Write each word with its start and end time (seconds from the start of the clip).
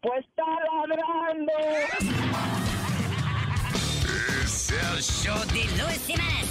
Pues 0.00 0.24
está 0.24 0.44
ladrando. 0.86 1.52
Es 4.44 4.70
el 4.70 5.02
show 5.02 5.38
de 5.46 5.64
Luis 5.82 6.06
Jiménez. 6.06 6.46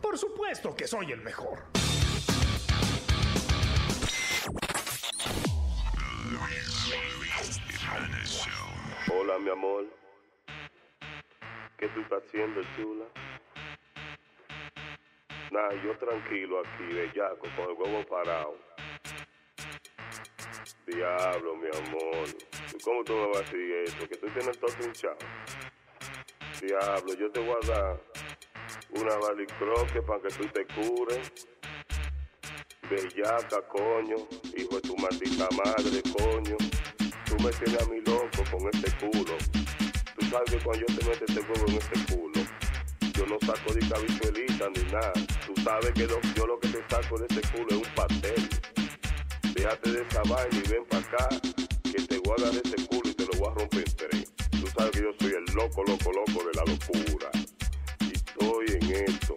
Por 0.00 0.18
supuesto 0.18 0.74
que 0.74 0.86
soy 0.86 1.12
el 1.12 1.20
mejor. 1.20 1.58
Hola, 9.10 9.38
mi 9.38 9.50
amor. 9.50 9.86
¿Qué 11.76 11.88
tú 11.88 12.00
estás 12.00 12.22
haciendo, 12.26 12.60
chula? 12.76 13.04
Nah, 15.50 15.72
yo 15.82 15.96
tranquilo 15.96 16.60
aquí, 16.60 16.84
bellaco, 16.92 17.46
con 17.56 17.70
el 17.70 17.76
huevo 17.78 18.04
parado. 18.06 18.54
Diablo, 20.86 21.56
mi 21.56 21.68
amor. 21.68 22.28
¿Cómo 22.84 23.02
tú 23.04 23.14
me 23.14 23.26
vas 23.28 23.36
a 23.38 23.40
decir 23.40 23.72
eso? 23.84 24.08
Que 24.08 24.16
tú 24.16 24.26
tienes 24.28 24.58
todo 24.58 24.70
hinchado. 24.84 25.16
Diablo, 26.60 27.14
yo 27.14 27.30
te 27.30 27.40
voy 27.40 27.56
a 27.62 27.66
dar 27.66 28.00
una 28.90 29.16
balicroque 29.16 30.02
para 30.02 30.20
que 30.22 30.28
tú 30.28 30.46
te 30.48 30.66
cures. 30.66 31.48
Bellaca, 32.90 33.62
coño. 33.68 34.16
Hijo 34.56 34.74
de 34.76 34.80
tu 34.82 34.96
maldita 34.96 35.48
madre, 35.64 36.02
coño. 36.16 36.56
Tú 37.24 37.36
me 37.42 37.50
tienes 37.52 37.82
a 37.82 37.90
mi 37.90 38.00
loco 38.00 38.42
con 38.50 38.68
este 38.72 38.90
culo. 38.98 39.36
Tú 40.18 40.26
sabes 40.26 40.50
que 40.50 40.58
cuando 40.64 40.86
yo 40.86 40.98
te 40.98 41.06
meto 41.06 41.24
este 41.26 41.40
huevo 41.40 41.66
en 41.68 41.74
este 41.76 42.14
culo, 42.14 42.37
yo 43.18 43.26
no 43.26 43.36
saco 43.40 43.74
de 43.74 43.80
cabizuelita 43.88 44.68
ni 44.76 44.92
nada. 44.92 45.12
Tú 45.44 45.52
sabes 45.62 45.90
que 45.94 46.06
yo 46.06 46.46
lo 46.46 46.60
que 46.60 46.68
te 46.68 46.84
saco 46.88 47.18
de 47.18 47.26
este 47.28 47.40
culo 47.50 47.66
es 47.70 47.76
un 47.76 47.94
pastel. 47.94 48.48
Déjate 49.54 49.90
de 49.90 50.02
esa 50.02 50.22
vaina 50.22 50.56
y 50.56 50.68
ven 50.70 50.84
para 50.88 51.04
acá, 51.04 51.28
que 51.82 52.00
te 52.06 52.18
voy 52.18 52.34
a 52.38 52.42
dar 52.44 52.54
ese 52.54 52.86
culo 52.86 53.10
y 53.10 53.14
te 53.14 53.24
lo 53.24 53.32
voy 53.40 53.48
a 53.48 53.54
romper 53.58 53.84
en 53.88 53.96
tres. 53.96 54.32
Tú 54.60 54.66
sabes 54.68 54.92
que 54.92 55.02
yo 55.02 55.10
soy 55.18 55.32
el 55.32 55.44
loco, 55.56 55.82
loco, 55.82 56.12
loco 56.12 56.44
de 56.46 56.52
la 56.54 56.64
locura. 56.64 57.30
Y 58.02 58.12
estoy 58.14 58.66
en 58.68 59.10
esto. 59.10 59.36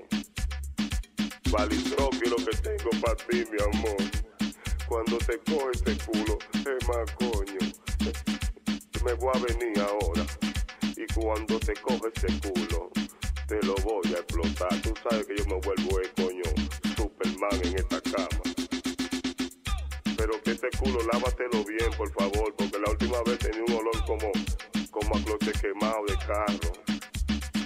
Valitroque 1.50 2.30
lo 2.30 2.36
que 2.36 2.58
tengo 2.62 2.90
para 3.02 3.16
ti, 3.16 3.44
mi 3.50 3.78
amor. 3.78 3.98
Cuando 4.88 5.18
te 5.18 5.40
coge 5.40 5.72
ese 5.74 5.98
culo, 6.06 6.38
es 6.54 6.88
más 6.88 7.12
coño. 7.16 7.62
Me 9.04 9.14
voy 9.14 9.32
a 9.34 9.40
venir 9.40 9.80
ahora. 9.80 10.26
Y 10.96 11.12
cuando 11.16 11.60
te 11.60 11.74
coge 11.74 12.12
ese 12.14 12.40
culo, 12.42 12.92
te 13.52 13.68
lo 13.68 13.76
voy 13.84 14.14
a 14.16 14.20
explotar. 14.20 14.82
Tú 14.82 14.94
sabes 15.04 15.26
que 15.28 15.36
yo 15.36 15.46
me 15.46 15.60
vuelvo 15.60 16.00
el 16.00 16.14
coño 16.14 16.44
Superman 16.96 17.60
en 17.64 17.76
esta 17.76 18.00
cama. 18.00 18.42
Pero 20.16 20.42
que 20.44 20.52
ese 20.52 20.70
culo 20.80 21.00
lávatelo 21.12 21.66
bien, 21.66 21.92
por 21.98 22.10
favor, 22.14 22.56
porque 22.56 22.80
la 22.80 22.92
última 22.92 23.22
vez 23.26 23.40
tenía 23.40 23.64
un 23.68 23.74
olor 23.74 24.06
como, 24.06 24.32
como 24.92 25.18
a 25.18 25.24
cloche 25.26 25.52
quemado 25.60 26.02
de 26.08 26.16
carro. 26.26 26.72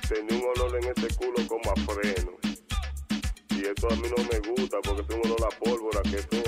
Tenía 0.10 0.38
un 0.40 0.46
olor 0.58 0.76
en 0.82 0.90
ese 0.90 1.16
culo 1.18 1.48
como 1.48 1.72
a 1.72 1.76
freno. 1.94 2.32
Y 3.50 3.66
esto 3.66 3.88
a 3.88 3.96
mí 3.96 4.08
no 4.10 4.24
me 4.24 4.40
gusta 4.50 4.78
porque 4.82 5.04
es 5.04 5.20
un 5.20 5.32
olor 5.32 5.46
a 5.46 5.60
pólvora 5.60 6.02
que 6.02 6.18
esto, 6.18 6.42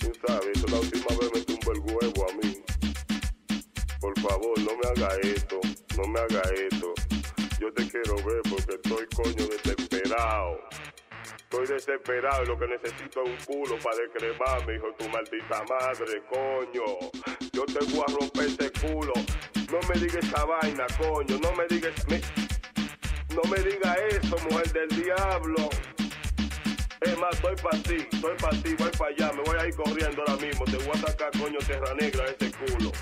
tú 0.00 0.12
sabes, 0.26 0.48
esto 0.54 0.66
la 0.72 0.80
última 0.80 1.06
vez 1.20 1.30
me 1.34 1.40
tumbó 1.42 1.72
el 1.72 1.80
huevo 1.80 2.26
a 2.28 2.34
mí. 2.42 2.58
Por 4.00 4.18
favor, 4.18 4.58
no 4.58 4.72
me 4.76 4.88
haga 4.90 5.16
esto, 5.22 5.60
no 5.96 6.08
me 6.08 6.18
haga 6.18 6.42
esto. 6.68 6.94
Yo 7.60 7.72
te 7.72 7.88
quiero 7.88 8.16
ver 8.16 8.42
porque 8.48 8.74
estoy 8.74 9.06
coño 9.14 9.46
desesperado. 9.48 10.58
Estoy 11.36 11.66
desesperado 11.66 12.42
y 12.42 12.46
lo 12.46 12.58
que 12.58 12.66
necesito 12.66 13.22
es 13.24 13.30
un 13.30 13.36
culo 13.46 13.78
para 13.78 13.96
decremarme, 13.96 14.74
hijo 14.76 14.86
de 14.88 14.92
tu 14.94 15.08
maldita 15.08 15.62
madre, 15.68 16.22
coño. 16.28 16.84
Yo 17.52 17.64
te 17.66 17.84
voy 17.92 18.04
a 18.06 18.12
romper 18.20 18.46
ese 18.46 18.70
culo. 18.72 19.12
No 19.70 19.78
me 19.88 20.00
digas 20.00 20.24
esa 20.24 20.44
vaina, 20.44 20.86
coño. 20.98 21.38
No 21.40 21.52
me 21.52 21.66
digas... 21.68 21.92
me- 22.08 22.20
no 23.34 23.42
me 23.50 23.58
diga 23.68 23.96
eso, 24.10 24.36
mujer 24.48 24.72
del 24.72 24.88
diablo. 25.02 25.68
Es 27.00 27.18
más, 27.18 27.34
estoy 27.34 27.56
para 27.56 27.82
ti, 27.82 27.96
estoy 28.12 28.36
para 28.40 28.62
ti, 28.62 28.74
voy 28.78 28.90
para 28.96 29.10
allá, 29.10 29.32
me 29.32 29.42
voy 29.42 29.56
a 29.58 29.66
ir 29.66 29.74
corriendo 29.74 30.22
ahora 30.26 30.36
mismo. 30.40 30.64
Te 30.66 30.76
voy 30.76 30.90
a 30.94 30.98
sacar, 30.98 31.30
coño, 31.32 31.58
tierra 31.66 31.94
negra 31.94 32.24
ese 32.26 32.52
culo. 32.52 32.92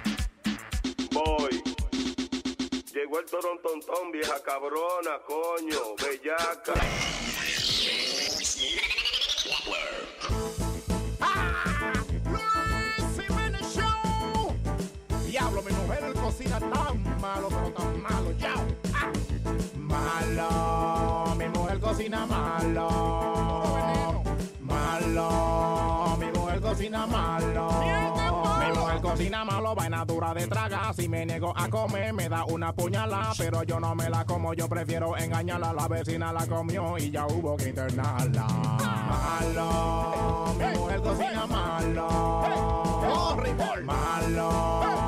Voy. 1.12 1.62
Llegó 2.92 3.20
el 3.20 3.24
torontontón, 3.24 4.12
vieja 4.12 4.42
cabrona, 4.42 5.18
coño, 5.26 5.96
bellaca. 5.96 6.74
Luis 12.26 13.16
Jiménez 13.16 13.74
Show. 13.74 14.54
Diablo, 15.26 15.62
mi 15.62 15.72
mujer 15.72 16.12
cocina 16.12 16.60
tan 16.60 17.18
malo, 17.18 17.48
pero 17.48 17.72
tan 17.72 18.02
malo, 18.02 18.32
ya. 18.32 18.54
Ah. 18.92 19.10
Malo, 19.74 21.34
mi 21.36 21.48
mujer 21.48 21.80
cocina 21.80 22.26
malo. 22.26 24.22
Malo, 24.60 26.11
cocina 26.72 27.06
malo. 27.06 27.68
Mi 28.60 28.78
mujer 28.78 29.00
cocina 29.02 29.44
malo, 29.44 29.74
vaina 29.74 30.04
dura 30.06 30.32
de 30.32 30.46
traga. 30.46 30.92
Si 30.94 31.06
me 31.06 31.26
niego 31.26 31.52
a 31.54 31.68
comer, 31.68 32.14
me 32.14 32.28
da 32.28 32.44
una 32.46 32.72
puñalada. 32.72 33.32
Pero 33.36 33.62
yo 33.62 33.78
no 33.78 33.94
me 33.94 34.08
la 34.08 34.24
como, 34.24 34.54
yo 34.54 34.68
prefiero 34.68 35.16
engañarla. 35.16 35.72
La 35.74 35.86
vecina 35.88 36.32
la 36.32 36.46
comió 36.46 36.96
y 36.96 37.10
ya 37.10 37.26
hubo 37.26 37.56
que 37.56 37.68
internarla. 37.68 38.46
Malo, 39.10 40.54
mi 40.58 40.78
mujer 40.78 41.02
cocina 41.02 41.46
malo. 41.46 42.42
Malo, 43.84 45.01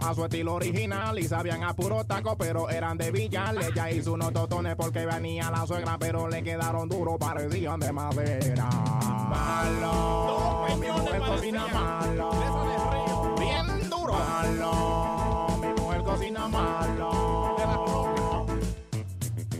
a 0.00 0.14
su 0.14 0.24
estilo 0.24 0.54
original 0.54 1.18
y 1.18 1.24
sabían 1.24 1.62
a 1.62 1.74
puro 1.74 2.04
taco, 2.04 2.36
pero 2.38 2.70
eran 2.70 2.96
de 2.96 3.10
Villar. 3.10 3.54
Ella 3.62 3.90
hizo 3.90 4.14
unos 4.14 4.32
totones 4.32 4.74
porque 4.76 5.04
venía 5.04 5.50
la 5.50 5.66
suegra, 5.66 5.98
pero 5.98 6.26
le 6.28 6.42
quedaron 6.42 6.88
duros, 6.88 7.16
parecían 7.18 7.78
de 7.80 7.92
madera. 7.92 8.64
Malo, 8.64 10.66
mi 10.78 10.86
mujer 10.86 11.20
cocina 11.20 11.66
malo. 11.66 12.30
Bien 13.38 13.90
duro. 13.90 14.14
Malo, 14.14 15.48
mi 15.60 15.82
mujer 15.82 16.02
cocina 16.02 16.48
malo. 16.48 18.46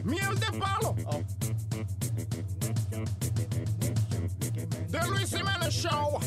Miel 0.05 0.41
de 0.41 0.59
palo. 0.59 0.95
The 4.91 5.07
Luis 5.09 5.31
Jiménez 5.31 5.75
Show. 5.75 6.19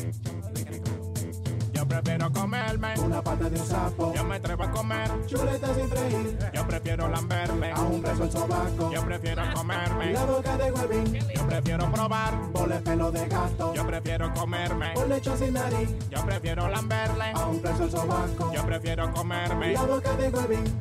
Yo 1.88 1.94
prefiero 2.02 2.30
comerme 2.30 2.94
Una 3.00 3.22
pata 3.22 3.48
de 3.48 3.58
un 3.58 3.66
sapo, 3.66 4.12
Yo 4.14 4.22
me 4.24 4.36
atrevo 4.36 4.62
a 4.64 4.70
comer. 4.70 5.10
chuleta 5.26 5.74
sin 5.74 5.88
freír, 5.88 6.38
Yo 6.52 6.68
prefiero 6.68 7.08
lamberme. 7.08 7.72
a 7.72 7.80
un 7.80 8.02
preso 8.02 8.24
el 8.24 8.30
sobaco, 8.30 8.92
Yo 8.92 9.02
prefiero 9.06 9.42
comerme. 9.54 10.12
la 10.12 10.24
boca 10.26 10.56
de 10.58 10.70
huevín, 10.72 11.18
Yo 11.34 11.46
prefiero 11.46 11.90
probar. 11.90 12.34
boles 12.52 12.82
pelo 12.82 13.10
de 13.10 13.26
gato, 13.26 13.72
Yo 13.74 13.86
prefiero 13.86 14.34
comerme. 14.34 14.90
por 14.94 15.08
lecho 15.08 15.34
sin 15.38 15.54
nariz, 15.54 15.88
Yo 16.10 16.26
prefiero 16.26 16.68
lamberle. 16.68 17.30
a 17.34 17.46
un 17.46 17.62
preso 17.62 17.84
el 17.84 17.90
sobaco, 17.90 18.52
Yo 18.52 18.66
prefiero 18.66 19.10
comerme. 19.14 19.72
la 19.72 19.82
boca 19.82 20.12
de 20.16 20.28
huevín, 20.28 20.78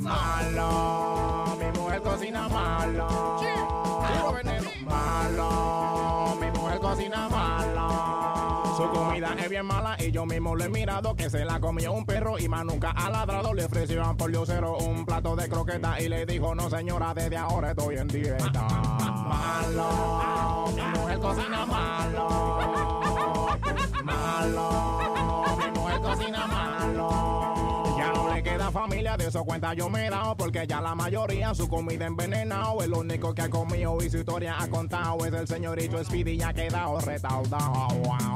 Malo, 0.00 1.44
mi 1.60 1.78
mujer 1.78 2.00
cocina 2.00 2.48
malo. 2.48 3.08
Malo, 4.86 6.36
mi 6.40 6.50
mujer 6.58 6.78
cocina 6.80 7.28
malo. 7.28 7.75
Comida 8.92 9.34
es 9.38 9.48
bien 9.50 9.66
mala 9.66 9.96
y 9.98 10.10
yo 10.10 10.26
mismo 10.26 10.54
lo 10.54 10.64
he 10.64 10.68
mirado 10.68 11.14
que 11.14 11.30
se 11.30 11.44
la 11.44 11.60
comió 11.60 11.92
un 11.92 12.04
perro 12.04 12.38
y 12.38 12.48
más 12.48 12.64
nunca 12.64 12.90
ha 12.90 13.10
ladrado. 13.10 13.54
Le 13.54 13.64
ofrecieron 13.64 14.16
por 14.16 14.30
diosero 14.30 14.76
un 14.78 15.04
plato 15.04 15.36
de 15.36 15.48
croqueta 15.48 16.00
y 16.00 16.08
le 16.08 16.26
dijo, 16.26 16.54
no 16.54 16.68
señora, 16.70 17.14
desde 17.14 17.36
ahora 17.36 17.70
estoy 17.70 17.96
en 17.96 18.08
dieta. 18.08 18.66
Malo, 19.26 20.66
mi 20.74 20.82
mujer 20.98 21.18
cocina 21.18 21.66
malo. 21.66 22.28
Malo, 24.04 25.56
mi 25.58 25.80
mujer 25.80 26.00
cocina 26.00 26.46
malo. 26.46 27.96
Ya 27.98 28.12
no 28.12 28.32
le 28.32 28.42
queda 28.42 28.70
familia, 28.70 29.16
de 29.16 29.26
eso 29.28 29.44
cuenta 29.44 29.74
yo 29.74 29.88
me 29.88 30.06
he 30.06 30.10
dado, 30.10 30.36
porque 30.36 30.66
ya 30.66 30.80
la 30.80 30.94
mayoría 30.94 31.54
su 31.54 31.68
comida 31.68 32.06
envenenado. 32.06 32.82
El 32.82 32.92
único 32.92 33.34
que 33.34 33.42
ha 33.42 33.50
comido 33.50 33.96
y 34.02 34.10
su 34.10 34.18
historia 34.18 34.56
ha 34.58 34.68
contado 34.68 35.24
es 35.24 35.32
el 35.32 35.48
señorito 35.48 36.02
Speedy, 36.04 36.36
ya 36.36 36.48
ha 36.48 36.54
quedado 36.54 37.00
retardado. 37.00 37.88
Wow. 38.04 38.35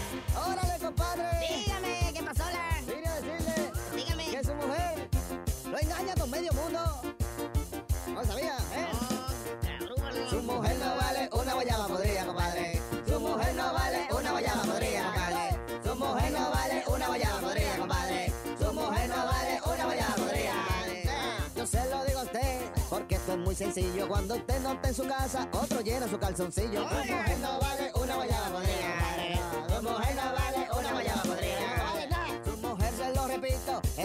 ¡Órale, 0.35 0.79
compadre! 0.79 1.29
Dígame, 1.65 2.13
¿qué 2.13 2.23
pasó, 2.23 2.43
la? 2.51 2.81
Vine 2.93 3.07
a 3.07 3.15
decirle 3.15 3.71
Dígame. 3.95 4.25
que 4.31 4.43
su 4.43 4.53
mujer 4.55 5.09
lo 5.69 5.79
engaña 5.79 6.13
con 6.15 6.29
medio 6.29 6.53
mundo. 6.53 7.01
¿No 8.13 8.25
sabía, 8.25 8.57
eh? 8.75 8.87
Su 10.29 10.41
mujer 10.43 10.77
no 10.77 10.95
vale 10.95 11.29
una 11.33 11.53
guayaba 11.53 11.87
podrida, 11.87 12.25
compadre. 12.25 12.81
Su 13.07 13.19
mujer 13.19 13.55
no 13.55 13.73
vale 13.73 14.07
una 14.17 14.31
guayaba 14.31 14.61
podrida, 14.63 15.03
compadre. 15.03 15.59
Su 15.83 15.95
mujer 15.95 16.31
no 16.31 16.49
vale 16.51 16.83
una 16.87 17.07
guayaba 17.07 17.39
podrida, 17.41 17.77
compadre. 17.77 18.33
Su 18.59 18.73
mujer 18.73 19.09
no 19.09 19.25
vale 19.25 19.61
una 19.65 19.85
guayaba 19.85 20.15
podrida. 20.15 20.53
Yo 21.55 21.67
se 21.67 21.89
lo 21.89 22.05
digo 22.05 22.19
a 22.19 22.23
usted, 22.23 22.61
porque 22.89 23.15
esto 23.15 23.33
es 23.33 23.37
muy 23.39 23.55
sencillo. 23.55 24.07
Cuando 24.07 24.35
usted 24.35 24.59
no 24.61 24.71
está 24.73 24.87
en 24.89 24.95
su 24.95 25.07
casa, 25.07 25.47
otro 25.51 25.81
llena 25.81 26.07
su 26.07 26.17
calzoncillo. 26.17 26.87
Su 26.89 26.95
mujer 26.95 27.39
no 27.39 27.59
vale 27.59 27.91
una 27.95 28.15
guayaba 28.15 28.47
podrida, 28.49 29.00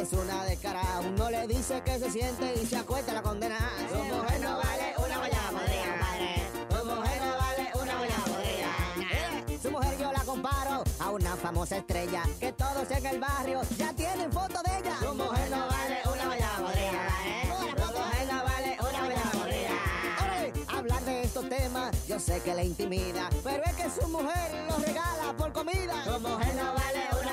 es 0.07 0.13
una 0.13 0.45
descarada. 0.45 1.01
Uno 1.01 1.31
le 1.31 1.47
dice 1.47 1.83
que 1.85 1.99
se 1.99 2.11
siente 2.11 2.55
y 2.63 2.67
se 2.67 2.77
acuesta 2.77 3.13
la 3.13 3.23
condena. 3.23 3.59
Su 3.91 3.97
mujer 3.97 4.41
no 4.41 4.57
vale 4.57 4.95
una 4.99 5.19
guayaba 5.19 5.51
podrida, 5.51 5.85
compadre. 5.91 6.43
Su 6.71 6.85
mujer 6.85 7.23
no 7.23 7.37
vale 7.37 7.71
una 7.83 7.97
guayaba 7.97 8.25
podrida. 8.25 9.63
Su 9.63 9.71
mujer 9.71 9.99
yo 9.99 10.13
la 10.13 10.21
comparo 10.21 10.85
a 11.01 11.11
una 11.11 11.37
famosa 11.37 11.79
estrella 11.79 12.23
que 12.39 12.53
todos 12.53 12.91
en 12.91 13.07
el 13.07 13.19
barrio 13.19 13.61
ya 13.77 13.93
tienen 13.95 14.31
foto 14.33 14.61
de 14.63 14.79
ella. 14.79 14.97
Su 15.01 15.15
mujer 15.15 15.51
no 15.51 15.67
vale 15.67 16.01
una 16.13 16.27
guayaba 16.27 16.57
podrida, 16.59 16.91
¿eh? 17.27 17.49
Mujer 17.49 18.27
no 18.31 18.45
vale 18.45 18.77
una 18.81 19.01
guayaba 19.01 19.31
podrida. 19.33 20.79
Hablar 20.79 21.03
de 21.05 21.23
estos 21.23 21.49
temas 21.49 22.07
yo 22.07 22.21
sé 22.21 22.41
que 22.43 22.55
le 22.55 22.65
intimida, 22.65 23.29
pero 23.43 23.65
es 23.65 23.73
que 23.75 23.91
su 23.91 24.07
mujer 24.09 24.67
lo 24.69 24.77
regala 24.79 25.33
por 25.37 25.53
comida. 25.53 26.05
Su 26.05 26.21
mujer 26.21 26.55
no 26.55 26.75
vale 26.75 27.09
una 27.23 27.26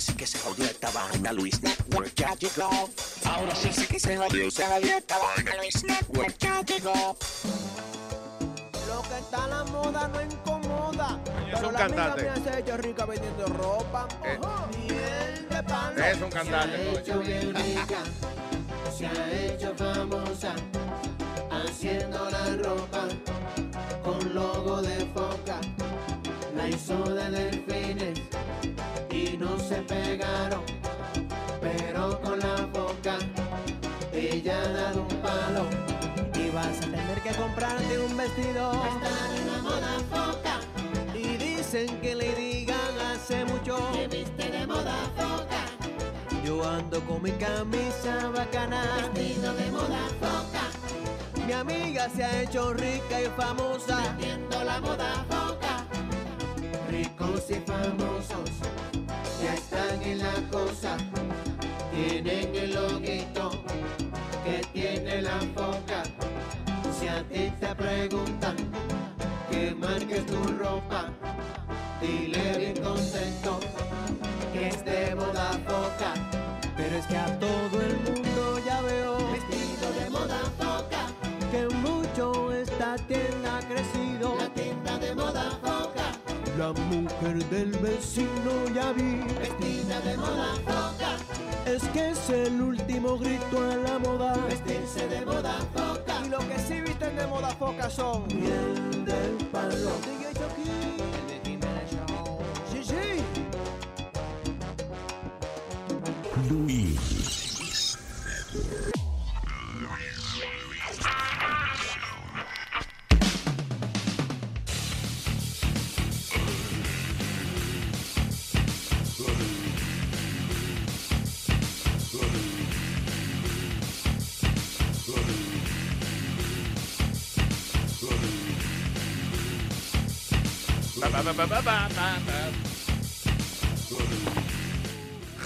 Oye, 0.00 0.14
que 0.14 0.14
ahora 0.14 0.14
sí 0.14 0.14
que 0.14 0.26
se 0.26 0.38
jodió 0.38 0.64
esta 0.64 0.90
vaina, 0.90 1.32
Luis 1.32 1.62
Network 1.62 2.12
ya 2.14 2.34
llegó. 2.34 2.70
Ahora 3.26 3.54
sí 3.54 3.70
sí 3.72 3.86
que 3.86 4.00
se 4.00 4.16
jodió, 4.16 4.50
se 4.50 4.64
jodió 4.64 4.96
esta 4.96 5.18
vaina, 5.18 5.56
Luis 5.56 5.84
Network 5.84 6.38
ya 6.38 6.62
llegó. 6.62 7.16
Lo 8.86 9.02
que 9.02 9.18
está 9.18 9.44
a 9.44 9.48
la 9.48 9.64
moda 9.64 10.08
no 10.08 10.22
incomoda. 10.22 11.20
Es 11.26 11.54
Pero 11.54 11.68
un 11.68 11.74
la 11.74 11.78
cantante. 11.80 12.28
amiga 12.30 12.44
me 12.44 12.50
ha 12.50 12.58
hecho 12.58 12.76
rica 12.78 13.04
vendiendo 13.04 13.46
ropa. 13.46 14.08
Eh. 14.24 14.38
Miel 14.78 15.48
de 15.50 15.62
palo. 15.64 16.04
Es 16.04 16.22
un 16.22 16.30
cantante, 16.30 16.76
Se 16.76 16.88
ha 16.88 17.00
hecho 17.00 17.18
bien 17.20 17.54
rica. 17.54 17.98
Se 18.96 19.06
ha 19.06 19.30
hecho 19.32 19.74
famosa. 19.76 20.54
Haciendo 21.50 22.30
la 22.30 22.56
ropa 22.56 23.02
con 24.02 24.34
logo 24.34 24.80
de 24.80 25.06
foca. 25.12 25.60
La 26.56 26.68
hizo 26.68 26.96
de 27.04 27.30
delfines 27.30 28.29
se 29.80 29.94
pegaron. 29.94 30.62
Pero 31.60 32.20
con 32.20 32.38
la 32.38 32.66
boca 32.66 33.18
ella 34.12 34.60
ha 34.62 34.68
dado 34.68 35.02
un 35.02 35.16
palo. 35.16 35.64
Y 36.34 36.50
vas 36.50 36.78
a 36.78 36.80
tener 36.80 37.20
que 37.22 37.30
comprarte 37.30 37.98
un 37.98 38.16
vestido. 38.16 38.72
Estar 38.72 39.36
en 39.36 39.46
la 39.52 39.62
moda 39.62 39.94
foca. 40.10 40.60
Y 41.14 41.36
dicen 41.36 42.00
que 42.00 42.14
le 42.14 42.34
digan 42.34 42.94
hace 43.12 43.44
mucho. 43.44 43.78
Que 43.92 44.08
viste 44.08 44.50
de 44.50 44.66
moda 44.66 44.96
foca. 45.16 45.62
Yo 46.44 46.68
ando 46.68 47.00
con 47.02 47.22
mi 47.22 47.32
camisa 47.32 48.28
bacana. 48.34 48.82
Vestido 49.14 49.54
de 49.54 49.70
moda 49.70 50.04
foca. 50.20 51.46
Mi 51.46 51.52
amiga 51.52 52.08
se 52.08 52.24
ha 52.24 52.42
hecho 52.42 52.72
rica 52.74 53.20
y 53.20 53.26
famosa. 53.36 53.96
Vendiendo 54.18 54.64
la 54.64 54.80
moda 54.80 55.24
foca. 55.28 55.84
Ricos 56.88 57.50
y 57.50 57.54
famosos 57.60 58.50
están 59.54 60.02
en 60.02 60.18
la 60.18 60.34
cosa. 60.50 60.96
Tienen 61.92 62.54
el 62.54 62.74
loguito 62.74 63.50
que 64.44 64.60
tiene 64.72 65.22
la 65.22 65.38
foca. 65.54 66.02
Si 66.98 67.08
a 67.08 67.22
ti 67.24 67.52
te 67.60 67.74
preguntan 67.74 68.56
que 69.50 69.74
marques 69.74 70.26
tu 70.26 70.42
ropa, 70.58 71.08
dile 72.00 72.58
bien 72.58 72.76
contento 72.82 73.60
que 74.52 74.68
es 74.68 74.84
de 74.84 75.14
moda 75.14 75.50
foca. 75.66 76.14
Pero 76.76 76.96
es 76.96 77.06
que 77.06 77.16
a 77.16 77.38
todo 77.38 77.80
el 77.80 77.96
mundo 78.04 78.29
La 86.60 86.74
mujer 86.74 87.42
del 87.48 87.70
vecino 87.78 88.52
ya 88.74 88.92
vi 88.92 89.16
vestida 89.38 89.98
de 90.02 90.14
moda 90.18 90.54
foca. 90.56 91.16
Es 91.64 91.82
que 91.84 92.10
es 92.10 92.28
el 92.28 92.60
último 92.60 93.16
grito 93.16 93.62
a 93.62 93.76
la 93.76 93.98
moda. 93.98 94.34
Vestirse 94.46 95.08
de 95.08 95.24
moda 95.24 95.54
foca. 95.74 96.20
Y 96.22 96.28
lo 96.28 96.38
que 96.40 96.58
sí 96.58 96.82
visten 96.82 97.16
de 97.16 97.26
moda 97.28 97.48
foca 97.58 97.88
son 97.88 98.26
miel 98.26 99.06
del 99.06 99.46
palo. 99.50 99.90
Luis. 106.50 107.09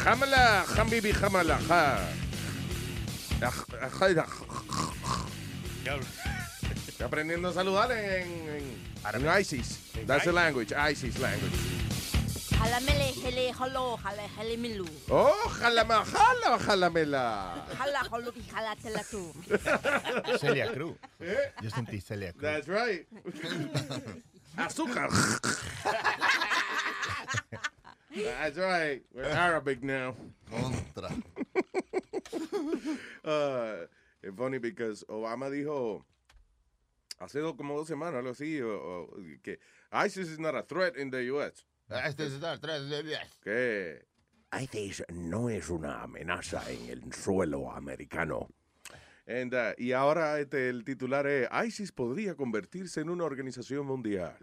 Jamala, 0.05 0.65
Jambibi, 0.77 1.13
Jamala, 1.13 1.59
ja. 1.69 1.99
Estoy 6.87 7.07
aprendiendo 7.07 7.49
a 7.49 7.53
saludar 7.53 7.91
en, 7.91 8.23
en, 8.49 8.63
en 9.15 9.41
ISIS. 9.41 9.81
That's 10.07 10.25
the 10.25 10.33
language, 10.33 10.73
ISIS 10.73 11.19
language. 11.19 11.53
Jalamele, 12.57 13.13
milu. 14.57 14.87
Oh, 15.11 15.35
jalama, 15.61 16.05
jala, 16.05 16.59
jalamela. 16.59 17.67
Jala, 17.77 18.01
y 18.37 18.43
jala, 18.49 18.77
tela 18.77 19.03
tú. 19.11 19.35
Celia 20.39 20.73
Cruz. 20.73 20.95
Eh? 21.21 21.53
Yo 21.63 21.71
sentí 21.71 22.01
Celia 22.01 22.33
Cruz. 22.33 22.43
That's 22.43 22.69
right. 22.69 23.09
Azúcar. 24.57 25.11
That's 28.15 28.57
right. 28.59 29.03
We're 29.15 29.25
Arabic 29.25 29.83
now. 29.83 30.15
Contra. 30.51 31.11
Uh, 33.25 33.87
it's 34.23 34.37
funny 34.37 34.59
because 34.59 35.03
Obama 35.09 35.49
dijo 35.51 36.05
hace 37.19 37.41
como 37.57 37.77
dos 37.79 37.89
semanas, 37.89 38.17
algo 38.23 38.31
así, 38.33 38.61
o- 38.61 39.07
o- 39.07 39.17
que 39.43 39.59
ISIS 39.93 40.29
is 40.29 40.39
not 40.39 40.55
a 40.55 40.63
threat 40.63 40.97
in 40.99 41.11
the 41.11 41.23
U.S. 41.33 41.65
Este 41.89 42.27
es 42.27 42.35
el 42.43 42.59
tres 42.61 42.89
de 42.91 43.03
diez. 43.03 43.35
Que 43.43 44.03
ISIS 44.53 45.03
no 45.11 45.49
es 45.49 45.71
una 45.71 46.03
amenaza 46.03 46.63
en 46.71 46.91
el 46.91 47.13
suelo 47.15 47.71
americano. 47.73 48.49
And, 49.27 49.55
uh, 49.55 49.75
y 49.79 49.93
ahora 49.93 50.39
este, 50.39 50.69
el 50.69 50.85
titular 50.85 51.27
es 51.27 51.49
ISIS 51.67 51.93
podría 51.93 52.35
convertirse 52.35 53.01
en 53.01 53.09
una 53.09 53.25
organización 53.25 53.87
mundial. 53.87 54.37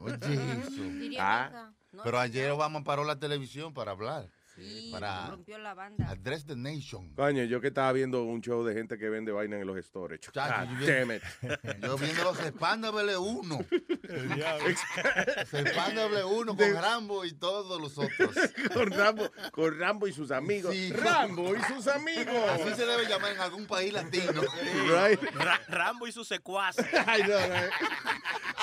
Oye, 0.00 0.14
eso. 0.60 0.82
Ah. 1.18 1.72
Pero 2.04 2.18
ayer 2.18 2.50
Obama 2.50 2.84
paró 2.84 3.04
la 3.04 3.18
televisión 3.18 3.74
para 3.74 3.92
hablar. 3.92 4.30
Sí, 4.58 4.88
para 4.90 5.26
rompió 5.28 5.58
la 5.58 5.74
banda. 5.74 6.08
Address 6.10 6.44
the 6.46 6.56
Nation. 6.56 7.14
Coño, 7.14 7.44
yo 7.44 7.60
que 7.60 7.68
estaba 7.68 7.92
viendo 7.92 8.24
un 8.24 8.40
show 8.40 8.64
de 8.64 8.74
gente 8.74 8.98
que 8.98 9.08
vende 9.08 9.30
vaina 9.32 9.56
en 9.58 9.66
los 9.66 9.76
stores. 9.84 10.20
Chacho, 10.20 10.40
God 10.70 10.80
yo 10.80 10.86
damn 10.86 11.12
it. 11.12 11.22
Yo 11.82 11.96
viendo 11.96 12.24
los 12.24 12.40
Expandables 12.40 13.16
1. 13.18 13.58
Los 14.08 15.54
Expandables 15.54 16.24
1 16.24 16.56
con 16.56 16.74
Rambo 16.74 17.24
y 17.24 17.32
todos 17.32 17.80
los 17.80 17.96
otros. 17.98 18.36
con, 18.74 18.90
Rambo, 18.90 19.30
con 19.52 19.78
Rambo 19.78 20.06
y 20.08 20.12
sus 20.12 20.30
amigos. 20.30 20.74
Sí. 20.74 20.92
Rambo 20.92 21.54
y 21.54 21.60
sus 21.72 21.86
amigos. 21.88 22.34
Así 22.50 22.74
se 22.74 22.86
debe 22.86 23.06
llamar 23.06 23.32
en 23.32 23.40
algún 23.40 23.66
país 23.66 23.92
latino. 23.92 24.42
Right? 24.88 25.20
Ra- 25.34 25.60
Rambo 25.68 26.06
y 26.06 26.12
sus 26.12 26.26
secuaces. 26.28 26.86
Ay, 27.06 27.22
no, 27.22 27.28
no. 27.28 27.54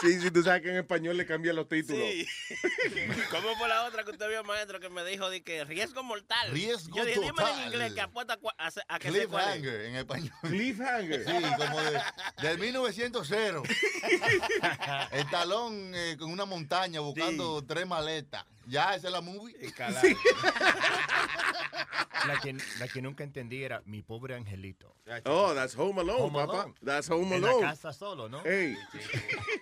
Sí, 0.06 0.22
sí, 0.22 0.32
tú 0.32 0.44
sabes 0.44 0.62
que 0.62 0.70
en 0.70 0.78
español 0.78 1.18
le 1.18 1.26
cambian 1.26 1.56
los 1.56 1.68
títulos. 1.68 2.06
Sí. 2.08 2.28
¿Cómo 3.32 3.56
fue 3.58 3.68
la 3.68 3.86
otra 3.86 4.04
que 4.04 4.12
usted 4.12 4.30
vio, 4.30 4.44
maestro, 4.44 4.80
que 4.80 4.90
me 4.90 5.04
dijo 5.04 5.30
de 5.30 5.42
que 5.44 5.66
riesgo 5.66 6.04
mortal? 6.04 6.52
Riesgo 6.52 6.96
Yo 6.96 7.06
dije, 7.06 7.20
total. 7.20 7.60
en 7.60 7.68
inglés 7.68 7.94
que 7.94 8.02
apuesta 8.02 8.38
a, 8.58 8.72
a, 8.88 9.00
que. 9.00 9.10
Cliffhanger 9.10 9.82
en 9.82 9.96
español. 9.96 10.32
Cliffhanger. 10.42 11.26
Sí, 11.26 11.34
como 11.58 11.82
de, 11.82 12.02
del 12.42 12.60
1900. 12.60 13.28
El 15.12 15.30
talón 15.30 15.92
eh, 15.96 16.16
con 16.20 16.30
una 16.32 16.46
montaña 16.46 17.00
buscando 17.00 17.64
tres 17.66 17.88
maletas. 17.88 18.46
Ya, 18.68 18.96
esa 18.96 19.08
es 19.08 19.14
la 19.14 19.22
movie. 19.22 19.56
La 22.28 22.40
que, 22.42 22.54
la 22.80 22.88
que 22.88 23.02
nunca 23.02 23.24
entendí 23.24 23.64
era 23.64 23.82
mi 23.86 24.02
pobre 24.02 24.34
angelito. 24.36 24.96
Oh, 25.26 25.54
that's 25.54 25.78
Home 25.78 26.02
Alone, 26.02 26.22
Home 26.24 26.40
papá. 26.40 26.62
Alone. 26.62 26.74
That's 26.84 27.10
Home 27.12 27.36
En 27.36 27.42
la 27.44 27.50
Alone. 27.50 27.62
casa 27.68 27.94
solo, 27.94 28.28
¿no? 28.28 28.42
Hey. 28.44 28.76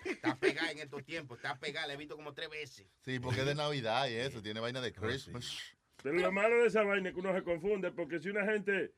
Está 0.05 0.37
pegada 0.37 0.71
en 0.71 0.79
estos 0.79 1.03
tiempos, 1.03 1.37
está 1.37 1.59
pegada, 1.59 1.87
la 1.87 1.93
he 1.93 1.97
visto 1.97 2.15
como 2.15 2.33
tres 2.33 2.49
veces. 2.49 2.87
Sí, 3.03 3.19
porque 3.19 3.41
es 3.41 3.45
de 3.45 3.55
Navidad 3.55 4.07
y 4.07 4.13
eso, 4.13 4.41
tiene 4.41 4.61
vaina 4.61 4.79
de 4.79 4.93
Christmas. 4.93 5.57
Pero 6.01 6.15
lo 6.15 6.31
malo 6.31 6.61
de 6.61 6.67
esa 6.67 6.83
vaina 6.83 7.09
es 7.09 7.15
que 7.15 7.19
uno 7.19 7.33
se 7.33 7.43
confunde, 7.43 7.91
porque 7.91 8.19
si 8.19 8.29
una 8.29 8.45
gente 8.45 8.93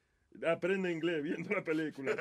aprende 0.48 0.92
inglés 0.92 1.24
viendo 1.24 1.54
la 1.54 1.64
película, 1.64 2.14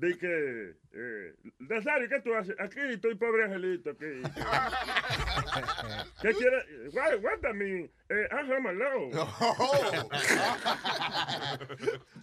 de 0.00 0.18
que, 0.18 0.74
eh, 0.92 1.34
Nazario, 1.58 2.08
¿qué 2.08 2.20
tú 2.20 2.34
haces? 2.34 2.54
Aquí 2.58 2.80
estoy 2.80 3.14
pobre 3.14 3.44
angelito, 3.44 3.90
aquí. 3.90 4.04
¿Qué 6.22 6.34
quiere? 6.34 6.58
What, 6.92 7.20
what 7.22 7.54
mean? 7.54 7.90
Eh, 8.10 8.28
I'm 8.30 8.50
home 8.50 8.68
alone. 8.68 9.10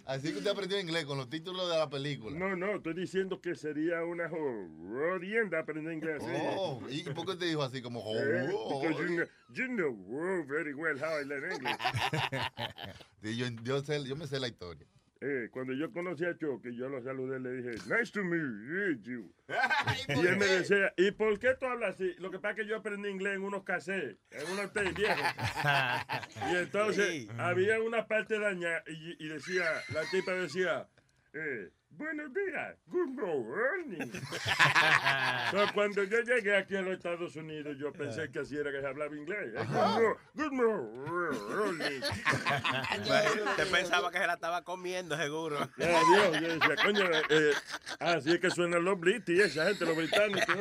Así 0.06 0.30
que 0.30 0.38
usted 0.38 0.50
aprendió 0.50 0.78
inglés 0.78 1.04
con 1.04 1.18
los 1.18 1.28
títulos 1.28 1.68
de 1.68 1.76
la 1.76 1.90
película. 1.90 2.38
No, 2.38 2.54
no, 2.54 2.76
estoy 2.76 2.94
diciendo 2.94 3.40
que 3.40 3.56
sería 3.56 4.04
una 4.04 4.28
jodienda 4.28 5.58
aprender 5.58 5.92
inglés. 5.94 6.22
Oh, 6.56 6.80
¿Y 6.88 7.02
por 7.02 7.26
qué 7.26 7.34
te 7.36 7.46
dijo 7.46 7.62
así 7.62 7.82
como 7.82 8.00
Eh, 8.14 8.48
oh, 8.54 8.80
because 8.80 8.98
you 9.02 9.16
know, 9.16 9.26
you 9.52 9.66
know 9.66 9.88
oh, 9.90 10.44
very 10.46 10.72
well 10.72 10.96
how 10.98 11.20
I 11.20 11.24
learn 11.24 11.52
English. 11.52 11.76
Yo, 13.22 13.46
yo, 13.62 13.80
sé- 13.82 14.04
yo 14.04 14.16
me 14.16 14.26
sé 14.26 14.38
la 14.40 14.48
historia. 14.48 14.86
Eh, 15.24 15.50
cuando 15.52 15.72
yo 15.72 15.92
conocí 15.92 16.24
a 16.24 16.36
Choque, 16.36 16.74
yo 16.74 16.88
lo 16.88 17.00
saludé, 17.00 17.38
le 17.38 17.52
dije, 17.52 17.70
nice 17.86 18.10
to 18.10 18.24
meet 18.24 19.02
you. 19.04 19.32
¿Y 20.08 20.26
él 20.26 20.36
me 20.36 20.46
decía, 20.46 20.92
¿y 20.96 21.12
por 21.12 21.38
qué 21.38 21.54
tú 21.54 21.66
hablas 21.66 21.94
así? 21.94 22.12
Lo 22.18 22.28
que 22.32 22.40
pasa 22.40 22.50
es 22.50 22.56
que 22.56 22.66
yo 22.66 22.78
aprendí 22.78 23.08
inglés 23.08 23.36
en 23.36 23.44
unos 23.44 23.62
cassettes, 23.62 24.18
en 24.32 24.52
unos 24.52 24.72
tapes 24.72 24.94
viejos. 24.96 25.16
Y 26.50 26.56
entonces 26.56 27.28
había 27.38 27.80
una 27.80 28.08
parte 28.08 28.36
dañada 28.36 28.82
y, 28.88 29.24
y 29.24 29.28
decía, 29.28 29.64
la 29.94 30.02
tipa 30.10 30.32
decía, 30.32 30.88
eh, 31.34 31.70
buenos 31.96 32.32
días, 32.32 32.76
good 32.88 33.08
morning. 33.08 33.98
Entonces, 35.46 35.72
cuando 35.72 36.04
yo 36.04 36.20
llegué 36.20 36.56
aquí 36.56 36.76
a 36.76 36.82
los 36.82 36.94
Estados 36.94 37.36
Unidos, 37.36 37.76
yo 37.78 37.92
pensé 37.92 38.30
que 38.30 38.40
así 38.40 38.56
era 38.56 38.70
que 38.72 38.80
se 38.80 38.86
hablaba 38.86 39.14
inglés. 39.14 39.52
Good, 39.54 40.16
good 40.34 40.52
morning. 40.52 42.00
Te 43.56 43.66
pensaba 43.66 44.10
que 44.10 44.18
se 44.18 44.26
la 44.26 44.34
estaba 44.34 44.62
comiendo, 44.62 45.16
seguro. 45.16 45.58
Adiós, 45.58 46.40
yo 46.40 46.48
decía, 46.48 46.76
coño, 46.82 47.04
eh, 47.30 47.52
así 48.00 48.32
es 48.32 48.40
que 48.40 48.50
suenan 48.50 48.84
los 48.84 48.98
British, 48.98 49.40
esa 49.40 49.66
gente, 49.66 49.84
los 49.84 49.96
británicos. 49.96 50.54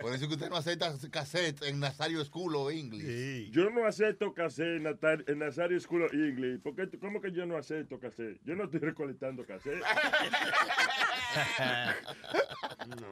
Por 0.00 0.14
eso 0.14 0.28
que 0.28 0.34
usted 0.34 0.48
no 0.48 0.56
acepta 0.56 0.92
cassette 1.10 1.62
en 1.64 1.80
Nazario 1.80 2.24
School 2.24 2.56
o 2.56 2.70
English. 2.70 3.50
Yo 3.50 3.70
no 3.70 3.86
acepto 3.86 4.32
cassette 4.32 4.82
en, 5.26 5.38
Nazario 5.38 5.78
School 5.80 6.04
of 6.04 6.12
English. 6.12 6.60
¿Por 6.60 6.74
qué 6.74 6.86
tú- 6.86 6.98
¿Cómo 6.98 7.20
que 7.20 7.32
yo 7.32 7.44
no 7.46 7.56
acepto 7.56 7.98
cassette? 7.98 8.40
Yo 8.44 8.54
no 8.54 8.64
estoy 8.64 8.80
recolectando 8.80 9.44
cassette. 9.44 9.79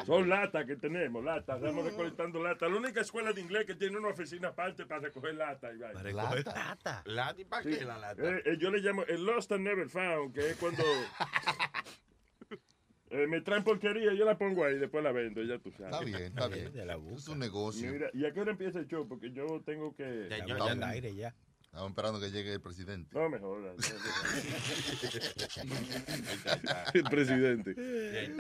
Son 0.06 0.28
latas 0.28 0.66
que 0.66 0.76
tenemos, 0.76 1.24
latas. 1.24 1.56
Estamos 1.58 1.84
recolectando 1.84 2.42
latas. 2.42 2.70
La 2.70 2.76
única 2.76 3.00
escuela 3.00 3.32
de 3.32 3.40
inglés 3.40 3.66
que 3.66 3.74
tiene 3.74 3.96
una 3.98 4.08
oficina 4.08 4.48
aparte 4.48 4.86
para 4.86 5.02
recoger 5.02 5.34
latas. 5.34 5.74
y 5.74 5.78
vaina. 5.78 6.02
¿Lata? 6.12 7.02
¿Lata? 7.04 7.40
¿Y 7.40 7.44
para 7.44 7.62
Sí. 7.62 7.70
qué 7.78 7.84
la 7.84 7.98
lata? 7.98 8.22
Eh, 8.22 8.42
eh, 8.44 8.56
yo 8.58 8.70
le 8.70 8.78
llamo 8.80 9.04
el 9.04 9.24
Lost 9.24 9.52
and 9.52 9.64
Never 9.64 9.88
Found, 9.88 10.34
que 10.34 10.50
es 10.50 10.56
cuando 10.56 10.82
eh, 13.10 13.26
me 13.26 13.40
traen 13.40 13.64
porquería, 13.64 14.12
yo 14.14 14.24
la 14.24 14.38
pongo 14.38 14.64
ahí, 14.64 14.78
después 14.78 15.02
la 15.04 15.12
vendo, 15.12 15.42
ya 15.42 15.58
tú 15.58 15.70
sabes. 15.72 15.92
Está 15.94 16.04
bien, 16.04 16.22
está 16.22 16.48
bien. 16.48 16.72
Es 17.16 17.28
un 17.28 17.38
negocio. 17.38 17.92
Mira, 17.92 18.10
¿y 18.14 18.24
a 18.24 18.32
qué 18.32 18.40
hora 18.40 18.52
empieza 18.52 18.78
el 18.78 18.86
show? 18.86 19.06
Porque 19.06 19.30
yo 19.32 19.60
tengo 19.64 19.94
que... 19.94 20.28
Ya, 20.30 20.46
ya, 20.46 20.58
ya 20.58 20.72
al 20.72 20.82
aire, 20.84 21.14
ya. 21.14 21.34
Estamos 21.70 21.90
esperando 21.90 22.20
que 22.20 22.30
llegue 22.30 22.52
el 22.54 22.60
presidente. 22.60 23.16
No 23.16 23.28
me 23.28 23.38
jodas. 23.38 23.76
el 26.94 27.04
presidente. 27.04 27.74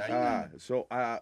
Ah, 0.08 0.48
so, 0.58 0.86
uh, 0.90 1.18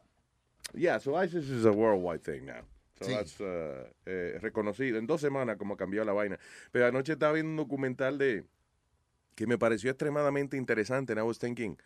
yeah, 0.73 0.99
so 0.99 1.23
ISIS 1.23 1.49
is 1.51 1.67
a 1.67 1.73
worldwide 1.73 2.23
thing 2.23 2.47
now. 2.47 2.63
So 2.99 3.05
Sí. 3.07 3.13
that's 3.13 3.41
uh, 3.41 3.85
eh, 4.07 4.39
reconocido. 4.41 4.99
En 4.99 5.07
dos 5.07 5.21
semanas 5.21 5.57
como 5.59 5.77
cambió 5.77 6.05
la 6.05 6.13
vaina. 6.13 6.39
Pero 6.73 6.87
anoche 6.87 7.13
estaba 7.13 7.35
viendo 7.35 7.51
un 7.51 7.57
documental 7.57 8.17
de 8.17 8.45
que 9.35 9.47
me 9.47 9.59
pareció 9.59 9.91
extremadamente 9.91 10.57
interesante. 10.57 11.13
And 11.13 11.21
I 11.21 11.25
was 11.25 11.39
thinking, 11.39 11.77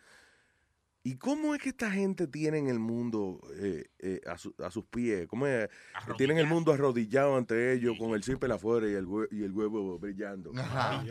¿y 1.03 1.15
cómo 1.17 1.55
es 1.55 1.61
que 1.61 1.69
esta 1.69 1.89
gente 1.91 2.27
tiene 2.27 2.57
en 2.59 2.67
el 2.67 2.79
mundo 2.79 3.39
eh, 3.55 3.85
eh, 3.99 4.21
a, 4.27 4.37
su- 4.37 4.53
a 4.59 4.69
sus 4.71 4.85
pies? 4.85 5.27
¿Cómo 5.27 5.47
es? 5.47 5.67
que 6.05 6.13
Tienen 6.15 6.37
el 6.37 6.47
mundo 6.47 6.71
arrodillado 6.71 7.35
ante 7.37 7.73
ellos 7.73 7.97
con 7.97 8.11
el 8.11 8.23
zipper 8.23 8.51
afuera 8.51 8.87
y 8.89 8.93
el, 8.93 9.05
hue- 9.07 9.27
y 9.31 9.43
el 9.43 9.51
huevo 9.51 9.97
brillando. 9.99 10.51
Ajá. 10.55 11.03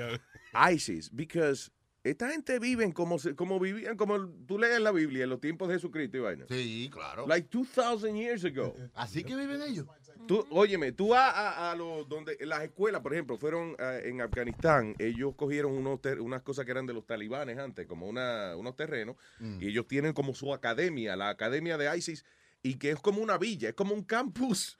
ISIS, 0.72 1.10
because 1.14 1.70
esta 2.02 2.30
gente 2.30 2.58
viven 2.58 2.92
como, 2.92 3.18
se- 3.18 3.34
como 3.34 3.58
vivían, 3.60 3.96
como 3.96 4.26
tú 4.46 4.58
lees 4.58 4.76
en 4.76 4.84
la 4.84 4.90
Biblia, 4.92 5.24
en 5.24 5.30
los 5.30 5.40
tiempos 5.40 5.68
de 5.68 5.74
Jesucristo 5.74 6.16
y 6.16 6.20
vaina. 6.20 6.46
Sí, 6.48 6.88
claro. 6.92 7.26
Like 7.26 7.48
2000 7.50 8.14
years 8.16 8.44
ago. 8.44 8.74
Así 8.94 9.22
que 9.22 9.36
viven 9.36 9.60
ellos. 9.62 9.86
Tú, 10.26 10.46
óyeme, 10.50 10.92
tú 10.92 11.08
vas 11.08 11.34
a, 11.34 11.72
a 11.72 11.74
los 11.74 12.08
donde 12.08 12.36
las 12.40 12.62
escuelas, 12.62 13.00
por 13.00 13.12
ejemplo, 13.12 13.36
fueron 13.36 13.74
eh, 13.78 14.02
en 14.04 14.20
Afganistán, 14.20 14.94
ellos 14.98 15.34
cogieron 15.36 15.72
unos 15.72 16.00
ter- 16.00 16.20
unas 16.20 16.42
cosas 16.42 16.64
que 16.64 16.70
eran 16.70 16.86
de 16.86 16.94
los 16.94 17.04
talibanes 17.04 17.58
antes, 17.58 17.86
como 17.86 18.06
una, 18.06 18.54
unos 18.56 18.76
terrenos, 18.76 19.16
Mm. 19.40 19.60
y 19.60 19.68
ellos 19.68 19.86
tienen 19.88 20.12
como 20.12 20.34
su 20.34 20.54
academia, 20.54 21.16
la 21.16 21.30
academia 21.30 21.76
de 21.76 21.96
ISIS, 21.96 22.24
y 22.62 22.74
que 22.76 22.90
es 22.90 23.00
como 23.00 23.20
una 23.22 23.38
villa, 23.38 23.70
es 23.70 23.74
como 23.74 23.92
un 23.94 24.04
campus 24.04 24.78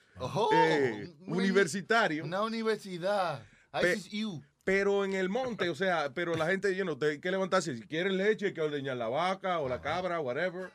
eh, 0.52 1.14
universitario. 1.26 2.24
Una 2.24 2.42
universidad. 2.42 3.42
Pe- 3.72 3.94
ISIS-U. 3.96 4.42
Pero 4.62 5.04
en 5.04 5.14
el 5.14 5.28
monte, 5.30 5.68
o 5.70 5.74
sea, 5.74 6.12
pero 6.14 6.34
la 6.36 6.46
gente, 6.46 6.76
you 6.76 6.84
know, 6.84 6.96
hay 7.02 7.18
que 7.18 7.30
levantarse. 7.30 7.74
Si 7.76 7.82
quieren 7.86 8.16
leche, 8.18 8.46
hay 8.46 8.52
que 8.52 8.60
ordeñar 8.60 8.96
la 8.98 9.08
vaca 9.08 9.58
o 9.58 9.68
la 9.68 9.80
cabra, 9.80 10.20
whatever. 10.20 10.70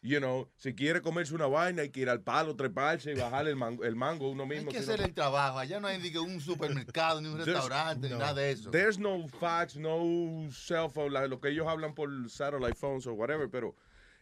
You 0.00 0.18
know, 0.20 0.48
si 0.56 0.74
quiere 0.74 1.00
comerse 1.02 1.34
una 1.34 1.46
vaina, 1.46 1.82
hay 1.82 1.90
que 1.90 2.00
ir 2.00 2.08
al 2.08 2.20
palo, 2.22 2.54
treparse 2.54 3.12
y 3.12 3.14
bajar 3.16 3.48
el 3.48 3.56
mango, 3.56 3.84
el 3.84 3.96
mango 3.96 4.30
uno 4.30 4.44
Hay 4.44 4.48
mismo. 4.50 4.70
que 4.70 4.78
si 4.78 4.84
hacer 4.84 5.00
no- 5.00 5.06
el 5.06 5.12
trabajo. 5.14 5.58
Allá 5.58 5.80
no 5.80 5.88
hay 5.88 5.98
ni 5.98 6.12
que 6.12 6.18
un 6.20 6.40
supermercado, 6.40 7.20
ni 7.20 7.26
un 7.28 7.34
There's- 7.38 7.46
restaurante, 7.46 8.06
ni 8.08 8.12
no. 8.12 8.18
nada 8.20 8.34
de 8.34 8.52
eso. 8.52 8.70
There's 8.70 8.98
no 8.98 9.26
fax, 9.28 9.76
no 9.76 10.48
cell 10.52 10.88
phone, 10.88 11.12
la- 11.12 11.26
lo 11.26 11.40
que 11.40 11.48
ellos 11.48 11.66
hablan 11.66 11.94
por 11.94 12.08
satellite 12.30 12.74
phones 12.76 13.06
o 13.08 13.14
whatever, 13.14 13.50
pero 13.50 13.74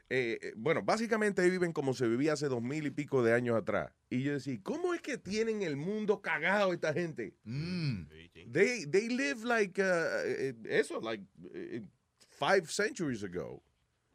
eh, 0.08 0.38
eh, 0.40 0.52
bueno, 0.56 0.82
básicamente 0.84 1.42
ahí 1.42 1.50
viven 1.50 1.72
como 1.72 1.92
se 1.92 2.06
vivía 2.06 2.34
hace 2.34 2.46
dos 2.48 2.62
mil 2.62 2.86
y 2.86 2.90
pico 2.90 3.24
de 3.24 3.34
años 3.34 3.56
atrás. 3.56 3.90
Y 4.08 4.22
yo 4.22 4.34
decía, 4.34 4.56
¿cómo 4.62 4.94
es 4.94 5.02
que 5.02 5.18
tienen 5.18 5.62
el 5.62 5.76
mundo 5.76 6.22
cagado 6.22 6.72
esta 6.72 6.92
gente? 6.92 7.34
Mm. 7.42 8.02
They, 8.52 8.86
they 8.86 9.08
live 9.08 9.44
like, 9.44 9.82
uh, 9.82 9.84
eh, 10.24 10.54
eso, 10.70 11.00
like 11.00 11.24
eh, 11.52 11.82
five 12.38 12.66
centuries 12.68 13.24
ago. 13.24 13.62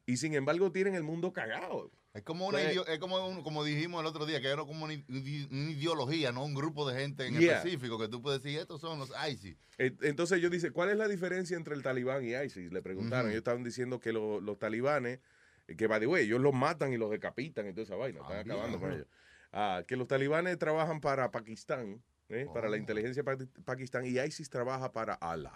Y 0.05 0.17
sin 0.17 0.33
embargo 0.33 0.71
tienen 0.71 0.95
el 0.95 1.03
mundo 1.03 1.31
cagado. 1.31 1.91
Es 2.13 2.23
como 2.23 2.47
una 2.47 2.57
Pues- 2.59 2.77
es 2.87 2.99
como, 2.99 3.25
un- 3.27 3.41
como 3.43 3.63
dijimos 3.63 4.01
el 4.01 4.07
otro 4.07 4.25
día, 4.25 4.41
que 4.41 4.47
era 4.47 4.57
como 4.65 4.83
una, 4.85 4.93
una 5.07 5.71
ideología, 5.71 6.31
no 6.33 6.43
un 6.43 6.53
grupo 6.53 6.89
de 6.89 6.99
gente 6.99 7.25
en 7.27 7.39
Yeah. 7.39 7.57
específico, 7.57 7.97
que 7.97 8.09
tú 8.09 8.21
puedes 8.21 8.41
decir, 8.43 8.59
estos 8.59 8.81
son 8.81 8.99
los 8.99 9.11
ISIS. 9.29 9.55
Eh, 9.77 9.95
Entonces 10.01 10.37
ellos 10.39 10.51
dicen, 10.51 10.73
¿cuál 10.73 10.89
es 10.89 10.97
la 10.97 11.07
diferencia 11.07 11.55
entre 11.55 11.73
el 11.75 11.81
talibán 11.83 12.25
y 12.25 12.35
ISIS? 12.35 12.71
Le 12.73 12.81
preguntaron. 12.81 13.27
Ellos 13.27 13.37
estaban 13.39 13.63
diciendo 13.63 13.99
que 13.99 14.11
lo- 14.11 14.41
los 14.41 14.59
talibanes, 14.59 15.19
eh, 15.67 15.75
que 15.77 15.87
by 15.87 15.99
the 16.01 16.07
way, 16.07 16.25
ellos 16.25 16.41
los 16.41 16.53
matan 16.53 16.91
y 16.91 16.97
los 16.97 17.09
decapitan 17.09 17.67
y 17.67 17.71
toda 17.71 17.83
esa 17.83 17.95
vaina, 17.95 18.19
están 18.21 18.43
bien. 18.43 18.51
acabando 18.51 18.79
con 18.79 18.91
ellos. 18.91 19.07
Ah, 19.53 19.83
que 19.87 19.95
los 19.95 20.07
talibanes 20.07 20.57
trabajan 20.57 20.99
para 20.99 21.29
Pakistán 21.31 22.01
¿eh? 22.29 22.47
para 22.53 22.69
la 22.69 22.77
inteligencia 22.77 23.23
pa- 23.23 23.37
pakistán 23.65 24.05
y 24.05 24.17
ISIS 24.19 24.49
trabaja 24.49 24.91
para 24.91 25.13
Allah. 25.15 25.53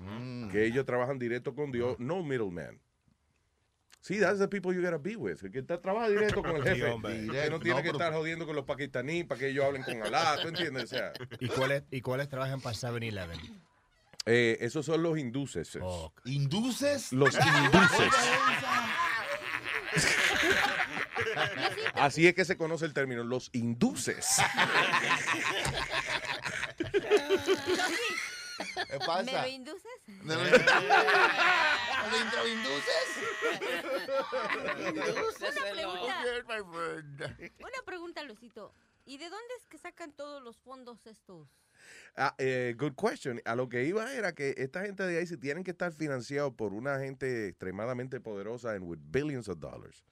Mm. 0.00 0.48
Que 0.50 0.64
ellos 0.64 0.84
trabajan 0.84 1.18
directo 1.18 1.54
con 1.54 1.70
Dios, 1.72 1.98
no 2.00 2.22
middleman. 2.22 2.80
Sí, 4.06 4.20
that's 4.20 4.38
the 4.38 4.46
people 4.46 4.70
you 4.74 4.82
gotta 4.82 4.98
be 4.98 5.16
with. 5.16 5.38
Que 5.50 5.60
está, 5.60 5.80
trabaja 5.80 6.10
directo 6.10 6.42
con 6.42 6.56
el 6.56 6.62
Sí, 6.62 6.68
jefe. 6.68 6.84
hombre. 6.90 7.14
que 7.14 7.48
no 7.48 7.58
tiene 7.58 7.58
no, 7.58 7.58
que 7.58 7.72
pero- 7.84 7.92
estar 7.92 8.12
jodiendo 8.12 8.44
con 8.44 8.54
los 8.54 8.66
pakistaníes 8.66 9.24
para 9.24 9.38
que 9.38 9.48
ellos 9.48 9.64
hablen 9.64 9.82
con 9.82 10.02
Allah. 10.02 10.36
¿Tú 10.42 10.48
entiendes? 10.48 10.84
O 10.84 10.86
sea, 10.88 11.14
¿Y 11.40 11.48
cuáles, 11.48 11.84
¿Y 11.90 12.02
cuáles 12.02 12.28
trabajan 12.28 12.60
para 12.60 12.76
7-Eleven? 12.76 13.40
eh, 14.26 14.58
esos 14.60 14.84
son 14.84 15.02
los 15.02 15.16
hinduses. 15.18 15.78
¿Induces? 16.26 17.14
Los 17.14 17.34
hinduses. 17.34 18.12
Así 21.94 22.26
es 22.26 22.34
que 22.34 22.44
se 22.44 22.58
conoce 22.58 22.84
el 22.84 22.92
término, 22.92 23.24
los 23.24 23.48
hinduses. 23.54 24.26
¿Qué 28.98 29.04
pasa? 29.04 29.24
¿Me 29.24 29.32
lo 29.32 29.48
induces? 29.48 30.00
¿Me 30.22 30.34
lo 30.34 30.40
Una 36.00 36.46
pregunta. 36.46 37.36
Una 37.58 37.82
pregunta, 37.84 38.22
Lucito. 38.22 38.72
¿Y 39.04 39.18
de 39.18 39.28
dónde 39.28 39.54
es 39.58 39.66
que 39.66 39.78
sacan 39.78 40.12
todos 40.12 40.40
los 40.42 40.56
fondos 40.58 41.04
estos? 41.06 41.48
Ah, 42.14 42.36
eh, 42.38 42.76
good 42.78 42.94
question. 42.94 43.42
A 43.44 43.56
lo 43.56 43.68
que 43.68 43.84
iba 43.84 44.12
era 44.14 44.32
que 44.32 44.54
esta 44.58 44.82
gente 44.82 45.02
de 45.02 45.18
ahí 45.18 45.26
se 45.26 45.36
tienen 45.38 45.64
que 45.64 45.72
estar 45.72 45.92
financiados 45.92 46.54
por 46.54 46.72
una 46.72 47.00
gente 47.00 47.48
extremadamente 47.48 48.20
poderosa 48.20 48.74
and 48.74 48.84
with 48.84 49.00
billions 49.10 49.48
of 49.48 49.58
dollars. 49.58 50.04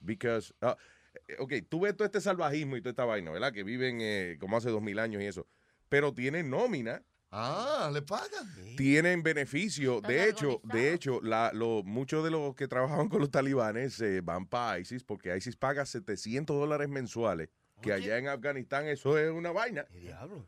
Because, 0.00 0.54
eh, 0.62 1.36
ok, 1.38 1.52
tú 1.68 1.80
ves 1.80 1.94
todo 1.94 2.06
este 2.06 2.22
salvajismo 2.22 2.76
y 2.76 2.80
toda 2.80 2.90
esta 2.90 3.04
vaina, 3.04 3.30
¿verdad? 3.30 3.52
Que 3.52 3.64
viven 3.64 3.98
eh, 4.00 4.38
como 4.40 4.56
hace 4.56 4.70
dos 4.70 4.80
mil 4.80 4.98
años 4.98 5.22
y 5.22 5.26
eso. 5.26 5.46
Pero 5.90 6.14
tienen 6.14 6.48
nómina. 6.48 7.04
Ah, 7.36 7.90
le 7.92 8.00
pagan. 8.00 8.48
Tienen 8.76 9.24
beneficio. 9.24 9.96
Están 9.96 10.10
De 10.12 10.28
hecho, 10.28 10.60
de 10.62 10.92
hecho, 10.94 11.20
la, 11.20 11.50
lo, 11.52 11.82
muchos 11.82 12.22
de 12.22 12.30
los 12.30 12.54
que 12.54 12.68
trabajaban 12.68 13.08
con 13.08 13.20
los 13.20 13.30
talibanes 13.30 14.00
eh, 14.00 14.20
van 14.20 14.46
para 14.46 14.78
ISIS 14.78 15.02
porque 15.02 15.36
ISIS 15.36 15.56
paga 15.56 15.84
700 15.84 16.56
dólares 16.56 16.88
mensuales. 16.88 17.48
Que 17.82 17.92
allá 17.92 18.18
en 18.18 18.28
Afganistán 18.28 18.86
eso 18.86 19.18
es 19.18 19.30
una 19.30 19.50
vaina. 19.50 19.84
diablo? 19.90 20.46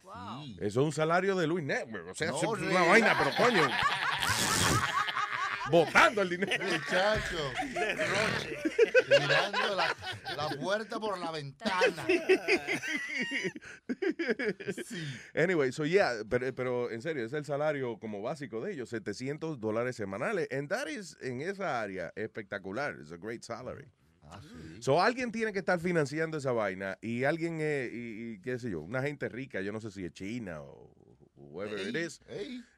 Eso 0.58 0.80
es 0.80 0.86
un 0.86 0.92
salario 0.92 1.34
de 1.34 1.48
Luis 1.48 1.64
Network. 1.64 2.08
O 2.08 2.14
sea, 2.14 2.30
No, 2.30 2.36
eso 2.36 2.56
es 2.56 2.62
una 2.62 2.82
vaina, 2.84 3.16
pero 3.18 3.36
coño. 3.36 3.68
Botando 5.70 6.22
el 6.22 6.30
dinero. 6.30 6.64
Muchacho. 6.64 7.52
Tirando 9.06 9.76
la, 9.76 9.96
la 10.36 10.48
puerta 10.60 11.00
por 11.00 11.18
la 11.18 11.30
ventana. 11.30 12.06
Anyway, 15.34 15.72
so 15.72 15.84
yeah, 15.84 16.22
pero, 16.28 16.54
pero 16.54 16.90
en 16.90 17.02
serio, 17.02 17.24
es 17.24 17.32
el 17.32 17.44
salario 17.44 17.98
como 17.98 18.22
básico 18.22 18.60
de 18.60 18.72
ellos, 18.72 18.88
700 18.90 19.60
dólares 19.60 19.96
semanales. 19.96 20.48
And 20.50 20.68
that 20.68 20.88
is, 20.88 21.16
en 21.20 21.40
esa 21.40 21.80
área, 21.80 22.12
espectacular. 22.16 22.96
It's 23.00 23.12
a 23.12 23.16
great 23.16 23.42
salary. 23.42 23.86
So 24.80 25.00
alguien 25.00 25.30
tiene 25.30 25.52
que 25.52 25.60
estar 25.60 25.78
financiando 25.78 26.38
esa 26.38 26.50
vaina 26.52 26.98
y 27.00 27.22
alguien, 27.24 27.58
eh, 27.60 27.88
y, 27.92 28.32
y 28.32 28.40
qué 28.40 28.58
sé 28.58 28.70
yo, 28.70 28.80
una 28.80 29.00
gente 29.00 29.28
rica, 29.28 29.60
yo 29.60 29.72
no 29.72 29.80
sé 29.80 29.90
si 29.92 30.04
es 30.04 30.12
China 30.12 30.62
o 30.62 30.90
whoever 31.36 31.78
it 31.78 31.94
Ey, 31.94 32.04
is, 32.04 32.20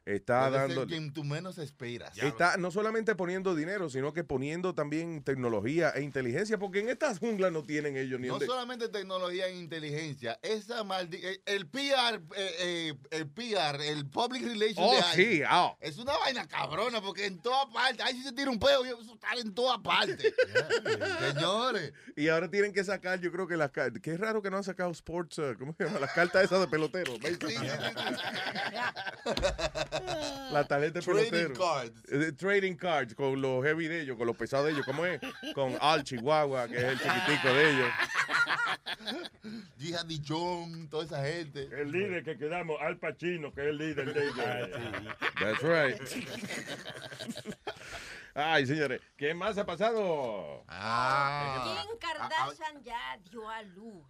está 0.05 0.49
dando... 0.49 0.85
quien 0.87 1.13
tú 1.13 1.23
menos 1.23 1.57
esperas. 1.57 2.17
Está 2.17 2.57
no 2.57 2.71
solamente 2.71 3.15
poniendo 3.15 3.55
dinero, 3.55 3.89
sino 3.89 4.13
que 4.13 4.23
poniendo 4.23 4.73
también 4.73 5.23
tecnología 5.23 5.91
e 5.91 6.01
inteligencia, 6.01 6.57
porque 6.57 6.79
en 6.79 6.89
estas 6.89 7.19
junglas 7.19 7.51
no 7.51 7.63
tienen 7.63 7.97
ellos 7.97 8.19
ni 8.19 8.27
No 8.27 8.33
donde... 8.33 8.47
solamente 8.47 8.89
tecnología 8.89 9.47
e 9.47 9.55
inteligencia, 9.55 10.39
esa 10.41 10.83
maldi 10.83 11.17
eh, 11.21 11.41
el 11.45 11.67
PR, 11.67 12.21
eh, 12.35 12.55
eh, 12.59 12.93
el 13.11 13.27
PR, 13.27 13.81
el 13.81 14.07
Public 14.07 14.43
Relations 14.43 14.77
Oh, 14.77 14.95
de 14.95 15.03
sí, 15.13 15.41
ah. 15.45 15.75
es 15.79 15.97
una 15.97 16.17
vaina 16.17 16.47
cabrona, 16.47 17.01
porque 17.01 17.25
en 17.25 17.39
todas 17.41 17.67
partes, 17.73 18.05
ahí 18.05 18.15
si 18.15 18.23
se 18.23 18.31
tira 18.31 18.49
un 18.49 18.59
peo, 18.59 18.83
eso 18.85 19.13
está 19.13 19.33
en 19.39 19.53
todas 19.53 19.79
partes. 19.79 20.33
Señores. 21.33 21.93
Y 22.15 22.27
ahora 22.29 22.49
tienen 22.49 22.73
que 22.73 22.83
sacar, 22.83 23.19
yo 23.19 23.31
creo 23.31 23.47
que 23.47 23.57
las 23.57 23.71
cartas. 23.71 24.01
Qué 24.01 24.17
raro 24.17 24.41
que 24.41 24.49
no 24.49 24.57
han 24.57 24.63
sacado 24.63 24.91
sports, 24.91 25.37
uh, 25.39 25.55
¿cómo 25.57 25.73
se 25.73 25.85
llama? 25.85 25.99
Las 25.99 26.13
cartas 26.13 26.45
esas 26.45 26.59
de 26.61 26.67
pelotero. 26.67 27.13
La 30.51 30.63
tarjeta 30.67 30.99
de 30.99 31.05
Trading 31.05 31.29
pelotero. 31.29 31.53
cards. 31.53 32.03
Eh, 32.11 32.31
Trading 32.33 32.75
cards 32.75 33.15
con 33.15 33.39
los 33.41 33.63
heavy 33.63 33.87
de 33.87 34.01
ellos, 34.01 34.17
con 34.17 34.27
los 34.27 34.35
pesados 34.35 34.65
de 34.67 34.73
ellos. 34.73 34.85
¿Cómo 34.85 35.05
es? 35.05 35.21
Con 35.53 35.77
Al 35.79 36.03
Chihuahua, 36.03 36.67
que 36.67 36.75
es 36.77 36.83
el 36.83 36.97
chiquitico 36.99 37.53
de 37.53 37.69
ellos. 37.71 37.89
Jihad 39.79 40.05
Dijon, 40.05 40.89
toda 40.89 41.05
esa 41.05 41.23
gente. 41.23 41.69
El 41.71 41.91
líder 41.91 42.23
que 42.23 42.37
quedamos, 42.37 42.77
Al 42.81 42.97
Pacino, 42.97 43.51
que 43.53 43.61
es 43.61 43.67
el 43.67 43.77
líder 43.77 44.13
de 44.13 44.23
ellos. 44.23 44.35
That's 45.39 45.61
right. 45.61 46.01
Ay, 48.35 48.65
señores, 48.65 49.01
¿qué 49.17 49.33
más 49.33 49.57
ha 49.57 49.65
pasado? 49.65 50.63
Ah. 50.67 51.83
Kim 51.87 51.97
Kardashian 51.99 52.83
ya 52.83 53.17
dio 53.29 53.47
a 53.49 53.61
luz. 53.63 54.03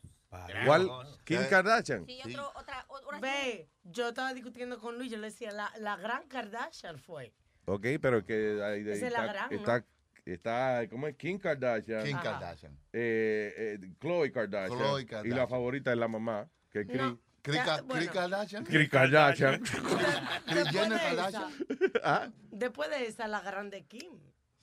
¿Cuál? 0.66 0.90
Kim 1.24 1.40
Kardashian. 1.50 2.06
Sí, 2.06 2.20
otro, 2.26 2.52
otra, 2.56 2.86
otra. 2.88 3.20
Ve, 3.20 3.68
yo 3.84 4.10
estaba 4.10 4.34
discutiendo 4.34 4.80
con 4.80 4.98
Luis, 4.98 5.12
yo 5.12 5.18
le 5.18 5.28
decía, 5.28 5.52
la, 5.52 5.72
la 5.80 5.96
gran 5.98 6.28
Kardashian 6.28 7.00
fue. 7.00 7.34
Ok, 7.66 7.86
pero 8.02 8.24
que 8.26 8.62
ahí, 8.64 8.82
ahí 8.82 8.90
Esa 8.90 9.08
es 9.08 9.14
la 9.14 9.20
está, 9.26 9.34
gran, 9.34 9.50
¿no? 9.50 9.56
está, 9.58 9.86
está, 10.26 10.82
¿cómo 10.90 11.08
es? 11.08 11.16
Kim 11.16 11.38
Kardashian. 11.40 12.04
Kim 12.04 12.16
Ajá. 12.18 12.24
Kardashian. 12.32 12.74
Eh, 12.94 13.54
eh, 13.82 13.94
Khloe 14.00 14.32
Kardashian. 14.32 14.78
Khloe 14.78 15.02
Y 15.02 15.06
la 15.06 15.10
Kardashian. 15.10 15.50
favorita 15.50 15.92
es 15.92 15.98
la 15.98 16.08
mamá, 16.08 16.48
que 16.72 16.82
es 16.82 16.88
Kris. 16.88 17.02
No. 17.02 17.20
Kris 17.42 17.60
bueno. 17.86 18.12
Kardashian. 18.12 18.66
Kris 18.66 18.90
Kardashian. 18.90 19.62
Kris 20.46 20.70
Jenner 20.72 21.00
Kardashian. 21.00 21.52
esa, 21.70 22.00
Ah, 22.04 22.30
después 22.52 22.90
de 22.90 23.08
esa, 23.08 23.28
la 23.28 23.42
grande 23.42 23.86
Kim. 23.86 24.12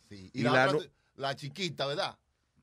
Sí. 0.09 0.31
Y 0.33 0.41
Y, 0.41 0.43
la, 0.45 0.53
la 0.53 0.67
otra- 0.69 0.79
no- 0.87 0.93
la 1.17 1.35
chiquita, 1.35 1.87
¿verdad? 1.87 2.17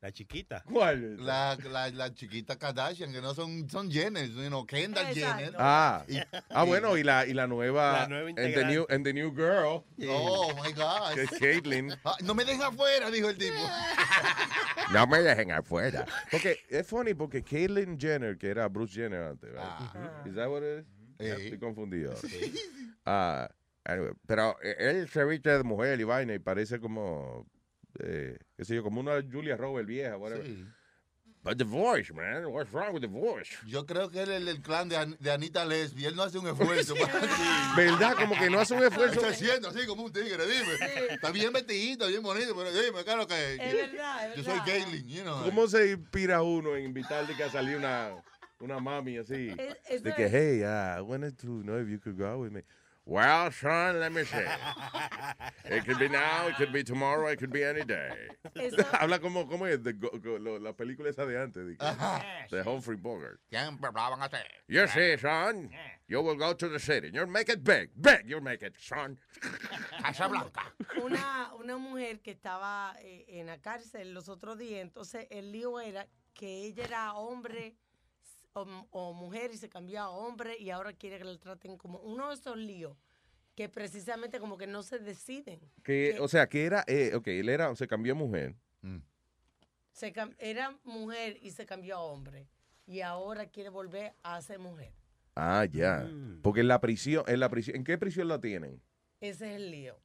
La 0.03 0.11
chiquita. 0.11 0.61
¿Cuál? 0.65 1.15
La, 1.25 1.57
la, 1.63 1.89
la 1.89 2.13
chiquita 2.13 2.57
Kardashian, 2.57 3.13
que 3.13 3.21
no 3.21 3.33
son, 3.33 3.69
son 3.69 3.89
Jenner, 3.89 4.27
sino 4.27 4.65
Kendall 4.65 5.07
Exacto. 5.07 5.37
Jenner. 5.39 5.55
Ah, 5.57 6.03
Y- 6.09 6.17
ah, 6.49 6.63
bueno, 6.65 6.97
y 6.97 7.03
la, 7.03 7.25
y 7.25 7.33
la 7.33 7.47
nueva, 7.47 7.99
La 8.01 8.07
nueva 8.09 8.27
and 8.31 8.53
the 8.53 8.65
new, 8.65 8.85
and 8.89 9.05
the 9.05 9.13
new 9.13 9.31
girl, 9.33 9.85
Oh 10.09 10.53
my 10.61 10.73
gosh. 10.73 11.13
que 11.15 11.21
es 11.23 11.29
Caitlyn. 11.39 11.93
Ah, 12.03 12.17
no 12.21 12.33
me 12.35 12.43
dejen 12.43 12.63
afuera, 12.63 13.09
dijo 13.09 13.29
el 13.29 13.37
tipo. 13.37 13.55
No 14.91 15.07
me 15.07 15.19
dejen 15.21 15.51
afuera. 15.53 16.05
Porque 16.29 16.59
es 16.69 16.85
funny 16.85 17.13
porque 17.13 17.41
Caitlyn 17.41 17.97
Jenner, 17.97 18.37
que 18.37 18.49
era 18.49 18.67
Bruce 18.67 18.93
Jenner 18.95 19.23
antes, 19.23 19.49
right? 19.53 20.27
¿Is 20.27 20.35
that 20.35 20.49
what 20.49 20.63
it 20.63 20.81
is? 20.81 20.85
Sí. 21.17 21.43
Estoy 21.45 21.59
confundido. 21.59 22.13
Ah, 23.05 23.49
anyway, 23.85 24.11
pero 24.27 24.57
eh, 24.61 24.75
él 24.79 25.07
se 25.09 25.23
viste 25.23 25.49
de 25.57 25.63
mujer 25.63 25.97
y 26.01 26.03
vaina 26.03 26.33
y 26.33 26.39
parece 26.39 26.81
como, 26.81 27.47
eh, 27.99 28.37
qué 28.57 28.65
sé 28.65 28.75
yo, 28.75 28.83
como 28.83 28.99
una 28.99 29.21
Julia 29.21 29.55
Roberts 29.57 29.87
vieja, 29.87 30.17
whatever. 30.17 30.45
Sí. 30.45 30.65
But 31.43 31.57
the 31.57 31.65
voice, 31.65 32.09
man, 32.13 32.45
what's 32.53 32.71
wrong 32.71 32.93
with 32.93 33.01
the 33.01 33.07
voice? 33.07 33.53
Yo 33.67 33.85
creo 33.85 34.09
que 34.09 34.21
él 34.23 34.31
es 34.31 34.47
el 34.47 34.61
clan 34.61 34.87
de, 34.87 34.95
An- 34.95 35.17
de 35.19 35.29
Anita 35.29 35.65
Lesbi. 35.65 36.05
Él 36.05 36.15
no 36.15 36.23
hace 36.23 36.37
un 36.37 36.47
esfuerzo. 36.47 36.93
¿Verdad? 37.75 38.15
Como 38.15 38.33
que 38.39 38.49
no 38.49 38.59
hace 38.61 38.73
un 38.73 38.83
esfuerzo. 38.83 39.19
Se 39.19 39.33
siente 39.33 39.67
así 39.67 39.85
como 39.85 40.03
un 40.03 40.13
tigre, 40.13 40.37
dime. 40.47 40.73
Está 41.09 41.31
bien 41.31 41.51
vestidito, 41.51 42.07
bien 42.07 42.23
bonito, 42.23 42.55
pero 42.55 42.71
dime, 42.71 43.03
claro 43.03 43.27
que. 43.27 43.55
Es 43.55 43.73
verdad, 43.73 44.29
es 44.29 44.35
Yo 44.37 44.43
soy 44.43 44.53
verdad. 44.53 44.65
Caitlyn, 44.65 45.07
you 45.09 45.21
know. 45.23 45.43
¿Cómo 45.43 45.67
se 45.67 45.91
inspira 45.91 46.41
uno 46.41 46.77
en 46.77 46.85
invitarle 46.85 47.35
que 47.35 47.43
a 47.43 47.51
salir 47.51 47.75
una, 47.75 48.15
una 48.61 48.79
mami 48.79 49.17
así? 49.17 49.53
Es- 49.89 50.01
De 50.01 50.13
que, 50.15 50.29
hey, 50.29 50.61
uh, 50.63 50.99
I 50.99 51.01
wanted 51.01 51.35
to 51.39 51.61
know 51.63 51.77
if 51.77 51.89
you 51.89 51.99
could 51.99 52.17
go 52.17 52.25
out 52.25 52.39
with 52.39 52.51
me. 52.51 52.61
Well, 53.05 53.51
son, 53.51 53.99
let 53.99 54.11
me 54.13 54.23
see. 54.23 54.37
It 55.65 55.85
could 55.85 55.97
be 55.99 56.07
now, 56.07 56.47
it 56.47 56.55
could 56.55 56.71
be 56.71 56.83
tomorrow, 56.83 57.27
it 57.27 57.37
could 57.39 57.51
be 57.51 57.63
any 57.63 57.83
day. 57.83 58.11
Habla 58.93 59.19
como, 59.19 59.45
como 59.45 59.65
es 59.65 59.81
de 59.83 59.93
go- 59.93 60.09
go- 60.21 60.37
lo- 60.37 60.57
la 60.59 60.71
película 60.73 61.09
esa 61.09 61.25
de 61.25 61.37
antes, 61.37 61.65
de, 61.65 62.63
Humphrey 62.63 62.97
Bogart. 62.97 63.39
Siempre 63.49 63.87
hablaban 63.89 64.21
así. 64.21 64.37
You 64.67 64.87
see, 64.87 65.17
son, 65.17 65.69
you 66.07 66.21
will 66.21 66.35
go 66.37 66.53
to 66.53 66.69
the 66.69 66.79
city. 66.79 67.09
You'll 67.13 67.27
make 67.27 67.49
it 67.49 67.63
big, 67.63 67.89
big, 67.99 68.23
you'll 68.25 68.41
make 68.41 68.61
it, 68.61 68.75
son. 68.79 69.17
Casa 70.01 70.27
Blanca. 70.27 70.73
una, 71.01 71.51
una 71.59 71.77
mujer 71.77 72.21
que 72.21 72.31
estaba 72.31 72.93
eh, 73.01 73.25
en 73.27 73.47
la 73.47 73.57
cárcel 73.57 74.13
los 74.13 74.29
otros 74.29 74.57
días, 74.57 74.81
entonces 74.81 75.27
el 75.29 75.51
lío 75.51 75.79
era 75.79 76.07
que 76.33 76.65
ella 76.65 76.83
era 76.85 77.13
hombre 77.13 77.75
o, 78.53 78.65
o 78.91 79.13
mujer 79.13 79.51
y 79.53 79.57
se 79.57 79.69
cambió 79.69 80.01
a 80.01 80.09
hombre 80.09 80.57
y 80.57 80.69
ahora 80.69 80.93
quiere 80.93 81.17
que 81.17 81.23
la 81.25 81.37
traten 81.37 81.77
como 81.77 81.99
uno 81.99 82.29
de 82.29 82.35
esos 82.35 82.57
líos 82.57 82.95
que 83.55 83.69
precisamente 83.69 84.39
como 84.39 84.57
que 84.57 84.65
no 84.67 84.81
se 84.81 84.97
deciden. 84.99 85.59
Que, 85.83 86.17
o 86.19 86.27
sea, 86.27 86.47
que 86.49 86.65
era, 86.65 86.83
eh, 86.87 87.13
ok, 87.15 87.27
él 87.27 87.49
era, 87.49 87.75
se 87.75 87.87
cambió 87.87 88.13
a 88.13 88.15
mujer. 88.15 88.55
Se 89.91 90.11
cam- 90.11 90.35
era 90.39 90.75
mujer 90.83 91.37
y 91.41 91.51
se 91.51 91.65
cambió 91.65 91.97
a 91.97 92.01
hombre 92.01 92.47
y 92.87 93.01
ahora 93.01 93.45
quiere 93.47 93.69
volver 93.69 94.15
a 94.23 94.41
ser 94.41 94.57
mujer. 94.59 94.91
Ah, 95.35 95.65
ya. 95.65 96.09
Porque 96.41 96.61
en 96.61 96.67
la 96.67 96.79
prisión, 96.81 97.23
en 97.27 97.39
la 97.39 97.49
prisión, 97.49 97.75
¿en 97.77 97.83
qué 97.83 97.97
prisión 97.97 98.27
la 98.27 98.39
tienen? 98.41 98.81
Ese 99.21 99.51
es 99.51 99.55
el 99.57 99.71
lío. 99.71 99.97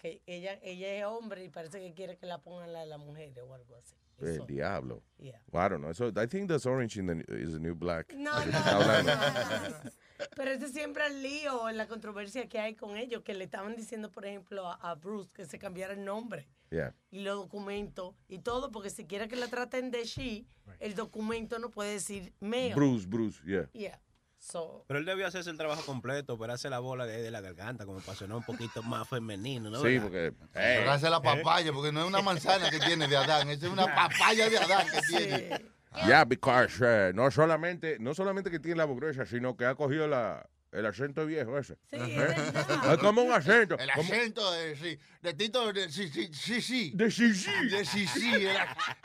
Que 0.00 0.20
ella, 0.26 0.58
ella 0.62 0.94
es 0.94 1.04
hombre 1.04 1.44
y 1.44 1.48
parece 1.48 1.78
que 1.78 1.92
quiere 1.94 2.16
que 2.16 2.26
la 2.26 2.38
pongan 2.42 2.72
la 2.72 2.80
de 2.80 2.86
la 2.86 2.98
mujer 2.98 3.38
o 3.40 3.54
algo 3.54 3.76
así. 3.76 3.94
El 4.22 4.46
diablo. 4.46 5.02
Yeah. 5.18 5.38
Well, 5.50 5.64
I 5.64 5.68
don't 5.68 5.80
know. 5.82 5.92
So 5.92 6.10
I 6.16 6.26
think 6.26 6.48
that's 6.48 6.66
orange 6.66 6.96
in 6.98 7.06
the, 7.06 7.24
is 7.28 7.52
the 7.52 7.58
new 7.60 7.74
black. 7.74 8.14
No, 8.14 8.32
no, 8.38 8.44
no, 8.46 8.58
hablando. 8.58 9.14
no, 9.14 9.32
no, 9.32 9.68
no. 9.68 9.90
Pero 10.36 10.50
ese 10.50 10.68
siempre 10.68 11.06
el 11.06 11.22
lío, 11.22 11.70
la 11.72 11.86
controversia 11.86 12.46
que 12.48 12.58
hay 12.58 12.74
con 12.74 12.96
ellos, 12.96 13.22
que 13.22 13.32
le 13.34 13.44
estaban 13.44 13.74
diciendo, 13.76 14.10
por 14.10 14.26
ejemplo, 14.26 14.66
a, 14.66 14.74
a 14.74 14.94
Bruce 14.94 15.30
que 15.34 15.44
se 15.46 15.58
cambiara 15.58 15.94
el 15.94 16.04
nombre 16.04 16.46
Yeah. 16.72 16.94
y 17.10 17.22
los 17.24 17.36
documentos 17.36 18.14
y 18.28 18.38
todo, 18.38 18.70
porque 18.70 18.90
si 18.90 19.04
quiere 19.04 19.26
que 19.26 19.34
la 19.34 19.48
traten 19.48 19.90
de 19.90 20.04
she, 20.04 20.46
el 20.78 20.94
documento 20.94 21.58
no 21.58 21.70
puede 21.70 21.94
decir 21.94 22.32
male. 22.38 22.74
Bruce, 22.76 23.06
Bruce, 23.08 23.40
yeah. 23.44 23.68
Yeah. 23.72 24.00
So, 24.40 24.84
Pero 24.88 24.98
él 24.98 25.04
debió 25.04 25.26
hacerse 25.26 25.50
el 25.50 25.58
trabajo 25.58 25.84
completo, 25.84 26.32
operarse 26.32 26.70
la 26.70 26.78
bola 26.78 27.04
de, 27.04 27.20
de 27.20 27.30
la 27.30 27.42
garganta, 27.42 27.84
como 27.84 28.00
para 28.00 28.16
sonar 28.16 28.38
un 28.38 28.42
poquito 28.42 28.82
más 28.82 29.06
femenino, 29.06 29.68
¿no? 29.68 29.82
Sí, 29.82 29.98
¿Verdad? 29.98 30.02
porque. 30.02 30.32
Pero 30.54 30.90
hace 30.90 31.10
la 31.10 31.20
papaya, 31.20 31.70
porque 31.72 31.92
no 31.92 32.00
es 32.00 32.06
una 32.06 32.22
manzana 32.22 32.70
que 32.70 32.78
tiene 32.78 33.06
de 33.06 33.18
Adán, 33.18 33.50
es 33.50 33.62
una 33.62 33.84
papaya 33.94 34.48
de 34.48 34.58
Adán 34.58 34.86
que 34.88 35.00
tiene. 35.02 35.64
Yeah, 36.06 36.24
because 36.24 36.80
eh, 36.82 37.12
no 37.14 37.30
solamente 37.30 37.98
no 37.98 38.14
solamente 38.14 38.50
que 38.50 38.60
tiene 38.60 38.78
la 38.78 38.86
voz 38.86 38.96
gruesa, 38.96 39.26
sino 39.26 39.56
que 39.56 39.66
ha 39.66 39.74
cogido 39.74 40.06
la, 40.06 40.48
el 40.72 40.86
acento 40.86 41.26
viejo 41.26 41.58
ese. 41.58 41.74
Sí, 41.90 41.96
es 41.96 42.16
verdad. 42.16 42.92
Es 42.94 42.98
como 42.98 43.22
un 43.22 43.32
acento. 43.32 43.76
El 43.78 43.90
como- 43.92 44.12
acento 44.12 44.52
de, 44.52 44.76
sí, 44.76 44.98
de 45.22 45.34
Tito, 45.34 45.72
de, 45.72 45.90
sí, 45.90 46.08
sí, 46.08 46.30
sí, 46.32 46.60
sí. 46.62 46.92
De 46.94 47.10
sí, 47.10 47.34
sí. 47.34 47.50
De 47.70 47.84
sí, 47.84 48.06
sí, 48.06 48.34
el, 48.34 48.46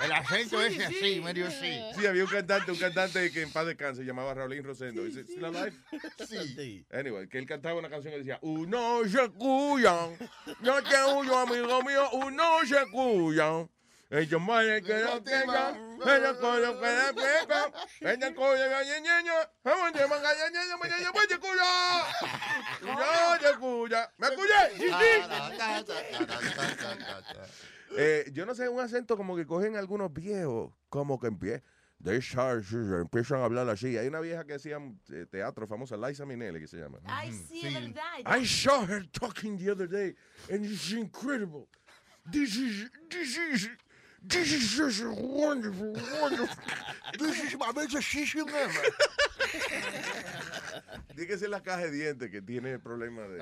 el 0.06 0.12
acento 0.12 0.60
Sí, 0.62 0.66
ese 0.78 0.88
sí. 0.88 0.96
así, 0.96 1.22
medio 1.22 1.50
sí. 1.50 1.82
Sí, 1.98 2.06
había 2.06 2.24
un 2.24 2.30
cantante, 2.30 2.72
un 2.72 2.78
cantante 2.78 3.32
que 3.32 3.42
en 3.42 3.52
paz 3.52 3.66
descanse, 3.66 4.02
se 4.02 4.08
llamaba 4.08 4.34
Raulín 4.34 4.64
Rosendo. 4.64 5.06
¿Is 5.06 5.18
it 5.18 5.28
still 5.28 5.46
alive? 5.46 5.74
Sí. 6.28 6.86
Anyway, 6.92 7.28
que 7.28 7.38
él 7.40 7.46
cantaba 7.46 7.80
una 7.80 7.90
canción 7.90 8.12
que 8.14 8.20
decía, 8.20 8.38
uno 8.42 9.02
se 9.08 9.30
cuyan, 9.32 10.18
no 10.62 10.84
te 10.84 10.96
huyo, 11.14 11.38
amigo 11.40 11.82
mío, 11.84 12.10
uno 12.14 12.60
se 12.68 12.86
cuyan. 12.92 13.70
Ellos 14.10 14.40
mueren 14.40 14.84
que 14.86 15.04
no 15.04 15.22
tengan, 15.24 16.00
ellos 16.06 16.38
coño 16.38 16.80
que 16.80 16.88
le 16.88 17.14
pegan, 17.14 17.74
ellos 18.02 18.34
coño 18.36 18.64
que 18.70 19.02
ñeña, 19.02 19.34
vamos 19.64 19.92
a 19.94 19.98
llamar 19.98 20.26
a 20.26 20.50
ñeña, 20.50 20.78
mañana 20.78 21.12
voy 21.12 21.26
a 21.34 21.40
cuya. 21.40 21.72
Cuya, 22.82 23.40
ya 23.42 23.58
cuya. 23.58 24.14
¿Me? 24.18 24.28
Sí, 24.28 24.88
sí. 25.00 25.14
Eh, 27.98 28.30
yo 28.32 28.46
no 28.46 28.54
sé, 28.54 28.70
un 28.70 28.80
acento 28.80 29.18
como 29.18 29.36
que 29.36 29.46
cogen 29.46 29.76
algunos 29.76 30.14
viejos, 30.14 30.72
como 30.90 31.20
que 31.20 31.28
empiezan. 31.28 31.64
De 31.98 32.18
esas, 32.18 32.72
empiezan 32.74 33.40
a 33.40 33.46
hablar 33.46 33.70
así. 33.70 33.98
Hay 33.98 34.08
una 34.08 34.20
vieja 34.20 34.46
que 34.46 34.56
hacía 34.56 34.78
eh, 35.12 35.26
teatro 35.32 35.66
famosa, 35.66 35.96
Liza 35.96 36.26
Minnelli, 36.26 36.60
que 36.60 36.68
se 36.68 36.78
llama. 36.78 37.00
Ay, 37.06 37.32
sí, 37.32 37.66
es 37.66 37.74
verdad. 37.74 38.20
I 38.28 38.46
saw 38.46 38.86
her 38.86 39.10
talking 39.12 39.58
the 39.58 39.72
other 39.72 39.88
day, 39.88 40.14
and 40.52 40.66
it's 40.66 40.92
incredible. 40.92 41.68
This 42.30 42.58
is, 42.58 42.90
this 43.10 43.38
is, 43.38 43.70
this 44.28 44.52
is 44.54 44.78
just 44.78 45.04
wonderful, 45.06 45.94
wonderful. 46.22 46.56
This 47.18 47.44
is 47.44 47.56
my 47.58 47.72
decision 47.88 48.48
ever. 48.50 48.84
Ser 51.38 51.50
la 51.50 51.62
caja 51.62 51.84
de 51.84 51.92
dientes 51.92 52.30
que 52.30 52.42
tiene 52.42 52.78
problemas 52.80 53.28
de, 53.30 53.38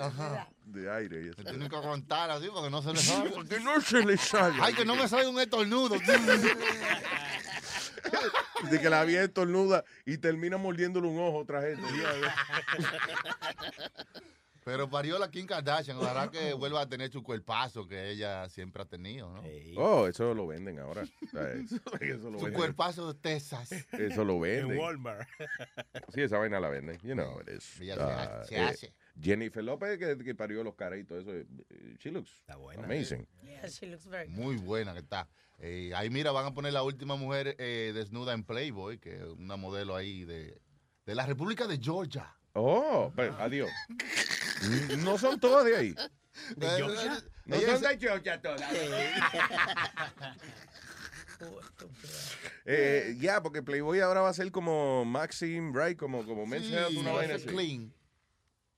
de 0.65 0.91
aire 0.91 1.25
y 1.25 1.29
eso. 1.29 1.43
Tienen 1.43 1.69
que 1.69 1.75
aguantar 1.75 2.29
así 2.31 2.47
porque 2.53 2.69
no 2.69 2.81
se 2.81 2.93
le 2.93 2.99
sale. 2.99 3.29
porque 3.31 3.59
no 3.59 3.81
se 3.81 4.03
le 4.03 4.17
sale. 4.17 4.55
Ay, 4.61 4.73
que 4.73 4.85
no 4.85 4.95
me 4.95 5.07
salga 5.07 5.29
un 5.29 5.39
estornudo. 5.39 5.97
De 8.69 8.79
que 8.79 8.89
la 8.89 9.03
vieja 9.03 9.23
estornuda 9.23 9.83
y 10.05 10.17
termina 10.17 10.57
mordiéndole 10.57 11.07
un 11.07 11.19
ojo 11.19 11.39
a 11.39 11.41
otra 11.41 11.61
gente. 11.61 11.83
Pero 14.65 14.89
parió 14.89 15.19
la 15.19 15.29
Kim 15.29 15.45
Kardashian. 15.45 15.97
Ojalá 15.97 16.29
que 16.31 16.53
vuelva 16.53 16.81
a 16.81 16.87
tener 16.89 17.11
su 17.11 17.21
cuerpazo 17.23 17.87
que 17.87 18.09
ella 18.11 18.47
siempre 18.49 18.81
ha 18.83 18.85
tenido, 18.85 19.29
¿no? 19.33 19.43
Oh, 19.77 20.07
eso 20.07 20.33
lo 20.33 20.47
venden 20.47 20.79
ahora. 20.79 21.03
O 21.23 21.27
sea, 21.27 21.51
Eso, 21.53 21.75
eso 21.99 22.29
lo 22.29 22.37
Su 22.39 22.45
venden. 22.45 22.53
cuerpazo 22.53 23.13
de 23.13 23.19
Texas. 23.19 23.71
Eso 23.91 24.23
lo 24.23 24.39
venden. 24.41 24.71
En 24.71 24.77
Walmart. 24.79 25.27
Sí, 26.13 26.21
esa 26.21 26.37
vaina 26.37 26.59
la 26.59 26.69
venden. 26.69 26.97
You 27.03 27.13
know, 27.13 27.39
it 27.41 27.49
is. 27.49 27.81
Ella 27.81 27.95
se 28.45 28.57
Ah, 28.59 28.67
hace- 28.69 28.85
eh. 28.87 28.93
Jennifer 29.21 29.63
López, 29.63 29.99
que, 29.99 30.17
que 30.23 30.33
parió 30.35 30.63
los 30.63 30.75
caritos, 30.75 31.21
eso. 31.21 31.31
eh, 31.33 31.45
She 31.99 32.09
looks 32.11 32.31
amazing. 32.77 33.27
yeah, 33.43 33.67
she 33.67 33.85
looks 33.85 34.07
very 34.07 34.27
good. 34.27 34.35
Muy 34.37 34.55
buena 34.57 34.93
que 34.93 34.99
está. 34.99 35.27
Eh, 35.59 35.91
ahí 35.95 36.09
mira, 36.09 36.31
van 36.31 36.47
a 36.47 36.53
poner 36.53 36.73
la 36.73 36.81
última 36.83 37.15
mujer 37.15 37.55
eh, 37.59 37.91
desnuda 37.93 38.33
en 38.33 38.43
Playboy, 38.43 38.97
que 38.97 39.17
es 39.17 39.23
una 39.23 39.55
modelo 39.55 39.95
ahí 39.95 40.25
de, 40.25 40.59
de 41.05 41.15
la 41.15 41.25
República 41.27 41.67
de 41.67 41.77
Georgia. 41.77 42.35
Oh, 42.53 43.11
pero, 43.15 43.35
adiós. 43.39 43.69
No 44.99 45.17
son 45.17 45.39
todas 45.39 45.65
de 45.65 45.75
ahí. 45.75 45.95
¿De 46.55 46.67
Georgia? 46.69 47.23
No 47.45 47.59
son 47.59 47.81
de 47.81 47.97
Georgia 47.99 48.41
todas. 48.41 48.61
Eh, 52.65 53.17
ya, 53.19 53.41
porque 53.43 53.61
Playboy 53.61 53.99
ahora 53.99 54.21
va 54.21 54.29
a 54.29 54.33
ser 54.33 54.49
como 54.51 55.03
Maxim, 55.03 55.73
right? 55.75 55.97
Como, 55.97 56.25
como 56.25 56.45
Men's 56.45 56.67
Sí, 56.67 56.73
Health, 56.73 56.95
una 56.97 57.11
vaina 57.11 57.35
así. 57.35 57.45
clean. 57.47 57.93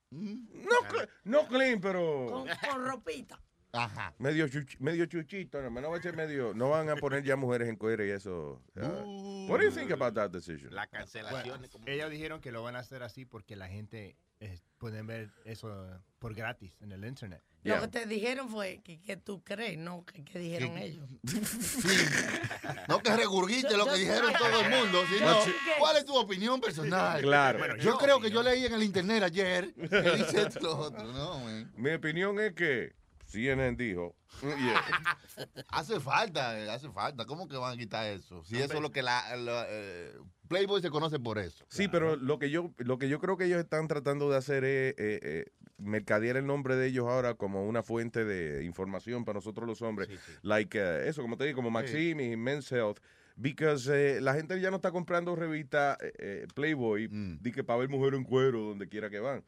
No, 0.09 0.79
cl- 0.89 1.09
no 1.25 1.47
clean, 1.47 1.79
pero 1.79 2.27
Con, 2.31 2.47
con 2.47 2.85
ropita. 2.85 3.39
Ajá. 3.73 4.15
medio, 4.19 4.47
chuch- 4.47 4.77
medio 4.79 5.05
chuchito. 5.05 5.61
No, 5.61 5.69
no, 5.69 5.91
va 5.91 5.97
a 5.97 6.01
ser 6.01 6.15
medio, 6.15 6.53
no 6.55 6.69
van 6.69 6.89
a 6.89 6.95
poner 6.95 7.23
ya 7.23 7.35
mujeres 7.35 7.67
en 7.67 7.75
cuero 7.75 8.05
y 8.05 8.09
eso. 8.11 8.63
Uh, 8.75 9.47
what 9.49 9.59
do 9.59 9.65
you 9.65 9.71
think 9.71 9.91
about 9.91 10.15
that 10.15 10.31
decision? 10.31 10.73
La 10.73 10.87
cancelación. 10.87 11.59
Bueno, 11.59 11.85
ellos 11.85 12.09
dijeron 12.09 12.39
que 12.41 12.51
lo 12.53 12.63
van 12.63 12.75
a 12.77 12.79
hacer 12.79 13.03
así 13.03 13.25
porque 13.25 13.55
la 13.57 13.67
gente 13.67 14.15
eh, 14.39 14.59
pueden 14.77 15.07
ver 15.07 15.31
eso 15.45 15.87
por 16.19 16.33
gratis 16.33 16.73
en 16.81 16.91
el 16.91 17.05
internet. 17.05 17.41
Lo 17.63 17.81
que 17.81 17.87
te 17.87 18.05
dijeron 18.05 18.47
fue 18.49 18.79
que, 18.83 19.01
que 19.01 19.17
tú 19.17 19.43
crees, 19.43 19.77
no 19.77 20.05
que, 20.05 20.23
que 20.23 20.37
dijeron 20.37 20.77
ellos. 20.77 21.09
No 22.87 22.99
que 22.99 23.15
regurgite 23.15 23.75
lo 23.75 23.85
que 23.87 23.95
dijeron 23.95 24.31
todo 24.33 24.61
el 24.61 24.69
mundo, 24.79 25.01
sino 25.11 25.35
cuál 25.79 25.97
es 25.97 26.05
tu 26.05 26.15
opinión 26.15 26.61
personal. 26.61 27.21
Claro. 27.21 27.57
Bueno, 27.59 27.77
yo 27.77 27.97
creo 27.97 28.19
que 28.19 28.29
yo 28.29 28.43
leí 28.43 28.65
en 28.65 28.73
el 28.73 28.83
internet 28.83 29.23
ayer 29.23 29.73
que 29.89 30.11
dice 30.11 30.43
esto 30.43 30.77
otro. 30.77 31.03
No, 31.11 31.39
man. 31.39 31.71
Mi 31.75 31.91
opinión 31.93 32.39
es 32.39 32.53
que 32.53 32.93
CNN 33.35 33.75
dijo, 33.77 34.15
mm, 34.41 34.47
yeah. 34.47 34.81
Hace 35.69 35.99
falta, 35.99 36.59
eh, 36.59 36.69
hace 36.69 36.89
falta. 36.89 37.25
¿Cómo 37.25 37.47
que 37.47 37.57
van 37.57 37.73
a 37.73 37.77
quitar 37.77 38.05
eso? 38.07 38.43
Si 38.43 38.57
eso 38.57 38.75
es 38.75 38.81
lo 38.81 38.91
que 38.91 39.01
la, 39.01 39.35
la, 39.35 39.65
eh, 39.69 40.13
Playboy 40.47 40.81
se 40.81 40.89
conoce 40.89 41.19
por 41.19 41.37
eso. 41.37 41.65
Sí, 41.69 41.87
pero 41.87 42.15
lo 42.15 42.39
que 42.39 42.49
yo 42.49 42.71
lo 42.77 42.97
que 42.97 43.09
yo 43.09 43.19
creo 43.19 43.37
que 43.37 43.45
ellos 43.45 43.59
están 43.59 43.87
tratando 43.87 44.29
de 44.29 44.37
hacer 44.37 44.63
es 44.63 44.93
eh, 44.97 45.19
eh, 45.21 45.45
mercadear 45.77 46.37
el 46.37 46.45
nombre 46.45 46.75
de 46.75 46.87
ellos 46.87 47.05
ahora 47.07 47.33
como 47.35 47.67
una 47.67 47.83
fuente 47.83 48.25
de 48.25 48.63
información 48.63 49.25
para 49.25 49.37
nosotros 49.37 49.67
los 49.67 49.81
hombres. 49.81 50.09
Like 50.41 50.77
eh, 50.79 51.09
eso, 51.09 51.21
como 51.21 51.37
te 51.37 51.45
digo, 51.45 51.57
como 51.57 51.71
Maxim 51.71 52.19
y 52.19 52.35
Men's 52.37 52.71
Health. 52.71 52.99
Because 53.37 53.89
eh, 53.93 54.21
la 54.21 54.33
gente 54.33 54.59
ya 54.61 54.69
no 54.69 54.77
está 54.77 54.91
comprando 54.91 55.35
revistas 55.35 55.97
eh, 56.01 56.13
eh, 56.19 56.47
Playboy 56.53 57.09
di 57.41 57.51
que 57.51 57.63
para 57.65 57.79
ver 57.79 57.89
mujeres 57.89 58.17
en 58.17 58.23
cuero 58.23 58.61
donde 58.61 58.87
quiera 58.87 59.09
que 59.09 59.19
van. 59.19 59.43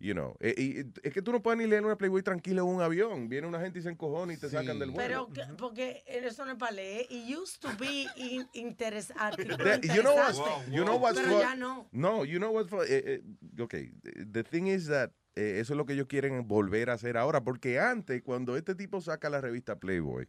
You 0.00 0.12
know. 0.14 0.36
Eh, 0.40 0.54
y, 0.56 0.80
y 0.80 0.92
es 1.04 1.12
que 1.12 1.22
tú 1.22 1.30
no 1.30 1.40
puedes 1.42 1.58
ni 1.58 1.66
leer 1.66 1.84
una 1.84 1.96
Playboy 1.96 2.22
tranquila 2.22 2.62
en 2.62 2.66
un 2.68 2.82
avión. 2.82 3.28
Viene 3.28 3.46
una 3.46 3.60
gente 3.60 3.78
y 3.78 3.82
se 3.82 3.90
encojona 3.90 4.32
y 4.32 4.36
te 4.38 4.48
sacan 4.48 4.78
del 4.78 4.90
vuelo. 4.90 5.28
Pero 5.32 5.46
que- 5.46 5.54
porque 5.54 6.02
eso 6.06 6.44
no 6.44 6.52
es 6.52 6.58
para 6.58 6.72
leer. 6.72 7.06
It 7.10 7.36
used 7.36 7.60
to 7.60 7.68
be 7.78 8.06
in- 8.16 8.48
interes- 8.54 9.12
artículo 9.16 9.56
That- 9.58 9.82
you 9.82 10.02
know 10.02 10.16
what? 10.16 10.30
interesante. 10.30 10.70
You 10.76 10.82
know 10.84 10.96
what's 10.98 11.18
Pero 11.20 11.32
fu- 11.34 11.40
ya 11.40 11.54
no. 11.54 11.88
No, 11.92 12.24
you 12.24 12.38
know 12.38 12.58
eh, 12.60 12.86
eh, 12.88 13.22
okay, 13.62 13.92
the 14.32 14.42
thing 14.42 14.66
is 14.66 14.86
that 14.88 15.10
eh, 15.36 15.60
eso 15.60 15.74
es 15.74 15.76
lo 15.76 15.86
que 15.86 15.92
ellos 15.92 16.08
quieren 16.08 16.48
volver 16.48 16.90
a 16.90 16.94
hacer 16.94 17.16
ahora, 17.16 17.44
porque 17.44 17.78
antes 17.78 18.20
cuando 18.22 18.56
este 18.56 18.74
tipo 18.74 19.00
saca 19.00 19.30
la 19.30 19.40
revista 19.40 19.78
Playboy 19.78 20.26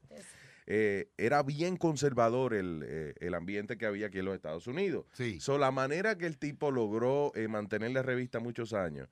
eh, 0.72 1.10
era 1.18 1.42
bien 1.42 1.78
conservador 1.78 2.54
el, 2.54 2.84
eh, 2.86 3.16
el 3.20 3.34
ambiente 3.34 3.76
que 3.76 3.88
había 3.88 4.08
aquí 4.08 4.20
en 4.20 4.26
los 4.26 4.36
Estados 4.36 4.68
Unidos. 4.68 5.06
Sí. 5.14 5.40
So, 5.40 5.58
la 5.58 5.72
manera 5.72 6.16
que 6.16 6.28
el 6.28 6.38
tipo 6.38 6.70
logró 6.70 7.32
eh, 7.34 7.48
mantener 7.48 7.90
la 7.90 8.04
revista 8.04 8.40
muchos 8.40 8.74
años 8.74 9.10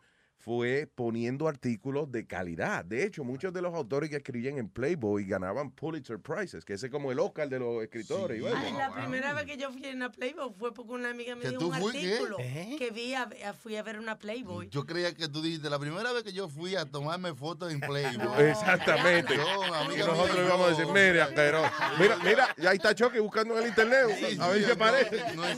fue 0.52 0.88
poniendo 0.96 1.50
artículos 1.50 2.10
de 2.10 2.26
calidad. 2.26 2.86
De 2.86 3.04
hecho, 3.04 3.26
muchos 3.26 3.52
de 3.52 3.62
los 3.62 3.74
autores 3.76 4.10
que 4.10 4.16
escribían 4.16 4.58
en 4.58 4.70
Playboy 4.70 5.26
ganaban 5.26 5.72
Pulitzer 5.72 6.20
Prizes, 6.20 6.64
que 6.64 6.72
ese 6.76 6.86
es 6.86 6.92
como 6.92 7.12
el 7.12 7.20
Oscar 7.20 7.50
de 7.50 7.60
los 7.60 7.84
escritores. 7.84 8.42
Ay, 8.56 8.72
la 8.72 8.90
primera 8.94 9.34
vez 9.34 9.44
que 9.44 9.58
yo 9.58 9.74
fui 9.74 9.86
a 9.86 9.92
una 9.94 10.10
Playboy 10.10 10.54
fue 10.58 10.74
porque 10.74 10.94
una 10.94 11.10
amiga 11.10 11.36
me 11.36 11.42
¿Que 11.42 11.50
dio 11.50 11.60
un 11.60 11.74
fuiste? 11.74 12.14
artículo 12.14 12.38
¿Eh? 12.40 12.78
que 12.80 12.92
vi 12.92 13.14
a, 13.14 13.28
a- 13.46 13.52
fui 13.52 13.76
a 13.76 13.84
ver 13.84 14.00
una 14.00 14.18
Playboy. 14.18 14.70
Yo 14.70 14.86
creía 14.86 15.14
que 15.14 15.28
tú 15.28 15.42
dijiste, 15.42 15.70
la 15.70 15.80
primera 15.80 16.14
vez 16.14 16.24
que 16.24 16.32
yo 16.32 16.48
fui 16.48 16.78
a 16.78 16.86
tomarme 16.86 17.36
fotos 17.36 17.70
en 17.74 17.82
Playboy. 17.82 18.46
Exactamente. 18.46 19.36
Yo, 19.36 19.64
amiga 19.74 20.02
Y 20.02 20.08
nosotros 20.08 20.38
íbamos 20.46 20.66
a 20.68 20.70
decir, 20.70 20.86
mire, 20.88 21.22
asqueroso. 21.24 21.70
Mira, 22.00 22.18
mira, 22.24 22.56
ya 22.58 22.70
ahí 22.70 22.78
está 22.78 22.96
Choque 22.96 23.20
buscando 23.20 23.58
en 23.58 23.64
el 23.64 23.68
internet. 23.68 24.06
a 24.40 24.48
ver 24.48 24.66
no, 24.66 24.74
aparece. 24.76 25.36
no 25.36 25.44
es- 25.46 25.58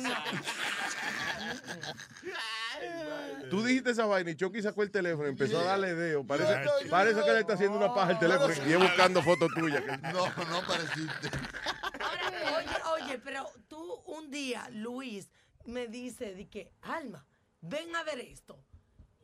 Tú 3.50 3.64
dijiste 3.64 3.92
esa 3.92 4.06
vaina 4.06 4.32
y 4.32 4.36
Chucky 4.36 4.62
sacó 4.62 4.84
el 4.84 4.92
teléfono 4.92 5.28
y 5.28 5.32
empezó 5.32 5.60
a 5.60 5.64
darle 5.64 5.96
dedo. 5.96 6.26
Parece, 6.26 6.56
parece 6.90 7.22
que 7.24 7.32
le 7.32 7.40
está 7.40 7.54
haciendo 7.54 7.78
una 7.78 7.94
paja 7.94 8.12
al 8.12 8.20
teléfono 8.20 8.54
y 8.54 8.72
es 8.72 8.80
buscando 8.80 9.22
fotos 9.24 9.50
tuyas. 9.56 9.84
No, 10.14 10.28
no 10.28 10.62
pareciste. 10.68 11.30
Oye, 12.58 13.04
oye, 13.04 13.20
pero 13.20 13.50
tú 13.68 14.02
un 14.06 14.30
día, 14.32 14.70
Luis, 14.72 15.30
me 15.66 15.88
dice 15.88 16.34
de 16.34 16.48
que, 16.48 16.72
Alma, 16.82 17.26
ven 17.62 17.96
a 17.96 18.04
ver 18.04 18.20
esto. 18.20 18.64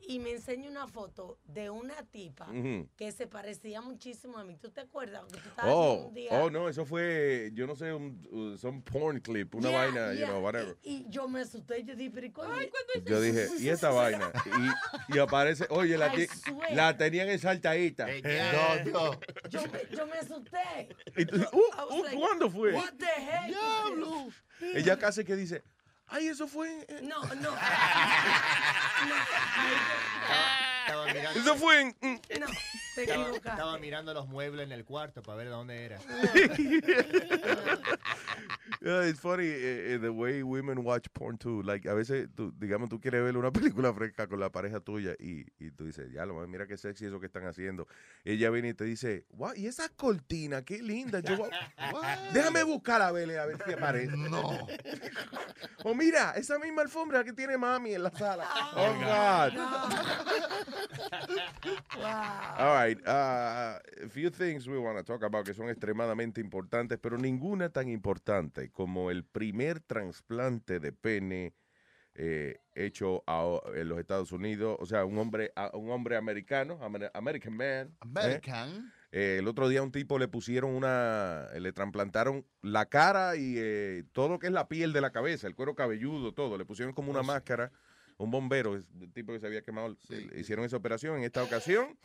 Y 0.08 0.18
me 0.20 0.30
enseña 0.30 0.70
una 0.70 0.86
foto 0.86 1.38
de 1.44 1.68
una 1.70 1.94
tipa 2.10 2.48
que 2.96 3.10
se 3.12 3.26
parecía 3.26 3.80
muchísimo 3.80 4.38
a 4.38 4.44
mí. 4.44 4.56
¿Tú 4.56 4.70
te 4.70 4.80
acuerdas? 4.80 5.24
Que 5.32 5.38
tú 5.40 5.48
estabas 5.48 5.72
Oh, 5.74 6.06
un 6.08 6.14
día. 6.14 6.30
oh, 6.32 6.48
no, 6.50 6.68
eso 6.68 6.84
fue, 6.86 7.50
yo 7.54 7.66
no 7.66 7.74
sé, 7.74 7.92
un, 7.92 8.24
uh, 8.30 8.56
some 8.56 8.82
porn 8.82 9.20
clip, 9.20 9.54
una 9.54 9.70
Yeah, 9.70 9.78
vaina, 9.78 10.14
you 10.14 10.26
know, 10.26 10.40
whatever. 10.42 10.76
Y 10.82 11.04
yo 11.08 11.28
me 11.28 11.40
asusté. 11.40 11.82
Yo 11.84 11.96
dije, 11.96 12.10
pero 12.14 12.26
¿y 12.26 12.30
cuándo? 12.30 12.56
Yo 13.04 13.20
dije, 13.20 13.48
¿y 13.58 13.68
esta 13.68 13.90
vaina? 13.90 14.30
Y, 15.10 15.16
y 15.16 15.18
aparece, 15.18 15.66
oye, 15.70 15.98
la, 15.98 16.14
I 16.14 16.16
ti- 16.16 16.26
swear. 16.26 16.72
la 16.74 16.96
tenían 16.96 17.28
ensaltadita. 17.28 18.06
No, 18.06 18.90
no. 18.92 19.20
Yo, 19.50 19.60
me- 19.62 19.96
yo 19.96 20.06
me 20.06 20.18
asusté. 20.18 20.88
Y 21.16 21.24
tú- 21.26 21.36
I 21.36 21.44
uh, 21.52 21.94
uh, 21.94 22.02
like, 22.04 22.16
¿Cuándo 22.16 22.48
fue? 22.50 22.72
What 22.74 22.94
the 22.98 23.06
heck? 23.06 23.46
Diablo. 23.48 24.28
Ella 24.74 24.96
casi 24.98 25.24
que 25.24 25.36
dice, 25.36 25.62
ay, 26.08 26.28
eso 26.28 26.46
fue, 26.48 26.84
en- 26.88 27.08
No, 27.08 27.22
no. 27.36 27.50
Estaba 30.86 31.06
mirando, 31.12 31.40
eso 31.40 31.56
fue 31.56 31.80
en... 31.80 31.88
mm". 32.00 32.20
No, 32.40 32.46
te 32.94 33.02
estaba, 33.02 33.22
equivocaste. 33.22 33.48
estaba 33.48 33.78
mirando 33.78 34.14
los 34.14 34.28
muebles 34.28 34.66
en 34.66 34.72
el 34.72 34.84
cuarto 34.84 35.22
para 35.22 35.38
ver 35.38 35.48
dónde 35.50 35.84
era. 35.84 35.98
Yeah, 38.82 39.06
it's 39.08 39.18
funny 39.20 39.44
eh, 39.46 39.94
eh, 39.94 39.98
the 40.00 40.10
way 40.10 40.42
women 40.42 40.78
watch 40.84 41.06
porn 41.12 41.38
too. 41.38 41.62
Like, 41.62 41.88
a 41.88 41.94
veces, 41.94 42.28
tú, 42.36 42.52
digamos, 42.58 42.88
tú 42.88 43.00
quieres 43.00 43.22
ver 43.24 43.36
una 43.36 43.50
película 43.52 43.92
fresca 43.92 44.26
con 44.28 44.38
la 44.38 44.50
pareja 44.50 44.80
tuya 44.80 45.12
y, 45.18 45.46
y 45.58 45.70
tú 45.70 45.86
dices, 45.86 46.12
ya, 46.12 46.26
lo 46.26 46.34
mira 46.46 46.66
qué 46.66 46.76
sexy 46.76 47.06
eso 47.06 47.18
que 47.18 47.26
están 47.26 47.46
haciendo. 47.46 47.88
Ella 48.24 48.50
viene 48.50 48.68
y 48.68 48.74
te 48.74 48.84
dice, 48.84 49.24
wow, 49.30 49.52
y 49.56 49.66
esa 49.66 49.88
cortina, 49.88 50.62
qué 50.62 50.82
linda. 50.82 51.20
Yo, 51.20 51.36
voy- 51.36 51.50
déjame 52.32 52.62
buscarla, 52.64 53.08
a 53.08 53.12
ver, 53.12 53.38
a 53.38 53.46
ver 53.46 53.56
si 53.66 53.72
aparece. 53.72 54.16
No. 54.16 54.66
Mira, 55.96 56.32
esa 56.36 56.58
misma 56.58 56.82
alfombra 56.82 57.24
que 57.24 57.32
tiene 57.32 57.56
mami 57.56 57.94
en 57.94 58.02
la 58.02 58.10
sala. 58.10 58.46
Oh, 58.76 58.94
God. 59.00 59.52
All 62.58 62.74
right. 62.74 62.98
uh, 63.06 63.78
a 64.04 64.08
few 64.08 64.30
things 64.30 64.66
we 64.68 64.78
want 64.78 64.96
to 64.98 65.04
talk 65.04 65.22
about 65.22 65.44
que 65.44 65.54
son 65.54 65.68
extremadamente 65.68 66.40
importantes, 66.40 66.98
pero 67.00 67.16
ninguna 67.18 67.68
tan 67.70 67.88
importante 67.88 68.70
como 68.70 69.10
el 69.10 69.24
primer 69.24 69.80
trasplante 69.80 70.78
de 70.80 70.92
pene 70.92 71.54
eh, 72.18 72.56
hecho 72.74 73.22
a- 73.26 73.60
en 73.74 73.88
los 73.88 73.98
Estados 73.98 74.32
Unidos. 74.32 74.76
O 74.80 74.86
sea, 74.86 75.04
un 75.04 75.18
hombre, 75.18 75.52
a- 75.54 75.76
un 75.76 75.90
hombre 75.90 76.16
americano, 76.16 76.78
amer- 76.82 77.10
American 77.14 77.54
man. 77.56 77.94
American. 78.00 78.70
Eh, 78.78 79.05
el 79.18 79.48
otro 79.48 79.66
día 79.70 79.80
a 79.80 79.82
un 79.82 79.92
tipo 79.92 80.18
le 80.18 80.28
pusieron 80.28 80.74
una, 80.74 81.46
le 81.58 81.72
trasplantaron 81.72 82.44
la 82.60 82.84
cara 82.84 83.34
y 83.36 83.54
eh, 83.56 84.04
todo 84.12 84.28
lo 84.28 84.38
que 84.38 84.48
es 84.48 84.52
la 84.52 84.68
piel 84.68 84.92
de 84.92 85.00
la 85.00 85.10
cabeza, 85.10 85.46
el 85.46 85.54
cuero 85.54 85.74
cabelludo, 85.74 86.34
todo. 86.34 86.58
Le 86.58 86.66
pusieron 86.66 86.92
como 86.92 87.10
una 87.10 87.22
máscara, 87.22 87.72
un 88.18 88.30
bombero, 88.30 88.74
el 88.74 89.12
tipo 89.14 89.32
que 89.32 89.40
se 89.40 89.46
había 89.46 89.62
quemado, 89.62 89.96
le 90.10 90.38
hicieron 90.38 90.66
esa 90.66 90.76
operación 90.76 91.16
en 91.16 91.24
esta 91.24 91.42
ocasión. 91.42 91.98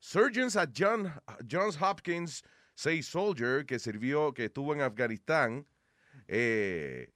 Surgeons 0.00 0.56
at 0.56 0.70
John, 0.76 1.12
Johns 1.48 1.80
Hopkins 1.80 2.42
say 2.74 3.04
soldier 3.04 3.64
que 3.64 3.78
sirvió, 3.78 4.34
que 4.34 4.46
estuvo 4.46 4.74
en 4.74 4.80
Afganistán, 4.80 5.64
eh, 6.26 7.12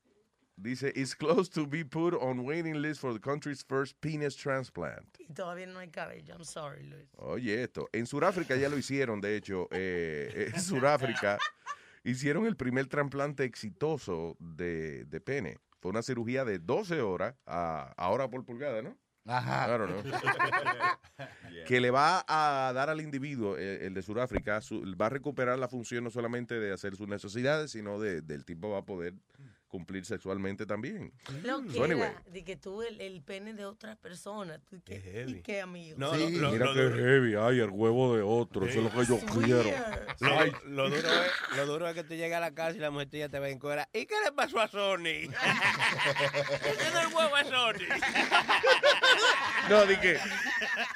dice, 0.56 0.92
is 0.94 1.14
close 1.14 1.48
to 1.50 1.66
be 1.66 1.84
put 1.84 2.14
on 2.14 2.44
waiting 2.44 2.80
list 2.80 3.00
for 3.00 3.12
the 3.12 3.20
country's 3.20 3.62
first 3.62 3.96
penis 4.00 4.36
transplant. 4.36 5.06
Y 5.18 5.32
todavía 5.32 5.66
no 5.66 5.78
hay 5.80 5.88
cabello. 5.88 6.34
I'm 6.34 6.44
sorry, 6.44 6.84
Luis. 6.84 7.08
Oye, 7.16 7.62
esto. 7.62 7.88
En 7.92 8.06
Sudáfrica 8.06 8.56
ya 8.56 8.68
lo 8.68 8.76
hicieron, 8.78 9.20
de 9.20 9.36
hecho. 9.36 9.68
eh, 9.72 10.50
en 10.54 10.60
Sudáfrica 10.60 11.38
hicieron 12.04 12.46
el 12.46 12.56
primer 12.56 12.86
trasplante 12.86 13.44
exitoso 13.44 14.36
de, 14.38 15.04
de 15.06 15.20
pene. 15.20 15.58
Fue 15.80 15.90
una 15.90 16.02
cirugía 16.02 16.44
de 16.44 16.58
12 16.58 17.00
horas 17.00 17.34
a, 17.46 17.92
a 17.96 18.08
hora 18.10 18.28
por 18.28 18.44
pulgada, 18.44 18.82
¿no? 18.82 18.96
Ajá. 19.24 19.66
Claro, 19.66 19.86
¿no? 19.86 20.02
que 21.66 21.80
le 21.80 21.90
va 21.90 22.24
a 22.26 22.72
dar 22.72 22.90
al 22.90 23.00
individuo, 23.00 23.56
eh, 23.56 23.86
el 23.86 23.94
de 23.94 24.02
Sudáfrica, 24.02 24.60
su- 24.60 24.82
va 25.00 25.06
a 25.06 25.10
recuperar 25.10 25.58
la 25.58 25.68
función 25.68 26.02
no 26.04 26.10
solamente 26.10 26.58
de 26.58 26.72
hacer 26.72 26.96
sus 26.96 27.06
necesidades, 27.08 27.70
sino 27.72 28.00
de, 28.00 28.20
del 28.22 28.44
tipo 28.44 28.70
va 28.70 28.78
a 28.78 28.84
poder 28.84 29.14
cumplir 29.72 30.04
sexualmente 30.04 30.66
también. 30.66 31.14
Lo 31.42 31.62
que 31.62 31.72
So, 31.72 31.84
anyway. 31.84 32.10
de 32.26 32.44
que 32.44 32.56
tuve 32.56 32.88
el, 32.88 33.00
el 33.00 33.22
pene 33.22 33.54
de 33.54 33.64
otra 33.64 33.96
persona. 33.96 34.58
¿Tú 34.68 34.82
qué, 34.84 35.24
¿Y 35.26 35.40
qué, 35.40 35.62
amigo? 35.62 35.96
No, 35.98 36.14
Sí, 36.14 36.30
lo- 36.32 36.42
lo- 36.42 36.52
mira 36.52 36.66
lo 36.66 36.74
qué 36.74 36.80
duro- 36.82 36.96
heavy, 36.96 37.34
ay, 37.36 37.60
el 37.60 37.70
huevo 37.70 38.14
de 38.14 38.20
otro, 38.22 38.66
eso 38.66 38.80
es 38.80 38.84
lo 38.84 38.90
que 38.90 39.06
yo 39.06 39.18
quiero. 39.42 39.70
Lo, 40.20 40.46
lo 40.68 40.90
duro 40.90 41.08
es, 41.22 41.56
lo 41.56 41.66
duro 41.66 41.88
es 41.88 41.94
que 41.94 42.04
tú 42.04 42.14
llegas 42.14 42.36
a 42.36 42.40
la 42.40 42.52
casa 42.54 42.76
y 42.76 42.80
la 42.80 42.90
mujer 42.90 43.08
tuya 43.08 43.30
te 43.30 43.38
ve 43.38 43.50
en 43.50 43.58
cuera. 43.58 43.88
¿Y 43.94 44.04
qué 44.04 44.14
le 44.22 44.32
pasó 44.32 44.60
a 44.60 44.68
Sony? 44.68 45.02
¿Qué 45.02 45.30
es 46.68 46.94
el 46.94 47.14
huevo 47.14 47.34
a 47.34 47.44
Sony? 47.44 47.88
No, 49.70 49.86
di 49.86 49.96
que, 49.96 50.18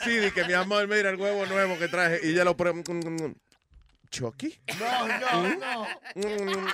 sí, 0.04 0.18
di 0.18 0.30
que 0.32 0.44
mi 0.44 0.52
amor, 0.52 0.86
mira 0.86 1.08
el 1.08 1.16
huevo 1.16 1.46
nuevo 1.46 1.78
que 1.78 1.88
traje 1.88 2.20
y 2.22 2.34
ya 2.34 2.44
lo 2.44 2.54
prueba. 2.58 2.82
¿Chucky? 4.10 4.58
No, 4.78 5.08
no, 5.08 5.56
no. 5.56 5.86
Mm, 6.14 6.66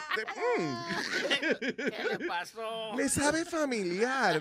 ¿Qué 1.60 2.06
le 2.18 2.26
pasó? 2.26 2.92
Me 2.94 3.08
sabe 3.08 3.44
familiar. 3.44 4.40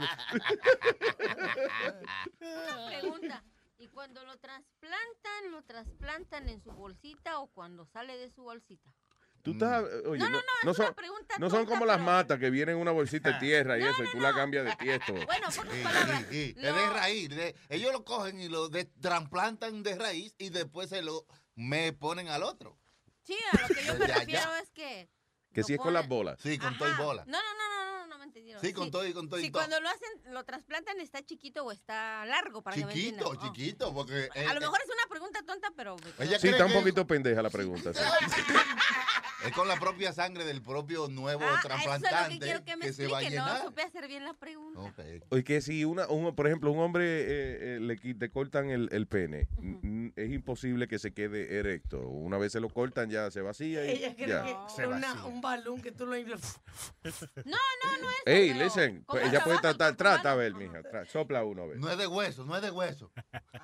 Una 2.39 2.88
pregunta. 2.88 3.43
¿Y 3.77 3.88
cuando 3.88 4.23
lo 4.25 4.38
trasplantan, 4.38 5.51
lo 5.51 5.63
trasplantan 5.63 6.49
en 6.49 6.62
su 6.62 6.71
bolsita 6.71 7.39
o 7.39 7.47
cuando 7.47 7.86
sale 7.88 8.15
de 8.17 8.30
su 8.30 8.43
bolsita? 8.43 8.93
Tú 9.41 9.54
estás, 9.54 9.84
oye, 10.06 10.19
no, 10.30 10.39
no 10.63 10.73
son, 10.75 10.93
pregunta 10.93 11.34
no 11.39 11.49
son 11.49 11.60
tonta, 11.62 11.71
como 11.73 11.86
las 11.88 11.97
pero- 11.97 12.06
matas 12.06 12.38
que 12.38 12.51
vienen 12.51 12.75
en 12.75 12.82
una 12.82 12.91
bolsita 12.91 13.32
de 13.32 13.39
tierra 13.39 13.80
y 13.80 13.82
eso, 13.82 14.04
y 14.04 14.12
tú 14.12 14.19
la 14.19 14.36
cambias 14.36 14.65
de 14.65 14.75
tiesto. 14.75 15.13
Bueno, 15.25 15.47
pocas 15.56 15.73
Sí, 15.73 15.82
palabras. 15.84 16.25
sí. 16.30 16.54
No. 16.58 16.62
De 16.62 16.89
raíz. 16.91 17.30
de- 17.30 17.56
ellos 17.69 17.91
lo 17.91 18.06
cogen 18.06 18.39
y 18.39 18.49
lo 18.49 18.69
de- 18.69 18.86
trasplantan 18.86 19.82
de 19.82 19.95
raíz 19.95 20.36
y 20.38 20.49
después 20.51 20.89
se 20.89 21.01
lo 21.01 21.25
me 21.56 21.91
ponen 21.91 22.27
al 22.27 22.43
otro. 22.43 22.77
Sí, 23.24 23.38
a 23.52 23.62
lo 23.62 23.68
que 23.68 23.84
yo 23.86 23.94
me 24.00 24.08
Ya, 24.08 24.14
ya. 24.14 24.20
refiero 24.20 24.56
es 24.56 24.70
que... 24.72 25.10
Que 25.54 25.64
si 25.64 25.74
es 25.74 25.80
con 25.80 25.94
las 25.94 26.08
bolas. 26.08 26.40
Sí, 26.42 26.58
con 26.58 26.78
todo 26.78 26.90
y 26.90 26.94
bola. 26.94 27.26
No, 27.28 27.38
no, 27.38 27.54
no, 27.54 27.70
no, 27.70 27.98
no, 28.00 28.08
no 28.08 28.18
me 28.20 28.24
entendieron. 28.24 28.62
Sí, 28.64 28.72
con 28.72 28.90
todo 28.90 29.06
y 29.06 29.12
con 29.14 29.28
todo 29.30 29.38
y 29.40 29.44
Si 29.44 29.52
todo. 29.52 29.60
cuando 29.62 29.82
lo 29.82 29.90
hacen, 29.90 30.34
lo 30.34 30.46
trasplantan, 30.46 31.00
¿está 31.02 31.22
chiquito 31.26 31.66
o 31.66 31.72
está 31.74 32.26
largo? 32.26 32.62
Para 32.62 32.78
que 32.78 32.86
me 32.86 32.94
Chiquito, 32.94 33.32
entiendan? 33.34 33.38
Oh. 33.50 33.54
chiquito, 33.54 33.94
porque... 33.94 34.30
eh, 34.34 34.46
A 34.48 34.54
lo 34.54 34.62
mejor 34.62 34.80
es 34.82 34.88
una 34.90 35.06
pregunta 35.10 35.44
tonta, 35.46 35.70
pero... 35.76 35.98
Ella 36.20 36.40
Sí, 36.40 36.48
está 36.48 36.66
un 36.66 36.72
que- 36.72 36.78
poquito 36.80 37.06
pendeja 37.06 37.42
la 37.42 37.50
pregunta. 37.50 37.94
sí. 37.94 38.00
Es 39.45 39.54
con 39.54 39.67
la 39.67 39.80
propia 39.80 40.13
sangre 40.13 40.45
del 40.45 40.62
propio 40.62 41.08
nuevo 41.08 41.41
Ah, 41.43 41.47
eso 41.47 41.56
es 41.58 41.63
lo 41.63 41.69
trasplantante 41.69 42.34
que 42.36 42.39
quiero 42.45 42.63
que 42.65 42.77
me 42.77 42.93
se 42.93 43.08
va 43.08 43.17
a 43.17 43.21
explique, 43.21 43.39
no 43.41 43.47
llenar. 43.47 43.63
supe 43.65 43.82
hacer 43.82 44.08
bien 44.08 44.23
la 44.23 44.34
pregunta. 44.36 44.80
Ok. 44.80 44.99
Oye, 45.30 45.43
que 45.43 45.62
si 45.62 45.84
una, 45.84 46.08
un- 46.08 46.36
por 46.36 46.47
ejemplo, 46.47 46.71
un 46.71 46.80
hombre 46.80 47.04
eh, 47.21 47.75
eh, 47.75 47.80
le, 47.80 47.95
te 48.13 48.30
cortan 48.30 48.69
el, 48.69 48.89
el 48.91 49.08
pene, 49.08 49.47
n- 49.60 50.13
es 50.15 50.32
imposible 50.32 50.88
que 50.88 50.99
se 50.99 51.13
quede 51.13 51.58
erecto. 51.58 51.99
Una 52.01 52.38
vez 52.38 52.51
se 52.51 52.60
lo 52.60 52.69
cortan, 52.69 53.10
ya 53.10 53.32
se 53.32 53.41
vacía 53.41 53.86
y 53.86 53.89
Ella 53.97 54.15
cree 54.15 54.27
ya. 54.27 54.43
que 54.43 54.51
es 54.51 54.88
una- 54.88 55.25
un 55.25 55.41
balón 55.41 55.82
que 55.82 55.91
tú 55.91 56.06
lo 56.06 56.15
inflas. 56.15 56.60
No, 57.04 57.12
no, 57.43 57.97
no 58.01 58.10
es 58.12 58.17
Ey, 58.25 58.51
pero 58.51 58.63
listen, 58.65 59.04
¿cómo 59.06 59.19
pues 59.19 59.32
ella 59.34 59.43
puede 59.43 59.60
tratar, 59.60 59.95
trata 59.95 60.32
a 60.32 60.36
ver, 60.36 60.54
mija, 60.54 60.82
tra- 60.84 61.06
sopla 61.08 61.43
uno 61.43 61.63
a 61.63 61.65
ver. 61.67 61.77
No 61.80 61.89
es 61.89 61.97
de 61.97 62.06
hueso, 62.08 62.45
no 62.45 62.56
es 62.56 62.62
de 62.62 62.69
hueso. 62.71 63.12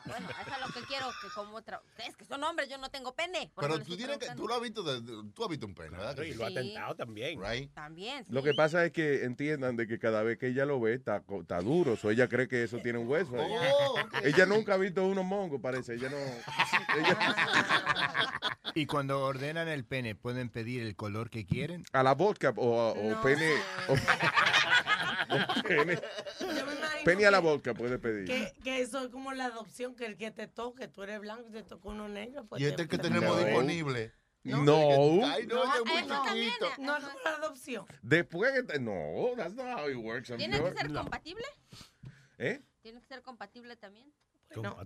Bueno, 0.05 0.27
eso 0.29 0.51
es 0.51 0.67
lo 0.67 0.73
que 0.73 0.87
quiero, 0.87 1.07
que 1.21 1.27
como 1.35 1.55
otra... 1.57 1.81
Es 2.07 2.15
que 2.15 2.25
son 2.25 2.43
hombres, 2.43 2.67
yo 2.69 2.77
no 2.77 2.89
tengo 2.89 3.13
pene. 3.13 3.51
Pero 3.55 3.77
le 3.77 3.83
tú 3.85 3.95
tienes 3.95 4.17
que, 4.17 4.27
tú 4.35 4.47
lo 4.47 4.55
has 4.55 4.61
visto, 4.61 4.81
de- 4.83 5.01
de- 5.01 5.31
tú 5.33 5.43
has 5.43 5.49
visto 5.49 5.66
un 5.67 5.75
pene, 5.75 5.91
¿verdad? 5.91 6.15
Claro, 6.15 6.27
y 6.29 6.33
lo 6.33 6.45
ha 6.45 6.53
tentado 6.53 6.95
también. 6.95 7.39
Right? 7.41 7.71
También, 7.73 8.25
Lo 8.29 8.41
que 8.43 8.53
pasa 8.53 8.85
es 8.85 8.91
que 8.91 9.23
entiendan 9.25 9.75
de 9.75 9.87
que 9.87 9.99
cada 9.99 10.23
vez 10.23 10.37
que 10.37 10.47
ella 10.47 10.65
lo 10.65 10.79
ve 10.79 10.93
está, 10.95 11.21
co- 11.21 11.41
está 11.41 11.59
duro, 11.61 11.97
o 12.01 12.09
ella 12.11 12.27
cree 12.27 12.47
que 12.47 12.63
eso 12.63 12.79
tiene 12.79 12.97
un 12.99 13.07
hueso. 13.07 13.33
Oh. 13.37 13.95
Ella 14.23 14.45
nunca 14.45 14.73
ha 14.73 14.77
visto 14.77 15.05
unos 15.05 15.25
mongos, 15.25 15.59
parece. 15.61 15.93
Ella 15.95 16.09
no. 16.09 16.17
ella- 16.97 17.35
Y 18.75 18.85
cuando 18.85 19.23
ordenan 19.23 19.67
el 19.69 19.85
pene, 19.85 20.13
¿pueden 20.13 20.49
pedir 20.49 20.83
el 20.83 20.95
color 20.95 21.29
que 21.31 21.45
quieren? 21.45 21.83
a 21.93 22.03
la 22.03 22.13
vodka 22.13 22.53
o, 22.55 22.91
o 22.91 23.09
No 23.09 23.21
pene. 23.21 23.53
O, 23.87 23.95
pene. 27.05 27.25
A 27.25 27.31
la 27.31 27.39
vodka 27.39 27.73
puede 27.73 27.97
pedir. 27.97 28.25
Que, 28.25 28.51
que 28.63 28.81
eso 28.81 29.01
es 29.03 29.09
como 29.09 29.33
la 29.33 29.45
adopción, 29.45 29.95
que 29.95 30.05
el 30.05 30.17
que 30.17 30.29
te 30.31 30.47
toque, 30.47 30.87
tú 30.87 31.03
eres 31.03 31.19
blanco 31.19 31.47
y 31.49 31.51
te 31.53 31.63
tocó 31.63 31.89
uno 31.89 32.07
negro. 32.07 32.45
Pues 32.45 32.61
Y 32.61 32.65
te- 32.65 32.69
este 32.69 32.81
es 32.83 32.87
que 32.89 32.97
te- 32.97 33.03
tenemos 33.09 33.29
No. 33.39 33.43
disponible. 33.45 34.11
No. 34.47 35.25
Ay, 35.25 35.45
no, 35.47 35.63
es 35.63 35.85
muy 35.85 36.01
chiquito. 36.01 36.67
No 36.79 36.97
es 36.97 37.03
la 37.23 37.31
adopción. 37.35 37.85
Después 38.01 38.51
que 38.53 38.63
te- 38.63 38.79
No, 38.79 39.33
that's 39.35 39.53
not 39.55 39.79
how 39.79 39.89
it 39.89 39.97
works. 39.97 40.29
I'm 40.29 40.37
¿Tiene 40.37 40.57
sure. 40.57 40.71
que 40.71 40.77
ser 40.81 40.93
compatible? 40.93 41.45
¿Eh? 42.37 42.61
¿Tiene 42.81 43.01
que 43.01 43.07
ser 43.07 43.21
compatible 43.21 43.75
también? 43.75 44.13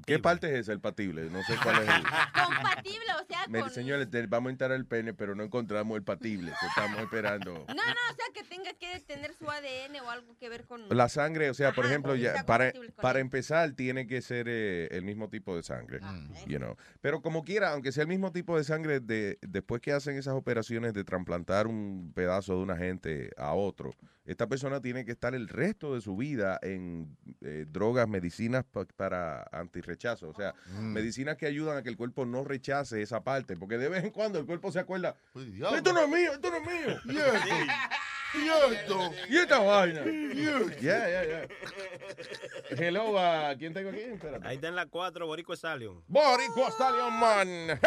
¿Qué 0.05 0.19
parte 0.19 0.47
es 0.53 0.61
esa, 0.61 0.73
el 0.73 0.79
patible? 0.79 1.29
No 1.29 1.41
sé 1.43 1.55
cuál 1.63 1.83
es 1.83 1.89
el. 1.89 2.03
Compatible, 2.45 3.13
o 3.21 3.25
sea, 3.25 3.47
Me- 3.47 3.61
con... 3.61 3.69
señores, 3.69 4.07
vamos 4.29 4.49
a 4.49 4.51
entrar 4.51 4.71
el 4.71 4.85
pene, 4.85 5.13
pero 5.13 5.35
no 5.35 5.43
encontramos 5.43 5.95
el 5.97 6.03
patible. 6.03 6.51
Estamos 6.67 6.99
esperando. 7.01 7.53
No, 7.67 7.73
no, 7.73 7.81
o 8.11 8.15
sea, 8.15 8.25
que 8.33 8.43
tenga 8.43 8.73
que 8.73 8.99
tener 9.01 9.33
su 9.33 9.49
ADN 9.49 9.99
o 10.03 10.09
algo 10.09 10.35
que 10.37 10.49
ver 10.49 10.65
con... 10.65 10.81
La 10.89 11.09
sangre, 11.09 11.49
o 11.49 11.53
sea, 11.53 11.73
por 11.73 11.85
ejemplo, 11.85 12.15
ya 12.15 12.43
para, 12.45 12.73
para 13.01 13.19
empezar 13.19 13.71
tiene 13.73 14.07
que 14.07 14.21
ser 14.21 14.47
eh, 14.49 14.87
el 14.91 15.03
mismo 15.03 15.29
tipo 15.29 15.55
de 15.55 15.63
sangre, 15.63 15.99
Ah, 16.01 16.17
you 16.47 16.57
know. 16.57 16.75
Pero 17.01 17.21
como 17.21 17.43
quiera, 17.43 17.71
aunque 17.71 17.91
sea 17.91 18.03
el 18.03 18.07
mismo 18.09 18.31
tipo 18.31 18.57
de 18.57 18.63
sangre, 18.63 18.99
de, 18.99 19.37
después 19.41 19.81
que 19.81 19.91
hacen 19.93 20.17
esas 20.17 20.33
operaciones 20.33 20.93
de 20.93 21.03
trasplantar 21.03 21.67
un 21.67 22.11
pedazo 22.15 22.55
de 22.57 22.63
una 22.63 22.77
gente 22.77 23.31
a 23.37 23.53
otro, 23.53 23.91
esta 24.31 24.47
persona 24.47 24.81
tiene 24.81 25.05
que 25.05 25.11
estar 25.11 25.35
el 25.35 25.47
resto 25.47 25.93
de 25.95 26.01
su 26.01 26.15
vida 26.17 26.59
en 26.61 27.17
eh, 27.41 27.65
drogas, 27.67 28.07
medicinas 28.07 28.63
pa- 28.65 28.85
para 28.95 29.43
antirrechazo. 29.51 30.29
O 30.29 30.33
sea, 30.33 30.53
Mm. 30.77 30.93
medicinas 30.93 31.37
que 31.37 31.45
ayudan 31.47 31.77
a 31.77 31.83
que 31.83 31.89
el 31.89 31.97
cuerpo 31.97 32.25
no 32.25 32.43
rechace 32.43 33.01
esa 33.01 33.23
parte. 33.23 33.55
Porque 33.57 33.77
de 33.77 33.89
vez 33.89 34.03
en 34.03 34.11
cuando 34.11 34.39
el 34.39 34.45
cuerpo 34.45 34.71
se 34.71 34.79
acuerda, 34.79 35.15
esto 35.35 35.93
no 35.93 36.01
es 36.01 36.09
mío, 36.09 36.33
esto 36.33 36.49
no 36.49 36.57
es 36.57 36.65
mío. 36.65 36.97
¿Y 37.05 37.17
esto? 37.17 37.55
¿Y 38.33 38.73
esto? 38.73 39.11
¿Y 39.29 39.37
esta 39.37 39.59
vaina? 39.59 40.01
Ya, 40.79 41.09
ya, 41.09 41.25
ya. 41.25 41.47
Hello, 42.69 43.19
¿a 43.19 43.53
quién 43.57 43.73
tengo 43.73 43.89
aquí? 43.89 43.99
Espérate. 43.99 44.47
Ahí 44.47 44.55
está 44.55 44.69
en 44.69 44.75
la 44.77 44.85
4, 44.85 45.27
Borico 45.27 45.53
Stallion. 45.53 46.01
Borico 46.07 46.67
Stallion 46.69 47.13
Man. 47.19 47.79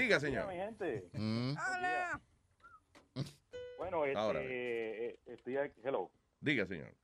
Diga, 0.00 0.20
señor. 0.20 0.48
mi 0.48 0.54
gente. 0.54 1.08
Mm. 1.12 1.54
Bueno, 3.78 4.04
este, 4.06 4.18
Ahora. 4.18 4.40
eh, 4.42 5.18
estoy 5.26 5.56
aquí. 5.56 5.80
Hello. 5.84 6.10
Diga, 6.40 6.66
señor. 6.66 6.94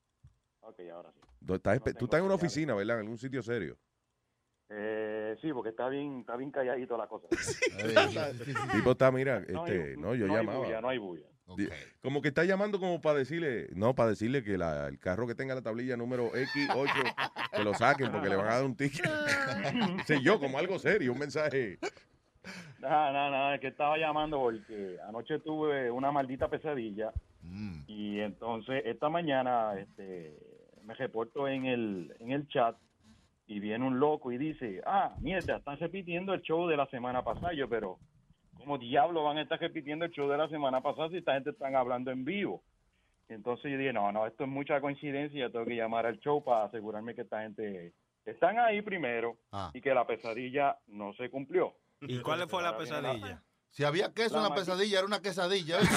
Ok, 0.61 0.81
ahora 0.93 1.13
sí. 1.13 1.21
Tú 1.47 1.55
estás, 1.55 1.81
tú 1.99 2.05
estás 2.07 2.19
en 2.21 2.27
una 2.27 2.35
oficina, 2.35 2.75
¿verdad? 2.75 2.97
En 2.97 3.03
algún 3.03 3.19
sitio 3.19 3.43
serio. 3.43 3.79
Eh, 4.69 5.37
sí, 5.41 5.53
porque 5.53 5.71
está 5.71 5.89
bien, 5.89 6.21
está 6.21 6.37
bien 6.37 6.51
calladito 6.51 6.97
la 6.99 7.07
cosa. 7.07 7.29
El 7.79 8.71
tipo 8.73 8.91
está, 8.93 9.13
mira, 9.13 9.41
No 9.49 9.63
hay- 9.65 9.73
este, 9.73 9.97
no, 9.97 10.15
yo 10.17 10.27
no 10.27 10.35
hay 10.35 10.41
llamaba. 10.45 10.59
bulla, 10.65 10.81
no 10.81 10.89
hay 10.89 10.99
bulla. 10.99 11.27
Como 12.03 12.21
que 12.21 12.29
está 12.29 12.43
llamando 12.43 12.81
como 12.81 13.01
para 13.01 13.19
decirle, 13.21 13.69
no, 13.73 13.95
para 13.95 14.11
decirle 14.11 14.43
que 14.43 14.59
la- 14.59 14.89
el 14.89 14.99
carro 14.99 15.29
que 15.29 15.37
tenga 15.37 15.55
la 15.55 15.63
tablilla 15.63 15.97
número 15.97 16.33
X8, 16.33 17.15
que 17.53 17.63
lo 17.63 17.75
saquen 17.75 18.11
porque 18.11 18.29
le 18.29 18.35
van 18.35 18.49
a 18.49 18.55
dar 18.57 18.65
un 18.65 18.75
ticket. 18.77 19.05
sé 20.07 20.21
yo, 20.23 20.41
como 20.41 20.59
algo 20.59 20.81
serio, 20.81 21.13
un 21.13 21.19
mensaje. 21.21 21.79
Nada, 22.81 23.13
nada, 23.13 23.31
nada, 23.31 23.55
es 23.55 23.61
que 23.61 23.69
estaba 23.69 23.97
llamando 23.99 24.39
porque 24.39 24.97
anoche 25.09 25.39
tuve 25.41 25.91
una 25.91 26.13
maldita 26.13 26.49
pesadilla 26.49 27.13
Mm. 27.43 27.83
y 27.87 28.19
entonces 28.21 28.83
esta 28.87 29.09
mañana 29.09 29.79
este, 29.79 30.37
me 30.83 30.95
reporto 30.95 31.47
en 31.47 31.65
el, 31.67 32.13
en 32.19 32.33
el 32.33 32.49
chat 32.49 32.77
y 33.47 33.61
viene 33.61 33.87
un 33.87 34.01
loco 34.01 34.33
y 34.33 34.39
dice, 34.39 34.83
ah, 34.85 35.15
mierda, 35.21 35.59
están 35.59 35.79
repitiendo 35.79 36.35
el 36.35 36.43
show 36.43 36.67
de 36.67 36.77
la 36.77 36.87
semana 36.87 37.23
pasada. 37.23 37.53
Yo, 37.53 37.69
pero, 37.69 37.99
¿cómo 38.57 38.79
diablo 38.79 39.23
van 39.23 39.39
a 39.39 39.43
estar 39.43 39.61
repitiendo 39.61 40.05
el 40.05 40.11
show 40.11 40.29
de 40.29 40.37
la 40.39 40.49
semana 40.49 40.81
pasada 40.81 41.09
si 41.11 41.19
esta 41.19 41.35
gente 41.35 41.51
están 41.51 41.77
hablando 41.77 42.11
en 42.11 42.25
vivo? 42.25 42.63
Entonces 43.29 43.71
yo 43.71 43.79
dije, 43.79 43.93
no, 43.93 44.11
no, 44.11 44.27
esto 44.27 44.43
es 44.43 44.51
mucha 44.51 44.81
coincidencia, 44.81 45.49
tengo 45.51 45.65
que 45.67 45.77
llamar 45.77 46.07
al 46.07 46.19
show 46.19 46.43
para 46.43 46.65
asegurarme 46.65 47.15
que 47.15 47.21
esta 47.23 47.43
gente 47.43 47.93
están 48.25 48.59
ahí 48.59 48.83
primero 48.83 49.37
Ah. 49.53 49.71
y 49.73 49.81
que 49.81 49.95
la 49.95 50.05
pesadilla 50.05 50.77
no 50.89 51.13
se 51.15 51.31
cumplió. 51.31 51.75
¿Y 52.01 52.21
cuál 52.21 52.49
fue 52.49 52.63
la 52.63 52.77
pesadilla? 52.77 53.43
Si 53.71 53.85
había 53.85 54.13
queso 54.15 54.37
La 54.37 54.45
en 54.45 54.49
la 54.51 54.55
pesadilla, 54.55 54.99
era 54.99 55.07
una 55.07 55.21
quesadilla. 55.21 55.79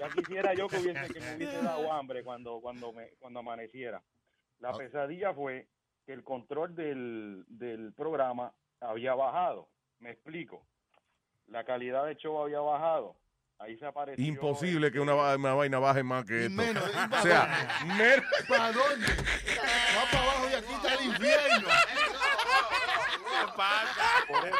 Ya 0.00 0.08
quisiera 0.10 0.54
yo 0.54 0.68
que, 0.68 0.76
hubiese, 0.78 1.12
que 1.12 1.20
me 1.20 1.36
hubiese 1.36 1.62
dado 1.62 1.90
hambre 1.92 2.22
cuando, 2.22 2.60
cuando, 2.60 2.92
me, 2.92 3.08
cuando 3.18 3.40
amaneciera. 3.40 4.02
La 4.58 4.72
pesadilla 4.72 5.32
fue 5.34 5.68
que 6.04 6.12
el 6.12 6.22
control 6.22 6.74
del, 6.74 7.44
del 7.48 7.92
programa 7.94 8.52
había 8.80 9.14
bajado. 9.14 9.68
Me 10.00 10.10
explico. 10.10 10.66
La 11.46 11.64
calidad 11.64 12.04
del 12.06 12.16
show 12.16 12.38
había 12.42 12.60
bajado. 12.60 13.16
Ahí 13.58 13.78
se 13.78 13.86
apareció. 13.86 14.22
Imposible 14.24 14.92
que 14.92 15.00
una, 15.00 15.14
una 15.34 15.54
vaina 15.54 15.78
baje 15.78 16.02
más 16.02 16.24
que 16.26 16.46
esto. 16.46 16.54
menos, 16.54 16.84
¿y 16.84 17.14
o 17.14 17.22
sea, 17.22 17.68
mer- 17.96 18.22
¿Para 18.46 18.70
dónde? 18.72 19.06
Va 19.08 20.10
para 20.10 20.22
abajo 20.24 20.48
y 20.50 20.54
aquí 20.54 20.72
está 20.74 20.94
el 20.94 21.04
infierno. 21.06 21.68
¿Qué 23.36 23.46
pasa? 23.56 24.24
Por 24.28 24.46
eso. 24.46 24.56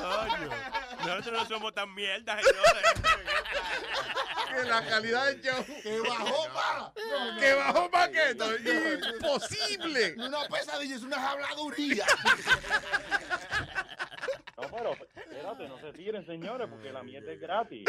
Coño, 0.00 0.50
nosotros 1.06 1.32
no 1.32 1.46
somos 1.46 1.74
tan 1.74 1.94
mierdas, 1.94 2.40
señores. 2.44 2.82
que 4.48 4.64
la 4.68 4.86
calidad 4.86 5.26
del 5.26 5.42
show. 5.42 5.64
Que 5.82 6.00
bajó 6.00 6.48
más. 6.48 6.92
Que 7.38 7.54
bajó 7.54 7.88
más 7.90 8.08
que 8.08 8.30
esto. 8.30 8.46
Imposible. 9.14 10.14
Una 10.18 10.48
pesadilla 10.48 10.96
es 10.96 11.02
una 11.02 11.30
habladuría. 11.30 12.06
No, 14.56 14.68
pero 14.70 14.92
espérate, 14.92 15.68
no 15.68 15.80
se 15.80 15.92
tiren, 15.92 16.24
señores, 16.26 16.68
porque 16.70 16.92
la 16.92 17.02
mierda 17.02 17.32
es 17.32 17.40
gratis. 17.40 17.84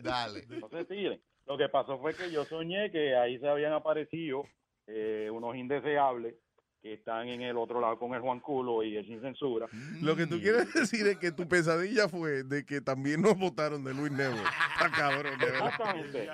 Dale. 0.00 0.46
No 0.48 0.68
se 0.68 0.84
tiren. 0.84 1.22
Lo 1.48 1.56
que 1.58 1.68
pasó 1.68 1.98
fue 1.98 2.14
que 2.14 2.30
yo 2.30 2.44
soñé 2.44 2.90
que 2.90 3.16
ahí 3.16 3.38
se 3.38 3.48
habían 3.48 3.72
aparecido 3.72 4.42
eh, 4.86 5.28
unos 5.32 5.56
indeseables 5.56 6.34
que 6.80 6.92
están 6.94 7.26
en 7.28 7.42
el 7.42 7.56
otro 7.56 7.80
lado 7.80 7.98
con 7.98 8.14
el 8.14 8.20
Juan 8.20 8.38
Culo 8.40 8.82
y 8.84 8.96
el 8.96 9.04
sin 9.06 9.20
censura. 9.20 9.66
Lo 10.00 10.14
que 10.14 10.26
tú 10.26 10.38
quieres 10.40 10.72
decir 10.74 11.06
es 11.08 11.16
que 11.18 11.32
tu 11.32 11.48
pesadilla 11.48 12.08
fue 12.08 12.44
de 12.44 12.64
que 12.64 12.80
también 12.80 13.20
nos 13.22 13.36
votaron 13.36 13.82
de 13.82 13.92
Luis 13.94 14.12
Network. 14.12 14.46
Está 14.74 14.90
cabrón, 14.96 15.38
de 15.38 15.46
verdad. 15.46 15.66
Exactamente. 15.68 16.28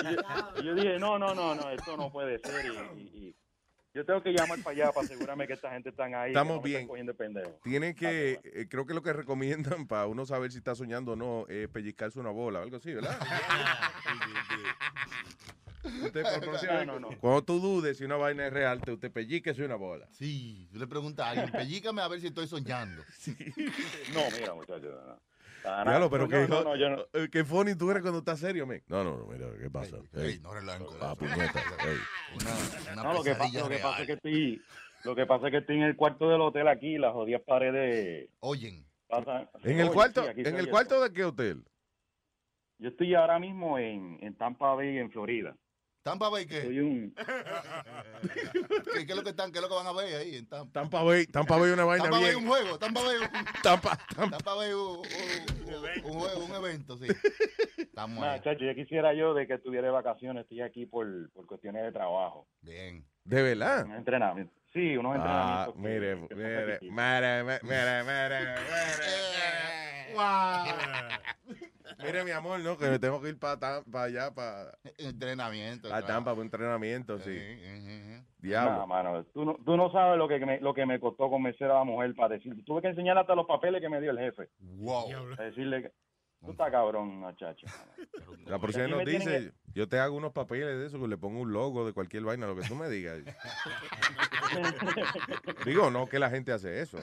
Y 0.00 0.14
yo, 0.14 0.62
y 0.62 0.64
yo 0.66 0.74
dije, 0.74 0.98
no, 0.98 1.18
no, 1.18 1.34
no, 1.34 1.54
no, 1.54 1.70
esto 1.70 1.96
no 1.96 2.10
puede 2.10 2.38
ser. 2.40 2.66
Y, 2.96 3.00
y- 3.00 3.28
y 3.28 3.36
yo 3.98 4.04
tengo 4.04 4.22
que 4.22 4.32
llamar 4.32 4.62
para 4.62 4.76
allá 4.76 4.92
para 4.92 5.06
asegurarme 5.06 5.46
que 5.48 5.54
esta 5.54 5.72
gente 5.72 5.88
están 5.88 6.14
ahí. 6.14 6.30
Estamos 6.30 6.58
que 6.58 6.58
no 6.58 6.62
bien. 6.62 6.86
cogiendo 6.86 7.12
de 7.12 7.18
pendejo. 7.18 7.58
Tiene 7.64 7.96
que, 7.96 8.38
eh, 8.44 8.68
creo 8.70 8.86
que 8.86 8.94
lo 8.94 9.02
que 9.02 9.12
recomiendan 9.12 9.88
para 9.88 10.06
uno 10.06 10.24
saber 10.24 10.52
si 10.52 10.58
está 10.58 10.76
soñando 10.76 11.12
o 11.12 11.16
no 11.16 11.46
es 11.48 11.68
pellizcarse 11.68 12.20
una 12.20 12.30
bola 12.30 12.60
o 12.60 12.62
algo 12.62 12.76
así, 12.76 12.94
¿verdad? 12.94 13.18
Usted, 16.04 16.22
por 16.22 16.40
próxima 16.40 16.72
vez, 16.74 16.86
No, 16.86 17.00
no, 17.00 17.10
no. 17.10 17.18
Cuando 17.18 17.42
tú 17.42 17.60
dudes 17.60 17.98
si 17.98 18.04
una 18.04 18.16
vaina 18.16 18.46
es 18.46 18.52
real, 18.52 18.80
te 18.80 18.92
usted 18.92 19.10
pellizquese 19.10 19.64
una 19.64 19.74
bola. 19.74 20.06
Sí, 20.12 20.68
tú 20.72 20.78
le 20.78 20.86
preguntas 20.86 21.26
a 21.26 21.30
alguien, 21.30 21.50
pellícame 21.50 22.00
a 22.00 22.08
ver 22.08 22.20
si 22.20 22.28
estoy 22.28 22.46
soñando. 22.46 23.02
No, 24.14 24.20
mira, 24.38 24.54
muchachos. 24.54 24.94
No. 25.78 25.84
Claro, 25.84 26.10
pero 26.10 26.24
No, 26.24 26.28
que, 26.30 26.48
no, 26.48 26.64
no, 26.64 26.76
yo 26.76 26.90
no- 26.90 27.02
eh, 27.12 27.28
que 27.30 27.44
funny 27.44 27.74
tú 27.74 27.90
eres 27.90 28.02
cuando 28.02 28.18
estás 28.20 28.38
serio, 28.40 28.66
men. 28.66 28.82
No, 28.88 29.04
no, 29.04 29.16
no, 29.18 29.26
mira, 29.26 29.46
¿qué 29.60 29.70
pasa? 29.70 29.96
ey, 30.14 30.38
no 30.40 30.52
relajen 30.52 30.86
con 30.86 30.96
Ah, 31.00 31.14
ey. 31.20 31.98
Una, 32.36 32.92
una 32.92 33.02
No, 33.02 33.12
lo 33.14 33.22
que, 33.22 33.30
pa- 33.32 33.38
pesadilla 33.38 33.60
lo 33.62 33.68
que 33.68 33.78
pasa 33.78 34.00
es 34.00 34.06
que 34.06 34.12
estoy, 34.14 34.62
lo 35.04 35.14
que 35.16 35.26
pasa 35.26 35.46
es 35.46 35.50
que 35.52 35.58
estoy 35.58 35.76
en 35.76 35.82
el 35.82 35.96
cuarto 35.96 36.28
del 36.28 36.40
hotel 36.40 36.68
aquí, 36.68 36.98
las 36.98 37.12
jodidas 37.12 37.42
paredes 37.42 38.28
Oyen. 38.40 38.84
pasan. 39.08 39.48
¿En 39.62 39.78
el 39.80 39.86
Oye, 39.86 39.94
cuarto, 39.94 40.24
sí, 40.34 40.42
en 40.44 40.56
el 40.56 40.68
cuarto 40.68 41.00
de 41.02 41.12
qué 41.12 41.24
hotel? 41.24 41.64
Yo 42.78 42.90
estoy 42.90 43.14
ahora 43.14 43.38
mismo 43.38 43.78
en, 43.78 44.18
en 44.20 44.36
Tampa 44.36 44.74
Bay, 44.74 44.98
en 44.98 45.10
Florida. 45.10 45.56
Tampa 46.02 46.28
Bay, 46.30 46.46
¿qué? 46.46 46.62
Soy 46.62 46.80
un... 46.80 47.14
¿Qué, 48.94 49.06
qué 49.06 49.12
es 49.12 49.16
lo 49.16 49.22
que 49.22 49.30
están, 49.30 49.52
qué 49.52 49.58
es 49.58 49.62
lo 49.62 49.68
que 49.68 49.74
van 49.74 49.86
a 49.86 49.92
ver 49.92 50.14
ahí 50.16 50.36
en 50.36 50.46
Tampa? 50.46 50.72
Tampa 50.80 51.02
Bay, 51.02 51.26
Tampa 51.26 51.56
Bay 51.58 51.70
una 51.72 51.84
vaina 51.84 52.04
Tampa 52.04 52.18
Bay 52.20 52.30
bien. 52.30 52.42
un 52.44 52.48
juego, 52.48 52.78
Tampa 52.78 53.02
Bay 53.02 53.16
un, 53.16 53.28
Tampa, 53.62 53.98
Tampa. 54.16 54.36
Tampa 54.38 54.54
Bay 54.54 54.72
un, 54.72 54.80
un- 54.80 55.04
un- 55.04 56.04
un 56.04 56.18
juego, 56.20 56.44
un 56.44 56.54
evento, 56.54 56.96
sí. 56.96 57.06
Estamos 57.76 58.20
Nah, 58.20 58.32
ahí. 58.32 58.40
chacho, 58.40 58.64
yo 58.64 58.74
quisiera 58.74 59.12
yo 59.14 59.34
de 59.34 59.46
que 59.46 59.54
estuviera 59.54 59.86
de 59.86 59.92
vacaciones, 59.92 60.42
estoy 60.44 60.62
aquí 60.62 60.86
por, 60.86 61.30
por 61.32 61.46
cuestiones 61.46 61.82
de 61.82 61.92
trabajo. 61.92 62.46
Bien. 62.62 63.04
¿De 63.24 63.42
verdad? 63.42 63.84
Un 63.84 63.94
entrenamiento. 63.96 64.52
Sí, 64.72 64.96
unos 64.96 65.16
Ah, 65.18 65.66
entrenamientos. 65.68 65.74
que- 65.74 65.80
mire, 65.80 66.28
que 66.28 66.34
mire, 66.34 66.56
sacrificios. 66.56 66.94
mire, 66.94 67.44
mire, 67.44 67.60
mire, 67.62 68.04
mire. 68.04 68.54
Mire, 72.04 72.24
mi 72.24 72.30
amor, 72.30 72.60
no, 72.60 72.76
que 72.78 72.86
me 72.88 72.98
tengo 72.98 73.20
que 73.20 73.30
ir 73.30 73.38
para 73.38 73.82
allá, 73.94 74.32
para 74.32 74.72
Entrenamiento. 74.98 75.92
a 75.92 76.00
Tampa, 76.02 76.30
para 76.30 76.34
un 76.40 76.42
entrenamiento, 76.46 77.18
sí. 77.18 77.36
Nah, 77.36 78.22
Diablo. 78.38 78.86
mano, 78.86 79.24
tú 79.34 79.44
no, 79.44 79.56
tú 79.64 79.76
no 79.76 79.90
sabes 79.90 80.16
lo 80.16 80.28
que, 80.28 80.38
me, 80.38 80.60
lo 80.60 80.74
que 80.74 80.86
me 80.86 81.00
costó 81.00 81.28
convencer 81.28 81.68
a 81.70 81.74
la 81.78 81.84
mujer 81.84 82.14
para 82.14 82.34
decir. 82.36 82.54
Tuve 82.64 82.82
que 82.82 82.88
enseñarle 82.88 83.22
hasta 83.22 83.34
los 83.34 83.46
papeles 83.46 83.80
que 83.80 83.88
me 83.88 84.00
dio 84.00 84.12
el 84.12 84.18
jefe. 84.18 84.48
Wow. 84.60 85.08
Para 85.36 85.48
decirle 85.48 85.82
que 85.82 85.92
tú 86.44 86.52
estás 86.52 86.70
cabrón, 86.70 87.18
muchacho. 87.20 87.66
La 88.46 88.58
próxima 88.58 88.84
Aquí 88.84 88.92
nos 88.94 89.04
dice, 89.04 89.52
yo 89.74 89.88
te 89.88 89.98
hago 89.98 90.16
unos 90.16 90.32
papeles 90.32 90.78
de 90.78 90.86
eso, 90.86 90.98
que 91.00 91.08
le 91.08 91.16
pongo 91.18 91.40
un 91.40 91.52
logo 91.52 91.86
de 91.86 91.92
cualquier 91.92 92.24
vaina, 92.24 92.46
lo 92.46 92.56
que 92.56 92.66
tú 92.66 92.74
me 92.74 92.88
digas. 92.88 93.18
Digo, 95.64 95.90
no 95.90 96.06
que 96.06 96.18
la 96.18 96.30
gente 96.30 96.52
hace 96.52 96.80
eso. 96.80 96.98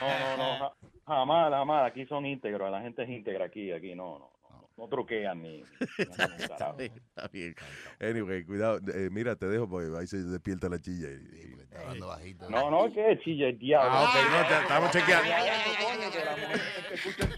no, 0.00 0.36
no, 0.36 0.58
ja- 0.58 0.72
jamás, 1.06 1.50
jamás. 1.50 1.86
Aquí 1.90 2.06
son 2.06 2.26
íntegros, 2.26 2.70
la 2.70 2.80
gente 2.82 3.02
es 3.02 3.08
íntegra 3.10 3.46
aquí, 3.46 3.72
aquí 3.72 3.94
no, 3.94 4.18
no, 4.18 4.30
no, 4.76 4.88
truquean 4.88 5.42
ni. 5.42 5.62
ni 5.98 6.06
carajo. 6.16 6.76
Está 6.78 7.28
bien. 7.32 7.54
Anyway, 8.00 8.44
cuidado. 8.44 8.78
eh, 8.94 9.08
mira, 9.10 9.36
te 9.36 9.46
dejo 9.46 9.68
porque 9.68 9.88
ahí 9.98 10.06
se 10.06 10.18
despierta 10.22 10.68
la 10.68 10.78
chilla. 10.80 11.08
y- 11.08 11.14
y- 11.52 11.56
Está 11.66 11.80
hablando 11.80 12.06
bajito. 12.06 12.48
No, 12.50 12.70
no, 12.70 12.92
que 12.92 13.18
chilla 13.22 13.48
el 13.48 13.58
diablo. 13.58 13.90
Ah, 13.92 14.04
ok, 14.04 14.14
no, 14.30 14.48
te- 14.48 14.62
estamos 14.62 14.90
chequeando. 14.92 15.28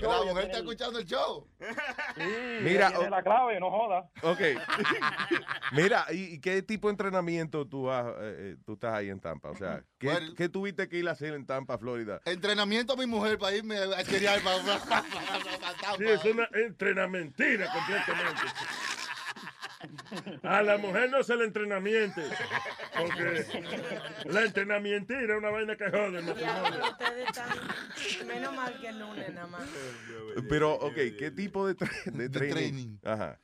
La 0.01 0.25
mujer 0.25 0.45
está 0.45 0.59
escuchando 0.59 0.99
el 0.99 1.05
show. 1.07 1.47
Mira, 2.17 2.61
Mira, 2.63 2.89
tiene 2.91 3.07
oh. 3.07 3.11
la 3.11 3.23
clave, 3.23 3.59
no 3.61 3.71
joda. 3.71 4.09
Ok. 4.23 4.41
Mira, 5.73 6.05
¿y, 6.13 6.41
qué 6.41 6.63
tipo 6.63 6.89
de 6.89 6.93
entrenamiento 6.93 7.67
tú, 7.67 7.91
has, 7.91 8.07
eh, 8.07 8.13
eh, 8.21 8.57
tú 8.65 8.75
estás 8.75 8.95
ahí 8.95 9.09
en 9.11 9.19
Tampa? 9.21 9.51
O 9.51 9.57
sea, 9.57 9.83
¿qué, 9.99 10.07
Bueno. 10.09 10.35
qué 10.37 10.49
tuviste 10.49 10.89
que 10.89 10.99
ir 10.99 11.09
a 11.09 11.13
hacer 11.13 11.35
en 11.35 11.47
Tampa, 11.47 11.79
Florida? 11.79 12.21
Entrenamiento 12.25 12.93
a 12.95 12.97
mi 12.97 13.07
mujer 13.07 13.39
para 13.39 13.57
irme 13.57 13.77
a 13.79 14.05
criar 14.05 14.41
para, 14.43 14.63
para, 14.63 15.97
Sí, 15.99 16.05
es 16.05 16.25
una 16.25 16.49
entrenamentira 16.55 17.67
completamente. 17.73 18.43
A 20.43 20.61
la 20.63 20.77
mujer 20.77 21.09
no 21.11 21.23
se 21.23 21.37
le 21.37 21.45
entrenamiento. 21.45 22.21
Porque 22.97 23.45
la 24.25 24.43
entrenamiento 24.45 25.15
era 25.15 25.39
una 25.39 25.51
vaina 25.51 25.77
que 25.77 25.89
jode. 25.89 26.19
ustedes 26.21 27.29
están. 27.29 28.27
Menos 28.27 28.57
mal 28.57 28.81
que 28.81 28.89
el 28.89 28.99
lunes 28.99 29.33
nada 29.33 29.47
más. 29.47 29.69
Pero, 30.49 30.75
ok, 30.75 30.95
¿qué 31.19 31.31
tipo 31.31 31.67
de, 31.67 31.77
tra- 31.77 32.05
de 32.13 32.29
training? 32.29 32.55
training. 32.55 32.99
Ajá. 33.05 33.41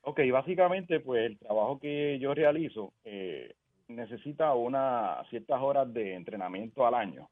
Ok, 0.00 0.20
básicamente, 0.32 1.00
pues 1.00 1.26
el 1.26 1.38
trabajo 1.38 1.78
que 1.78 2.18
yo 2.20 2.34
realizo 2.34 2.94
eh, 3.04 3.54
necesita 3.88 4.52
unas 4.54 5.26
ciertas 5.28 5.60
horas 5.60 5.92
de 5.92 6.14
entrenamiento 6.14 6.86
al 6.86 6.94
año. 6.94 7.28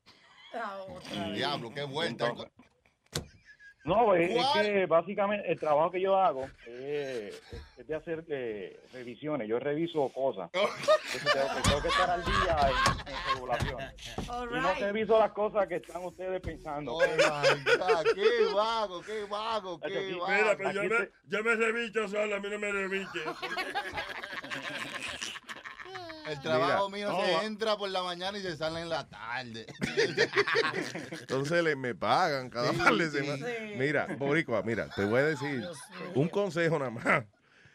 Ah, 0.54 0.78
otra. 0.88 1.30
Diablo, 1.32 1.70
qué 1.74 1.82
vuelta. 1.84 2.26
Entonces- 2.28 2.52
No, 3.84 4.14
es, 4.14 4.30
es 4.30 4.46
que 4.62 4.86
básicamente 4.86 5.50
el 5.50 5.58
trabajo 5.58 5.90
que 5.90 6.00
yo 6.00 6.16
hago 6.16 6.44
es, 6.68 7.42
es 7.76 7.86
de 7.88 7.94
hacer 7.96 8.24
eh, 8.28 8.78
revisiones. 8.92 9.48
Yo 9.48 9.58
reviso 9.58 10.08
cosas. 10.10 10.50
Entonces 10.54 11.32
tengo, 11.32 11.48
que- 11.56 11.62
tengo 11.62 11.82
que 11.82 11.88
estar 11.88 12.10
al 12.10 12.24
día 12.24 12.56
en, 12.68 13.08
en 13.12 13.34
regulaciones. 13.34 14.28
All 14.28 14.48
Y 14.50 14.60
no 14.60 14.72
right. 14.74 14.82
reviso 14.82 15.18
las 15.18 15.32
cosas 15.32 15.66
que 15.66 15.76
están 15.76 16.04
ustedes 16.04 16.40
pensando. 16.40 16.94
Oh 16.94 17.00
my 17.00 17.06
God, 17.16 18.04
qué 18.14 18.54
vago, 18.54 19.02
qué 19.02 19.24
vago, 19.24 19.80
Aquí- 19.82 19.92
qué 19.94 20.14
vago. 20.14 20.28
Mira, 20.28 20.56
pero 20.56 20.70
yo 20.70 20.80
Aquí 20.82 20.88
me, 20.90 20.96
te- 21.00 21.12
yo 21.24 21.42
me 21.42 21.54
revicho 21.56 22.08
solo, 22.08 22.36
a 22.36 22.40
mí 22.40 22.48
no 22.50 22.58
me 22.60 22.70
reviche. 22.72 23.20
El 26.28 26.40
trabajo 26.40 26.88
Mira. 26.90 27.08
mío 27.08 27.18
No, 27.18 27.26
se 27.26 27.32
va- 27.34 27.44
entra 27.44 27.76
por 27.76 27.88
la 27.90 28.02
mañana 28.02 28.38
y 28.38 28.42
se 28.42 28.56
sale 28.56 28.80
en 28.80 28.88
la 28.88 29.08
tarde. 29.08 29.66
Entonces 31.20 31.62
le, 31.64 31.76
me 31.76 31.94
pagan 31.94 32.50
cada 32.50 32.72
Sí, 32.72 32.78
par 32.78 32.94
de 32.94 33.10
sí. 33.10 33.18
semanas. 33.18 33.48
Sí. 33.48 33.74
Mira, 33.78 34.06
Boricua, 34.18 34.62
mira, 34.62 34.88
te 34.94 35.04
voy 35.04 35.20
a 35.20 35.24
decir 35.24 35.64
un 36.14 36.28
consejo 36.28 36.78
nada 36.78 36.90
más. 36.90 37.24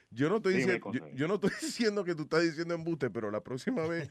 Yo 0.09 0.29
no 0.29 0.37
estoy 0.37 0.53
Dime, 0.55 0.73
diciendo, 0.75 1.09
yo, 1.13 1.27
no 1.27 1.35
estoy 1.35 1.51
diciendo 1.61 2.03
que 2.03 2.15
tú 2.15 2.23
estás 2.23 2.41
diciendo 2.43 2.73
embuste, 2.73 3.09
pero 3.09 3.29
la 3.29 3.41
próxima 3.41 3.85
vez 3.87 4.09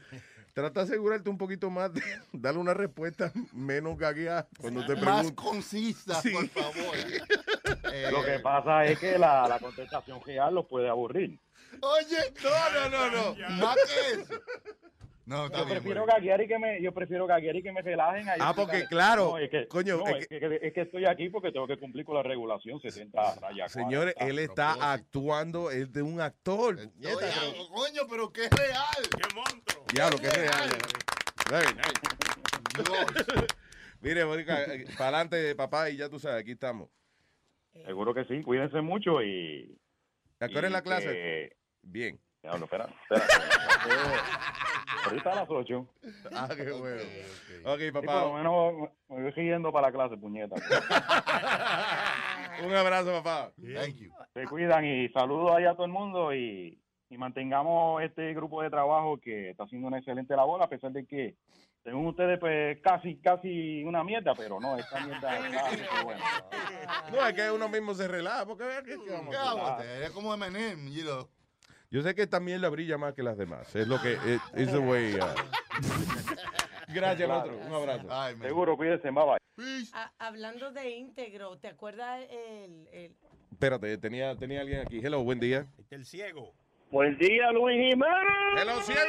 trata 0.53 0.81
de 0.81 0.85
asegurarte 0.85 1.29
un 1.29 1.37
poquito 1.37 1.69
más 1.71 1.91
de 1.93 2.01
darle 2.31 2.59
una 2.59 2.73
respuesta 2.73 3.31
menos 3.51 3.97
gagueada 3.97 4.47
cuando 4.59 4.85
te 4.85 4.93
Más 4.95 5.03
pregunten. 5.03 5.35
concisa, 5.35 6.21
Sí. 6.21 6.29
por 6.29 6.47
favor. 6.49 6.95
Eh, 7.91 8.09
Lo 8.11 8.23
que 8.23 8.39
pasa 8.39 8.85
es 8.85 8.99
que 8.99 9.17
la, 9.17 9.47
la 9.47 9.59
contestación 9.59 10.21
real 10.23 10.53
los 10.53 10.65
puede 10.67 10.87
aburrir. 10.87 11.39
Oye, 11.81 12.33
no, 12.43 12.89
no, 12.89 13.09
no, 13.11 13.35
no. 13.35 13.49
Más 13.57 13.75
que 13.75 14.21
eso. 14.21 14.41
No, 15.25 15.47
está 15.47 15.57
Yo 15.59 15.65
bien. 15.65 15.77
prefiero 15.79 16.01
Boricua. 16.01 16.19
gaguear 16.19 16.41
y 16.41 16.47
que 16.47 16.57
me, 16.59 16.81
yo 16.81 16.93
prefiero 16.93 17.27
gaguear 17.27 17.55
y 17.57 17.61
que 17.61 17.71
me 17.73 17.81
relajen. 17.81 18.29
ahí 18.29 18.37
Ah, 18.41 18.53
porque 18.55 18.85
claro, 18.85 19.31
No, 19.31 19.37
es 19.39 19.49
que, 19.49 19.67
coño, 19.67 19.97
no, 19.97 20.07
es 20.07 20.21
es, 20.21 20.27
que, 20.29 20.59
es 20.61 20.73
que 20.73 20.81
estoy 20.81 21.05
aquí 21.05 21.27
porque 21.29 21.51
tengo 21.51 21.67
que 21.67 21.77
cumplir 21.77 22.05
con 22.05 22.15
la 22.15 22.23
regulación 22.23 22.79
60 22.79 23.35
rayas. 23.41 23.69
Señores, 23.69 24.13
él 24.19 24.39
está 24.39 24.67
propósito. 24.75 24.85
actuando, 24.85 25.71
es 25.71 25.91
de 25.91 26.01
un 26.01 26.21
actor. 26.21 26.77
Pero- 27.01 27.17
coño, 27.73 28.01
pero 28.09 28.31
qué 28.31 28.47
real. 28.49 28.85
¡Qué 29.17 29.35
monstruo! 29.35 29.85
Diablo, 29.93 30.17
qué 30.17 30.29
real. 30.29 30.69
Very 31.51 31.73
nice. 31.75 32.85
Dios. 32.89 33.45
Mire, 33.99 34.23
Boricua, 34.23 34.55
para 34.97 35.09
adelante, 35.09 35.55
papá, 35.55 35.89
y 35.89 35.97
ya 35.97 36.07
tú 36.07 36.19
sabes, 36.19 36.41
aquí 36.41 36.51
estamos. 36.51 36.89
Seguro 37.85 38.13
que 38.13 38.23
sí, 38.25 38.41
cuídense 38.43 38.79
mucho 38.81 39.21
y... 39.21 39.77
¿A 40.39 40.47
qué 40.47 40.57
hora 40.57 40.67
es 40.67 40.71
y 40.71 40.73
la 40.73 40.81
clase? 40.83 41.56
Bien. 41.89 42.19
Diablo, 42.41 42.65
espera, 42.65 42.87
espera. 43.09 43.25
Ahorita 45.05 45.31
a 45.31 45.35
las 45.35 45.49
8. 45.49 45.87
Ah, 46.33 46.49
qué 46.55 46.71
bueno. 46.71 47.01
Ok, 47.65 47.79
Sí, 47.79 47.91
por 47.91 48.05
lo 48.05 48.11
papá. 48.11 48.37
menos 48.37 48.73
me 49.09 49.21
voy 49.23 49.31
riendo 49.31 49.71
para 49.71 49.87
la 49.87 49.93
clase, 49.93 50.17
puñeta. 50.17 50.55
Un 52.65 52.73
abrazo, 52.75 53.11
papá. 53.11 53.51
Thank 53.61 53.95
you. 53.97 54.11
Se 54.33 54.45
cuidan 54.45 54.85
y 54.85 55.09
saludos 55.09 55.51
ahí 55.55 55.65
a 55.65 55.73
todo 55.73 55.85
el 55.85 55.91
mundo 55.91 56.33
y, 56.33 56.79
y 57.09 57.17
mantengamos 57.17 58.01
este 58.03 58.33
grupo 58.33 58.61
de 58.61 58.69
trabajo 58.69 59.19
que 59.19 59.51
está 59.51 59.63
haciendo 59.63 59.87
una 59.87 59.97
excelente 59.99 60.35
labor 60.35 60.61
a 60.61 60.69
pesar 60.69 60.91
de 60.91 61.05
que 61.05 61.35
según 61.83 62.07
ustedes 62.07 62.39
pues 62.39 62.79
casi 62.81 63.17
casi 63.19 63.83
una 63.83 64.03
mierda, 64.03 64.33
pero 64.35 64.59
no, 64.59 64.77
esta 64.77 64.99
mierda 65.05 65.39
muy 65.39 66.03
buena. 66.03 66.25
No, 67.11 67.27
es 67.27 67.33
que 67.33 67.51
uno 67.51 67.69
mismo 67.69 67.93
se 67.93 68.07
relaja, 68.07 68.45
porque 68.45 68.65
vea 68.65 68.83
que- 68.83 68.97
vamos 68.97 69.81
eres 69.83 70.11
como 70.11 70.33
Eminem, 70.33 70.89
you 70.91 71.03
know. 71.03 71.29
Yo 71.89 72.01
sé 72.01 72.13
que 72.15 72.23
esta 72.23 72.39
mierda 72.39 72.67
brilla 72.69 72.97
más 72.97 73.13
que 73.13 73.23
las 73.23 73.37
demás. 73.37 73.73
Es 73.75 73.87
lo 73.87 74.01
que. 74.01 74.17
Es 74.55 74.71
the 74.71 74.77
way. 74.77 75.15
uh. 75.15 75.19
Gracias, 76.93 77.27
Claro. 77.27 77.39
otro. 77.53 77.57
Un 77.67 77.73
abrazo. 77.73 78.07
Ay. 78.09 78.35
Seguro, 78.41 78.75
cuídense, 78.75 79.09
bye 79.09 79.23
bye. 79.25 79.37
Peace. 79.55 79.91
Ah, 79.93 80.11
hablando 80.19 80.71
de 80.71 80.89
íntegro, 80.91 81.57
¿te 81.57 81.67
acuerdas 81.69 82.21
el, 82.29 82.87
el 82.91 83.15
Espérate, 83.51 83.97
tenía, 83.97 84.35
tenía 84.35 84.61
alguien 84.61 84.81
aquí. 84.81 84.99
Hello, 84.99 85.23
buen 85.23 85.39
día. 85.39 85.65
El 85.89 86.05
ciego. 86.05 86.53
Buen 86.91 87.17
día, 87.17 87.51
Luis 87.51 87.75
Jiménez. 87.75 88.61
Hello, 88.61 88.81
ciego. 88.81 89.01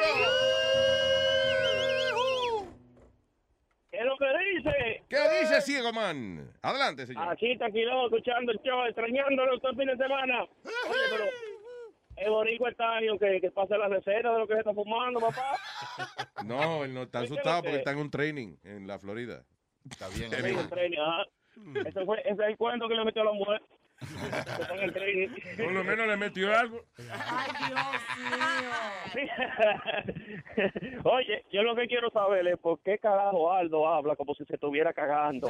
¿Qué 3.90 3.98
es 3.98 4.04
lo 4.04 4.16
que 4.18 4.26
dice? 4.54 5.02
¿Qué 5.08 5.16
dice, 5.40 5.60
ciego 5.62 5.92
man? 5.92 6.50
Adelante, 6.62 7.06
señor. 7.06 7.28
Aquí 7.28 7.56
tranquilo, 7.58 8.06
escuchando 8.06 8.52
el 8.52 8.58
show, 8.62 8.84
extrañándolo 8.86 9.54
este 9.56 9.68
fin 9.70 9.86
de 9.86 9.96
semana. 9.96 10.42
Oye, 10.42 11.04
pero 11.10 11.24
el 12.20 12.30
boricua 12.30 12.70
está 12.70 12.96
ahí, 12.96 13.06
que, 13.18 13.40
que 13.40 13.50
pase 13.50 13.76
la 13.78 13.88
receta 13.88 14.32
de 14.32 14.38
lo 14.38 14.46
que 14.46 14.54
se 14.54 14.60
está 14.60 14.72
fumando, 14.74 15.20
papá. 15.20 15.56
No, 16.44 16.84
él 16.84 16.94
no 16.94 17.02
está 17.02 17.20
asustado 17.20 17.58
porque 17.62 17.72
que- 17.72 17.78
está 17.78 17.90
en 17.92 17.98
un 17.98 18.10
training 18.10 18.56
en 18.62 18.86
la 18.86 18.98
Florida. 18.98 19.42
Está 19.90 20.08
bien. 20.08 20.32
En 20.32 20.44
el 20.58 20.68
training, 20.68 20.98
ajá. 20.98 21.24
Ese, 21.88 22.04
fue, 22.04 22.20
ese 22.20 22.32
es 22.32 22.38
el 22.50 22.56
cuento 22.56 22.88
que 22.88 22.94
le 22.94 23.04
metió 23.04 23.22
a 23.22 23.24
la 23.26 23.32
mujer. 23.32 23.60
Está. 24.00 24.68
Por 25.56 25.72
lo 25.72 25.82
menos 25.82 26.06
le 26.06 26.16
metió 26.16 26.56
algo. 26.56 26.84
Ay, 27.10 27.50
Dios 27.58 27.80
mío. 29.16 31.00
Oye, 31.04 31.44
yo 31.52 31.62
lo 31.64 31.74
que 31.74 31.88
quiero 31.88 32.08
saber 32.10 32.46
es 32.46 32.58
por 32.58 32.80
qué 32.82 32.98
carajo 32.98 33.52
Aldo 33.52 33.88
habla 33.88 34.14
como 34.14 34.34
si 34.34 34.44
se 34.44 34.54
estuviera 34.54 34.92
cagando. 34.92 35.48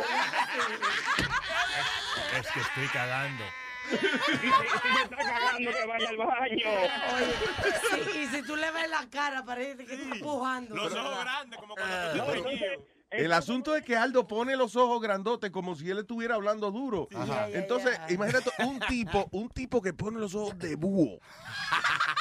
Es 2.39 2.51
que 2.53 2.61
estoy 2.61 2.87
cagando. 2.93 3.45
Está 3.93 5.17
cagando, 5.17 5.71
que 5.71 5.87
vaya 5.87 6.09
al 6.09 6.17
baño. 6.17 6.67
Oye, 7.15 8.05
sí, 8.13 8.19
y 8.21 8.27
si 8.27 8.43
tú 8.43 8.57
le 8.57 8.71
ves 8.71 8.89
la 8.91 9.09
cara, 9.11 9.45
parece 9.45 9.85
que 9.85 9.95
está 9.95 10.15
empujando. 10.15 10.75
Los 10.75 10.93
¿verdad? 10.93 11.07
ojos 11.13 11.25
grandes, 11.25 11.59
como 11.59 11.75
cuando 11.75 11.97
te 11.97 12.19
entonces, 12.19 12.79
El 13.11 13.33
asunto 13.33 13.75
es 13.75 13.85
que 13.85 13.97
Aldo 13.97 14.27
pone 14.29 14.55
los 14.57 14.77
ojos 14.77 15.01
grandotes 15.01 15.51
como 15.51 15.75
si 15.75 15.89
él 15.91 15.99
estuviera 15.99 16.35
hablando 16.35 16.71
duro. 16.71 17.09
Ajá. 17.15 17.49
Entonces, 17.51 17.99
imagínate 18.11 18.51
un 18.61 18.81
tipo, 18.81 19.29
un 19.33 19.49
tipo 19.49 19.81
que 19.81 19.95
pone 19.95 20.19
los 20.19 20.35
ojos 20.35 20.59
de 20.59 20.77
búho 20.77 21.19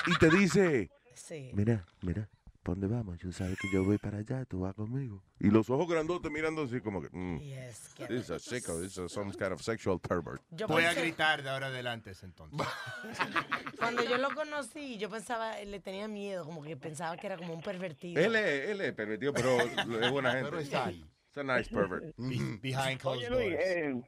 y 0.05 0.15
te 0.17 0.29
dice, 0.29 0.89
Sí. 1.13 1.51
mira, 1.53 1.85
mira, 2.01 2.29
¿para 2.67 2.79
dónde 2.81 2.93
vamos? 2.95 3.17
Yo 3.19 3.31
sabes 3.31 3.57
que 3.59 3.69
yo 3.71 3.83
voy 3.85 3.97
para 3.97 4.17
allá, 4.17 4.43
tú 4.45 4.59
vas 4.59 4.73
conmigo. 4.75 5.23
Y 5.39 5.49
los 5.49 5.69
ojos 5.69 5.87
grandotes 5.87 6.29
mirando 6.29 6.63
así 6.63 6.81
como 6.81 7.01
que, 7.01 7.07
mm, 7.11 7.39
Yes, 7.39 7.95
this 7.95 8.09
is 8.09 8.29
a 8.29 8.39
sicko, 8.39 8.81
this 8.81 8.97
is 8.97 9.09
some 9.11 9.31
kind 9.31 9.53
of 9.53 9.61
sexual 9.61 9.97
pervert. 9.99 10.41
Yo 10.51 10.67
Voy 10.67 10.83
a 10.83 10.89
pensé- 10.91 11.01
gritar 11.01 11.41
de 11.43 11.49
ahora 11.49 11.67
adelante 11.67 12.11
entonces. 12.21 12.59
Cuando 13.79 14.03
yo 14.03 14.17
lo 14.17 14.33
conocí, 14.35 14.97
yo 14.97 15.09
pensaba, 15.09 15.57
le 15.63 15.79
tenía 15.79 16.07
miedo, 16.09 16.43
como 16.43 16.61
que 16.61 16.75
pensaba 16.75 17.15
que 17.15 17.27
era 17.27 17.37
como 17.37 17.53
un 17.53 17.61
pervertido. 17.61 18.21
Él 18.21 18.35
es, 18.35 18.69
él 18.69 18.81
es 18.81 18.93
pervertido, 18.93 19.33
pero 19.33 19.57
es 19.61 20.11
buena 20.11 20.31
gente. 20.33 20.49
Pero 20.49 20.59
está 20.59 20.85
ahí. 20.87 21.05
Es 21.31 21.37
a 21.37 21.43
nice 21.43 21.69
pervert. 21.73 22.03
Be- 22.17 22.57
Behind 22.61 22.85
Oye, 22.85 22.97
closed 22.97 23.29
Luis, 23.29 23.51
doors. 23.51 23.65
eh, 23.65 24.01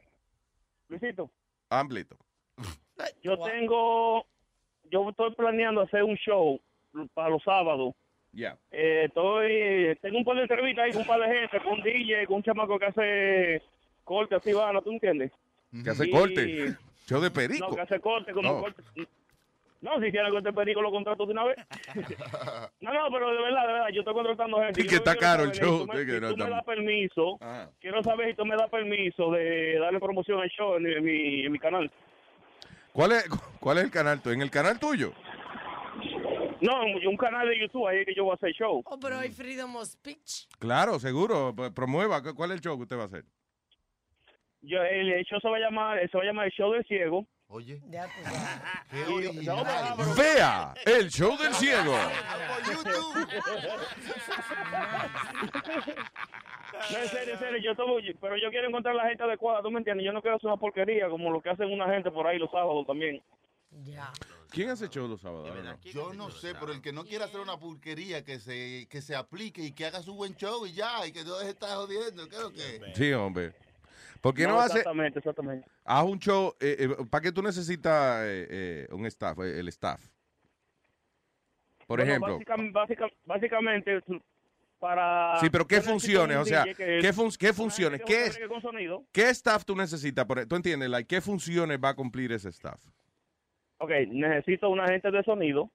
Luisito, 0.90 1.32
Amplito. 1.70 2.18
yo 3.24 3.38
tengo, 3.40 4.26
yo 4.92 5.10
estoy 5.10 5.34
planeando 5.36 5.82
hacer 5.82 6.04
un 6.04 6.16
show 6.18 6.60
para 7.14 7.30
los 7.30 7.42
sábados. 7.44 7.94
Ya. 8.32 8.56
Eh, 8.72 9.06
estoy, 9.08 9.98
tengo 10.02 10.20
un 10.20 10.24
par 10.26 10.36
de 10.36 10.44
entrevistas 10.44 10.86
ahí 10.86 10.92
con 10.92 11.02
un 11.02 11.08
par 11.08 11.20
de 11.20 11.40
gente, 11.40 11.60
con 11.62 11.74
un 11.74 11.82
DJ, 11.82 12.26
con 12.28 12.36
un 12.38 12.44
chamaco 12.44 12.78
que 12.78 12.86
hace 12.86 13.62
corte 14.04 14.36
así, 14.36 14.54
vano, 14.54 14.82
¿tú 14.82 14.92
entiendes? 14.92 15.32
Que 15.84 15.90
hace 15.90 16.08
Y- 16.08 16.12
corte. 16.12 16.76
Show 17.08 17.20
de 17.22 17.32
perico. 17.32 17.68
No, 17.70 17.76
que 17.76 17.82
hace 17.82 18.00
corte, 18.00 18.32
como 18.34 18.48
No. 18.54 18.62
corte. 18.62 18.84
No, 19.82 20.00
si 20.00 20.08
hiciera 20.08 20.30
corte 20.30 20.50
de 20.50 20.54
perico, 20.54 20.82
lo 20.82 20.92
contrato 20.92 21.26
de 21.26 21.32
una 21.32 21.46
vez. 21.46 21.58
no, 22.82 22.94
no, 22.94 23.08
pero 23.12 23.32
de 23.34 23.42
verdad, 23.42 23.62
de 23.68 23.74
verdad, 23.74 23.88
yo 23.94 24.02
estoy 24.02 24.14
contratando 24.14 24.58
gente. 24.60 24.82
Y 24.82 24.84
Yo 24.84 24.90
que 24.90 24.96
está 24.98 25.16
caro 25.16 25.44
el 25.46 25.52
show, 25.52 25.80
Si 25.80 25.88
tú 25.88 25.94
me, 25.94 26.20
no 26.38 26.50
das 26.50 26.66
permiso, 26.66 27.38
Ajá. 27.42 27.70
quiero 27.80 28.04
saber 28.04 28.28
si 28.30 28.34
tú 28.36 28.46
me 28.46 28.56
das 28.58 28.70
permiso 28.70 29.32
de 29.32 29.80
darle 29.80 30.00
promoción 30.00 30.40
al 30.42 30.50
show 30.50 30.76
en, 30.76 30.86
en 30.86 31.04
mi, 31.04 31.46
en 31.46 31.52
mi 31.52 31.60
canal. 31.60 31.90
¿Cuál 32.92 33.14
es, 33.14 33.26
¿Cuál 33.60 33.78
es 33.80 33.86
el 33.86 33.92
canal 33.92 34.22
tuyo? 34.22 34.36
¿En 34.36 34.42
el 34.42 34.52
canal 34.52 34.78
tuyo? 34.80 35.14
No, 36.62 36.82
un 37.10 37.18
canal 37.18 37.48
de 37.48 37.60
YouTube 37.60 37.88
ahí 37.88 38.04
que 38.06 38.14
yo 38.14 38.24
voy 38.26 38.32
a 38.34 38.36
hacer 38.36 38.52
show. 38.54 38.82
Oh, 38.86 39.00
pero 39.00 39.18
hay 39.18 39.30
freedom 39.32 39.76
of 39.78 39.86
speech. 39.86 40.48
Claro, 40.60 41.00
seguro. 41.00 41.54
Pues, 41.56 41.72
Promueva. 41.72 42.22
¿Cu- 42.22 42.36
¿Cuál 42.36 42.52
es 42.52 42.56
el 42.58 42.62
show 42.62 42.76
que 42.78 42.84
usted 42.84 42.98
va 42.98 43.04
a 43.04 43.06
hacer? 43.06 43.24
Yo, 44.62 44.82
el, 44.84 45.10
el 45.14 45.24
show 45.26 45.40
se 45.40 45.48
va 45.50 45.56
a 45.58 45.60
llamar, 45.62 46.00
se 46.12 46.18
va 46.18 46.24
a 46.24 46.28
llamar 46.28 46.46
el 46.48 46.52
show 46.52 46.72
del 46.74 46.84
ciego. 46.86 47.26
Oye, 47.52 47.80
Ya 47.90 48.06
Y- 48.92 49.46
no, 49.46 49.64
pero- 49.64 50.14
Vea 50.16 50.74
el 50.86 51.10
show 51.10 51.36
del 51.38 51.54
ciego. 51.54 51.94
Por 51.94 52.74
YouTube. 52.74 53.28
No, 56.92 56.98
en 56.98 57.08
serio, 57.08 57.34
en 57.34 57.40
serio, 57.40 57.60
yo 57.64 57.72
estoy, 57.72 58.14
pero 58.22 58.38
yo 58.38 58.50
quiero 58.50 58.68
encontrar 58.68 58.96
la 58.96 59.08
gente 59.08 59.24
adecuada, 59.24 59.62
¿tú 59.62 59.72
me 59.72 59.80
entiendes? 59.80 60.06
Yo 60.06 60.14
no 60.14 60.22
quiero 60.22 60.38
hacer 60.38 60.48
una 60.48 60.58
porquería 60.58 61.10
como 61.10 61.32
lo 61.32 61.42
que 61.42 61.50
hacen 61.50 61.72
una 61.72 61.88
gente 61.90 62.12
por 62.12 62.28
ahí 62.28 62.38
los 62.38 62.52
sábados 62.52 62.86
también. 62.86 63.22
Ya. 63.84 64.12
¿Quién 64.50 64.70
hace 64.70 64.88
show 64.90 65.08
los 65.08 65.22
sábados? 65.22 65.50
Yo 65.94 66.14
no 66.14 66.32
sé, 66.32 66.54
pero 66.60 66.72
el 66.72 66.82
que 66.82 66.92
no 66.92 67.06
quiera 67.06 67.26
hacer 67.26 67.40
una 67.40 67.58
pulquería 67.58 68.24
que 68.24 68.40
se, 68.40 68.88
que 68.90 69.02
se 69.02 69.16
aplique 69.16 69.62
y 69.64 69.72
que 69.72 69.86
haga 69.86 70.02
su 70.02 70.16
buen 70.16 70.36
show 70.36 70.66
y 70.66 70.74
ya, 70.74 71.06
y 71.06 71.12
que 71.12 71.24
no 71.24 71.34
deje 71.36 71.46
de 71.46 71.52
estar 71.52 71.76
jodiendo, 71.76 72.28
creo 72.28 72.52
que. 72.52 72.94
Sí, 72.96 73.12
hombre. 73.14 73.54
¿Por 74.22 74.34
qué 74.34 74.48
no, 74.48 74.60
hace? 74.60 74.80
Exactamente, 74.80 75.20
exactamente. 75.20 75.68
Haz 75.86 76.04
un 76.06 76.20
show. 76.20 76.54
eh, 76.60 76.90
¿Para 77.10 77.22
qué 77.22 77.32
tú 77.32 77.42
necesitas 77.42 78.22
eh, 78.26 78.48
eh, 78.50 78.88
un 78.92 79.06
staff, 79.06 79.38
eh, 79.40 79.60
el 79.60 79.68
staff? 79.70 80.02
Por 81.88 82.00
Bueno, 82.00 82.12
ejemplo. 82.12 82.34
básica- 82.38 82.56
básica- 82.72 83.16
básicamente, 83.26 84.04
para. 84.80 85.40
Sí, 85.40 85.50
pero 85.50 85.66
¿qué 85.68 85.82
funciones? 85.82 86.36
un 86.38 86.42
O 86.42 86.46
sea, 86.46 86.64
que- 86.66 87.00
¿qué, 87.02 87.14
fun- 87.14 87.32
qué 87.38 87.54
funciones? 87.54 88.02
¿Qué, 88.06 88.26
es, 88.26 88.36
bregue 88.36 88.48
con 88.50 88.62
sonido. 88.62 89.04
¿Qué 89.12 89.30
staff 89.30 89.64
tú 89.64 89.76
necesitas? 89.76 90.26
Por- 90.26 90.40
e, 90.40 90.46
¿Tú 90.46 90.56
entiendes? 90.56 90.90
Like, 90.90 91.08
¿Qué 91.08 91.22
funciones 91.22 91.80
va 91.82 91.90
a 91.90 91.96
cumplir 91.96 92.32
ese 92.32 92.50
staff? 92.50 92.80
Ok, 93.80 93.92
necesito 94.10 94.70
un 94.70 94.80
agente 94.80 95.10
de 95.12 95.24
sonido. 95.24 95.72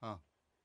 Ah. 0.00 0.18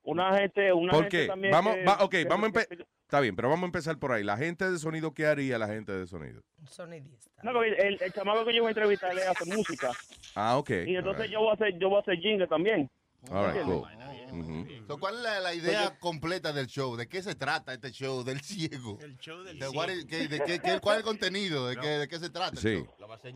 Una 0.04 0.38
gente, 0.38 0.72
una 0.72 0.92
¿Por 0.94 1.04
gente 1.04 1.18
qué? 1.22 1.28
también 1.28 1.52
Vamos, 1.52 1.76
que- 1.76 1.84
va- 1.84 1.98
ok, 2.04 2.12
que- 2.12 2.26
vamos 2.26 2.50
a 2.50 2.52
que- 2.52 2.60
empe- 2.60 2.86
Está 3.08 3.22
bien, 3.22 3.36
pero 3.38 3.48
vamos 3.50 3.64
a 3.64 3.68
empezar 3.68 3.98
por 4.00 4.12
ahí. 4.12 4.22
La 4.24 4.36
gente 4.36 4.70
de 4.70 4.78
sonido, 4.80 5.14
¿qué 5.14 5.26
haría 5.28 5.58
la 5.58 5.68
gente 5.68 5.94
de 5.94 6.08
sonido? 6.08 6.42
Sonidista. 6.66 7.42
No, 7.42 7.54
porque 7.54 7.70
el, 7.70 8.02
el 8.02 8.12
chamaco 8.12 8.44
que 8.46 8.54
yo 8.54 8.64
voy 8.64 8.68
a 8.68 8.72
entrevistar 8.72 9.16
le 9.16 9.24
hace 9.24 9.46
música. 9.56 9.92
Ah, 10.36 10.58
ok. 10.58 10.70
Y 10.86 10.96
entonces 10.98 11.24
right. 11.24 11.32
yo 11.32 11.40
voy 11.40 11.50
a 11.52 11.54
hacer, 11.54 11.78
yo 11.80 11.88
voy 11.90 11.98
a 11.98 12.02
hacer 12.02 12.18
jingle 12.20 12.48
también. 12.48 12.90
All 13.32 13.52
right, 13.54 13.64
cool. 13.64 13.84
Ujú. 14.30 14.68
So, 14.88 14.98
¿Cuál 15.00 15.16
es 15.16 15.22
la, 15.22 15.40
la 15.40 15.54
idea 15.54 15.98
completa 16.00 16.52
del 16.54 16.68
show? 16.68 16.96
¿De 16.96 17.08
qué 17.08 17.22
se 17.22 17.34
trata 17.36 17.74
este 17.74 17.92
show 17.92 18.24
del 18.24 18.42
ciego? 18.42 18.98
El 19.02 19.18
show 19.18 19.42
del 19.44 19.58
de 19.58 19.68
what 19.70 19.90
is- 19.90 20.06
qué- 20.06 20.28
de 20.28 20.40
qué- 20.42 20.60
qué- 20.60 20.80
¿Cuál 20.82 20.96
es 20.98 21.00
el 21.00 21.06
contenido? 21.06 21.68
¿De, 21.68 21.76
qué, 21.78 21.88
¿De 21.88 22.08
qué 22.08 22.20
se 22.20 22.30
trata? 22.30 22.52
el 22.52 22.58
Sí. 22.58 22.76
show? 22.76 22.88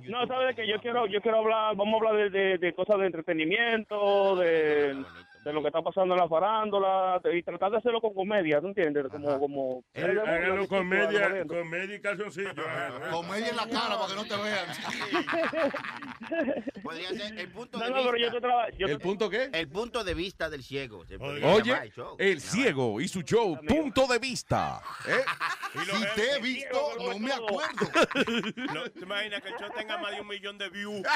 No, 0.09 0.27
sabes 0.27 0.55
que 0.55 0.67
yo 0.67 0.79
quiero, 0.81 1.07
yo 1.07 1.21
quiero 1.21 1.39
hablar, 1.39 1.75
vamos 1.75 1.93
a 2.01 2.09
hablar 2.09 2.31
de, 2.31 2.39
de, 2.39 2.57
de 2.57 2.73
cosas 2.73 2.99
de 2.99 3.05
entretenimiento, 3.07 4.35
de, 4.35 5.03
de 5.43 5.53
lo 5.53 5.61
que 5.61 5.67
está 5.67 5.81
pasando 5.81 6.13
en 6.13 6.19
la 6.21 6.27
farándula, 6.27 7.19
y 7.33 7.41
tratar 7.43 7.71
de 7.71 7.77
hacerlo 7.77 7.99
con 8.01 8.13
comedia, 8.13 8.59
¿tú 8.61 8.67
entiendes? 8.67 9.07
Como, 9.09 9.39
como. 9.39 9.83
Eh, 9.93 10.03
Hágalo 10.03 10.67
comedia, 10.67 11.43
comedia 11.47 11.95
y 11.95 12.01
calzoncillo. 12.01 12.49
en 12.51 13.55
la 13.55 13.67
cara 13.67 13.97
para 13.97 14.07
que 14.07 14.15
no 14.15 14.25
te 14.25 14.35
vean. 14.37 14.67
Podría 16.83 17.09
ser 17.09 17.39
el 17.39 17.49
punto 17.51 17.77
No, 17.79 17.83
de 17.85 17.89
no, 17.89 17.95
vista. 17.97 18.11
pero 18.11 18.23
yo 18.23 18.31
te 18.31 18.41
traba- 18.41 18.69
yo 18.77 18.87
¿El 18.87 18.97
te- 18.97 19.03
punto 19.03 19.29
qué? 19.29 19.49
El 19.53 19.67
punto 19.69 20.03
de 20.03 20.13
vista 20.13 20.49
del 20.49 20.63
ciego. 20.63 21.03
Oye, 21.19 21.73
el 21.83 21.91
show. 21.91 22.15
el 22.19 22.39
ciego 22.41 23.01
y 23.01 23.07
su 23.07 23.21
show, 23.23 23.57
punto 23.67 24.05
de 24.07 24.19
vista. 24.19 24.81
¿Eh? 25.07 25.23
Si 25.71 26.05
te 26.15 26.35
he 26.35 26.39
visto, 26.41 26.77
no 26.99 27.17
me 27.17 27.31
acuerdo. 27.31 27.87
No, 28.73 28.83
¿Te 28.91 28.99
imaginas 28.99 29.41
que 29.41 29.47
el 29.49 29.55
show 29.57 29.69
tenga 29.75 29.97
más 29.97 30.11
de 30.11 30.21
un 30.21 30.27
millón 30.27 30.57
de 30.57 30.69
views? 30.69 31.01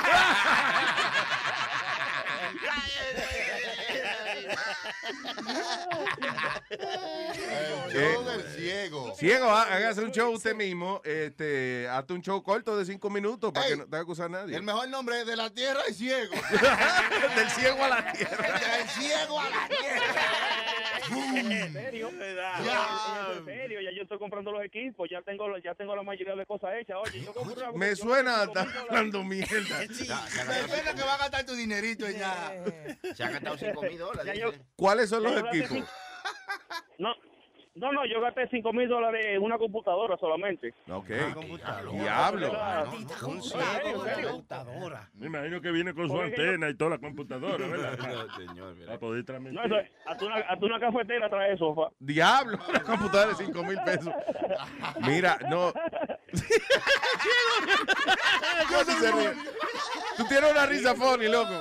El 6.69 7.91
show 7.91 8.23
del 8.25 8.43
ciego. 8.55 9.15
Ciego, 9.15 9.49
hágase 9.49 10.01
un 10.01 10.11
show 10.11 10.31
usted 10.33 10.55
mismo. 10.55 11.01
Este, 11.03 11.87
hazte 11.89 12.13
un 12.13 12.21
show 12.21 12.41
corto 12.43 12.77
de 12.77 12.85
cinco 12.85 13.09
minutos 13.09 13.51
para 13.51 13.65
Ey, 13.65 13.71
que 13.73 13.77
no 13.77 13.85
tenga 13.85 14.05
que 14.05 14.11
usar 14.11 14.25
a 14.25 14.29
nadie. 14.29 14.55
El 14.55 14.63
mejor 14.63 14.87
nombre 14.89 15.21
es 15.21 15.27
de 15.27 15.35
la 15.35 15.49
tierra 15.49 15.81
y 15.89 15.93
ciego. 15.93 16.33
Del 17.35 17.49
ciego 17.49 17.83
a 17.83 17.89
la 17.89 18.11
tierra. 18.11 18.59
Del 18.77 18.87
ciego 18.89 19.39
a 19.39 19.49
la 19.49 19.67
tierra. 19.67 20.21
¿En 21.07 21.73
serio? 21.73 22.11
Ya. 22.63 23.27
En 23.37 23.45
serio, 23.45 23.81
ya 23.81 23.91
yo 23.91 24.03
estoy 24.03 24.17
comprando 24.17 24.51
los 24.51 24.63
equipos, 24.63 25.07
ya 25.09 25.21
tengo, 25.21 25.57
ya 25.59 25.75
tengo 25.75 25.95
la 25.95 26.03
mayoría 26.03 26.35
de 26.35 26.45
cosas 26.45 26.71
hechas. 26.79 26.97
Oye, 27.03 27.21
yo 27.23 27.33
compro 27.33 27.73
Me 27.73 27.95
suena 27.95 28.45
cinco 28.45 28.65
mil 28.65 28.77
hablando 28.77 29.23
mierda. 29.23 29.79
Me 29.79 30.67
suena 30.67 30.95
que 30.95 31.01
va 31.01 31.13
a 31.13 31.17
gastar 31.17 31.45
tu 31.45 31.53
dinerito 31.53 32.09
ya. 32.09 32.53
Se 33.15 33.23
ha 33.23 33.29
gastado 33.29 33.57
5 33.57 33.81
mil 33.83 33.91
Ya 33.91 33.97
dólares. 33.97 34.34
Yo-. 34.39 34.51
¿Cuáles 34.75 35.09
son 35.09 35.23
los 35.23 35.33
yo 35.33 35.47
equipos? 35.47 35.77
No, 36.97 37.13
no, 37.75 37.91
no, 37.91 38.05
yo 38.05 38.21
gasté 38.21 38.47
5 38.47 38.71
mil 38.71 38.87
dólares 38.87 39.25
en 39.25 39.41
una 39.43 39.57
computadora 39.57 40.15
solamente. 40.17 40.73
Ok. 40.89 41.09
computadora. 41.33 41.91
Diablo. 42.01 42.51
Un 43.27 43.43
ciego, 43.43 44.05
en 44.07 44.15
serio. 44.15 44.45
Me 45.15 45.25
imagino 45.27 45.59
que 45.59 45.71
viene 45.71 45.93
con 45.93 46.07
su 46.07 46.13
Porque 46.13 46.35
yo- 46.37 46.43
antena 46.43 46.69
y 46.69 46.75
toda 46.75 46.91
la 46.91 46.97
computadora, 46.99 47.67
¿verdad? 47.67 47.97
No, 47.99 48.35
señor, 48.37 48.85
Para 48.85 48.97
poder 48.99 49.25
transmitir. 49.25 49.59
No, 49.59 49.65
eso 49.65 49.77
es, 49.77 49.91
hasta 50.05 50.25
una, 50.25 50.35
hasta 50.35 50.65
una 50.65 50.79
cafetera 50.79 51.29
trae 51.29 51.57
sofá. 51.57 51.89
Diablo, 51.99 52.57
una 52.69 52.81
computadora 52.81 53.29
de 53.37 53.45
5 53.45 53.63
mil 53.63 53.77
pesos. 53.83 54.13
Mira, 55.01 55.37
no. 55.49 55.73
¿Cómo 58.69 58.83
se 58.99 59.11
ríe? 59.11 59.33
Tú 60.17 60.25
tienes 60.27 60.51
una 60.51 60.65
risa 60.65 60.95
funny, 60.95 61.27
loco. 61.27 61.51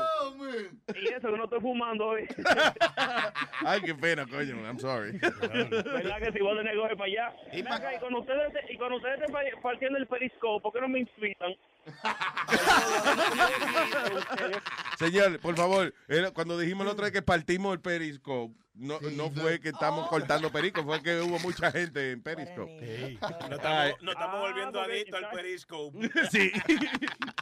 Y 0.95 1.09
eso 1.09 1.31
que 1.31 1.37
no 1.37 1.45
estoy 1.45 1.61
fumando 1.61 2.07
hoy. 2.07 2.27
Ay, 3.67 3.81
qué 3.83 3.95
pena, 3.95 4.27
coño. 4.27 4.57
I'm 4.65 4.79
sorry. 4.79 5.19
¿Verdad 5.19 6.19
que 6.21 6.33
si 6.33 6.41
voy 6.41 6.57
de 6.59 6.65
negocio 6.65 6.97
para 6.97 7.11
allá? 7.11 7.37
Y 7.53 7.63
cuando 7.99 8.21
ustedes, 8.21 8.53
y 8.71 8.77
cuando 8.77 8.97
ustedes 8.97 9.31
partiendo 9.63 9.99
el 9.99 10.07
periscope, 10.07 10.63
¿por 10.63 10.73
qué 10.73 10.81
no 10.81 10.89
me 10.89 11.01
invitan? 11.01 11.55
Señor, 14.99 15.39
por 15.41 15.57
favor, 15.57 15.93
cuando 16.35 16.59
dijimos 16.59 16.87
la 16.87 16.93
otra 16.93 17.05
vez 17.05 17.13
que 17.13 17.23
partimos 17.23 17.73
el 17.75 17.81
Periscope, 17.81 18.55
no, 18.75 18.99
no 19.01 19.31
fue 19.31 19.61
que 19.61 19.69
estamos 19.69 20.09
cortando 20.09 20.51
Periscope, 20.51 20.87
fue 20.87 21.01
que 21.03 21.21
hubo 21.21 21.39
mucha 21.41 21.71
gente 21.71 22.13
en 22.13 22.23
Periscope. 22.23 23.19
No 23.49 23.57
estamos, 23.57 24.03
no 24.03 24.13
estamos 24.13 24.37
Ah, 24.37 24.41
volviendo 24.41 24.81
adictos 24.81 25.23
al 25.23 25.31
periscope. 25.31 26.11
Sí. 26.31 26.51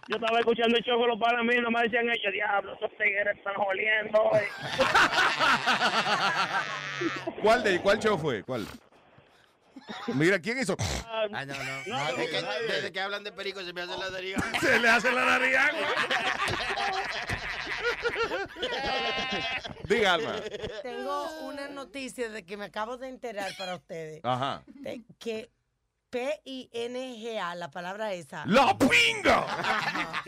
Yo 0.09 0.17
estaba 0.17 0.41
escuchando 0.41 0.77
el 0.77 0.83
show 0.85 0.99
con 0.99 1.09
los 1.09 1.19
panas 1.21 1.45
míos, 1.45 1.63
nomás 1.63 1.85
decían 1.85 2.07
ellos, 2.09 2.33
diablo, 2.33 2.75
esos 2.75 2.91
tigres 2.99 3.37
están 3.37 3.55
jodiendo. 3.55 4.31
eh". 4.35 4.49
¿Cuál 7.43 7.63
de 7.63 7.81
cuál 7.81 7.99
show 7.99 8.19
fue? 8.19 8.43
¿Cuál? 8.43 8.67
Mira, 10.15 10.39
¿quién 10.41 10.59
hizo? 10.59 10.77
Ah, 11.07 11.27
Ah, 11.33 11.45
no, 11.45 11.55
no. 11.55 11.83
No, 11.87 12.09
Es 12.19 12.31
que 12.31 12.43
nadie. 12.43 12.67
desde 12.69 12.93
que 12.93 13.01
hablan 13.01 13.23
de 13.25 13.33
perico 13.33 13.63
se 13.63 13.73
me 13.73 13.83
hace 13.83 13.97
la 13.99 14.11
nariz. 14.11 14.37
Se 14.61 14.79
le 14.79 14.89
hace 14.89 15.13
la 15.13 15.25
nariz 15.25 15.57
agua. 15.57 15.89
Diga, 19.85 20.15
Alma. 20.15 20.35
Tengo 20.83 21.29
una 21.43 21.69
noticia 21.69 22.29
de 22.31 22.45
que 22.45 22.57
me 22.57 22.67
acabo 22.67 22.97
de 22.97 23.09
enterar 23.09 23.53
para 23.57 23.77
ustedes. 23.77 24.21
Ajá. 24.25 24.63
de 24.67 25.03
que 25.19 25.51
P-I-N-G-A, 26.11 27.55
la 27.55 27.71
palabra 27.71 28.13
esa. 28.13 28.45
¡La 28.47 28.77
pinga! 28.77 29.45
Ajá. 29.49 30.23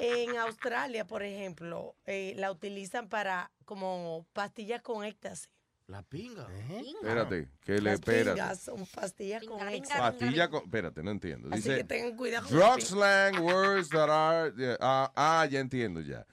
En 0.00 0.36
Australia, 0.36 1.06
por 1.06 1.22
ejemplo, 1.22 1.94
eh, 2.06 2.34
la 2.36 2.50
utilizan 2.50 3.08
para 3.08 3.50
como 3.64 4.26
pastillas 4.32 4.82
con 4.82 5.04
éxtasis. 5.04 5.48
La 5.88 6.02
pinga. 6.02 6.46
Espérate, 6.70 7.48
que 7.60 7.72
le 7.72 7.80
Las 7.82 7.94
espérate. 7.94 8.32
pingas 8.32 8.60
son 8.60 8.86
pastillas 8.86 9.44
con 9.44 9.68
éxtasis. 9.68 10.00
Pastilla 10.00 10.48
con. 10.48 10.62
Espérate, 10.62 11.02
no 11.02 11.10
entiendo. 11.10 11.48
Así 11.50 11.62
Dice. 11.62 11.76
que 11.78 11.84
tengan 11.84 12.16
cuidado 12.16 12.48
con 12.48 12.56
Drug 12.56 12.80
slang 12.80 13.38
words 13.40 13.88
that 13.90 14.08
are. 14.08 14.52
yeah, 14.56 14.76
ah, 14.80 15.12
ah, 15.14 15.46
ya 15.50 15.60
entiendo 15.60 16.00
ya. 16.00 16.26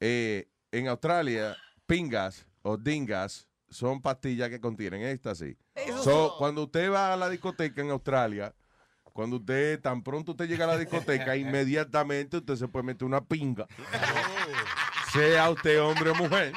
Eh, 0.00 0.48
en 0.72 0.88
Australia, 0.88 1.56
pingas 1.86 2.46
o 2.62 2.76
dingas 2.76 3.46
son 3.70 4.02
pastillas 4.02 4.50
que 4.50 4.60
contienen 4.60 5.02
éxtasis. 5.02 5.56
So, 6.02 6.34
cuando 6.38 6.64
usted 6.64 6.90
va 6.90 7.12
a 7.12 7.16
la 7.16 7.28
discoteca 7.28 7.80
en 7.80 7.90
Australia, 7.90 8.54
cuando 9.12 9.36
usted, 9.36 9.80
tan 9.80 10.02
pronto 10.02 10.32
usted 10.32 10.46
llega 10.46 10.64
a 10.64 10.68
la 10.68 10.78
discoteca, 10.78 11.36
inmediatamente 11.36 12.36
usted 12.38 12.56
se 12.56 12.68
puede 12.68 12.84
meter 12.84 13.06
una 13.06 13.24
pinga. 13.24 13.66
Sea 15.12 15.48
usted 15.50 15.80
hombre 15.80 16.10
o 16.10 16.14
mujer. 16.14 16.52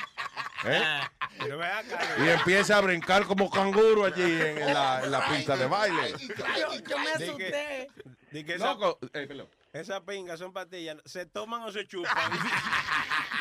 ¿Eh? 0.65 1.01
Y 2.19 2.27
empieza 2.27 2.77
a 2.77 2.81
brincar 2.81 3.25
como 3.25 3.49
canguro 3.49 4.05
allí 4.05 4.21
en, 4.23 4.57
en 4.57 4.73
la, 4.73 5.01
en 5.03 5.11
la 5.11 5.25
pista 5.29 5.55
de 5.55 5.67
baile. 5.67 6.13
Yo, 6.19 6.73
yo 6.85 6.97
me 6.99 7.11
asusté. 7.11 7.87
di 8.31 8.43
que 8.43 8.55
esa, 8.55 8.73
Loco, 8.73 8.99
eh, 9.13 9.47
esas 9.71 10.01
pingas 10.01 10.39
son 10.39 10.51
pastillas. 10.51 10.97
¿Se 11.05 11.25
toman 11.25 11.61
o 11.63 11.71
se 11.71 11.87
chupan? 11.87 12.13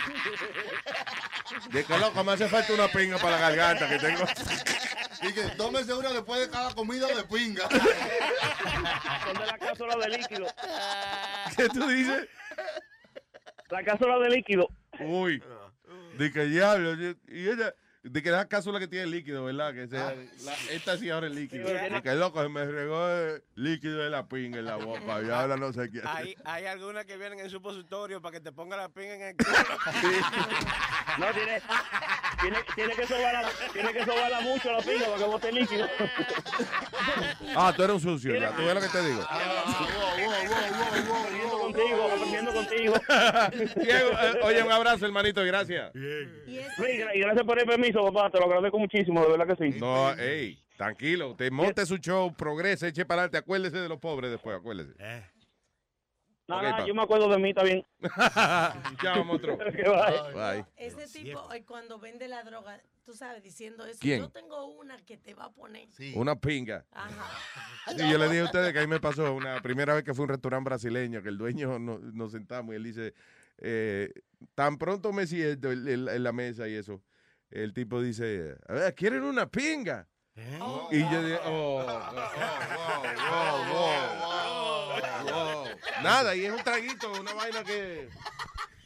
De 1.70 1.84
que 1.84 1.98
loco, 1.98 2.24
me 2.24 2.32
hace 2.32 2.48
falta 2.48 2.72
una 2.72 2.88
pinga 2.88 3.18
para 3.18 3.38
la 3.38 3.50
garganta 3.50 3.88
que 3.88 3.98
tengo. 3.98 4.24
Y 5.22 5.32
que 5.32 5.42
tómese 5.56 5.94
una 5.94 6.10
después 6.10 6.40
de 6.40 6.50
cada 6.50 6.74
comida 6.74 7.06
de 7.08 7.24
pinga. 7.24 7.68
Son 7.68 9.38
de 9.38 9.46
la 9.46 9.58
cápsula 9.58 9.96
de 9.96 10.08
líquido. 10.18 10.46
¿Qué 11.56 11.68
tú 11.68 11.86
dices? 11.88 12.28
La 13.70 13.82
cápsula 13.82 14.18
de 14.18 14.30
líquido. 14.30 14.68
Uy. 15.00 15.42
De 16.18 16.32
que 16.32 16.44
diablo. 16.46 16.94
Y 17.28 17.48
ella. 17.48 17.74
De 18.00 18.22
que 18.22 18.30
la 18.30 18.46
cápsula 18.48 18.78
que 18.78 18.86
tiene 18.86 19.06
líquido, 19.06 19.44
¿verdad? 19.44 19.74
Que 19.74 19.88
sea, 19.88 20.14
la- 20.44 20.54
esta 20.70 20.96
sí 20.96 21.10
ahora 21.10 21.26
es 21.26 21.34
líquido. 21.34 21.66
De 21.68 22.00
que 22.00 22.14
loco, 22.14 22.40
se 22.42 22.48
me 22.48 22.64
regó 22.64 23.08
el 23.08 23.42
líquido 23.56 23.98
de 23.98 24.08
la 24.08 24.26
pinga 24.28 24.60
en 24.60 24.66
la 24.66 24.76
boca. 24.76 25.20
Y 25.20 25.28
ahora 25.30 25.56
no 25.56 25.72
sé 25.72 25.90
qué. 25.90 26.00
hay, 26.04 26.36
hay 26.44 26.66
algunas 26.66 27.04
que 27.06 27.16
vienen 27.18 27.40
en 27.40 27.50
supositorio 27.50 28.22
para 28.22 28.34
que 28.34 28.40
te 28.40 28.52
ponga 28.52 28.76
la 28.76 28.88
pinga 28.88 29.14
en 29.14 29.22
el 29.22 29.36
culo. 29.36 29.50
No, 31.18 31.26
tiene, 31.34 31.60
tiene, 32.40 32.58
tiene 32.76 32.94
que 32.94 33.04
sobarla, 33.06 33.50
tiene 33.72 33.92
que 33.92 34.04
sobarla 34.04 34.40
mucho 34.42 34.70
la 34.72 34.78
pinga 34.80 35.06
para 35.06 35.18
que 35.18 35.24
bote 35.24 35.52
líquido. 35.52 35.88
Ah, 37.56 37.72
tú 37.76 37.82
eres 37.82 37.94
un 37.96 38.00
sucio, 38.00 38.34
ya. 38.36 38.54
Tú 38.54 38.64
ves 38.64 38.74
lo 38.74 38.80
que 38.80 38.88
te 38.88 39.02
digo. 39.06 39.22
Aprendiendo 39.28 41.37
contigo, 41.78 42.10
aprendiendo 42.12 42.52
contigo. 42.52 42.94
Bien, 43.76 43.96
eh, 43.98 44.40
oye, 44.42 44.62
un 44.62 44.72
abrazo, 44.72 45.06
hermanito, 45.06 45.42
gracias. 45.44 45.92
Gra- 45.94 47.14
y 47.14 47.20
gracias 47.20 47.44
por 47.46 47.58
el 47.58 47.66
permiso, 47.66 48.04
papá. 48.12 48.30
Te 48.30 48.38
lo 48.38 48.46
agradezco 48.46 48.78
muchísimo, 48.78 49.22
de 49.22 49.36
verdad 49.36 49.56
que 49.56 49.70
sí. 49.72 49.78
No, 49.78 50.12
ey, 50.14 50.58
tranquilo, 50.76 51.30
usted 51.30 51.50
monte 51.50 51.84
su 51.86 51.96
show, 51.98 52.34
progrese, 52.34 52.88
eche 52.88 53.04
para 53.04 53.22
adelante, 53.22 53.38
acuérdese 53.38 53.78
de 53.78 53.88
los 53.88 53.98
pobres 53.98 54.30
después, 54.30 54.56
acuérdese. 54.56 54.92
No, 56.48 56.56
Ok, 56.56 56.62
no, 56.62 56.70
pa. 56.78 56.86
yo 56.86 56.94
me 56.94 57.02
acuerdo 57.02 57.28
de 57.28 57.38
mí, 57.38 57.50
está 57.50 57.62
bien. 57.62 57.84
ya, 59.02 59.10
vamos 59.16 59.36
otro. 59.36 59.58
Que 59.58 59.82
bye. 59.82 60.32
Bye. 60.34 60.64
Ese 60.76 61.06
tipo, 61.06 61.52
eh, 61.52 61.62
cuando 61.66 61.98
vende 61.98 62.26
la 62.26 62.42
droga, 62.42 62.80
tú 63.04 63.12
sabes, 63.12 63.42
diciendo 63.42 63.84
eso. 63.84 63.98
¿Quién? 64.00 64.20
Yo 64.20 64.30
tengo 64.30 64.64
una 64.66 64.96
que 64.96 65.18
te 65.18 65.34
va 65.34 65.44
a 65.44 65.50
poner. 65.52 65.88
Una 66.14 66.36
pinga. 66.36 66.86
Ajá. 66.90 67.92
Y 67.92 68.10
yo 68.10 68.16
le 68.16 68.28
dije 68.28 68.40
a 68.40 68.44
ustedes 68.44 68.72
que 68.72 68.78
ahí 68.78 68.86
me 68.86 68.98
pasó 68.98 69.34
una 69.34 69.60
primera 69.60 69.92
vez 69.94 70.04
que 70.04 70.14
fue 70.14 70.22
a 70.22 70.24
un 70.24 70.30
restaurante 70.30 70.68
brasileño, 70.70 71.22
que 71.22 71.28
el 71.28 71.36
dueño 71.36 71.78
no- 71.78 71.98
nos 71.98 72.32
sentamos 72.32 72.72
y 72.72 72.76
él 72.76 72.84
dice, 72.84 73.12
eh, 73.58 74.10
tan 74.54 74.78
pronto 74.78 75.12
me 75.12 75.26
siento 75.26 75.70
en, 75.70 76.22
la 76.22 76.32
mesa 76.32 76.66
y 76.66 76.74
eso, 76.76 77.02
el 77.50 77.74
tipo 77.74 78.00
dice, 78.00 78.56
a 78.66 78.72
ver, 78.72 78.94
¿quieren 78.94 79.22
una 79.22 79.46
pinga? 79.50 80.08
Y 80.90 81.00
yo 81.00 81.22
dije, 81.24 81.40
oh, 81.46 81.84
wow. 85.00 85.64
Nada, 86.02 86.34
y 86.34 86.44
es 86.44 86.52
un 86.52 86.62
traguito, 86.62 87.10
una 87.12 87.32
vaina 87.34 87.62
que... 87.64 88.08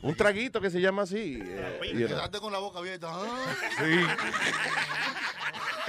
Un 0.03 0.17
traguito 0.17 0.61
que 0.61 0.71
se 0.71 0.81
llama 0.81 1.03
así. 1.03 1.39
eh, 1.41 1.81
y 1.85 1.97
Quedaste 1.97 2.41
con 2.41 2.53
la 2.53 2.59
boca 2.59 2.81
abierta. 2.81 3.09
ah. 3.11 3.55
Sí. 3.79 4.07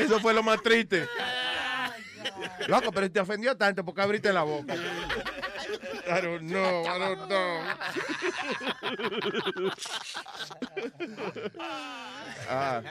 Eso 0.03 0.19
fue 0.19 0.33
lo 0.33 0.43
más 0.43 0.61
triste. 0.61 1.07
Loco, 2.67 2.91
pero 2.91 3.11
te 3.11 3.19
ofendió 3.19 3.57
tanto 3.57 3.83
porque 3.83 4.01
abriste 4.01 4.31
la 4.31 4.43
boca. 4.43 4.75
I 4.75 6.21
don't 6.21 6.41
know, 6.47 6.83
I 6.85 6.99
don't 6.99 7.27
know. 7.27 7.63
ah, 12.49 12.81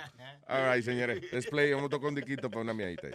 all 0.48 0.64
right, 0.74 0.84
señores. 0.84 1.22
Let's 1.32 1.46
play. 1.46 1.72
Un 1.72 2.14
diquito 2.14 2.50
para 2.50 2.62
una 2.62 2.74
miadita. 2.74 3.08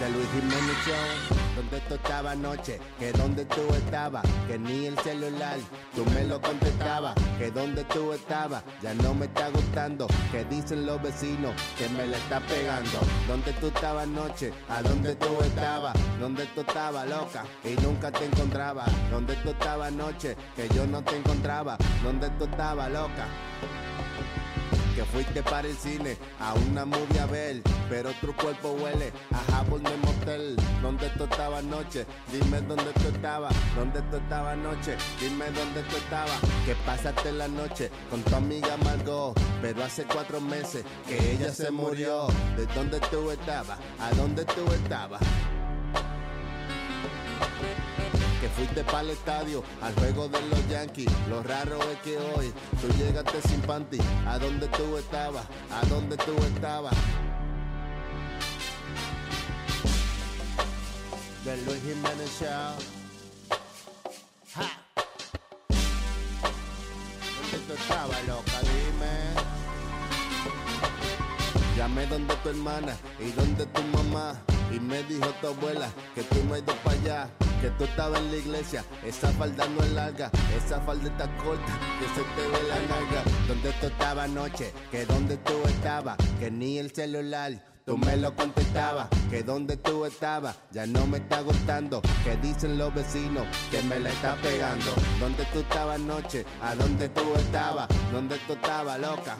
De 0.00 0.08
Luis 0.08 0.26
Jiménez 0.32 0.76
Show. 0.86 1.36
Donde 1.56 1.80
tú 1.80 1.94
estabas 1.94 2.32
anoche, 2.32 2.80
que 2.98 3.12
donde 3.12 3.44
tú 3.44 3.60
estabas, 3.74 4.24
que 4.48 4.58
ni 4.58 4.86
el 4.86 4.98
celular 5.00 5.58
tú 5.94 6.06
me 6.14 6.24
lo 6.24 6.40
contestabas, 6.40 7.14
que 7.38 7.50
donde 7.50 7.84
tú 7.84 8.14
estabas 8.14 8.62
ya 8.82 8.94
no 8.94 9.12
me 9.12 9.26
está 9.26 9.50
gustando, 9.50 10.06
que 10.32 10.44
dicen 10.44 10.86
los 10.86 11.02
vecinos 11.02 11.52
que 11.76 11.86
me 11.90 12.06
la 12.06 12.16
está 12.16 12.40
pegando. 12.40 12.98
Donde 13.28 13.52
tú 13.54 13.66
estabas 13.66 14.04
anoche, 14.04 14.52
a 14.70 14.80
donde 14.80 15.14
tú 15.16 15.38
estabas, 15.42 15.94
donde 16.18 16.46
tú 16.46 16.62
estabas 16.62 17.06
loca 17.06 17.44
y 17.62 17.74
nunca 17.82 18.10
te 18.10 18.24
encontraba, 18.24 18.86
donde 19.10 19.36
tú 19.36 19.50
estabas 19.50 19.88
anoche, 19.88 20.34
que 20.56 20.66
yo 20.70 20.86
no 20.86 21.02
te 21.02 21.16
encontraba, 21.16 21.76
donde 22.02 22.30
tú 22.30 22.44
estabas 22.44 22.90
loca 22.90 23.26
que 24.94 25.04
fuiste 25.04 25.42
para 25.42 25.68
el 25.68 25.76
cine 25.76 26.16
a 26.38 26.54
una 26.54 26.84
movie 26.84 27.20
a 27.20 27.26
ver, 27.26 27.62
pero 27.88 28.10
tu 28.20 28.32
cuerpo 28.34 28.72
huele 28.72 29.12
a 29.32 29.52
jabón 29.52 29.82
de 29.82 29.96
motel. 29.96 30.56
¿Dónde 30.82 31.08
tú 31.10 31.24
estabas 31.24 31.64
anoche? 31.64 32.06
Dime 32.32 32.60
dónde 32.62 32.92
tú 32.94 33.08
estabas, 33.14 33.54
dónde 33.76 34.00
tú 34.02 34.16
estabas 34.16 34.52
anoche, 34.54 34.96
dime 35.20 35.46
dónde 35.50 35.82
tú 35.82 35.96
estabas. 35.96 36.38
Que 36.64 36.74
pasaste 36.86 37.32
la 37.32 37.48
noche 37.48 37.90
con 38.10 38.22
tu 38.22 38.34
amiga 38.34 38.76
Margot, 38.84 39.38
pero 39.60 39.84
hace 39.84 40.04
cuatro 40.04 40.40
meses 40.40 40.84
que 41.06 41.32
ella 41.32 41.52
se 41.52 41.70
murió. 41.70 42.28
¿De 42.56 42.66
dónde 42.74 43.00
tú 43.10 43.30
estabas? 43.30 43.78
¿A 43.98 44.10
dónde 44.16 44.44
tú 44.44 44.64
estabas? 44.72 45.20
Fuiste 48.60 48.84
para 48.84 49.00
el 49.00 49.10
estadio 49.10 49.64
al 49.80 49.94
juego 49.94 50.28
de 50.28 50.38
los 50.42 50.68
Yankees. 50.68 51.10
Lo 51.30 51.42
raro 51.42 51.78
es 51.90 51.98
que 52.00 52.18
hoy 52.18 52.52
tú 52.80 52.88
llegaste 52.98 53.40
sin 53.48 53.60
panty. 53.62 53.98
¿A 54.26 54.38
dónde 54.38 54.68
tú 54.68 54.98
estabas? 54.98 55.46
¿A 55.70 55.86
dónde 55.86 56.16
tú 56.18 56.32
estabas? 56.54 56.94
De 61.44 61.56
Luis 61.64 61.80
Jiménez 61.82 62.30
Show. 62.38 62.76
¿Dónde 67.40 67.66
tú 67.66 67.72
estabas, 67.72 68.26
loca? 68.26 68.60
Dime. 68.60 69.49
Llamé 71.80 72.06
donde 72.08 72.36
tu 72.42 72.50
hermana 72.50 72.94
y 73.18 73.30
donde 73.32 73.64
tu 73.64 73.80
mamá. 73.84 74.34
Y 74.70 74.78
me 74.78 75.02
dijo 75.04 75.26
tu 75.40 75.46
abuela 75.46 75.88
que 76.14 76.22
tú 76.24 76.36
no 76.46 76.52
has 76.52 76.60
ido 76.60 76.74
para 76.84 77.00
allá. 77.00 77.30
Que 77.62 77.70
tú 77.70 77.84
estabas 77.84 78.20
en 78.20 78.30
la 78.30 78.36
iglesia, 78.36 78.84
esa 79.02 79.28
falda 79.32 79.66
no 79.66 79.82
es 79.82 79.92
larga, 79.92 80.30
esa 80.54 80.78
falda 80.82 81.08
está 81.08 81.34
corta, 81.38 81.72
que 81.98 82.06
se 82.08 82.20
te 82.20 82.48
ve 82.48 82.68
la 82.68 82.74
nalga. 82.74 83.22
Donde 83.48 83.72
tú 83.72 83.86
estabas 83.86 84.24
anoche, 84.26 84.74
que 84.90 85.06
donde 85.06 85.38
tú 85.38 85.54
estabas, 85.68 86.18
que 86.38 86.50
ni 86.50 86.76
el 86.76 86.90
celular. 86.90 87.64
Tú 87.86 87.96
me 87.96 88.14
lo 88.18 88.36
contestabas, 88.36 89.08
que 89.30 89.42
donde 89.42 89.78
tú 89.78 90.04
estabas 90.04 90.56
ya 90.72 90.84
no 90.86 91.06
me 91.06 91.16
está 91.16 91.40
gustando, 91.40 92.02
que 92.24 92.36
dicen 92.36 92.76
los 92.76 92.94
vecinos 92.94 93.46
que 93.70 93.82
me 93.84 93.98
la 93.98 94.10
está 94.10 94.36
pegando. 94.36 94.92
Donde 95.18 95.46
tú 95.46 95.60
estabas 95.60 95.96
anoche, 95.98 96.44
a 96.62 96.74
donde 96.74 97.08
tú 97.08 97.22
estabas, 97.36 97.88
donde 98.12 98.36
tú 98.46 98.52
estabas 98.52 99.00
loca, 99.00 99.36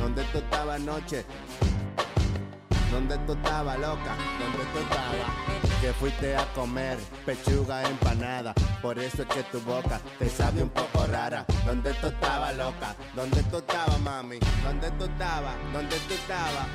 donde 0.00 0.22
tú 0.24 0.38
estabas 0.38 0.80
anoche, 0.80 1.24
donde 2.90 3.18
tú 3.18 3.32
estabas 3.32 3.78
loca, 3.78 4.16
donde 4.40 4.64
tú 4.72 4.78
estabas. 4.78 5.56
Que 5.80 5.92
fuiste 5.92 6.34
a 6.34 6.44
comer 6.54 6.98
pechuga 7.24 7.82
empanada, 7.82 8.54
por 8.80 8.98
eso 8.98 9.22
es 9.22 9.28
que 9.28 9.42
tu 9.44 9.60
boca 9.60 10.00
te 10.18 10.28
sabe 10.28 10.62
un 10.62 10.70
poco 10.70 11.06
rara. 11.06 11.44
Donde 11.66 11.92
tú 11.94 12.06
estabas 12.06 12.56
loca, 12.56 12.96
donde 13.14 13.42
tú 13.44 13.58
estabas 13.58 14.00
mami, 14.00 14.38
donde 14.64 14.90
tú 14.92 15.04
estabas, 15.04 15.54
donde 15.72 15.96
tú 15.96 16.14
estabas. 16.14 16.66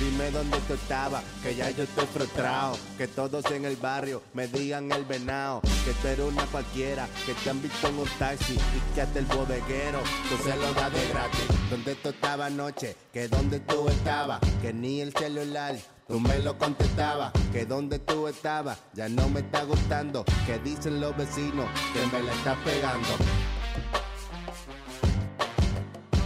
Dime 0.00 0.30
dónde 0.30 0.58
tú 0.66 0.72
estabas, 0.72 1.22
que 1.42 1.54
ya 1.54 1.68
yo 1.72 1.82
estoy 1.82 2.06
frustrado. 2.06 2.78
Que 2.96 3.06
todos 3.06 3.44
en 3.50 3.66
el 3.66 3.76
barrio 3.76 4.22
me 4.32 4.48
digan 4.48 4.90
el 4.92 5.04
venado. 5.04 5.60
Que 5.84 5.92
tú 5.92 6.08
eres 6.08 6.24
una 6.24 6.46
cualquiera, 6.46 7.06
que 7.26 7.34
te 7.34 7.50
han 7.50 7.60
visto 7.60 7.86
en 7.86 7.98
un 7.98 8.08
taxi 8.18 8.54
y 8.54 8.94
que 8.94 9.02
hasta 9.02 9.18
el 9.18 9.26
bodeguero 9.26 10.00
tú 10.30 10.42
se 10.42 10.56
lo 10.56 10.72
das 10.72 10.90
de 10.90 11.06
gratis. 11.08 11.44
Donde 11.68 11.94
tú 11.96 12.08
estabas 12.08 12.46
anoche, 12.46 12.96
que 13.12 13.28
donde 13.28 13.60
tú 13.60 13.90
estabas, 13.90 14.40
que 14.62 14.72
ni 14.72 15.02
el 15.02 15.12
celular. 15.12 15.76
Tú 16.08 16.18
me 16.18 16.38
lo 16.38 16.56
contestabas, 16.56 17.30
que 17.52 17.66
donde 17.66 17.98
tú 17.98 18.26
estabas 18.26 18.78
ya 18.94 19.08
no 19.08 19.28
me 19.28 19.40
está 19.40 19.64
gustando, 19.64 20.24
que 20.46 20.58
dicen 20.58 20.98
los 20.98 21.14
vecinos 21.16 21.66
que 21.92 22.04
me 22.06 22.22
la 22.22 22.32
está 22.32 22.56
pegando. 22.64 23.08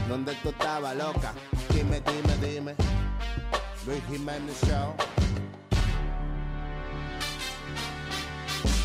¿Dónde 0.09 0.33
tú 0.43 0.51
estabas, 0.51 0.97
loca? 0.97 1.35
Dime, 1.75 2.01
dime, 2.01 2.37
dime. 2.41 2.75
Jiménez 3.85 4.59
Show. 4.67 4.95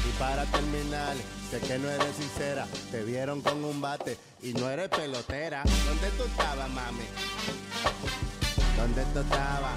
Y 0.08 0.20
para 0.20 0.44
terminar, 0.46 1.16
sé 1.50 1.60
que 1.62 1.80
no 1.80 1.90
eres 1.90 2.16
sincera. 2.18 2.68
Te 2.92 3.04
vieron 3.04 3.42
con 3.42 3.64
un 3.64 3.80
bate 3.80 4.18
y 4.42 4.54
no 4.54 4.70
eres 4.70 4.90
pelotera. 4.90 5.64
¿Dónde 5.88 6.10
tú 6.18 6.24
estabas, 6.24 6.70
mami? 6.72 7.04
¿Dónde 8.78 9.06
tú 9.14 9.20
estabas? 9.20 9.76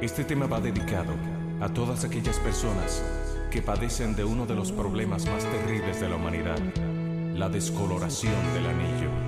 Este 0.00 0.24
tema 0.24 0.46
va 0.46 0.60
dedicado 0.60 1.14
a 1.60 1.68
todas 1.68 2.04
aquellas 2.04 2.38
personas 2.40 3.02
que 3.50 3.62
padecen 3.62 4.14
de 4.16 4.24
uno 4.24 4.46
de 4.46 4.54
los 4.54 4.72
problemas 4.72 5.26
más 5.26 5.44
terribles 5.44 6.00
de 6.00 6.08
la 6.08 6.16
humanidad, 6.16 6.58
la 7.34 7.48
descoloración 7.48 8.54
del 8.54 8.66
anillo. 8.66 9.27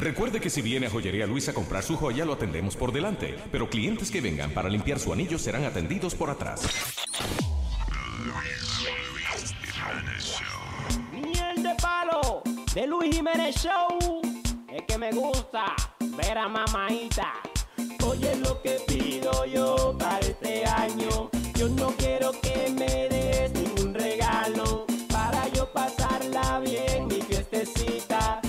Recuerde 0.00 0.40
que 0.40 0.48
si 0.48 0.62
viene 0.62 0.86
a 0.86 0.90
Joyería 0.90 1.26
Luis 1.26 1.50
a 1.50 1.52
comprar 1.52 1.82
su 1.82 1.94
joya, 1.94 2.24
lo 2.24 2.32
atendemos 2.32 2.74
por 2.74 2.90
delante, 2.90 3.36
pero 3.52 3.68
clientes 3.68 4.10
que 4.10 4.22
vengan 4.22 4.50
para 4.52 4.70
limpiar 4.70 4.98
su 4.98 5.12
anillo 5.12 5.38
serán 5.38 5.64
atendidos 5.64 6.14
por 6.14 6.30
atrás. 6.30 6.62
Miel 11.12 11.62
de 11.62 11.74
palo 11.82 12.42
de 12.74 12.86
Luis 12.86 13.14
Jiménez 13.14 13.56
Show. 13.56 14.22
Es 14.72 14.82
que 14.88 14.96
me 14.96 15.12
gusta 15.12 15.74
ver 16.16 16.38
a 16.38 16.48
mamaita. 16.48 17.34
Oye 18.06 18.36
lo 18.36 18.62
que 18.62 18.78
pido 18.88 19.44
yo 19.44 19.94
para 19.98 20.20
este 20.20 20.64
año. 20.64 21.28
Yo 21.56 21.68
no 21.68 21.88
quiero 21.98 22.32
que 22.40 22.72
me 22.74 23.06
des 23.10 23.52
ningún 23.52 23.92
regalo. 23.92 24.86
Para 25.10 25.46
yo 25.48 25.70
pasarla 25.70 26.58
bien 26.60 27.06
mi 27.06 27.20
fiestecita. 27.20 28.40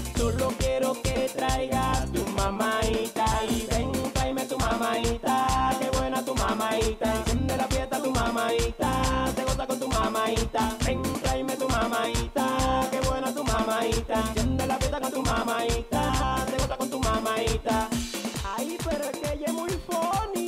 Mamaita. 2.52 3.26
Y 3.50 3.66
ven, 3.70 3.92
tráeme 4.14 4.46
tu 4.46 4.58
mamaita. 4.58 5.76
Qué 5.80 5.90
buena 5.98 6.24
tu 6.24 6.36
mamaita. 6.36 7.16
Enciende 7.16 7.58
la 7.58 7.68
fiesta 7.68 8.02
tu 8.02 8.12
mamaita. 8.12 8.92
Te 9.36 9.44
goza 9.44 9.68
con 9.68 9.80
tu 9.80 9.88
mamaita. 9.88 10.78
Ven, 10.86 11.02
tráeme 11.24 11.56
tu 11.56 11.68
mamaita. 11.68 12.88
Qué 12.92 13.00
buena 13.08 13.34
tu 13.34 13.44
mamaita. 13.44 14.16
Enciende 14.28 14.68
la 14.68 14.78
fiesta 14.78 15.00
con 15.00 15.12
tu 15.12 15.22
mamaita. 15.22 16.46
Te 16.46 16.58
goza 16.58 16.78
con 16.78 16.90
tu 16.90 17.00
mamaita. 17.00 17.90
Ay, 18.58 18.78
pero 18.84 19.04
es 19.04 19.18
que 19.18 19.34
ella 19.34 19.46
es 19.48 19.54
muy 19.54 19.72
funny. 19.88 20.41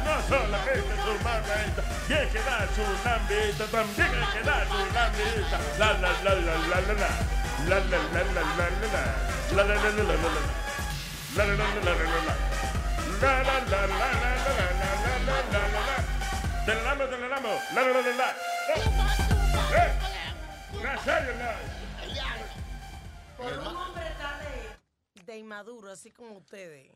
No 0.00 0.14
solamente 0.28 0.94
su 1.04 1.12
mamaita, 1.24 1.82
tiene 2.06 2.28
que 2.28 2.40
dar 2.42 2.68
su 2.74 2.82
lambita, 3.04 3.64
también 3.66 4.10
hay 4.14 4.26
que 4.32 4.42
dar 4.44 4.66
su 4.68 4.78
lambita. 4.94 5.58
La 5.78 5.92
la 5.94 6.10
la 6.22 6.34
la 6.34 6.54
la 6.56 6.80
la 6.80 6.92
la, 6.92 7.10
la 7.68 7.78
la 7.80 7.98
la 8.00 8.22
la 8.22 8.42
la 8.56 8.70
la, 8.70 9.04
la 9.50 9.62
la 9.62 9.74
la 9.74 9.90
la 9.90 9.92
la 9.92 10.04
la 10.04 11.36
la, 11.36 11.36
la 11.36 11.44
la 11.44 11.60
la 11.60 11.80
la 11.80 11.94
la 11.94 12.06
la 13.66 13.86
la, 16.50 16.74
la 16.74 16.94
la 17.74 17.82
la 17.82 18.00
la 18.00 18.12
la. 18.16 18.28
Eh. 19.72 19.92
Por 23.36 23.52
un 23.58 23.66
hombre 23.66 24.04
tan 24.18 24.38
de, 24.40 25.22
de 25.24 25.38
inmaduro, 25.38 25.90
así 25.90 26.10
como 26.10 26.36
ustedes. 26.38 26.92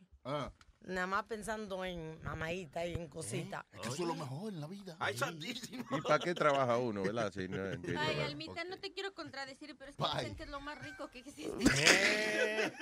Nada 0.86 1.06
más 1.06 1.24
pensando 1.24 1.82
en 1.84 2.22
mamaita 2.22 2.86
y 2.86 2.92
en 2.92 3.08
cositas. 3.08 3.64
Es 3.72 3.80
que 3.80 3.88
eso 3.88 4.02
es 4.02 4.08
lo 4.08 4.14
mejor 4.14 4.52
en 4.52 4.60
la 4.60 4.66
vida. 4.66 4.96
Ay, 4.98 5.16
santísimo. 5.16 5.84
¿Y 5.90 6.00
para 6.02 6.18
qué 6.18 6.34
trabaja 6.34 6.76
uno, 6.76 7.02
verdad? 7.02 7.32
Si 7.32 7.48
no 7.48 7.64
entiendo 7.64 8.00
Ay. 8.02 8.20
Almita, 8.20 8.64
no 8.64 8.78
te 8.78 8.92
quiero 8.92 9.14
contradecir, 9.14 9.74
pero 9.78 9.90
es 9.90 9.96
que 9.96 10.02
Bye. 10.02 10.12
dicen 10.20 10.36
que 10.36 10.42
es 10.42 10.50
lo 10.50 10.60
más 10.60 10.78
rico 10.78 11.08
que 11.08 11.18
existe. 11.26 11.52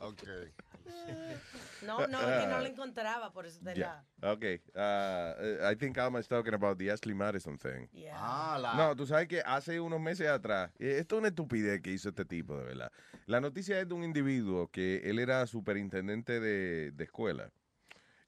ok. 0.00 0.22
No, 1.82 2.06
no, 2.06 2.20
es 2.20 2.42
que 2.42 2.46
no 2.46 2.58
lo 2.60 2.66
encontraba, 2.66 3.32
por 3.32 3.46
eso 3.46 3.60
te 3.62 3.74
Yeah. 3.74 4.02
la... 4.20 4.32
Okay. 4.32 4.60
Uh, 4.74 5.70
I 5.70 5.74
think 5.76 5.98
Alma 5.98 6.18
is 6.20 6.28
talking 6.28 6.54
about 6.54 6.78
the 6.78 6.90
Ashley 6.90 7.14
Madison 7.14 7.58
thing. 7.58 7.88
Yeah. 7.92 8.16
Ah, 8.16 8.58
la. 8.58 8.74
No, 8.74 8.96
tú 8.96 9.06
sabes 9.06 9.28
que 9.28 9.42
hace 9.44 9.80
unos 9.80 10.00
meses 10.00 10.28
atrás, 10.28 10.70
eh, 10.78 10.96
esto 11.00 11.16
es 11.16 11.18
una 11.20 11.28
estupidez 11.28 11.82
que 11.82 11.90
hizo 11.90 12.08
este 12.08 12.24
tipo, 12.24 12.56
de 12.56 12.64
verdad. 12.64 12.92
La 13.26 13.40
noticia 13.40 13.78
es 13.80 13.88
de 13.88 13.94
un 13.94 14.04
individuo 14.04 14.68
que 14.68 15.02
él 15.04 15.18
era 15.18 15.46
superintendente 15.46 16.40
de, 16.40 16.92
de 16.92 17.04
escuela. 17.04 17.50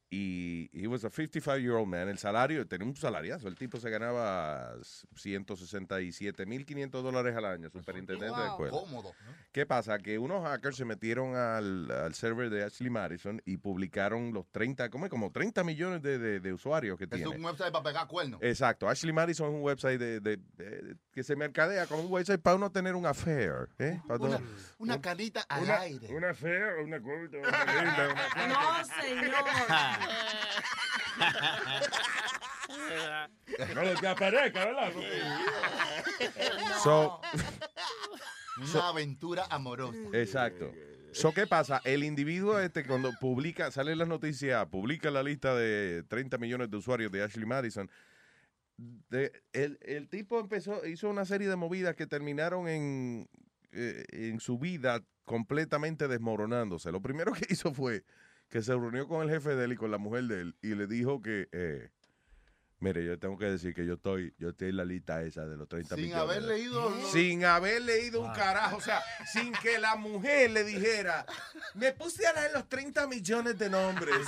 Y 0.08 0.70
he 0.72 0.86
was 0.86 1.04
a 1.04 1.10
55-year-old 1.10 1.88
man. 1.88 2.08
El 2.08 2.18
salario, 2.18 2.64
tenía 2.66 2.86
un 2.86 2.94
salariazo. 2.94 3.48
El 3.48 3.56
tipo 3.56 3.78
se 3.80 3.90
ganaba 3.90 4.76
167.500 5.16 6.90
dólares 7.02 7.34
al 7.36 7.44
año, 7.44 7.68
superintendente 7.70 8.40
de 8.40 8.46
escuela. 8.46 8.70
Cómodo. 8.70 9.12
¿Qué 9.52 9.66
pasa? 9.66 9.98
Que 9.98 10.18
unos 10.18 10.44
hackers 10.44 10.76
se 10.76 10.84
metieron 10.84 11.34
al, 11.34 11.90
al 11.90 12.14
server 12.14 12.50
de 12.50 12.62
Ashley 12.64 12.90
Madison 12.90 13.42
y 13.44 13.56
publicaron 13.56 14.32
los 14.32 14.46
30, 14.52 14.90
¿cómo 14.90 15.06
es? 15.06 15.10
Como 15.10 15.32
30 15.32 15.64
millones 15.64 16.02
de, 16.02 16.18
de- 16.18 16.40
de 16.40 16.52
usuarios 16.52 16.98
que 16.98 17.04
Es 17.04 17.10
tiene. 17.10 17.26
un 17.28 17.44
website 17.44 17.72
para 17.72 17.82
pegar 17.84 18.06
cuernos. 18.06 18.40
Exacto. 18.42 18.88
Ashley 18.88 19.12
Madison 19.12 19.48
es 19.48 19.54
un 19.54 19.62
website 19.62 19.98
de, 19.98 20.20
de- 20.20 20.36
de- 20.56 20.96
que 21.10 21.22
se 21.24 21.34
mercadea 21.36 21.86
como 21.86 22.02
un 22.02 22.12
website 22.12 22.40
para 22.40 22.56
uno 22.56 22.70
tener 22.70 22.94
un 22.94 23.06
affair. 23.06 23.68
¿eh? 23.78 24.00
Para 24.06 24.20
Una, 24.22 24.36
todo- 24.38 24.46
una 24.78 25.00
carita 25.00 25.40
al 25.48 25.64
Una, 25.64 25.80
aire. 25.80 26.14
una 26.14 26.34
fea, 26.34 26.74
una 26.84 26.98
una 26.98 27.38
una 27.38 28.14
No, 28.46 28.84
señor. 29.02 29.34
No 33.74 33.82
lo 33.84 33.94
que 34.00 34.06
aparezca, 34.08 34.64
¿verdad? 34.66 34.92
So- 36.82 37.20
Una 38.58 38.88
aventura 38.88 39.46
amorosa. 39.50 39.98
Exacto. 40.12 40.72
So, 41.12 41.32
¿Qué 41.32 41.46
pasa? 41.46 41.80
El 41.84 42.04
individuo 42.04 42.58
este 42.60 42.84
cuando 42.84 43.10
publica, 43.20 43.70
sale 43.70 43.92
en 43.92 43.98
las 43.98 44.08
noticias, 44.08 44.66
publica 44.66 45.10
la 45.10 45.22
lista 45.22 45.54
de 45.54 46.02
30 46.08 46.36
millones 46.38 46.70
de 46.70 46.76
usuarios 46.76 47.10
de 47.12 47.22
Ashley 47.22 47.46
Madison. 47.46 47.90
de- 48.76 49.32
el, 49.54 49.78
el 49.80 50.08
tipo 50.10 50.38
empezó, 50.38 50.84
hizo 50.86 51.08
una 51.08 51.24
serie 51.24 51.48
de 51.48 51.56
movidas 51.56 51.96
que 51.96 52.06
terminaron 52.06 52.68
en, 52.68 53.26
eh, 53.72 54.04
en 54.12 54.38
su 54.40 54.58
vida 54.58 55.02
completamente 55.24 56.06
desmoronándose. 56.08 56.92
Lo 56.92 57.00
primero 57.00 57.32
que 57.32 57.46
hizo 57.48 57.72
fue 57.72 58.04
que 58.48 58.62
se 58.62 58.72
reunió 58.74 59.08
con 59.08 59.22
el 59.22 59.30
jefe 59.30 59.54
de 59.56 59.64
él 59.64 59.72
y 59.72 59.76
con 59.76 59.90
la 59.90 59.98
mujer 59.98 60.24
de 60.24 60.40
él 60.42 60.58
y 60.62 60.74
le 60.74 60.86
dijo 60.86 61.20
que, 61.22 61.48
eh, 61.52 61.90
Mire, 62.78 63.02
yo 63.06 63.18
tengo 63.18 63.38
que 63.38 63.46
decir 63.46 63.74
que 63.74 63.86
yo 63.86 63.94
estoy, 63.94 64.34
yo 64.38 64.50
estoy 64.50 64.68
en 64.68 64.76
la 64.76 64.84
lista 64.84 65.22
esa 65.22 65.46
de 65.46 65.56
los 65.56 65.66
30 65.66 65.94
Sin 65.94 66.04
millones. 66.04 66.22
haber 66.22 66.42
leído 66.42 66.92
Sin 67.10 67.44
haber 67.44 67.80
leído 67.82 68.20
un 68.20 68.30
carajo. 68.34 68.76
O 68.76 68.80
sea, 68.82 69.02
sin 69.32 69.52
que 69.54 69.78
la 69.78 69.96
mujer 69.96 70.50
le 70.50 70.62
dijera, 70.62 71.24
me 71.74 71.92
puse 71.92 72.26
a 72.26 72.34
leer 72.34 72.52
los 72.52 72.68
30 72.68 73.06
millones 73.06 73.58
de 73.58 73.70
nombres. 73.70 74.16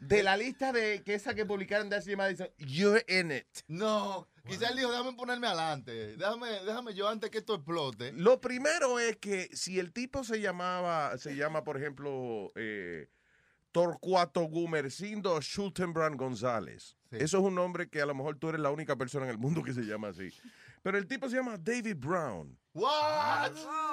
de 0.00 0.22
la 0.22 0.36
lista 0.36 0.72
de 0.72 1.02
que 1.02 1.14
esa 1.14 1.34
que 1.34 1.46
publicaron 1.46 1.88
de 1.88 1.96
Ashley 1.96 2.16
Madison, 2.16 2.48
you're 2.58 3.02
in 3.08 3.32
it. 3.32 3.46
No, 3.66 4.28
quizás 4.46 4.70
él 4.70 4.76
dijo, 4.76 4.90
déjame 4.90 5.14
ponerme 5.14 5.46
adelante. 5.46 6.16
Déjame, 6.16 6.50
déjame 6.64 6.94
yo 6.94 7.08
antes 7.08 7.30
que 7.30 7.38
esto 7.38 7.54
explote. 7.54 8.12
Lo 8.12 8.40
primero 8.40 8.98
es 8.98 9.16
que 9.16 9.48
si 9.54 9.78
el 9.78 9.92
tipo 9.92 10.24
se 10.24 10.40
llamaba, 10.40 11.16
se 11.16 11.36
llama, 11.36 11.64
por 11.64 11.78
ejemplo, 11.78 12.52
eh, 12.54 13.08
Torcuato 13.74 14.42
Gumercindo 14.42 15.40
Schultenbrand 15.40 16.16
González. 16.16 16.96
Eso 17.10 17.38
es 17.38 17.44
un 17.44 17.56
nombre 17.56 17.88
que 17.90 18.00
a 18.00 18.06
lo 18.06 18.14
mejor 18.14 18.38
tú 18.38 18.48
eres 18.48 18.60
la 18.60 18.70
única 18.70 18.94
persona 18.94 19.24
en 19.24 19.32
el 19.32 19.38
mundo 19.38 19.64
que 19.64 19.72
se 19.72 19.82
llama 19.82 20.08
así. 20.08 20.32
Pero 20.84 20.96
el 20.96 21.08
tipo 21.08 21.28
se 21.28 21.34
llama 21.34 21.58
David 21.58 21.96
Brown. 21.96 22.56
What? 22.72 23.50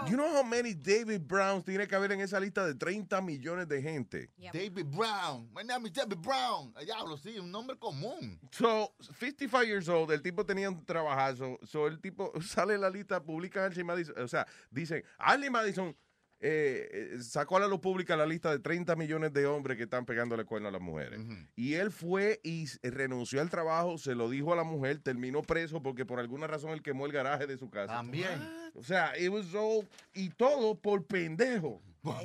You 0.08 0.18
know 0.18 0.28
how 0.28 0.44
many 0.44 0.76
David 0.76 1.22
Browns 1.22 1.66
tiene 1.66 1.88
que 1.88 1.96
haber 1.96 2.12
en 2.12 2.22
esa 2.22 2.40
lista 2.40 2.64
de 2.64 2.76
30 2.76 3.22
millones 3.22 3.68
de 3.68 3.82
gente? 3.82 4.30
David 4.54 4.86
Brown. 4.86 5.50
My 5.52 5.64
name 5.64 5.88
is 5.88 5.94
David 5.94 6.20
Brown. 6.20 6.76
Diablo, 6.86 7.18
sí, 7.18 7.40
un 7.40 7.52
nombre 7.52 7.76
común. 7.76 8.40
So, 8.52 8.94
55 9.18 9.64
years 9.64 9.90
old, 9.90 10.12
el 10.12 10.22
tipo 10.22 10.46
tenía 10.46 10.70
un 10.70 10.86
trabajazo. 10.86 11.58
So, 11.64 11.88
el 11.88 12.00
tipo 12.00 12.32
sale 12.42 12.76
en 12.76 12.82
la 12.82 12.90
lista, 12.92 13.20
publica 13.20 13.64
a 13.64 13.66
Ashley 13.66 13.84
Madison. 13.84 14.16
O 14.20 14.28
sea, 14.28 14.46
dicen, 14.70 15.04
Ashley 15.18 15.50
Madison 15.50 15.96
eh, 16.44 17.14
eh, 17.14 17.18
sacó 17.22 17.58
a 17.58 17.60
la 17.60 17.68
luz 17.68 17.80
pública 17.80 18.16
la 18.18 18.26
lista 18.26 18.50
de 18.50 18.58
30 18.60 18.96
millones 18.96 19.32
de 19.32 19.46
hombres 19.46 19.78
que 19.78 19.84
están 19.84 20.06
pegándole 20.06 20.44
cuerno 20.44 20.70
a 20.70 20.72
las 20.72 20.82
mujeres. 20.82 21.20
Y 21.56 21.76
él 21.76 21.92
fue 21.92 22.40
y 22.44 22.66
renunció 22.82 23.42
al 23.42 23.50
trabajo, 23.52 23.98
se 24.00 24.16
lo 24.16 24.28
dijo 24.30 24.52
a 24.52 24.56
la 24.56 24.64
mujer, 24.64 25.00
terminó 25.00 25.44
preso 25.44 25.84
porque 25.84 26.04
por 26.06 26.20
alguna 26.20 26.48
razón 26.48 26.72
él 26.72 26.82
quemó 26.82 27.06
el 27.06 27.12
garaje 27.12 27.46
de 27.46 27.58
su 27.58 27.70
casa. 27.70 27.94
También. 27.94 28.42
O 28.74 28.84
sea, 28.84 29.16
it 29.20 29.30
was 29.30 29.54
all- 29.54 29.88
y 30.14 30.30
todo 30.30 30.74
por 30.76 31.06
pendejo. 31.06 31.82
Por 32.02 32.16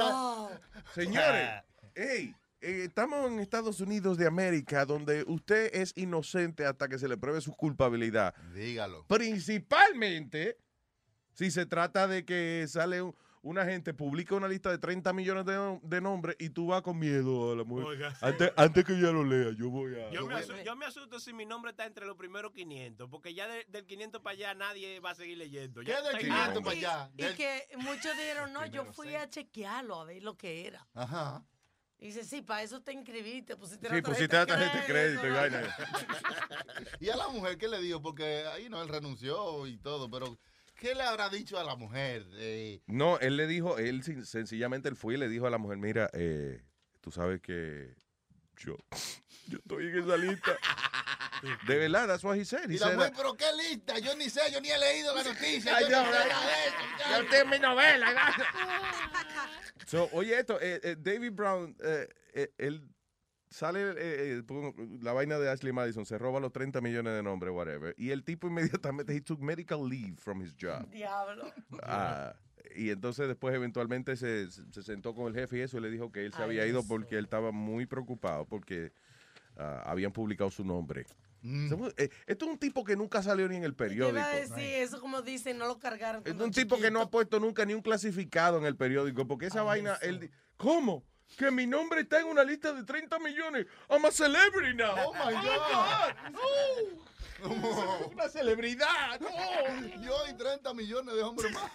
a- 0.00 0.48
Señores, 0.94 1.50
hey, 1.94 2.34
eh, 2.60 2.84
estamos 2.86 3.30
en 3.30 3.40
Estados 3.40 3.80
Unidos 3.80 4.16
de 4.18 4.26
América, 4.26 4.84
donde 4.84 5.24
usted 5.26 5.70
es 5.74 5.92
inocente 5.96 6.64
hasta 6.64 6.88
que 6.88 6.98
se 6.98 7.08
le 7.08 7.16
pruebe 7.16 7.40
su 7.40 7.52
culpabilidad. 7.52 8.34
Dígalo. 8.54 9.04
Principalmente 9.08 10.56
si 11.32 11.50
se 11.50 11.66
trata 11.66 12.06
de 12.08 12.24
que 12.24 12.66
sale 12.68 13.02
un- 13.02 13.14
una 13.42 13.64
gente, 13.64 13.94
publica 13.94 14.34
una 14.34 14.48
lista 14.48 14.70
de 14.70 14.76
30 14.76 15.14
millones 15.14 15.46
de, 15.46 15.54
nom- 15.56 15.80
de 15.80 16.00
nombres 16.02 16.36
y 16.38 16.50
tú 16.50 16.66
vas 16.66 16.82
con 16.82 16.98
miedo 16.98 17.52
a 17.52 17.56
la 17.56 17.64
mujer. 17.64 17.86
Oiga, 17.86 18.10
sí. 18.10 18.18
Antes, 18.20 18.52
antes 18.54 18.84
que 18.84 18.92
ella 18.92 19.12
lo 19.12 19.24
lea, 19.24 19.54
yo 19.56 19.70
voy 19.70 19.94
a... 19.98 20.10
Yo 20.10 20.26
me, 20.26 20.34
asu- 20.34 20.62
yo 20.62 20.76
me 20.76 20.84
asusto 20.84 21.18
si 21.18 21.32
mi 21.32 21.46
nombre 21.46 21.70
está 21.70 21.86
entre 21.86 22.04
los 22.04 22.16
primeros 22.18 22.52
500, 22.52 23.08
porque 23.08 23.32
ya 23.32 23.48
de- 23.48 23.64
del 23.70 23.86
500 23.86 24.20
para 24.20 24.34
allá 24.34 24.54
nadie 24.54 25.00
va 25.00 25.12
a 25.12 25.14
seguir 25.14 25.38
leyendo. 25.38 25.80
Ya 25.80 26.00
está 26.00 26.18
en- 26.20 26.26
Y 27.16 27.34
que 27.34 27.62
muchos 27.78 28.14
dijeron, 28.18 28.52
no, 28.52 28.66
yo 28.66 28.84
fui 28.92 29.14
a 29.14 29.30
chequearlo 29.30 30.00
a 30.00 30.04
ver 30.04 30.22
lo 30.22 30.36
que 30.36 30.66
era. 30.66 30.86
Ajá. 30.92 31.42
Y 31.98 32.06
dice, 32.08 32.24
sí, 32.24 32.42
para 32.42 32.62
eso 32.62 32.82
te 32.82 32.92
inscribiste, 32.92 33.56
pusiste 33.56 33.88
Sí, 33.88 33.94
la 33.94 34.02
pusiste 34.02 34.36
la 34.36 34.46
tarjeta 34.46 34.80
de 34.80 34.86
crédito 34.86 35.26
y 35.26 35.30
vaina. 35.30 35.62
Y 37.00 37.08
a 37.08 37.16
la 37.16 37.28
mujer, 37.28 37.56
¿qué 37.58 37.68
le 37.68 37.78
dijo? 37.80 38.00
Porque 38.02 38.44
ahí 38.52 38.68
no, 38.68 38.82
él 38.82 38.88
renunció 38.88 39.66
y 39.66 39.78
todo, 39.78 40.10
pero 40.10 40.38
¿qué 40.80 40.94
le 40.94 41.02
habrá 41.02 41.28
dicho 41.28 41.58
a 41.58 41.64
la 41.64 41.76
mujer? 41.76 42.26
Eh, 42.34 42.80
No, 42.86 43.18
él 43.20 43.36
le 43.36 43.46
dijo, 43.46 43.78
él 43.78 44.02
sencillamente 44.24 44.88
él 44.88 44.96
fue 44.96 45.14
y 45.14 45.16
le 45.18 45.28
dijo 45.28 45.46
a 45.46 45.50
la 45.50 45.58
mujer, 45.58 45.78
mira, 45.78 46.10
eh, 46.14 46.62
tú 47.00 47.10
sabes 47.12 47.40
que 47.40 47.94
yo, 48.56 48.76
yo 49.48 49.58
estoy 49.58 49.88
en 49.88 49.98
esa 49.98 50.16
lista. 50.16 50.56
De 51.66 51.78
verdad, 51.78 52.06
that's 52.06 52.22
what 52.22 52.36
he 52.36 52.44
said. 52.44 52.68
He 52.70 52.74
y 52.74 52.78
la 52.78 52.88
said 52.88 52.96
mujer, 52.96 53.10
that- 53.12 53.16
pero 53.16 53.34
qué 53.34 53.46
lista, 53.56 53.98
yo 53.98 54.14
ni 54.14 54.28
sé, 54.28 54.40
yo 54.52 54.60
ni 54.60 54.68
he 54.70 54.78
leído 54.78 55.14
la 55.14 55.22
noticia. 55.32 55.74
Ay, 55.76 55.84
yo 55.90 56.02
no, 56.02 57.22
Yo 57.22 57.28
tengo 57.30 57.50
mi 57.50 57.58
novela. 57.58 58.34
So, 59.86 60.08
oye 60.12 60.38
esto, 60.38 60.60
eh, 60.60 60.80
eh, 60.82 60.96
David 60.98 61.32
Brown, 61.32 61.74
él 62.58 62.82
sale 63.50 63.80
eh, 63.90 63.94
eh, 63.98 64.42
la 65.02 65.12
vaina 65.12 65.38
de 65.38 65.50
Ashley 65.50 65.72
Madison, 65.72 66.06
se 66.06 66.16
roba 66.18 66.40
los 66.40 66.52
30 66.52 66.80
millones 66.80 67.12
de 67.14 67.22
nombres, 67.22 67.52
whatever, 67.52 67.94
y 67.98 68.10
el 68.10 68.22
tipo 68.24 68.46
inmediatamente, 68.46 69.14
he 69.14 69.20
took 69.20 69.40
medical 69.40 69.88
leave 69.88 70.14
from 70.16 70.40
his 70.42 70.54
job. 70.60 70.88
Diablo. 70.90 71.44
Ah, 71.82 72.34
y 72.76 72.90
entonces 72.90 73.26
después 73.26 73.52
eventualmente 73.54 74.16
se, 74.16 74.48
se 74.50 74.82
sentó 74.84 75.14
con 75.14 75.26
el 75.26 75.34
jefe 75.34 75.58
y 75.58 75.60
eso 75.62 75.78
y 75.78 75.80
le 75.80 75.90
dijo 75.90 76.12
que 76.12 76.24
él 76.24 76.32
se 76.32 76.38
Ay, 76.38 76.44
había 76.50 76.66
ido 76.66 76.86
porque 76.86 77.18
él 77.18 77.24
estaba 77.24 77.50
muy 77.50 77.84
preocupado 77.86 78.44
porque 78.46 78.92
ah, 79.56 79.82
habían 79.86 80.12
publicado 80.12 80.50
su 80.50 80.64
nombre. 80.64 81.04
Somos- 81.42 81.94
eh, 81.96 82.10
esto 82.26 82.44
es 82.44 82.50
un 82.52 82.58
tipo 82.58 82.84
que 82.84 82.94
nunca 82.96 83.22
salió 83.22 83.48
ni 83.48 83.56
en 83.56 83.64
el 83.64 83.74
periódico. 83.74 84.10
iba 84.18 84.26
a 84.30 84.36
decir, 84.36 84.58
eso 84.82 85.00
como 85.00 85.22
dicen, 85.22 85.56
no 85.58 85.66
lo 85.66 85.78
cargaron. 85.78 86.22
Es 86.24 86.34
un 86.34 86.50
tipo 86.50 86.78
que 86.78 86.90
no 86.90 87.00
ha 87.00 87.10
puesto 87.10 87.40
nunca 87.40 87.64
ni 87.64 87.72
un 87.74 87.80
clasificado 87.82 88.58
en 88.58 88.66
el 88.66 88.76
periódico, 88.76 89.26
porque 89.26 89.46
esa 89.46 89.62
vaina, 89.62 89.94
él, 90.02 90.20
di- 90.20 90.30
¿cómo? 90.58 91.02
Que 91.36 91.50
mi 91.50 91.66
nombre 91.66 92.00
está 92.02 92.20
en 92.20 92.26
una 92.26 92.44
lista 92.44 92.72
de 92.72 92.84
30 92.84 93.18
millones. 93.18 93.66
I'm 93.88 94.04
a 94.04 94.10
celebrity 94.10 94.74
now. 94.74 94.94
Oh, 94.96 95.12
my 95.14 95.32
God. 95.32 96.14
No. 96.32 98.10
Una 98.12 98.28
celebridad. 98.28 99.18
No. 99.20 99.28
Yo 100.02 100.12
y 100.28 100.34
30 100.34 100.74
millones 100.74 101.14
de 101.14 101.22
hombres 101.22 101.52
más. 101.54 101.70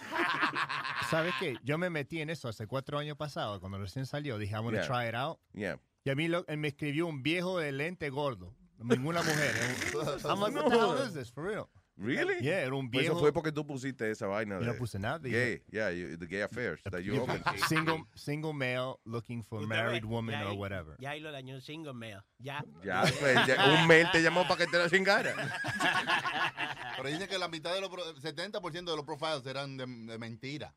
¿Sabes 1.10 1.34
qué? 1.39 1.58
Yo 1.64 1.78
me 1.78 1.89
metí 1.89 2.22
en 2.22 2.30
eso 2.30 2.47
hace 2.47 2.68
cuatro 2.68 2.99
años 2.99 3.18
pasado, 3.18 3.60
cuando 3.60 3.80
recién 3.80 4.06
salió. 4.06 4.38
Dije, 4.38 4.53
I'm 4.53 4.64
gonna 4.64 4.82
Yeah. 4.84 4.88
try 4.88 5.08
it 5.10 5.16
out. 5.16 5.39
Yeah. 5.53 5.80
Y 6.03 6.12
a 6.12 6.16
mí 6.16 6.28
lo- 6.28 6.45
él 6.47 6.58
me 6.58 6.68
escribió 6.68 7.08
un 7.08 7.24
viejo 7.24 7.58
de 7.58 7.72
lente 7.72 8.10
gordo. 8.12 8.53
Ninguna 8.78 9.24
mujer. 9.24 9.56
I'm 10.26 10.39
like, 10.41 10.53
what 10.56 10.70
the 10.70 10.78
hell 10.78 10.97
is 11.08 11.14
this, 11.14 11.32
for 11.32 11.43
real? 11.43 11.70
Really? 11.97 12.41
Yeah, 12.41 12.59
era 12.61 12.75
un 12.75 12.89
Pues 12.91 13.03
viejo. 13.03 13.13
Eso 13.15 13.19
fue 13.21 13.31
porque 13.31 13.53
tú 13.53 13.65
pusiste 13.65 14.11
esa 14.11 14.27
vaina 14.27 14.55
Yo 14.55 14.61
de 14.61 14.67
no 14.67 14.75
puse 14.75 14.99
nada, 14.99 15.17
Gay, 15.19 15.61
yeah, 15.71 15.91
you- 15.91 16.17
the 16.17 16.25
gay 16.27 16.41
affairs 16.41 16.81
that 16.83 16.99
you 17.01 17.21
opened. 17.21 17.41
single, 17.69 18.05
single 18.15 18.51
male 18.53 18.99
looking 19.05 19.41
for 19.43 19.61
Usted 19.61 19.69
married 19.69 20.03
ve, 20.03 20.07
woman 20.09 20.35
ya 20.39 20.45
or 20.51 20.57
whatever. 20.57 20.97
Ya 20.99 21.11
ahí 21.11 21.21
lo 21.21 21.31
dañó 21.31 21.61
single 21.61 21.93
male. 21.93 22.21
Ya. 22.37 22.65
Ya, 22.83 23.03
pues, 23.19 23.47
ya, 23.47 23.79
un 23.79 23.87
mail 23.87 24.07
te 24.11 24.21
llamó 24.21 24.43
para 24.47 24.57
que 24.65 24.67
te 24.67 24.77
lo 24.77 24.89
chingara. 24.89 25.33
Pero 26.97 27.09
dicen 27.09 27.27
que 27.27 27.37
la 27.37 27.47
mitad 27.47 27.73
de 27.73 27.81
los, 27.81 27.89
pro- 27.89 28.15
70% 28.15 28.71
de 28.71 28.95
los 28.95 29.03
profiles 29.05 29.45
eran 29.45 29.77
de, 29.77 29.85
de 29.85 30.17
mentira. 30.17 30.75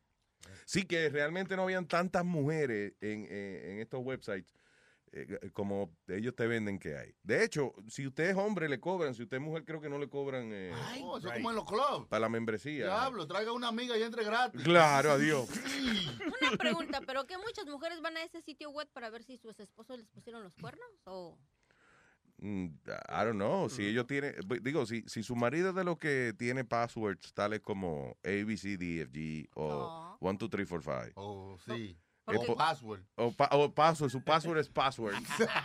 Sí, 0.65 0.83
que 0.83 1.09
realmente 1.09 1.55
no 1.55 1.63
habían 1.63 1.85
tantas 1.85 2.23
mujeres 2.23 2.93
en, 3.01 3.27
eh, 3.29 3.71
en 3.73 3.79
estos 3.79 3.99
websites 4.03 4.53
eh, 5.11 5.49
como 5.53 5.95
ellos 6.07 6.35
te 6.35 6.47
venden 6.47 6.79
que 6.79 6.97
hay. 6.97 7.13
De 7.23 7.43
hecho, 7.43 7.73
si 7.87 8.05
usted 8.07 8.29
es 8.29 8.35
hombre, 8.35 8.69
le 8.69 8.79
cobran. 8.79 9.13
Si 9.13 9.23
usted 9.23 9.37
es 9.37 9.43
mujer, 9.43 9.65
creo 9.65 9.81
que 9.81 9.89
no 9.89 9.97
le 9.97 10.09
cobran 10.09 10.49
eh, 10.53 10.71
Oh, 11.01 11.17
eso 11.17 11.27
es 11.27 11.33
como 11.35 11.49
en 11.49 11.55
los 11.55 11.65
clubs. 11.65 12.07
para 12.09 12.21
la 12.21 12.29
membresía. 12.29 12.85
Diablo, 12.85 13.27
traiga 13.27 13.51
una 13.51 13.67
amiga 13.69 13.97
y 13.97 14.03
entre 14.03 14.23
gratis. 14.23 14.61
Claro, 14.63 15.11
adiós. 15.11 15.49
Una 16.41 16.57
pregunta, 16.57 17.01
¿pero 17.05 17.25
qué 17.27 17.37
muchas 17.37 17.65
mujeres 17.67 18.01
van 18.01 18.17
a 18.17 18.23
ese 18.23 18.41
sitio 18.41 18.69
web 18.71 18.87
para 18.93 19.09
ver 19.09 19.23
si 19.23 19.37
sus 19.37 19.59
esposos 19.59 19.97
les 19.97 20.07
pusieron 20.07 20.43
los 20.43 20.55
cuernos? 20.55 20.87
¿O 21.05 21.37
Mm, 22.41 22.67
I 23.09 23.25
don't 23.25 23.35
know. 23.35 23.69
Si 23.69 23.85
ellos 23.85 24.07
tienen, 24.07 24.33
digo, 24.61 24.85
si, 24.85 25.03
si 25.07 25.23
su 25.23 25.35
marido 25.35 25.69
es 25.71 25.75
de 25.75 25.83
los 25.83 25.97
que 25.97 26.33
tiene 26.37 26.63
passwords 26.63 27.33
tales 27.33 27.59
como 27.59 28.15
A, 28.23 28.29
B, 28.29 28.55
C, 28.55 28.77
D, 28.77 29.01
F, 29.01 29.11
G 29.11 29.49
o 29.55 30.15
1, 30.21 30.37
2, 30.39 30.49
3, 30.49 30.67
4, 30.69 31.03
5. 31.05 31.21
Oh, 31.21 31.57
sí. 31.65 31.97
O 32.37 32.55
password. 32.55 33.01
O, 33.15 33.31
pa- 33.31 33.49
o 33.53 33.73
password, 33.73 34.11
su 34.11 34.23
password 34.23 34.59
es 34.59 34.69
password. 34.69 35.15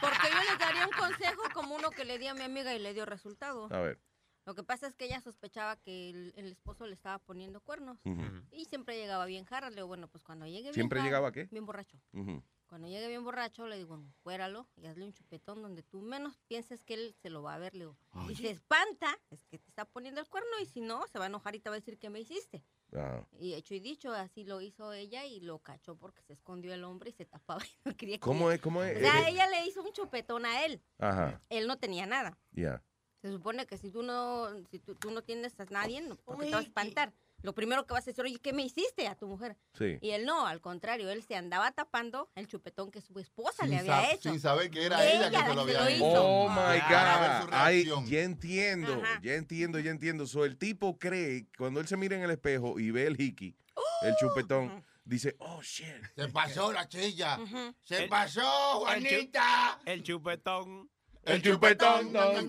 Porque 0.00 0.28
yo 0.32 0.50
les 0.50 0.58
daría 0.58 0.86
un 0.86 0.92
consejo 0.92 1.42
como 1.52 1.74
uno 1.76 1.90
que 1.90 2.04
le 2.04 2.18
di 2.18 2.26
a 2.26 2.34
mi 2.34 2.42
amiga 2.42 2.74
y 2.74 2.78
le 2.78 2.94
dio 2.94 3.04
resultado. 3.06 3.68
A 3.72 3.80
ver. 3.80 4.00
Lo 4.46 4.54
que 4.54 4.62
pasa 4.62 4.86
es 4.86 4.94
que 4.94 5.06
ella 5.06 5.20
sospechaba 5.22 5.76
que 5.76 6.10
el, 6.10 6.34
el 6.36 6.52
esposo 6.52 6.86
le 6.86 6.92
estaba 6.94 7.18
poniendo 7.18 7.60
cuernos. 7.62 7.98
Ujú. 8.04 8.22
Y 8.50 8.66
siempre 8.66 8.96
llegaba 8.98 9.24
bien 9.24 9.44
jarra. 9.46 9.70
Le 9.70 9.76
digo, 9.76 9.86
bueno, 9.88 10.06
pues 10.08 10.22
cuando 10.22 10.44
llegue 10.46 10.64
bien 10.64 10.74
¿Siempre 10.74 11.00
jarra- 11.00 11.08
llegaba 11.08 11.32
qué? 11.32 11.44
Bien 11.50 11.64
borracho. 11.64 11.98
Ujú. 12.12 12.42
Cuando 12.66 12.88
llegue 12.88 13.08
bien 13.08 13.22
borracho, 13.24 13.66
le 13.68 13.76
digo, 13.76 14.02
cuéralo 14.22 14.66
y 14.76 14.86
hazle 14.86 15.04
un 15.04 15.12
chupetón 15.12 15.62
donde 15.62 15.82
tú 15.82 16.02
menos 16.02 16.38
pienses 16.48 16.82
que 16.82 16.94
él 16.94 17.14
se 17.22 17.30
lo 17.30 17.42
va 17.42 17.54
a 17.54 17.58
ver. 17.58 17.72
Le 17.74 17.80
digo, 17.84 17.96
y 18.28 18.34
se 18.34 18.50
espanta, 18.50 19.16
es 19.30 19.46
que 19.46 19.58
te 19.58 19.68
está 19.68 19.84
poniendo 19.84 20.20
el 20.20 20.28
cuerno 20.28 20.50
y 20.60 20.66
si 20.66 20.80
no, 20.80 21.06
se 21.06 21.18
va 21.18 21.24
a 21.26 21.28
enojar 21.28 21.54
y 21.54 21.60
te 21.60 21.70
va 21.70 21.76
a 21.76 21.78
decir 21.78 21.98
que 21.98 22.10
me 22.10 22.20
hiciste. 22.20 22.64
Ah. 22.94 23.26
Y 23.40 23.54
hecho 23.54 23.74
y 23.74 23.80
dicho, 23.80 24.12
así 24.12 24.44
lo 24.44 24.60
hizo 24.60 24.92
ella 24.92 25.24
y 25.26 25.40
lo 25.40 25.58
cachó 25.58 25.96
porque 25.96 26.22
se 26.22 26.32
escondió 26.34 26.72
el 26.72 26.84
hombre 26.84 27.10
y 27.10 27.12
se 27.12 27.24
tapaba 27.24 27.64
y 27.64 27.88
no 27.88 27.96
quería 27.96 28.16
que- 28.16 28.20
¿Cómo 28.20 28.50
es? 28.50 28.60
¿Cómo 28.60 28.82
es? 28.84 28.96
O 28.96 29.00
sea, 29.00 29.20
Eh, 29.22 29.30
ella 29.30 29.48
le 29.48 29.66
hizo 29.66 29.82
un 29.82 29.92
chupetón 29.92 30.46
a 30.46 30.64
él. 30.64 30.80
Ajá. 30.98 31.42
Él 31.48 31.66
no 31.66 31.78
tenía 31.78 32.06
nada. 32.06 32.38
Ya. 32.52 32.82
Se 33.20 33.30
supone 33.32 33.66
que 33.66 33.78
si 33.78 33.90
tú 33.90 34.02
no, 34.02 34.48
si 34.70 34.78
tú, 34.78 34.94
tú 34.94 35.10
no 35.10 35.22
tienes 35.22 35.58
a 35.58 35.64
nadie, 35.66 36.02
no, 36.02 36.14
porque 36.24 36.44
te 36.46 36.50
vas 36.52 36.60
a 36.60 36.66
espantar. 36.68 37.12
Lo 37.44 37.54
primero 37.54 37.86
que 37.86 37.92
vas 37.92 38.02
a 38.04 38.10
decir, 38.10 38.24
oye, 38.24 38.38
¿qué 38.40 38.54
me 38.54 38.62
hiciste 38.62 39.06
a 39.06 39.14
tu 39.16 39.28
mujer? 39.28 39.56
Sí. 39.78 39.98
Y 40.00 40.10
él 40.12 40.24
no, 40.24 40.46
al 40.46 40.62
contrario, 40.62 41.10
él 41.10 41.22
se 41.22 41.36
andaba 41.36 41.70
tapando 41.72 42.30
el 42.34 42.48
chupetón 42.48 42.90
que 42.90 43.02
su 43.02 43.18
esposa 43.18 43.64
Sin 43.64 43.70
le 43.70 43.78
había 43.80 44.12
hecho. 44.12 44.30
sin 44.30 44.40
saber 44.40 44.70
que 44.70 44.82
era 44.86 45.04
ella 45.06 45.30
que 45.30 45.36
se 45.48 45.54
lo 45.54 45.60
había 45.60 45.90
hecho. 45.90 46.04
Oh 46.24 46.48
my 46.48 46.80
God. 46.88 47.48
Ay, 47.52 47.84
ya 48.06 48.20
entiendo, 48.22 48.94
Ajá. 48.94 49.20
ya 49.22 49.34
entiendo, 49.34 49.78
ya 49.78 49.90
entiendo. 49.90 50.26
So, 50.26 50.46
el 50.46 50.56
tipo 50.56 50.98
cree, 50.98 51.46
cuando 51.58 51.80
él 51.80 51.86
se 51.86 51.98
mira 51.98 52.16
en 52.16 52.22
el 52.22 52.30
espejo 52.30 52.80
y 52.80 52.90
ve 52.90 53.06
el 53.06 53.20
hiki, 53.20 53.54
el 54.02 54.14
chupetón, 54.16 54.82
dice, 55.04 55.36
oh, 55.38 55.60
shit. 55.62 55.86
Se 56.16 56.28
pasó 56.28 56.72
la 56.72 56.88
chilla. 56.88 57.38
Se 57.82 58.04
El- 58.04 58.08
pasó, 58.08 58.88
el 58.88 59.02
chu- 59.04 59.08
Juanita. 59.10 59.80
El 59.84 60.02
chupetón. 60.02 60.90
El 61.26 61.42
chupetón. 61.42 62.16
ahí 62.16 62.46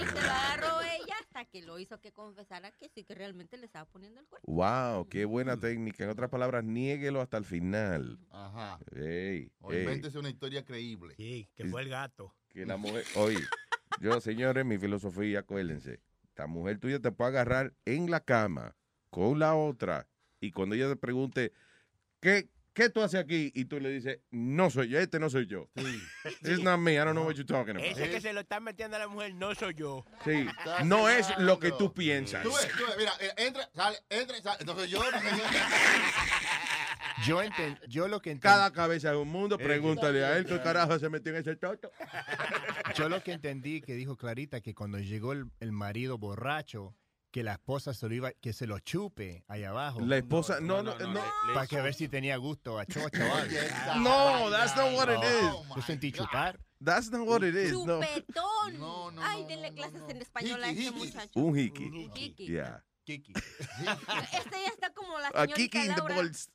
se 0.00 0.12
lo 0.12 0.30
agarró 0.30 0.80
ella 0.82 1.14
hasta 1.20 1.44
que 1.46 1.62
lo 1.62 1.78
hizo 1.78 2.00
que 2.00 2.12
confesara 2.12 2.70
que 2.72 2.88
sí 2.88 3.04
que 3.04 3.14
realmente 3.14 3.56
le 3.56 3.66
estaba 3.66 3.84
poniendo 3.86 4.20
el 4.20 4.26
cuerno. 4.26 4.44
Wow, 4.46 5.08
qué 5.08 5.24
buena 5.24 5.56
técnica. 5.56 6.04
En 6.04 6.10
otras 6.10 6.30
palabras, 6.30 6.64
niéguelo 6.64 7.20
hasta 7.20 7.36
el 7.38 7.44
final. 7.44 8.18
Ajá. 8.30 8.78
Ey, 8.94 9.50
O 9.60 9.72
ey, 9.72 9.80
invéntese 9.80 10.18
una 10.18 10.30
historia 10.30 10.64
creíble. 10.64 11.14
Sí, 11.16 11.48
que 11.54 11.64
fue 11.66 11.82
el 11.82 11.88
gato. 11.88 12.34
que 12.48 12.66
la 12.66 12.76
mujer, 12.76 13.04
oye, 13.16 13.40
yo, 14.00 14.20
señores, 14.20 14.64
mi 14.64 14.78
filosofía, 14.78 15.40
acuérdense, 15.40 16.00
la 16.36 16.46
mujer 16.46 16.78
tuya 16.78 17.00
te 17.00 17.10
puede 17.12 17.30
agarrar 17.30 17.74
en 17.84 18.10
la 18.10 18.20
cama 18.20 18.76
con 19.10 19.38
la 19.38 19.54
otra 19.54 20.06
y 20.40 20.52
cuando 20.52 20.74
ella 20.74 20.88
te 20.88 20.96
pregunte, 20.96 21.52
¿qué, 22.20 22.48
qué 22.78 22.88
tú 22.90 23.02
haces 23.02 23.18
aquí? 23.20 23.50
Y 23.56 23.64
tú 23.64 23.80
le 23.80 23.90
dices, 23.90 24.20
no 24.30 24.70
soy 24.70 24.88
yo, 24.88 25.00
este 25.00 25.18
no 25.18 25.28
soy 25.28 25.46
yo. 25.48 25.68
It's 26.42 26.62
not 26.62 26.78
me, 26.78 26.92
I 26.94 26.98
don't 26.98 27.12
know 27.14 27.24
what 27.24 27.34
you're 27.34 27.44
talking 27.44 27.76
about. 27.76 27.84
Ese 27.90 28.08
que 28.08 28.20
se 28.20 28.32
lo 28.32 28.40
está 28.40 28.60
metiendo 28.60 28.96
a 28.96 29.00
la 29.00 29.08
mujer 29.08 29.34
no 29.34 29.52
soy 29.56 29.74
yo. 29.74 30.04
Sí, 30.24 30.46
no 30.84 31.08
es 31.08 31.26
lo 31.38 31.58
que 31.58 31.72
tú 31.72 31.92
piensas. 31.92 32.44
Tú 32.44 32.50
ves, 32.50 32.68
tú 32.78 32.84
ves, 32.86 32.96
mira, 32.96 33.12
eh, 33.20 33.32
entra, 33.36 33.68
sale, 33.74 33.98
entra, 34.08 34.40
sale. 34.40 34.58
Entonces 34.60 34.88
yo, 34.90 34.98
no 35.10 35.20
sé 35.20 35.26
yo. 35.36 35.42
Yo, 37.26 37.42
enten- 37.42 37.76
yo 37.88 38.06
lo 38.06 38.22
que 38.22 38.30
entendí, 38.30 38.42
Cada 38.54 38.72
cabeza 38.72 39.10
es 39.10 39.16
un 39.16 39.28
mundo, 39.28 39.58
pregúntale 39.58 40.24
a 40.24 40.36
él 40.38 40.46
qué 40.46 40.60
carajo 40.62 40.96
se 41.00 41.08
metió 41.08 41.32
en 41.32 41.38
ese 41.40 41.56
toto. 41.56 41.90
yo 42.94 43.08
lo 43.08 43.20
que 43.24 43.32
entendí 43.32 43.80
que 43.80 43.94
dijo 43.94 44.16
Clarita 44.16 44.60
que 44.60 44.72
cuando 44.72 45.00
llegó 45.00 45.32
el, 45.32 45.46
el 45.58 45.72
marido 45.72 46.16
borracho, 46.16 46.94
que 47.38 47.44
la 47.44 47.52
esposa 47.52 47.94
se 47.94 48.08
lo 48.08 48.14
iba, 48.16 48.32
que 48.32 48.52
se 48.52 48.66
lo 48.66 48.80
chupe 48.80 49.44
ahí 49.46 49.62
abajo. 49.62 50.00
La 50.00 50.16
esposa, 50.16 50.58
no, 50.60 50.82
no, 50.82 50.98
no. 50.98 51.20
Para 51.54 51.68
que 51.68 51.80
ver 51.80 51.94
si 51.94 52.08
tenía 52.08 52.36
gusto 52.36 52.80
a 52.80 52.84
chocha 52.84 53.38
algo. 53.38 54.00
No, 54.00 54.50
that's 54.50 54.74
not 54.74 54.92
what 54.92 55.08
it 55.08 55.22
is. 55.22 55.76
Yo 55.76 55.82
sentí 55.82 56.10
chupar. 56.10 56.58
That's 56.84 57.12
not 57.12 57.28
what 57.28 57.44
it 57.44 57.54
is. 57.54 57.70
No. 57.70 58.00
¡Chupetón! 58.00 59.18
Ay, 59.20 59.44
denle 59.44 59.72
clases 59.72 60.02
en 60.08 60.16
español 60.16 60.64
a 60.64 60.70
este 60.70 60.90
muchacho. 60.90 61.30
Un 61.38 61.56
hiki. 61.56 62.10
hiki. 62.16 62.46
Yeah. 62.48 62.84
Kiki. 63.08 63.32
Este 63.32 64.60
ya 64.60 64.68
está 64.68 64.92
como 64.92 65.18
la 65.18 65.28
A 65.28 65.46
señorita 65.46 65.56
Kiki 65.56 65.78
in 65.78 65.94
the 65.94 65.96
Laura. 65.96 66.14
balls. 66.16 66.50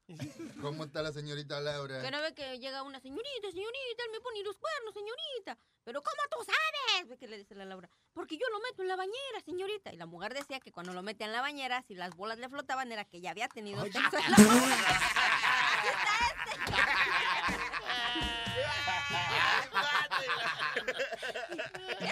¿Cómo 0.62 0.84
está 0.84 1.02
la 1.02 1.12
señorita 1.12 1.60
Laura? 1.60 2.00
Que 2.04 2.12
no 2.12 2.22
ve 2.22 2.36
que 2.36 2.60
llega 2.60 2.84
una 2.84 3.00
señorita, 3.00 3.50
señorita, 3.52 4.04
él 4.06 4.12
me 4.12 4.22
pone 4.22 4.44
los 4.44 4.56
cuernos, 4.58 4.94
señorita. 4.94 5.58
Pero 5.84 6.04
¿cómo 6.04 6.22
tú 6.30 6.46
sabes? 6.46 7.10
Ve 7.10 7.18
que 7.18 7.28
le 7.28 7.40
dice 7.40 7.56
la 7.56 7.66
Laura. 7.66 7.90
Porque 8.14 8.38
yo 8.38 8.46
lo 8.52 8.60
meto 8.60 8.84
en 8.84 8.88
la 8.88 8.96
bañera, 8.96 9.42
señorita. 9.44 9.92
Y 9.94 9.98
la 9.98 10.06
mujer 10.06 10.36
decía 10.36 10.60
que 10.60 10.72
cuando 10.72 10.94
lo 10.94 11.02
metía 11.02 11.26
en 11.26 11.34
la 11.34 11.42
bañera, 11.42 11.84
si 11.88 11.96
las 11.96 12.16
bolas 12.16 12.38
le 12.38 12.48
flotaban, 12.50 12.92
era 12.92 13.04
que 13.04 13.20
ya 13.20 13.32
había 13.32 13.48
tenido 13.48 13.84
sexo 13.86 14.18
en 14.18 14.32
la. 14.32 14.38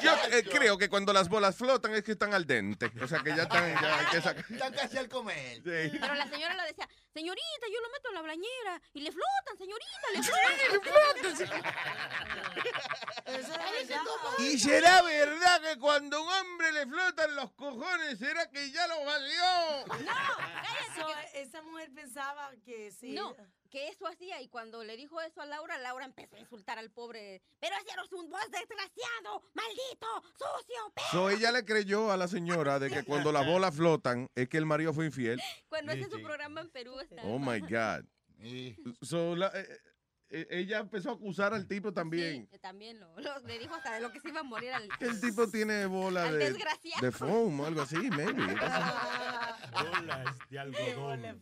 Yo 0.04 0.16
eh, 0.32 0.44
creo 0.44 0.78
que 0.78 0.90
cuando 0.90 1.14
las 1.14 1.30
bolas 1.30 1.56
flotan 1.58 1.94
es 1.94 2.04
que 2.04 2.14
están 2.14 2.34
al 2.34 2.46
dente. 2.46 2.92
O 3.02 3.08
sea 3.08 3.20
que 3.20 3.36
ya 3.36 3.44
están. 3.44 3.74
Ya 3.82 4.00
hay 4.00 4.06
que 4.08 4.22
sacar- 4.22 4.46
Están 4.52 4.74
casi 4.74 4.98
al 4.98 5.08
comer. 5.10 5.56
Sí. 5.58 5.98
Pero 6.00 6.14
la 6.16 6.28
señora 6.30 6.54
le 6.56 6.64
decía, 6.68 6.88
señorita, 7.14 7.68
yo 7.72 7.82
lo 7.82 7.90
meto 7.90 8.10
en 8.10 8.14
la 8.16 8.22
bañera. 8.22 8.82
Y 8.94 9.02
le 9.02 9.12
flotan, 9.12 9.58
señorita, 9.58 10.08
le 10.14 10.24
flotan. 10.24 11.62
Eso 13.26 13.54
es 13.54 13.88
verdad. 13.88 14.04
Y 14.40 14.60
será 14.60 15.02
verdad 15.02 15.62
que 15.62 15.78
cuando 15.80 16.18
a 16.18 16.22
un 16.22 16.30
hombre 16.30 16.72
le 16.72 16.86
flotan 16.88 17.36
los 17.36 17.52
cojones, 17.54 18.18
¿será 18.20 18.50
que 18.50 18.72
ya 18.72 18.88
lo 18.88 19.04
valió? 19.06 19.86
So, 20.96 21.08
esa 21.34 21.62
mujer 21.62 21.92
pensaba 21.94 22.52
que 22.66 22.92
sí. 22.92 23.14
No, 23.14 23.36
que 23.72 23.88
eso 23.88 24.06
hacía 24.06 24.42
y 24.42 24.50
cuando 24.50 24.84
le 24.84 24.96
dijo 24.98 25.20
eso 25.22 25.42
a 25.42 25.46
Laura, 25.46 25.78
Laura 25.80 26.06
empezó 26.06 26.36
a 26.36 26.40
insultar 26.40 26.78
al 26.78 26.92
pobre. 26.92 27.42
Pero 27.60 27.76
ese 27.78 27.92
eres 27.94 28.12
un 28.12 28.30
vos 28.30 28.42
desgraciado, 28.52 29.42
maldito, 29.54 30.08
sucio, 30.34 30.92
pe-". 30.94 31.02
So 31.12 31.30
ella 31.30 31.52
le 31.52 31.66
creyó 31.66 32.12
a 32.12 32.18
la 32.18 32.28
señora 32.28 32.78
de 32.80 32.90
que 32.92 33.04
cuando 33.04 33.32
las 33.32 33.46
bolas 33.48 33.74
flotan 33.76 34.28
es 34.36 34.48
que 34.50 34.58
el 34.58 34.66
marido 34.66 34.94
fue 34.94 35.06
infiel. 35.08 35.42
Cuando 35.70 35.94
hace 35.94 36.04
su 36.10 36.22
programa 36.22 36.62
en 36.62 36.70
Perú 36.70 37.00
está. 37.00 37.24
Oh 37.24 37.40
my 37.40 37.60
God. 37.62 38.06
So, 39.02 39.36
la- 39.36 39.52
eh, 39.56 39.68
eh, 40.34 40.48
ella 40.50 40.80
empezó 40.80 41.10
a 41.12 41.14
acusar 41.14 41.54
al 41.54 41.68
tipo 41.68 41.94
también. 41.94 42.48
Sí, 42.52 42.60
también 42.60 43.00
lo, 43.00 43.18
lo- 43.20 43.40
le 43.40 43.60
dijo 43.60 43.74
hasta 43.76 43.94
de 43.96 44.02
lo 44.02 44.12
que 44.12 44.20
se 44.20 44.30
iba 44.30 44.42
a 44.42 44.44
morir 44.44 44.74
al. 44.74 44.88
Que 44.98 45.06
el 45.06 45.20
tipo 45.22 45.48
tiene 45.50 45.86
bola 45.86 46.32
de, 46.32 46.54
de 47.02 47.12
foam 47.12 47.60
o 47.60 47.66
algo 47.66 47.82
así, 47.82 47.96
maybe. 47.98 48.34
Bolas 49.72 50.38
de 50.50 50.60
algodón. 50.60 51.42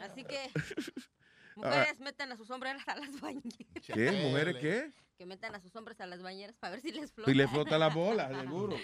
Así 0.00 0.24
que 0.24 0.38
Ah. 1.56 1.68
mujeres 1.68 2.00
metan 2.00 2.32
a 2.32 2.36
sus 2.36 2.50
hombres 2.50 2.74
a 2.86 2.96
las 2.96 3.20
bañeras. 3.20 3.54
¿Qué? 3.86 4.10
¿Mujeres 4.10 4.56
qué? 4.56 4.92
Que 5.16 5.24
metan 5.26 5.54
a 5.54 5.60
sus 5.60 5.74
hombres 5.76 6.00
a 6.00 6.06
las 6.06 6.20
bañeras 6.20 6.56
para 6.56 6.72
ver 6.72 6.80
si 6.80 6.90
les 6.90 7.12
flota. 7.12 7.30
Y 7.30 7.34
le 7.34 7.46
flota 7.46 7.78
la 7.78 7.88
bola, 7.90 8.28
seguro. 8.40 8.76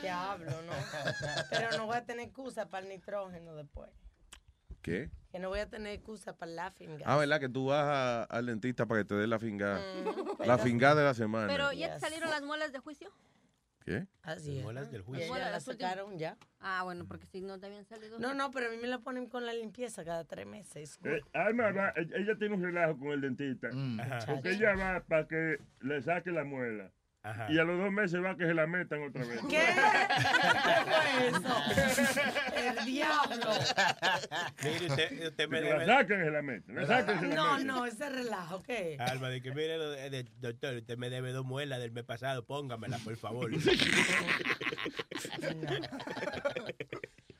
Diablo, 0.02 0.52
¿no? 0.64 0.74
Pero 1.50 1.78
no 1.78 1.86
voy 1.88 1.98
a 1.98 2.06
tener 2.06 2.28
excusa 2.28 2.70
para 2.70 2.86
el 2.86 2.90
nitrógeno 2.90 3.56
después. 3.56 3.90
¿Qué? 4.88 5.10
Que 5.34 5.40
no 5.40 5.50
voy 5.50 5.60
a 5.60 5.70
tener 5.70 5.92
excusa 5.92 6.38
para 6.38 6.50
laughing 6.50 6.92
gas. 6.98 7.04
Ah, 7.06 7.18
¿verdad? 7.18 7.42
Que 7.42 7.50
tú 7.50 7.66
vas 7.66 7.84
a- 7.84 8.24
al 8.24 8.46
dentista 8.46 8.86
para 8.86 9.02
que 9.02 9.06
te 9.10 9.16
dé 9.16 9.28
la 9.28 9.38
finga. 9.38 9.82
La 10.46 10.58
finga 10.58 10.96
de 10.96 11.04
la 11.04 11.14
semana. 11.14 11.48
Pero 11.48 11.74
ya 11.74 11.94
te 11.96 12.00
salieron 12.00 12.30
las 12.30 12.42
muelas 12.42 12.72
de 12.72 12.80
juicio. 12.80 13.12
¿Qué? 13.84 14.08
Así 14.24 14.58
es. 14.60 14.64
Muelas 14.64 14.90
del 14.90 15.02
juicio. 15.02 15.26
ya 15.26 15.30
Muelas, 15.30 15.48
la 15.50 15.52
las 15.58 15.64
sacaron 15.66 16.18
ya. 16.18 16.38
Ah, 16.62 16.84
bueno, 16.86 17.06
porque 17.06 17.26
si 17.26 17.42
no 17.42 17.60
te 17.60 17.66
habían 17.66 17.84
salido. 17.84 18.18
No, 18.18 18.34
no, 18.34 18.50
pero 18.52 18.68
a 18.68 18.70
mí 18.70 18.78
me 18.78 18.88
la 18.88 19.00
ponen 19.00 19.28
con 19.28 19.46
la 19.46 19.54
limpieza 19.54 20.06
cada 20.06 20.24
tres 20.24 20.46
meses. 20.48 20.98
Eh, 21.04 21.20
Alma 21.34 21.72
va- 21.72 21.94
ella 21.98 22.38
tiene 22.40 22.56
un 22.56 22.64
relajo 22.64 22.98
con 22.98 23.10
el 23.10 23.20
dentista. 23.20 23.68
Mm. 23.74 24.00
Porque 24.26 24.52
ella 24.52 24.74
va 24.76 25.04
para 25.06 25.28
que 25.28 25.58
le 25.82 26.02
saque 26.02 26.32
la 26.32 26.46
muela. 26.46 26.92
Y 27.50 27.58
a 27.60 27.64
los 27.64 27.78
dos 27.80 27.92
meses 27.92 28.24
va 28.24 28.36
que 28.38 28.46
se 28.46 28.54
la 28.54 28.68
metan 28.68 29.02
otra 29.04 29.26
vez. 29.26 29.40
¿Qué? 29.50 29.66
¿Qué 29.66 30.82
fue 30.86 31.28
eso? 31.30 31.56
El 32.80 32.86
diablo. 32.86 33.50
Mire, 34.64 34.88
usted, 34.88 35.28
usted 35.28 35.48
me 35.50 35.62
Que 35.62 35.70
la 35.70 35.86
sacan 35.86 36.24
se 36.24 36.32
la 36.32 36.42
meten. 36.42 36.76
La 36.76 36.86
sacan 36.86 37.16
y 37.18 37.20
se 37.20 37.28
la 37.30 37.36
No, 37.36 37.52
meten. 37.54 37.68
no, 37.68 37.86
ese 37.86 38.10
relajo, 38.10 38.64
¿qué? 38.64 38.98
Alma, 39.00 39.30
de 39.30 39.42
que 39.42 39.52
mire, 39.52 39.78
doctor, 40.40 40.76
usted 40.76 40.98
me 40.98 41.10
debe 41.10 41.32
dos 41.32 41.46
muelas 41.46 41.80
del 41.80 41.92
mes 41.92 42.04
pasado, 42.04 42.46
póngamela, 42.46 42.98
por 43.00 43.16
favor. 43.18 43.52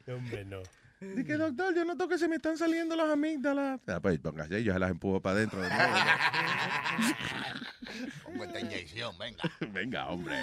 Hombre, 0.08 0.46
no. 0.46 0.62
Dice, 1.00 1.38
doctor, 1.38 1.76
yo 1.76 1.86
noto 1.86 2.08
que 2.08 2.18
se 2.18 2.28
me 2.28 2.38
están 2.38 2.58
saliendo 2.58 2.96
las 2.96 3.10
amígdalas. 3.10 3.80
Ah, 3.88 4.00
pues 4.02 4.18
póngase, 4.18 4.64
yo 4.64 4.74
se 4.74 4.80
las 4.80 4.90
empujo 4.90 5.22
para 5.22 5.36
adentro 5.38 5.62
de 5.62 5.70
nuevo. 5.70 5.94
Con 8.24 8.42
esta 8.42 8.60
inyección, 8.60 9.16
venga. 9.18 9.44
Venga, 9.74 10.08
hombre. 10.08 10.36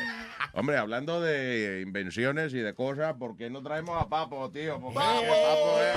Hombre, 0.53 0.77
hablando 0.79 1.21
de 1.21 1.83
invenciones 1.85 2.55
y 2.55 2.59
de 2.59 2.73
cosas, 2.73 3.15
¿por 3.15 3.37
qué 3.37 3.51
no 3.51 3.63
traemos 3.63 4.01
a 4.01 4.09
Papo, 4.09 4.51
tío? 4.51 4.81
Porque 4.81 4.95
Papo 4.99 5.81
es... 5.81 5.97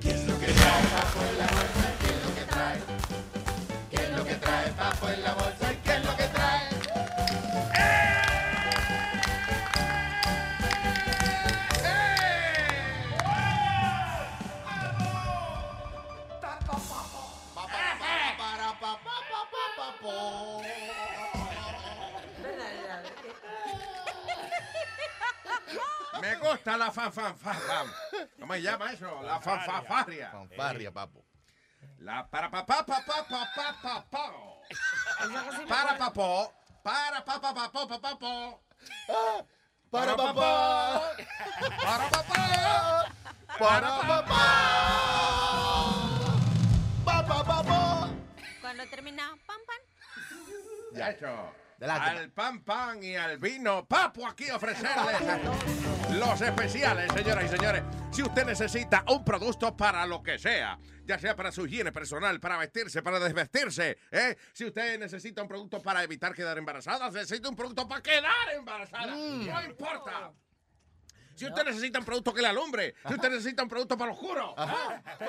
¿Qué 0.00 0.10
es 0.10 0.26
lo 0.28 0.38
que 0.38 0.46
trae 0.46 0.82
Papo 0.84 1.20
en 1.30 1.38
la 1.38 1.59
Me 26.20 26.36
gusta 26.36 26.76
la 26.76 26.90
fanfanfarria. 26.90 27.84
¿Cómo 28.38 28.54
se 28.54 28.62
llama 28.62 28.92
eso? 28.92 29.22
La 29.22 29.40
fanfanfarria. 29.40 30.30
Fanfarria, 30.30 30.92
papo. 30.92 31.24
La 31.98 32.26
para 32.28 32.50
papá 32.50 32.84
papá 32.84 33.26
papá 33.28 33.76
papá. 33.82 34.32
Para 35.68 35.98
papó. 35.98 36.52
Para 36.82 37.24
papá 37.24 37.54
papó 37.54 37.88
papá 37.88 38.18
papó. 38.18 38.64
Para 39.90 40.16
papá. 40.16 41.02
Para 41.82 42.10
papá. 42.10 43.12
Para 43.58 43.98
papá. 44.00 44.30
Papá 47.04 47.44
papá. 47.44 48.08
Cuando 48.60 48.86
termina, 48.88 49.36
pam 49.46 49.60
pam. 49.66 49.82
Ya 50.94 51.10
hecho. 51.10 51.52
Al 51.80 52.30
pan 52.30 52.62
pan 52.62 53.02
y 53.02 53.16
al 53.16 53.38
vino, 53.38 53.86
Papo 53.86 54.26
aquí 54.26 54.50
ofrecerles 54.50 55.16
los 56.12 56.40
especiales, 56.42 57.10
señoras 57.12 57.44
y 57.44 57.48
señores. 57.48 57.82
Si 58.10 58.22
usted 58.22 58.44
necesita 58.44 59.02
un 59.08 59.24
producto 59.24 59.74
para 59.74 60.04
lo 60.04 60.22
que 60.22 60.38
sea, 60.38 60.78
ya 61.06 61.18
sea 61.18 61.34
para 61.34 61.50
su 61.52 61.66
higiene 61.66 61.90
personal, 61.90 62.38
para 62.38 62.58
vestirse, 62.58 63.02
para 63.02 63.18
desvestirse, 63.18 63.96
¿eh? 64.10 64.36
si 64.52 64.66
usted 64.66 64.98
necesita 64.98 65.40
un 65.40 65.48
producto 65.48 65.80
para 65.80 66.02
evitar 66.02 66.34
quedar 66.34 66.58
embarazada, 66.58 67.10
necesita 67.10 67.48
un 67.48 67.56
producto 67.56 67.88
para 67.88 68.02
quedar 68.02 68.50
embarazada, 68.54 69.06
no 69.06 69.62
importa. 69.64 70.32
Si 71.40 71.46
usted 71.46 71.64
necesita 71.64 71.98
un 71.98 72.04
producto 72.04 72.34
que 72.34 72.42
le 72.42 72.48
alumbre, 72.48 72.94
si 73.08 73.14
usted 73.14 73.30
necesita 73.30 73.62
un 73.62 73.68
producto 73.70 73.96
para 73.96 74.12
oscuro, 74.12 74.54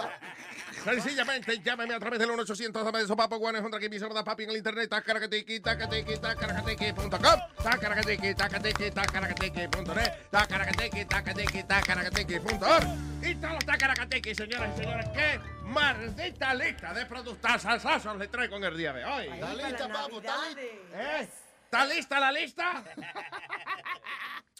sencillamente 0.83 1.57
llámeme 1.63 1.93
a 1.93 1.99
través 1.99 2.19
del 2.19 2.31
1-800 2.31 2.83
dame 2.83 2.99
eso 2.99 3.15
papo 3.15 3.37
guanes 3.37 3.61
contra 3.61 3.79
que 3.79 3.87
mi 3.87 3.97
sorda 3.97 4.21
papi 4.21 4.43
en 4.43 4.49
el 4.49 4.57
internet 4.57 4.89
tacaracatiqui 4.89 5.61
tacaracatiqui 5.61 6.17
tacaracatiqui.com 6.17 7.39
tacaracatiqui 7.63 8.35
tacaracatiqui 8.35 8.91
tacaracatiqui.net 8.91 10.29
tacaracatiqui 10.29 11.05
tacaracatiqui 11.05 11.63
tacaracatiqui.org 11.63 12.87
y 13.23 13.35
todos 13.35 13.53
los 13.53 13.65
tacaracatiqui, 13.65 14.35
señoras 14.35 14.69
y 14.75 14.83
señores, 14.83 15.09
qué 15.13 15.39
maldita 15.63 16.53
lista 16.55 16.93
de 16.93 17.05
productos 17.05 17.61
salsazos 17.61 18.17
le 18.17 18.27
traigo 18.27 18.57
en 18.57 18.65
el 18.65 18.75
día 18.75 18.91
de 18.91 19.05
hoy. 19.05 19.27
Está 19.27 19.53
lista, 19.53 19.87
papo, 19.87 20.17
está 20.17 20.49
lista. 20.49 20.61
¿Eh? 20.93 21.29
¿Está 21.63 21.85
lista 21.85 22.19
la 22.19 22.31
lista? 22.33 22.83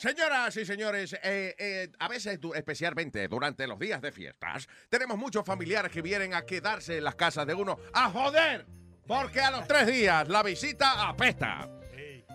Señoras 0.00 0.56
y 0.56 0.64
señores, 0.64 1.12
eh, 1.12 1.54
eh, 1.58 1.92
a 1.98 2.08
veces, 2.08 2.38
especialmente 2.54 3.28
durante 3.28 3.66
los 3.66 3.78
días 3.78 4.00
de 4.00 4.10
fiestas, 4.10 4.66
tenemos 4.88 5.18
muchos 5.18 5.44
familiares 5.44 5.92
que 5.92 6.00
vienen 6.00 6.32
a 6.32 6.46
quedarse 6.46 6.96
en 6.96 7.04
las 7.04 7.16
casas 7.16 7.46
de 7.46 7.52
uno 7.52 7.78
a 7.92 8.08
joder, 8.08 8.64
porque 9.06 9.42
a 9.42 9.50
los 9.50 9.68
tres 9.68 9.86
días 9.88 10.26
la 10.26 10.42
visita 10.42 11.06
apesta. 11.06 11.68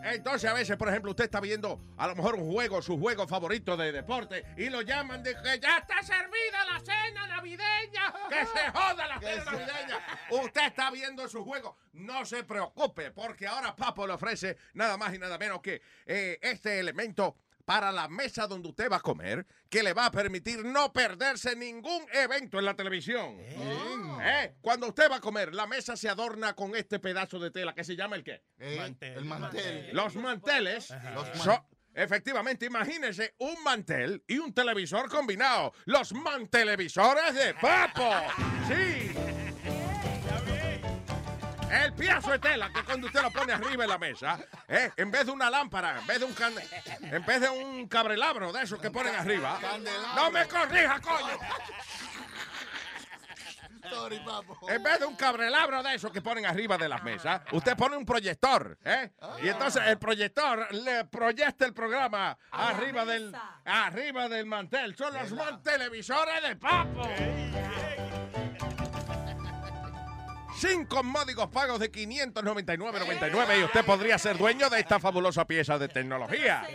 Entonces 0.03 0.47
a 0.47 0.53
veces, 0.53 0.78
por 0.78 0.89
ejemplo, 0.89 1.09
usted 1.09 1.24
está 1.24 1.39
viendo 1.39 1.82
a 1.97 2.05
lo 2.05 2.16
mejor 2.16 2.36
un 2.36 2.51
juego, 2.51 2.84
su 2.84 2.99
juego 2.99 3.28
favorito 3.28 3.76
de 3.76 3.91
deporte, 3.91 4.43
y 4.55 4.70
lo 4.70 4.84
llaman 4.84 5.24
de 5.24 5.34
que 5.34 5.59
ya 5.59 5.80
está 5.80 6.03
servida 6.03 6.66
la 6.72 6.80
cena 6.80 7.26
navideña, 7.26 8.13
que 8.30 8.45
se 8.45 8.72
joda 8.72 9.07
la 9.07 9.20
cena 9.20 9.43
navideña. 9.43 9.99
Usted 10.30 10.68
está 10.68 10.91
viendo 10.91 11.28
su 11.28 11.43
juego, 11.43 11.78
no 11.93 12.24
se 12.26 12.43
preocupe, 12.43 13.09
porque 13.09 13.47
ahora 13.47 13.76
Papo 13.76 14.05
le 14.05 14.13
ofrece 14.13 14.55
nada 14.76 14.97
más 14.97 15.11
y 15.16 15.18
nada 15.18 15.39
menos 15.39 15.61
que 15.61 15.82
eh, 16.05 16.38
este 16.39 16.80
elemento 16.80 17.36
para 17.66 17.91
la 17.91 18.07
mesa 18.07 18.47
donde 18.47 18.70
usted 18.70 18.89
va 18.91 18.97
a 18.97 19.01
comer, 19.01 19.45
que 19.70 19.84
le 19.84 19.93
va 19.93 20.05
a 20.05 20.11
permitir 20.11 20.63
no 20.63 20.93
perderse 20.93 21.55
ningún 21.55 22.05
evento 22.13 22.59
en 22.59 22.66
la 22.66 22.76
televisión. 22.76 23.38
¿Eh? 23.39 24.55
Cuando 24.61 24.88
usted 24.88 25.09
va 25.11 25.18
a 25.18 25.22
comer, 25.22 25.53
la 25.53 25.68
mesa 25.68 25.97
se 25.97 26.07
adorna 26.07 26.53
con 26.55 26.76
este 26.76 26.99
pedazo 26.99 27.39
de 27.39 27.51
tela 27.51 27.74
que 27.74 27.84
se 27.84 27.95
llama 27.95 28.16
el 28.16 28.24
qué? 28.24 28.41
El 28.59 29.26
mantel. 29.26 29.89
Los 29.93 30.16
manteles. 30.16 30.89
Los 31.13 31.45
man- 31.45 31.61
efectivamente, 31.93 32.66
imagínense 32.66 33.34
un 33.39 33.61
mantel 33.63 34.24
y 34.28 34.38
un 34.38 34.53
televisor 34.53 35.09
combinado. 35.09 35.74
Los 35.86 36.13
mantelevisores 36.13 37.34
de 37.34 37.53
Papo. 37.55 38.11
Sí. 38.68 39.44
El 41.84 41.93
piazo 41.93 42.32
de 42.32 42.39
tela 42.39 42.71
que 42.71 42.84
cuando 42.84 43.07
usted 43.07 43.21
lo 43.21 43.32
pone 43.32 43.53
arriba 43.53 43.84
en 43.84 43.89
la 43.89 43.97
mesa, 43.97 44.39
¿eh? 44.67 44.91
en 44.95 45.11
vez 45.11 45.26
de 45.26 45.32
una 45.32 45.49
lámpara, 45.49 45.99
en 45.99 46.07
vez 46.07 46.19
de 46.19 46.26
un 46.26 46.34
can- 46.34 46.53
en 47.01 47.26
vez 47.26 47.41
de 47.41 47.49
un 47.49 47.88
cabrelabro 47.88 48.51
de 48.53 48.63
esos 48.63 48.80
que 48.80 48.89
ponen 48.91 49.13
arriba, 49.15 49.59
no 50.15 50.32
me 50.32 50.47
corrija, 50.47 50.99
coño. 51.01 51.38
En 54.67 54.82
vez 54.82 54.99
de 54.99 55.05
un 55.05 55.15
cabrelabro 55.15 55.84
de 55.84 55.93
esos 55.93 56.11
que 56.11 56.21
ponen 56.21 56.45
arriba 56.45 56.76
de 56.78 56.89
las 56.89 57.03
mesas, 57.03 57.41
usted 57.51 57.76
pone 57.78 57.95
un 57.95 58.05
proyector, 58.05 58.78
¿eh? 58.84 59.11
Y 59.43 59.49
entonces 59.49 59.84
el 59.86 59.99
proyector 59.99 60.73
le 60.73 61.05
proyecta 61.05 61.65
el 61.65 61.73
programa 61.73 62.36
arriba 62.51 63.05
del 63.05 63.36
arriba 63.63 64.28
del 64.28 64.45
mantel. 64.47 64.95
Son 64.95 65.13
los 65.13 65.32
mantelevisores 65.34 66.41
de 66.41 66.56
papo. 66.56 67.07
Cinco 70.67 71.03
módicos 71.03 71.47
pagos 71.49 71.79
de 71.79 71.91
599.99 71.91 73.59
y 73.59 73.63
usted 73.63 73.85
podría 73.85 74.17
ser 74.17 74.37
dueño 74.37 74.69
de 74.69 74.79
esta 74.79 74.99
fabulosa 74.99 75.45
pieza 75.45 75.77
de 75.77 75.87
tecnología. 75.87 76.67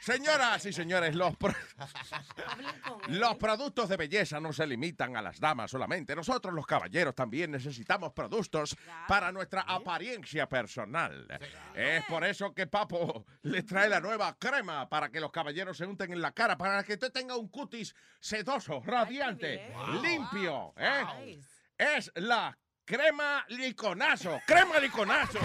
Señoras 0.00 0.64
y 0.64 0.72
señores, 0.72 1.14
los, 1.14 1.36
pro- 1.36 1.52
los 3.08 3.36
productos 3.36 3.88
de 3.88 3.96
belleza 3.96 4.40
no 4.40 4.52
se 4.52 4.66
limitan 4.66 5.16
a 5.16 5.22
las 5.22 5.38
damas 5.40 5.70
solamente. 5.70 6.14
Nosotros 6.16 6.54
los 6.54 6.66
caballeros 6.66 7.14
también 7.14 7.50
necesitamos 7.50 8.12
productos 8.12 8.76
para 9.06 9.32
nuestra 9.32 9.62
apariencia 9.62 10.48
personal. 10.48 11.26
Es 11.74 12.04
por 12.04 12.24
eso 12.24 12.54
que 12.54 12.66
Papo 12.66 13.26
le 13.42 13.64
trae 13.64 13.88
la 13.88 14.00
nueva 14.00 14.36
crema 14.38 14.88
para 14.88 15.10
que 15.10 15.20
los 15.20 15.32
caballeros 15.32 15.76
se 15.76 15.84
unten 15.84 16.12
en 16.12 16.22
la 16.22 16.32
cara, 16.32 16.56
para 16.56 16.82
que 16.84 16.94
usted 16.94 17.12
tenga 17.12 17.36
un 17.36 17.48
cutis 17.48 17.94
sedoso, 18.20 18.80
radiante, 18.84 19.74
limpio. 20.00 20.72
¿eh? 20.76 21.38
Es 21.76 22.10
la 22.14 22.56
crema 22.88 23.44
liconazo. 23.48 24.40
Crema 24.46 24.78
liconazo 24.78 25.38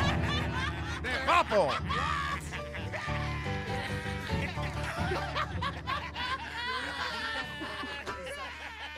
de 1.01 1.09
Papo. 1.25 1.73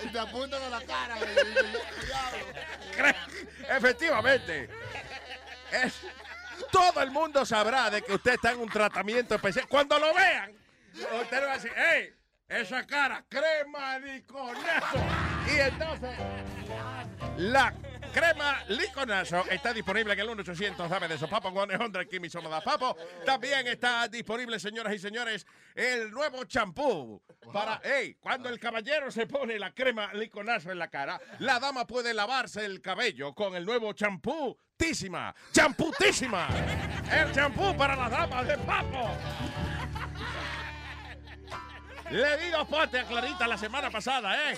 Y 0.03 0.07
te 0.09 0.19
apuntan 0.19 0.61
a 0.61 0.69
la 0.69 0.81
cara. 0.81 1.15
Efectivamente. 3.69 4.69
Es, 5.71 6.01
todo 6.71 7.01
el 7.01 7.09
mundo 7.09 7.43
sabrá 7.45 7.89
de 7.89 8.03
que 8.03 8.13
usted 8.13 8.33
está 8.33 8.51
en 8.51 8.59
un 8.59 8.69
tratamiento 8.69 9.33
especial. 9.33 9.67
Cuando 9.67 9.97
lo 9.97 10.13
vean, 10.13 10.51
usted 10.93 11.39
le 11.39 11.45
va 11.45 11.53
a 11.53 11.55
decir, 11.55 11.73
¡Ey! 11.75 12.13
Esa 12.47 12.85
cara, 12.85 13.25
crema 13.27 13.97
de 13.99 14.23
conejo. 14.23 14.97
Y 15.51 15.59
entonces, 15.59 16.15
la 17.37 17.73
crema 18.15 18.63
liconazo 18.69 19.43
está 19.49 19.73
disponible 19.73 20.13
en 20.13 20.19
el 20.21 20.29
1-800 20.29 20.87
dame 20.87 21.09
de 21.09 21.17
sopapo, 21.17 21.51
100 21.51 22.07
Kimi 22.09 22.29
Somoda 22.29 22.61
Papo. 22.61 22.95
También 23.25 23.67
está 23.67 24.07
disponible, 24.07 24.57
señoras 24.57 24.93
y 24.93 24.99
señores, 24.99 25.45
el 25.75 26.11
nuevo 26.11 26.45
champú. 26.45 27.21
Para, 27.51 27.81
hey, 27.83 28.15
cuando 28.21 28.47
el 28.47 28.57
caballero 28.57 29.11
se 29.11 29.27
pone 29.27 29.59
la 29.59 29.73
crema 29.73 30.13
liconazo 30.13 30.71
en 30.71 30.79
la 30.79 30.87
cara, 30.87 31.19
la 31.39 31.59
dama 31.59 31.85
puede 31.85 32.13
lavarse 32.13 32.63
el 32.63 32.79
cabello 32.79 33.33
con 33.33 33.53
el 33.53 33.65
nuevo 33.65 33.91
champú 33.91 34.57
Tísima, 34.77 35.33
champutísima. 35.51 36.47
El 37.11 37.31
champú 37.33 37.75
para 37.77 37.97
las 37.97 38.11
damas 38.11 38.47
de 38.47 38.57
papo. 38.59 39.09
Le 42.11 42.37
di 42.37 42.49
dos 42.49 42.67
potes 42.67 43.03
a 43.03 43.07
Clarita 43.07 43.47
la 43.47 43.57
semana 43.57 43.89
pasada, 43.89 44.51
¿eh? 44.51 44.57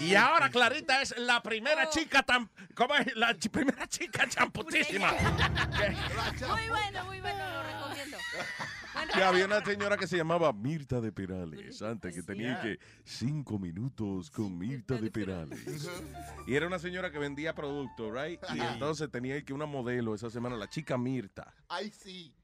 Y 0.00 0.14
ahora 0.14 0.50
Clarita 0.50 1.02
es 1.02 1.16
la 1.18 1.42
primera 1.42 1.88
chica 1.90 2.22
tan... 2.22 2.50
¿Cómo 2.74 2.94
es? 2.94 3.14
La 3.16 3.36
chi- 3.38 3.48
primera 3.48 3.86
chica 3.86 4.28
champutísima. 4.28 5.12
Muy 6.48 6.68
bueno, 6.68 7.04
muy 7.06 7.20
bueno, 7.20 7.50
lo 7.50 7.62
recomiendo. 7.62 8.16
Bueno, 8.94 9.12
Que 9.14 9.22
había 9.22 9.44
una 9.46 9.64
señora 9.64 9.96
que 9.96 10.06
se 10.06 10.16
llamaba 10.16 10.52
Mirta 10.52 11.00
de 11.00 11.12
Perales, 11.12 11.80
antes 11.82 12.14
que 12.14 12.22
tenía 12.22 12.60
que 12.60 12.78
cinco 13.04 13.58
minutos 13.58 14.30
con 14.30 14.56
Mirta 14.58 14.96
de 14.96 15.10
Perales. 15.10 15.88
Y 16.46 16.54
era 16.54 16.66
una 16.66 16.78
señora 16.78 17.10
que 17.10 17.18
vendía 17.18 17.54
productos, 17.54 18.12
right? 18.12 18.40
Y 18.54 18.60
entonces 18.60 19.10
tenía 19.10 19.42
que 19.44 19.52
una 19.52 19.66
modelo 19.66 20.14
esa 20.14 20.30
semana, 20.30 20.56
la 20.56 20.68
chica 20.68 20.96
Mirta. 20.98 21.54
Ay, 21.68 21.90
sí. 21.90 22.34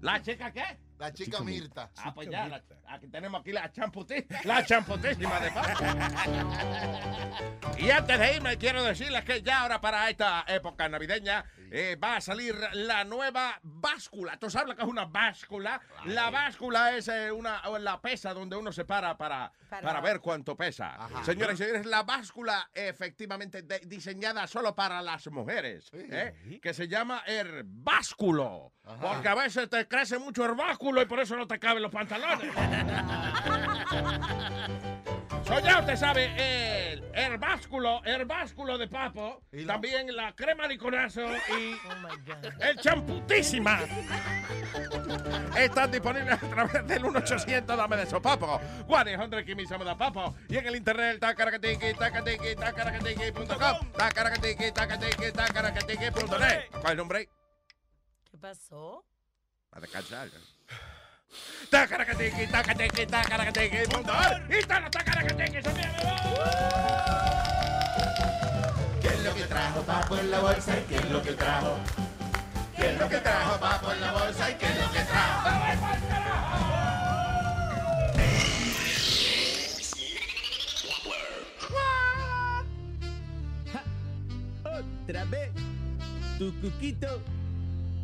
¿La 0.00 0.20
chica 0.22 0.52
qué? 0.52 0.64
La 0.98 1.12
chica, 1.12 1.30
Chica 1.38 1.40
Mirta. 1.44 1.90
Ah, 1.96 2.12
pues 2.12 2.28
ya, 2.28 2.48
la- 2.48 2.62
aquí 2.88 3.06
tenemos 3.08 3.40
aquí 3.40 3.52
la 3.52 3.70
champutísima, 3.70 4.40
la 4.44 4.64
champutísima 4.66 5.40
de 5.40 5.50
papo. 5.52 5.84
Y 7.78 7.90
antes 7.90 8.18
de 8.18 8.34
irme, 8.36 8.56
quiero 8.58 8.82
decirles 8.82 9.24
que 9.24 9.40
ya 9.42 9.60
ahora 9.60 9.80
para 9.80 10.10
esta 10.10 10.44
época 10.48 10.88
navideña 10.88 11.44
eh, 11.70 11.96
va 12.02 12.16
a 12.16 12.20
salir 12.20 12.56
la 12.72 13.04
nueva 13.04 13.58
báscula. 13.62 14.36
¿Tú 14.38 14.50
sabes 14.50 14.68
lo 14.68 14.76
que 14.76 14.82
es 14.82 14.88
una 14.88 15.04
báscula? 15.06 15.80
La 16.06 16.30
báscula 16.30 16.96
es 16.96 17.08
eh, 17.08 17.30
una, 17.32 17.62
la 17.78 18.00
pesa 18.00 18.34
donde 18.34 18.56
uno 18.56 18.72
se 18.72 18.84
para 18.84 19.16
para, 19.16 19.52
Para- 19.68 19.82
para 19.82 20.00
ver 20.00 20.20
cuánto 20.20 20.56
pesa. 20.56 20.96
Señoras 21.24 21.54
y 21.54 21.58
señores, 21.64 21.86
la 21.86 22.02
báscula 22.02 22.70
efectivamente 22.74 23.62
de- 23.62 23.80
diseñada 23.80 24.46
solo 24.46 24.74
para 24.74 25.00
las 25.02 25.26
mujeres, 25.28 25.90
¿eh? 25.92 26.60
que 26.62 26.74
se 26.74 26.88
llama 26.88 27.22
el 27.26 27.62
básculo. 27.64 28.72
Porque 29.00 29.28
a 29.28 29.34
veces 29.34 29.68
te 29.68 29.86
crece 29.86 30.18
mucho 30.18 30.44
el 30.46 30.54
básculo 30.54 31.02
y 31.02 31.06
por 31.06 31.20
eso 31.20 31.36
no 31.36 31.46
te 31.46 31.58
caben 31.58 31.82
los 31.82 31.92
pantalones. 31.92 32.50
So, 35.48 35.58
ya 35.60 35.78
usted 35.80 35.96
sabe, 35.96 36.92
el, 36.92 37.02
el 37.14 37.38
básculo, 37.38 38.04
el 38.04 38.26
básculo 38.26 38.76
de 38.76 38.86
papo, 38.86 39.40
también 39.66 40.14
la 40.14 40.34
crema 40.34 40.66
liconazo 40.66 41.22
y 41.24 41.74
el 42.60 42.76
champutísima. 42.76 43.80
Están 45.56 45.90
disponibles 45.90 46.34
a 46.34 46.50
través 46.50 46.86
del 46.86 47.02
1-800 47.02 47.64
Dame 47.64 47.96
de 47.96 48.04
Sopapo, 48.04 48.60
1-800 48.88 49.46
Kimisamo 49.46 49.84
da 49.84 49.96
Papo, 49.96 50.34
y 50.50 50.58
en 50.58 50.66
el 50.66 50.76
internet 50.76 51.18
tacaracatiqui, 51.18 51.94
tacatiqui, 51.94 52.54
tacaracatiqui.com, 52.54 53.92
tacaracatiqui, 53.96 54.72
tacatiqui, 54.72 55.32
tacaracatiqui.net. 55.32 56.70
¿Cuál 56.72 56.84
es 56.84 56.90
el 56.90 56.96
nombre? 56.98 57.28
¿Qué 58.30 58.36
pasó? 58.36 59.02
A 59.72 59.80
descansar. 59.80 60.28
Tacaracatiqui, 61.70 62.46
tacatiqui, 62.46 63.06
tacaracatiqui.net. 63.06 64.50
Y 64.50 64.54
está 64.54 64.80
la 64.80 64.90
tacaracatiqui, 64.90 65.62
se 65.62 65.74
me 65.74 65.82
¿Qué 69.02 69.08
es 69.08 69.22
lo 69.22 69.34
que 69.34 69.42
trajo 69.44 69.82
Papo 69.82 70.16
en 70.16 70.30
la 70.30 70.40
bolsa 70.40 70.78
y 70.78 70.82
qué 70.84 70.96
es 70.96 71.10
lo 71.10 71.22
que 71.22 71.32
trajo? 71.32 71.76
¿Qué 72.74 72.90
es 72.90 72.98
lo 72.98 73.08
que 73.08 73.18
trajo 73.18 73.60
Papo 73.60 73.92
en 73.92 74.00
la 74.00 74.12
bolsa 74.12 74.50
y 74.50 74.54
qué 74.54 74.66
es 74.66 74.78
lo 74.78 74.92
que 74.92 75.00
trajo? 75.00 75.48
Otra 84.64 85.24
vez, 85.26 85.50
tu 86.38 86.60
cuquito 86.60 87.20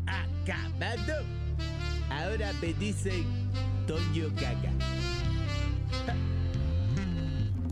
acabado. 0.07 1.44
Ahora 2.15 2.53
me 2.61 2.73
dicen 2.75 3.25
Toño 3.87 4.31
Gaga. 4.37 4.73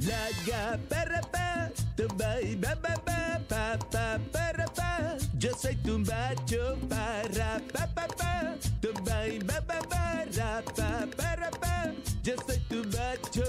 La 0.02 0.28
ga 0.46 0.78
para 0.88 1.20
pa, 1.20 1.70
tumba 1.96 2.40
y 2.40 2.56
ba 2.56 2.74
ba 2.74 2.94
ba 3.06 3.40
pa 3.48 3.78
pa 3.90 4.18
para 4.32 4.66
pa. 4.66 5.16
Yo 5.38 5.50
soy 5.54 5.76
tu 5.76 5.98
macho 5.98 6.76
para 6.88 7.60
pa 7.72 7.86
pa 7.94 8.06
pa, 8.08 8.56
tumba 8.80 9.28
y 9.28 9.38
ba 9.38 9.60
ba 9.60 9.78
ba 9.88 10.24
ra 10.36 10.62
pa 10.76 11.06
para 11.16 11.50
pa. 11.50 11.92
Yo 12.24 12.34
soy 12.44 12.58
tu 12.68 12.82
macho, 12.90 13.44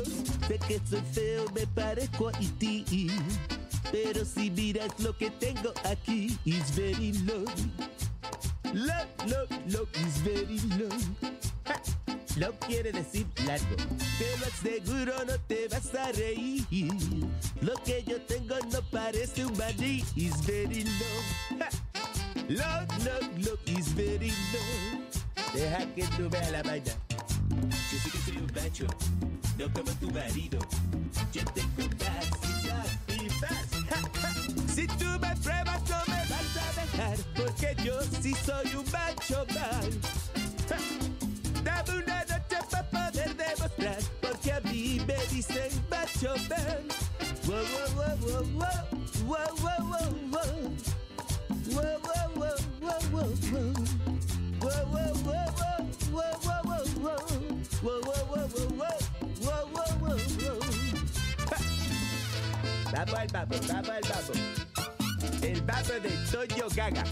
sé 0.48 0.60
que 0.68 0.80
soy 0.88 1.02
feo, 1.12 1.46
me 1.56 1.66
parezco 1.66 2.30
a 2.30 2.40
ti. 2.60 3.10
Pero 3.92 4.26
si 4.26 4.50
miras 4.50 4.92
lo 5.00 5.16
que 5.18 5.30
tengo 5.32 5.74
aquí, 5.84 6.38
is 6.46 6.72
very 6.76 7.14
low. 7.26 7.46
Low, 8.74 9.06
low, 9.28 9.46
low, 9.68 9.88
is 10.06 10.18
very 10.24 10.60
low. 10.80 10.90
Ja, 11.64 12.50
quiere 12.68 12.92
decir 12.92 13.28
largo. 13.46 13.76
Te 14.18 14.38
lo 14.40 14.48
aseguro, 14.48 15.14
no 15.26 15.40
te 15.48 15.68
vas 15.68 15.94
a 15.94 16.12
reír. 16.12 16.66
Lo 17.62 17.74
que 17.84 18.04
yo 18.04 18.20
tengo 18.22 18.56
no 18.72 18.82
parece 18.92 19.46
un 19.46 19.56
maní, 19.58 20.04
is 20.16 20.34
very 20.46 20.84
low. 20.84 21.60
Ja, 21.60 21.70
Low, 22.50 22.86
low, 23.06 23.22
low, 23.38 23.58
is 23.68 23.88
very 23.96 24.32
low. 24.52 25.00
Deja 25.54 25.86
que 25.96 26.04
tú 26.18 26.30
veas 26.30 26.52
la 26.52 26.64
vaina. 26.64 26.92
Yo 27.92 28.00
sé 28.00 28.10
que 28.10 28.18
soy 28.26 28.38
un 28.38 28.52
macho, 28.54 28.88
no 29.58 29.72
como 29.72 29.92
tu 30.00 30.12
marido. 30.12 30.60
Yo 31.32 31.44
tengo 31.54 31.90
capacidad 31.98 32.86
y 33.08 33.30
paz. 33.40 33.73
Si 34.74 34.88
tú 34.88 35.06
me 35.20 35.36
pruebas 35.36 35.82
no 35.88 35.98
me 36.08 36.22
vas 36.30 36.58
a 36.58 36.82
dejar, 36.82 37.18
porque 37.36 37.76
yo 37.84 38.02
sí 38.22 38.34
soy 38.44 38.76
un 38.76 38.86
macho 38.92 39.46
mal. 39.54 39.92
Ja. 40.68 40.78
Dame 41.64 42.04
una 42.04 42.20
noche 42.26 42.58
para 42.72 42.90
poder 42.90 43.36
demostrar, 43.36 44.00
porque 44.20 44.52
a 44.52 44.60
mí 44.62 45.00
me 45.06 45.18
dicen 45.28 45.70
macho 45.90 46.34
wow, 47.48 47.64
wow, 47.96 48.18
wow, 48.26 48.46
wow, 48.56 48.82
wow, 49.28 49.52
wow, 49.62 50.10
wow. 50.32 50.54
Wow, 51.72 52.00
wow, 52.04 52.30
wow, 52.36 52.58
wow, 52.82 53.00
wow, 53.12 53.30
wow. 53.52 53.74
Wow, 54.60 54.86
wow, 54.92 55.14
wow, 55.24 55.50
wow, 55.56 55.84
wow, 56.12 56.34
wow, 56.44 56.62
wow, 56.66 56.86
wow. 56.98 57.24
Wow, 57.84 58.00
wow, 58.02 58.24
wow, 58.32 58.48
wow, 58.48 58.68
wow. 58.70 58.94
Wow, 58.94 59.03
Vamos 62.94 63.16
al 63.16 63.28
babo, 63.30 63.56
vamos 63.68 63.90
al 63.90 64.02
babo. 64.04 64.34
El 65.42 65.62
babo 65.64 65.94
de 65.94 66.10
Toño 66.32 66.68
Gaga. 66.76 67.04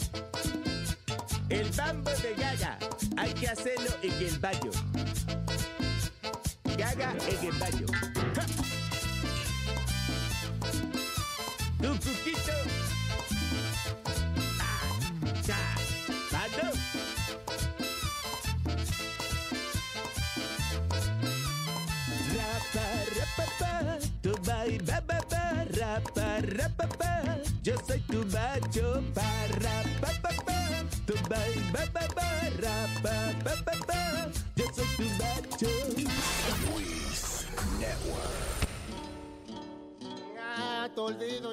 El 1.50 1.72
bambo 1.72 2.12
de 2.12 2.36
Gaga. 2.36 2.78
Hay 3.18 3.34
que 3.34 3.48
hacerlo 3.48 3.90
en 4.04 4.12
el 4.12 4.38
baño. 4.38 4.72
Gaga 6.78 7.16
en 7.28 7.48
el 7.48 7.54
baño. 7.54 7.88
Ja. 8.36 8.46
Tu. 11.82 12.81
Rapa, 26.42 26.86
rapa, 26.86 26.98
pa. 26.98 27.38
Yo 27.64 27.76
soy 27.88 28.00
tu 28.08 28.26
macho, 28.26 29.04
pa, 29.14 29.30
rapa, 29.62 30.10
pa, 30.22 30.32
pa. 30.46 30.60
Tu 31.06 31.14
ba, 31.30 31.38
ba. 33.88 34.30
Yo 34.56 34.66
soy 34.74 34.88
tu 34.98 35.06
macho. 35.22 35.72
Luis 35.96 37.46
Network. 37.80 38.68
Ah, 40.40 40.88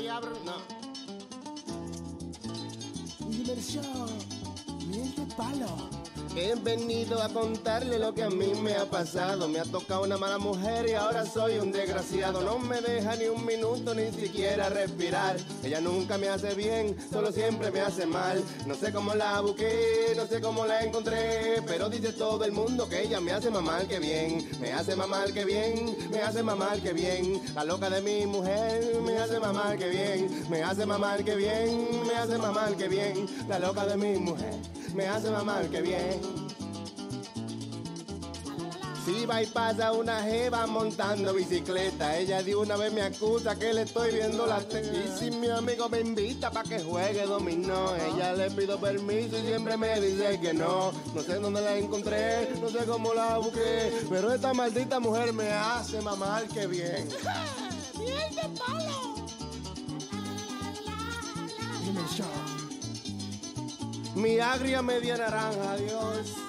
y 0.01 0.09
abro. 0.09 0.37
No. 0.45 0.57
Diversión. 3.29 4.09
Palo. 5.37 6.08
He 6.37 6.55
venido 6.55 7.23
a 7.23 7.29
contarle 7.29 7.99
lo 7.99 8.15
que 8.15 8.23
a 8.23 8.31
mí 8.31 8.53
me 8.63 8.75
ha 8.75 8.85
pasado. 8.85 9.49
Me 9.49 9.61
ha 9.61 9.65
tocado 9.65 10.05
una 10.05 10.17
mala 10.17 10.39
mujer 10.39 10.89
y 10.89 10.93
ahora 10.93 11.25
soy 11.25 11.59
un 11.59 11.73
desgraciado. 11.73 12.43
No 12.43 12.59
me 12.59 12.81
deja 12.81 13.17
ni 13.17 13.27
un 13.27 13.45
minuto 13.45 13.95
ni 13.95 14.11
siquiera 14.13 14.69
respirar. 14.69 15.37
Ella 15.65 15.81
nunca 15.81 16.19
me 16.19 16.29
hace 16.29 16.55
bien, 16.55 16.97
solo 17.11 17.33
siempre 17.33 17.71
me 17.71 17.81
hace 17.81 18.07
mal. 18.07 18.43
No 18.67 18.75
sé 18.75 18.93
cómo 18.93 19.15
la 19.15 19.41
busqué, 19.41 20.13
no 20.17 20.27
sé 20.27 20.41
cómo 20.41 20.67
la 20.67 20.83
encontré. 20.83 21.63
Pero 21.67 21.89
dice 21.89 22.13
todo 22.13 22.45
el 22.45 22.53
mundo 22.53 22.89
que 22.89 23.03
ella 23.03 23.21
me 23.21 23.33
hace 23.33 23.51
mamar 23.51 23.87
que 23.87 23.99
bien. 23.99 24.49
Me 24.61 24.73
hace 24.73 24.95
mamar 24.95 25.33
que 25.33 25.45
bien, 25.45 25.97
me 26.11 26.21
hace 26.21 26.43
mamar 26.43 26.81
que 26.81 26.93
bien. 26.93 27.41
La 27.55 27.65
loca 27.65 27.91
de 27.91 28.03
mi 28.03 28.27
mujer 28.27 29.01
me 29.03 29.19
hace 29.19 29.41
mamar 29.41 29.77
que 29.79 29.89
bien. 29.89 30.47
Me 30.51 30.63
hace 30.63 30.87
mamar 30.87 31.25
que 31.25 31.35
bien, 31.37 32.07
me 32.07 32.15
hace 32.15 32.39
mamar 32.39 32.77
que 32.77 32.89
bien. 32.89 33.27
La 33.49 33.59
loca 33.59 33.87
de 33.87 33.97
mi 33.97 34.19
mujer 34.19 34.55
me 34.95 35.07
hace 35.07 35.31
mamar 35.31 35.69
que 35.69 35.83
bien. 35.83 36.21
Si 39.09 39.25
va 39.25 39.43
y 39.43 39.47
pasa 39.47 39.93
una 39.93 40.23
jeva 40.23 40.67
montando 40.67 41.33
bicicleta, 41.33 42.19
ella 42.19 42.43
de 42.43 42.55
una 42.55 42.77
vez 42.77 42.93
me 42.93 43.01
acusa 43.01 43.59
que 43.59 43.73
le 43.73 43.83
estoy 43.83 44.13
viendo 44.13 44.47
la 44.47 44.61
teta. 44.61 44.93
Y 44.93 45.19
si 45.19 45.31
mi 45.31 45.49
amigo 45.49 45.89
me 45.89 46.01
invita 46.01 46.51
para 46.51 46.69
que 46.69 46.79
juegue 46.81 47.25
dominó, 47.25 47.97
ella 47.97 48.35
le 48.35 48.51
pido 48.51 48.79
permiso 48.79 49.39
y 49.39 49.47
siempre 49.47 49.79
me 49.79 49.99
dice 49.99 50.39
que 50.41 50.53
no. 50.53 50.93
No 51.15 51.23
sé 51.23 51.37
dónde 51.37 51.63
la 51.63 51.79
encontré, 51.79 52.51
no 52.61 52.69
sé 52.69 52.85
cómo 52.85 53.15
la 53.15 53.39
busqué, 53.39 53.93
pero 54.11 54.31
esta 54.31 54.53
maldita 54.53 55.01
mujer 55.01 55.33
me 55.33 55.53
hace 55.53 56.03
mamar 56.03 56.47
que 56.49 56.67
bien. 56.67 57.09
¡Miel 57.99 58.35
de 58.35 58.43
palo! 58.59 58.99
Mi 64.19 64.41
agria 64.41 64.83
media 64.83 65.17
naranja, 65.17 65.77
Dios. 65.77 66.48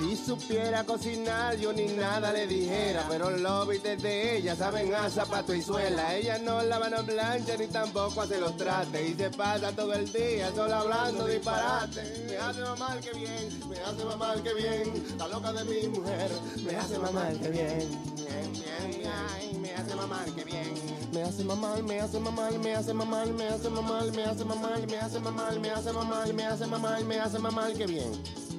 Si 0.00 0.16
supiera 0.16 0.82
cocinar, 0.84 1.58
yo 1.58 1.74
ni 1.74 1.84
nada 1.88 2.32
le 2.32 2.46
dijera. 2.46 3.04
Pero 3.10 3.30
los 3.30 3.68
bites 3.68 4.02
de 4.02 4.38
ella 4.38 4.56
saben 4.56 4.94
a 4.94 5.10
zapato 5.10 5.54
y 5.54 5.60
suela. 5.60 6.16
Ella 6.16 6.38
no 6.38 6.62
lava 6.62 6.88
no 6.88 7.04
plancha 7.04 7.54
ni 7.58 7.66
tampoco 7.66 8.22
hace 8.22 8.40
los 8.40 8.56
trates. 8.56 9.10
Y 9.10 9.14
se 9.14 9.28
pasa 9.30 9.72
todo 9.72 9.92
el 9.92 10.10
día 10.10 10.50
solo 10.54 10.74
hablando 10.74 11.26
disparate. 11.26 12.24
Me 12.26 12.36
hace 12.38 12.60
mamar 12.62 13.00
que 13.00 13.12
bien, 13.12 13.68
me 13.68 13.78
hace 13.78 14.04
mamar 14.06 14.42
que 14.42 14.54
bien. 14.54 15.16
La 15.18 15.28
loca 15.28 15.52
de 15.52 15.64
mi 15.64 15.88
mujer 15.88 16.30
me 16.64 16.76
hace 16.76 16.98
mamar 16.98 17.32
que 17.34 17.48
bien. 17.50 17.88
Bien, 18.16 18.52
bien, 18.52 19.12
ay, 19.34 19.58
me 19.60 19.74
hace 19.74 19.94
mamar 19.94 20.24
que 20.24 20.44
bien. 20.44 21.10
Me 21.12 21.22
hace 21.22 21.44
mamar, 21.44 21.82
me 21.82 22.00
hace 22.00 22.18
mamar, 22.18 22.58
me 22.58 22.74
hace 22.74 22.94
mamar, 22.94 23.26
me 23.26 23.48
hace 23.48 23.68
mamar, 23.68 24.12
me 24.12 24.24
hace 24.24 24.44
mamar, 24.44 24.86
me 24.86 24.96
hace 24.96 25.20
mamar, 25.20 25.60
me 25.60 25.70
hace 25.70 25.92
mamar, 25.92 26.32
me 26.32 26.44
hace 26.46 26.66
mamar, 26.66 27.04
me 27.04 27.20
hace 27.20 27.38
mamar 27.38 27.72
que 27.74 27.86
bien. 27.86 28.49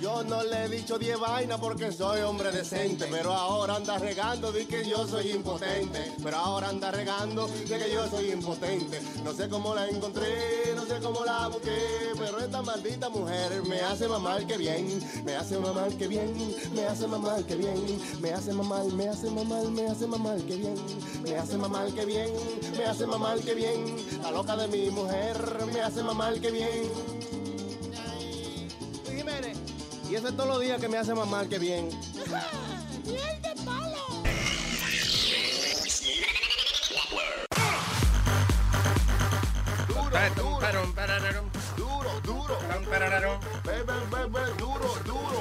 Yo 0.00 0.22
no 0.24 0.42
le 0.42 0.64
he 0.64 0.68
dicho 0.68 0.98
10 0.98 1.20
vainas 1.20 1.60
porque 1.60 1.92
soy 1.92 2.20
hombre 2.22 2.50
decente. 2.50 3.06
Pero 3.10 3.32
ahora 3.32 3.76
anda 3.76 3.98
regando 3.98 4.50
de 4.50 4.66
que 4.66 4.88
yo 4.88 5.06
soy 5.06 5.32
impotente. 5.32 6.12
Pero 6.22 6.36
ahora 6.36 6.68
anda 6.68 6.90
regando 6.90 7.46
de 7.46 7.78
que 7.78 7.92
yo 7.92 8.08
soy 8.08 8.30
impotente. 8.30 9.00
No 9.22 9.32
sé 9.32 9.48
cómo 9.48 9.74
la 9.74 9.88
encontré, 9.88 10.72
no 10.74 10.86
sé 10.86 11.00
cómo 11.00 11.24
la 11.24 11.48
busqué. 11.48 11.76
Pero 12.18 12.38
esta 12.38 12.62
maldita 12.62 13.10
mujer 13.10 13.62
me 13.64 13.80
hace 13.80 14.08
mamar 14.08 14.46
que 14.46 14.56
bien. 14.56 15.00
Me 15.24 15.36
hace 15.36 15.58
mamar 15.58 15.92
que 15.92 16.08
bien. 16.08 16.54
Me 16.74 16.86
hace 16.86 17.06
mamar 17.06 17.44
que 17.44 17.56
bien. 17.56 18.00
Me 18.20 18.32
hace 18.32 18.52
mamar, 18.52 18.84
me 18.86 19.08
hace 19.08 19.30
mamar, 19.30 19.64
me 19.66 19.86
hace 19.86 20.06
mamar 20.06 20.38
que 20.38 20.56
bien. 20.56 20.74
Me 21.22 21.36
hace 21.36 21.56
mamar 21.58 21.92
que 21.92 22.04
bien. 22.06 22.30
Me 22.76 22.84
hace 22.84 23.06
mamar 23.06 23.38
que 23.40 23.54
bien. 23.54 23.96
La 24.22 24.30
loca 24.30 24.56
de 24.56 24.68
mi 24.68 24.90
mujer 24.90 25.36
me 25.72 25.80
hace 25.80 26.02
mamar 26.02 26.40
que 26.40 26.50
bien. 26.50 27.39
Jiménez. 29.20 29.58
Y 30.10 30.14
ese 30.14 30.28
es 30.28 30.36
todos 30.36 30.48
los 30.48 30.60
días 30.60 30.80
que 30.80 30.88
me 30.88 30.96
hace 30.96 31.14
mamar 31.14 31.46
que 31.46 31.58
bien. 31.58 31.88
¡Miel 33.04 33.42
de 33.42 33.54
palo! 33.64 34.22
Duro, 41.76 42.20
duro. 42.22 42.58
Ve, 43.64 43.82
ve, 43.82 44.26
ve, 44.26 44.40
duro, 44.58 44.94
duro. 45.04 45.40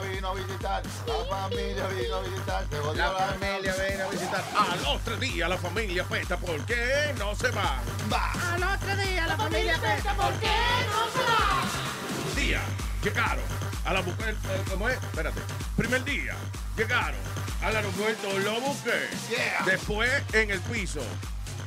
Familia 0.00 0.16
vino 0.16 0.28
a 0.28 0.34
visitar. 0.34 0.82
La 1.06 1.36
familia 1.36 1.86
vino 1.88 2.16
a 2.16 2.20
visitar. 2.20 2.66
Se 2.70 2.78
jodió 2.78 2.94
La 3.02 3.10
familia 3.12 3.74
viene 3.74 4.02
a 4.02 4.08
visitar. 4.08 4.44
Al 4.56 4.86
otro 4.86 5.16
día 5.18 5.48
la 5.48 5.58
familia 5.58 6.04
festa 6.06 6.36
porque 6.38 7.14
no 7.18 7.34
se 7.34 7.50
va. 7.50 7.80
Va. 8.10 8.54
Al 8.54 8.62
otro 8.62 8.96
día 8.96 9.26
la 9.26 9.36
familia 9.36 9.78
festa, 9.78 10.14
¿por 10.14 10.32
qué 10.34 10.46
no 10.88 11.04
se 11.12 11.18
va? 11.18 12.40
Día 12.40 12.60
llegaron 13.02 13.44
a 13.84 13.92
la 13.92 14.02
mujer. 14.02 14.34
eh, 14.50 14.62
¿Cómo 14.70 14.88
es? 14.88 14.96
Espérate. 14.96 15.40
Primer 15.76 16.04
día 16.04 16.34
llegaron 16.78 17.20
al 17.62 17.76
aeropuerto, 17.76 18.38
lo 18.38 18.60
busqué. 18.62 19.08
Yeah. 19.28 19.64
Después 19.66 20.10
en 20.32 20.50
el 20.50 20.60
piso. 20.62 21.02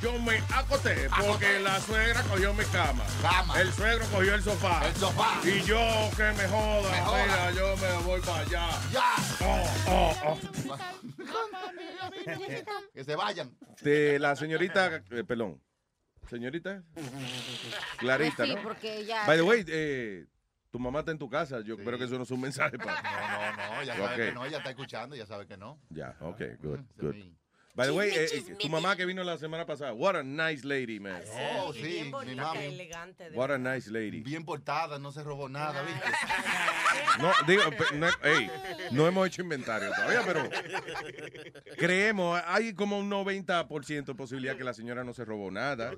Yo 0.04 0.20
me 0.20 0.38
acoté 0.54 1.08
porque 1.18 1.60
la 1.62 1.80
suegra 1.80 2.22
cogió 2.24 2.54
mi 2.54 2.66
cama. 2.66 3.06
Cama. 3.22 3.62
El 3.62 3.72
suegro 3.72 4.06
cogió 4.12 4.36
el 4.36 4.44
sofá. 4.44 4.86
El 4.86 4.94
sofá. 4.96 5.40
Y 5.48 5.62
yo 5.62 5.78
que 6.18 6.24
me 6.24 6.46
joda. 6.48 6.92
Me 6.92 7.02
joda. 7.02 7.24
Mira, 7.24 7.52
yo 7.52 7.78
me 7.78 7.94
voy 8.04 8.20
para 8.22 8.40
allá. 8.40 8.68
Ya. 8.92 9.16
Oh, 9.40 9.64
oh, 9.88 10.14
oh. 10.28 10.38
Que 12.94 13.04
se 13.06 13.16
vayan. 13.16 13.56
De 13.82 14.20
la 14.20 14.36
señorita, 14.36 15.02
eh, 15.12 15.24
perdón. 15.24 15.62
Señorita 16.30 16.84
Clarita, 17.98 18.46
sí, 18.46 18.56
¿no? 18.56 18.62
porque 18.64 19.06
ya- 19.06 19.26
By 19.26 19.38
the 19.38 19.44
way, 19.44 19.64
eh, 19.68 20.26
tu 20.72 20.80
mamá 20.80 21.00
está 21.00 21.12
en 21.12 21.18
tu 21.18 21.30
casa. 21.30 21.62
Yo 21.62 21.78
creo 21.78 21.98
que 21.98 22.06
eso 22.06 22.18
no 22.18 22.24
es 22.24 22.32
un 22.32 22.42
mensaje 22.42 22.78
para. 22.78 23.02
No, 23.02 23.52
no, 23.58 23.76
no, 23.76 23.82
ella 23.82 23.96
sabe 23.98 24.26
que 24.26 24.32
no, 24.34 24.46
ella 24.46 24.58
está 24.58 24.70
escuchando, 24.70 25.16
ella 25.16 25.26
sabe 25.26 25.48
que 25.48 25.58
no. 25.58 25.80
Ya, 25.90 26.16
ok, 26.20 26.42
good, 26.62 26.80
good. 26.98 27.16
By 27.76 27.88
the 27.88 27.94
way, 27.94 28.12
eh, 28.12 28.28
eh, 28.32 28.56
tu 28.60 28.70
mamá 28.70 28.96
que 28.96 29.04
vino 29.04 29.24
la 29.24 29.36
semana 29.36 29.66
pasada, 29.66 29.94
what 29.94 30.16
a 30.16 30.22
nice 30.22 30.64
lady, 30.64 31.00
man. 31.00 31.24
Oh, 31.58 31.74
sí, 31.74 32.04
mi 32.04 32.36
mami. 32.36 32.66
elegante. 32.66 33.32
What 33.34 33.50
a 33.50 33.58
nice 33.58 33.90
lady. 33.90 34.22
Bien 34.22 34.46
portada, 34.46 35.00
no 35.00 35.12
se 35.12 35.24
robó 35.24 35.50
nada, 35.50 35.82
¿viste? 35.82 36.02
No, 37.20 37.32
digo, 37.46 37.64
no, 37.94 38.08
ey, 38.24 38.50
no 38.92 39.08
hemos 39.08 39.28
hecho 39.28 39.42
inventario 39.42 39.92
todavía, 39.92 40.22
pero 40.26 40.50
creemos, 41.78 42.42
hay 42.46 42.74
como 42.74 42.98
un 42.98 43.10
90% 43.10 44.06
de 44.06 44.16
posibilidad 44.16 44.56
que 44.56 44.64
la 44.64 44.74
señora 44.74 45.04
no 45.04 45.14
se 45.14 45.26
robó 45.26 45.52
nada. 45.52 45.94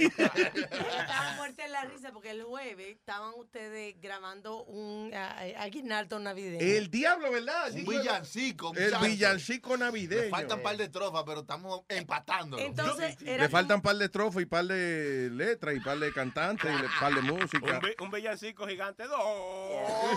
Estaba 0.00 1.34
muerta 1.36 1.66
la 1.68 1.84
risa 1.84 2.12
porque 2.12 2.30
el 2.30 2.42
jueves 2.42 2.88
estaban 2.88 3.32
ustedes 3.36 4.00
grabando 4.00 4.64
un 4.64 5.12
ah, 5.14 5.36
aguinaldo 5.58 6.18
navideño. 6.18 6.60
El 6.60 6.90
diablo, 6.90 7.30
¿verdad? 7.30 7.72
Un 7.72 7.84
villancico. 7.84 8.72
El 8.74 8.94
villancico 9.02 9.76
navideño. 9.76 10.22
Le 10.22 10.30
faltan 10.30 10.62
par 10.76 10.86
de 10.86 10.88
trofas, 10.92 11.22
pero 11.26 11.40
estamos 11.40 11.80
empatando. 11.88 12.58
Entonces, 12.58 13.20
Le 13.22 13.48
faltan 13.48 13.76
un 13.76 13.82
par 13.82 13.96
de 13.96 14.04
estrofas 14.06 14.42
y 14.42 14.46
par 14.46 14.64
de 14.64 15.30
letras 15.32 15.74
y 15.76 15.80
par 15.80 15.98
de 15.98 16.12
cantantes 16.12 16.70
y 16.70 16.74
un 16.84 16.90
par 17.00 17.14
de 17.14 17.22
música. 17.22 17.74
Un, 17.74 17.80
be- 17.80 17.96
un 18.00 18.10
bellancico 18.10 18.66
gigante. 18.66 19.04
¡Dos! 19.04 19.18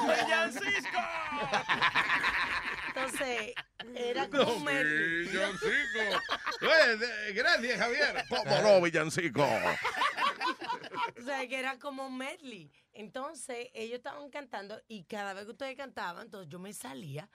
¡Un 0.01 0.07
bellancico! 0.07 0.97
Entonces, 2.87 3.53
era 3.95 4.27
No, 4.27 4.39
como 4.39 4.53
un 4.57 4.63
medley. 4.63 5.27
villancico. 5.27 5.69
Oye, 6.61 6.97
de- 6.97 7.33
gracias, 7.33 7.79
Javier. 7.79 8.25
¿Cómo 8.29 8.61
no, 8.61 8.81
villancico? 8.81 9.43
O 9.43 11.21
sea, 11.23 11.47
que 11.47 11.59
era 11.59 11.77
como 11.77 12.07
un 12.07 12.17
medley. 12.17 12.71
Entonces, 12.93 13.69
ellos 13.73 13.97
estaban 13.97 14.29
cantando 14.31 14.81
y 14.87 15.03
cada 15.03 15.33
vez 15.33 15.45
que 15.45 15.51
ustedes 15.51 15.75
cantaban, 15.77 16.25
entonces 16.25 16.49
yo 16.49 16.57
me 16.57 16.73
salía 16.73 17.29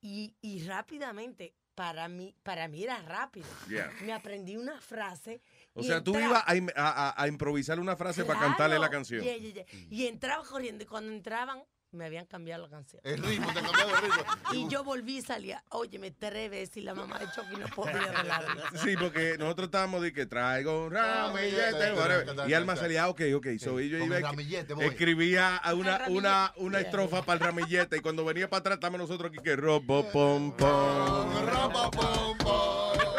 y, 0.00 0.34
y 0.40 0.64
rápidamente, 0.66 1.54
para 1.74 2.08
mí, 2.08 2.34
para 2.42 2.68
mí 2.68 2.84
era 2.84 3.00
rápido. 3.02 3.46
Yeah. 3.68 3.90
Me 4.02 4.12
aprendí 4.12 4.56
una 4.56 4.80
frase. 4.80 5.40
O 5.74 5.82
sea, 5.82 6.02
tú 6.02 6.18
ibas 6.18 6.44
a, 6.76 7.22
a- 7.22 7.28
improvisar 7.28 7.80
una 7.80 7.96
frase 7.96 8.24
para 8.24 8.40
cantarle 8.40 8.78
la 8.78 8.90
canción. 8.90 9.22
Yeah, 9.22 9.36
yeah, 9.36 9.64
yeah. 9.64 9.66
Y 9.90 10.06
entraba 10.06 10.44
corriendo 10.44 10.84
y 10.84 10.86
cuando 10.86 11.12
entraban 11.12 11.62
me 11.92 12.06
habían 12.06 12.26
cambiado 12.26 12.64
la 12.64 12.70
canción. 12.70 13.00
El 13.04 13.22
ritmo, 13.22 13.46
te 13.52 13.60
cambiaba 13.60 13.90
el 13.90 14.02
ritmo. 14.02 14.22
Y 14.52 14.68
yo 14.68 14.84
volví 14.84 15.18
y 15.18 15.22
salía, 15.22 15.62
óyeme, 15.70 16.10
tres 16.10 16.50
veces 16.50 16.76
y 16.78 16.80
la 16.82 16.94
mamá 16.94 17.18
de 17.18 17.26
Chucky 17.30 17.56
no 17.56 17.66
podía 17.68 17.92
risa. 18.22 18.70
Sí, 18.82 18.96
porque 18.98 19.36
nosotros 19.38 19.66
estábamos 19.66 20.02
de 20.02 20.12
que 20.12 20.26
traigo 20.26 20.86
un 20.86 20.92
ramillete. 20.92 21.94
Y 22.48 22.54
Alma 22.54 22.76
salía, 22.76 23.08
ok, 23.08 23.20
ok. 23.36 23.46
So, 23.58 23.80
y 23.80 23.88
yo 23.88 23.98
iba 23.98 24.18
escribía 24.80 25.60
una, 25.74 25.96
El 25.96 26.16
una, 26.16 26.52
una 26.56 26.80
estrofa 26.80 27.22
para 27.22 27.38
el 27.38 27.44
ramillete. 27.44 27.98
Y 27.98 28.00
cuando 28.00 28.24
venía 28.24 28.48
para 28.48 28.60
atrás, 28.60 28.74
estábamos 28.74 29.00
nosotros 29.00 29.30
aquí 29.32 29.42
que 29.42 29.56
robo, 29.56 30.10
pom, 30.10 30.56
pom. 30.56 30.72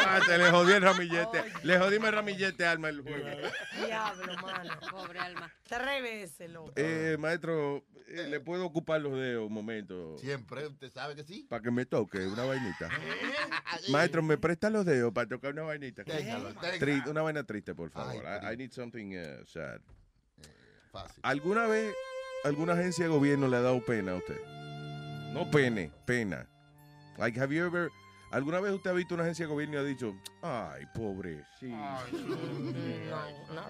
Ah, 0.06 0.20
te 0.28 0.38
le 0.38 0.52
jodí 0.52 0.74
el 0.74 0.82
ramillete. 0.82 1.44
Le 1.64 1.80
jodimos 1.80 2.10
el 2.10 2.14
ramillete 2.16 2.66
Alma 2.66 2.90
el 2.90 3.02
jueves. 3.02 3.52
Diablo, 3.86 4.36
mano. 4.42 4.80
Pobre 4.92 5.20
alma. 5.20 5.52
Tres 5.68 6.04
veces, 6.04 6.52
loco. 6.52 6.72
Eh, 6.76 7.18
maestro, 7.20 7.84
eh, 8.08 8.28
le 8.30 8.40
puedo 8.40 8.66
ocupar 8.66 9.02
los 9.02 9.14
dedos 9.14 9.48
un 9.48 9.54
momento. 9.54 10.18
Siempre, 10.18 10.68
usted 10.68 10.92
sabe 10.92 11.16
que 11.16 11.24
sí. 11.24 11.46
Para 11.50 11.62
que 11.62 11.72
me 11.72 11.86
toque 11.86 12.26
una 12.26 12.44
vainita. 12.44 12.90
Maestro, 13.90 14.22
¿me 14.22 14.38
presta 14.38 14.70
los 14.70 14.86
dedos 14.86 15.14
para 15.14 15.28
tocar 15.28 15.54
una 15.54 15.64
vainita? 15.64 16.04
Téngalo, 16.04 16.54
una 17.08 17.22
vaina 17.22 17.44
triste, 17.44 17.74
por 17.74 17.90
favor. 17.90 18.26
Ay, 18.26 18.40
I, 18.42 18.54
I 18.54 18.58
need 18.58 18.72
something 18.72 19.16
uh, 19.16 19.46
sad. 19.46 19.80
Fácil. 20.92 21.20
¿Alguna 21.24 21.68
vez 21.68 21.94
alguna 22.44 22.74
agencia 22.74 23.06
de 23.06 23.10
gobierno 23.10 23.48
le 23.48 23.58
ha 23.58 23.62
dado 23.62 23.84
pena 23.84 24.12
a 24.12 24.16
usted? 24.16 24.40
No 25.34 25.50
pene, 25.50 25.92
pena. 26.06 26.48
Like, 27.18 27.40
have 27.40 27.54
you 27.54 27.66
ever... 27.66 27.90
¿Alguna 28.34 28.60
vez 28.60 28.74
usted 28.74 28.90
ha 28.90 28.94
visto 28.94 29.14
una 29.14 29.24
agencia 29.24 29.46
de 29.46 29.52
gobierno 29.52 29.76
y 29.76 29.80
ha 29.80 29.84
dicho, 29.84 30.16
ay, 30.42 30.86
pobre, 30.96 31.46
sí? 31.60 31.72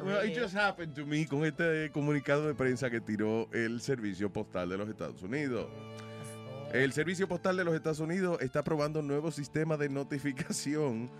Well, 0.03 0.25
it 0.25 0.37
just 0.39 0.55
happened 0.55 0.95
to 0.95 1.05
me 1.05 1.25
con 1.27 1.43
este 1.43 1.91
comunicado 1.91 2.47
de 2.47 2.55
prensa 2.55 2.89
que 2.89 3.01
tiró 3.01 3.49
el 3.51 3.81
Servicio 3.81 4.31
Postal 4.31 4.69
de 4.69 4.77
los 4.77 4.87
Estados 4.87 5.21
Unidos. 5.21 5.67
El 6.71 6.93
Servicio 6.93 7.27
Postal 7.27 7.57
de 7.57 7.65
los 7.65 7.75
Estados 7.75 7.99
Unidos 7.99 8.37
está 8.39 8.63
probando 8.63 9.01
un 9.01 9.07
nuevo 9.07 9.31
sistema 9.31 9.75
de 9.75 9.89
notificación 9.89 11.11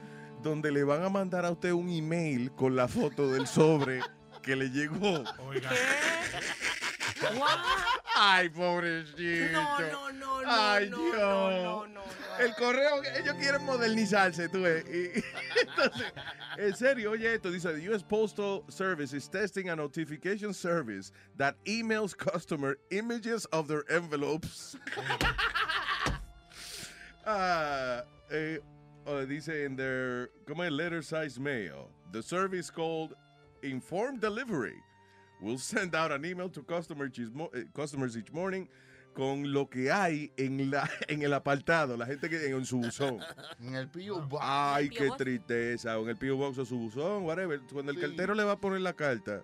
donde 0.42 0.72
le 0.72 0.86
van 0.86 1.04
a 1.04 1.10
mandar 1.10 1.46
a 1.46 1.52
usted 1.52 1.74
un 1.74 1.90
email 1.90 2.50
con 2.54 2.78
la 2.78 2.88
foto 2.88 3.30
del 3.30 3.46
sobre 3.46 4.00
que 4.42 4.56
le 4.56 4.70
llegó. 4.70 5.24
Ay, 8.16 8.50
pobrecito. 8.50 9.52
No, 9.52 9.80
no, 9.80 10.12
no, 10.14 10.42
no, 10.42 10.48
Ay, 10.48 10.90
no, 10.90 10.98
Dios. 10.98 11.16
no, 11.18 11.52
no, 11.52 11.88
no, 11.88 12.02
El 12.40 12.54
correo, 12.56 13.02
ellos 13.18 13.36
quieren 13.40 13.64
modernizarse, 13.66 14.48
tú 14.50 14.62
ves. 14.64 14.84
Y- 14.86 15.24
entonces, 15.62 16.12
en 16.58 16.76
serio, 16.76 17.12
oye 17.12 17.34
esto, 17.36 17.52
dice, 17.52 17.74
the 17.74 17.82
U.S. 17.90 18.04
Postal 18.04 18.64
Service 18.70 19.14
is 19.14 19.28
testing 19.28 19.70
a 19.70 19.76
notification 19.76 20.54
service 20.54 21.12
that 21.38 21.56
emails 21.66 22.16
customer 22.18 22.78
images 22.92 23.46
of 23.52 23.68
their 23.68 23.84
envelopes. 23.92 24.76
Ah, 27.26 28.02
eh, 28.32 28.58
oh, 29.08 29.26
dice 29.26 29.48
in 29.66 29.78
their, 29.78 30.28
como 30.46 30.70
letter 30.70 31.02
size 31.02 31.40
mail. 31.40 31.90
The 32.12 32.22
service 32.22 32.70
called 32.70 33.14
Informed 33.62 34.20
Delivery 34.20 34.76
will 35.42 35.58
send 35.58 35.96
out 35.96 36.12
an 36.12 36.26
email 36.26 36.50
to 36.50 36.62
customers 36.64 37.12
each, 37.18 37.30
mo- 37.34 37.50
eh, 37.56 37.62
customers 37.74 38.18
each 38.18 38.32
morning 38.34 38.68
con 39.14 39.52
lo 39.54 39.70
que 39.70 39.92
hay 39.92 40.32
en, 40.38 40.72
la, 40.72 40.90
en 41.08 41.22
el 41.22 41.34
apartado, 41.34 41.96
la 41.98 42.06
gente 42.06 42.30
que 42.30 42.48
en 42.50 42.66
su 42.66 42.78
buzón. 42.78 43.20
En 43.62 43.76
el 43.76 43.88
P.O. 43.90 44.22
Box. 44.28 44.44
Ay, 44.46 44.90
qué 44.90 45.10
tristeza. 45.18 45.98
O 46.00 46.04
en 46.04 46.10
el 46.10 46.18
P.O. 46.18 46.36
Box 46.38 46.58
o 46.58 46.66
su 46.66 46.78
buzón, 46.78 47.24
whatever. 47.24 47.62
Cuando 47.72 47.92
el 47.92 48.00
cartero 48.00 48.34
le 48.34 48.44
va 48.44 48.54
a 48.54 48.58
poner 48.58 48.82
la 48.82 48.94
carta, 48.94 49.44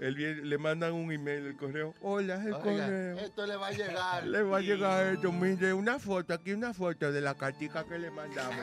él 0.00 0.14
viene- 0.16 0.42
le 0.42 0.58
mandan 0.58 0.92
un 0.92 1.12
email 1.12 1.44
del 1.44 1.56
correo. 1.56 1.94
Hola, 2.00 2.34
es 2.34 2.46
el 2.46 2.54
Oiga, 2.54 2.62
correo. 2.86 3.18
esto 3.18 3.46
le 3.46 3.56
va 3.56 3.66
a 3.68 3.70
llegar. 3.70 4.26
Le 4.26 4.42
va 4.42 4.58
a 4.58 4.60
llegar 4.60 5.06
esto, 5.14 5.30
mire, 5.32 5.72
una 5.72 5.98
foto, 5.98 6.34
aquí 6.34 6.52
una 6.52 6.74
foto 6.74 7.12
de 7.12 7.20
la 7.20 7.34
cartica 7.34 7.84
que 7.84 7.98
le 7.98 8.10
mandamos. 8.10 8.56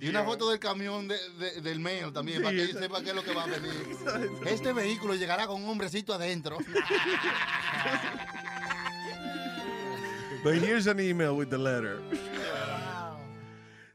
y, 0.00 0.08
una, 0.08 0.22
y 0.22 0.24
foto 0.24 0.50
del 0.50 0.58
camión 0.58 1.06
de- 1.08 1.16
de- 1.38 1.60
del 1.60 1.78
mail 1.78 2.12
también, 2.12 2.38
Sí, 2.38 2.44
para 2.44 2.56
que 2.56 2.64
esa- 2.64 2.78
sepa 2.80 3.02
qué 3.02 3.10
es 3.10 3.14
lo 3.14 3.22
que 3.22 3.32
va 3.34 3.44
a 3.44 3.46
venir. 3.46 3.72
Este 4.46 4.72
vehículo 4.72 5.14
llegará 5.14 5.46
con 5.46 5.62
un 5.62 5.68
hombrecito 5.70 6.12
adentro. 6.14 6.58
But 10.44 10.56
here's 10.56 10.86
an 10.86 11.00
email 11.00 11.34
with 11.36 11.48
the 11.48 11.58
letter. 11.58 12.00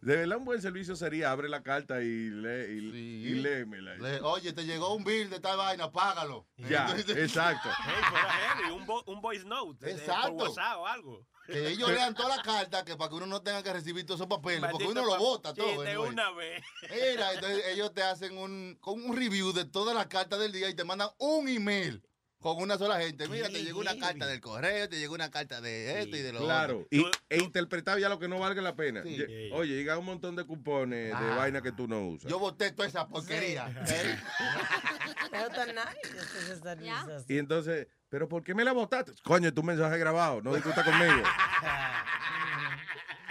De 0.02 0.16
verdad, 0.16 0.38
un 0.38 0.46
buen 0.46 0.62
servicio 0.62 0.96
sería 0.96 1.30
abre 1.30 1.50
la 1.50 1.62
carta 1.62 2.02
y, 2.02 2.30
lee, 2.30 2.80
y, 2.94 3.28
y 3.28 3.34
léemela. 3.36 3.96
Le- 3.98 4.22
Oye, 4.22 4.54
te 4.54 4.64
llegó 4.66 4.96
un 4.96 5.04
bill 5.04 5.30
de 5.30 5.40
tal 5.42 5.58
vaina, 5.58 5.92
págalo. 5.92 6.48
Ya, 6.58 6.96
exacto. 7.10 7.70
Hey, 7.86 8.72
un, 8.74 8.88
vo- 8.88 9.04
un 9.08 9.20
voice 9.22 9.44
note. 9.46 9.86
eh, 9.88 9.92
Exacto. 9.92 10.38
Por 10.38 10.48
WhatsApp 10.48 10.78
o 10.78 10.88
algo. 10.88 11.28
Que 11.46 11.68
ellos 11.68 11.90
lean 11.94 12.16
toda 12.16 12.38
la 12.38 12.42
carta 12.42 12.86
que 12.86 12.96
para 12.96 13.10
que 13.10 13.16
uno 13.18 13.26
no 13.28 13.42
tenga 13.44 13.62
que 13.62 13.74
recibir 13.74 14.06
todos 14.06 14.22
esos 14.22 14.30
papeles, 14.30 14.62
porque 14.72 14.86
Maldito 14.86 14.92
uno 14.92 15.06
lo 15.06 15.12
pa- 15.12 15.18
bota 15.20 15.50
sí, 15.50 15.56
todo. 15.58 15.82
de 15.84 15.90
anyway. 15.92 16.10
una 16.10 16.32
vez. 16.32 16.64
Mira, 16.90 17.34
entonces 17.34 17.64
ellos 17.68 17.94
te 17.94 18.02
hacen 18.02 18.38
un, 18.38 18.80
un 18.82 19.16
review 19.18 19.52
de 19.52 19.66
todas 19.66 19.94
las 19.94 20.08
cartas 20.08 20.40
del 20.40 20.54
día 20.54 20.70
y 20.70 20.74
te 20.76 20.86
mandan 20.86 21.10
un 21.20 21.48
email 21.50 22.02
con 22.40 22.62
una 22.62 22.78
sola 22.78 23.00
gente. 23.00 23.28
Mira, 23.28 23.50
te 23.50 23.64
llegó 23.64 23.80
una 23.82 23.98
carta 23.98 24.26
del 24.26 24.40
correo, 24.40 24.88
te 24.88 24.98
llegó 24.98 25.14
una 25.14 25.30
carta 25.30 25.60
de 25.62 26.02
esto 26.02 26.16
y 26.16 26.22
de 26.22 26.34
lo 26.34 26.40
Claro, 26.40 26.78
otro. 26.80 26.88
y, 26.92 27.06
e 27.30 27.38
interpretar 27.38 28.00
ya 28.00 28.10
lo 28.10 28.18
que 28.18 28.28
no 28.28 28.40
valga 28.40 28.62
la 28.62 28.76
pena. 28.76 29.04
Sí. 29.04 29.18
Ye- 29.18 29.52
Oye, 29.54 29.76
llega 29.76 29.98
un 29.98 30.06
montón 30.06 30.36
de 30.36 30.46
cupones 30.46 31.10
de 31.10 31.14
Ah. 31.26 31.36
vaina 31.36 31.62
que 31.62 31.72
tú 31.72 31.88
no 31.88 32.08
usas. 32.08 32.32
Yo 32.32 32.40
boté 32.40 32.72
toda 32.72 32.88
esa 32.88 33.08
porquería. 33.08 33.68
¿eh? 33.88 34.20
Pero 35.32 35.50
tan 35.50 35.68
nice 35.76 36.56
servicio 36.64 37.16
así. 37.18 37.34
Y 37.34 37.38
entonces, 37.38 37.88
¿pero 38.10 38.28
por 38.28 38.44
qué 38.44 38.56
me 38.56 38.64
la 38.64 38.72
botaste? 38.72 39.12
Coño, 39.24 39.54
tu 39.54 39.62
mensaje 39.62 39.98
grabado, 39.98 40.42
no 40.42 40.56
discuta 40.56 40.84
conmigo. 40.84 41.24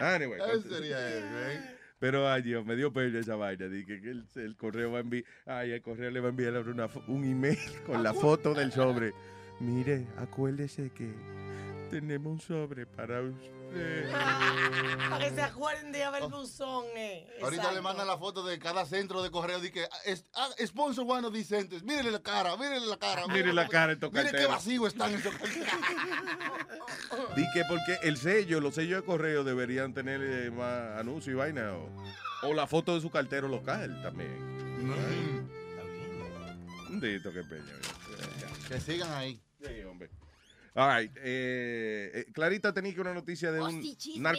Anyway, 0.00 0.40
Eso 0.40 0.68
sería 0.76 1.08
eso, 1.08 1.50
¿eh? 1.50 1.77
Pero, 1.98 2.30
ay, 2.30 2.42
Dios, 2.42 2.64
me 2.64 2.76
dio 2.76 2.92
pena 2.92 3.18
esa 3.18 3.36
vaina. 3.36 3.66
Dije 3.66 4.00
que 4.00 4.10
el, 4.10 4.26
el 4.36 4.56
correo 4.56 4.92
va 4.92 4.98
a 4.98 5.00
enviar, 5.00 5.24
ay, 5.46 5.72
el 5.72 5.82
correo 5.82 6.10
le 6.10 6.20
va 6.20 6.26
a 6.26 6.30
enviar 6.30 6.56
una 6.68 6.88
un 7.08 7.24
email 7.24 7.58
con 7.86 8.02
la 8.02 8.14
foto 8.14 8.54
del 8.54 8.72
sobre. 8.72 9.12
Mire, 9.60 10.06
acuérdese 10.16 10.90
que 10.90 11.10
tenemos 11.88 12.32
un 12.32 12.40
sobre 12.40 12.86
para 12.86 13.20
usted. 13.20 14.10
Para 14.10 15.18
que 15.18 15.34
se 15.34 15.42
acuerden 15.42 15.92
de 15.92 16.04
haber 16.04 16.22
buzón, 16.28 16.86
eh. 16.96 17.26
Ahorita 17.42 17.72
le 17.72 17.80
mandan 17.80 18.06
la 18.06 18.16
foto 18.16 18.44
de 18.44 18.58
cada 18.58 18.86
centro 18.86 19.22
de 19.22 19.30
correo. 19.30 19.60
Dice, 19.60 19.72
que, 19.72 19.88
es, 20.04 20.24
ah, 20.34 20.48
sponsor 20.64 21.04
one 21.06 21.26
of 21.26 21.32
these 21.32 21.48
centers. 21.48 21.82
Mírenle 21.82 22.10
la 22.10 22.22
cara, 22.22 22.56
mírenle 22.56 22.86
la 22.86 22.98
cara. 22.98 23.26
Mire 23.26 23.52
la 23.52 23.68
cara 23.68 23.92
estos 23.92 24.12
Mire 24.12 24.30
qué 24.30 24.46
vacío 24.46 24.86
están 24.86 25.12
carteros. 25.20 25.40
Di 27.36 27.44
que 27.52 27.64
porque 27.68 27.98
el 28.02 28.16
sello, 28.16 28.60
los 28.60 28.74
sellos 28.74 29.00
de 29.00 29.06
correo 29.06 29.44
deberían 29.44 29.92
tener 29.92 30.20
eh, 30.22 30.50
más 30.50 30.98
anuncios 30.98 31.34
y 31.34 31.36
vaina. 31.36 31.74
O, 31.74 31.90
o 32.48 32.54
la 32.54 32.66
foto 32.66 32.94
de 32.94 33.00
su 33.00 33.10
cartero 33.10 33.48
local 33.48 34.00
también. 34.02 34.58
Un 36.88 37.00
dito, 37.00 37.32
qué 37.32 37.42
peña. 37.42 37.74
Que 38.68 38.80
sigan 38.80 39.12
ahí. 39.12 39.40
Sí, 39.62 39.82
hombre. 39.82 40.10
All 40.74 41.00
right. 41.00 41.10
eh, 41.22 42.10
eh, 42.14 42.26
Clarita 42.32 42.72
tenía 42.72 42.94
que 42.94 43.00
una 43.00 43.14
noticia 43.14 43.50
de 43.50 43.60
Oh, 43.60 43.66
un 43.68 43.82
sí, 43.82 43.96
chisme, 43.96 43.98
chisme 43.98 44.28
otra 44.28 44.32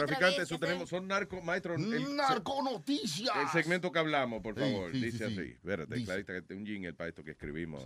narcotraficante. 0.00 0.38
vez, 0.38 0.38
Eso 0.48 0.58
tenemos, 0.58 0.88
son 0.88 1.06
narco, 1.06 1.40
maestro. 1.42 1.74
el- 1.74 2.16
Narconoticias. 2.16 3.36
El 3.36 3.48
segmento 3.48 3.92
que 3.92 3.98
hablamos, 3.98 4.40
por 4.42 4.54
favor. 4.58 4.90
sí, 4.92 4.98
sí, 5.00 5.04
dice 5.06 5.18
sí. 5.28 5.34
así. 5.38 5.50
Espérate, 5.52 5.94
Dice. 5.94 6.06
Clarita, 6.06 6.42
que 6.46 6.54
un 6.54 6.64
jingle 6.66 6.94
para 6.94 7.08
esto 7.10 7.22
que 7.24 7.32
escribimos. 7.32 7.82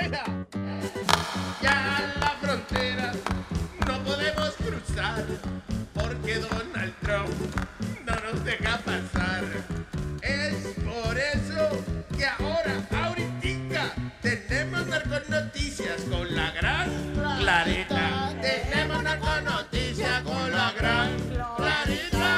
¡Ea! 0.00 0.46
Ya 1.62 2.14
la 2.20 2.30
frontera 2.40 3.12
no 3.86 4.04
podemos 4.04 4.54
cruzar 4.56 5.24
porque 5.94 6.34
Donald 6.36 6.94
Trump 7.00 7.34
no 8.06 8.14
nos 8.32 8.44
deja 8.44 8.78
pasar. 8.78 9.17
Narconoticias 15.78 16.02
con 16.10 16.34
la 16.34 16.50
gran 16.50 16.90
Clarita. 17.38 18.34
Tenemos 18.40 19.02
narconoticias 19.02 20.22
con 20.22 20.50
la 20.50 20.72
gran 20.72 21.16
Clarita. 21.56 22.28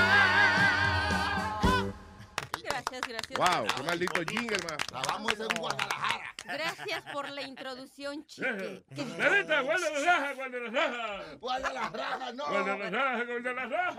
Gracias, 2.62 3.01
gracias. 3.09 3.39
Wow, 3.39 3.67
qué 3.77 3.83
maldito 3.83 4.23
jingle, 4.29 4.59
más. 4.69 4.87
Grabamos 4.91 5.33
en 5.33 5.49
Guadalajara. 5.59 6.35
Gracias 6.45 7.03
por 7.12 7.31
la 7.31 7.43
introducción, 7.43 8.27
chique. 8.27 8.85
Clarita, 8.95 9.61
guarda 9.61 9.91
las 9.91 10.05
rajas, 10.05 10.37
guarda 10.37 10.59
las 10.59 10.73
rajas. 10.73 11.41
Guarda 11.41 11.73
las 11.73 11.93
rajas, 11.93 12.35
no. 12.35 12.47
Guarda 12.47 12.77
las 12.77 12.93
rajas, 12.93 13.27
guarda 13.27 13.53
las 13.55 13.71
rajas. 13.71 13.97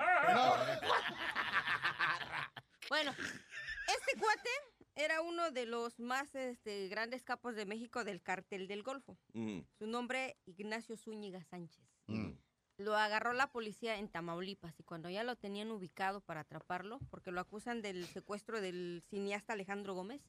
Bueno, 2.90 3.16
este 3.88 4.20
cuate 4.20 4.50
era 4.96 5.22
uno 5.22 5.52
de 5.52 5.66
los 5.66 6.00
más 6.00 6.34
este, 6.36 6.88
grandes 6.90 7.24
capos 7.24 7.56
de 7.56 7.66
México 7.66 8.04
del 8.04 8.22
cartel 8.22 8.68
del 8.68 8.84
Golfo. 8.84 9.18
Mm, 9.34 9.60
Su 9.78 9.88
nombre, 9.88 10.38
Ignacio 10.46 10.98
Zúñiga 10.98 11.44
Sánchez. 11.44 11.84
mm. 12.08 12.32
Lo 12.78 12.96
agarró 12.98 13.34
la 13.34 13.52
policía 13.52 13.98
en 13.98 14.08
Tamaulipas 14.10 14.80
y 14.80 14.84
cuando 14.84 15.08
ya 15.10 15.24
lo 15.24 15.36
tenían 15.36 15.70
ubicado 15.70 16.20
para 16.22 16.40
atraparlo, 16.42 17.00
porque 17.12 17.30
lo 17.32 17.40
acusan 17.40 17.84
del 17.84 18.08
secuestro 18.08 18.60
del 18.60 19.04
cineasta 19.08 19.54
Alejandro 19.54 19.94
Gómez, 19.94 20.22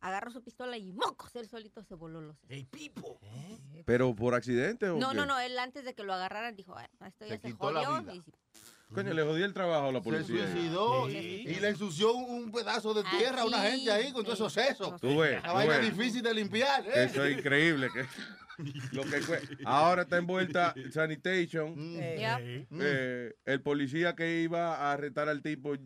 agarró 0.00 0.30
su 0.30 0.42
pistola 0.42 0.76
y 0.76 0.92
mocos, 0.92 1.34
él 1.36 1.48
solito 1.48 1.82
se 1.82 1.94
voló 1.94 2.20
los. 2.20 2.36
¡Ey, 2.48 2.64
Pipo! 2.66 3.18
¿Pero 3.86 4.14
por 4.14 4.34
accidente 4.34 4.88
o 4.90 4.98
No, 4.98 5.10
qué? 5.10 5.16
no, 5.16 5.24
no, 5.26 5.40
él 5.40 5.58
antes 5.58 5.84
de 5.84 5.94
que 5.94 6.02
lo 6.04 6.12
agarraran 6.12 6.54
dijo, 6.56 6.74
"Ah, 6.76 6.88
esto 7.06 7.24
ya 7.24 7.36
Se 7.36 7.40
se, 7.40 7.48
quitó 7.52 7.70
la 7.72 7.84
jodió. 7.86 8.02
vida. 8.02 8.14
y 8.14 8.20
sí. 8.22 8.32
Coño, 8.94 9.12
le 9.12 9.22
jodí 9.22 9.42
el 9.42 9.52
trabajo 9.52 9.88
a 9.88 9.92
la 9.92 9.98
Se 9.98 10.04
policía. 10.04 10.50
suicidó 10.50 11.08
y 11.10 11.58
le 11.60 11.68
ensució 11.68 12.12
un 12.14 12.50
pedazo 12.50 12.94
de 12.94 13.04
tierra 13.04 13.42
a 13.42 13.44
una 13.44 13.60
gente 13.60 13.90
ahí 13.92 14.12
con 14.12 14.24
todos 14.24 14.38
esos 14.38 14.52
sesos. 14.52 14.98
Tú 15.00 15.18
ves, 15.18 15.42
La 15.42 15.52
vaina 15.52 15.78
difícil 15.78 16.22
de 16.22 16.32
limpiar, 16.34 16.84
¿eh? 16.86 17.04
Eso 17.04 17.24
es 17.24 17.38
increíble. 17.38 17.88
Que... 17.92 18.06
Lo 18.92 19.02
que 19.04 19.20
fue. 19.22 19.40
Ahora 19.64 20.02
está 20.02 20.16
envuelta 20.18 20.74
Sanitation. 20.92 21.74
Eh. 22.00 22.66
Eh, 22.80 23.34
el 23.44 23.60
policía 23.62 24.14
que 24.16 24.40
iba 24.40 24.74
a 24.76 24.92
arrestar 24.92 25.28
al 25.28 25.42
tipo, 25.42 25.74
eh, 25.74 25.78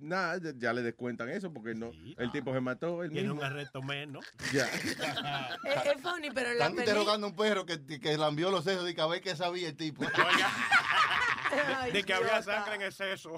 nada, 0.00 0.38
ya- 0.42 0.52
ya 0.56 0.72
le 0.72 0.82
descuentan 0.82 1.28
eso 1.30 1.52
porque 1.52 1.74
no, 1.74 1.90
el 2.16 2.30
tipo 2.32 2.52
se 2.52 2.60
mató. 2.60 3.02
él 3.04 3.10
Tiene 3.10 3.28
mismo. 3.28 3.40
un 3.40 3.46
arresto 3.46 3.82
menos. 3.82 4.24
Ya. 4.52 4.66
Es, 5.64 5.86
es 5.96 6.02
funny, 6.02 6.30
pero 6.34 6.50
en 6.50 6.58
la 6.58 6.66
Están 6.66 6.78
interrogando 6.80 7.26
a 7.26 7.30
un 7.30 7.36
perro 7.36 7.64
que, 7.66 7.84
que 8.00 8.16
lambió 8.18 8.50
los 8.50 8.64
sesos 8.64 8.88
y 8.90 8.94
que 8.94 9.00
a 9.00 9.06
ver 9.06 9.20
qué 9.20 9.36
sabía 9.36 9.68
el 9.68 9.76
tipo. 9.76 10.04
De 11.92 12.02
que 12.02 12.12
había 12.14 12.42
sangre 12.42 12.74
en 12.74 12.82
exceso. 12.82 13.32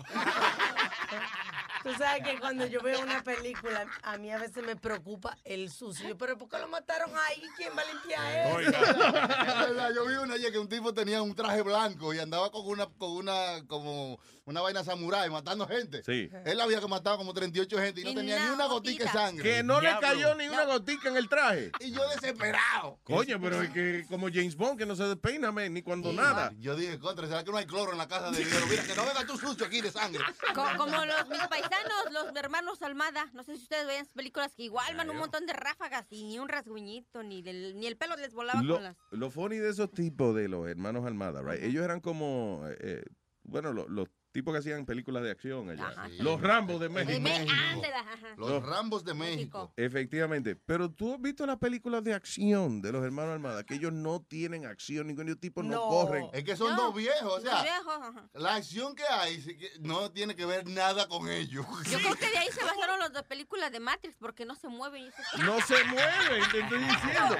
Tú 1.82 1.90
sabes 1.98 2.22
que 2.24 2.38
cuando 2.38 2.66
yo 2.66 2.80
veo 2.82 3.00
una 3.00 3.22
película, 3.22 3.86
a 4.02 4.18
mí 4.18 4.30
a 4.30 4.38
veces 4.38 4.64
me 4.64 4.76
preocupa 4.76 5.36
el 5.44 5.70
sucio. 5.70 6.16
Pero 6.18 6.36
¿por 6.36 6.48
qué 6.48 6.58
lo 6.58 6.68
mataron 6.68 7.10
ahí? 7.28 7.42
¿Quién 7.56 7.72
va 7.76 7.82
a 7.82 7.84
limpiar 7.86 8.46
eso? 8.46 8.60
Es 8.60 9.68
verdad, 9.68 9.90
yo 9.94 10.06
vi 10.06 10.14
una 10.16 10.34
ayer 10.34 10.52
que 10.52 10.58
un 10.58 10.68
tipo 10.68 10.92
tenía 10.92 11.22
un 11.22 11.34
traje 11.34 11.62
blanco 11.62 12.12
y 12.14 12.18
andaba 12.18 12.50
con 12.50 12.66
una, 12.66 12.86
con 12.98 13.10
una, 13.12 13.64
como 13.66 14.18
una 14.44 14.60
vaina 14.60 14.82
samurái 14.84 15.30
matando 15.30 15.66
gente. 15.66 16.02
Sí. 16.02 16.28
Él 16.44 16.60
había 16.60 16.80
que 16.80 16.88
matado 16.88 17.16
como 17.18 17.32
38 17.32 17.78
gente 17.78 18.00
y 18.00 18.04
no 18.04 18.10
Y 18.10 18.14
tenía 18.14 18.44
ni 18.44 18.50
una 18.50 18.66
gotica 18.66 19.04
de 19.04 19.04
gotita. 19.04 19.12
sangre. 19.26 19.42
Que 19.42 19.62
no 19.62 19.80
le 19.80 19.96
cayó 20.00 20.34
ni 20.34 20.48
una 20.48 20.64
gotica 20.64 21.08
en 21.08 21.16
el 21.16 21.28
traje. 21.28 21.70
Y 21.80 21.92
yo 21.92 22.06
desesperado. 22.10 22.98
Coño, 23.04 23.40
pero 23.40 23.62
es 23.62 23.70
que 23.70 24.04
como 24.08 24.26
James 24.28 24.56
Bond 24.56 24.78
que 24.78 24.86
no 24.86 24.96
se 24.96 25.04
despeina, 25.04 25.50
man, 25.52 25.72
ni 25.72 25.82
cuando 25.82 26.12
nada. 26.12 26.52
Yo 26.58 26.74
dije, 26.76 26.98
contra, 26.98 27.26
¿será 27.26 27.44
que 27.44 27.50
no 27.50 27.56
hay 27.56 27.66
cloro 27.66 27.92
en 27.92 27.98
la 27.98 28.08
casa 28.08 28.30
de 28.30 28.38
dinero? 28.44 28.66
Mira, 28.68 28.82
que 28.84 28.94
no 28.94 29.04
venga 29.06 29.24
tú 29.24 29.38
sucio 29.38 29.64
aquí 29.66 29.80
de 29.80 29.90
sangre. 29.90 30.22
Co- 30.54 30.66
como 30.76 31.04
los 31.04 31.28
mis 31.28 31.38
paisanos, 31.48 31.69
los 32.12 32.36
hermanos 32.36 32.82
Almada. 32.82 33.30
No 33.32 33.42
sé 33.44 33.56
si 33.56 33.62
ustedes 33.62 33.86
veían 33.86 34.06
películas 34.14 34.52
que 34.54 34.64
igual 34.64 34.96
van 34.96 35.10
un 35.10 35.16
montón 35.16 35.46
de 35.46 35.52
ráfagas 35.52 36.06
y 36.10 36.24
ni 36.24 36.38
un 36.38 36.48
rasguñito, 36.48 37.22
ni, 37.22 37.42
del, 37.42 37.78
ni 37.78 37.86
el 37.86 37.96
pelo 37.96 38.16
les 38.16 38.32
volaba 38.34 38.62
Lo, 38.62 38.74
con 38.74 38.82
las... 38.84 38.96
lo 39.10 39.30
funny 39.30 39.56
de 39.58 39.70
esos 39.70 39.90
tipos 39.92 40.34
de 40.34 40.48
los 40.48 40.68
hermanos 40.68 41.06
Almada, 41.06 41.42
right? 41.42 41.62
Ellos 41.62 41.84
eran 41.84 42.00
como, 42.00 42.62
eh, 42.80 43.04
bueno, 43.42 43.72
lo- 43.72 43.88
los 43.88 44.08
tipos 44.32 44.52
que 44.54 44.58
hacían 44.58 44.84
películas 44.86 45.22
de 45.22 45.30
acción 45.30 45.70
allá. 45.70 45.88
Ajá. 45.88 46.08
Los 46.18 46.40
Rambos 46.40 46.80
de 46.80 46.88
México. 46.88 47.20
De 47.20 47.88
ajá. 47.88 48.34
Los 48.36 48.64
Rambos 48.64 49.04
de 49.04 49.14
México. 49.14 49.72
Efectivamente. 49.76 50.56
Pero 50.56 50.90
tú 50.90 51.14
has 51.14 51.20
visto 51.20 51.46
las 51.46 51.56
películas 51.58 52.02
de 52.04 52.14
acción 52.14 52.80
de 52.80 52.92
los 52.92 53.04
hermanos 53.04 53.32
Almada, 53.34 53.64
que 53.64 53.74
ellos 53.74 53.92
no 53.92 54.20
tienen 54.22 54.66
acción, 54.66 55.06
ningunos 55.06 55.38
tipos 55.38 55.64
no, 55.64 55.80
corren. 55.88 56.28
Es 56.32 56.44
que 56.44 56.56
son 56.56 56.74
No, 56.76 56.84
dos 56.84 56.94
viejos, 56.94 57.32
o 57.38 57.40
sea, 57.40 57.54
los 57.54 57.62
viejos, 57.62 57.94
ajá. 58.00 58.28
la 58.34 58.54
acción 58.56 58.94
que 58.94 59.04
hay 59.04 59.44
no 59.80 60.10
tiene 60.10 60.34
que 60.36 60.46
ver 60.46 60.66
nada 60.68 61.08
con 61.08 61.28
ellos. 61.28 61.66
Yo 61.90 61.98
creo 61.98 62.14
que 62.14 62.30
de 62.30 62.38
ahí 62.38 62.48
se 62.52 62.64
basaron 62.64 62.98
las 62.98 63.12
dos 63.12 63.22
películas 63.24 63.70
de 63.72 63.80
Matrix 63.80 64.16
porque 64.18 64.44
no 64.44 64.54
se 64.54 64.68
mueven. 64.68 65.02
y 65.04 65.40
No 65.42 65.60
se 65.60 65.82
mueven, 65.84 66.42
te 66.52 66.60
estoy 66.60 66.78
diciendo. 66.78 67.36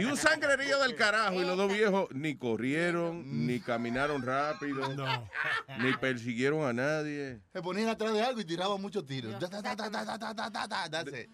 Y 0.00 0.04
un 0.04 0.16
sangrerío 0.16 0.78
del 0.80 0.94
carajo. 0.96 1.34
Y 1.34 1.40
los 1.44 1.56
dos 1.56 1.72
viejos 1.72 2.08
ni 2.12 2.36
corrieron, 2.36 3.46
ni 3.46 3.60
caminaron 3.60 4.22
rápido, 4.22 4.88
ni 5.78 5.92
persiguieron 6.12 6.64
a 6.64 6.72
nadie. 6.72 7.40
Se 7.52 7.62
ponían 7.62 7.88
atrás 7.88 8.12
de 8.12 8.22
algo 8.22 8.40
y 8.40 8.44
tiraban 8.44 8.80
muchos 8.80 9.04
tiros. 9.06 9.34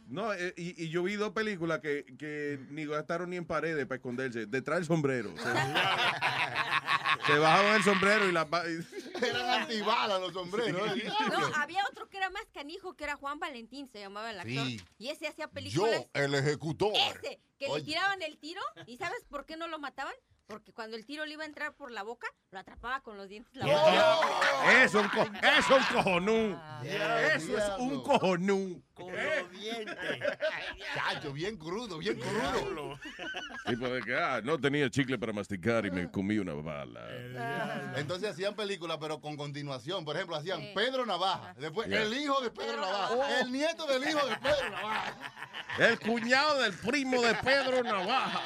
No, 0.06 0.32
eh, 0.32 0.54
y, 0.56 0.88
yo 0.88 1.02
vi 1.02 1.16
dos 1.16 1.32
películas 1.32 1.80
que, 1.80 2.58
ni 2.70 2.86
gastaron 2.86 3.30
ni 3.30 3.36
en 3.36 3.44
paredes 3.44 3.86
para 3.86 3.96
esconderse. 3.96 4.46
Detrás 4.46 4.78
del 4.78 4.86
sombrero. 4.86 5.34
Se, 5.36 5.44
bajaban 7.38 7.76
el 7.76 7.82
sombrero 7.82 8.28
y 8.28 8.32
las... 8.32 8.46
Eran 8.46 9.62
antibalas 9.62 10.20
los 10.20 10.32
sombreros. 10.32 10.96
¿eh? 10.96 11.10
No, 11.30 11.38
había 11.56 11.82
otro 11.90 12.08
que 12.08 12.16
era 12.16 12.30
más 12.30 12.44
canijo, 12.52 12.94
que 12.94 13.04
era 13.04 13.16
Juan 13.16 13.38
Valentín, 13.38 13.88
se 13.88 14.00
llamaba 14.00 14.30
el 14.30 14.40
actor. 14.40 14.68
Y 14.98 15.08
ese 15.08 15.26
hacía 15.26 15.48
películas... 15.48 16.06
Yo, 16.14 16.22
el 16.22 16.34
ejecutor. 16.34 16.92
Ese, 16.94 17.40
que 17.58 17.68
le 17.68 17.82
tiraban 17.82 18.22
el 18.22 18.38
tiro. 18.38 18.62
¿Y 18.86 18.96
sabes 18.96 19.24
por 19.28 19.44
qué 19.44 19.56
no 19.56 19.66
lo 19.66 19.78
mataban? 19.78 20.14
Porque 20.48 20.72
cuando 20.72 20.96
el 20.96 21.04
tiro 21.04 21.26
le 21.26 21.34
iba 21.34 21.42
a 21.42 21.46
entrar 21.46 21.74
por 21.74 21.90
la 21.90 22.02
boca, 22.02 22.26
lo 22.52 22.58
atrapaba 22.58 23.02
con 23.02 23.18
los 23.18 23.28
dientes. 23.28 23.54
La 23.54 23.66
boca. 23.66 24.82
Eso 24.82 25.00
es 25.00 25.04
un, 25.04 25.10
co- 25.10 25.30
eso 25.46 25.76
es 25.76 25.90
un 25.90 25.94
cojonú. 25.94 26.60
Eso 26.82 27.58
es 27.58 27.64
un 27.78 28.02
cojonú. 28.02 28.82
Con 28.94 29.12
los 29.14 29.50
dientes. 29.52 29.96
Chacho, 30.94 31.32
bien 31.34 31.58
crudo, 31.58 31.98
bien 31.98 32.18
crudo. 32.18 32.98
Tipo 33.66 33.88
de 33.90 34.00
que, 34.02 34.14
ah, 34.16 34.40
no 34.42 34.58
tenía 34.58 34.88
chicle 34.88 35.18
para 35.18 35.34
masticar 35.34 35.84
y 35.84 35.90
me 35.90 36.10
comí 36.10 36.38
una 36.38 36.54
bala. 36.54 37.06
Entonces 37.96 38.30
hacían 38.30 38.56
películas, 38.56 38.96
pero 38.98 39.20
con 39.20 39.36
continuación. 39.36 40.02
Por 40.06 40.16
ejemplo, 40.16 40.34
hacían 40.36 40.60
Sí. 40.62 40.72
Pedro 40.74 41.04
Navaja. 41.04 41.52
Después, 41.58 41.88
Ya. 41.90 42.00
el 42.02 42.14
hijo 42.14 42.40
de 42.40 42.50
Pedro 42.50 42.80
Navaja. 42.80 43.40
El 43.40 43.52
nieto 43.52 43.86
del 43.86 44.08
hijo 44.08 44.26
de 44.26 44.36
Pedro 44.38 44.70
Navaja. 44.70 45.14
El 45.78 46.00
cuñado 46.00 46.58
del 46.62 46.72
primo 46.72 47.20
de 47.20 47.34
Pedro 47.34 47.82
Navaja. 47.84 48.40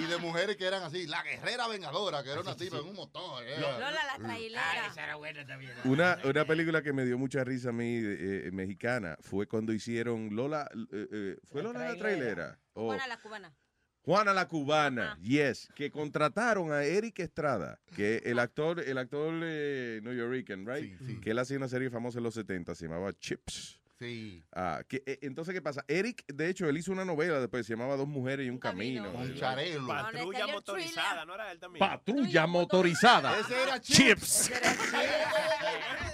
Y 0.00 0.06
de 0.06 0.16
mujeres 0.18 0.56
que 0.56 0.66
eran 0.66 0.82
así. 0.82 1.06
La 1.06 1.22
guerrera 1.44 1.68
vengadora, 1.68 2.22
que 2.22 2.30
era 2.30 2.40
una 2.40 2.56
tipa 2.56 2.78
en 2.78 2.84
un 2.86 2.96
motor. 2.96 3.44
eh. 3.46 3.60
Lola 3.60 3.90
la 3.92 4.16
trailera. 4.18 4.92
era 4.96 5.14
buena 5.16 5.46
también. 5.46 5.72
Una, 5.84 6.18
una 6.24 6.44
película 6.44 6.82
que 6.82 6.92
me 6.92 7.04
dio 7.04 7.18
mucha 7.18 7.44
risa 7.44 7.68
a 7.68 7.72
mí, 7.72 7.98
eh, 8.02 8.50
mexicana, 8.52 9.16
fue 9.20 9.46
cuando 9.46 9.72
hicieron 9.72 10.34
Lola, 10.34 10.68
eh, 10.92 11.06
eh, 11.12 11.36
¿fue 11.44 11.62
La 11.62 11.68
Lola 11.72 11.78
la 11.80 11.96
trailera. 11.96 11.98
trailera? 12.24 12.58
O 12.74 12.86
Juana 12.86 13.06
la 13.06 13.18
cubana. 13.20 13.54
Juana 14.02 14.34
la 14.34 14.46
cubana, 14.48 15.18
yes, 15.22 15.68
que 15.74 15.90
contrataron 15.90 16.70
a 16.72 16.84
Eric 16.84 17.20
Estrada, 17.20 17.80
que 17.96 18.18
el 18.26 18.38
actor, 18.38 18.80
el 18.80 18.98
actor 18.98 19.32
eh, 19.42 20.00
New 20.02 20.12
Yorkican, 20.12 20.66
right? 20.66 20.98
Sí, 20.98 21.06
sí. 21.06 21.20
Que 21.20 21.30
él 21.30 21.38
hacía 21.38 21.56
una 21.56 21.68
serie 21.68 21.88
famosa 21.88 22.18
en 22.18 22.24
los 22.24 22.34
70, 22.34 22.74
se 22.74 22.84
llamaba 22.86 23.14
Chips. 23.14 23.80
Sí. 23.98 24.42
Ah, 24.52 24.82
que, 24.88 25.02
eh, 25.06 25.18
entonces, 25.22 25.54
¿qué 25.54 25.62
pasa? 25.62 25.84
Eric, 25.86 26.24
de 26.26 26.48
hecho, 26.48 26.68
él 26.68 26.76
hizo 26.76 26.90
una 26.90 27.04
novela 27.04 27.38
después, 27.38 27.64
se 27.64 27.74
llamaba 27.74 27.96
Dos 27.96 28.08
mujeres 28.08 28.46
y 28.46 28.50
un 28.50 28.58
camino. 28.58 29.12
Con 29.12 29.34
Charelo. 29.36 29.86
Patrulla 29.86 30.46
motorizada, 30.48 31.24
¿no 31.24 31.34
era 31.34 31.52
él 31.52 31.60
también? 31.60 31.78
Patrulla 31.78 32.46
motorizada. 32.46 33.38
Ese 33.38 33.62
era 33.62 33.80
Chips. 33.80 34.50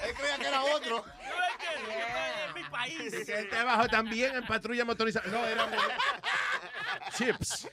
Él 0.00 0.14
creía 0.16 0.38
que 0.38 0.46
era 0.46 0.62
otro. 0.64 1.04
mi 2.54 2.62
país. 2.64 3.28
Él 3.28 3.48
trabajó 3.48 3.88
también 3.88 4.34
en 4.36 4.46
patrulla 4.46 4.84
motorizada. 4.84 5.30
No, 5.30 5.44
era 5.46 5.68
Chips. 7.16 7.68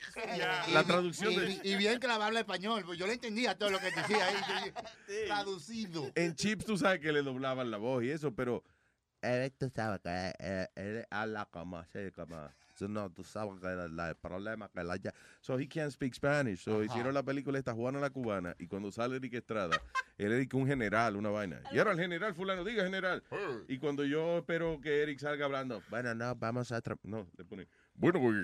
La 0.72 0.84
traducción 0.84 1.32
y, 1.32 1.36
de 1.36 1.60
y 1.64 1.76
bien 1.76 2.00
que 2.00 2.06
la 2.06 2.14
habla 2.14 2.40
español, 2.40 2.82
pues 2.84 2.98
yo 2.98 3.06
le 3.06 3.14
entendía 3.14 3.56
todo 3.56 3.70
lo 3.70 3.78
que 3.78 3.90
decía 3.90 4.26
ahí. 4.26 4.72
Traducido. 5.26 6.10
en 6.14 6.34
Chips 6.34 6.64
tú 6.64 6.76
sabes 6.78 7.00
que 7.00 7.12
le 7.12 7.22
doblaban 7.22 7.70
la 7.70 7.76
voz 7.78 8.04
y 8.04 8.10
eso, 8.10 8.34
pero 8.34 8.62
Eric 9.22 9.54
tú 9.58 9.70
sabes 9.74 10.00
que 10.00 10.32
eh, 10.38 10.68
él 10.76 11.06
habla 11.10 11.46
como 11.50 11.78
así, 11.78 12.10
como 12.14 12.36
so, 12.76 12.88
no, 12.88 13.10
tú 13.10 13.24
sabes 13.24 13.60
que 13.60 13.66
el, 13.66 13.98
el 13.98 14.14
problema 14.16 14.68
que 14.68 14.84
la 14.84 14.96
ya 14.96 15.12
so 15.40 15.58
he 15.58 15.68
can't 15.68 15.90
speak 15.90 16.14
Spanish, 16.14 16.60
so 16.60 16.76
Ajá. 16.76 16.84
hicieron 16.84 17.14
la 17.14 17.22
película 17.22 17.58
esta 17.58 17.74
Juana 17.74 17.98
la 17.98 18.10
cubana 18.10 18.54
y 18.58 18.66
cuando 18.66 18.92
sale 18.92 19.16
Eric 19.16 19.34
Estrada, 19.34 19.80
él 20.16 20.32
Eric 20.32 20.54
un 20.54 20.66
general, 20.66 21.16
una 21.16 21.30
vaina. 21.30 21.60
Y 21.72 21.78
ahora 21.78 21.92
el 21.92 21.98
general 21.98 22.34
fulano, 22.34 22.64
diga 22.64 22.84
general. 22.84 23.22
Y 23.68 23.78
cuando 23.78 24.04
yo 24.04 24.38
espero 24.38 24.80
que 24.80 25.02
Eric 25.02 25.18
salga 25.18 25.44
hablando, 25.46 25.82
bueno, 25.90 26.14
no, 26.14 26.34
vamos 26.36 26.70
a 26.72 26.80
no, 27.04 27.26
le 27.36 27.44
pone 27.44 27.68
bueno, 27.98 28.20
güey, 28.20 28.36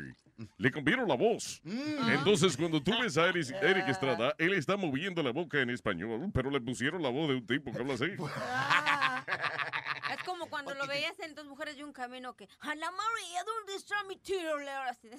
le 0.58 0.70
cambiaron 0.70 1.08
la 1.08 1.14
voz. 1.14 1.62
Entonces, 1.64 2.56
cuando 2.56 2.82
tú 2.82 2.92
ves 3.00 3.16
a 3.16 3.28
Eric, 3.28 3.46
Eric 3.62 3.88
Estrada, 3.88 4.34
él 4.38 4.54
está 4.54 4.76
moviendo 4.76 5.22
la 5.22 5.30
boca 5.30 5.60
en 5.60 5.70
español, 5.70 6.30
pero 6.34 6.50
le 6.50 6.60
pusieron 6.60 7.02
la 7.02 7.08
voz 7.08 7.28
de 7.28 7.36
un 7.36 7.46
tipo 7.46 7.72
que 7.72 7.78
habla 7.78 7.94
así. 7.94 8.06
Es 10.12 10.22
como 10.22 10.46
cuando 10.46 10.74
lo 10.74 10.83
veías 10.94 11.18
en 11.20 11.34
Dos 11.34 11.46
Mujeres 11.46 11.76
y 11.76 11.82
un 11.82 11.92
Camino 11.92 12.36
que 12.36 12.48
Ana 12.60 12.90
María, 12.90 13.44
¿dónde 13.44 13.74
está 13.74 13.96
mi 14.04 14.16
tiro? 14.16 14.56
Así. 14.88 15.10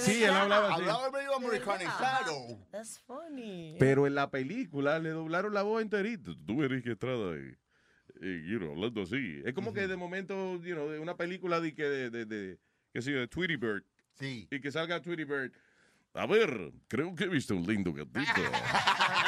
Sí, 0.00 0.24
él 0.24 0.30
hablaba 0.30 0.74
así. 0.74 0.82
Hablaba 0.82 1.10
medio 1.10 1.34
americanizado. 1.36 2.58
That's 2.70 3.00
funny. 3.00 3.76
Pero 3.78 4.06
en 4.06 4.14
la 4.14 4.30
película 4.30 4.98
le 4.98 5.10
doblaron 5.10 5.54
la 5.54 5.62
voz 5.62 5.82
enterita. 5.82 6.32
Tú 6.46 6.62
Eric 6.62 6.86
Estrada, 6.86 7.36
y, 7.36 7.56
y, 8.26 8.50
you 8.50 8.58
know, 8.58 8.72
hablando 8.72 9.02
así. 9.02 9.42
Es 9.44 9.54
como 9.54 9.72
que 9.72 9.86
de 9.88 9.96
momento, 9.96 10.56
you 10.62 10.74
know, 10.74 10.88
de 10.90 10.98
una 10.98 11.16
película 11.16 11.60
de 11.60 11.74
que 11.74 11.84
de, 11.84 12.10
de, 12.10 12.24
de, 12.26 12.58
qué 12.92 13.02
sé 13.02 13.12
yo, 13.12 13.20
de 13.20 13.28
Tweety 13.28 13.56
Bird. 13.56 13.84
Sí. 14.18 14.46
Y 14.50 14.60
que 14.60 14.70
salga 14.70 15.00
Tweety 15.00 15.24
Bird. 15.24 15.52
A 16.14 16.26
ver, 16.26 16.72
creo 16.88 17.14
que 17.14 17.24
he 17.24 17.28
visto 17.28 17.54
un 17.54 17.66
lindo 17.66 17.92
gatito. 17.92 18.20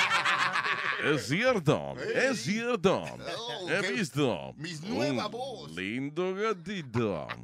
es 1.04 1.26
cierto, 1.26 1.94
es 2.14 2.42
cierto. 2.42 3.02
Oh, 3.38 3.68
He 3.70 3.92
visto 3.92 4.52
mis 4.56 4.82
nueva 4.82 5.26
un 5.26 5.32
voz. 5.32 5.70
lindo 5.72 6.34
gatito. 6.34 7.26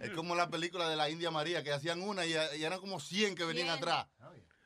Es 0.00 0.10
como 0.10 0.34
la 0.34 0.50
película 0.50 0.90
de 0.90 0.96
la 0.96 1.08
India 1.08 1.30
María, 1.30 1.62
que 1.64 1.72
hacían 1.72 2.02
una 2.02 2.26
y, 2.26 2.32
y 2.32 2.64
eran 2.64 2.78
como 2.80 3.00
100 3.00 3.34
que 3.34 3.44
venían 3.44 3.70
atrás. 3.70 4.06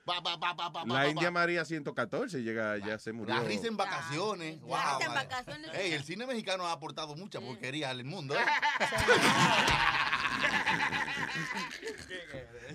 Pa, 0.04 0.20
pa, 0.22 0.40
pa, 0.40 0.56
pa, 0.56 0.72
pa, 0.72 0.72
pa, 0.72 0.84
La 0.86 0.94
pa, 0.94 1.08
India 1.08 1.28
pa. 1.28 1.30
María 1.32 1.64
114 1.64 2.42
llega, 2.42 2.76
ya 2.78 2.98
se 2.98 3.12
murió. 3.12 3.34
La 3.36 3.42
risa 3.42 3.68
en 3.68 3.76
vacaciones. 3.76 4.60
Wow, 4.62 4.76
risa 4.76 5.06
en 5.06 5.14
vacaciones. 5.14 5.70
Ey, 5.74 5.92
el 5.92 6.02
cine 6.02 6.26
mexicano 6.26 6.66
ha 6.66 6.72
aportado 6.72 7.14
mucha 7.14 7.40
porquería 7.40 7.90
al 7.90 8.02
mundo. 8.04 8.34
¿eh? 8.34 8.38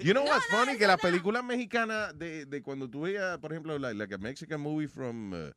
You 0.02 0.14
know 0.14 0.24
what's 0.26 0.46
funny? 0.48 0.78
que 0.78 0.88
las 0.88 1.00
películas 1.00 1.44
mexicanas 1.44 2.18
de, 2.18 2.46
de 2.46 2.62
cuando 2.62 2.90
tú 2.90 3.02
veías, 3.02 3.38
por 3.40 3.52
ejemplo, 3.52 3.78
like, 3.80 3.98
like 3.98 4.14
a 4.14 4.18
Mexican 4.18 4.60
movie 4.62 4.88
from 4.88 5.34
uh, 5.34 5.52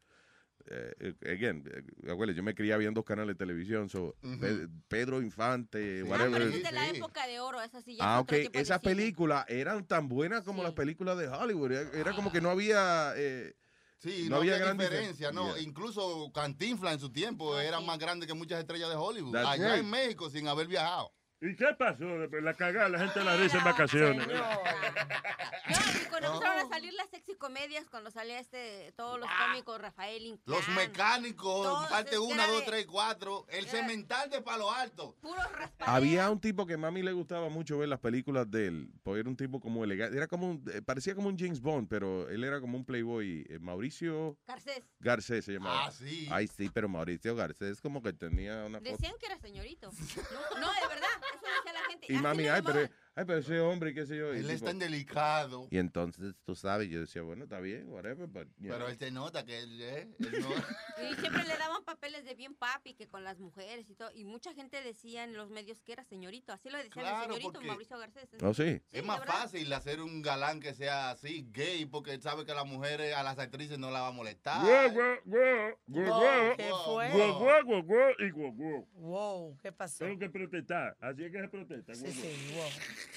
eh, 0.70 1.14
again, 1.26 1.64
eh, 1.72 2.10
abuela, 2.10 2.32
yo 2.32 2.42
me 2.42 2.54
crié 2.54 2.76
viendo 2.76 3.00
dos 3.00 3.06
canales 3.06 3.36
de 3.36 3.38
televisión, 3.38 3.88
so, 3.88 4.14
Pe- 4.40 4.68
Pedro 4.88 5.20
Infante, 5.20 6.02
Ah, 6.02 6.08
whatever. 6.08 6.32
pero 6.32 6.44
es 6.50 6.62
de 6.62 6.72
la 6.72 6.88
época 6.88 7.26
de 7.26 7.40
oro, 7.40 7.60
esa 7.62 7.80
sí 7.82 7.96
Ah, 8.00 8.20
ok. 8.20 8.32
Esas 8.52 8.80
películas 8.80 9.44
eran 9.48 9.86
tan 9.86 10.08
buenas 10.08 10.42
como 10.42 10.62
las 10.62 10.72
películas 10.72 11.18
de 11.18 11.28
Hollywood. 11.28 11.72
Era, 11.72 11.90
era 11.98 12.12
como 12.12 12.30
que 12.30 12.40
no 12.40 12.50
había. 12.50 13.12
eh, 13.16 13.54
Sí, 13.98 14.28
no, 14.28 14.36
había, 14.36 14.58
gran 14.58 14.78
diferencia, 14.78 15.32
¿no? 15.32 15.56
Yeah. 15.56 15.62
Incluso 15.62 16.30
Cantinflas 16.32 16.94
en 16.94 17.00
su 17.00 17.10
tiempo 17.10 17.58
era 17.58 17.80
más 17.80 17.98
grande 17.98 18.28
que 18.28 18.34
muchas 18.34 18.60
estrellas 18.60 18.88
de 18.90 18.94
Hollywood. 18.94 19.32
That's 19.32 19.48
allá 19.48 19.74
right. 19.74 19.84
en 19.84 19.90
México 19.90 20.30
sin 20.30 20.46
haber 20.46 20.68
viajado. 20.68 21.12
¿Y 21.40 21.54
qué 21.54 21.66
pasó? 21.78 22.04
Después 22.18 22.42
La 22.42 22.54
cagada, 22.54 22.88
la 22.88 22.98
gente 22.98 23.22
la 23.22 23.36
risa 23.36 23.58
en 23.58 23.64
vacaciones. 23.64 24.26
No, 24.26 24.34
y 24.34 26.06
cuando 26.08 26.34
empezaron 26.34 26.66
a 26.66 26.68
salir 26.68 26.92
las 26.94 27.08
sexy 27.10 27.34
comedias, 27.36 27.88
cuando 27.90 28.10
salía 28.10 28.40
este, 28.40 28.92
todos 28.96 29.20
los 29.20 29.28
cómicos, 29.46 29.80
Rafael 29.80 30.24
Inclán. 30.26 30.56
Los 30.58 30.68
mecánicos, 30.70 31.62
Todos, 31.62 31.88
parte 31.88 32.10
es 32.10 32.16
que 32.16 32.18
1, 32.18 32.34
era 32.34 32.46
2, 32.48 32.60
de- 32.60 32.66
3, 32.66 32.86
4. 32.86 33.46
El 33.50 33.66
cemental 33.68 34.30
de 34.30 34.40
Palo 34.42 34.70
Alto. 34.72 35.14
Puros 35.20 35.44
Había 35.80 36.28
un 36.30 36.40
tipo 36.40 36.66
que 36.66 36.74
a 36.74 36.78
mami 36.78 37.02
le 37.02 37.12
gustaba 37.12 37.48
mucho 37.48 37.78
ver 37.78 37.88
las 37.88 38.00
películas 38.00 38.50
de 38.50 38.66
él, 38.66 38.90
porque 39.04 39.20
era 39.20 39.28
un 39.28 39.36
tipo 39.36 39.60
como 39.60 39.84
elegante, 39.84 40.16
era 40.16 40.26
como 40.26 40.50
un- 40.50 40.64
eh, 40.72 40.82
parecía 40.82 41.14
como 41.14 41.28
un 41.28 41.38
James 41.38 41.60
Bond, 41.60 41.88
pero 41.88 42.28
él 42.30 42.42
era 42.42 42.60
como 42.60 42.76
un 42.76 42.84
playboy, 42.84 43.46
eh, 43.48 43.58
Mauricio 43.60 44.36
Garcés. 44.46 44.82
Garcés 44.98 45.44
se 45.44 45.52
llamaba. 45.52 45.86
Ah, 45.86 45.90
sí. 45.92 46.26
Ay, 46.32 46.48
sí, 46.48 46.68
pero 46.72 46.88
Mauricio 46.88 47.36
Garcés 47.36 47.80
como 47.80 48.02
que 48.02 48.12
tenía 48.12 48.64
una. 48.64 48.80
Decían 48.80 49.14
que 49.20 49.26
era 49.26 49.38
señorito. 49.38 49.90
No, 49.92 50.60
no, 50.60 50.72
de 50.72 50.88
verdad, 50.88 51.06
eso 51.34 51.46
decía 51.56 51.72
la 51.72 51.84
gente. 51.88 52.12
Y 52.12 52.16
mami, 52.18 52.48
ay, 52.48 52.62
pero. 52.64 52.88
Ay, 53.18 53.24
pero 53.26 53.38
ese 53.40 53.60
hombre, 53.60 53.92
qué 53.94 54.06
sé 54.06 54.16
yo. 54.16 54.32
Él 54.32 54.48
es 54.48 54.56
tipo- 54.60 54.66
tan 54.66 54.78
delicado. 54.78 55.66
Y 55.70 55.78
entonces, 55.78 56.34
tú 56.44 56.54
sabes, 56.54 56.88
yo 56.88 57.00
decía, 57.00 57.22
bueno, 57.22 57.44
está 57.44 57.58
bien, 57.60 57.88
whatever, 57.88 58.26
but, 58.28 58.46
you 58.58 58.68
Pero 58.68 58.76
know. 58.78 58.88
él 58.88 58.98
se 58.98 59.10
nota 59.10 59.44
que 59.44 59.58
él, 59.58 59.80
eh, 59.82 60.08
él 60.20 60.40
no... 60.40 60.48
Y 61.10 61.14
siempre 61.16 61.44
le 61.44 61.56
daban 61.56 61.84
papeles 61.84 62.24
de 62.24 62.34
bien 62.34 62.54
papi, 62.54 62.94
que 62.94 63.06
con 63.06 63.22
las 63.24 63.38
mujeres 63.38 63.88
y 63.88 63.94
todo. 63.94 64.10
Y 64.14 64.24
mucha 64.24 64.52
gente 64.54 64.82
decía 64.82 65.24
en 65.24 65.34
los 65.36 65.48
medios 65.50 65.80
que 65.82 65.92
era 65.92 66.04
señorito. 66.04 66.52
Así 66.52 66.70
lo 66.70 66.78
decían 66.78 67.04
el 67.06 67.10
Claro, 67.10 67.22
señorito 67.24 67.52
porque- 67.52 67.66
Mauricio 67.68 67.98
Garcés. 67.98 68.28
Oh, 68.42 68.52
sí. 68.54 68.80
Es 68.90 69.04
más 69.04 69.24
fácil 69.24 69.72
hacer 69.72 70.00
un 70.00 70.22
galán 70.22 70.60
que 70.60 70.74
sea 70.74 71.10
así, 71.10 71.46
gay, 71.52 71.86
porque 71.86 72.12
él 72.14 72.22
sabe 72.22 72.44
que 72.44 72.52
a 72.52 72.54
las 72.56 72.66
mujeres, 72.66 73.14
a 73.14 73.22
las 73.22 73.38
actrices 73.38 73.78
no 73.78 73.90
la 73.90 74.00
va 74.02 74.08
a 74.08 74.12
molestar. 74.12 74.60
Guau, 74.64 74.90
guau, 74.92 75.16
guau, 75.24 75.78
guau, 75.86 76.08
Wow, 76.08 76.20
guau. 76.20 76.56
¿qué 76.56 76.70
fue? 76.84 77.10
Guau, 77.10 77.38
guau, 77.38 77.64
guau, 77.64 77.82
guau 77.82 78.12
y 78.18 78.30
guau, 78.30 78.52
guau. 78.52 78.88
Wow, 78.94 79.58
¿qué 79.62 79.72
pasó? 79.72 80.04
Tengo 80.04 80.18
que 80.18 80.30
protestar. 80.30 80.96
Así 81.00 81.24
es 81.24 81.32
que 81.32 81.40
se 81.40 81.48
protesta. 81.48 81.94
Sí, 81.94 82.06
sí, 82.10 82.54
wow. 82.54 82.68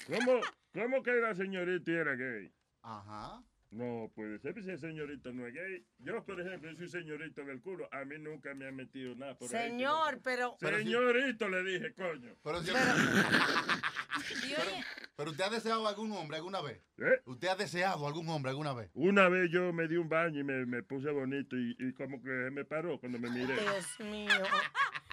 ¿Cómo, 0.06 0.40
¿Cómo 0.72 1.02
que 1.02 1.12
la 1.12 1.34
señorita 1.34 1.90
era 1.90 2.14
gay? 2.14 2.52
Ajá. 2.82 3.42
No 3.70 4.10
puede 4.14 4.38
ser, 4.38 4.62
si 4.62 4.68
el 4.70 4.78
señorito 4.78 5.32
no 5.32 5.46
es 5.46 5.54
gay. 5.54 5.86
Yo, 5.98 6.22
por 6.24 6.38
ejemplo, 6.38 6.74
soy 6.76 6.88
señorito 6.88 7.40
en 7.40 7.48
el 7.48 7.62
culo. 7.62 7.88
A 7.90 8.04
mí 8.04 8.16
nunca 8.18 8.52
me 8.54 8.68
ha 8.68 8.72
metido 8.72 9.14
nada 9.14 9.34
por 9.38 9.54
ahí. 9.56 9.70
Señor, 9.70 10.20
pero... 10.22 10.56
Señorito, 10.60 11.48
le 11.48 11.62
dije, 11.64 11.94
coño. 11.94 12.36
Pero, 12.42 12.62
si- 12.62 12.70
usted 15.24 15.44
ha 15.44 15.50
deseado 15.50 15.86
algún 15.88 16.12
hombre 16.12 16.36
alguna 16.36 16.60
vez. 16.60 16.82
¿Eh? 16.98 17.22
¿Usted 17.24 17.48
ha 17.48 17.56
deseado 17.56 18.06
algún 18.06 18.28
hombre 18.28 18.50
alguna 18.50 18.74
vez? 18.74 18.90
Una 18.94 19.28
vez 19.30 19.50
yo 19.50 19.72
me 19.72 19.88
di 19.88 19.96
un 19.96 20.08
baño 20.08 20.40
y 20.40 20.44
me, 20.44 20.66
me 20.66 20.82
puse 20.82 21.10
bonito 21.10 21.56
y, 21.56 21.74
y 21.78 21.94
como 21.94 22.20
que 22.22 22.28
me 22.28 22.64
paró 22.66 23.00
cuando 23.00 23.18
me 23.18 23.30
miré. 23.30 23.54
Dios 23.54 24.00
mío. 24.00 24.28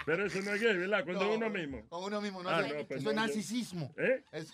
Pero 0.06 0.26
eso 0.26 0.41
no 0.41 0.51
es 0.53 0.61
gay, 0.61 0.76
¿verdad? 0.77 1.03
Cuando 1.06 1.26
No, 1.26 1.34
uno 1.35 1.49
mismo. 1.49 1.88
Con 1.88 2.03
uno 2.03 2.19
mismo, 2.22 2.43
no 2.43 2.49
Ah, 2.49 2.61
no, 2.61 2.85
pues 2.88 3.01
Eso 3.01 3.06
no, 3.06 3.11
es 3.11 3.14
yo- 3.14 3.14
narcisismo. 3.14 3.93
¿Eh? 3.97 4.23
Es- 4.31 4.51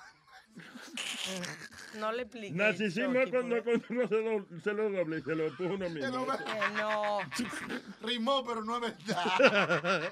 No 1.97 2.11
le 2.11 2.23
explique. 2.23 2.55
Narcisismo 2.55 3.19
es 3.19 3.29
cuando, 3.29 3.63
cuando 3.63 3.85
uno 3.89 4.07
se 4.07 4.21
lo, 4.21 4.61
se 4.61 4.73
lo 4.73 4.89
doble 4.89 5.19
y 5.19 5.21
se 5.21 5.35
lo 5.35 5.49
puso 5.55 5.73
uno 5.73 5.89
mismo. 5.89 6.27
Que 6.37 6.73
no. 6.77 7.19
Rimó, 8.01 8.43
pero 8.45 8.63
no 8.63 8.77
es 8.77 8.81
verdad. 8.81 10.11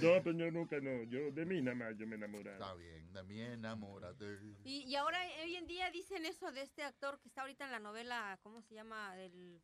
No, 0.00 0.22
pues 0.22 0.36
yo 0.36 0.50
nunca, 0.50 0.80
no. 0.80 1.04
Yo 1.04 1.30
de 1.30 1.44
mí 1.44 1.60
nada 1.60 1.76
más 1.76 1.96
yo 1.96 2.06
me 2.06 2.16
enamoraba. 2.16 2.56
Está 2.56 2.74
bien, 2.74 3.12
de 3.12 3.22
mí 3.24 3.40
enamórate. 3.40 4.38
y, 4.64 4.82
y 4.84 4.96
ahora 4.96 5.18
hoy 5.42 5.56
en 5.56 5.66
día 5.66 5.90
dicen 5.90 6.24
eso 6.26 6.50
de 6.52 6.62
este 6.62 6.82
actor 6.82 7.18
que 7.20 7.28
está 7.28 7.42
ahorita 7.42 7.64
en 7.64 7.72
la 7.72 7.78
novela, 7.78 8.38
¿cómo 8.42 8.62
se 8.62 8.74
llama? 8.74 9.14
Del, 9.16 9.60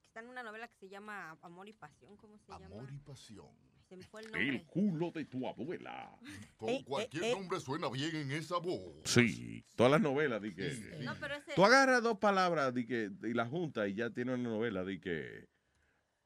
que 0.00 0.06
está 0.06 0.20
en 0.20 0.28
una 0.28 0.42
novela 0.42 0.68
que 0.68 0.76
se 0.76 0.88
llama 0.88 1.36
Amor 1.42 1.68
y 1.68 1.72
Pasión, 1.72 2.16
¿cómo 2.16 2.38
se 2.38 2.52
llama? 2.52 2.66
Amor 2.66 2.90
y 2.92 2.98
pasión. 2.98 3.67
Se 3.88 3.96
me 3.96 4.04
fue 4.04 4.20
el 4.20 4.26
nombre. 4.26 4.48
El 4.48 4.66
culo 4.66 5.10
de 5.10 5.24
tu 5.24 5.48
abuela. 5.48 6.10
Con 6.58 6.82
cualquier 6.82 7.34
nombre 7.34 7.58
suena 7.58 7.88
bien 7.88 8.14
en 8.16 8.32
esa 8.32 8.58
voz. 8.58 8.96
Sí, 9.04 9.64
todas 9.76 9.92
las 9.92 10.00
novelas, 10.02 10.42
di 10.42 10.54
que. 10.54 10.98
No, 11.00 11.14
pero 11.18 11.36
ese... 11.36 11.54
Tú 11.54 11.64
agarras 11.64 12.02
dos 12.02 12.18
palabras 12.18 12.74
di 12.74 12.84
que, 12.84 13.10
y 13.22 13.32
las 13.32 13.48
juntas 13.48 13.88
y 13.88 13.94
ya 13.94 14.10
tienes 14.10 14.34
una 14.34 14.50
novela, 14.50 14.84
di 14.84 15.00
que. 15.00 15.48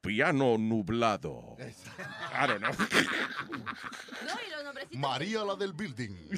Piano 0.01 0.59
nublado. 0.59 1.57
I 1.61 2.47
don't 2.49 2.59
know. 2.59 2.73
No, 2.73 4.33
y 4.45 4.51
los 4.51 4.65
nombrecitos... 4.65 4.99
María 4.99 5.45
la 5.45 5.55
del 5.55 5.73
building. 5.73 6.11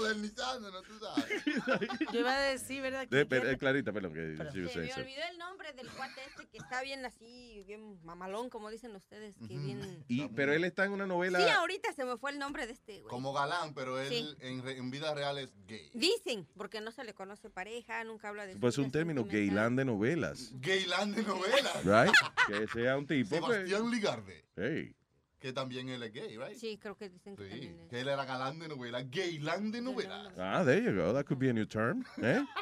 Modernizándonos, 0.00 0.82
tú 0.84 0.98
sabes. 0.98 1.42
Yo 2.12 2.20
iba 2.20 2.34
a 2.34 2.40
decir, 2.40 2.82
¿verdad? 2.82 3.06
De- 3.08 3.18
Que- 3.20 3.26
pero, 3.26 3.50
eh, 3.50 3.58
Clarita, 3.58 3.92
perdón, 3.92 4.12
que 4.14 4.36
sí, 4.52 4.68
Se 4.68 4.78
me 4.80 4.86
sí. 4.92 5.00
olvidó 5.00 5.22
el 5.30 5.38
nombre 5.38 5.72
del 5.72 5.88
cuate 5.90 6.20
este 6.26 6.46
que 6.48 6.58
está 6.58 6.82
bien 6.82 7.04
así, 7.04 7.64
bien 7.66 7.98
mamalón, 8.04 8.50
como 8.50 8.70
dicen 8.70 8.94
ustedes, 8.94 9.34
que 9.48 9.56
bien... 9.58 10.04
Y, 10.08 10.28
pero 10.28 10.52
él 10.52 10.64
está 10.64 10.84
en 10.84 10.92
una 10.92 11.06
novela. 11.06 11.38
Sí, 11.40 11.48
ahorita 11.48 11.92
se 11.92 12.04
me 12.04 12.16
fue 12.16 12.30
el 12.32 12.38
nombre 12.38 12.66
de 12.66 12.72
este 12.72 12.98
güey. 13.00 13.08
Como 13.08 13.32
galán, 13.32 13.74
pero 13.74 13.98
él 14.00 14.08
Sí. 14.08 14.36
en, 14.40 14.62
re- 14.62 14.76
en 14.78 14.90
vida 14.90 15.14
real 15.14 15.38
es 15.38 15.50
gay. 15.66 15.90
Dicen, 15.94 16.46
porque 16.56 16.80
no 16.80 16.90
se 16.92 17.04
le 17.04 17.14
conoce 17.14 17.50
pareja, 17.50 18.02
nunca 18.04 18.28
habla 18.28 18.46
de 18.46 18.56
Pues 18.56 18.78
un 18.78 18.84
vida 18.84 18.92
término, 18.92 19.24
gaylán 19.24 19.76
de 19.76 19.84
novelas. 19.84 20.50
Gaylán 20.60 21.14
de 21.14 21.22
novelas. 21.22 21.84
Right? 21.84 22.14
que 22.46 22.66
sea 22.72 22.96
un 22.96 23.06
tipo. 23.06 23.30
que- 23.30 23.52
Sebastián 23.54 23.90
Ligarde. 23.90 24.44
Hey. 24.56 24.94
Que 25.38 25.52
también 25.52 25.88
él 25.90 26.02
es 26.02 26.12
gay, 26.12 26.36
right? 26.38 26.56
Sí, 26.56 26.78
creo 26.78 26.96
que 26.96 27.10
dicen 27.10 27.36
que 27.36 27.44
Sí, 27.44 27.50
también 27.50 27.80
es. 27.80 27.88
que 27.88 28.00
él 28.00 28.08
era 28.08 28.24
galán 28.24 28.58
de 28.58 28.68
novela. 28.68 29.02
Gaylán 29.02 29.70
de 29.70 29.82
novela. 29.82 30.32
Ah, 30.38 30.62
there 30.64 30.82
you 30.82 30.94
go. 30.94 31.12
That 31.12 31.24
could 31.26 31.38
be 31.38 31.50
a 31.50 31.52
new 31.52 31.66
term. 31.66 32.04
¿eh? 32.22 32.42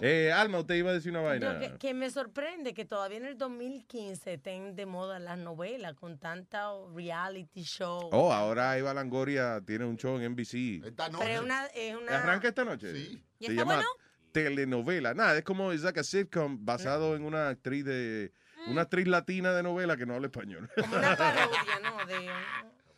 Eh, 0.00 0.30
Alma, 0.30 0.60
usted 0.60 0.76
iba 0.76 0.90
a 0.90 0.94
decir 0.94 1.10
una 1.10 1.22
vaina. 1.22 1.58
que, 1.58 1.76
que 1.76 1.92
me 1.92 2.08
sorprende 2.08 2.72
que 2.72 2.84
todavía 2.84 3.16
en 3.18 3.24
el 3.24 3.36
2015 3.36 4.34
estén 4.34 4.76
de 4.76 4.86
moda 4.86 5.18
las 5.18 5.36
novelas 5.38 5.94
con 5.94 6.18
tanta 6.20 6.68
reality 6.94 7.62
show. 7.64 8.08
Oh, 8.12 8.32
ahora 8.32 8.78
Eva 8.78 8.94
Langoria 8.94 9.60
tiene 9.66 9.84
un 9.84 9.96
show 9.96 10.18
en 10.20 10.32
NBC. 10.34 10.84
Esta 10.86 11.10
Pero 11.10 11.24
es 11.24 11.40
una, 11.40 11.66
es 11.66 11.96
una... 11.96 12.16
¿Arranca 12.22 12.46
esta 12.46 12.64
noche? 12.64 12.94
Sí. 12.94 13.24
¿Y 13.40 13.46
Se 13.46 13.52
está 13.52 13.62
llama 13.62 13.74
bueno? 13.74 13.88
telenovela. 14.30 15.14
Nada, 15.14 15.36
es 15.38 15.42
como 15.44 15.72
es 15.72 15.82
like 15.82 15.98
a 15.98 16.04
sitcom 16.04 16.64
basado 16.64 17.16
en 17.16 17.24
una 17.24 17.48
actriz 17.48 17.84
de 17.84 18.32
una 18.68 18.82
actriz 18.82 19.06
latina 19.06 19.52
de 19.52 19.62
novela 19.62 19.96
que 19.96 20.06
no 20.06 20.14
habla 20.14 20.26
español. 20.28 20.70
Como 20.76 20.96
una 20.96 21.16
parodia, 21.16 21.80
¿no? 21.82 22.06
De, 22.06 22.30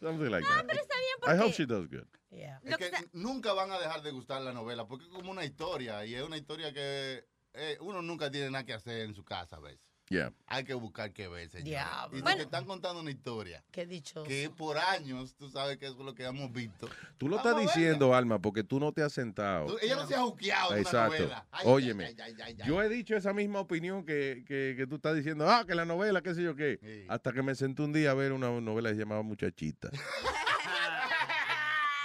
Something 0.01 0.31
like 0.31 0.47
that. 0.47 0.65
Pero 0.67 0.81
está 0.81 0.97
bien 0.97 1.17
I 1.17 1.21
porque... 1.21 1.39
hope 1.41 1.53
she 1.53 1.67
does 1.67 1.89
good. 1.89 2.07
yeah. 2.31 2.61
Es 2.65 2.77
que 2.77 2.91
nunca 3.13 3.53
van 3.53 3.71
a 3.71 3.79
dejar 3.79 4.03
de 4.03 4.11
gustar 4.11 4.43
la 4.43 4.53
novela 4.53 4.87
porque 4.87 5.05
es 5.05 5.11
como 5.11 5.31
una 5.31 5.45
historia 5.45 6.05
y 6.05 6.15
es 6.15 6.23
una 6.23 6.37
historia 6.37 6.73
que 6.73 7.25
eh, 7.55 7.79
uno 7.81 8.03
nunca 8.03 8.31
tiene 8.31 8.51
nada 8.51 8.65
que 8.65 8.75
hacer 8.75 9.03
en 9.03 9.15
su 9.15 9.25
casa 9.25 9.57
a 9.57 9.61
veces. 9.61 9.81
Yeah. 10.11 10.33
Hay 10.47 10.65
que 10.65 10.75
buscar 10.75 11.13
qué 11.15 11.29
ver, 11.29 11.49
señor. 11.49 11.81
Y 12.13 12.21
Bueno. 12.21 12.37
te 12.37 12.43
están 12.43 12.67
contando 12.67 13.01
una 13.01 13.11
historia 13.11 13.65
Qué 13.73 13.87
dichoso. 13.87 14.25
que 14.25 14.51
por 14.51 14.77
años, 14.77 15.35
tú 15.35 15.49
sabes 15.51 15.79
que 15.79 15.87
eso 15.87 15.99
es 15.99 16.05
lo 16.05 16.15
que 16.15 16.25
hemos 16.25 16.53
visto. 16.53 16.89
Tú 17.17 17.27
lo 17.27 17.37
Vamos 17.39 17.51
estás 17.63 17.75
diciendo, 17.75 18.15
Alma, 18.15 18.39
porque 18.39 18.63
tú 18.63 18.79
no 18.79 18.93
te 18.93 19.03
has 19.03 19.15
sentado. 19.15 19.67
Tú- 19.67 19.79
ella 19.81 19.97
no 19.97 20.07
se 20.07 20.15
ha 20.15 20.21
juqueado 20.21 20.69
en 20.75 20.81
una 20.81 20.81
Exacto. 20.83 21.17
novela. 21.19 21.47
Ay, 21.51 21.63
Óyeme, 21.67 22.05
ay, 22.23 22.35
ay, 22.45 22.57
yo 22.67 22.83
he 22.83 22.89
dicho 22.91 23.17
esa 23.17 23.33
misma 23.33 23.61
opinión 23.61 24.05
que, 24.05 24.45
que, 24.47 24.75
que 24.77 24.87
tú 24.87 24.97
estás 24.97 25.17
diciendo, 25.17 25.49
ah, 25.51 25.65
que 25.67 25.75
la 25.75 25.87
novela, 25.87 26.21
qué 26.21 26.35
sé 26.35 26.43
yo 26.43 26.55
qué. 26.55 27.07
Hasta 27.09 27.33
que 27.33 27.43
me 27.43 27.55
senté 27.55 27.81
un 27.83 27.93
día 27.95 28.11
a 28.11 28.15
ver 28.15 28.33
una 28.33 28.51
novela 28.61 28.91
que 28.91 28.97
se 28.97 29.01
llamaba 29.01 29.23
Muchachita. 29.23 29.89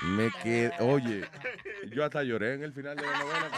me 0.03 0.31
quedé, 0.41 0.71
oye, 0.79 1.27
yo 1.91 2.05
hasta 2.05 2.23
lloré 2.23 2.53
en 2.53 2.63
el 2.63 2.71
final 2.71 2.95
de 2.95 3.03
la 3.05 3.19
novela. 3.19 3.51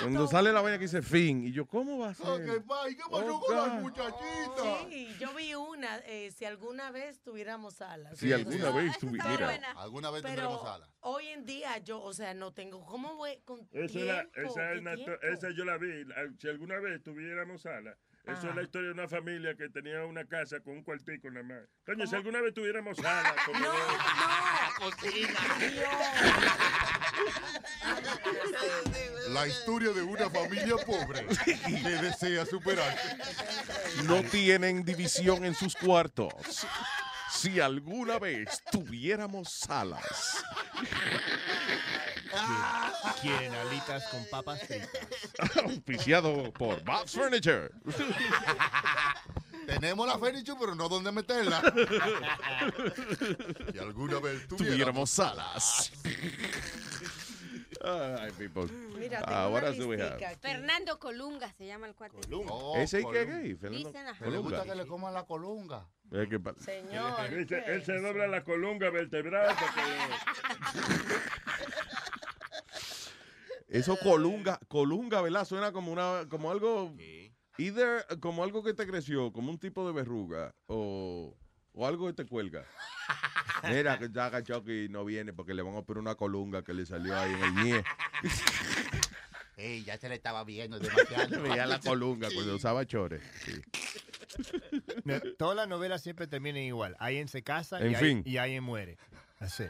Cuando 0.00 0.26
sale 0.26 0.52
la 0.52 0.60
vaina 0.60 0.78
que 0.78 0.84
dice 0.84 1.02
fin, 1.02 1.44
y 1.44 1.52
yo, 1.52 1.66
¿cómo 1.66 1.98
va 1.98 2.10
a 2.10 2.14
ser? 2.14 2.26
Ok, 2.26 2.64
pa, 2.66 2.88
¿y 2.90 2.96
qué 2.96 3.02
pasó 3.10 3.36
Oh, 3.36 3.40
con 3.40 3.56
las 3.56 3.80
muchachitas? 3.80 4.88
Sí, 4.88 5.08
yo 5.20 5.32
vi 5.34 5.54
una, 5.54 5.98
eh, 6.06 6.30
si 6.32 6.44
alguna 6.44 6.90
vez 6.90 7.20
tuviéramos 7.20 7.80
alas. 7.80 8.18
Si 8.18 8.32
alguna 8.32 8.70
vez 8.70 8.92
tuvi- 8.98 9.20
Pero- 9.22 9.46
mira. 9.48 9.72
Alguna 9.76 10.10
vez 10.10 10.22
Pero 10.22 10.34
tendremos 10.34 10.66
alas. 10.66 10.88
hoy 11.00 11.26
en 11.28 11.44
día 11.46 11.78
yo, 11.78 12.00
o 12.00 12.12
sea, 12.12 12.34
no 12.34 12.52
tengo, 12.52 12.84
¿cómo 12.84 13.16
voy 13.16 13.38
con 13.44 13.60
Esa, 13.72 13.84
es 13.84 13.92
tiempo? 13.92 14.12
la- 14.12 14.20
esa, 14.42 14.72
es 14.72 14.74
¿Qué 14.74 14.80
una- 14.80 14.94
esa 15.32 15.50
yo 15.50 15.64
la 15.64 15.78
vi. 15.78 16.04
La- 16.04 16.14
Si 16.38 16.48
alguna 16.48 16.78
vez 16.80 17.02
tuviéramos 17.02 17.64
alas, 17.66 17.96
eso 18.26 18.38
Ajá. 18.38 18.48
es 18.50 18.56
la 18.56 18.62
historia 18.62 18.88
de 18.88 18.94
una 18.94 19.08
familia 19.08 19.54
que 19.54 19.68
tenía 19.68 20.04
una 20.04 20.24
casa 20.24 20.60
con 20.60 20.74
un 20.74 20.82
cuartico 20.82 21.30
nada 21.30 21.44
más. 21.44 21.58
Coño, 21.84 22.06
si 22.06 22.14
alguna 22.14 22.40
vez 22.40 22.54
tuviéramos 22.54 22.98
alas, 23.00 23.34
como 23.46 23.58
La 29.28 29.46
historia 29.46 29.92
de 29.92 30.02
una 30.02 30.30
familia 30.30 30.76
pobre 30.86 31.26
que 31.46 31.90
desea 31.90 32.46
superarse. 32.46 33.16
No 34.04 34.22
tienen 34.22 34.84
división 34.84 35.44
en 35.44 35.54
sus 35.54 35.74
cuartos. 35.76 36.32
Si 37.30 37.60
alguna 37.60 38.18
vez 38.18 38.62
tuviéramos 38.70 39.52
salas. 39.52 40.42
Quieren 43.20 43.54
alitas 43.54 44.04
con 44.08 44.24
papas 44.30 44.60
fritas. 44.66 44.90
Auspiciado 45.64 46.52
por 46.52 46.82
Bob's 46.84 47.12
Furniture. 47.12 47.70
Tenemos 49.66 50.06
la 50.06 50.18
furniture, 50.18 50.58
pero 50.60 50.74
no 50.74 50.88
dónde 50.90 51.10
meterla. 51.10 51.62
si 53.72 53.78
alguna 53.78 54.18
vez 54.20 54.46
Tuviéramos 54.46 55.08
salas. 55.10 55.90
Ay, 57.82 58.30
people. 58.32 58.66
Mira, 58.98 59.20
Ah, 59.20 59.44
tengo 59.44 59.48
what 59.52 59.62
una 59.62 59.68
else 59.68 59.78
do 59.80 59.88
we 59.88 59.96
have? 59.96 60.10
listica 60.10 60.30
aquí. 60.30 60.38
Fernando 60.42 60.98
Colunga 60.98 61.52
se 61.56 61.66
llama 61.66 61.86
el 61.86 61.94
cuate. 61.94 62.16
¿Ese 62.76 63.00
es 63.00 63.06
que 63.06 63.22
es 63.22 63.26
gay? 63.28 63.54
Fernando 63.56 63.92
le 64.30 64.38
gusta 64.38 64.58
Colunga. 64.58 64.64
que 64.64 64.74
le 64.74 64.86
coman 64.86 65.14
la 65.14 65.24
colunga. 65.24 65.86
Es 66.12 66.28
que 66.28 66.38
pa- 66.40 66.54
Señor. 66.58 67.30
Dice, 67.36 67.62
él 67.66 67.84
se 67.84 68.00
dobla 68.00 68.26
la 68.28 68.44
columna 68.44 68.90
vertebral. 68.90 69.54
porque- 69.58 69.80
Eso 73.68 73.96
colunga, 74.02 74.60
colunga, 74.68 75.20
¿verdad? 75.20 75.44
Suena 75.44 75.72
como 75.72 75.90
una, 75.90 76.26
como 76.28 76.50
algo, 76.52 76.94
either 77.58 78.04
como 78.20 78.44
algo 78.44 78.62
que 78.62 78.72
te 78.74 78.86
creció, 78.86 79.32
como 79.32 79.50
un 79.50 79.58
tipo 79.58 79.84
de 79.86 79.92
verruga, 79.92 80.54
o, 80.66 81.36
o 81.72 81.86
algo 81.86 82.06
que 82.06 82.12
te 82.12 82.24
cuelga. 82.26 82.64
Mira 83.64 83.98
que 83.98 84.10
ya 84.12 84.42
Chucky 84.42 84.88
no 84.90 85.04
viene 85.04 85.32
porque 85.32 85.54
le 85.54 85.62
van 85.62 85.74
a 85.76 85.82
poner 85.82 86.00
una 86.02 86.14
colunga 86.14 86.62
que 86.62 86.72
le 86.74 86.86
salió 86.86 87.18
ahí 87.18 87.32
en 87.32 87.42
el 87.42 87.54
nie. 87.64 87.84
Ey, 89.56 89.84
ya 89.84 89.96
se 89.98 90.08
le 90.08 90.16
estaba 90.16 90.42
viendo 90.44 90.78
demasiado. 90.78 91.42
Veía 91.42 91.66
la 91.66 91.78
colunga 91.80 92.28
cuando 92.34 92.56
usaba 92.56 92.84
chores. 92.86 93.22
Sí. 93.44 93.60
No, 95.04 95.20
Todas 95.38 95.56
las 95.56 95.68
novelas 95.68 96.02
siempre 96.02 96.26
terminan 96.26 96.62
igual. 96.62 96.96
Alguien 96.98 97.28
se 97.28 97.42
casa 97.42 97.78
En 97.80 97.92
y, 97.92 97.94
fin. 97.94 97.96
alguien, 98.18 98.22
y 98.26 98.36
alguien 98.38 98.64
muere. 98.64 98.98
Así. 99.38 99.64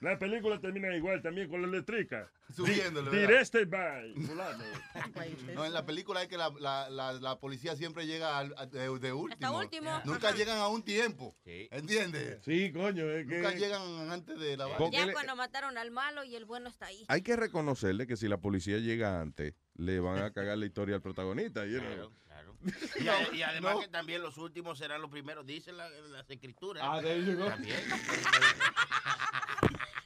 La 0.00 0.16
película 0.16 0.60
termina 0.60 0.94
igual 0.94 1.20
también 1.22 1.48
con 1.48 1.60
la 1.60 1.66
eléctrica. 1.68 2.30
Subiéndole. 2.54 3.10
Directed 3.10 3.68
by 3.68 4.14
fulano. 4.14 4.64
No, 5.54 5.64
en 5.64 5.72
la 5.72 5.84
película 5.84 6.22
es 6.22 6.28
que 6.28 6.36
la, 6.36 6.50
la, 6.60 6.88
la, 6.88 7.12
la 7.14 7.38
policía 7.40 7.74
siempre 7.74 8.06
llega 8.06 8.38
al- 8.38 8.54
a- 8.56 8.66
de, 8.66 8.78
de 8.98 9.12
último. 9.12 9.58
último. 9.58 10.00
Nunca 10.04 10.30
llegan 10.32 10.58
a 10.58 10.68
un 10.68 10.82
tiempo. 10.84 11.34
¿Entiendes? 11.44 12.38
Sí, 12.44 12.72
coño, 12.72 13.04
es 13.10 13.26
que... 13.26 13.38
Nunca 13.38 13.54
llegan 13.54 14.10
antes 14.10 14.38
de 14.38 14.56
la 14.56 14.68
Porque 14.76 14.96
Ya 14.98 15.06
le- 15.06 15.12
cuando 15.12 15.34
mataron 15.34 15.76
al 15.78 15.90
malo 15.90 16.22
y 16.24 16.36
el 16.36 16.44
bueno 16.44 16.68
está 16.68 16.86
ahí. 16.86 17.04
Hay 17.08 17.22
que 17.22 17.34
reconocerle 17.36 18.06
que 18.06 18.16
si 18.16 18.28
la 18.28 18.38
policía 18.38 18.78
llega 18.78 19.20
antes, 19.20 19.54
le 19.74 19.98
van 20.00 20.22
a 20.22 20.32
cagar 20.32 20.58
la 20.58 20.66
historia 20.66 20.94
al 20.96 21.02
protagonista. 21.02 21.64
Y, 23.00 23.06
a- 23.08 23.34
y 23.34 23.42
además 23.42 23.74
No. 23.74 23.80
que 23.80 23.88
también 23.88 24.20
los 24.20 24.36
últimos 24.36 24.78
serán 24.78 25.00
los 25.00 25.10
primeros, 25.10 25.46
dicen 25.46 25.76
la- 25.76 25.88
las 25.88 26.28
escrituras. 26.28 26.82
Ah, 26.84 27.00
go. 27.00 27.46
También. 27.46 27.76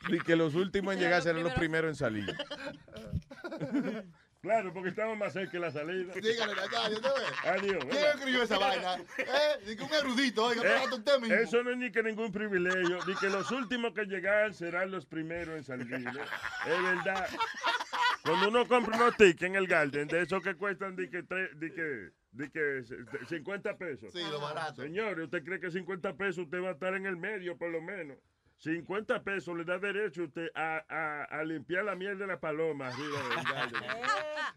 Y 0.09 0.19
que 0.21 0.37
los 0.37 0.55
últimos 0.55 0.95
en 0.95 1.01
llegar 1.01 1.23
serán 1.23 1.43
los 1.45 1.53
primeros. 1.55 1.89
en 1.91 1.97
salir. 1.97 2.37
Claro, 4.43 4.73
porque 4.75 4.89
estamos 4.89 5.17
más 5.17 5.33
cerca 5.33 5.53
de 5.53 5.61
la 5.61 5.71
salida. 5.71 6.13
Dígale, 6.15 6.57
Nazario, 6.57 7.01
¿tú 7.01 7.09
ves? 7.17 7.33
Adiós. 7.47 7.85
¿Quién 7.89 8.05
escribió 8.13 8.43
esa 8.43 8.59
vaina? 8.59 8.97
¿Eh? 9.17 9.59
Dice 9.61 9.77
que 9.77 9.83
un 9.85 9.93
erudito, 9.95 10.45
oiga, 10.47 10.83
Eh, 10.83 10.87
usted 10.93 11.19
mismo. 11.21 11.35
eso 11.37 11.63
no 11.63 11.71
es 11.71 11.77
ni 11.77 11.93
que 11.93 12.03
ningún 12.03 12.33
privilegio, 12.33 12.99
ni 13.07 13.15
que 13.15 13.31
los 13.31 13.49
últimos 13.53 13.93
que 13.95 14.05
llegan 14.05 14.53
serán 14.53 14.91
los 14.91 15.07
primeros 15.07 15.55
en 15.59 15.63
salir. 15.63 15.95
¿eh? 15.95 16.11
Es 16.67 16.83
verdad. 16.83 17.29
Cuando 18.25 18.49
uno 18.49 18.67
compra 18.67 18.97
unos 18.97 19.17
tickets 19.17 19.43
en 19.45 19.55
el 19.55 19.69
Garden, 19.69 20.09
de 20.09 20.23
esos 20.23 20.43
que 20.43 20.57
cuestan 20.57 20.97
de 20.97 21.09
que, 21.09 21.23
tre- 21.25 21.53
de 21.53 21.73
que, 21.73 22.11
de 22.33 22.51
que 22.51 22.83
c- 22.83 23.27
50 23.29 23.77
pesos. 23.77 24.13
Sí, 24.13 24.23
lo 24.29 24.41
barato. 24.41 24.83
Señores, 24.83 25.25
¿usted 25.27 25.45
cree 25.45 25.61
que 25.61 25.71
50 25.71 26.15
pesos 26.17 26.39
usted 26.47 26.61
va 26.61 26.71
a 26.71 26.73
estar 26.73 26.95
en 26.97 27.07
el 27.07 27.17
medio 27.17 27.57
por 27.57 27.71
lo 27.71 27.81
menos? 27.81 28.19
50 28.63 29.23
pesos 29.25 29.57
le 29.57 29.65
da 29.65 29.79
derecho 29.79 30.23
a 30.23 30.25
usted 30.27 30.49
a, 30.55 30.85
a, 30.89 31.25
a 31.25 31.45
limpiar 31.45 31.85
la 31.85 31.97
miel 31.97 32.17
de 32.19 32.27
la 32.29 32.39
paloma 32.39 32.89
arriba 32.89 33.19
del 33.29 33.45
Garden. 33.53 33.83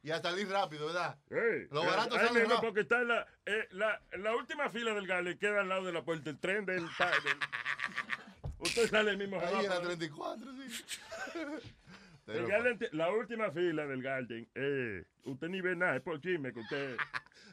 Y 0.03 0.11
a 0.11 0.21
salir 0.21 0.47
rápido, 0.47 0.85
¿verdad? 0.87 1.17
Ey, 1.29 1.67
Lo 1.71 1.83
barato 1.83 2.15
sale 2.15 2.41
rápido. 2.41 2.61
porque 2.61 2.81
está 2.81 3.01
en 3.01 3.07
la, 3.07 3.27
eh, 3.47 3.67
la, 3.71 3.99
la 4.17 4.35
última 4.35 4.69
fila 4.69 4.93
del 4.93 5.07
Gale 5.07 5.37
queda 5.39 5.61
al 5.61 5.69
lado 5.69 5.85
de 5.85 5.91
la 5.93 6.03
puerta, 6.03 6.29
el 6.29 6.37
tren 6.39 6.65
del... 6.65 6.81
del- 6.83 6.89
usted 8.59 8.87
sale 8.89 9.17
mismo. 9.17 9.39
Ahí 9.39 9.45
jamás 9.47 9.63
en 9.65 9.69
la 9.71 9.75
por- 9.77 9.85
34, 9.87 10.51
sí. 10.53 11.63
El 12.27 12.47
Garden 12.47 12.79
la 12.93 13.11
última 13.11 13.51
fila 13.51 13.85
del 13.85 14.01
Garden, 14.01 14.47
eh, 14.55 15.03
usted 15.25 15.47
ni 15.47 15.61
ve 15.61 15.75
nada, 15.75 15.97
es 15.97 16.01
por 16.01 16.19
chisme 16.19 16.51
que 16.53 16.59
usted... 16.59 16.97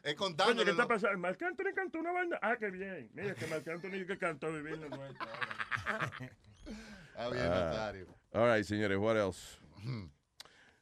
Es 0.03 0.15
contándole 0.15 0.61
Oye, 0.61 0.65
¿qué 0.65 0.71
está 0.71 0.87
pasando? 0.87 1.17
Marc 1.19 1.41
Anthony 1.43 1.73
cantó 1.75 1.99
una 1.99 2.11
banda. 2.11 2.39
Ah, 2.41 2.57
qué 2.59 2.71
bien. 2.71 3.07
Mira, 3.13 3.35
que 3.35 3.45
Marc 3.45 3.67
Anthony 3.67 4.03
que 4.07 4.17
cantó 4.17 4.51
viviendo 4.51 4.89
nuestro. 4.89 5.27
Bien, 7.31 7.47
Ah. 7.51 7.91
All 8.33 8.47
right, 8.47 8.65
señores, 8.65 8.97
what 8.97 9.15
else? 9.17 9.57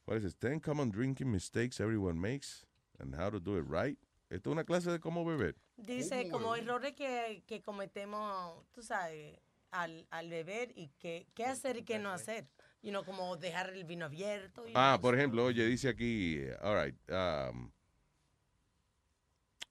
What 0.06 0.18
is 0.18 0.26
it? 0.26 0.40
10 0.40 0.60
common 0.62 0.90
drinking 0.90 1.30
mistakes 1.32 1.80
everyone 1.80 2.20
makes 2.20 2.66
and 3.00 3.14
how 3.16 3.30
to 3.30 3.40
do 3.40 3.58
it 3.58 3.66
right. 3.68 3.98
Esto 4.30 4.50
es 4.50 4.54
una 4.54 4.64
clase 4.64 4.90
de 4.92 5.00
cómo 5.00 5.26
beber. 5.26 5.56
Dice 5.76 6.30
como 6.30 6.56
errores 6.56 6.94
que, 6.96 7.44
que 7.46 7.62
cometemos, 7.62 8.64
tú 8.72 8.82
sabes, 8.82 9.38
al, 9.72 10.08
al 10.10 10.30
beber 10.30 10.72
y 10.76 10.88
que, 11.00 11.28
qué 11.34 11.46
hacer 11.46 11.78
y 11.78 11.84
qué 11.84 12.00
no 12.00 12.12
hacer. 12.12 12.48
Y 12.82 12.92
no 12.92 13.04
como 13.04 13.36
dejar 13.38 13.72
el 13.72 13.84
vino 13.84 14.06
abierto. 14.06 14.66
y 14.68 14.72
Ah, 14.76 14.98
por 15.02 15.16
ejemplo, 15.16 15.44
oye, 15.46 15.66
dice 15.66 15.90
aquí, 15.90 16.38
eh, 16.40 16.56
all 16.62 16.84
right, 16.86 16.96
um, 17.12 17.72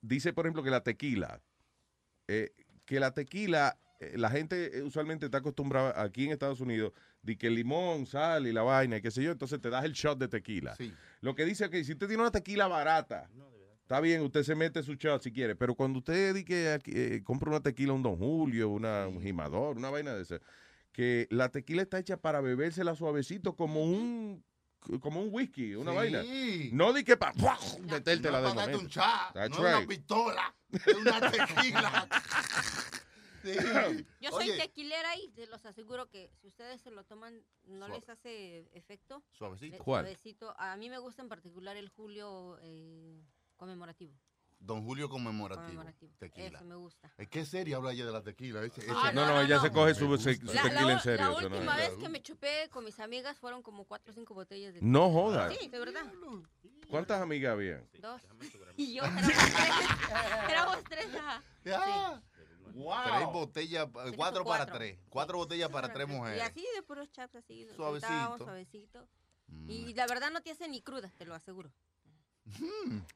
dice, 0.02 0.32
por 0.32 0.44
ejemplo, 0.46 0.62
que 0.62 0.70
la 0.70 0.82
tequila, 0.82 1.40
eh, 2.28 2.52
que 2.84 3.00
la 3.00 3.12
tequila, 3.12 3.78
la 4.14 4.30
gente 4.30 4.78
eh, 4.78 4.82
usualmente 4.82 5.26
está 5.26 5.38
acostumbrada 5.38 6.00
aquí 6.02 6.24
en 6.26 6.32
Estados 6.32 6.60
Unidos, 6.60 6.92
de 7.22 7.36
que 7.36 7.50
limón, 7.50 8.06
sal 8.06 8.46
y 8.46 8.52
la 8.52 8.62
vaina 8.62 8.96
y 8.96 9.02
qué 9.02 9.10
sé 9.10 9.22
yo, 9.22 9.30
entonces 9.32 9.60
te 9.60 9.68
das 9.70 9.84
el 9.84 9.92
shot 9.92 10.18
de 10.18 10.28
tequila. 10.28 10.76
Lo 11.20 11.34
que 11.34 11.44
dice 11.44 11.68
que 11.70 11.84
si 11.84 11.92
usted 11.92 12.06
tiene 12.08 12.22
una 12.22 12.30
tequila 12.32 12.66
barata, 12.66 13.28
está 13.82 14.00
bien, 14.00 14.22
usted 14.22 14.42
se 14.42 14.54
mete 14.54 14.82
su 14.82 14.94
shot 14.94 15.22
si 15.22 15.32
quiere, 15.32 15.54
pero 15.54 15.74
cuando 15.74 15.98
usted 15.98 16.34
di 16.34 16.44
que 16.44 16.70
aquí, 16.72 16.90
eh, 16.94 17.22
compra 17.22 17.50
una 17.50 17.60
tequila, 17.60 17.92
un 17.92 18.02
Don 18.02 18.16
Julio, 18.16 18.70
una, 18.70 19.06
un 19.06 19.20
Jimador, 19.20 19.76
una 19.76 19.90
vaina 19.90 20.14
de 20.14 20.22
esa, 20.22 20.38
que 20.92 21.26
la 21.30 21.50
tequila 21.50 21.82
está 21.82 21.98
hecha 21.98 22.16
para 22.16 22.40
bebérsela 22.40 22.94
suavecito 22.94 23.54
como 23.54 23.84
un 23.84 24.42
como 25.02 25.20
un 25.20 25.28
whisky, 25.30 25.74
una 25.74 25.90
Sí. 25.90 25.96
vaina. 25.98 26.22
No 26.72 26.94
di 26.94 27.04
que 27.04 27.14
para 27.18 27.34
metértela 27.82 28.40
No 28.40 28.48
de 28.48 28.54
momento. 28.54 28.78
un 28.78 28.88
chat, 28.88 29.34
no 29.36 29.42
es 29.44 29.58
una 29.58 29.78
right. 29.80 29.88
pistola, 29.88 30.54
una 31.02 31.30
tequila. 31.30 32.08
Sí. 33.42 33.52
Yo 34.20 34.30
soy 34.30 34.50
Oye, 34.50 34.58
tequilera 34.58 35.16
y 35.16 35.28
te 35.30 35.46
los 35.46 35.64
aseguro 35.66 36.08
que 36.08 36.30
si 36.40 36.48
ustedes 36.48 36.80
se 36.80 36.90
lo 36.90 37.04
toman, 37.04 37.42
no 37.64 37.86
Suave. 37.86 38.00
les 38.00 38.08
hace 38.08 38.68
efecto. 38.72 39.22
Suavecito. 39.32 39.76
Le- 39.78 39.82
¿Cuál? 39.82 40.04
Suavecito. 40.04 40.54
A 40.58 40.76
mí 40.76 40.90
me 40.90 40.98
gusta 40.98 41.22
en 41.22 41.28
particular 41.28 41.76
el 41.76 41.88
julio 41.88 42.58
eh, 42.62 43.22
conmemorativo. 43.56 44.14
Don 44.62 44.84
Julio 44.84 45.08
conmemorativo. 45.08 45.68
Conmemorativo. 45.68 46.12
Tequila. 46.18 46.58
Eso 46.58 46.66
me 46.66 46.74
gusta. 46.74 47.10
Es 47.16 47.28
que 47.30 47.46
seria 47.46 47.76
habla 47.78 47.92
ella 47.92 48.04
de 48.04 48.12
la 48.12 48.22
tequila. 48.22 48.62
Ese, 48.62 48.82
ese- 48.82 48.90
Ah, 48.94 49.10
No, 49.14 49.24
no, 49.24 49.40
ella 49.40 49.58
se 49.58 49.72
coge 49.72 49.94
su, 49.94 50.06
La, 50.06 50.18
tequila 50.18 50.82
la- 50.82 50.92
en 50.92 51.00
serio. 51.00 51.24
la 51.30 51.32
eso 51.32 51.48
no 51.48 51.56
última 51.56 51.76
vez 51.76 51.96
que 51.96 52.08
me 52.10 52.20
chupé 52.20 52.68
con 52.70 52.84
mis 52.84 53.00
amigas 53.00 53.38
fueron 53.38 53.62
como 53.62 53.86
cuatro 53.86 54.12
o 54.12 54.14
cinco 54.14 54.34
botellas 54.34 54.74
de 54.74 54.82
No 54.82 55.10
jodas. 55.10 55.56
Sí, 55.58 55.66
de 55.68 55.78
verdad. 55.78 56.04
¿Cuántas 56.90 57.22
amigas 57.22 57.52
había? 57.54 57.82
Dos. 58.00 58.20
Y 58.76 58.94
yo 58.94 59.02
éramos 59.04 59.22
tres. 59.22 59.38
éramos 60.50 60.84
tres, 60.84 61.14
ajá. 61.14 61.42
Sí. 62.72 62.84
Tres 63.04 63.26
botellas, 63.32 63.88
eh, 64.06 64.12
cuatro 64.16 64.44
para 64.44 64.66
tres. 64.66 64.98
Cuatro 65.08 65.38
botellas 65.38 65.68
para 65.70 65.92
tres 65.92 66.08
Y 66.08 66.12
mujeres. 66.12 66.42
así 66.42 66.66
de 66.74 66.82
puros 66.82 67.10
chaps, 67.10 67.34
así. 67.36 67.66
Suavecito. 67.76 68.08
sentábamos, 68.08 68.38
suavecito. 68.38 69.08
Mm. 69.48 69.70
Y 69.70 69.94
la 69.94 70.06
verdad 70.06 70.30
no 70.30 70.40
te 70.42 70.50
hace 70.50 70.68
ni 70.68 70.80
cruda, 70.80 71.10
te 71.18 71.24
lo 71.24 71.34
aseguro. 71.34 71.72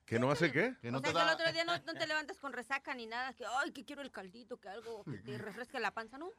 ¿Que 0.06 0.18
no 0.18 0.30
hace 0.30 0.52
qué? 0.52 0.76
Que 0.80 0.90
o 0.90 1.00
sea, 1.00 1.12
que 1.12 1.18
el 1.20 1.28
otro 1.28 1.52
día 1.52 1.64
no, 1.64 1.76
no 1.78 1.94
te 1.94 2.06
levantas 2.06 2.38
con 2.38 2.52
resaca 2.52 2.94
ni 2.94 3.06
nada, 3.06 3.32
que, 3.32 3.44
ay, 3.44 3.72
que 3.72 3.84
quiero 3.84 4.02
el 4.02 4.10
caldito, 4.10 4.58
que 4.60 4.68
algo 4.68 5.02
que 5.04 5.18
te 5.18 5.38
refresque 5.38 5.80
la 5.80 5.92
panza, 5.92 6.18
¿no? 6.18 6.30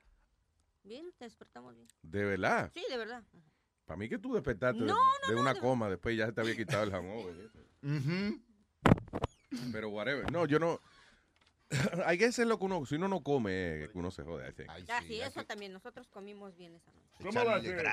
Bien, 0.83 1.11
te 1.17 1.25
despertamos 1.25 1.73
bien. 1.75 1.87
¿De 2.03 2.23
verdad? 2.23 2.69
Sí, 2.73 2.85
de 2.89 2.97
verdad. 2.97 3.23
Para 3.85 3.97
mí 3.97 4.07
que 4.07 4.17
tú 4.17 4.33
despertaste 4.33 4.79
de- 4.81 4.85
No, 4.85 4.97
de, 5.27 5.35
una 5.35 5.59
coma, 5.59 5.89
después 5.89 6.15
ya 6.15 6.27
se 6.27 6.33
te 6.33 6.41
había 6.41 6.55
quitado 6.55 6.83
el 6.83 6.91
hangover. 6.91 7.51
Pero 9.71 9.89
whatever. 9.89 10.31
No, 10.31 10.45
yo 10.45 10.59
no... 10.59 10.79
Hay 12.05 12.17
que 12.17 12.25
hacer 12.25 12.45
lo 12.47 12.59
que 12.59 12.65
uno... 12.65 12.85
Si 12.85 12.95
uno 12.95 13.07
no 13.07 13.21
come, 13.23 13.51
eh, 13.85 13.89
uno 13.93 14.11
se 14.11 14.23
jode. 14.23 14.53
Ah, 14.67 15.01
sí, 15.01 15.19
eso 15.19 15.43
también. 15.45 15.73
Nosotros 15.73 16.07
comimos 16.07 16.55
bien 16.55 16.75
esa 16.75 16.91
noche. 16.91 17.05
¿Cómo 17.23 17.43
va 17.45 17.55
a 17.55 17.61
ser? 17.61 17.83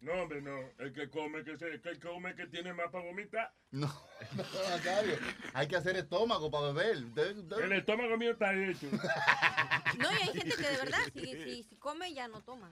No, 0.00 0.12
hombre, 0.22 0.40
no. 0.40 0.56
El 0.78 0.92
que 0.92 1.10
come, 1.10 1.44
que, 1.44 1.58
se, 1.58 1.66
el 1.66 1.82
que 1.82 1.98
come 1.98 2.34
que 2.34 2.46
tiene 2.46 2.72
más 2.72 2.90
para 2.90 3.04
vomitar. 3.04 3.52
No, 3.70 3.86
no. 4.36 4.44
Hay 5.54 5.68
que 5.68 5.76
hacer 5.76 5.96
estómago 5.96 6.50
para 6.50 6.72
beber. 6.72 6.98
De- 7.08 7.34
de- 7.34 7.64
El 7.64 7.72
estómago 7.72 8.16
mío 8.16 8.32
está 8.32 8.54
hecho. 8.54 8.88
No, 9.98 10.12
y 10.12 10.16
hay 10.16 10.28
gente 10.38 10.54
que 10.56 10.62
de 10.68 10.76
verdad, 10.76 10.98
si, 11.12 11.20
si, 11.42 11.62
si 11.64 11.76
come, 11.76 12.12
ya 12.14 12.28
no 12.28 12.40
toma. 12.42 12.70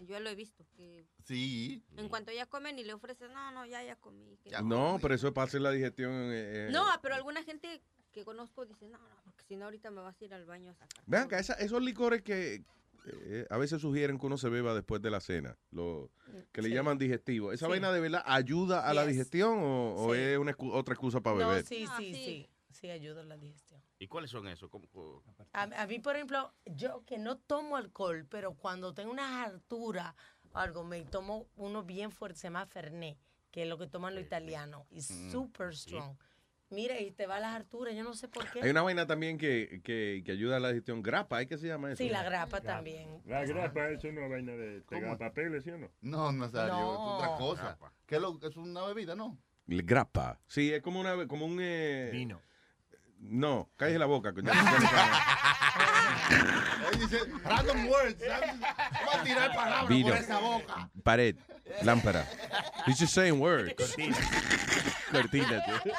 Yo 0.00 0.18
lo 0.18 0.28
he 0.28 0.34
visto. 0.34 0.66
Que 0.76 1.06
Sí. 1.22 1.84
en 1.96 2.08
cuanto 2.08 2.32
ya 2.32 2.46
comen 2.46 2.78
y 2.78 2.84
le 2.84 2.94
ofreces, 2.94 3.30
no, 3.30 3.52
no, 3.52 3.64
ya, 3.64 3.82
ya 3.84 3.94
comí. 3.96 4.36
No, 4.64 4.98
pero 5.00 5.14
eso 5.14 5.28
es 5.28 5.32
para 5.34 5.46
hacer 5.46 5.60
la 5.60 5.70
digestión. 5.70 6.10
eh, 6.32 6.66
eh. 6.66 6.68
No, 6.72 6.84
pero 7.00 7.14
alguna 7.14 7.42
gente 7.44 7.80
que 8.14 8.24
conozco 8.24 8.64
dice, 8.64 8.88
no, 8.88 8.96
no, 8.98 9.16
porque 9.24 9.42
si 9.44 9.56
no 9.56 9.64
ahorita 9.66 9.90
me 9.90 10.00
vas 10.00 10.18
a 10.20 10.24
ir 10.24 10.32
al 10.32 10.46
baño 10.46 10.70
a 10.70 10.74
sacar. 10.74 11.02
Vean 11.06 11.28
que 11.28 11.36
esa- 11.36 11.54
esos 11.54 11.82
licores 11.82 12.22
que, 12.22 12.62
eh, 13.06 13.46
a 13.50 13.58
veces 13.58 13.82
sugieren 13.82 14.18
que 14.18 14.26
uno 14.26 14.38
se 14.38 14.48
beba 14.48 14.72
después 14.72 15.02
de 15.02 15.10
la 15.10 15.20
cena, 15.20 15.58
lo 15.72 16.10
que 16.52 16.62
le 16.62 16.68
Sí. 16.68 16.74
llaman 16.74 16.96
digestivo. 16.96 17.52
¿Esa 17.52 17.66
Sí. 17.66 17.70
vaina 17.70 17.90
de 17.92 18.00
verdad 18.00 18.22
ayuda 18.24 18.88
a 18.88 18.94
la 18.94 19.02
Yes. 19.02 19.12
digestión 19.12 19.58
o, 19.58 19.94
o 19.96 20.14
Sí. 20.14 20.20
es 20.20 20.38
una 20.38 20.52
excu- 20.56 20.72
otra 20.72 20.94
excusa 20.94 21.20
para 21.20 21.36
No, 21.36 21.48
beber? 21.48 21.64
sí, 21.66 21.86
sí, 21.98 22.14
sí. 22.14 22.48
Sí, 22.70 22.90
ayuda 22.90 23.20
a 23.20 23.24
la 23.24 23.36
digestión. 23.36 23.80
¿Y 24.00 24.08
cuáles 24.08 24.30
son 24.30 24.46
esos? 24.48 24.68
¿Cómo- 24.68 24.88
cómo? 24.88 25.22
A, 25.52 25.62
a 25.62 25.86
mí, 25.86 25.98
por 26.00 26.16
ejemplo, 26.16 26.52
yo 26.66 27.04
que 27.04 27.18
no 27.18 27.38
tomo 27.38 27.76
alcohol, 27.76 28.26
pero 28.28 28.54
cuando 28.54 28.94
tengo 28.94 29.10
una 29.12 29.44
hartura 29.44 30.14
o 30.52 30.58
algo, 30.58 30.82
me 30.84 31.02
tomo 31.04 31.46
uno 31.56 31.82
bien 31.84 32.10
fuerte, 32.10 32.38
se 32.40 32.46
llama 32.48 32.66
Fernet, 32.66 33.16
que 33.52 33.62
es 33.62 33.68
lo 33.68 33.78
que 33.78 33.86
toman 33.86 34.14
los 34.16 34.24
italianos. 34.24 34.86
Y 34.90 34.98
Mm, 34.98 35.30
super 35.30 35.76
sí. 35.76 35.90
strong. 35.90 36.16
Mira, 36.70 36.98
y 37.00 37.10
te 37.12 37.26
va 37.26 37.38
las 37.40 37.54
harturas, 37.54 37.94
yo 37.94 38.02
no 38.02 38.14
sé 38.14 38.26
por 38.26 38.50
qué. 38.50 38.60
Hay 38.62 38.70
una 38.70 38.82
vaina 38.82 39.06
también 39.06 39.38
que, 39.38 39.80
que, 39.84 40.22
que 40.24 40.32
ayuda 40.32 40.56
a 40.56 40.60
la 40.60 40.68
digestión. 40.70 41.02
Grapa, 41.02 41.36
¿hay 41.36 41.46
que 41.46 41.56
se 41.58 41.66
llama 41.68 41.88
eso? 41.92 41.98
Sí, 42.02 42.08
la 42.08 42.22
grapa 42.24 42.60
también. 42.60 43.22
La 43.26 43.44
grapa, 43.44 43.88
eso 43.90 44.10
no 44.10 44.22
es 44.24 44.30
vaina 44.30 44.52
de 44.52 44.80
pegar 44.88 45.16
papeles, 45.18 45.62
¿sí 45.64 45.70
o 45.70 45.78
no? 45.78 45.90
No, 46.00 46.32
Nazario, 46.32 46.72
No. 46.74 46.92
es 46.92 46.98
otra 46.98 47.36
cosa. 47.36 47.78
¿Qué 48.06 48.16
es, 48.16 48.20
lo, 48.20 48.38
es 48.42 48.56
una 48.56 48.82
bebida, 48.86 49.14
no? 49.14 49.38
Grapa. 49.66 50.40
Sí, 50.46 50.72
es 50.72 50.82
como, 50.82 51.00
una, 51.00 51.26
como 51.28 51.46
un... 51.46 51.58
eh, 51.60 52.10
Vino. 52.12 52.40
No, 53.20 53.70
cállese 53.76 53.98
la 53.98 54.06
boca. 54.06 54.32
coño. 54.34 54.50
Él 56.92 56.98
dice 57.00 57.18
random 57.44 57.88
words. 57.88 58.16
Va 58.22 59.20
a 59.20 59.22
tirar 59.24 59.54
palabras 59.54 59.88
Vino. 59.88 60.08
por 60.08 60.16
esa 60.18 60.38
boca. 60.40 60.90
Pared. 61.02 61.36
Lámpara. 61.82 62.26
He's 62.86 62.98
just 62.98 63.14
saying 63.14 63.40
words. 63.40 63.74
Cortina. 65.22 65.62
tío. 65.64 65.92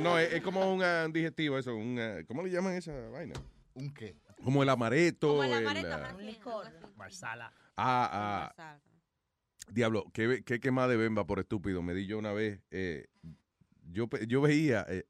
No, 0.00 0.18
es, 0.18 0.32
es 0.34 0.42
como 0.42 0.72
un 0.72 0.82
ah, 0.82 1.06
digestivo 1.10 1.58
eso. 1.58 1.74
Un, 1.74 1.98
ah, 1.98 2.18
¿Cómo 2.26 2.42
le 2.42 2.50
llaman 2.50 2.74
esa 2.74 2.92
vaina? 3.10 3.34
¿Un 3.74 3.92
qué? 3.92 4.16
Como 4.44 4.62
el 4.62 4.68
amareto. 4.68 5.28
Como 5.28 5.44
el 5.44 5.52
el, 5.52 5.66
amaretto, 5.66 5.92
ah, 5.94 5.98
más 5.98 6.14
así. 6.14 6.92
Marsala. 6.96 7.52
ah, 7.76 8.52
ah, 8.58 8.78
Diablo, 9.70 10.04
qué, 10.12 10.42
qué 10.44 10.60
quemada 10.60 10.88
de 10.88 10.96
bemba 10.96 11.26
por 11.26 11.38
estúpido. 11.40 11.82
Me 11.82 11.94
di 11.94 12.06
yo 12.06 12.18
una 12.18 12.32
vez. 12.32 12.60
eh, 12.70 13.06
yo, 13.90 14.08
yo 14.26 14.40
veía, 14.42 14.84
eh, 14.88 15.06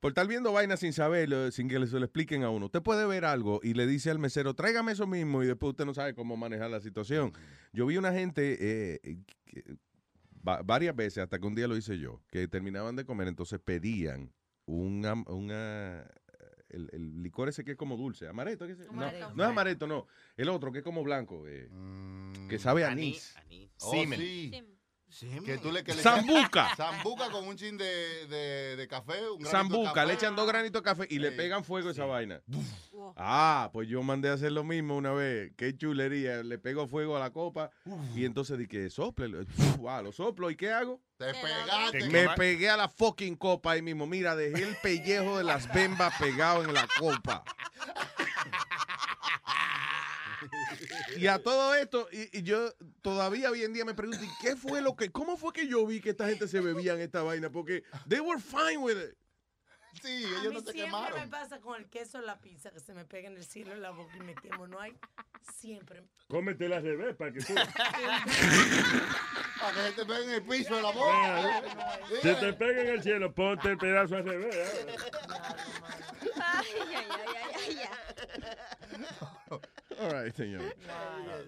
por 0.00 0.10
estar 0.10 0.26
viendo 0.26 0.52
vainas 0.52 0.80
sin 0.80 0.92
saberlo, 0.92 1.50
sin 1.52 1.68
que 1.68 1.74
se 1.86 1.98
lo 1.98 2.04
expliquen 2.04 2.42
a 2.42 2.50
uno. 2.50 2.66
Usted 2.66 2.82
puede 2.82 3.06
ver 3.06 3.24
algo 3.24 3.60
y 3.62 3.74
le 3.74 3.86
dice 3.86 4.10
al 4.10 4.18
mesero, 4.18 4.54
tráigame 4.54 4.92
eso 4.92 5.06
mismo, 5.06 5.42
y 5.42 5.46
después 5.46 5.70
usted 5.70 5.84
no 5.84 5.94
sabe 5.94 6.14
cómo 6.14 6.36
manejar 6.36 6.68
la 6.70 6.80
situación. 6.80 7.32
Yo 7.72 7.86
vi 7.86 7.96
una 7.96 8.12
gente 8.12 8.56
eh, 8.60 9.18
que- 9.46 9.76
va- 10.46 10.62
varias 10.62 10.94
veces, 10.94 11.18
hasta 11.24 11.38
que 11.38 11.46
un 11.46 11.54
día 11.54 11.68
lo 11.68 11.76
hice 11.76 11.98
yo, 11.98 12.20
que 12.30 12.48
terminaban 12.48 12.96
de 12.96 13.04
comer, 13.04 13.28
entonces 13.28 13.60
pedían 13.60 14.32
una, 14.66 15.14
una 15.26 16.06
el, 16.68 16.90
el 16.92 17.22
licor 17.22 17.48
ese 17.48 17.64
que 17.64 17.72
es 17.72 17.76
como 17.78 17.96
dulce, 17.96 18.28
amaretto, 18.28 18.66
¿qué 18.66 18.72
es? 18.72 18.78
No, 18.78 19.02
Amaretto. 19.02 19.34
no 19.34 19.42
es 19.44 19.48
amaretto, 19.48 19.86
no, 19.86 20.06
el 20.36 20.48
otro 20.50 20.70
que 20.70 20.78
es 20.78 20.84
como 20.84 21.02
blanco, 21.02 21.46
eh, 21.48 21.68
que 22.48 22.58
sabe 22.58 22.84
a 22.84 22.90
anís. 22.90 23.34
Oh, 23.80 23.90
Semen. 23.92 24.20
sí. 24.20 24.50
Que 25.44 25.58
tú 25.58 25.72
le, 25.72 25.82
que 25.82 25.94
le 25.94 26.02
Zambuca. 26.02 26.74
Zambuca 26.76 27.30
con 27.30 27.46
un 27.48 27.56
chin 27.56 27.78
de, 27.78 28.26
de, 28.26 28.76
de 28.76 28.88
café. 28.88 29.28
Un 29.30 29.42
de 29.42 29.48
Zambuca, 29.48 29.92
café. 29.92 30.06
le 30.06 30.14
echan 30.14 30.36
dos 30.36 30.46
granitos 30.46 30.82
de 30.82 30.84
café 30.84 31.06
y 31.08 31.18
le 31.18 31.32
pegan 31.32 31.64
fuego 31.64 31.88
a 31.88 31.92
esa 31.92 32.04
vaina. 32.04 32.42
Ah, 33.16 33.70
pues 33.72 33.88
yo 33.88 34.02
mandé 34.02 34.28
a 34.28 34.34
hacer 34.34 34.52
lo 34.52 34.64
mismo 34.64 34.96
una 34.96 35.12
vez. 35.12 35.52
Qué 35.56 35.74
chulería. 35.76 36.42
Le 36.42 36.58
pego 36.58 36.86
fuego 36.86 37.16
a 37.16 37.20
la 37.20 37.30
copa 37.30 37.70
y 38.14 38.24
entonces 38.24 38.58
dije, 38.58 38.90
sople. 38.90 39.46
Ah, 39.88 40.02
lo 40.02 40.12
soplo. 40.12 40.50
¿Y 40.50 40.56
qué 40.56 40.72
hago? 40.72 41.00
Te 41.16 41.32
pegaste. 41.32 42.10
Me 42.10 42.28
pegué 42.36 42.68
a 42.68 42.76
la 42.76 42.88
fucking 42.88 43.36
copa 43.36 43.72
ahí 43.72 43.82
mismo. 43.82 44.06
Mira, 44.06 44.36
dejé 44.36 44.62
el 44.62 44.76
pellejo 44.76 45.38
de 45.38 45.44
las 45.44 45.72
bembas 45.72 46.12
pegado 46.18 46.62
en 46.64 46.74
la 46.74 46.86
copa. 46.98 47.42
Y 51.16 51.26
a 51.26 51.42
todo 51.42 51.74
esto, 51.74 52.08
y, 52.12 52.38
y 52.38 52.42
yo 52.42 52.72
todavía 53.02 53.50
hoy 53.50 53.62
en 53.64 53.72
día 53.72 53.84
me 53.84 53.94
pregunto, 53.94 54.22
¿y 54.24 54.28
qué 54.40 54.56
fue 54.56 54.80
lo 54.80 54.94
que, 54.96 55.10
cómo 55.10 55.36
fue 55.36 55.52
que 55.52 55.66
yo 55.66 55.84
vi 55.86 56.00
que 56.00 56.10
esta 56.10 56.26
gente 56.28 56.46
se 56.48 56.60
bebían 56.60 57.00
esta 57.00 57.22
vaina? 57.22 57.50
Porque 57.50 57.82
they 58.08 58.20
were 58.20 58.40
fine 58.40 58.78
with 58.78 58.96
it. 58.96 59.16
Sí, 60.02 60.08
A 60.24 60.28
ellos 60.40 60.48
mí 60.48 60.54
no 60.54 60.60
se 60.60 60.72
siempre 60.72 60.84
quemaron. 60.84 61.20
me 61.20 61.26
pasa 61.28 61.58
con 61.60 61.74
el 61.80 61.88
queso 61.88 62.18
en 62.18 62.26
la 62.26 62.38
pizza, 62.40 62.70
que 62.70 62.78
se 62.78 62.94
me 62.94 63.04
pega 63.04 63.28
en 63.28 63.36
el 63.36 63.44
cielo 63.44 63.72
en 63.72 63.82
la 63.82 63.90
boca 63.90 64.16
y 64.16 64.20
me 64.20 64.34
quemo. 64.36 64.68
No 64.68 64.78
hay 64.80 64.96
siempre. 65.58 66.04
Cómete 66.28 66.66
al 66.72 66.82
revés 66.82 67.16
para 67.16 67.32
que 67.32 67.40
tú. 67.40 67.54
Para 69.60 69.74
que 69.74 69.80
se 69.88 69.92
te 69.92 70.04
pegue 70.06 70.22
en 70.24 70.30
el 70.30 70.42
piso 70.42 70.76
de 70.76 70.82
la 70.82 70.90
boca. 70.92 71.10
Claro. 71.10 71.68
Se 72.22 72.34
te 72.36 72.52
pega 72.52 72.80
en 72.82 72.88
el 72.88 73.02
cielo, 73.02 73.34
ponte 73.34 73.70
el 73.70 73.78
pedazo 73.78 74.14
al 74.16 74.24
revés. 74.24 74.54
¿eh? 74.54 74.96
Ay, 76.40 76.66
ay, 76.80 76.94
ay, 76.94 77.08
ay, 77.66 77.78
ay, 77.80 79.06
All 80.00 80.24
right, 80.24 80.34
señor. 80.34 80.62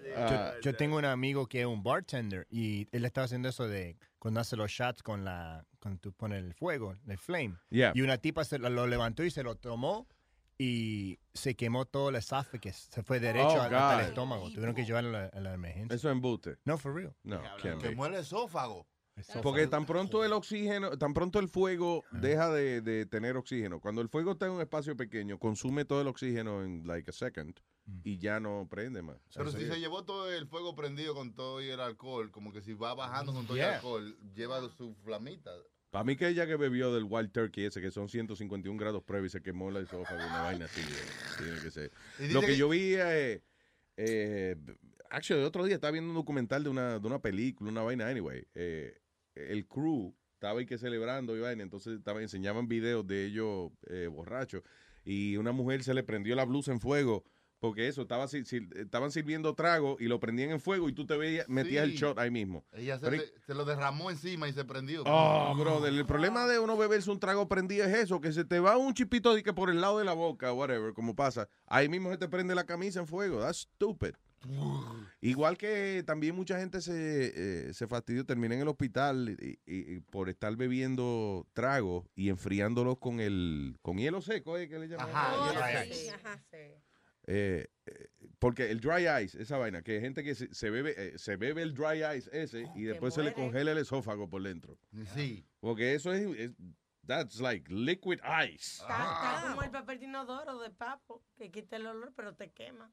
Yo, 0.04 0.14
Ah, 0.16 0.52
yo 0.62 0.74
tengo 0.74 0.96
un 0.96 1.04
amigo 1.04 1.46
que 1.46 1.60
es 1.60 1.66
un 1.66 1.82
bartender 1.82 2.46
y 2.50 2.88
él 2.90 3.04
estaba 3.04 3.24
haciendo 3.26 3.48
eso 3.48 3.68
de 3.68 3.96
cuando 4.18 4.40
hace 4.40 4.56
los 4.56 4.70
shots 4.70 5.02
con 5.02 5.24
la 5.24 5.64
cuando 5.78 6.00
tú 6.00 6.12
pones 6.12 6.42
el 6.42 6.52
fuego, 6.54 6.94
el 7.06 7.18
flame. 7.18 7.54
Yeah. 7.70 7.92
Y 7.94 8.02
una 8.02 8.18
tipa 8.18 8.44
se 8.44 8.58
lo, 8.58 8.68
lo 8.70 8.86
levantó 8.86 9.22
y 9.24 9.30
se 9.30 9.42
lo 9.42 9.54
tomó 9.54 10.06
y 10.58 11.18
se 11.32 11.54
quemó 11.54 11.86
todo 11.86 12.10
el 12.10 12.16
esófago, 12.16 12.58
se 12.72 13.02
fue 13.02 13.20
derecho 13.20 13.46
Oh, 13.48 13.60
al- 13.62 13.74
hasta 13.74 13.94
God. 13.94 14.00
el 14.02 14.06
estómago. 14.08 14.50
Tuvieron 14.50 14.74
que 14.74 14.84
llevarlo 14.84 15.16
a 15.16 15.22
la, 15.22 15.26
a 15.28 15.40
la 15.40 15.54
emergencia. 15.54 15.94
Eso 15.94 16.08
es 16.08 16.12
embuste. 16.12 16.56
No, 16.64 16.76
for 16.76 16.94
real. 16.94 17.14
No. 17.22 17.40
Quemó 17.80 18.06
el 18.06 18.14
esófago. 18.14 18.86
Porque 19.42 19.66
tan 19.66 19.84
pronto 19.84 20.24
el 20.24 20.32
oxígeno, 20.32 20.96
tan 20.96 21.12
pronto 21.12 21.38
el 21.40 21.48
fuego 21.48 22.04
deja 22.10 22.48
de, 22.50 22.80
de 22.80 23.04
tener 23.06 23.36
oxígeno. 23.36 23.78
Cuando 23.78 24.00
el 24.00 24.08
fuego 24.08 24.32
está 24.32 24.46
en 24.46 24.52
un 24.52 24.60
espacio 24.62 24.96
pequeño, 24.96 25.38
consume 25.38 25.84
todo 25.84 26.00
el 26.00 26.08
oxígeno 26.08 26.62
en 26.64 26.86
like 26.86 27.10
a 27.10 27.12
second 27.12 27.54
y 28.04 28.18
ya 28.18 28.40
no 28.40 28.66
prende 28.70 29.02
más. 29.02 29.16
Pero 29.34 29.50
si 29.52 29.66
se 29.66 29.80
llevó 29.80 30.04
todo 30.04 30.32
el 30.32 30.46
fuego 30.46 30.74
prendido 30.74 31.14
con 31.14 31.34
todo 31.34 31.60
y 31.62 31.68
el 31.70 31.80
alcohol, 31.80 32.30
como 32.30 32.52
que 32.52 32.60
si 32.62 32.72
va 32.74 32.94
bajando 32.94 33.32
con 33.32 33.46
todo 33.46 33.56
el 33.56 33.62
alcohol, 33.76 34.16
lleva 34.34 34.60
su 34.76 34.94
flamita. 35.04 35.50
Para 35.90 36.04
mí 36.04 36.14
que 36.16 36.28
ella 36.28 36.46
que 36.46 36.54
bebió 36.56 36.94
del 36.94 37.04
Wild 37.04 37.32
Turkey 37.32 37.64
ese, 37.64 37.80
que 37.80 37.90
son 37.90 38.08
151 38.08 38.78
grados 38.78 39.02
previo 39.02 39.26
y 39.26 39.30
se 39.30 39.42
quemó 39.42 39.70
el 39.70 39.78
esófago, 39.78 40.20
una 40.20 40.42
vaina 40.42 40.64
así, 40.66 40.80
eh, 40.80 41.42
tiene 41.42 41.60
que 41.60 41.70
ser. 41.72 41.90
Lo 42.32 42.40
que 42.40 42.46
que- 42.48 42.56
yo 42.56 42.68
vi, 42.68 42.94
eh, 42.94 43.42
eh, 43.96 44.56
actually, 45.10 45.40
el 45.40 45.46
otro 45.48 45.64
día 45.64 45.74
estaba 45.74 45.90
viendo 45.90 46.10
un 46.10 46.16
documental 46.16 46.62
de 46.62 46.70
una, 46.70 46.98
de 46.98 47.06
una 47.06 47.18
película, 47.20 47.70
una 47.70 47.82
vaina, 47.82 48.06
anyway. 48.08 48.46
eh, 48.54 48.96
el 49.34 49.66
crew 49.66 50.14
estaba 50.34 50.60
ahí 50.60 50.66
que 50.66 50.78
celebrando 50.78 51.36
y 51.36 51.40
vaina, 51.40 51.62
entonces 51.62 51.98
estaba, 51.98 52.22
enseñaban 52.22 52.68
videos 52.68 53.06
de 53.06 53.26
ellos 53.26 53.70
eh, 53.88 54.06
borrachos 54.06 54.62
y 55.04 55.36
una 55.36 55.52
mujer 55.52 55.82
se 55.82 55.92
le 55.94 56.02
prendió 56.02 56.34
la 56.36 56.44
blusa 56.44 56.72
en 56.72 56.80
fuego. 56.80 57.24
Porque 57.60 57.86
eso, 57.88 58.02
estaba, 58.02 58.26
si- 58.26 58.44
si- 58.46 58.66
estaban 58.74 59.10
sirviendo 59.12 59.54
trago 59.54 59.98
y 60.00 60.06
lo 60.06 60.18
prendían 60.18 60.50
en 60.50 60.60
fuego 60.60 60.88
y 60.88 60.94
tú 60.94 61.04
te 61.06 61.16
veías, 61.16 61.46
metías 61.48 61.84
el 61.84 61.92
shot 61.92 62.18
ahí 62.18 62.30
mismo. 62.30 62.64
Ella 62.72 62.98
se, 62.98 63.04
Pero- 63.10 63.22
le- 63.22 63.32
se 63.46 63.54
lo 63.54 63.66
derramó 63.66 64.10
encima 64.10 64.48
y 64.48 64.52
se 64.54 64.64
prendió. 64.64 65.02
Oh, 65.06 65.54
brother, 65.58 65.92
el 65.92 66.06
problema 66.06 66.46
de 66.46 66.58
uno 66.58 66.76
beberse 66.78 67.10
un 67.10 67.20
trago 67.20 67.46
prendido 67.48 67.84
es 67.84 67.94
eso, 67.94 68.18
que 68.20 68.32
se 68.32 68.44
te 68.46 68.60
va 68.60 68.78
un 68.78 68.94
chipito 68.94 69.34
de 69.34 69.42
que 69.42 69.52
por 69.52 69.68
el 69.68 69.80
lado 69.82 69.98
de 69.98 70.06
la 70.06 70.14
boca, 70.14 70.52
whatever, 70.54 70.94
como 70.94 71.14
pasa. 71.14 71.48
Ahí 71.66 71.88
mismo 71.90 72.10
se 72.10 72.16
te 72.16 72.28
prende 72.28 72.54
la 72.54 72.64
camisa 72.64 72.98
en 73.00 73.06
fuego. 73.06 73.40
That's 73.40 73.68
stupid. 73.74 74.14
Igual 75.20 75.58
que 75.58 76.02
también 76.06 76.34
mucha 76.34 76.58
gente 76.58 76.80
se, 76.80 77.68
eh, 77.68 77.74
se 77.74 77.86
fastidió, 77.86 78.24
termina 78.24 78.54
en 78.54 78.62
el 78.62 78.68
hospital 78.68 79.36
y, 79.38 79.58
y- 79.66 79.96
y 79.96 80.00
por 80.00 80.30
estar 80.30 80.56
bebiendo 80.56 81.46
tragos 81.52 82.06
y 82.14 82.30
enfriándolos 82.30 82.96
con 82.98 83.20
el 83.20 83.76
con 83.82 83.98
hielo 83.98 84.22
seco, 84.22 84.56
¿eh? 84.56 84.66
que 84.66 84.78
le 84.78 84.88
llaman? 84.88 85.10
Ajá, 85.10 85.34
Oh, 85.36 85.52
hielo 85.52 85.94
sí, 85.94 86.08
ajá, 86.08 86.42
sí. 86.50 86.56
Eh, 87.26 87.68
eh, 87.86 88.08
porque 88.38 88.70
el 88.70 88.80
dry 88.80 89.06
ice, 89.24 89.40
esa 89.42 89.58
vaina, 89.58 89.82
que 89.82 89.92
hay 89.96 90.00
gente 90.00 90.24
que 90.24 90.34
se, 90.34 90.52
se 90.54 90.70
bebe 90.70 90.94
eh, 90.96 91.18
se 91.18 91.36
bebe 91.36 91.62
el 91.62 91.74
dry 91.74 92.02
ice 92.16 92.30
ese 92.32 92.66
y 92.74 92.84
después 92.84 93.12
se 93.14 93.22
le 93.22 93.32
congela 93.34 93.72
el 93.72 93.78
esófago 93.78 94.28
por 94.28 94.42
dentro. 94.42 94.78
Sí. 95.14 95.46
Porque 95.60 95.94
eso 95.94 96.12
es, 96.12 96.22
es- 96.38 96.52
that's 97.06 97.40
like 97.40 97.70
liquid 97.72 98.18
ice. 98.46 98.80
Está, 98.82 98.86
Ah. 98.88 99.34
está 99.38 99.48
como 99.50 99.62
el 99.62 99.70
papel 99.70 99.98
de 100.00 100.04
inodoro 100.06 100.58
de 100.60 100.70
papo, 100.70 101.22
que 101.36 101.50
quita 101.50 101.76
el 101.76 101.86
olor, 101.86 102.12
pero 102.16 102.34
te 102.34 102.50
quema. 102.50 102.90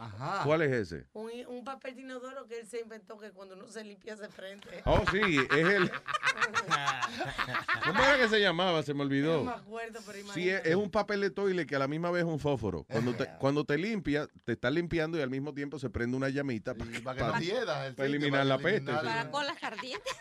Ajá. 0.00 0.42
¿Cuál 0.44 0.62
es 0.62 0.72
ese? 0.72 1.06
Un, 1.12 1.30
un 1.48 1.62
papel 1.64 1.94
de 1.94 2.02
inodoro 2.02 2.46
que 2.46 2.58
él 2.60 2.66
se 2.66 2.80
inventó 2.80 3.18
que 3.18 3.30
cuando 3.32 3.54
uno 3.54 3.66
se 3.68 3.84
limpia 3.84 4.16
se 4.16 4.28
prende. 4.28 4.82
Oh, 4.86 5.02
sí, 5.10 5.20
es 5.50 5.66
el. 5.68 5.90
¿Cómo 7.84 8.02
era 8.02 8.16
que 8.18 8.28
se 8.28 8.40
llamaba? 8.40 8.82
Se 8.82 8.94
me 8.94 9.02
olvidó. 9.02 9.38
No 9.38 9.44
me 9.44 9.52
acuerdo, 9.52 10.00
pero 10.06 10.32
Sí, 10.32 10.48
es, 10.48 10.64
es 10.64 10.74
un 10.74 10.90
papel 10.90 11.20
de 11.20 11.30
toile 11.30 11.66
que 11.66 11.76
a 11.76 11.78
la 11.78 11.88
misma 11.88 12.10
vez 12.10 12.22
es 12.24 12.28
un 12.28 12.38
fósforo. 12.40 12.84
Cuando 12.84 13.14
te, 13.14 13.28
cuando 13.38 13.64
te 13.64 13.76
limpia, 13.78 14.26
te 14.44 14.52
está 14.52 14.70
limpiando 14.70 15.18
y 15.18 15.22
al 15.22 15.30
mismo 15.30 15.52
tiempo 15.54 15.78
se 15.78 15.90
prende 15.90 16.16
una 16.16 16.28
llamita 16.28 16.74
para, 16.74 16.90
para 17.02 17.38
que 17.38 17.44
hieda 17.44 17.86
el 17.86 17.92
sitio, 17.92 18.04
eliminar 18.04 18.32
para 18.32 18.44
la 18.44 18.58
peste. 18.58 18.92
Para 18.92 19.30
colas 19.30 19.62
ardientes. 19.62 20.12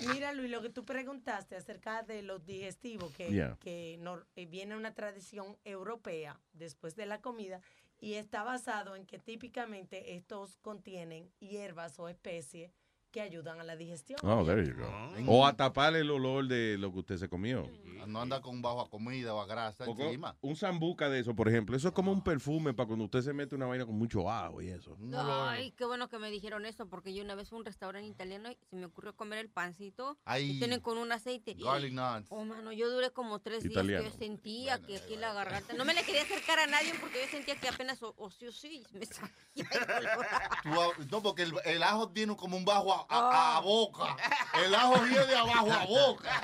Mira, 0.12 0.32
Luis, 0.32 0.50
lo 0.50 0.60
que 0.60 0.70
tú 0.70 0.84
preguntaste 0.84 1.56
acerca 1.56 2.02
de 2.02 2.22
los 2.22 2.44
digestivos, 2.44 3.12
que, 3.14 3.24
Yeah. 3.34 3.56
que 3.60 3.98
eh, 4.36 4.46
viene 4.46 4.76
una 4.76 4.92
tradición 4.94 5.56
europea 5.64 6.38
después 6.52 6.94
de 6.94 7.06
la 7.06 7.20
comida 7.20 7.60
y 8.04 8.16
está 8.16 8.42
basado 8.42 8.96
en 8.96 9.06
que 9.06 9.18
típicamente 9.18 10.14
estos 10.14 10.58
contienen 10.58 11.32
hierbas 11.38 11.98
o 11.98 12.06
especies 12.06 12.70
que 13.14 13.20
ayudan 13.20 13.60
a 13.60 13.62
la 13.62 13.76
digestión. 13.76 14.18
Oh, 14.24 14.44
there 14.44 14.66
you 14.66 14.74
go. 14.74 15.32
O 15.32 15.46
a 15.46 15.56
tapar 15.56 15.94
el 15.94 16.10
olor 16.10 16.48
de 16.48 16.76
lo 16.78 16.92
que 16.92 16.98
usted 16.98 17.16
se 17.16 17.28
comió. 17.28 17.70
No 18.08 18.20
anda 18.20 18.40
con 18.42 18.60
bajo 18.60 18.80
a 18.80 18.90
comida 18.90 19.32
o 19.32 19.40
a 19.40 19.46
grasa 19.46 19.84
encima. 19.86 20.36
un 20.42 20.56
zambuca 20.56 21.08
de 21.08 21.20
eso, 21.20 21.34
por 21.36 21.48
ejemplo, 21.48 21.76
eso 21.76 21.88
es 21.88 21.94
como 21.94 22.10
un 22.12 22.22
perfume 22.22 22.74
para 22.74 22.88
cuando 22.88 23.04
usted 23.04 23.22
se 23.22 23.32
mete 23.32 23.54
una 23.54 23.66
vaina 23.66 23.86
con 23.86 23.96
mucho 23.96 24.28
ajo 24.28 24.60
y 24.60 24.68
eso. 24.68 24.98
Ay, 25.14 25.70
qué 25.70 25.84
bueno 25.84 26.08
que 26.08 26.18
me 26.18 26.28
dijeron 26.30 26.66
eso, 26.66 26.86
porque 26.88 27.14
yo 27.14 27.22
una 27.22 27.36
vez 27.36 27.48
fui 27.48 27.56
a 27.56 27.60
un 27.60 27.64
restaurante 27.64 28.08
italiano 28.10 28.50
y 28.50 28.58
se 28.68 28.74
me 28.76 28.86
ocurrió 28.86 29.14
comer 29.14 29.38
el 29.38 29.48
pancito 29.48 30.18
Ay. 30.24 30.58
tienen 30.58 30.80
con 30.80 30.98
un 30.98 31.12
aceite. 31.12 31.54
Garlic 31.54 31.92
nuts. 31.92 32.26
Oh, 32.30 32.44
mano, 32.44 32.72
yo 32.72 32.90
duré 32.90 33.10
como 33.12 33.38
tres 33.38 33.64
Italiano. 33.64 34.02
días 34.02 34.12
que 34.12 34.18
yo 34.18 34.26
sentía 34.26 34.78
que 34.82 34.96
aquí 34.96 35.16
la 35.16 35.32
garganta... 35.32 35.72
No 35.74 35.84
me 35.84 35.94
le 35.94 36.02
quería 36.02 36.22
acercar 36.22 36.58
a 36.58 36.66
nadie 36.66 36.92
porque 37.00 37.20
yo 37.24 37.30
sentía 37.30 37.54
que 37.56 37.68
apenas 37.68 38.02
o, 38.02 38.12
o 38.18 38.28
sí 38.30 38.48
o 38.48 38.52
sí 38.52 38.82
me 38.92 39.06
salía 39.06 39.30
el 39.70 40.04
olor. 40.04 40.26
Tú 40.62 40.80
a- 40.80 41.04
no, 41.10 41.22
porque 41.22 41.42
el, 41.44 41.52
el 41.64 41.82
ajo 41.82 42.10
tiene 42.10 42.36
como 42.36 42.56
un 42.56 42.64
bajo 42.64 42.92
a, 42.92 43.03
a- 43.08 43.56
a 43.56 43.60
boca. 43.60 44.16
El 44.64 44.74
ajo 44.74 45.00
viene 45.00 45.26
de 45.26 45.36
abajo 45.36 45.72
a 45.72 45.84
boca. 45.86 46.40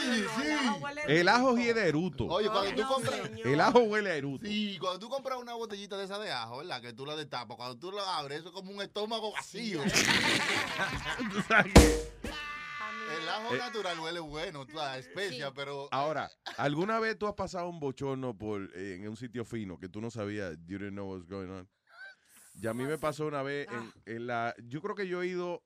Sí, 0.00 0.24
sí. 0.36 0.42
El 1.06 1.28
ajo 1.28 1.56
hiede 1.56 1.82
de 1.82 1.88
eruto. 1.88 2.26
Oye, 2.26 2.48
cuando 2.48 2.74
tú 2.82 2.88
compras. 2.88 3.20
El 3.44 3.60
ajo 3.60 3.80
huele 3.80 4.10
a 4.10 4.14
eruto. 4.16 4.46
Sí, 4.46 4.78
cuando 4.80 4.98
tú 4.98 5.08
compras 5.08 5.38
una 5.38 5.54
botellita 5.54 5.96
de 5.96 6.04
esa 6.04 6.18
de 6.18 6.30
ajo, 6.32 6.58
¿verdad? 6.58 6.80
Que 6.80 6.92
tú 6.92 7.04
la 7.06 7.16
destapas, 7.16 7.56
cuando 7.56 7.78
tú 7.78 7.92
la 7.92 8.18
abres, 8.18 8.40
eso 8.40 8.48
es 8.48 8.54
como 8.54 8.70
un 8.72 8.80
estómago 8.82 9.32
vacío. 9.32 9.82
El 13.20 13.28
ajo 13.28 13.54
Eh. 13.54 13.58
natural 13.58 13.98
huele 14.00 14.20
bueno, 14.20 14.64
la 14.72 14.98
especia, 14.98 15.52
pero. 15.52 15.88
Ahora, 15.90 16.30
¿alguna 16.56 16.98
vez 17.00 17.18
tú 17.18 17.26
has 17.26 17.34
pasado 17.34 17.68
un 17.68 17.80
bochorno 17.80 18.36
por, 18.36 18.70
eh, 18.74 18.96
en 19.00 19.08
un 19.08 19.16
sitio 19.16 19.44
fino 19.44 19.78
que 19.78 19.88
tú 19.88 20.00
no 20.00 20.10
sabías, 20.10 20.56
you 20.66 20.78
didn't 20.78 20.92
know 20.92 21.10
what's 21.12 21.26
going 21.28 21.50
on? 21.50 21.68
Y 22.54 22.66
a 22.66 22.74
mí 22.74 22.84
me 22.84 22.98
pasó 22.98 23.26
una 23.26 23.42
vez 23.42 23.68
en, 23.70 23.92
en 24.16 24.26
la, 24.26 24.54
yo 24.64 24.80
creo 24.82 24.94
que 24.94 25.06
yo 25.08 25.22
he 25.22 25.28
ido 25.28 25.62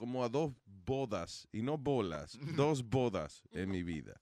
como 0.00 0.24
a 0.24 0.30
dos 0.30 0.52
bodas, 0.64 1.46
y 1.52 1.60
no 1.60 1.76
bolas, 1.76 2.38
dos 2.56 2.82
bodas 2.82 3.42
en 3.52 3.70
mi 3.70 3.82
vida. 3.82 4.18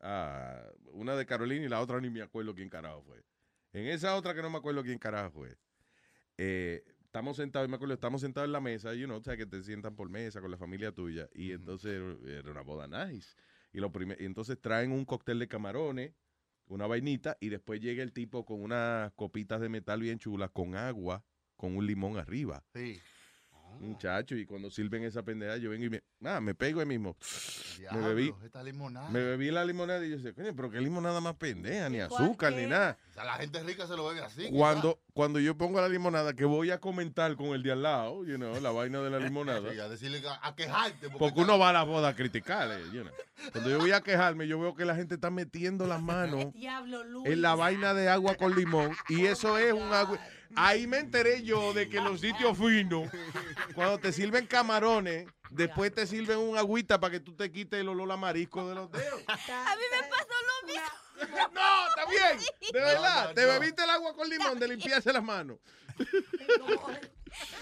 Ah, 0.00 0.60
una 0.92 1.14
de 1.14 1.24
Carolina 1.24 1.64
y 1.64 1.68
la 1.68 1.80
otra 1.80 2.00
ni 2.00 2.10
me 2.10 2.20
acuerdo 2.20 2.52
quién 2.52 2.68
carajo 2.68 3.02
fue. 3.04 3.22
En 3.72 3.86
esa 3.86 4.16
otra 4.16 4.34
que 4.34 4.42
no 4.42 4.50
me 4.50 4.58
acuerdo 4.58 4.82
quién 4.82 4.98
carajo 4.98 5.30
fue. 5.30 5.56
eh, 6.36 6.82
estamos 7.04 7.36
sentados, 7.36 7.68
me 7.68 7.76
acuerdo, 7.76 7.94
estamos 7.94 8.20
sentados 8.22 8.48
en 8.48 8.52
la 8.52 8.60
mesa, 8.60 8.92
you 8.92 9.06
know, 9.06 9.18
o 9.18 9.22
sea, 9.22 9.36
que 9.36 9.46
te 9.46 9.62
sientan 9.62 9.94
por 9.94 10.08
mesa 10.10 10.40
con 10.40 10.50
la 10.50 10.58
familia 10.58 10.90
tuya. 10.90 11.28
Y 11.32 11.52
entonces 11.52 12.02
era 12.26 12.50
una 12.50 12.62
boda 12.62 12.88
nice. 12.88 13.36
Y, 13.72 13.78
lo 13.78 13.92
primer- 13.92 14.20
y 14.20 14.24
entonces 14.24 14.60
traen 14.60 14.90
un 14.90 15.04
cóctel 15.04 15.38
de 15.38 15.46
camarones, 15.46 16.12
una 16.66 16.88
vainita, 16.88 17.36
y 17.40 17.50
después 17.50 17.80
llega 17.80 18.02
el 18.02 18.12
tipo 18.12 18.44
con 18.44 18.60
unas 18.60 19.12
copitas 19.12 19.60
de 19.60 19.68
metal 19.68 20.00
bien 20.00 20.18
chulas, 20.18 20.50
con 20.50 20.74
agua, 20.74 21.24
con 21.56 21.76
un 21.76 21.86
limón 21.86 22.18
arriba. 22.18 22.64
Sí. 22.74 23.00
Muchacho, 23.80 24.34
y 24.36 24.44
cuando 24.44 24.70
sirven 24.70 25.04
esa 25.04 25.22
pendeja, 25.22 25.56
yo 25.56 25.70
vengo 25.70 25.84
y 25.84 25.90
me, 25.90 26.02
ah, 26.24 26.40
me 26.40 26.54
pego 26.54 26.80
ahí 26.80 26.86
mismo. 26.86 27.16
me 27.92 28.00
bebí. 28.00 28.34
Esta 28.44 28.62
limonada. 28.62 29.08
Me 29.10 29.22
bebí 29.22 29.50
la 29.52 29.64
limonada 29.64 30.04
y 30.04 30.10
yo 30.10 30.16
decía, 30.16 30.32
coño, 30.32 30.52
pero 30.56 30.70
qué 30.70 30.80
limonada 30.80 31.20
más 31.20 31.36
pendeja, 31.36 31.88
ni 31.88 31.98
¿Cuál 32.06 32.22
azúcar, 32.24 32.54
qué? 32.54 32.62
ni 32.62 32.66
nada. 32.66 32.98
O 33.10 33.14
sea, 33.14 33.24
la 33.24 33.34
gente 33.34 33.62
rica 33.62 33.86
se 33.86 33.96
lo 33.96 34.06
bebe 34.06 34.20
así. 34.22 34.48
Cuando, 34.50 34.98
cuando 35.14 35.38
yo 35.38 35.56
pongo 35.56 35.80
la 35.80 35.88
limonada, 35.88 36.34
que 36.34 36.44
voy 36.44 36.70
a 36.72 36.80
comentar 36.80 37.36
con 37.36 37.46
el 37.48 37.62
de 37.62 37.72
al 37.72 37.82
lado, 37.84 38.24
you 38.24 38.34
know, 38.36 38.60
la 38.60 38.70
vaina 38.72 39.00
de 39.00 39.10
la 39.10 39.18
limonada. 39.30 39.70
Sí, 39.72 39.78
a 39.78 39.88
decirle 39.88 40.20
que- 40.20 40.28
a 40.28 40.54
quejarte. 40.56 41.08
Porque, 41.10 41.18
Porque 41.18 41.40
uno 41.40 41.58
va 41.58 41.70
a 41.70 41.72
la 41.74 41.82
boda 41.84 42.08
a 42.08 42.16
criticar. 42.16 42.68
eh, 42.72 42.82
you 42.92 43.02
know. 43.02 43.12
Cuando 43.52 43.70
yo 43.70 43.78
voy 43.78 43.92
a 43.92 44.00
quejarme, 44.00 44.48
yo 44.48 44.58
veo 44.58 44.74
que 44.74 44.84
la 44.84 44.96
gente 44.96 45.14
está 45.14 45.30
metiendo 45.30 45.86
las 45.86 46.02
manos 46.02 46.46
Diablo, 46.52 47.02
en 47.24 47.42
la 47.42 47.54
vaina 47.54 47.94
de 47.94 48.08
agua 48.08 48.34
con 48.34 48.56
limón. 48.56 48.90
Y 49.08 49.26
eso 49.26 49.56
es 49.56 49.72
un 49.72 49.92
agua. 49.92 50.18
Ahí 50.56 50.86
me 50.86 50.98
enteré 50.98 51.42
yo 51.42 51.72
de 51.72 51.88
que 51.88 51.98
en 51.98 52.04
los 52.04 52.20
sitios 52.20 52.56
finos, 52.58 53.10
cuando 53.74 53.98
te 53.98 54.12
sirven 54.12 54.46
camarones, 54.46 55.28
después 55.50 55.94
te 55.94 56.06
sirven 56.06 56.38
un 56.38 56.56
agüita 56.56 56.98
para 57.00 57.12
que 57.12 57.20
tú 57.20 57.34
te 57.34 57.50
quites 57.52 57.80
el 57.80 57.88
olor 57.88 58.10
a 58.12 58.16
marisco 58.16 58.68
de 58.68 58.74
los 58.74 58.90
dedos. 58.90 59.22
A 59.28 59.36
mí 59.36 59.82
me 59.92 60.08
pasó 60.08 60.34
lo 60.46 60.66
mismo. 60.66 61.52
No, 61.52 61.88
está 61.88 62.10
bien. 62.10 62.38
De 62.72 62.80
verdad, 62.80 63.28
No, 63.28 63.34
te 63.34 63.42
no. 63.46 63.48
bebiste 63.52 63.82
el 63.84 63.90
agua 63.90 64.14
con 64.14 64.28
limón 64.28 64.58
de 64.58 64.68
limpiarse 64.68 65.12
las 65.12 65.22
manos. 65.22 65.58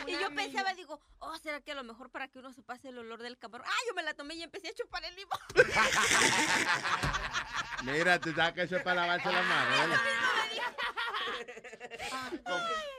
Y 0.07 0.13
yo 0.13 0.31
pensaba, 0.35 0.75
digo, 0.75 1.01
oh, 1.19 1.37
¿será 1.39 1.61
que 1.61 1.73
a 1.73 1.75
lo 1.75 1.85
mejor 1.85 2.11
para 2.11 2.29
que 2.29 2.39
uno 2.39 2.53
se 2.53 2.63
pase 2.63 2.89
el 2.89 2.99
olor 2.99 3.23
del 3.23 3.39
camarón? 3.39 3.67
Ah, 3.69 3.81
yo 3.89 3.95
me 3.95 4.03
la 4.03 4.15
tomé 4.15 4.35
y 4.35 4.43
empecé 4.43 4.69
a 4.69 4.75
chupar 4.75 5.05
el 5.05 5.15
limón. 5.17 5.39
Mira, 7.85 8.21
te 8.21 8.33
da 8.33 8.53
que 8.53 8.63
eso 8.63 8.77
es 8.77 8.83
para 8.83 9.03
lavarse 9.03 9.31
las 9.31 9.47
manos. 9.47 9.79
¿verdad? 9.79 10.01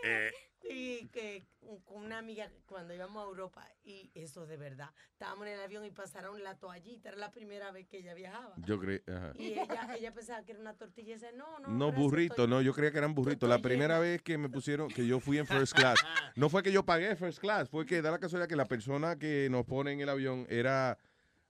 Eh, 0.03 0.31
Y 0.69 1.07
que 1.07 1.45
con 1.85 2.03
una 2.03 2.17
amiga 2.17 2.49
cuando 2.65 2.93
íbamos 2.93 3.23
a 3.23 3.27
Europa, 3.27 3.67
y 3.83 4.11
eso 4.13 4.45
de 4.45 4.57
verdad, 4.57 4.89
estábamos 5.11 5.47
en 5.47 5.53
el 5.53 5.61
avión 5.61 5.85
y 5.85 5.91
pasaron 5.91 6.43
la 6.43 6.55
toallita, 6.57 7.09
era 7.09 7.17
la 7.17 7.31
primera 7.31 7.71
vez 7.71 7.87
que 7.87 7.99
ella 7.99 8.13
viajaba. 8.13 8.53
Yo 8.57 8.77
creí. 8.79 9.01
ajá. 9.07 9.31
Y 9.35 9.53
ella, 9.53 9.95
ella 9.97 10.13
pensaba 10.13 10.43
que 10.43 10.51
era 10.51 10.61
una 10.61 10.73
tortilla 10.75 11.11
y 11.11 11.13
dice, 11.13 11.31
no, 11.33 11.59
no. 11.59 11.67
No, 11.69 11.91
burrito, 11.91 12.33
estoy- 12.33 12.47
no, 12.49 12.61
yo 12.61 12.73
creía 12.73 12.91
que 12.91 12.97
eran 12.97 13.15
burritos. 13.15 13.47
La 13.47 13.59
primera 13.59 13.99
vez 13.99 14.21
que 14.21 14.37
me 14.37 14.49
pusieron, 14.49 14.89
que 14.89 15.05
yo 15.07 15.19
fui 15.19 15.37
en 15.37 15.45
first 15.47 15.73
class, 15.73 15.97
no 16.35 16.49
fue 16.49 16.63
que 16.63 16.71
yo 16.71 16.83
pagué 16.85 17.15
first 17.15 17.39
class, 17.39 17.69
fue 17.69 17.85
que 17.85 18.01
da 18.01 18.11
la 18.11 18.19
casualidad 18.19 18.47
que 18.49 18.55
la 18.55 18.65
persona 18.65 19.17
que 19.17 19.47
nos 19.49 19.65
pone 19.65 19.91
en 19.93 20.01
el 20.01 20.09
avión 20.09 20.45
era, 20.49 20.97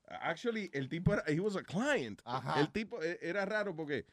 actually, 0.08 0.70
el 0.74 0.90
tipo 0.90 1.14
era, 1.14 1.24
he 1.28 1.40
was 1.40 1.56
a 1.56 1.64
client. 1.64 2.22
Ajá. 2.26 2.60
El 2.62 2.72
tipo 2.72 3.02
eh, 3.02 3.18
era 3.22 3.46
raro 3.46 3.76
porque 3.76 4.06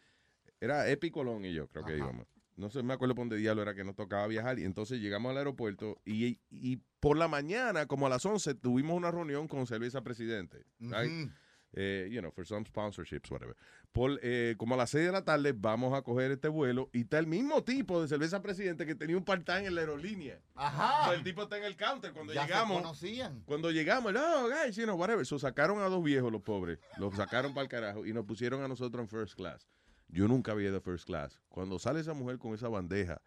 era 0.60 0.88
Epi 0.88 1.10
Colón 1.10 1.44
y 1.44 1.52
yo, 1.52 1.68
creo 1.68 1.84
que 1.84 1.96
íbamos. 1.96 2.26
No 2.56 2.70
sé, 2.70 2.82
me 2.82 2.94
acuerdo 2.94 3.14
por 3.14 3.22
dónde 3.22 3.36
diablo 3.36 3.62
era 3.62 3.74
que 3.74 3.82
nos 3.84 3.96
tocaba 3.96 4.26
viajar. 4.28 4.58
Y 4.58 4.64
entonces 4.64 5.00
llegamos 5.00 5.30
al 5.30 5.38
aeropuerto 5.38 6.00
y, 6.04 6.38
y 6.50 6.76
por 7.00 7.16
la 7.18 7.26
mañana, 7.28 7.86
como 7.86 8.06
a 8.06 8.10
las 8.10 8.24
11, 8.24 8.54
tuvimos 8.54 8.96
una 8.96 9.10
reunión 9.10 9.48
con 9.48 9.66
Cerveza 9.66 10.02
Presidente. 10.02 10.64
right? 10.80 11.30
Eh, 11.76 12.08
you 12.12 12.20
know, 12.20 12.30
for 12.30 12.46
some 12.46 12.64
sponsorships, 12.64 13.28
whatever. 13.32 13.56
Por, 13.90 14.20
eh, 14.22 14.54
como 14.58 14.74
a 14.76 14.78
las 14.78 14.90
6 14.90 15.06
de 15.06 15.10
la 15.12 15.24
tarde 15.24 15.52
vamos 15.52 15.92
a 15.92 16.02
coger 16.02 16.30
este 16.30 16.46
vuelo 16.46 16.88
y 16.92 17.00
está 17.00 17.18
el 17.18 17.26
mismo 17.26 17.64
tipo 17.64 18.00
de 18.00 18.06
cerveza 18.06 18.40
presidente 18.40 18.86
que 18.86 18.94
tenía 18.94 19.16
un 19.16 19.24
part-time 19.24 19.66
en 19.66 19.74
la 19.74 19.80
aerolínea. 19.80 20.38
Ajá. 20.54 21.12
El 21.14 21.24
tipo 21.24 21.42
está 21.42 21.58
en 21.58 21.64
el 21.64 21.76
counter 21.76 22.12
cuando 22.12 22.32
Ya 22.32 22.42
se 22.42 22.46
llegamos. 22.46 22.80
conocían. 22.80 23.42
Cuando 23.44 23.72
llegamos, 23.72 24.12
no, 24.12 24.48
guys, 24.48 24.76
you 24.76 24.84
know, 24.84 24.94
whatever. 24.96 25.26
So 25.26 25.36
sacaron 25.40 25.80
a 25.80 25.86
dos 25.88 26.04
viejos, 26.04 26.30
los 26.30 26.42
pobres. 26.42 26.78
Los 26.96 27.16
sacaron 27.16 27.52
para 27.54 27.62
el 27.64 27.68
carajo 27.68 28.06
y 28.06 28.12
nos 28.12 28.24
pusieron 28.24 28.62
a 28.62 28.68
nosotros 28.68 29.02
en 29.02 29.08
first 29.08 29.34
class. 29.34 29.66
Yo 30.08 30.28
nunca 30.28 30.52
había 30.52 30.68
ido 30.68 30.78
a 30.78 30.80
first 30.80 31.06
class. 31.06 31.40
Cuando 31.48 31.78
sale 31.78 32.00
esa 32.00 32.14
mujer 32.14 32.38
con 32.38 32.54
esa 32.54 32.68
bandeja 32.68 33.20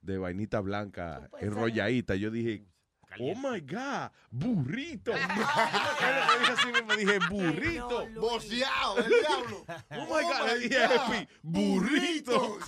de 0.00 0.18
vainita 0.18 0.60
blanca 0.60 1.28
enrolladita, 1.40 2.14
yo 2.14 2.30
dije, 2.30 2.66
oh 3.20 3.34
my 3.34 3.60
God, 3.60 4.10
burrito. 4.30 5.12
Yo 5.16 6.38
dije 6.40 6.52
así 6.52 6.72
mismo, 6.72 6.96
dije, 6.96 7.18
burrito. 7.30 8.06
Boceado, 8.14 8.98
el 8.98 9.08
diablo. 9.08 9.64
Oh 9.90 10.06
my 10.06 10.22
God, 10.22 10.46
le 10.46 10.58
dije, 10.58 10.84
Epi, 10.84 11.28
burrito. 11.42 12.58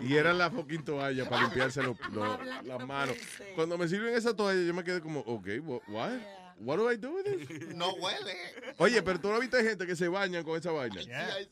Y 0.00 0.14
era 0.14 0.32
la 0.32 0.50
fucking 0.50 0.84
toalla 0.84 1.28
para 1.28 1.42
limpiarse 1.42 1.82
las 1.82 2.86
manos. 2.86 3.16
Cuando 3.54 3.76
me 3.78 3.88
sirven 3.88 4.14
esa 4.14 4.34
toalla, 4.34 4.62
yo 4.62 4.74
me 4.74 4.84
quedé 4.84 5.00
como, 5.00 5.20
ok, 5.20 5.48
what? 5.64 5.80
What, 5.88 6.20
what 6.60 6.76
do 6.76 6.90
I 6.90 6.96
do 6.96 7.12
with 7.14 7.24
this? 7.24 7.48
No 7.76 7.90
huele. 7.94 8.36
Oye, 8.78 9.02
pero 9.02 9.20
tú 9.20 9.28
no 9.28 9.38
viste 9.40 9.62
gente 9.62 9.86
que 9.86 9.94
se 9.96 10.08
bañan 10.08 10.42
con 10.44 10.58
esa 10.58 10.70
vaina. 10.72 11.00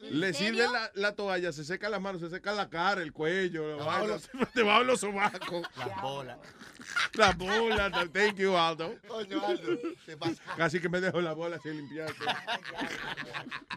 Le 0.00 0.28
¿En 0.28 0.34
sirven 0.34 0.72
la, 0.72 0.90
la 0.94 1.14
toalla, 1.14 1.52
se 1.52 1.64
secan 1.64 1.90
las 1.90 2.00
manos, 2.00 2.20
se 2.20 2.28
seca 2.30 2.52
la 2.52 2.68
cara, 2.68 3.02
el 3.02 3.12
cuello, 3.12 3.76
la 3.76 3.84
vaina, 3.84 4.16
debajo 4.54 4.80
de 4.80 4.84
los 4.86 5.00
sobacos. 5.00 5.62
Las 5.76 6.02
bolas. 6.02 6.38
La 7.14 7.32
bola, 7.32 7.90
thank 8.12 8.36
you, 8.36 8.56
Aldo. 8.56 8.94
Coño, 9.08 9.44
Aldo, 9.44 9.78
te 10.04 10.16
pasa. 10.16 10.42
Casi 10.56 10.80
que 10.80 10.88
me 10.88 11.00
dejo 11.00 11.20
la 11.20 11.32
bola 11.32 11.58
sin 11.60 11.76
limpiarse. 11.76 12.24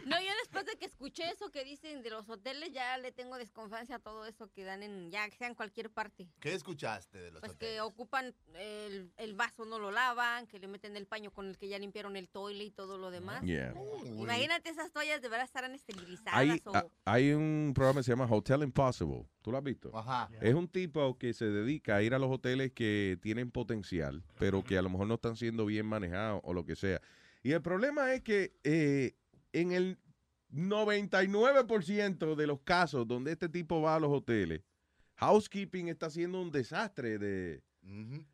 No, 0.06 0.20
yo 0.20 0.32
después 0.40 0.66
de 0.66 0.76
que 0.78 0.86
escuché 0.86 1.30
eso 1.30 1.52
que 1.52 1.64
dicen 1.64 2.02
de 2.02 2.10
los 2.10 2.28
hoteles, 2.30 2.72
ya 2.72 2.98
le 2.98 3.12
tengo 3.12 3.38
desconfianza 3.38 3.96
a 3.96 4.00
todo 4.00 4.26
eso 4.26 4.50
que 4.52 4.64
dan 4.64 4.82
en, 4.82 5.12
ya 5.12 5.30
que 5.30 5.36
sea 5.38 5.48
en 5.48 5.54
cualquier 5.56 5.90
parte. 5.92 6.28
¿Qué 6.40 6.54
escuchaste 6.54 7.18
de 7.20 7.32
los 7.32 7.42
Pues 7.42 7.52
hoteles? 7.54 7.76
que 7.76 7.82
ocupan 7.82 8.34
el, 8.56 9.12
el 9.18 9.34
vaso, 9.36 9.66
no 9.66 9.78
lo 9.78 9.92
lavan, 9.92 10.48
que 10.48 10.58
le 10.58 10.68
meten 10.68 10.96
el 10.98 11.06
paño 11.06 11.19
con 11.28 11.48
el 11.48 11.58
que 11.58 11.68
ya 11.68 11.78
limpiaron 11.78 12.16
el 12.16 12.30
toile 12.30 12.64
y 12.64 12.72
todo 12.72 12.98
lo 12.98 13.12
demás. 13.12 13.44
Yeah. 13.44 13.74
Imagínate 14.06 14.70
esas 14.70 14.92
toallas 14.92 15.22
de 15.22 15.28
verdad 15.30 15.46
estarán 15.46 15.76
esterilizadas 15.76 16.34
Hay, 16.34 16.62
o... 16.66 16.76
a- 16.76 16.86
hay 17.06 17.32
un 17.34 17.74
programa 17.76 18.00
que 18.00 18.04
se 18.06 18.12
llama 18.12 18.26
Hotel 18.30 18.64
Impossible. 18.64 19.26
¿Tú 19.42 19.52
lo 19.52 19.58
has 19.58 19.64
visto? 19.64 19.96
Ajá. 19.96 20.30
Es 20.42 20.54
un 20.56 20.68
tipo 20.68 21.18
que 21.18 21.34
se 21.34 21.46
dedica 21.46 21.98
a 21.98 22.02
ir 22.02 22.14
a 22.14 22.20
los 22.20 22.32
hoteles 22.32 22.72
que 22.72 23.18
tienen 23.22 23.52
potencial, 23.52 24.24
pero 24.40 24.64
que 24.64 24.78
a 24.78 24.82
lo 24.82 24.90
mejor 24.90 25.08
no 25.08 25.16
están 25.16 25.36
siendo 25.36 25.66
bien 25.66 25.86
manejados 25.86 26.40
o 26.44 26.54
lo 26.54 26.66
que 26.66 26.76
sea. 26.76 27.02
Y 27.44 27.52
el 27.52 27.62
problema 27.62 28.14
es 28.14 28.22
que 28.22 28.54
eh, 28.64 29.16
en 29.54 29.72
el 29.74 29.98
99% 30.52 32.36
de 32.36 32.48
los 32.48 32.60
casos 32.62 33.08
donde 33.08 33.32
este 33.32 33.50
tipo 33.50 33.82
va 33.82 33.96
a 33.96 34.00
los 34.00 34.12
hoteles, 34.12 34.62
housekeeping 35.16 35.88
está 35.90 36.08
haciendo 36.08 36.42
un 36.42 36.52
desastre 36.52 37.18
de, 37.20 37.64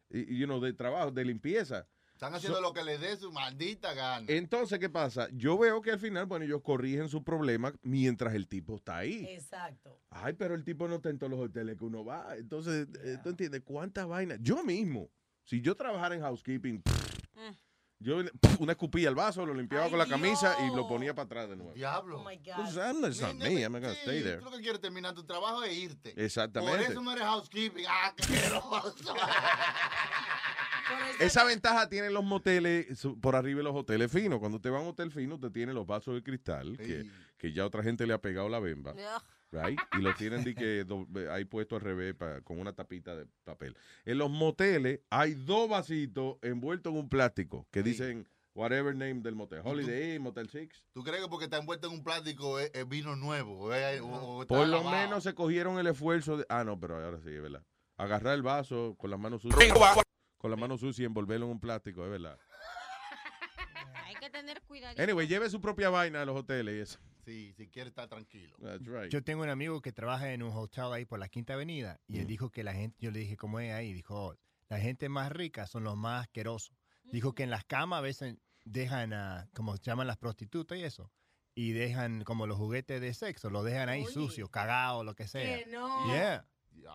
y- 0.10 0.38
you 0.38 0.45
know, 0.45 0.60
de 0.60 0.74
trabajo, 0.74 1.12
de 1.12 1.26
limpieza. 1.26 1.88
Están 2.16 2.34
haciendo 2.34 2.58
So- 2.60 2.64
lo 2.64 2.72
que 2.74 2.82
les 2.84 3.00
dé 3.02 3.18
su 3.18 3.30
maldita 3.32 3.94
gana. 3.94 4.26
Entonces, 4.30 4.80
¿qué 4.80 4.90
pasa? 4.90 5.28
Yo 5.34 5.58
veo 5.58 5.82
que 5.82 5.92
al 5.92 6.00
final, 6.00 6.26
bueno, 6.26 6.46
ellos 6.46 6.62
corrigen 6.64 7.10
su 7.10 7.24
problema 7.26 7.74
mientras 7.84 8.34
el 8.36 8.48
tipo 8.48 8.78
está 8.78 8.98
ahí. 9.00 9.26
Exacto. 9.30 10.00
Ay, 10.12 10.32
pero 10.32 10.56
el 10.56 10.64
tipo 10.64 10.88
no 10.88 10.96
está 10.96 11.10
en 11.10 11.20
todos 11.20 11.30
los 11.32 11.42
hoteles 11.42 11.78
que 11.78 11.84
uno 11.84 12.06
va. 12.06 12.38
Entonces, 12.38 12.88
eh, 13.04 13.18
¿tú 13.22 13.30
entiendes? 13.30 13.62
¿Cuántas 13.66 14.08
vainas? 14.08 14.40
Yo 14.42 14.64
mismo, 14.64 15.10
Si 15.44 15.60
yo 15.62 15.76
trabajara 15.76 16.16
en 16.16 16.22
housekeeping, 16.22 16.82
Mm. 17.36 17.52
yo 18.00 18.18
una 18.60 18.72
escupía 18.72 19.10
el 19.10 19.16
vaso, 19.16 19.46
lo 19.46 19.54
limpiaba 19.54 19.90
con 19.90 20.00
la 20.00 20.08
camisa 20.08 20.56
y 20.66 20.74
lo 20.76 20.88
ponía 20.88 21.14
para 21.14 21.26
atrás 21.28 21.50
de 21.50 21.56
nuevo. 21.58 21.74
Diablo. 21.74 22.22
Oh 22.22 22.24
Pues, 22.24 22.40
I'm 22.78 23.02
not- 23.02 23.12
it's 23.12 23.22
not 23.22 23.36
me, 23.36 23.62
I'm 23.62 23.74
not 23.74 23.82
gonna 23.84 23.94
stay 23.94 24.24
there. 24.24 24.38
Tú 24.38 24.46
lo 24.46 24.52
que 24.52 24.62
quieres 24.62 24.80
terminar 24.82 25.14
tu 25.14 25.24
trabajo 25.24 25.64
e 25.64 25.72
irte. 25.74 26.14
Exactamente. 26.18 26.78
Por 26.82 26.92
eso 26.94 27.02
no 27.02 27.12
eres 27.12 27.26
housekeeping. 27.26 27.86
Ah, 27.88 28.14
qué. 28.16 28.24
Esa 31.20 31.44
ventaja 31.44 31.88
tienen 31.90 32.14
los 32.14 32.24
moteles 32.24 32.88
por 33.22 33.36
arriba 33.36 33.60
de 33.60 33.64
los 33.64 33.76
hoteles 33.76 34.12
finos. 34.12 34.40
Cuando 34.40 34.57
usted 34.57 34.72
va 34.72 34.78
a 34.78 34.82
un 34.82 34.88
hotel 34.90 35.12
fino, 35.12 35.36
usted 35.36 35.52
tiene 35.52 35.74
los 35.74 35.86
vasos 35.88 36.14
de 36.16 36.24
cristal 36.24 36.78
que, 36.78 37.10
que 37.38 37.53
ya 37.53 37.66
otra 37.66 37.84
gente 37.84 38.06
le 38.06 38.14
ha 38.14 38.22
pegado 38.22 38.49
la 38.49 38.60
bemba. 38.60 38.94
Right? 39.52 39.80
Y 39.98 40.02
lo 40.02 40.14
tienen 40.16 40.44
de 40.44 40.53
que 40.53 40.84
do- 40.84 41.07
ahí 41.32 41.45
puesto 41.45 41.76
al 41.76 41.82
revés 41.82 42.14
pa- 42.16 42.41
con 42.41 42.60
una 42.60 42.74
tapita 42.74 43.16
de 43.16 43.26
papel. 43.45 43.78
En 44.03 44.18
los 44.18 44.30
moteles 44.30 44.99
hay 45.10 45.34
dos 45.34 45.70
vasitos 45.70 46.38
envueltos 46.41 46.91
en 46.91 46.99
un 46.99 47.07
plástico 47.10 47.66
que 47.72 47.82
dicen 47.82 48.28
whatever 48.53 48.94
name 48.94 49.22
del 49.22 49.36
motel. 49.36 49.62
Holiday 49.64 50.16
Inn, 50.16 50.22
Motel 50.24 50.49
Six. 50.49 50.86
¿Tú 50.91 51.03
crees 51.03 51.22
que 51.22 51.30
porque 51.30 51.45
está 51.45 51.57
envuelto 51.57 51.88
en 51.88 51.94
un 51.94 52.03
plástico 52.03 52.60
es, 52.60 52.70
es 52.74 52.88
vino 52.88 53.16
nuevo? 53.16 53.70
o- 54.02 54.45
Por 54.45 54.68
lo 54.68 54.78
lavado? 54.78 54.90
menos 54.91 55.24
se 55.24 55.34
cogieron 55.34 55.78
el 55.80 55.88
esfuerzo 55.88 56.38
de... 56.38 56.45
Ah, 56.49 56.64
no, 56.66 56.78
pero 56.80 57.02
ahora 57.02 57.20
sí, 57.22 57.30
es 57.30 57.41
verdad. 57.41 57.64
Agarrar 57.98 58.34
el 58.36 58.41
vaso 58.41 58.95
con 58.98 59.10
las 59.10 59.20
manos 59.20 59.41
sucias. 59.41 59.57
Con 60.45 60.51
las 60.51 60.59
manos 60.59 60.80
sucias 60.80 60.99
y 60.99 61.05
envolverlo 61.05 61.47
en 61.47 61.53
un 61.53 61.59
plástico, 61.59 62.05
es 62.05 62.11
verdad. 62.11 62.38
Hay 64.05 64.13
que 64.13 64.30
tener 64.30 64.61
cuidado. 64.61 65.01
Anyway, 65.01 65.27
lleve 65.27 65.49
su 65.49 65.59
propia 65.59 65.89
vaina 65.89 66.22
a 66.22 66.26
los 66.26 66.38
hoteles 66.38 66.76
y 66.76 66.80
eso. 66.81 66.99
Sí, 67.26 67.51
si 67.57 67.67
quiere 67.67 67.89
estar 67.89 68.07
tranquilo. 68.07 68.55
That's 68.61 68.85
right. 68.85 69.11
Yo 69.11 69.23
tengo 69.23 69.41
un 69.41 69.49
amigo 69.49 69.81
que 69.81 69.91
trabaja 69.91 70.31
en 70.34 70.43
un 70.43 70.55
hotel 70.55 70.93
ahí 70.93 71.03
por 71.03 71.17
la 71.17 71.30
Quinta 71.30 71.55
Avenida 71.55 71.99
y 72.07 72.19
él 72.19 72.27
dijo 72.27 72.51
que 72.51 72.63
la 72.63 72.76
gente, 72.76 72.95
yo 72.99 73.09
le 73.09 73.22
dije, 73.22 73.38
¿cómo 73.38 73.59
es 73.59 73.73
ahí? 73.73 73.91
Dijo, 73.91 74.27
"Oh, 74.27 74.35
la 74.69 74.77
gente 74.77 75.09
más 75.09 75.31
rica 75.31 75.65
son 75.65 75.84
los 75.84 75.97
más 75.97 76.22
asquerosos. 76.26 76.76
Dijo 77.05 77.34
que 77.34 77.41
en 77.41 77.49
las 77.49 77.65
camas 77.65 77.97
a 77.97 78.01
veces 78.01 78.35
dejan, 78.65 79.13
a, 79.13 79.49
como 79.55 79.76
se 79.77 79.81
llaman 79.81 80.05
las 80.05 80.17
prostitutas 80.17 80.77
y 80.77 80.84
eso, 80.84 81.11
y 81.55 81.72
dejan 81.72 82.23
como 82.23 82.45
los 82.45 82.59
juguetes 82.59 83.01
de 83.01 83.15
sexo, 83.15 83.49
los 83.49 83.65
dejan 83.65 83.89
ahí 83.89 84.05
sucios, 84.05 84.51
cagados, 84.51 85.03
lo 85.03 85.15
que 85.15 85.27
sea. 85.27 85.57
Que 85.57 85.65
no. 85.72 86.05
Yeah. 86.05 86.45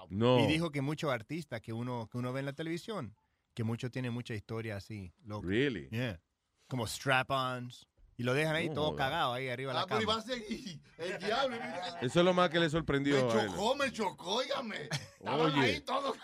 No. 0.08 0.40
Y 0.40 0.46
dijo 0.46 0.70
que 0.70 0.82
muchos 0.82 1.10
artistas 1.10 1.60
que 1.60 1.72
uno, 1.72 2.08
que 2.10 2.18
uno 2.18 2.32
ve 2.32 2.40
en 2.40 2.46
la 2.46 2.52
televisión, 2.52 3.16
que 3.54 3.64
muchos 3.64 3.90
tienen 3.90 4.12
mucha 4.12 4.34
historia 4.34 4.76
así. 4.76 5.12
loca. 5.24 5.46
Really? 5.48 5.88
Yeah. 5.90 6.20
Como 6.68 6.86
strap-ons. 6.86 7.86
Y 8.16 8.22
lo 8.22 8.34
dejan 8.34 8.54
ahí 8.54 8.68
todo 8.72 8.94
cagado 8.96 9.32
ahí 9.32 9.48
arriba 9.48 9.72
de 9.72 9.78
Ah, 9.78 9.82
la 9.82 9.86
pero 9.96 10.06
va 10.08 10.20
cama. 10.20 10.22
a 10.22 10.36
seguir. 10.36 10.78
El 10.98 11.18
diablo. 11.18 11.56
mira. 11.56 11.98
Eso 12.02 12.18
es 12.20 12.24
lo 12.24 12.34
más 12.34 12.50
que 12.50 12.60
le 12.60 12.68
sorprendió 12.68 13.14
Me 13.26 13.32
a 13.32 13.42
él. 13.44 13.48
chocó, 13.50 13.74
me 13.76 13.92
chocó, 13.92 14.34
óigame. 14.36 14.88
Estaban 15.18 15.52
Oye. 15.52 15.60
ahí 15.60 15.80
todos. 15.80 16.18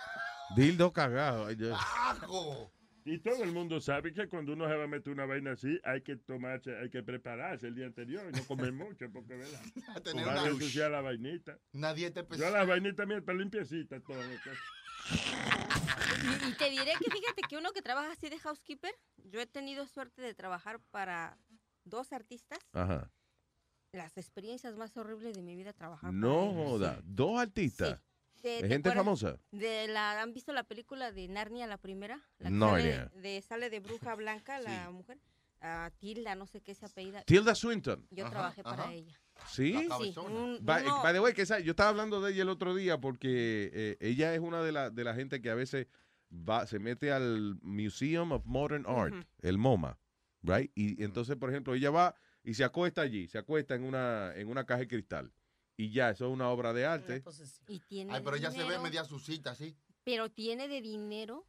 Dildo 0.55 0.93
cagado. 0.93 1.49
¡Ajo! 1.75 2.71
Y 3.07 3.19
todo 3.21 3.43
el 3.45 3.53
mundo 3.53 3.81
sabe 3.81 4.13
que 4.13 4.29
cuando 4.29 4.53
uno 4.53 4.69
se 4.69 4.75
va 4.75 4.85
a 4.85 4.89
meter 4.89 5.13
una 5.13 5.25
vaina 5.27 5.53
así, 5.53 5.79
hay 5.85 6.03
que 6.03 6.17
tomarse, 6.17 6.77
hay 6.77 6.91
que 6.91 7.03
prepararse 7.05 7.69
el 7.69 7.75
día 7.77 7.87
anterior 7.87 8.29
y 8.29 8.37
no 8.37 8.45
comer 8.45 8.73
mucho, 8.73 9.07
porque, 9.13 9.35
¿verdad? 9.37 9.61
tener 10.03 10.29
a 10.29 10.33
una- 10.33 10.47
ensuciar 10.49 10.91
la 10.91 11.01
vainita. 11.01 11.57
Nadie 11.73 12.11
te 12.11 12.25
Yo 12.37 12.51
las 12.51 12.67
vainitas 12.67 13.07
mías 13.07 13.21
están 13.21 13.39
limpiecitas 13.39 14.03
todas. 14.05 14.27
Y, 16.49 16.53
te 16.55 16.71
diré 16.71 16.93
que 16.99 17.11
fíjate 17.11 17.43
que 17.49 17.57
uno 17.57 17.73
que 17.73 17.83
trabaja 17.83 18.13
así 18.13 18.29
de 18.29 18.39
housekeeper, 18.39 18.95
yo 19.25 19.41
he 19.41 19.47
tenido 19.47 19.87
suerte 19.87 20.23
de 20.23 20.35
trabajar 20.35 20.81
para 20.91 21.39
dos 21.85 22.13
artistas. 22.13 22.59
Ajá. 22.73 23.11
Las 23.93 24.17
experiencias 24.19 24.77
más 24.77 24.97
horribles 24.97 25.35
de 25.35 25.43
mi 25.43 25.57
vida 25.57 25.73
trabajar 25.73 26.13
No 26.13 26.53
joda. 26.53 27.01
Dos 27.05 27.39
artistas. 27.41 28.01
¿Te- 28.43 28.49
¿De 28.49 28.61
te 28.63 28.69
gente 28.69 28.93
famosa? 28.93 29.39
De 29.51 29.89
la, 29.89 30.21
¿Han 30.21 30.33
visto 30.35 30.53
la 30.53 30.65
película 30.65 31.11
de 31.11 31.27
Narnia, 31.29 31.67
la 31.67 31.79
primera? 31.79 32.21
La 32.39 32.51
No 32.51 32.71
sale. 32.71 33.09
De, 33.15 33.43
sale 33.43 33.71
de 33.71 33.81
bruja 33.81 34.15
blanca, 34.15 34.61
la 34.61 34.91
mujer. 34.91 35.19
Ah, 35.61 35.91
Tilda, 35.99 36.35
no 36.35 36.47
sé 36.47 36.61
qué 36.61 36.75
se 36.75 36.85
apellida. 36.87 37.23
Tilda 37.23 37.55
Swinton. 37.55 38.07
Yo 38.11 38.25
Ajá, 38.25 38.31
trabajé 38.33 38.63
para 38.63 38.93
ella. 38.93 39.19
¿Sí? 39.49 39.73
Sí, 40.01 40.15
un- 40.19 40.59
By, 40.63 40.83
uno- 40.85 41.03
by 41.03 41.13
the 41.13 41.21
way, 41.21 41.33
que 41.35 41.43
esa- 41.43 41.61
yo 41.61 41.71
estaba 41.73 41.91
hablando 41.91 42.21
de 42.21 42.33
ella 42.33 42.43
el 42.43 42.49
otro 42.49 42.75
día 42.75 42.99
porque 43.01 43.71
eh, 43.73 43.97
ella 44.01 44.35
es 44.35 44.41
una 44.41 44.63
de 44.63 44.73
la, 44.73 44.91
de 44.91 45.05
la 45.05 45.15
gente 45.15 45.41
que 45.41 45.51
a 45.51 45.55
veces 45.55 45.87
va, 46.33 46.67
se 46.67 46.79
mete 46.79 47.13
al 47.13 47.59
Museum 47.63 48.33
of 48.33 48.45
Modern 48.47 48.85
Art, 48.87 49.15
el 49.43 49.59
MoMA, 49.59 49.99
right? 50.43 50.71
Y 50.75 51.03
entonces, 51.03 51.37
por 51.37 51.51
ejemplo, 51.51 51.75
ella 51.75 51.91
va 51.91 52.15
y 52.43 52.55
se 52.55 52.65
acuesta 52.65 53.03
allí, 53.03 53.29
se 53.29 53.39
acuesta 53.39 53.75
en 53.75 53.85
una, 53.85 54.33
en 54.35 54.49
una 54.49 54.65
caja 54.65 54.81
de 54.81 54.89
cristal. 54.89 55.33
Y 55.77 55.91
ya, 55.91 56.11
eso 56.11 56.27
es 56.27 56.33
una 56.33 56.49
obra 56.49 56.73
de 56.73 56.87
arte. 56.87 57.23
Y 57.69 57.81
tiene 57.81 58.15
Ay, 58.15 58.23
pero 58.25 58.37
ella 58.37 58.51
se 58.51 58.65
ve 58.65 58.79
media 58.79 59.05
sucita, 59.05 59.55
¿sí? 59.55 59.77
Pero 60.05 60.31
tiene 60.31 60.69
de 60.69 60.81
dinero 60.81 61.47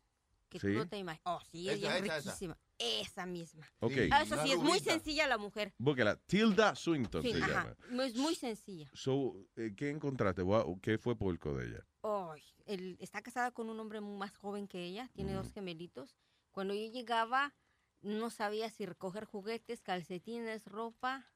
que 0.49 0.59
¿Sí? 0.59 0.68
tú 0.68 0.73
no 0.73 0.88
te 0.88 0.97
imaginas. 0.97 1.22
Oh, 1.26 1.39
sí, 1.49 1.69
ella 1.69 1.97
Esa, 1.97 2.18
es 2.18 2.26
esa. 2.26 2.57
Esa 2.79 3.25
misma. 3.25 3.67
Ok. 3.79 3.93
Ah, 4.11 4.21
eso 4.21 4.41
sí, 4.43 4.51
es 4.51 4.59
muy 4.59 4.79
sencilla 4.79 5.27
la 5.27 5.37
mujer. 5.37 5.73
Búsquela, 5.79 6.15
Tilda 6.15 6.75
Swinton 6.75 7.23
Sí, 7.23 7.33
se 7.33 7.43
ajá. 7.43 7.75
llama. 7.89 8.05
Es 8.05 8.15
muy 8.15 8.35
sencilla. 8.35 8.89
So, 8.93 9.33
eh, 9.55 9.73
¿Qué 9.75 9.89
encontraste? 9.89 10.43
¿Qué 10.81 10.97
fue 10.99 11.15
porco 11.17 11.55
de 11.55 11.67
ella? 11.67 11.87
Ay, 12.03 12.43
él 12.65 12.97
está 12.99 13.21
casada 13.23 13.51
con 13.51 13.69
un 13.69 13.79
hombre 13.79 13.99
más 14.01 14.35
joven 14.37 14.67
que 14.67 14.85
ella, 14.85 15.09
tiene 15.13 15.33
dos 15.33 15.51
gemelitos. 15.51 16.15
Cuando 16.51 16.73
yo 16.75 16.91
llegaba, 16.91 17.55
no 18.01 18.29
sabía 18.29 18.69
si 18.69 18.85
recoger 18.85 19.25
juguetes, 19.25 19.81
calcetines, 19.81 20.65
ropa 20.65 21.27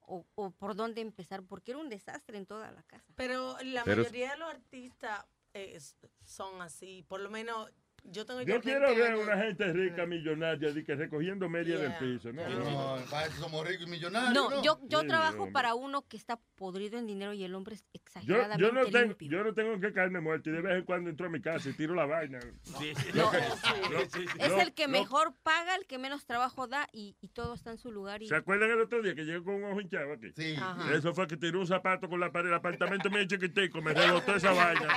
o, 0.00 0.26
o 0.34 0.50
por 0.50 0.74
dónde 0.74 1.00
empezar, 1.02 1.44
porque 1.44 1.70
era 1.70 1.78
un 1.80 1.88
desastre 1.88 2.36
en 2.36 2.46
toda 2.46 2.72
la 2.72 2.82
casa. 2.82 3.12
Pero 3.14 3.56
la 3.62 3.84
Pero- 3.84 4.02
mayoría 4.02 4.32
de 4.32 4.38
los 4.38 4.50
artistas 4.50 5.24
eh, 5.54 5.78
son 6.24 6.62
así. 6.62 7.04
Por 7.08 7.20
lo 7.20 7.30
menos 7.30 7.70
yo 8.04 8.24
tengo 8.26 8.42
Yo 8.42 8.60
quiero 8.60 8.86
20 8.86 9.00
ver 9.02 9.12
años. 9.12 9.22
una 9.24 9.36
gente 9.36 9.72
rica, 9.72 10.06
millonaria, 10.06 10.72
de 10.72 10.84
que 10.84 10.94
recogiendo 10.94 11.48
media 11.48 11.78
del 11.78 11.90
Yeah. 11.90 11.98
piso, 11.98 12.32
¿no? 12.32 12.48
No, 12.48 12.96
para 13.10 13.26
eso 13.26 13.40
somos 13.42 13.66
ricos 13.66 13.86
y 13.86 13.90
millonarios. 13.90 14.32
No, 14.34 14.62
yo, 14.62 14.78
yo 14.88 15.00
Sí, 15.00 15.06
trabajo 15.08 15.36
hombre. 15.38 15.52
para 15.52 15.74
uno 15.74 16.02
que 16.08 16.16
está 16.16 16.38
podrido 16.56 16.98
en 16.98 17.06
dinero 17.06 17.32
y 17.32 17.44
el 17.44 17.54
hombre 17.54 17.74
es 17.76 17.82
Yo, 17.82 17.88
exageradamente 17.94 18.62
yo, 18.66 18.72
no 18.72 18.86
tengo, 18.86 19.16
yo 19.20 19.44
no 19.44 19.54
tengo 19.54 19.80
que 19.80 19.92
caerme 19.92 20.20
muerto 20.20 20.50
y 20.50 20.52
de 20.52 20.60
vez 20.60 20.78
en 20.78 20.84
cuando 20.84 21.10
entro 21.10 21.26
a 21.26 21.30
mi 21.30 21.40
casa 21.40 21.68
y 21.68 21.72
tiro 21.74 21.94
la 21.94 22.06
vaina. 22.06 22.38
Que- 22.40 22.94
sí. 22.94 23.12
lo- 23.14 23.30
Es 23.32 24.52
el 24.62 24.74
que 24.74 24.88
mejor 24.88 25.34
paga, 25.42 25.74
el 25.76 25.86
que 25.86 25.98
menos 25.98 26.24
trabajo 26.26 26.66
da 26.66 26.88
y, 26.92 27.16
y 27.20 27.28
todo 27.28 27.54
está 27.54 27.70
en 27.70 27.78
su 27.78 27.90
lugar. 27.92 28.22
Y... 28.22 28.28
¿Se 28.28 28.36
acuerdan 28.36 28.70
el 28.70 28.80
otro 28.80 29.02
día 29.02 29.14
que 29.14 29.24
llegó 29.24 29.44
con 29.44 29.54
un 29.56 29.64
ojo 29.70 29.80
hinchado 29.80 30.12
aquí? 30.12 30.30
Sí. 30.36 30.54
Ajá. 30.56 30.92
Eso 30.94 31.14
fue 31.14 31.26
que 31.26 31.36
tiró 31.36 31.60
un 31.60 31.66
zapato 31.66 32.08
con 32.08 32.20
la 32.20 32.30
pared 32.32 32.46
del 32.46 32.54
apartamento 32.54 33.10
mío 33.10 33.24
chiquitico, 33.26 33.80
me 33.82 33.92
rebotó 33.94 34.34
esa 34.36 34.52
vaina. 34.52 34.88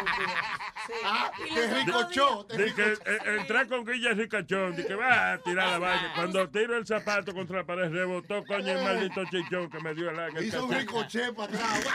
Ah, 1.06 1.32
Y 1.50 1.54
te 1.54 1.68
los 1.68 1.86
ricochó. 1.86 2.48
eh, 2.58 3.18
entré 3.40 3.68
con 3.68 3.86
Guilla 3.86 4.12
Ricachón, 4.12 4.76
dije, 4.76 4.96
va 4.96 5.34
a 5.34 5.38
tirar 5.40 5.70
la 5.70 5.80
vaina. 5.80 6.12
Cuando 6.16 6.50
tiro 6.50 6.78
el 6.78 6.86
zapato 6.86 7.34
contra 7.34 7.58
la 7.60 7.64
pared, 7.66 7.90
rebotó 7.92 8.44
coño 8.46 8.72
el 8.72 8.84
maldito 8.84 9.24
chichón 9.32 9.70
que 9.70 9.80
me 9.80 9.94
dio 9.94 10.10
el 10.10 10.20
el 10.38 10.46
Hizo 10.46 10.66
un 10.66 10.74
ricochet 10.74 11.34
para 11.34 11.54
atrás. 11.54 11.86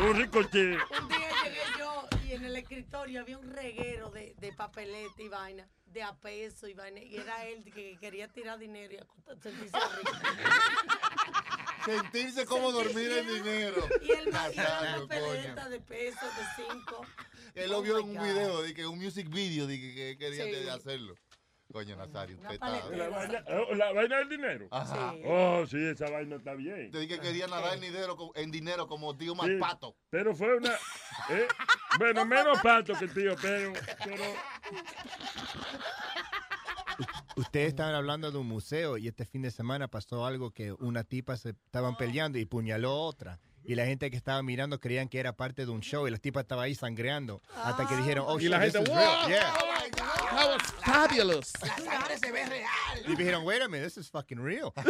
Un 0.00 0.16
ricoche. 0.16 0.72
Un 0.72 1.08
día 1.08 1.18
llegué 1.44 1.60
yo 1.78 2.08
y 2.26 2.32
en 2.32 2.44
el 2.58 2.64
escritorio 2.64 3.20
había 3.20 3.38
un 3.38 3.50
reguero 3.50 4.10
de, 4.10 4.34
de 4.38 4.52
papeleta 4.52 5.22
y 5.22 5.28
vaina, 5.28 5.68
de 5.86 6.02
a 6.02 6.14
peso 6.14 6.66
y 6.68 6.74
vaina. 6.74 7.00
Y 7.00 7.16
era 7.16 7.46
él 7.46 7.64
que 7.72 7.96
quería 8.00 8.28
tirar 8.28 8.58
dinero 8.58 8.94
y 8.94 8.96
acostar- 8.98 9.40
sentirse 9.42 9.78
rico. 9.96 10.12
Sentirse 11.84 12.44
como 12.44 12.70
dormir 12.70 13.10
el 13.10 13.26
dinero. 13.42 13.88
Y 14.02 14.10
él 14.10 14.26
me 14.26 14.32
papeleta 14.32 15.68
de 15.70 15.80
peso 15.80 16.26
de 16.26 16.64
cinco. 16.64 17.06
Él 17.54 17.70
lo 17.70 17.78
Oh 17.78 17.82
vio 17.82 17.94
my 17.96 18.02
en 18.02 18.08
un 18.10 18.16
God. 18.16 18.24
video, 18.24 18.62
de 18.62 18.74
que 18.74 18.86
un 18.86 18.98
music 18.98 19.28
video, 19.30 19.66
de 19.66 19.80
que, 19.80 19.94
que 19.94 20.18
quería 20.18 20.44
Sí. 20.44 20.68
hacerlo. 20.68 21.14
Coño, 21.72 21.96
Nazario, 21.96 22.36
usted 22.36 22.52
está... 22.54 22.70
La 22.96 23.08
vaina, 23.10 23.44
oh, 23.48 23.74
la 23.74 23.92
vaina 23.92 24.16
del 24.18 24.28
dinero. 24.30 24.68
Ajá. 24.70 25.12
Sí. 25.12 25.22
Oh, 25.26 25.66
sí, 25.66 25.76
esa 25.84 26.08
vaina 26.10 26.36
está 26.36 26.54
bien. 26.54 26.90
Te 26.90 26.98
dije 27.00 27.16
que 27.16 27.20
quería 27.20 27.46
nadar 27.46 27.74
en 27.74 27.80
dinero, 27.82 28.16
en 28.34 28.50
dinero 28.50 28.86
como 28.86 29.14
tío 29.16 29.34
más 29.34 29.46
Sí, 29.48 29.56
pato. 29.60 29.94
Pero 30.08 30.34
fue 30.34 30.56
una. 30.56 30.72
eh, 31.28 31.46
bueno, 31.98 32.24
menos 32.24 32.58
pato 32.62 32.94
que 32.94 33.04
el 33.04 33.12
tío, 33.12 33.34
pero. 33.42 33.74
pero 34.02 34.24
Ustedes 37.36 37.68
estaban 37.68 37.94
hablando 37.94 38.32
de 38.32 38.38
un 38.38 38.46
museo 38.48 38.96
y 38.96 39.06
este 39.06 39.24
fin 39.24 39.42
de 39.42 39.50
semana 39.52 39.86
pasó 39.88 40.26
algo 40.26 40.50
que 40.50 40.72
una 40.72 41.04
tipa 41.04 41.36
se 41.36 41.50
estaban 41.50 41.96
peleando 41.96 42.38
y 42.38 42.46
puñaló 42.46 42.90
a 42.90 42.94
otra. 42.96 43.40
Y 43.62 43.74
la 43.74 43.84
gente 43.84 44.10
que 44.10 44.16
estaba 44.16 44.42
mirando 44.42 44.80
creían 44.80 45.08
que 45.08 45.20
era 45.20 45.34
parte 45.34 45.66
de 45.66 45.70
un 45.70 45.80
show 45.80 46.08
y 46.08 46.10
la 46.10 46.16
tipa 46.18 46.40
estaba 46.40 46.62
ahí 46.62 46.74
sangreando. 46.74 47.42
Hasta 47.62 47.86
que 47.86 47.94
dijeron, 47.96 48.24
oh, 48.26 48.38
Y 48.40 48.44
shit, 48.44 48.50
la 48.50 48.60
this 48.60 48.72
gente, 48.72 48.90
is 48.90 48.96
"Wow, 48.96 49.06
real." 49.06 49.28
Yeah. 49.28 49.54
That 50.38 50.48
was 50.48 50.62
fabulous. 50.84 51.52
La 51.62 51.76
sangre 51.78 52.18
se 52.18 52.30
ve 52.32 52.44
real. 52.46 52.68
Y 53.06 53.16
dijeron, 53.16 53.44
wait 53.44 53.60
a 53.62 53.68
minute, 53.68 53.86
this 53.88 53.96
is 53.98 54.10
fucking 54.10 54.38
real. 54.40 54.72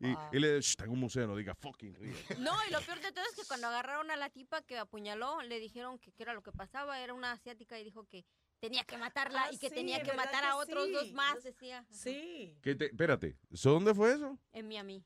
Y, 0.00 0.14
y 0.36 0.40
le 0.40 0.58
está 0.58 0.84
en 0.84 0.90
un 0.90 1.00
museo, 1.00 1.26
no 1.26 1.36
diga 1.36 1.54
fucking 1.54 1.94
real. 1.96 2.16
No, 2.38 2.52
y 2.66 2.70
lo 2.72 2.80
peor 2.80 3.00
de 3.00 3.12
todo 3.12 3.24
es 3.30 3.34
que 3.36 3.44
cuando 3.46 3.66
agarraron 3.66 4.10
a 4.10 4.16
la 4.16 4.30
tipa 4.30 4.62
que 4.62 4.78
apuñaló, 4.78 5.42
le 5.42 5.58
dijeron 5.60 5.98
que, 5.98 6.12
que 6.12 6.22
era 6.22 6.32
lo 6.34 6.42
que 6.42 6.52
pasaba, 6.52 7.00
era 7.00 7.14
una 7.14 7.32
asiática 7.32 7.78
y 7.78 7.84
dijo 7.84 8.04
que 8.06 8.24
tenía 8.60 8.84
que 8.84 8.96
matarla 8.96 9.44
Ah, 9.44 9.52
y 9.52 9.58
que 9.58 9.68
sí, 9.68 9.74
tenía 9.74 10.02
que 10.02 10.12
matar 10.14 10.40
que 10.42 10.48
a 10.48 10.56
otros 10.56 10.86
sí. 10.86 10.92
dos 10.92 11.12
más, 11.12 11.42
decía. 11.42 11.84
Sí. 11.90 12.56
¿Qué 12.62 12.74
te- 12.74 12.86
espérate, 12.86 13.36
¿so 13.52 13.72
¿dónde 13.72 13.94
fue 13.94 14.12
eso? 14.14 14.38
En 14.52 14.66
Miami. 14.68 15.04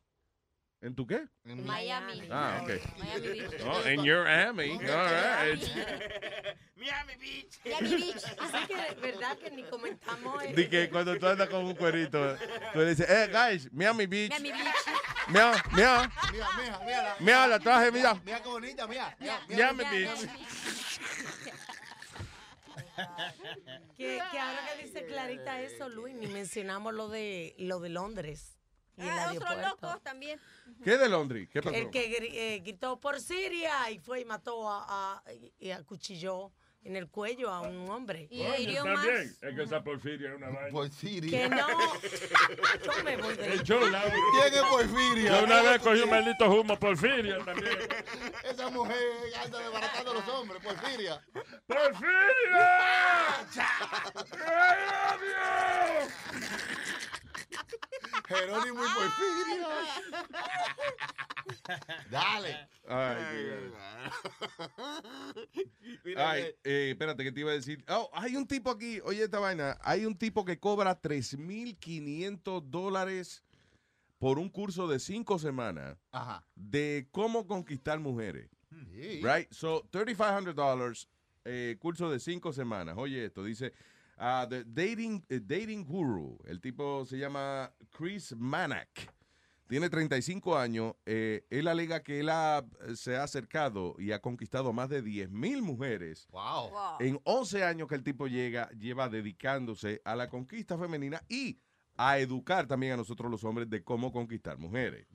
¿En 0.82 0.96
tu 0.96 1.06
qué? 1.06 1.24
En 1.44 1.64
Miami. 1.64 2.28
Ah, 2.28 2.58
ok. 2.62 2.70
Miami 2.98 3.28
Beach. 3.28 3.62
Oh, 3.64 3.86
en 3.86 4.02
your 4.02 4.26
Amy. 4.26 4.72
All 4.72 4.78
right. 4.80 5.62
Miami 6.76 7.14
Beach. 7.20 7.60
Miami 7.64 7.88
Beach. 7.96 8.24
Así 8.36 8.66
que, 8.66 9.00
¿verdad? 9.00 9.38
Que 9.38 9.50
ni 9.52 9.62
comentamos. 9.62 10.42
Di 10.56 10.66
que 10.68 10.90
cuando 10.90 11.16
tú 11.16 11.26
andas 11.28 11.48
con 11.48 11.64
un 11.64 11.76
cuerito, 11.76 12.36
tú 12.72 12.80
le 12.80 12.86
dices, 12.90 13.08
eh, 13.08 13.28
guys, 13.32 13.72
Miami 13.72 14.06
Beach. 14.06 14.30
Miami 14.30 14.50
Beach. 14.50 14.74
Mira, 15.28 15.52
mira, 15.72 16.10
Mira, 16.32 16.48
mira, 16.58 16.80
mira. 16.84 17.16
mira, 17.20 17.46
la 17.46 17.60
traje, 17.60 17.92
mira. 17.92 18.14
Mira 18.24 18.42
qué 18.42 18.48
bonita, 18.48 18.86
mira. 18.88 19.16
Miami. 19.48 19.84
Beach. 19.84 20.28
Que, 23.96 24.20
que 24.32 24.38
ahora 24.38 24.58
que 24.68 24.82
dice 24.84 25.06
Clarita 25.06 25.60
eso, 25.60 25.88
Luis, 25.88 26.14
ni 26.16 26.26
mencionamos 26.26 26.92
lo 26.92 27.08
de 27.08 27.54
lo 27.58 27.78
de 27.78 27.88
Londres. 27.88 28.58
Y 29.02 29.08
el 29.08 29.10
Ah, 29.18 29.30
otros 29.32 29.50
aeropuerto. 29.50 29.86
locos 29.86 30.02
también. 30.02 30.40
¿Qué 30.84 30.96
de 30.96 31.08
Londres? 31.08 31.48
¿Qué 31.52 31.62
pasó? 31.62 31.74
El 31.74 31.90
que 31.90 32.54
eh, 32.54 32.58
gritó 32.60 32.98
por 33.00 33.20
Siria 33.20 33.90
y 33.90 33.98
fue 33.98 34.20
y 34.20 34.24
mató 34.24 34.68
a, 34.70 34.84
a- 34.88 35.22
y 35.58 35.70
acuchilló 35.70 36.52
en 36.84 36.96
el 36.96 37.08
cuello 37.08 37.48
a 37.48 37.60
un 37.60 37.88
hombre. 37.88 38.26
Oye, 38.32 38.72
está 38.76 38.82
bien. 39.02 39.36
Es 39.40 39.54
que 39.54 39.62
esa 39.62 39.84
porfiria 39.84 40.30
es 40.30 40.36
una 40.36 40.48
vaina. 40.48 40.70
Porfiria. 40.72 41.30
Que 41.30 41.48
no. 41.54 41.66
Yo 42.84 43.04
me 43.04 43.16
voy 43.18 43.36
de 43.36 43.52
El 43.52 43.62
show, 43.62 43.86
la- 43.88 44.02
¿Quién 44.02 44.54
es 44.54 44.62
Porfiria? 44.62 45.30
Yo 45.38 45.44
una 45.44 45.62
vez 45.62 45.80
cogí 45.80 46.00
un 46.00 46.10
maldito 46.10 46.50
humo 46.50 46.76
porfiria 46.76 47.38
también. 47.44 47.78
Esa 48.44 48.68
mujer 48.70 48.98
anda 49.44 49.58
desbaratando 49.60 50.10
a 50.10 50.14
los 50.14 50.28
hombres, 50.28 50.60
Porfiria. 50.60 51.20
¡Porfiria! 51.68 53.46
¡Ay, 54.42 55.18
Dios! 55.20 56.12
Jerónimo 58.28 58.80
y 58.84 58.88
Porfiria. 58.88 59.68
Dale. 62.10 62.68
Ay, 62.88 63.18
Ay, 66.16 66.42
eh, 66.64 66.90
espérate, 66.90 67.22
¿qué 67.24 67.32
te 67.32 67.40
iba 67.40 67.50
a 67.50 67.54
decir? 67.54 67.84
Oh, 67.88 68.10
hay 68.12 68.36
un 68.36 68.46
tipo 68.46 68.70
aquí, 68.70 69.00
oye 69.04 69.24
esta 69.24 69.38
vaina, 69.38 69.78
hay 69.82 70.04
un 70.04 70.16
tipo 70.16 70.44
que 70.44 70.58
cobra 70.58 71.00
3.500 71.00 72.62
dólares 72.64 73.44
por 74.18 74.38
un 74.38 74.48
curso 74.48 74.88
de 74.88 74.98
cinco 74.98 75.38
semanas 75.38 75.96
Ajá. 76.12 76.44
de 76.54 77.08
cómo 77.10 77.46
conquistar 77.46 77.98
mujeres. 78.00 78.48
Sí. 78.90 79.20
Right? 79.22 79.50
So, 79.50 79.84
$3,500, 79.90 81.08
eh, 81.44 81.76
curso 81.78 82.10
de 82.10 82.20
cinco 82.20 82.52
semanas. 82.52 82.96
Oye 82.98 83.24
esto, 83.26 83.44
dice, 83.44 83.72
ah, 84.22 84.46
the 84.48 84.64
dating, 84.64 85.24
eh, 85.28 85.40
dating 85.42 85.84
Guru. 85.84 86.38
El 86.46 86.60
tipo 86.60 87.04
se 87.04 87.18
llama 87.18 87.72
Chris 87.90 88.34
Manak. 88.36 88.88
Tiene 89.68 89.88
35 89.88 90.56
años. 90.58 90.94
eh, 91.06 91.46
él 91.50 91.66
alega 91.66 92.02
que 92.02 92.20
él 92.20 92.28
ha- 92.28 92.64
se 92.94 93.16
ha 93.16 93.22
acercado 93.22 93.94
y 93.98 94.12
ha 94.12 94.20
conquistado 94.20 94.72
más 94.72 94.88
de 94.90 95.00
10 95.02 95.30
mil 95.30 95.62
mujeres. 95.62 96.26
Wow. 96.30 96.70
En 97.00 97.18
11 97.24 97.64
años 97.64 97.88
que 97.88 97.94
el 97.94 98.02
tipo 98.02 98.26
llega, 98.26 98.68
lleva 98.78 99.08
dedicándose 99.08 100.00
a 100.04 100.14
la 100.14 100.28
conquista 100.28 100.76
femenina 100.76 101.22
y 101.28 101.58
a 101.96 102.18
educar 102.18 102.66
también 102.66 102.92
a 102.94 102.96
nosotros 102.96 103.30
los 103.30 103.44
hombres 103.44 103.68
de 103.70 103.82
cómo 103.82 104.12
conquistar 104.12 104.58
mujeres. 104.58 105.06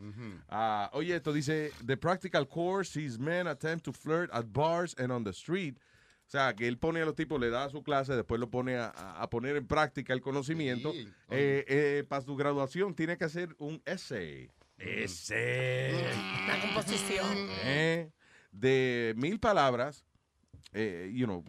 Ah, 0.50 0.90
oye, 0.94 1.16
esto 1.16 1.34
dice, 1.34 1.72
the 1.86 1.98
practical 1.98 2.48
course 2.48 2.92
sees 2.92 3.18
men 3.20 3.48
attempt 3.48 3.84
to 3.86 3.92
flirt 3.94 4.30
at 4.34 4.46
bars 4.52 4.96
and 4.98 5.12
on 5.12 5.24
the 5.24 5.34
street. 5.34 5.78
O 6.28 6.30
sea, 6.30 6.54
que 6.54 6.68
él 6.68 6.78
pone 6.78 7.02
a 7.02 7.06
los 7.06 7.16
tipos, 7.16 7.40
le 7.40 7.50
da 7.50 7.70
su 7.70 7.84
clase, 7.84 8.14
después 8.14 8.38
lo 8.38 8.50
pone 8.50 8.76
a, 8.76 8.88
a- 8.90 9.30
poner 9.30 9.56
en 9.56 9.66
práctica 9.66 10.12
el 10.12 10.20
conocimiento. 10.20 10.92
Sí. 10.92 11.08
Eh, 11.30 11.64
eh, 11.70 12.04
para 12.08 12.22
su 12.22 12.36
graduación 12.36 12.94
tiene 12.96 13.18
que 13.18 13.24
hacer 13.24 13.56
un 13.60 13.82
essay. 13.86 14.52
Essay. 14.78 15.94
La 16.48 16.60
composición. 16.62 17.28
Eh, 17.64 18.12
de 18.52 19.14
mil 19.16 19.40
palabras, 19.40 20.04
eh, 20.74 21.10
you 21.14 21.26
know, 21.26 21.46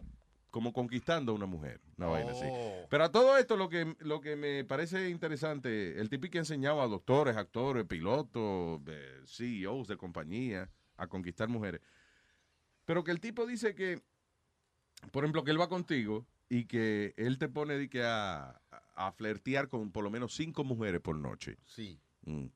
como 0.49 0.71
conquistando 0.71 1.33
a 1.33 1.35
una 1.35 1.45
mujer. 1.45 1.81
Una 1.97 2.07
vaina 2.07 2.31
así. 2.31 2.45
Oh. 2.49 2.87
Pero 2.89 3.03
a 3.03 3.11
todo 3.11 3.37
esto 3.37 3.57
lo 3.57 3.67
que, 3.67 3.95
lo 3.99 4.21
que 4.21 4.37
me 4.37 4.63
parece 4.63 5.09
interesante, 5.09 5.99
el 5.99 6.09
tipo 6.09 6.29
que 6.29 6.37
ha 6.37 6.41
enseñado 6.41 6.81
a 6.81 6.87
doctores, 6.87 7.35
actores, 7.35 7.83
pilotos, 7.85 8.79
eh, 8.87 9.21
CEOs 9.25 9.89
de 9.89 9.97
compañía 9.97 10.69
a 10.95 11.07
conquistar 11.07 11.49
mujeres. 11.49 11.81
Pero 12.85 13.03
que 13.03 13.11
el 13.11 13.19
tipo 13.19 13.45
dice 13.45 13.75
que, 13.75 14.01
por 15.11 15.23
ejemplo, 15.23 15.43
que 15.43 15.51
él 15.51 15.59
va 15.59 15.69
contigo 15.69 16.25
y 16.49 16.65
que 16.65 17.13
él 17.17 17.37
te 17.37 17.47
pone 17.47 17.77
di 17.77 17.89
que 17.89 18.03
a, 18.03 18.61
a 18.95 19.11
flirtear 19.11 19.67
con 19.67 19.91
por 19.91 20.03
lo 20.03 20.09
menos 20.09 20.33
cinco 20.33 20.63
mujeres 20.63 21.01
por 21.01 21.15
noche. 21.15 21.57
Sí. 21.65 21.99
Mm. 22.23 22.47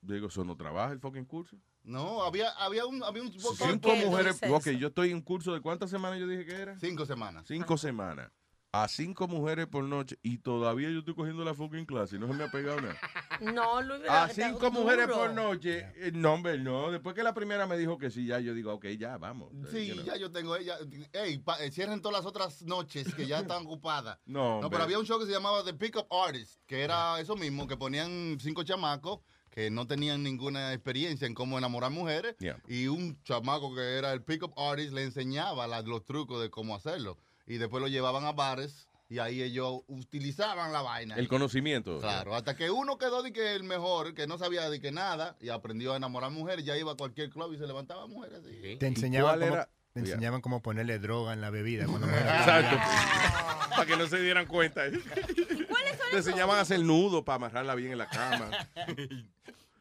Digo, 0.00 0.28
¿eso 0.28 0.44
no 0.44 0.56
trabaja 0.56 0.92
el 0.92 1.00
fucking 1.00 1.24
curso? 1.24 1.56
No, 1.82 2.22
había, 2.22 2.50
había 2.50 2.86
un, 2.86 3.02
había 3.02 3.22
un 3.22 3.30
Cinco 3.30 3.94
mujeres. 3.96 4.40
Ok, 4.48 4.70
yo 4.70 4.88
estoy 4.88 5.10
en 5.10 5.16
un 5.16 5.22
curso 5.22 5.52
de 5.52 5.60
cuántas 5.60 5.90
semanas 5.90 6.18
yo 6.18 6.26
dije 6.26 6.46
que 6.46 6.54
era? 6.54 6.78
Cinco 6.78 7.04
semanas. 7.04 7.44
Cinco 7.46 7.76
semanas. 7.76 8.30
A 8.76 8.88
cinco 8.88 9.28
mujeres 9.28 9.66
por 9.68 9.84
noche 9.84 10.18
y 10.22 10.38
todavía 10.38 10.90
yo 10.90 10.98
estoy 10.98 11.14
cogiendo 11.14 11.44
la 11.44 11.54
fucking 11.54 11.86
clase 11.86 12.16
y 12.16 12.18
no 12.18 12.26
se 12.26 12.34
me 12.34 12.42
ha 12.44 12.50
pegado 12.50 12.80
nada. 12.80 12.96
No, 13.40 13.80
Luis, 13.82 14.00
A 14.08 14.26
¿verdad 14.26 14.28
que 14.28 14.34
te 14.34 14.44
cinco 14.48 14.70
mujeres 14.70 15.06
duro? 15.06 15.18
por 15.18 15.32
noche. 15.34 15.86
eh, 15.96 16.10
No, 16.12 16.34
hombre, 16.34 16.58
no. 16.58 16.90
Después 16.90 17.14
que 17.14 17.22
la 17.22 17.34
primera 17.34 17.66
me 17.66 17.76
dijo 17.76 17.98
que 17.98 18.10
sí, 18.10 18.26
ya 18.26 18.40
yo 18.40 18.52
digo, 18.54 18.72
ok, 18.74 18.86
ya, 18.98 19.16
vamos. 19.18 19.52
Eh, 19.52 19.66
Sí, 19.70 19.86
you 19.88 19.94
know. 19.94 20.04
ya 20.04 20.16
yo 20.16 20.30
tengo 20.32 20.56
ella. 20.56 20.76
Ey, 21.12 21.38
pa- 21.38 21.62
eh, 21.64 21.70
cierren 21.70 22.00
todas 22.00 22.18
las 22.18 22.26
otras 22.26 22.62
noches 22.62 23.14
que 23.14 23.26
ya 23.26 23.40
están 23.40 23.62
ocupadas. 23.66 24.18
No, 24.26 24.40
No, 24.40 24.54
hombre. 24.56 24.70
pero 24.70 24.82
había 24.84 24.98
un 24.98 25.04
show 25.06 25.18
que 25.20 25.26
se 25.26 25.32
llamaba 25.32 25.62
The 25.64 25.74
Pickup 25.74 26.06
Artist, 26.12 26.60
que 26.66 26.82
era 26.82 27.20
eso 27.20 27.36
mismo, 27.36 27.66
que 27.68 27.76
ponían 27.76 28.38
cinco 28.40 28.62
chamacos 28.64 29.20
que 29.50 29.70
no 29.70 29.86
tenían 29.86 30.24
ninguna 30.24 30.72
experiencia 30.72 31.28
en 31.28 31.34
cómo 31.34 31.56
enamorar 31.58 31.92
mujeres. 31.92 32.34
Yeah. 32.40 32.60
Y 32.66 32.88
un 32.88 33.22
chamaco 33.22 33.72
que 33.72 33.98
era 33.98 34.12
el 34.12 34.22
Pickup 34.24 34.52
Artist 34.58 34.92
le 34.92 35.04
enseñaba 35.04 35.68
la- 35.68 35.82
los 35.82 36.04
trucos 36.04 36.40
de 36.42 36.50
cómo 36.50 36.74
hacerlo. 36.74 37.18
Y 37.46 37.58
después 37.58 37.82
lo 37.82 37.88
llevaban 37.88 38.24
a 38.24 38.32
bares 38.32 38.88
y 39.08 39.18
ahí 39.18 39.42
ellos 39.42 39.82
utilizaban 39.86 40.72
la 40.72 40.82
vaina. 40.82 41.16
El 41.16 41.28
conocimiento. 41.28 42.00
Claro, 42.00 42.34
hasta 42.34 42.56
que 42.56 42.70
uno 42.70 42.98
quedó 42.98 43.22
de 43.22 43.32
que 43.32 43.54
el 43.54 43.64
mejor, 43.64 44.14
que 44.14 44.26
no 44.26 44.38
sabía 44.38 44.68
de 44.70 44.80
que 44.80 44.92
nada, 44.92 45.36
y 45.40 45.50
aprendió 45.50 45.92
a 45.92 45.96
enamorar 45.96 46.30
mujeres, 46.30 46.64
ya 46.64 46.76
iba 46.76 46.92
a 46.92 46.96
cualquier 46.96 47.30
club 47.30 47.52
y 47.52 47.58
se 47.58 47.66
levantaba 47.66 48.06
mujeres 48.06 48.40
así. 48.40 48.76
Te 48.76 48.86
enseñaban, 48.86 49.38
cuál 49.38 49.40
cómo, 49.40 49.54
era? 49.54 49.68
te 49.92 50.00
enseñaban 50.00 50.40
cómo 50.40 50.62
ponerle 50.62 50.98
droga 50.98 51.32
en 51.32 51.40
la 51.40 51.50
bebida. 51.50 51.86
Cuando 51.86 52.06
Exacto. 52.08 52.76
para 53.70 53.86
que 53.86 53.96
no 53.96 54.06
se 54.06 54.20
dieran 54.20 54.46
cuenta. 54.46 54.82
Te 54.90 56.16
enseñaban 56.16 56.58
a 56.58 56.62
hacer 56.62 56.80
nudo 56.80 57.24
para 57.24 57.36
amarrarla 57.36 57.74
bien 57.74 57.92
en 57.92 57.98
la 57.98 58.08
cama. 58.08 58.50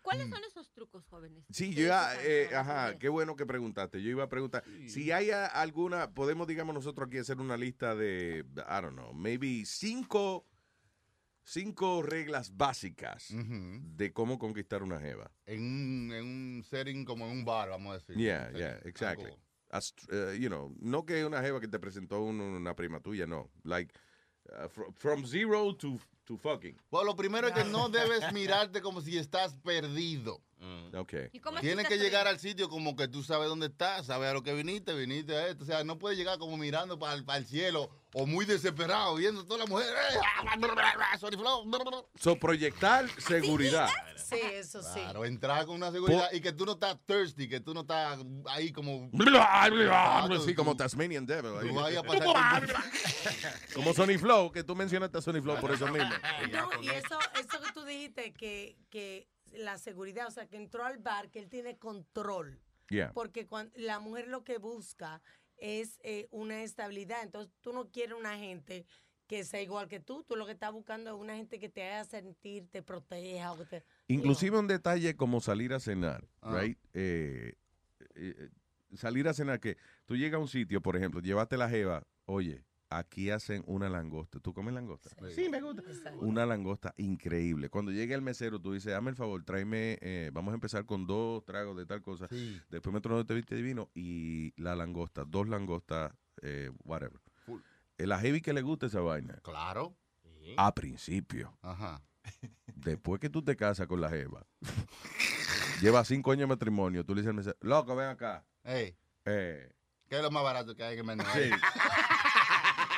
¿Cuáles 0.04 0.30
son 0.30 0.44
esos 0.44 0.72
trucos, 0.72 1.06
jóvenes? 1.08 1.46
Sí, 1.50 1.74
yo 1.74 1.86
usan 1.86 2.18
eh, 2.22 2.48
las 2.52 2.68
ajá, 2.68 3.00
qué 3.00 3.10
bueno 3.10 3.36
que 3.36 3.46
preguntaste. 3.46 4.02
Yo 4.04 4.10
iba 4.12 4.24
a 4.26 4.30
preguntar 4.30 4.64
si 4.88 5.12
hay 5.12 5.32
alguna, 5.32 6.12
podemos, 6.14 6.46
digamos, 6.46 6.76
nosotros 6.76 7.08
aquí 7.08 7.18
hacer 7.18 7.40
una 7.40 7.58
lista 7.58 7.96
de, 7.96 8.46
I 8.56 8.82
don't 8.82 8.94
know, 8.94 9.14
maybe 9.14 9.64
cinco, 9.66 10.46
cinco 11.44 12.02
reglas 12.02 12.56
básicas 12.56 13.28
de 13.30 14.14
cómo 14.14 14.38
conquistar 14.40 14.84
una 14.84 15.00
jeva. 15.00 15.32
En 15.46 15.62
un, 15.62 16.12
en 16.14 16.26
un 16.26 16.64
setting 16.64 17.06
como 17.06 17.26
en 17.26 17.32
un 17.32 17.46
bar, 17.46 17.70
vamos 17.70 17.92
a 17.92 17.98
decir. 18.00 18.16
Yeah, 18.18 18.52
yeah, 18.52 18.80
exactly. 18.86 19.32
As- 19.70 19.94
uh, 20.12 20.34
you 20.38 20.50
know, 20.50 20.76
no 20.80 21.06
que 21.06 21.26
una 21.26 21.42
jeva 21.42 21.60
que 21.60 21.68
te 21.68 21.80
presentó 21.80 22.22
un- 22.22 22.40
una 22.40 22.76
prima 22.76 23.00
tuya, 23.00 23.26
no. 23.26 23.50
Like, 23.64 23.94
uh, 24.50 24.68
fro- 24.70 24.94
from 24.96 25.26
zero 25.26 25.76
to, 25.76 25.98
to 26.26 26.38
fucking. 26.38 26.80
Pues 26.90 27.06
lo 27.06 27.16
primero 27.16 27.48
es 27.48 27.54
que 27.54 27.64
no 27.64 27.90
debes 27.90 28.32
mirarte 28.34 28.82
como 28.82 29.02
si 29.02 29.18
estás 29.18 29.56
perdido. 29.64 30.42
Ok. 30.96 31.14
¿Y 31.32 31.40
cómo 31.40 31.58
es 31.58 31.62
Tienes 31.62 31.88
que 31.88 31.98
llegar 31.98 32.28
al 32.28 32.40
sitio 32.40 32.70
como 32.70 32.96
que 32.96 33.08
tú 33.08 33.24
sabes 33.24 33.50
dónde 33.50 33.68
estás, 33.68 34.06
sabes 34.06 34.30
a 34.30 34.34
lo 34.34 34.44
que 34.44 34.54
viniste, 34.54 34.94
viniste 34.94 35.36
a 35.36 35.48
esto. 35.48 35.64
O 35.64 35.68
sea, 35.68 35.84
no 35.84 35.98
puedes 35.98 36.18
llegar 36.18 36.38
como 36.38 36.56
mirando 36.58 36.98
para 37.00 37.16
el, 37.16 37.46
cielo 37.46 37.90
o 38.14 38.26
muy 38.26 38.46
desesperado, 38.46 39.16
viendo 39.16 39.44
todas 39.44 39.62
las 39.62 39.70
mujeres. 39.70 39.94
¡eh! 39.94 41.18
Sorry, 41.20 41.36
flow. 41.36 41.70
So, 42.16 42.38
proyectar 42.38 43.10
seguridad. 43.20 43.90
Sí, 44.16 44.40
eso 44.54 44.82
sí. 44.82 45.00
Claro, 45.02 45.26
entrar 45.26 45.66
con 45.66 45.76
una 45.76 45.92
seguridad 45.92 46.32
y 46.32 46.40
que 46.40 46.54
tú 46.54 46.66
no 46.66 46.74
estás 46.74 46.98
thirsty, 47.06 47.50
que 47.50 47.60
tú 47.60 47.74
no 47.74 47.82
estás 47.82 48.20
ahí 48.48 48.72
como. 48.72 49.10
Sí, 50.46 50.56
como 50.56 50.78
Tasmanian 50.78 51.26
Devil. 51.26 51.52
ahí. 51.60 51.68
Tú 51.68 51.76
vayas 51.76 52.04
a 52.04 52.04
pasar 52.08 52.68
Como 53.74 53.94
Sony 53.94 54.18
Flow, 54.20 54.52
que 54.52 54.64
tú 54.64 54.76
mencionaste 54.76 55.18
a 55.18 55.22
Sony 55.22 55.42
Flow 55.42 55.60
por 55.60 55.72
eso 55.72 55.88
mismo. 55.88 56.13
No, 56.52 56.70
y 56.84 56.90
eso, 56.90 57.18
eso 57.40 57.62
que 57.62 57.72
tú 57.74 57.84
dijiste, 57.86 58.34
que, 58.34 58.78
que 58.90 59.28
la 59.54 59.78
seguridad, 59.78 60.28
o 60.28 60.32
sea, 60.32 60.48
que 60.48 60.58
entró 60.58 60.84
al 60.86 60.98
bar, 61.00 61.30
que 61.30 61.40
él 61.40 61.50
tiene 61.50 61.78
control. 61.78 62.60
Yeah. 62.90 63.12
Porque 63.14 63.48
cuan- 63.48 63.72
la 63.76 64.00
mujer 64.00 64.28
lo 64.28 64.44
que 64.44 64.58
busca 64.58 65.22
es 65.58 66.00
eh, 66.04 66.28
una 66.32 66.64
estabilidad. 66.64 67.24
Entonces, 67.24 67.52
tú 67.62 67.74
no 67.74 67.90
quieres 67.90 68.16
una 68.18 68.38
gente 68.38 68.86
que 69.28 69.44
sea 69.46 69.62
igual 69.62 69.88
que 69.88 70.00
tú. 70.00 70.24
Tú 70.24 70.36
lo 70.36 70.46
que 70.46 70.52
estás 70.52 70.72
buscando 70.74 71.10
es 71.10 71.16
una 71.20 71.36
gente 71.36 71.60
que 71.60 71.70
te 71.70 71.84
haga 71.84 72.04
sentir, 72.04 72.68
te 72.70 72.82
proteja. 72.84 73.54
O 73.54 73.58
que 73.58 73.66
te, 73.66 73.84
Inclusive 74.08 74.60
un 74.60 74.68
detalle 74.68 75.16
como 75.16 75.40
salir 75.42 75.74
a 75.74 75.80
cenar, 75.80 76.28
Ah. 76.42 76.60
right? 76.60 76.78
Eh, 76.94 77.56
eh, 78.16 78.50
salir 78.96 79.28
a 79.28 79.34
cenar 79.34 79.60
que 79.60 79.78
tú 80.06 80.16
llegas 80.18 80.38
a 80.38 80.42
un 80.42 80.48
sitio, 80.50 80.82
por 80.82 80.98
ejemplo, 80.98 81.22
llevaste 81.22 81.58
la 81.58 81.70
jeva, 81.70 82.06
oye, 82.26 82.64
aquí 82.98 83.30
hacen 83.30 83.64
una 83.68 83.90
langosta. 83.90 84.40
¿Tú 84.40 84.54
comes 84.54 84.74
langosta? 84.74 85.10
Sí, 85.36 85.50
me 85.50 85.62
gusta. 85.62 85.84
Una 86.20 86.46
langosta 86.46 86.94
increíble. 86.98 87.70
Cuando 87.70 87.92
llegue 87.92 88.14
el 88.14 88.22
mesero, 88.22 88.60
tú 88.60 88.74
dices, 88.74 88.92
dame 88.92 89.10
el 89.10 89.16
favor, 89.16 89.44
tráeme, 89.44 89.98
eh, 90.02 90.32
vamos 90.34 90.52
a 90.52 90.56
empezar 90.56 90.86
con 90.86 91.06
dos 91.08 91.44
tragos 91.46 91.78
de 91.78 91.86
tal 91.86 92.02
cosa. 92.02 92.28
Después 92.70 92.94
me 92.94 93.02
trono 93.02 93.24
de 93.24 93.36
viste 93.36 93.56
divino 93.56 93.90
y 93.94 94.54
la 94.62 94.76
langosta, 94.76 95.24
dos 95.26 95.48
langostas 95.48 96.14
eh, 96.42 96.72
whatever. 96.84 97.20
El 97.98 98.10
la 98.10 98.20
heavy 98.20 98.42
que 98.42 98.54
le 98.54 98.62
gusta 98.62 98.88
esa 98.88 99.02
vaina. 99.02 99.40
Claro. 99.44 99.96
A 100.58 100.74
principio. 100.74 101.58
Ajá. 101.62 102.02
Después 102.76 103.20
que 103.20 103.30
tú 103.30 103.42
te 103.44 103.56
casas 103.56 103.88
con 103.88 104.02
la 104.02 104.10
jeva, 104.10 104.46
lleva 105.82 106.04
cinco 106.04 106.32
años 106.32 106.42
de 106.42 106.48
matrimonio, 106.48 107.06
tú 107.06 107.14
le 107.14 107.22
dices 107.22 107.30
al 107.30 107.36
mesero, 107.36 107.58
loco, 107.62 107.96
ven 107.96 108.10
acá. 108.10 108.46
Ey, 108.64 108.96
Eh, 109.26 109.72
¿qué 110.10 110.18
es 110.18 110.22
lo 110.22 110.32
más 110.32 110.44
barato 110.44 110.76
que 110.76 110.84
hay 110.84 110.98
en 111.00 111.06
menú? 111.06 111.24
Sí. 111.34 111.50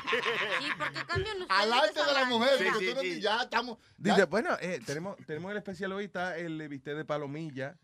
Sí, 0.60 0.69
cambian 1.07 1.41
ustedes 1.41 1.48
Alante 1.61 1.99
de 2.03 2.14
la 2.14 2.26
mujer, 2.26 2.72
porque 2.72 2.88
tú 2.90 2.95
no- 2.95 3.03
ya 3.03 3.41
estamos. 3.44 3.77
Dice, 3.98 4.26
bueno, 4.26 4.57
eh, 4.61 4.80
tenemos, 4.86 5.15
tenemos 5.26 5.52
el 5.52 5.57
especial 5.57 5.91
hoy, 5.94 6.06
está 6.06 6.38
el 6.38 6.68
bistec 6.69 6.95
de 6.95 7.06
palomilla, 7.06 7.76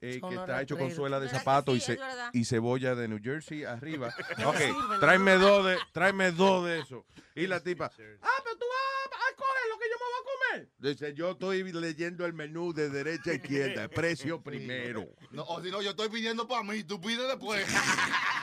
eh, 0.00 0.20
que 0.28 0.34
está 0.34 0.60
hecho 0.62 0.76
con 0.76 0.90
suela 0.90 1.20
de 1.20 1.26
¿Verdad 1.26 1.38
que 1.40 1.44
zapato 1.44 1.72
sí? 1.72 1.78
y, 1.78 1.80
ce- 1.80 1.98
y 2.32 2.44
cebolla 2.44 2.94
de 2.94 3.06
New 3.08 3.20
Jersey 3.22 3.64
arriba. 3.64 4.12
Ok, 4.46 4.98
tráeme 5.00 5.34
dos 5.34 5.64
de, 5.66 5.78
tráeme 5.92 6.32
dos 6.32 6.66
de 6.66 6.80
eso. 6.80 7.06
Y 7.34 7.46
la 7.46 7.60
tipa, 7.60 7.86
ah, 7.86 8.28
pero 8.44 8.56
tú 8.58 8.64
vas 8.68 9.12
a 9.20 9.36
coger 9.36 9.68
lo 9.70 9.78
que 9.78 9.84
yo 9.88 9.96
me 9.96 10.04
voy 10.04 10.14
a 10.20 10.24
comer. 10.58 10.68
Dice, 10.78 11.14
yo 11.14 11.30
estoy 11.30 11.62
leyendo 11.72 12.26
el 12.26 12.32
menú 12.34 12.72
de 12.74 12.90
derecha 12.90 13.30
a 13.30 13.34
izquierda, 13.34 13.88
precio 13.88 14.42
primero. 14.42 15.06
No, 15.30 15.44
o 15.44 15.62
si 15.62 15.70
no, 15.70 15.80
yo 15.82 15.90
estoy 15.90 16.08
pidiendo 16.08 16.46
para 16.48 16.62
mí, 16.64 16.82
tú 16.84 17.00
pides 17.00 17.26
después. 17.28 17.64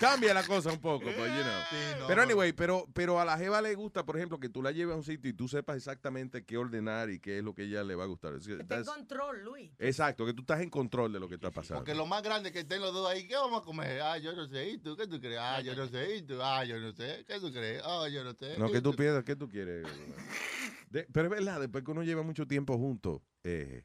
Cambia 0.00 0.32
la 0.32 0.42
cosa 0.44 0.72
un 0.72 0.80
poco, 0.80 1.04
pues, 1.04 1.14
you 1.16 1.42
know. 1.42 1.60
Sí, 1.68 1.76
no, 2.00 2.06
pero 2.06 2.22
anyway, 2.22 2.52
pero, 2.54 2.86
pero 2.94 3.20
a 3.20 3.24
la 3.26 3.36
jeva 3.36 3.60
le 3.60 3.74
gusta, 3.74 4.04
por 4.06 4.16
ejemplo, 4.16 4.40
que 4.40 4.48
tú 4.48 4.62
la 4.62 4.72
lleves 4.72 4.94
a 4.94 4.96
un 4.96 5.04
sitio 5.04 5.30
y 5.30 5.34
tú 5.34 5.46
sepas 5.46 5.76
exactamente 5.76 6.42
qué 6.44 6.56
ordenar 6.56 7.10
y 7.10 7.20
qué 7.20 7.38
es 7.38 7.44
lo 7.44 7.54
que 7.54 7.64
ella 7.64 7.84
le 7.84 7.94
va 7.94 8.04
a 8.04 8.06
gustar. 8.06 8.32
Que 8.40 8.54
Está 8.54 8.78
en 8.78 8.84
control, 8.84 9.44
Luis. 9.44 9.70
Exacto, 9.78 10.24
que 10.24 10.32
tú 10.32 10.40
estás 10.40 10.60
en 10.62 10.70
control 10.70 11.12
de 11.12 11.20
lo 11.20 11.28
que 11.28 11.34
está 11.34 11.50
pasando. 11.50 11.80
Porque 11.80 11.94
lo 11.94 12.06
más 12.06 12.22
grande 12.22 12.48
es 12.48 12.52
que 12.54 12.60
estén 12.60 12.80
los 12.80 12.94
dos 12.94 13.10
ahí, 13.10 13.28
¿qué 13.28 13.34
vamos 13.36 13.60
a 13.60 13.64
comer? 13.64 14.00
Ah, 14.00 14.16
yo 14.16 14.32
no 14.32 14.48
sé, 14.48 14.70
¿y 14.70 14.78
tú 14.78 14.96
qué 14.96 15.06
tú 15.06 15.20
crees? 15.20 15.38
Ah, 15.38 15.60
yo 15.60 15.76
no 15.76 15.86
sé, 15.86 16.16
¿y 16.16 16.22
tú? 16.22 16.40
Ah, 16.42 16.64
yo 16.64 16.78
no 16.80 16.92
sé, 16.92 17.24
¿qué 17.28 17.38
tú 17.38 17.52
crees? 17.52 17.82
Ah, 17.84 18.08
yo 18.08 18.24
no 18.24 18.32
sé. 18.32 18.56
No, 18.58 18.68
¿y 18.68 18.72
que 18.72 18.80
tú 18.80 18.94
piensas, 18.94 19.22
¿qué 19.22 19.36
tú 19.36 19.48
quieres? 19.48 19.86
De- 20.90 21.06
pero 21.12 21.26
es 21.26 21.30
verdad, 21.30 21.60
después 21.60 21.84
que 21.84 21.90
uno 21.90 22.02
lleva 22.02 22.22
mucho 22.22 22.46
tiempo 22.46 22.76
juntos, 22.78 23.20
eh, 23.44 23.84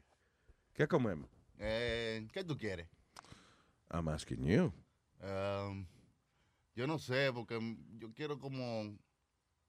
¿qué 0.72 0.88
comemos? 0.88 1.28
Eh, 1.58 2.26
¿Qué 2.32 2.42
tú 2.42 2.56
quieres? 2.56 2.88
I'm 3.92 4.08
asking 4.08 4.44
you. 4.44 4.72
Um, 5.22 5.86
yo 6.76 6.86
no 6.86 6.98
sé, 6.98 7.32
porque 7.34 7.58
yo 7.98 8.12
quiero 8.14 8.38
como... 8.38 8.96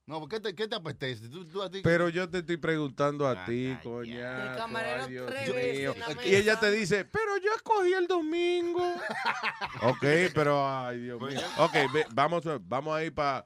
No, 0.05 0.25
¿qué 0.29 0.39
te, 0.39 0.55
qué 0.55 0.67
te 0.69 0.75
apetece? 0.75 1.27
¿Tú, 1.27 1.45
tú 1.45 1.61
a 1.61 1.69
ti- 1.69 1.81
Pero 1.84 2.07
yo 2.07 2.29
te 2.29 2.38
estoy 2.38 2.55
preguntando 2.55 3.27
a 3.27 3.43
ti, 3.45 3.77
coñazo. 3.84 4.51
El 4.51 4.57
camarero 4.57 5.03
ay, 5.03 5.11
Dios 5.11 5.97
la 5.97 6.25
Y 6.25 6.35
ella 6.35 6.59
te 6.59 6.71
dice, 6.71 7.03
pero 7.03 7.35
yo 7.38 7.53
escogí 7.53 7.91
el 7.93 8.07
domingo. 8.07 8.85
ok, 9.81 10.05
pero 10.34 10.65
ay, 10.65 10.99
Dios 11.01 11.19
mío. 11.19 11.41
Ok, 11.57 11.73
ve- 11.93 12.05
vamos, 12.13 12.45
a- 12.45 12.57
vamos 12.61 12.95
a 12.95 13.03
ir 13.03 13.13
para. 13.13 13.45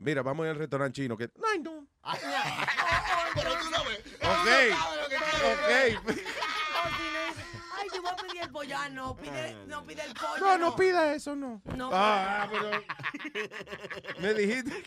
mira, 0.00 0.22
vamos 0.22 0.44
a 0.44 0.46
ir 0.46 0.50
al 0.52 0.58
restaurante 0.58 1.02
chino. 1.02 1.18
Que, 1.18 1.30
ay, 1.52 1.58
no. 1.60 1.86
Pero 3.34 3.50
tú 3.58 3.70
no 3.70 3.84
ves. 3.84 4.00
Ok, 4.22 6.08
ok. 6.08 6.18
Ah, 8.70 8.88
no, 8.88 9.16
pide, 9.16 9.54
no 9.66 9.84
pide 9.84 10.04
el 10.04 10.14
pollo. 10.14 10.38
No, 10.40 10.58
no 10.58 10.76
pida 10.76 11.14
eso, 11.14 11.34
no. 11.34 11.60
No. 11.76 11.90
Ah, 11.92 12.48
pero. 12.50 12.70
Me 14.20 14.34
dijiste, 14.34 14.82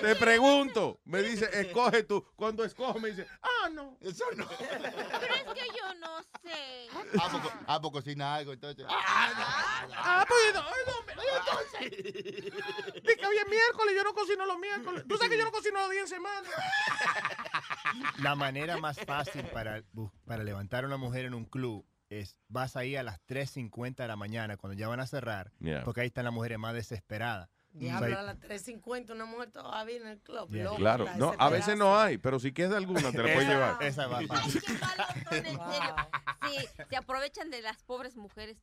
te 0.00 0.16
pregunto. 0.16 1.00
Me 1.04 1.22
dice, 1.22 1.48
escoge 1.52 2.02
tú. 2.02 2.24
Cuando 2.36 2.64
escojo, 2.64 2.98
me 2.98 3.10
dice, 3.10 3.26
ah, 3.42 3.68
no. 3.70 3.96
Eso 4.00 4.24
no. 4.36 4.46
Pero 4.58 5.34
es 5.34 5.44
que 5.54 5.66
yo 5.78 5.94
no 6.00 6.22
sé. 6.42 6.88
Ah, 7.20 7.28
porque, 7.30 7.48
ah, 7.66 7.80
porque 7.80 7.98
cocina 7.98 8.34
algo, 8.34 8.52
entonces. 8.52 8.84
Ah, 8.88 10.24
pues 10.26 10.54
no, 10.54 10.62
no, 10.62 11.22
entonces. 11.22 12.04
Dice 13.02 13.16
que 13.16 13.26
hoy 13.26 13.36
es 13.36 13.48
miércoles, 13.48 13.94
yo 13.96 14.04
no 14.04 14.14
cocino 14.14 14.46
los 14.46 14.58
miércoles. 14.58 15.04
Tú 15.08 15.16
sabes 15.16 15.30
que 15.30 15.38
yo 15.38 15.44
no 15.44 15.52
cocino 15.52 15.80
los 15.80 15.90
días 15.90 16.02
en 16.02 16.08
semana. 16.08 16.48
La 18.18 18.34
manera 18.34 18.76
más 18.78 18.98
fácil 18.98 19.44
para, 19.46 19.82
para 20.26 20.44
levantar 20.44 20.84
a 20.84 20.86
una 20.86 20.96
mujer 20.96 21.24
en 21.24 21.34
un 21.34 21.44
club 21.44 21.86
es 22.10 22.36
vas 22.48 22.76
ahí 22.76 22.96
a 22.96 23.02
las 23.02 23.24
3.50 23.26 23.94
de 23.96 24.08
la 24.08 24.16
mañana 24.16 24.56
cuando 24.56 24.76
ya 24.78 24.88
van 24.88 25.00
a 25.00 25.06
cerrar, 25.06 25.52
Yeah. 25.60 25.84
porque 25.84 26.02
ahí 26.02 26.08
están 26.08 26.24
las 26.24 26.34
mujeres 26.34 26.58
más 26.58 26.74
desesperadas. 26.74 27.48
Diablo, 27.72 28.06
O 28.06 28.10
sea, 28.10 28.18
a 28.18 28.22
las 28.24 28.40
3.50 28.40 29.12
una 29.12 29.24
mujer 29.26 29.52
todavía 29.52 29.96
en 29.96 30.06
el 30.08 30.18
club. 30.20 30.50
Yeah. 30.50 30.74
Claro, 30.76 31.04
la 31.04 31.16
no, 31.16 31.34
a 31.38 31.48
veces 31.50 31.76
no 31.78 31.96
hay, 31.98 32.18
pero 32.18 32.40
si 32.40 32.52
queda 32.52 32.76
alguna, 32.76 33.12
te 33.12 33.18
la 33.18 33.32
puedes 33.32 33.48
llevar. 33.48 33.80
esa 33.82 34.08
va. 34.08 34.18
Sí, 34.20 34.26
se 36.88 36.96
aprovechan 36.96 37.50
de 37.50 37.62
las 37.62 37.82
pobres 37.84 38.16
mujeres 38.16 38.58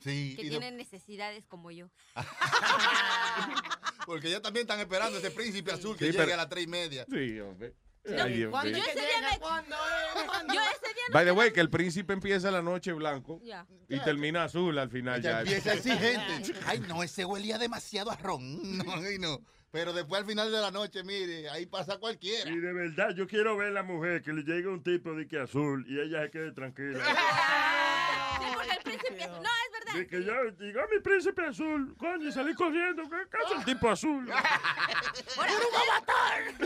Sí, 0.00 0.34
que 0.36 0.48
tienen 0.48 0.76
necesidades 0.76 1.46
como 1.46 1.70
yo. 1.70 1.88
porque 4.06 4.28
ellos 4.28 4.42
también 4.42 4.64
están 4.64 4.78
esperando 4.80 5.18
ese 5.18 5.30
príncipe 5.30 5.72
azul 5.72 5.96
que 5.96 6.06
Sí, 6.06 6.12
llegue 6.12 6.24
pero- 6.24 6.34
a 6.34 6.36
las 6.38 6.48
tres 6.48 6.64
y 6.64 6.66
media. 6.66 7.04
Sí, 7.10 7.40
hombre. 7.40 7.74
No, 8.08 8.22
Ay, 8.22 8.34
Dios 8.34 8.52
yo 8.52 8.68
ese 8.68 8.92
día 8.94 9.20
me... 9.20 9.38
Yo 10.54 10.60
ese 10.62 10.94
día 10.94 11.04
no 11.08 11.12
By 11.12 11.24
the 11.24 11.32
way, 11.32 11.52
que 11.52 11.60
el 11.60 11.70
príncipe 11.70 12.12
empieza 12.12 12.50
la 12.50 12.62
noche 12.62 12.92
blanco 12.92 13.40
Ya. 13.42 13.66
y 13.88 13.98
termina 14.00 14.44
azul 14.44 14.78
al 14.78 14.90
final. 14.90 15.20
Ya 15.20 15.30
Ya, 15.30 15.40
empieza 15.40 15.74
exigente. 15.74 16.54
Ay, 16.66 16.80
no, 16.80 17.02
ese 17.02 17.24
huelía 17.24 17.58
demasiado 17.58 18.10
a 18.10 18.16
ron. 18.16 18.78
No, 18.86 18.92
ay, 18.94 19.18
no. 19.18 19.40
Pero 19.72 19.92
después 19.92 20.20
al 20.22 20.26
final 20.26 20.50
de 20.50 20.60
la 20.60 20.70
noche, 20.70 21.02
mire, 21.02 21.50
ahí 21.50 21.66
pasa 21.66 21.98
cualquiera. 21.98 22.48
Y 22.50 22.56
de 22.58 22.72
verdad, 22.72 23.10
yo 23.14 23.26
quiero 23.26 23.56
ver 23.56 23.68
a 23.68 23.72
la 23.72 23.82
mujer 23.82 24.22
que 24.22 24.32
le 24.32 24.42
llegue 24.42 24.68
un 24.68 24.82
tipo 24.82 25.12
de 25.14 25.26
que 25.28 25.38
azul 25.38 25.84
y 25.88 26.00
ella 26.00 26.22
se 26.22 26.30
quede 26.30 26.52
tranquila. 26.52 27.04
Sí, 27.04 28.44
porque 28.54 28.70
el 28.70 28.82
príncipe... 28.82 29.26
No, 29.28 29.34
es 29.34 29.75
que 30.06 30.22
yo 30.24 30.50
digo, 30.52 30.80
"Ah, 30.80 30.86
mi 30.92 31.00
príncipe 31.00 31.44
azul, 31.46 31.94
coño, 31.96 32.28
y 32.28 32.32
salí 32.32 32.54
corriendo. 32.54 33.02
¿Qué 33.08 33.36
hace 33.44 33.54
el 33.54 33.64
tipo 33.64 33.88
azul? 33.88 34.26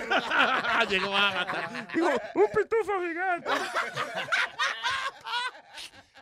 Llegó 0.89 1.17
Avatar. 1.17 1.89
Digo, 1.95 2.09
un 2.35 2.47
pitufo 2.51 3.01
gigante. 3.01 3.51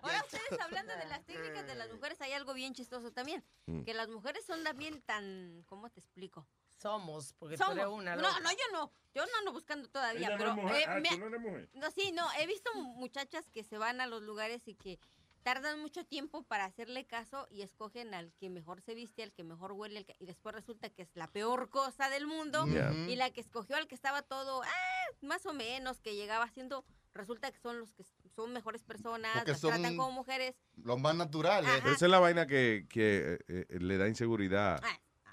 Ahora 0.02 0.22
ustedes 0.24 0.60
hablando 0.60 0.94
de 0.96 1.06
las 1.06 1.24
técnicas 1.26 1.66
de 1.66 1.74
las 1.74 1.90
mujeres, 1.90 2.20
hay 2.20 2.32
algo 2.32 2.54
bien 2.54 2.72
chistoso 2.72 3.10
también. 3.12 3.42
Mm. 3.66 3.82
Que 3.82 3.94
las 3.94 4.08
mujeres 4.08 4.44
son 4.46 4.62
también 4.62 5.02
tan... 5.02 5.64
¿Cómo 5.66 5.90
te 5.90 5.98
explico? 6.00 6.46
Somos, 6.80 7.34
porque 7.38 7.56
Somos. 7.56 7.74
tú 7.74 7.80
eres 7.80 7.92
una. 7.92 8.14
no, 8.14 8.22
loca. 8.22 8.38
no, 8.40 8.50
yo 8.52 8.56
no. 8.72 8.92
Yo 9.12 9.26
no 9.26 9.32
ando 9.40 9.52
buscando 9.52 9.88
todavía, 9.88 10.28
Ella 10.28 10.36
no 10.36 10.38
pero... 10.38 10.50
es 10.50 10.56
mujer. 10.56 10.80
eh, 10.80 10.84
Ah, 10.88 11.00
me- 11.00 11.08
tú 11.08 11.18
no 11.18 11.26
eres 11.26 11.40
mujer. 11.40 11.68
No, 11.74 11.90
sí, 11.90 12.12
no, 12.12 12.28
he 12.38 12.46
visto 12.46 12.72
muchachas 12.74 13.50
que 13.50 13.64
se 13.64 13.76
van 13.78 14.00
a 14.00 14.06
los 14.06 14.22
lugares 14.22 14.68
y 14.68 14.76
que 14.76 15.00
tardan 15.42 15.80
mucho 15.80 16.04
tiempo 16.04 16.42
para 16.42 16.64
hacerle 16.64 17.06
caso 17.06 17.46
y 17.50 17.62
escogen 17.62 18.12
al 18.14 18.32
que 18.34 18.50
mejor 18.50 18.80
se 18.82 18.94
viste, 18.94 19.22
al 19.22 19.32
que 19.32 19.44
mejor 19.44 19.72
huele, 19.72 20.04
que- 20.04 20.16
y 20.18 20.26
después 20.26 20.54
resulta 20.54 20.90
que 20.90 21.02
es 21.02 21.10
la 21.14 21.26
peor 21.30 21.70
cosa 21.70 22.10
del 22.10 22.26
mundo. 22.26 22.66
Yeah. 22.66 22.92
Y 23.08 23.16
la 23.16 23.30
que 23.30 23.40
escogió 23.40 23.76
al 23.76 23.86
que 23.88 23.94
estaba 23.94 24.22
todo, 24.22 24.62
ah, 24.62 25.14
más 25.22 25.46
o 25.46 25.52
menos, 25.54 26.00
que 26.00 26.14
llegaba 26.16 26.44
haciendo, 26.44 26.84
resulta 27.14 27.50
que 27.50 27.58
son 27.58 27.78
los 27.78 27.92
que 27.94 28.04
son 28.34 28.52
mejores 28.52 28.82
personas, 28.84 29.32
Porque 29.34 29.52
las 29.52 29.60
son- 29.60 29.70
tratan 29.72 29.96
como 29.96 30.12
mujeres. 30.12 30.54
Los 30.76 31.00
más 31.00 31.14
naturales. 31.16 31.70
Pero 31.82 31.94
esa 31.94 32.04
es 32.04 32.10
la 32.10 32.18
vaina 32.20 32.46
que, 32.46 32.86
que, 32.88 33.38
eh, 33.48 33.66
eh, 33.68 33.78
le 33.80 33.96
da 33.96 34.06
inseguridad 34.08 34.80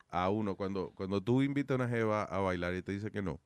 a 0.09 0.29
uno 0.29 0.55
cuando, 0.55 0.91
cuando 0.95 1.21
tú 1.21 1.41
invitas 1.41 1.75
a 1.75 1.83
una 1.83 1.89
jeva 1.89 2.23
a 2.23 2.39
bailar 2.39 2.73
y 2.75 2.81
te 2.81 2.91
dice 2.93 3.11
que 3.11 3.21
no. 3.21 3.41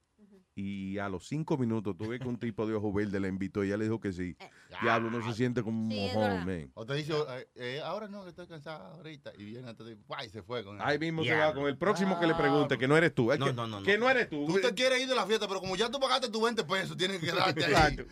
Y 0.56 0.98
a 0.98 1.08
los 1.08 1.26
cinco 1.28 1.58
minutos 1.58 1.96
tú 1.96 2.08
ves 2.10 2.20
que 2.20 2.28
un 2.28 2.38
tipo 2.38 2.68
de 2.68 2.74
ojo 2.74 2.92
verde 2.92 3.20
la 3.20 3.28
invitó 3.28 3.64
y 3.64 3.68
ella 3.68 3.78
le 3.78 3.86
dijo 3.86 4.00
que 4.00 4.12
sí. 4.12 4.36
Diablo, 4.82 5.08
uno 5.08 5.26
se 5.26 5.34
siente 5.34 5.64
como 5.64 5.82
un 5.82 5.88
mojón, 5.88 6.46
man. 6.46 6.72
O 6.74 6.86
te 6.86 6.96
dice, 6.96 7.14
eh, 7.14 7.48
eh, 7.56 7.82
ahora 7.84 8.08
no, 8.08 8.24
que 8.24 8.30
estoy 8.30 8.48
cansada 8.48 8.94
ahorita. 8.96 9.32
Y 9.38 9.46
viene 9.46 9.70
hasta 9.70 9.84
y 10.26 10.30
se 10.30 10.44
fue 10.44 10.64
con 10.66 10.82
Ahí 10.82 11.00
mismo 11.00 11.24
se 11.24 11.34
va 11.36 11.54
con 11.54 11.66
el 11.68 11.78
próximo 11.78 12.20
que 12.20 12.28
le 12.28 12.36
pregunte, 12.36 12.78
que 12.78 12.88
no 12.88 12.98
eres 12.98 13.14
tú. 13.14 13.32
Es 13.32 13.40
No, 13.40 13.46
que, 13.48 13.54
no, 13.54 13.68
no, 13.68 13.80
no. 13.80 13.86
que 13.86 13.98
no 13.98 14.10
eres 14.10 14.30
tú. 14.30 14.46
Tú 14.48 14.60
te 14.60 14.74
quieres 14.74 15.02
ir 15.02 15.08
de 15.08 15.16
la 15.16 15.26
fiesta, 15.26 15.48
pero 15.48 15.60
como 15.62 15.76
ya 15.76 15.90
tú 15.90 16.00
pagaste 16.00 16.30
tus 16.30 16.42
20 16.42 16.64
pesos, 16.66 16.98
tienes 16.98 17.20
que 17.20 17.28
quedarte 17.28 17.64
ahí. 17.66 17.72
Exacto. 17.72 18.04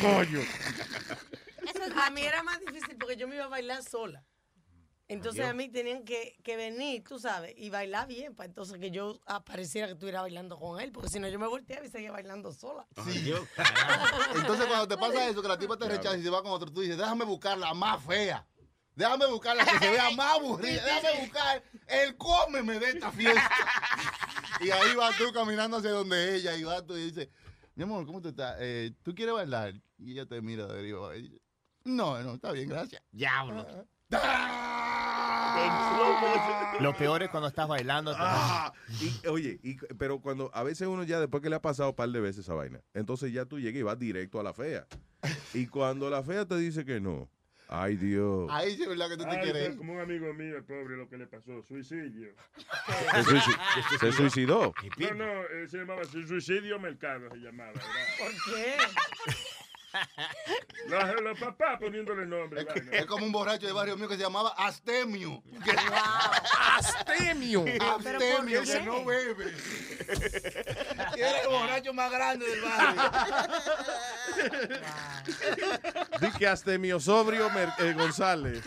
Coño. 0.00 0.40
a 2.04 2.10
mí 2.10 2.20
era 2.22 2.42
más 2.42 2.58
difícil 2.60 2.96
porque 2.98 3.16
yo 3.16 3.28
me 3.28 3.36
iba 3.36 3.44
a 3.44 3.48
bailar 3.48 3.82
sola. 3.82 4.24
Entonces 5.08 5.40
Adiós. 5.42 5.52
a 5.52 5.54
mí 5.54 5.68
tenían 5.68 6.04
que, 6.04 6.36
que 6.42 6.56
venir, 6.56 7.04
tú 7.04 7.20
sabes, 7.20 7.54
y 7.56 7.70
bailar 7.70 8.08
bien, 8.08 8.34
para 8.34 8.48
entonces 8.48 8.78
que 8.78 8.90
yo 8.90 9.20
apareciera 9.26 9.86
que 9.86 9.92
estuviera 9.92 10.20
bailando 10.20 10.58
con 10.58 10.80
él, 10.80 10.90
porque 10.90 11.08
si 11.08 11.20
no 11.20 11.28
yo 11.28 11.38
me 11.38 11.46
volteaba 11.46 11.86
y 11.86 11.88
seguía 11.88 12.10
bailando 12.10 12.52
sola. 12.52 12.86
Sí. 13.04 13.32
Entonces 14.34 14.66
cuando 14.66 14.88
te 14.88 14.96
pasa 14.96 15.28
eso, 15.28 15.42
que 15.42 15.48
la 15.48 15.58
tipa 15.58 15.76
te 15.76 15.88
rechaza 15.88 16.16
y 16.16 16.22
se 16.22 16.30
va 16.30 16.42
con 16.42 16.50
otro, 16.50 16.72
tú 16.72 16.80
dices, 16.80 16.98
déjame 16.98 17.24
buscar 17.24 17.56
la 17.56 17.72
más 17.72 18.02
fea. 18.04 18.44
Déjame 18.96 19.26
buscar 19.26 19.54
la 19.56 19.64
que 19.64 19.78
se 19.78 19.90
vea 19.90 20.10
más 20.12 20.38
aburrida. 20.38 20.82
Déjame 20.82 21.20
buscar 21.20 21.62
el 21.86 22.16
cómeme 22.16 22.78
de 22.80 22.90
esta 22.90 23.12
fiesta. 23.12 23.50
Y 24.58 24.70
ahí 24.70 24.94
vas 24.94 25.14
tú 25.18 25.30
caminando 25.34 25.76
hacia 25.76 25.90
donde 25.90 26.34
ella 26.34 26.56
y 26.56 26.64
vas 26.64 26.86
tú 26.86 26.96
y 26.96 27.10
dices, 27.10 27.28
mi 27.74 27.82
amor, 27.82 28.06
¿cómo 28.06 28.22
tú 28.22 28.30
estás? 28.30 28.56
Eh, 28.58 28.90
¿Tú 29.02 29.14
quieres 29.14 29.34
bailar? 29.34 29.74
Y 29.98 30.12
ella 30.12 30.24
te 30.24 30.40
mira 30.40 30.66
de 30.66 30.78
arriba 30.78 31.14
y 31.14 31.22
dice, 31.24 31.42
no, 31.84 32.18
no, 32.22 32.34
está 32.36 32.52
bien, 32.52 32.66
gracias. 32.66 33.02
Diablo. 33.12 33.66
Lo 36.80 36.94
peor 36.96 37.22
es 37.22 37.30
cuando 37.30 37.48
estás 37.48 37.66
bailando. 37.68 38.12
Ah, 38.16 38.72
y, 39.00 39.26
oye, 39.28 39.58
y- 39.62 39.76
pero 39.98 40.20
cuando 40.20 40.50
a 40.54 40.62
veces 40.62 40.86
uno 40.88 41.02
ya 41.04 41.18
después 41.20 41.42
que 41.42 41.48
le 41.50 41.56
ha 41.56 41.62
pasado 41.62 41.90
un 41.90 41.96
par 41.96 42.08
de 42.10 42.20
veces 42.20 42.40
esa 42.44 42.54
vaina, 42.54 42.80
entonces 42.94 43.32
ya 43.32 43.44
tú 43.46 43.58
llegas 43.58 43.80
y 43.80 43.82
vas 43.82 43.98
directo 43.98 44.38
a 44.40 44.42
la 44.42 44.52
fea. 44.52 44.86
Y 45.54 45.66
cuando 45.66 46.10
la 46.10 46.22
fea 46.22 46.44
te 46.46 46.56
dice 46.56 46.84
que 46.84 47.00
no, 47.00 47.28
Ay, 47.68 47.96
Dios. 47.96 48.48
Ahí 48.52 48.80
es 48.80 48.88
verdad 48.88 49.08
que 49.08 49.16
tú 49.16 49.24
te 49.24 49.40
quieres 49.40 49.74
como 49.74 49.94
un 49.94 50.00
amigo 50.00 50.32
mío, 50.34 50.56
el 50.56 50.62
pobre, 50.62 50.96
lo 50.96 51.08
que 51.08 51.16
le 51.18 51.26
pasó, 51.26 51.60
suicidio. 51.64 52.28
Se, 53.12 53.22
suici- 53.24 53.98
se 53.98 54.12
suicidó. 54.12 54.72
No, 54.98 55.14
no, 55.14 55.24
eh, 55.46 55.66
se 55.68 55.78
llamaba 55.78 56.04
su- 56.04 56.24
suicidio 56.28 56.78
mercado, 56.78 57.28
se 57.28 57.38
llamaba. 57.38 57.72
¿verdad? 57.72 57.88
¿Por 58.20 58.54
qué? 58.54 58.76
Los, 60.88 61.20
los 61.22 61.38
papás 61.38 61.78
poniéndole 61.80 62.26
nombre. 62.26 62.64
vaina. 62.64 62.92
Es 62.92 63.06
como 63.06 63.24
un 63.26 63.32
borracho 63.32 63.66
de 63.66 63.72
barrio 63.72 63.96
mío 63.96 64.08
que 64.08 64.16
se 64.16 64.22
llamaba 64.22 64.50
Astemio. 64.56 65.42
Astemio. 66.76 67.64
Astemio, 67.80 68.62
qué? 68.62 68.72
que 68.72 68.80
no 68.82 69.04
bebe. 69.04 69.54
Y 71.16 71.20
era 71.20 71.40
el 71.42 71.48
borracho 71.48 71.92
más 71.94 72.10
grande 72.10 72.46
del 72.46 72.60
barrio. 72.62 73.02
Di 76.20 76.30
que 76.38 76.46
hasta 76.46 76.78
mi 76.78 76.90
sobrio 77.00 77.50
Mer- 77.50 77.72
eh, 77.78 77.92
González. 77.94 78.62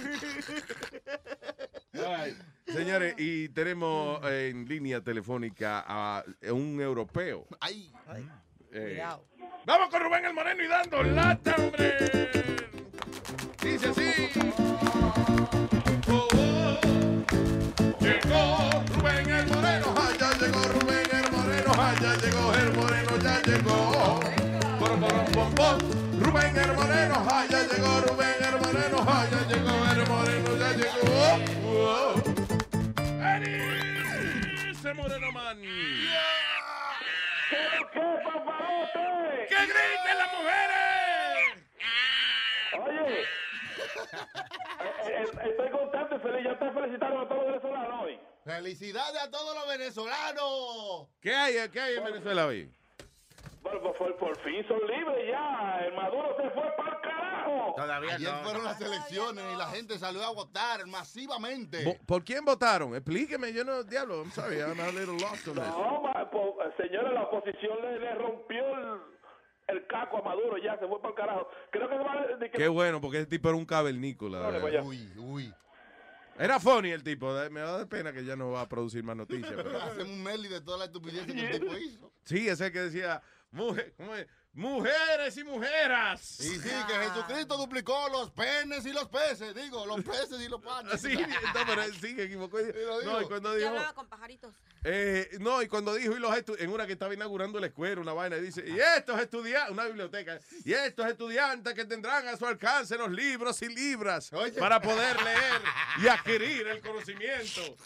Ay, 2.06 2.38
Señores, 2.68 3.16
y 3.18 3.50
tenemos 3.50 4.24
en 4.30 4.68
línea 4.68 5.02
telefónica 5.02 5.84
a 5.88 6.24
un 6.52 6.80
europeo. 6.80 7.48
Ay. 7.60 7.92
Eh, 8.72 9.04
Vamos 9.66 9.90
con 9.90 10.02
Rubén 10.02 10.26
el 10.26 10.34
Moreno 10.34 10.64
y 10.64 10.68
dando 10.68 11.04
lata, 11.04 11.56
hombre. 11.58 11.96
Dice 13.62 13.90
así. 13.90 14.12
Oh, 16.08 16.28
oh. 16.34 16.80
Llegó 18.00 18.70
Rubén 18.96 19.30
el 19.30 19.48
Moreno, 19.48 19.94
ah, 19.98 20.12
ya 20.20 20.32
llegó 20.40 20.62
Rubén 20.64 21.08
el 21.12 21.32
Moreno, 21.32 21.72
ah, 21.78 21.94
ya 22.02 22.16
llegó 22.16 22.54
el 22.54 22.74
Moreno, 22.74 23.18
ya 23.18 23.42
llegó. 23.42 24.20
Rubén 26.20 26.58
el 26.58 26.74
Moreno, 26.74 27.28
ah, 27.30 27.46
ya 27.50 27.68
llegó 27.68 28.02
Rubén 28.02 28.36
el 28.42 28.60
Moreno, 28.60 29.06
ah, 29.08 29.26
ya 29.32 29.42
llegó 29.48 29.86
el 29.92 30.08
Moreno, 30.08 30.58
ya 30.58 30.72
llegó. 30.74 30.94
Oh, 31.66 32.16
oh. 32.16 32.40
Moreno 34.96 35.32
Man. 35.32 35.58
¡Que 39.50 39.56
griten 39.56 40.18
las 40.18 40.32
mujeres! 40.34 41.66
Oye, 42.86 43.22
eh, 43.22 43.26
eh, 45.06 45.26
estoy 45.50 45.70
contento 45.72 46.16
y 46.16 46.20
feliz. 46.20 46.44
Ya 46.46 46.60
te 46.60 46.72
felicitaron 46.72 47.26
a 47.26 47.28
todos 47.28 47.42
los 47.44 47.48
venezolanos 47.52 48.04
hoy. 48.04 48.20
Felicidades 48.46 49.22
a 49.22 49.32
todos 49.32 49.56
los 49.56 49.68
venezolanos. 49.68 51.08
¿Qué 51.22 51.36
hay, 51.36 51.70
qué 51.70 51.80
hay 51.82 51.96
en 51.98 52.04
Venezuela 52.04 52.46
hoy? 52.46 52.72
Bueno, 53.62 53.82
pues 53.82 53.98
por, 53.98 54.16
por 54.18 54.40
fin 54.42 54.66
son 54.68 54.80
libres 54.88 55.28
ya. 55.32 55.80
El 55.86 55.94
Maduro 55.96 56.36
se 56.42 56.50
fue 56.52 56.64
para 56.78 56.96
el 56.96 57.02
carajo. 57.02 57.74
Todavía 57.76 58.16
Ayer 58.16 58.32
no. 58.32 58.44
fueron 58.44 58.64
las 58.64 58.80
elecciones 58.82 59.44
y 59.54 59.58
la 59.58 59.68
gente 59.68 59.98
salió 60.00 60.24
a 60.24 60.32
votar 60.32 60.86
masivamente. 60.88 62.00
¿Por 62.06 62.24
quién 62.24 62.46
votaron? 62.46 62.96
Explíqueme, 62.96 63.52
yo 63.52 63.64
no, 63.66 63.84
diablo, 63.84 64.22
I'm 64.24 64.32
sorry, 64.32 64.60
I'm 64.62 64.80
a 64.80 64.92
little 64.92 65.18
lost 65.20 65.48
on 65.48 65.56
this. 65.56 65.64
No, 65.68 66.02
ma- 66.02 66.30
po- 66.30 66.58
señores, 66.82 67.14
la 67.14 67.24
oposición 67.24 67.82
le, 67.82 68.00
le 68.00 68.16
rompió 68.16 68.64
el, 68.78 69.00
el 69.78 69.88
caco 69.88 70.18
a 70.18 70.22
Maduro 70.22 70.58
ya, 70.58 70.78
se 70.80 70.88
fue 70.88 71.00
para 71.02 71.10
el 71.10 71.16
carajo. 71.16 71.50
Creo 71.72 71.90
que 71.90 71.98
se 71.98 72.04
va 72.04 72.14
a... 72.14 72.28
de 72.38 72.52
que- 72.52 72.58
Qué 72.58 72.68
bueno, 72.68 73.00
porque 73.02 73.18
ese 73.18 73.28
tipo 73.28 73.50
era 73.50 73.58
un 73.58 73.66
cavernícola. 73.66 74.50
Uy, 74.84 75.12
uy. 75.18 75.54
Era 76.38 76.58
funny 76.60 76.92
el 76.92 77.04
tipo, 77.04 77.34
me 77.52 77.60
da 77.60 77.86
pena 77.86 78.14
que 78.14 78.24
ya 78.24 78.36
no 78.38 78.52
va 78.52 78.62
a 78.62 78.70
producir 78.70 79.04
más 79.04 79.16
noticias. 79.18 79.52
pero- 79.56 79.78
Hacemos 79.82 80.10
un 80.14 80.24
mail 80.24 80.50
de 80.50 80.62
toda 80.62 80.78
la 80.78 80.86
estupidez 80.86 81.26
que 81.26 81.34
el 81.34 81.60
tipo 81.60 81.76
hizo. 81.78 82.12
Sí, 82.24 82.48
ese 82.48 82.72
que 82.72 82.80
decía, 82.80 83.22
mujer, 83.52 83.94
¿cómo 83.98 84.16
es? 84.16 84.26
Mujeres 84.60 85.36
y 85.38 85.44
mujeras. 85.44 86.40
Y 86.40 86.44
sí, 86.60 86.70
que 86.88 86.94
Jesucristo 86.94 87.58
duplicó 87.58 88.08
los 88.10 88.30
penes 88.32 88.86
y 88.86 88.94
los 88.94 89.08
peces. 89.10 89.56
Digo, 89.56 89.86
los 89.86 90.02
peces 90.04 90.40
y 90.42 90.48
los 90.48 90.62
panes. 90.62 91.02
Sí, 91.02 91.16
no, 91.16 91.60
pero 91.66 91.82
él 91.84 91.94
sí 92.00 92.16
que 92.16 92.24
equivocó. 92.24 92.58
No, 93.06 93.22
y 93.22 93.26
cuando 93.26 93.50
Yo 93.54 93.56
dijo, 93.58 93.70
hablaba 93.70 93.94
con 93.94 94.08
pajaritos. 94.08 94.54
eh, 94.84 95.30
no, 95.40 95.62
y 95.62 95.68
cuando 95.68 95.94
dijo, 95.96 96.14
y 96.16 96.20
los 96.20 96.34
en 96.60 96.70
una 96.72 96.86
que 96.86 96.94
estaba 96.94 97.14
inaugurando 97.14 97.60
la 97.60 97.68
escuela, 97.68 98.02
una 98.02 98.14
vaina, 98.14 98.38
y 98.38 98.42
dice, 98.42 98.64
y 98.68 98.78
estos 98.80 99.20
estudiantes, 99.20 99.72
una 99.72 99.86
biblioteca, 99.86 100.40
y 100.66 100.74
estos 100.74 101.08
estudiantes 101.08 101.74
que 101.74 101.86
tendrán 101.86 102.28
a 102.28 102.36
su 102.38 102.46
alcance 102.46 102.98
los 102.98 103.10
libros 103.12 103.62
y 103.62 103.70
libras 103.70 104.32
Oye. 104.34 104.52
para 104.60 104.82
poder 104.82 105.22
leer 105.22 105.62
y 106.04 106.08
adquirir 106.08 106.68
el 106.68 106.82
conocimiento. 106.82 107.62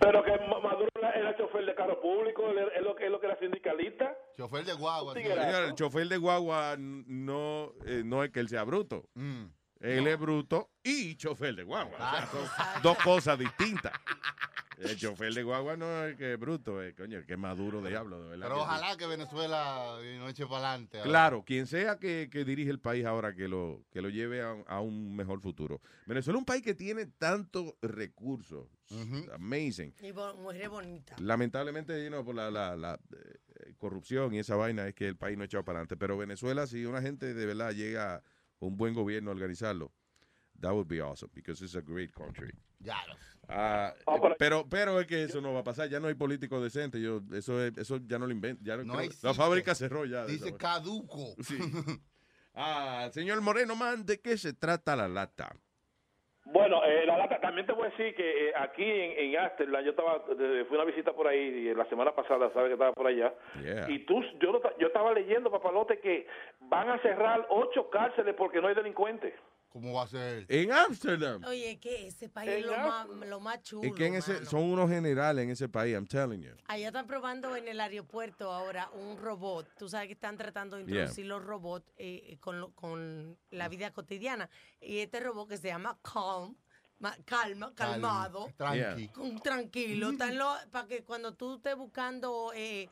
Pero 0.00 0.24
que 0.24 0.30
Ma- 0.48 0.60
Maduro 0.60 0.87
era, 1.18 1.36
chofer 1.36 1.66
de 1.66 1.74
carro 1.74 2.00
público, 2.00 2.50
él 2.50 2.58
es 2.74 2.82
lo 2.82 2.94
que, 2.94 3.06
es 3.06 3.10
lo 3.10 3.20
que 3.20 3.26
era 3.26 3.38
sindicalista. 3.38 4.16
Chofer 4.36 4.64
de 4.64 4.74
guagua. 4.74 5.14
el 5.18 5.74
chofer 5.74 6.08
de 6.08 6.16
guagua 6.16 6.76
no, 6.78 7.72
eh, 7.86 8.02
no 8.04 8.24
es 8.24 8.30
que 8.30 8.40
él 8.40 8.48
sea 8.48 8.64
bruto. 8.64 9.08
Mm. 9.14 9.46
Él 9.80 10.06
es 10.08 10.18
bruto 10.18 10.70
y 10.82 11.16
chofer 11.16 11.54
de 11.54 11.62
guagua. 11.62 11.96
O 11.96 12.10
sea, 12.10 12.26
son 12.26 12.82
dos 12.82 12.98
cosas 12.98 13.38
distintas. 13.38 13.92
El 14.78 14.96
chofer 14.96 15.34
de 15.34 15.42
guagua 15.42 15.76
no 15.76 16.04
es 16.04 16.16
que 16.16 16.34
es 16.34 16.38
bruto, 16.38 16.80
es 16.82 16.94
coño, 16.94 17.24
que 17.26 17.32
es 17.32 17.38
maduro 17.38 17.82
diablo, 17.82 18.22
de 18.22 18.28
verdad. 18.30 18.46
Pero 18.46 18.54
que 18.56 18.60
sí. 18.60 18.66
ojalá 18.68 18.96
que 18.96 19.06
Venezuela 19.06 19.98
no 20.18 20.28
eche 20.28 20.46
para 20.46 20.70
adelante. 20.70 21.00
Claro, 21.02 21.44
quien 21.44 21.66
sea 21.66 21.98
que, 21.98 22.28
que 22.30 22.44
dirige 22.44 22.70
el 22.70 22.78
país 22.78 23.04
ahora 23.04 23.34
que 23.34 23.48
lo, 23.48 23.84
que 23.90 24.00
lo 24.00 24.08
lleve 24.08 24.40
a, 24.42 24.52
a 24.66 24.80
un 24.80 25.16
mejor 25.16 25.40
futuro. 25.40 25.80
Venezuela 26.06 26.38
es 26.38 26.40
un 26.40 26.44
país 26.46 26.62
que 26.62 26.74
tiene 26.74 27.06
tantos 27.06 27.74
recursos. 27.82 28.68
Amazing. 29.34 29.94
Y 30.00 30.12
bo- 30.12 30.34
mujeres 30.34 30.68
bonitas. 30.68 31.20
Lamentablemente, 31.20 32.02
you 32.04 32.08
know, 32.10 32.24
por 32.24 32.34
la, 32.34 32.50
la- 32.50 32.76
la, 32.76 32.94
eh, 32.94 33.74
corrupción 33.78 34.32
y 34.34 34.38
esa 34.38 34.56
vaina 34.56 34.86
es 34.88 34.94
que 34.94 35.06
el 35.08 35.16
país 35.16 35.36
no 35.36 35.42
ha 35.42 35.46
echado 35.46 35.64
para 35.64 35.78
adelante. 35.78 35.96
Pero 35.96 36.16
Venezuela, 36.16 36.66
si 36.66 36.84
una 36.84 37.02
gente 37.02 37.34
de 37.34 37.46
verdad 37.46 37.72
llega 37.72 38.22
con 38.58 38.70
un 38.70 38.76
buen 38.76 38.94
gobierno 38.94 39.30
a 39.30 39.34
organizarlo, 39.34 39.92
that 40.60 40.72
would 40.72 40.88
be 40.88 41.00
awesome, 41.00 41.30
because 41.34 41.62
it's 41.62 41.74
a 41.76 41.80
great 41.80 42.12
country. 42.12 42.50
Ya. 42.80 42.96
Ah, 43.48 43.94
pero 44.38 44.68
pero 44.68 45.00
es 45.00 45.06
que 45.06 45.22
eso 45.24 45.40
no 45.40 45.52
va 45.54 45.60
a 45.60 45.64
pasar, 45.64 45.88
ya 45.88 45.98
no 46.00 46.08
hay 46.08 46.14
políticos 46.14 46.62
decentes, 46.62 47.00
yo 47.00 47.20
eso 47.32 47.62
es- 47.64 47.76
eso 47.78 47.98
ya 48.06 48.18
no 48.18 48.26
lo 48.26 48.32
invento, 48.32 48.62
ya 48.62 48.76
no, 48.76 48.84
No 48.84 49.00
la 49.22 49.34
fábrica 49.34 49.74
cerró 49.74 50.04
ya. 50.04 50.26
Dice 50.26 50.56
caduco. 50.56 51.34
Sí. 51.42 51.58
Ah, 52.60 53.08
señor 53.12 53.40
Moreno, 53.40 53.76
man, 53.76 54.04
¿de 54.04 54.20
qué 54.20 54.36
se 54.36 54.52
trata 54.52 54.96
la 54.96 55.06
lata? 55.06 55.54
Bueno, 56.46 56.82
eh, 56.84 57.04
la 57.06 57.16
lata, 57.18 57.38
también 57.40 57.66
te 57.66 57.72
voy 57.72 57.86
a 57.86 57.90
decir 57.90 58.14
que 58.16 58.48
eh, 58.48 58.52
aquí 58.58 58.82
en, 58.82 59.12
en 59.34 59.38
Amsterdam, 59.38 59.84
yo 59.84 59.90
estaba, 59.90 60.16
eh, 60.30 60.64
fui 60.66 60.76
a 60.76 60.80
una 60.82 60.90
visita 60.90 61.12
por 61.12 61.28
ahí 61.28 61.68
eh, 61.68 61.74
la 61.76 61.84
semana 61.88 62.12
pasada, 62.16 62.50
sabes 62.52 62.70
que 62.70 62.72
estaba 62.72 62.92
por 62.94 63.06
allá. 63.06 63.32
Yeah. 63.62 63.88
Y 63.90 64.00
tú, 64.06 64.20
yo, 64.40 64.60
yo 64.80 64.86
estaba 64.88 65.12
leyendo, 65.12 65.50
papalote, 65.52 66.00
que 66.00 66.26
van 66.62 66.88
a 66.88 66.98
cerrar 67.02 67.46
ocho 67.50 67.90
cárceles 67.90 68.34
porque 68.34 68.60
no 68.60 68.66
hay 68.68 68.74
delincuentes. 68.74 69.34
¿Cómo 69.68 69.92
va 69.92 70.04
a 70.04 70.06
ser? 70.08 70.46
En 70.48 70.72
Ámsterdam. 70.72 71.44
Oye, 71.44 71.78
que 71.78 72.06
ese 72.08 72.28
país 72.28 72.50
es 72.50 72.64
lo 72.66 72.72
más, 72.76 73.06
lo 73.08 73.40
más 73.40 73.62
chulo. 73.62 73.86
Es 73.88 73.94
que 73.94 74.06
en 74.06 74.14
ese, 74.14 74.32
mano. 74.34 74.46
son 74.46 74.62
unos 74.62 74.88
generales 74.88 75.44
en 75.44 75.50
ese 75.50 75.68
país, 75.68 75.92
I'm 75.94 76.06
telling 76.06 76.40
you. 76.40 76.52
Allá 76.66 76.86
están 76.88 77.06
probando 77.06 77.54
en 77.54 77.68
el 77.68 77.78
aeropuerto 77.78 78.50
ahora 78.50 78.90
un 78.94 79.18
robot. 79.18 79.68
Tú 79.78 79.88
sabes 79.88 80.06
que 80.06 80.14
están 80.14 80.36
tratando 80.38 80.76
de 80.76 80.84
Yeah. 80.84 80.94
introducir 81.00 81.26
los 81.26 81.44
robots 81.44 81.92
eh, 81.98 82.22
eh, 82.32 82.38
con, 82.40 82.60
lo- 82.60 82.72
con 82.74 83.38
la 83.50 83.68
vida 83.68 83.92
cotidiana. 83.92 84.48
Y 84.80 84.98
este 84.98 85.20
robot 85.20 85.48
que 85.50 85.58
se 85.58 85.68
llama 85.68 85.98
Calm, 86.02 86.56
calma, 87.24 87.72
calmado, 87.74 88.50
tranqui. 88.56 89.08
con- 89.08 89.38
tranquilo, 89.40 90.10
para 90.70 90.86
que 90.88 91.04
cuando 91.04 91.32
tú 91.34 91.56
estés 91.56 91.76
buscando 91.76 92.52
eh, 92.54 92.88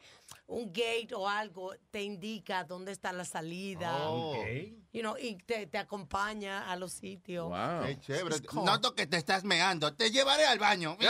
un 0.46 0.66
gate 0.72 1.08
o 1.14 1.28
algo, 1.28 1.74
te 1.90 2.02
indica 2.02 2.62
dónde 2.64 2.92
está 2.92 3.12
la 3.12 3.24
salida. 3.24 4.08
Oh. 4.08 4.34
You 4.92 5.00
know, 5.02 5.16
y 5.18 5.36
te, 5.36 5.66
te 5.66 5.78
acompaña 5.78 6.70
a 6.70 6.76
los 6.76 6.92
sitios. 6.92 7.52
Qué 7.84 7.98
chévere. 8.00 8.36
Noto 8.64 8.94
que 8.94 9.06
te 9.06 9.16
estás 9.16 9.44
meando. 9.44 9.92
Te 9.94 10.10
llevaré 10.10 10.46
al 10.46 10.58
baño. 10.58 10.96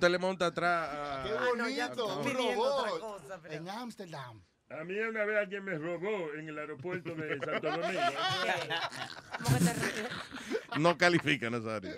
Te 0.00 0.08
le 0.08 0.18
monta 0.18 0.46
atrás. 0.46 1.26
Qué 1.26 1.32
Ah, 1.36 1.46
no, 1.56 1.68
ya 1.68 1.88
bonito. 1.88 2.18
un 2.20 2.34
robot. 2.34 3.00
cosa, 3.00 3.38
pero- 3.42 3.54
En 3.54 3.68
Ámsterdam. 3.68 4.42
A 4.70 4.84
mí 4.84 4.98
una 4.98 5.24
vez 5.24 5.38
alguien 5.38 5.64
me 5.64 5.78
robó 5.78 6.30
en 6.34 6.48
el 6.50 6.58
aeropuerto 6.58 7.14
de 7.14 7.38
Santo 7.38 7.70
Domingo. 7.70 8.00
No 10.78 10.96
califica, 10.98 11.48
Nazario. 11.48 11.90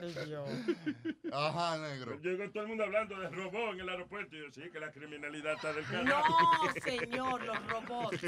Ajá, 1.32 1.78
negro. 1.78 2.16
Llegó 2.22 2.48
todo 2.50 2.62
el 2.62 2.68
mundo 2.68 2.84
hablando 2.84 3.18
de 3.18 3.28
robó 3.28 3.72
en 3.72 3.80
el 3.80 3.88
aeropuerto. 3.88 4.36
Y 4.36 4.40
yo, 4.42 4.50
sí, 4.52 4.70
que 4.72 4.78
la 4.78 4.90
criminalidad 4.92 5.54
está 5.54 5.72
del 5.72 5.84
No, 6.04 6.10
carajo. 6.22 6.72
señor, 6.84 7.42
los 7.44 7.68
robots. 7.68 8.24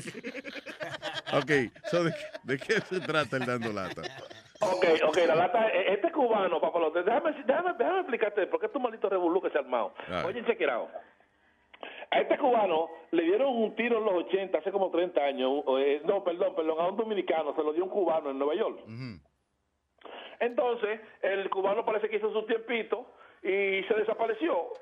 Ok, 1.35 1.51
so 1.90 2.05
¿de, 2.05 2.12
qué- 2.12 2.39
de 2.43 2.59
qué 2.59 2.81
se 2.81 3.01
trata 3.01 3.36
el 3.36 3.47
dando 3.47 3.73
lata? 3.73 4.02
Ok, 4.60 4.85
ok, 5.06 5.16
la 5.27 5.35
lata, 5.36 5.69
eh, 5.69 5.94
este 5.94 6.10
cubano, 6.12 6.60
papalote, 6.60 7.02
déjame, 7.02 7.32
déjame, 7.44 7.73
déjame 7.78 8.01
explicarte 8.01 8.47
por 8.48 8.60
qué 8.60 8.66
es 8.66 8.73
tu 8.73 8.81
maldito 8.81 9.09
revolú 9.09 9.40
que 9.40 9.51
se 9.51 9.59
ha 9.59 9.60
armado. 9.62 9.94
Ah. 10.09 10.24
Oye, 10.27 10.44
chequeado. 10.44 10.89
A 12.12 12.20
este 12.20 12.36
cubano 12.36 12.90
le 13.10 13.22
dieron 13.22 13.56
un 13.56 13.74
tiro 13.74 13.97
en 13.98 14.05
los 14.05 14.14
80, 14.26 14.59
hace 14.59 14.70
como 14.70 14.90
30 14.90 15.18
años. 15.20 15.64
eh, 15.78 16.02
no, 16.05 16.22
perdón, 16.22 16.55
perdón, 16.55 16.78
a 16.78 16.89
un 16.89 16.97
dominicano 16.97 17.55
se 17.55 17.62
lo 17.62 17.72
dio 17.72 17.84
un 17.84 17.90
cubano 17.90 18.30
en 18.30 18.39
Nueva 18.39 18.55
York. 18.55 18.80
Entonces, 20.40 21.01
el 21.22 21.48
cubano 21.48 21.84
parece 21.84 22.09
que 22.09 22.16
hizo 22.16 22.32
su 22.32 22.43
tiempito 22.47 23.06
y 23.43 23.82
se 23.89 23.94
desapareció. 23.97 24.72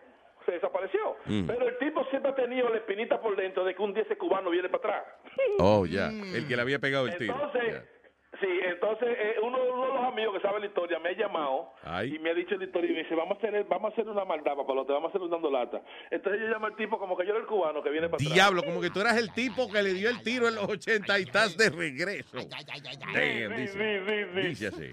se 0.46 0.52
desapareció. 0.52 1.16
Mm. 1.26 1.46
Pero 1.46 1.68
el 1.68 1.78
tipo 1.78 2.02
siempre 2.06 2.32
ha 2.32 2.34
tenido 2.34 2.68
la 2.70 2.78
espinita 2.78 3.20
por 3.20 3.36
dentro 3.36 3.62
de 3.62 3.74
que 3.74 3.82
un 3.82 3.92
día 3.92 4.02
ese 4.02 4.16
cubano 4.16 4.50
viene 4.50 4.70
para 4.70 4.98
atrás. 4.98 5.14
Oh, 5.58 5.84
ya. 5.86 6.08
El 6.08 6.48
que 6.48 6.56
le 6.56 6.62
había 6.62 6.78
pegado 6.78 7.06
el 7.06 7.16
tiro. 7.18 7.34
Entonces, 7.34 7.84
sí, 8.40 8.60
entonces 8.64 9.08
eh, 9.18 9.36
uno, 9.42 9.58
uno 9.72 9.86
de 9.86 9.94
los 9.94 10.04
amigos 10.04 10.34
que 10.34 10.40
sabe 10.40 10.60
la 10.60 10.66
historia 10.66 10.98
me 10.98 11.10
ha 11.10 11.12
llamado 11.16 11.72
Ay. 11.82 12.14
y 12.14 12.18
me 12.18 12.30
ha 12.30 12.34
dicho 12.34 12.54
la 12.56 12.64
historia 12.64 12.90
y 12.90 12.94
me 12.94 13.02
dice, 13.02 13.14
vamos 13.14 13.36
a 13.36 13.46
hacer, 13.46 13.64
vamos 13.64 13.90
a 13.90 13.92
hacer 13.92 14.08
una 14.08 14.24
maldad, 14.24 14.56
papalote, 14.56 14.92
vamos 14.92 15.08
a 15.08 15.10
hacer 15.10 15.20
un 15.22 15.30
dando 15.30 15.50
lata. 15.50 15.82
Entonces 16.10 16.40
yo 16.42 16.48
llamo 16.48 16.66
al 16.66 16.76
tipo 16.76 16.98
como 16.98 17.16
que 17.16 17.24
yo 17.24 17.30
era 17.30 17.40
el 17.40 17.46
cubano 17.46 17.82
que 17.82 17.90
viene 17.90 18.08
para 18.08 18.16
atrás. 18.22 18.34
Diablo, 18.34 18.62
como 18.62 18.80
que 18.80 18.90
tú 18.90 19.00
eras 19.00 19.16
el 19.16 19.32
tipo 19.32 19.70
que 19.70 19.82
le 19.82 19.92
dio 19.94 20.08
el 20.10 20.22
tiro 20.22 20.48
en 20.48 20.54
los 20.56 20.68
80 20.68 21.18
y 21.18 21.22
estás 21.22 21.56
de 21.56 21.70
regreso. 21.70 22.38
Damn, 22.38 23.56
dice, 23.56 24.30
dice 24.42 24.66
así. 24.68 24.90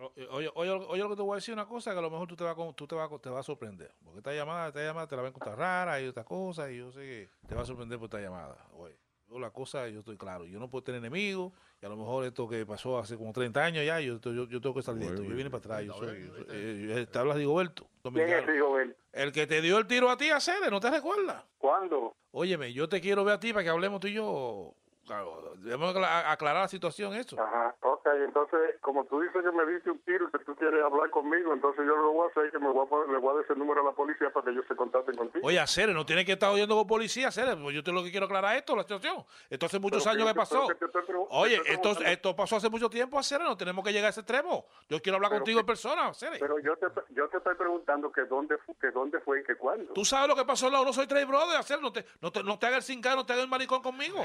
O- 0.00 0.12
Oye, 0.30 0.48
oye, 0.54 0.70
oye, 0.70 1.02
lo 1.02 1.08
que 1.08 1.16
te 1.16 1.22
voy 1.22 1.32
a 1.32 1.34
decir 1.36 1.52
una 1.52 1.66
cosa 1.66 1.90
que 1.92 1.98
a 1.98 2.02
lo 2.02 2.08
mejor 2.10 2.28
tú 2.28 2.36
te 2.36 2.44
vas 2.44 2.54
tú 2.76 2.86
te 2.86 2.94
vas, 2.94 3.10
te 3.20 3.30
vas 3.30 3.40
a 3.40 3.42
sorprender. 3.42 3.90
Porque 4.04 4.18
esta 4.18 4.32
llamada, 4.32 4.68
esta 4.68 4.80
llamada 4.80 5.08
te 5.08 5.16
la 5.16 5.22
va 5.22 5.28
a 5.28 5.30
encontrar 5.30 5.58
rara 5.58 6.00
y 6.00 6.06
otras 6.06 6.24
cosas 6.24 6.70
y 6.70 6.78
yo 6.78 6.92
sé 6.92 7.00
que 7.00 7.28
te 7.48 7.54
va 7.56 7.62
a 7.62 7.64
sorprender 7.64 7.98
por 7.98 8.06
esta 8.06 8.20
llamada. 8.20 8.56
Oye, 8.74 8.96
yo 9.30 9.38
la 9.38 9.50
cosa, 9.50 9.88
yo 9.88 10.00
estoy 10.00 10.16
claro, 10.16 10.46
yo 10.46 10.58
no 10.58 10.68
puedo 10.70 10.82
tener 10.84 11.00
enemigos 11.00 11.52
y 11.82 11.86
a 11.86 11.88
lo 11.88 11.96
mejor 11.96 12.24
esto 12.24 12.48
que 12.48 12.64
pasó 12.64 12.98
hace 12.98 13.16
como 13.16 13.32
30 13.32 13.62
años 13.64 13.84
ya, 13.84 14.00
yo, 14.00 14.18
yo, 14.20 14.48
yo 14.48 14.60
tengo 14.60 14.74
que 14.74 14.82
salir 14.82 15.00
de 15.00 15.06
esto. 15.08 15.22
Yo 15.22 15.36
vine 15.36 15.50
para 15.50 15.58
atrás, 15.58 15.84
yo 15.84 15.92
soy, 15.94 16.24
yo 16.26 16.34
soy- 16.34 16.46
eh, 16.48 16.96
eh, 17.02 17.06
te 17.10 17.18
hablas 17.18 17.34
de 17.36 17.40
Rigoberto. 17.40 17.86
¿Quién 18.02 18.28
es 18.30 18.46
Rigoberto? 18.46 18.96
El 19.12 19.32
que 19.32 19.46
te 19.46 19.60
dio 19.60 19.78
el 19.78 19.86
tiro 19.86 20.10
a 20.10 20.16
ti 20.16 20.30
a 20.30 20.40
Cere, 20.40 20.70
¿no 20.70 20.80
te 20.80 20.90
recuerdas? 20.90 21.44
¿Cuándo? 21.58 22.14
Óyeme, 22.30 22.72
yo 22.72 22.88
te 22.88 23.00
quiero 23.00 23.24
ver 23.24 23.34
a 23.34 23.40
ti 23.40 23.52
para 23.52 23.64
que 23.64 23.70
hablemos 23.70 24.00
tú 24.00 24.06
y 24.08 24.12
yo. 24.14 24.74
Claro, 25.08 25.54
debemos 25.56 25.94
acla- 25.96 26.30
aclarar 26.30 26.62
la 26.62 26.68
situación, 26.68 27.14
eso. 27.14 27.40
Ajá, 27.40 27.74
ok, 27.82 28.06
entonces, 28.26 28.76
como 28.80 29.04
tú 29.06 29.20
dices 29.20 29.42
que 29.42 29.50
me 29.50 29.66
diste 29.66 29.90
un 29.90 29.98
tiro 30.00 30.28
y 30.28 30.30
que 30.30 30.44
tú 30.44 30.54
quieres 30.54 30.84
hablar 30.84 31.10
conmigo, 31.10 31.52
entonces 31.52 31.84
yo 31.86 31.96
lo 31.96 32.12
voy 32.12 32.28
a 32.28 32.30
hacer 32.30 32.44
es 32.46 32.52
que 32.52 32.58
me 32.58 32.68
voy 32.70 32.86
a 32.86 32.88
poner, 32.88 33.08
le 33.08 33.18
voy 33.18 33.30
a 33.30 33.34
dar 33.36 33.44
ese 33.44 33.54
número 33.56 33.80
a 33.80 33.84
la 33.84 33.92
policía 33.92 34.30
para 34.30 34.44
que 34.44 34.50
ellos 34.52 34.64
se 34.68 34.76
contacten 34.76 35.16
contigo. 35.16 35.46
Oye, 35.46 35.66
Cere, 35.66 35.92
no 35.94 36.06
tiene 36.06 36.24
que 36.24 36.32
estar 36.32 36.50
oyendo 36.50 36.76
con 36.76 36.86
policía, 36.86 37.30
Cere. 37.32 37.56
Pues 37.56 37.74
yo 37.74 37.82
te 37.82 37.90
lo 37.90 38.04
que 38.04 38.10
quiero 38.10 38.26
aclarar 38.26 38.56
esto, 38.56 38.76
la 38.76 38.82
situación. 38.82 39.24
Esto 39.50 39.66
hace 39.66 39.78
muchos 39.78 40.04
Pero 40.04 40.12
años 40.14 40.28
que- 40.28 40.34
pasó. 40.34 40.66
que 40.68 40.74
te 40.74 40.98
Oye, 41.30 41.60
esto, 41.66 41.90
esto 42.04 42.36
pasó 42.36 42.56
hace 42.56 42.68
mucho 42.68 42.88
tiempo, 42.88 43.22
Cere. 43.22 43.44
No 43.44 43.56
tenemos 43.56 43.84
que 43.84 43.92
llegar 43.92 44.06
a 44.08 44.10
ese 44.10 44.20
extremo. 44.20 44.66
Yo 44.88 45.00
quiero 45.00 45.16
hablar 45.16 45.30
Pero 45.30 45.40
contigo 45.40 45.56
que- 45.58 45.60
en 45.60 45.66
persona, 45.66 46.12
Cere. 46.14 46.38
Pero 46.38 46.58
yo 46.60 46.76
te, 46.76 46.86
yo 47.10 47.28
te 47.28 47.38
estoy 47.38 47.54
preguntando 47.54 48.12
que 48.12 48.22
dónde, 48.26 48.56
que 48.80 48.90
dónde 48.90 49.20
fue 49.20 49.40
y 49.40 49.44
que 49.44 49.54
cuándo. 49.56 49.92
Tú 49.94 50.04
sabes 50.04 50.28
lo 50.28 50.36
que 50.36 50.44
pasó 50.44 50.66
en 50.66 50.74
la 50.74 50.80
1 50.82 50.92
Soy 50.92 51.06
Trade 51.06 51.24
Brother, 51.24 51.62
Cere. 51.64 51.80
No 51.80 51.92
te, 51.92 52.04
no, 52.20 52.30
te, 52.30 52.42
no 52.42 52.58
te 52.58 52.66
hagas 52.66 52.78
el 52.78 52.82
cincán, 52.94 53.16
no 53.16 53.24
te 53.24 53.32
hagas 53.32 53.44
el 53.44 53.50
maricón 53.50 53.82
conmigo. 53.82 54.18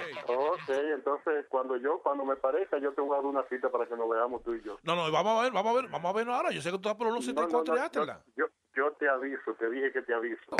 Entonces 0.80 1.46
cuando 1.50 1.78
yo, 1.78 2.00
cuando 2.02 2.26
me 2.26 2.36
parezca, 2.36 2.78
yo 2.80 2.94
te 2.94 3.02
voy 3.02 3.14
a 3.14 3.18
dar 3.18 3.26
una 3.26 3.44
cita 3.48 3.70
para 3.70 3.86
que 3.86 3.96
nos 3.96 4.10
veamos 4.10 4.44
tú 4.44 4.54
y 4.54 4.62
yo. 4.64 4.78
No, 4.84 4.96
no, 4.96 5.12
vamos 5.12 5.40
a 5.40 5.44
ver, 5.44 5.52
vamos 5.52 5.72
a 5.78 5.82
ver, 5.82 5.90
vamos 5.92 6.10
a 6.14 6.18
vernos 6.18 6.36
ahora. 6.36 6.52
Yo 6.52 6.62
sé 6.62 6.70
que 6.72 6.78
tú 6.78 6.88
estás 6.90 6.96
por 6.96 7.08
los 7.12 7.24
174 7.24 7.74
No, 7.74 7.74
no, 7.74 7.78
y 7.78 7.80
no, 7.80 7.86
Áterla. 7.86 8.24
yo, 8.36 8.46
yo 8.76 8.92
te 8.94 9.10
aviso, 9.10 9.54
te 9.56 9.70
dije 9.70 9.92
que 9.92 10.02
te 10.02 10.14
aviso. 10.14 10.56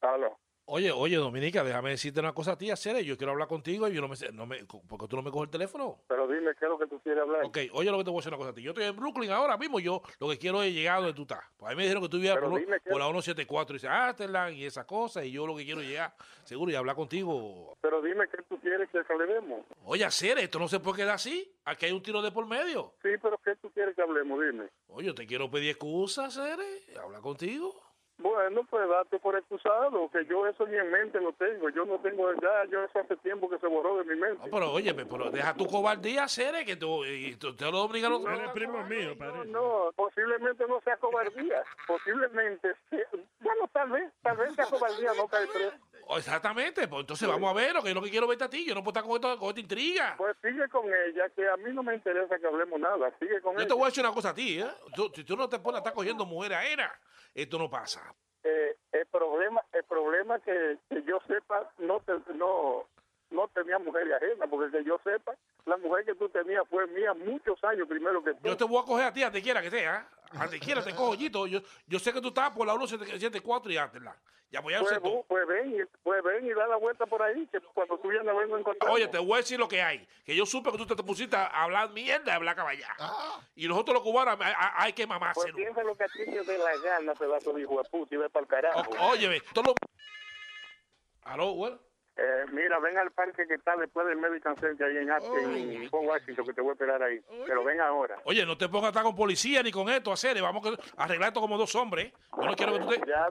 Aló. 0.00 0.36
Oye, 0.72 0.92
oye, 0.92 1.16
Dominica, 1.16 1.64
déjame 1.64 1.90
decirte 1.90 2.20
una 2.20 2.32
cosa 2.32 2.52
a 2.52 2.56
ti, 2.56 2.70
Cere. 2.76 3.04
Yo 3.04 3.16
quiero 3.16 3.32
hablar 3.32 3.48
contigo 3.48 3.88
y 3.88 3.92
yo 3.92 4.00
no 4.00 4.06
me 4.06 4.14
sé, 4.14 4.30
no 4.30 4.46
me, 4.46 4.64
porque 4.88 5.08
tú 5.08 5.16
no 5.16 5.22
me 5.22 5.32
coges 5.32 5.46
el 5.48 5.50
teléfono. 5.50 5.98
Pero 6.06 6.28
dime 6.28 6.52
qué 6.56 6.66
es 6.66 6.70
lo 6.70 6.78
que 6.78 6.86
tú 6.86 7.00
quieres 7.00 7.22
hablar. 7.22 7.44
Ok, 7.44 7.58
oye 7.72 7.90
lo 7.90 7.98
que 7.98 8.04
te 8.04 8.10
voy 8.10 8.18
a 8.18 8.20
decir 8.20 8.28
una 8.28 8.36
cosa 8.38 8.50
a 8.50 8.54
ti. 8.54 8.62
Yo 8.62 8.70
estoy 8.70 8.84
en 8.84 8.94
Brooklyn 8.94 9.32
ahora 9.32 9.56
mismo, 9.56 9.80
yo 9.80 10.00
lo 10.20 10.28
que 10.28 10.38
quiero 10.38 10.62
es 10.62 10.72
llegar 10.72 10.98
donde 11.00 11.12
tú 11.14 11.22
estás. 11.22 11.40
Pues 11.56 11.70
a 11.72 11.74
mí 11.74 11.76
me 11.78 11.82
dijeron 11.82 12.04
que 12.04 12.08
tú 12.08 12.18
vivías 12.18 12.38
por, 12.38 12.50
qué- 12.60 12.66
por 12.88 12.98
la 13.00 13.06
174 13.06 13.74
y 13.74 13.78
dice 13.78 13.88
Asterland 13.88 14.54
y 14.56 14.64
esas 14.64 14.84
cosas, 14.84 15.24
y 15.24 15.32
yo 15.32 15.44
lo 15.44 15.56
que 15.56 15.64
quiero 15.64 15.80
es 15.80 15.88
llegar, 15.88 16.14
seguro, 16.44 16.70
y 16.70 16.76
hablar 16.76 16.94
contigo. 16.94 17.76
Pero 17.80 18.00
dime 18.00 18.28
qué 18.28 18.40
tú 18.48 18.56
quieres 18.60 18.88
que 18.90 18.98
hablemos. 19.12 19.66
Oye, 19.86 20.04
hacer 20.04 20.38
esto 20.38 20.60
no 20.60 20.68
se 20.68 20.78
puede 20.78 20.98
quedar 20.98 21.16
así. 21.16 21.52
Aquí 21.64 21.86
hay 21.86 21.92
un 21.92 22.02
tiro 22.02 22.22
de 22.22 22.30
por 22.30 22.46
medio. 22.46 22.94
Sí, 23.02 23.08
pero 23.20 23.38
¿qué 23.44 23.56
tú 23.56 23.70
quieres 23.72 23.96
que 23.96 24.02
hablemos? 24.02 24.38
Dime. 24.40 24.68
Oye, 24.86 25.08
yo 25.08 25.14
te 25.16 25.26
quiero 25.26 25.50
pedir 25.50 25.70
excusas, 25.70 26.32
Cere, 26.32 26.84
hablar 27.02 27.20
contigo. 27.22 27.74
Bueno, 28.20 28.66
pues 28.68 28.88
date 28.88 29.18
por 29.18 29.34
excusado, 29.36 30.10
que 30.10 30.24
yo 30.26 30.46
eso 30.46 30.66
ni 30.66 30.76
en 30.76 30.90
mente 30.90 31.20
lo 31.20 31.32
tengo. 31.32 31.68
Yo 31.70 31.84
no 31.84 31.98
tengo 32.00 32.30
ya, 32.34 32.64
yo 32.70 32.82
eso 32.84 32.98
hace 32.98 33.16
tiempo 33.18 33.48
que 33.48 33.58
se 33.58 33.66
borró 33.66 33.96
de 33.98 34.04
mi 34.04 34.20
mente. 34.20 34.44
No, 34.44 34.50
pero 34.50 34.72
oye, 34.72 34.92
pero 34.94 35.30
deja 35.30 35.54
tu 35.54 35.66
cobardía, 35.66 36.28
Cere, 36.28 36.64
que 36.64 36.76
tú, 36.76 37.04
y 37.04 37.34
tú- 37.36 37.54
te 37.56 37.64
los 37.64 37.72
dominicanos... 37.74 38.20
Eres 38.26 38.50
primo 38.52 38.84
mío, 38.84 39.16
parece. 39.18 39.46
No, 39.46 39.90
posiblemente 39.96 40.66
no 40.66 40.80
sea 40.82 40.96
cobardía. 40.98 41.62
Posiblemente, 41.86 42.74
sí. 42.90 42.98
bueno, 43.40 43.68
tal 43.72 43.90
vez, 43.90 44.12
tal 44.22 44.36
vez 44.36 44.54
sea 44.54 44.66
cobardía, 44.66 45.12
no 45.16 45.26
cae 45.26 45.46
preso. 45.46 45.72
Exactamente, 46.18 46.88
pues 46.88 47.00
entonces 47.00 47.28
vamos 47.28 47.50
a 47.50 47.54
ver, 47.54 47.74
lo 47.74 47.82
que 47.82 47.90
es 47.90 47.94
lo 47.94 48.02
que 48.02 48.10
quiero 48.10 48.26
verte 48.26 48.44
a 48.44 48.50
ti. 48.50 48.64
Yo 48.64 48.74
no 48.74 48.82
puedo 48.82 48.98
estar 48.98 49.04
con, 49.04 49.14
esto- 49.16 49.38
con 49.38 49.48
esta 49.50 49.60
intriga. 49.60 50.14
Pues 50.16 50.36
sigue 50.42 50.68
con 50.68 50.86
ella, 50.86 51.28
que 51.30 51.48
a 51.48 51.56
mí 51.56 51.72
no 51.72 51.82
me 51.82 51.94
interesa 51.94 52.38
que 52.38 52.46
hablemos 52.46 52.78
nada. 52.80 53.12
Sigue 53.18 53.40
con 53.40 53.54
Yo 53.54 53.60
ella. 53.60 53.68
te 53.68 53.74
voy 53.74 53.82
a 53.84 53.86
decir 53.86 54.04
una 54.04 54.12
cosa 54.14 54.30
a 54.30 54.34
ti, 54.34 54.60
¿eh? 54.60 54.66
Tú- 54.94 55.10
si 55.14 55.24
tú 55.24 55.36
no 55.36 55.48
te 55.48 55.58
pones 55.58 55.76
a 55.76 55.78
estar 55.78 55.94
cogiendo 55.94 56.24
mujeres 56.26 56.58
ajenas, 56.58 56.92
esto 57.34 57.58
no 57.58 57.68
pasa. 57.70 58.14
Eh, 58.42 58.76
el 58.92 59.06
problema, 59.06 59.60
el 59.72 59.84
problema 59.84 60.38
que, 60.40 60.78
que 60.88 61.02
yo 61.04 61.20
sepa, 61.28 61.70
no 61.78 62.00
te, 62.00 62.12
no, 62.34 62.86
no 63.30 63.48
tenía 63.48 63.78
mujer 63.78 64.12
ajena, 64.12 64.46
porque 64.46 64.70
que 64.76 64.84
yo 64.84 64.98
sepa, 65.04 65.34
la 65.66 65.76
mujer 65.76 66.04
que 66.04 66.14
tú 66.14 66.28
tenías 66.28 66.62
fue 66.68 66.86
mía 66.88 67.14
muchos 67.14 67.62
años 67.64 67.86
primero 67.88 68.22
que 68.22 68.32
tú. 68.34 68.40
Yo 68.44 68.56
te 68.56 68.64
voy 68.64 68.82
a 68.82 68.86
coger 68.86 69.04
a 69.06 69.12
ti, 69.12 69.22
a 69.22 69.30
te 69.30 69.42
quiera 69.42 69.62
que 69.62 69.70
sea. 69.70 70.08
A 70.38 70.46
te 70.48 70.60
quiera 70.60 70.82
te 70.82 70.94
cojo, 70.94 71.14
Yito. 71.14 71.46
Yo, 71.46 71.60
yo 71.86 71.98
sé 71.98 72.12
que 72.12 72.20
tú 72.20 72.28
estás 72.28 72.50
por 72.50 72.66
la 72.66 72.74
174 72.74 73.72
y 73.72 73.76
hátela. 73.76 74.16
Ya 74.52 74.60
voy 74.60 74.74
a 74.74 74.80
Pues, 74.80 74.90
hacer 74.90 75.02
todo. 75.02 75.22
pues 75.28 75.46
ven, 75.46 75.76
y- 75.80 75.84
pues 76.02 76.22
ven 76.24 76.44
y 76.44 76.50
da 76.52 76.66
la 76.66 76.74
vuelta 76.74 77.06
por 77.06 77.22
ahí, 77.22 77.46
que 77.52 77.60
cuando 77.60 77.96
tú 77.98 78.08
vienes 78.08 78.26
vengo 78.36 78.56
a 78.56 78.58
encontrar. 78.58 78.90
Oye, 78.92 79.06
te 79.06 79.18
voy 79.18 79.34
a 79.34 79.36
decir 79.36 79.60
lo 79.60 79.68
que 79.68 79.80
hay. 79.80 80.04
Que 80.24 80.34
yo 80.34 80.44
supe 80.44 80.72
que 80.72 80.76
tú 80.78 80.86
te, 80.86 80.96
te 80.96 81.04
pusiste 81.04 81.36
a 81.36 81.46
hablar 81.62 81.90
mierda, 81.90 82.32
a 82.32 82.36
hablar 82.36 82.56
caballá. 82.56 82.88
Y 83.54 83.68
nosotros 83.68 83.94
los 83.94 84.02
cubanos 84.02 84.36
hay, 84.40 84.92
que 84.92 85.06
Pues 85.06 85.20
mamárselo. 85.20 85.54
piensa 85.54 85.84
lo 85.84 85.94
que 85.96 86.02
a 86.02 86.08
ti 86.08 86.24
te 86.24 86.42
dé 86.42 86.58
la 86.58 86.76
gana, 86.78 87.14
pedazo 87.14 87.52
de 87.52 87.62
hijo 87.62 87.80
de 87.80 87.88
puta, 87.90 88.12
y 88.14 88.18
ve 88.18 88.28
para 88.28 88.42
el 88.42 88.48
carajo. 88.48 88.82
Óyeme, 89.12 89.40
todos 89.52 89.68
los... 89.68 89.74
¿Aló, 91.22 91.54
bueno? 91.54 91.78
Eh, 92.16 92.44
mira, 92.52 92.78
ven 92.80 92.98
al 92.98 93.10
parque 93.12 93.46
que 93.46 93.54
está 93.54 93.76
después 93.76 94.06
del 94.06 94.18
Medical 94.18 94.54
Center 94.58 94.86
ahí 94.86 94.96
en, 94.98 95.10
en 95.82 95.88
Fort 95.90 96.04
Washington, 96.06 96.44
que 96.44 96.52
te 96.52 96.60
voy 96.60 96.70
a 96.70 96.72
esperar 96.72 97.02
ahí. 97.02 97.18
Pero 97.46 97.64
ven 97.64 97.80
ahora. 97.80 98.18
Oye, 98.24 98.44
no 98.44 98.58
te 98.58 98.68
pongas 98.68 98.86
a 98.86 98.88
estar 98.88 99.02
con 99.04 99.16
policía 99.16 99.62
ni 99.62 99.70
con 99.72 99.88
esto, 99.88 100.10
a 100.10 100.14
hacer. 100.14 100.40
Vamos 100.42 100.66
a 100.96 101.02
arreglar 101.04 101.28
esto 101.28 101.40
como 101.40 101.56
dos 101.56 101.74
hombres. 101.76 102.12
Yo 102.36 102.42
no 102.44 102.54
quiero 102.54 102.72
que 102.74 102.78
tú 102.80 102.88
te... 102.88 102.96
Ya, 103.06 103.28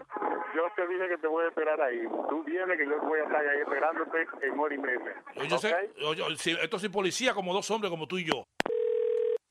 yo 0.56 0.64
te 0.76 0.88
dije 0.88 1.08
que 1.08 1.18
te 1.18 1.28
voy 1.28 1.46
a 1.46 1.50
esperar 1.50 1.80
ahí. 1.82 2.02
Tú 2.30 2.44
vienes 2.44 2.78
que 2.78 2.86
yo 2.88 3.00
voy 3.02 3.20
a 3.20 3.24
estar 3.24 3.48
ahí 3.48 3.60
esperándote 3.62 4.28
en 4.42 4.60
hora 4.60 4.74
y 4.74 4.78
media. 4.80 5.24
Yo, 5.36 5.44
yo 5.44 5.56
¿Ok? 5.58 5.62
sé, 5.62 5.76
oye, 6.06 6.24
si- 6.38 6.52
esto 6.60 6.80
sin 6.80 6.92
policía, 6.92 7.34
como 7.36 7.54
dos 7.54 7.70
hombres, 7.70 7.92
como 7.92 8.08
tú 8.08 8.18
y 8.18 8.26
yo. 8.26 8.44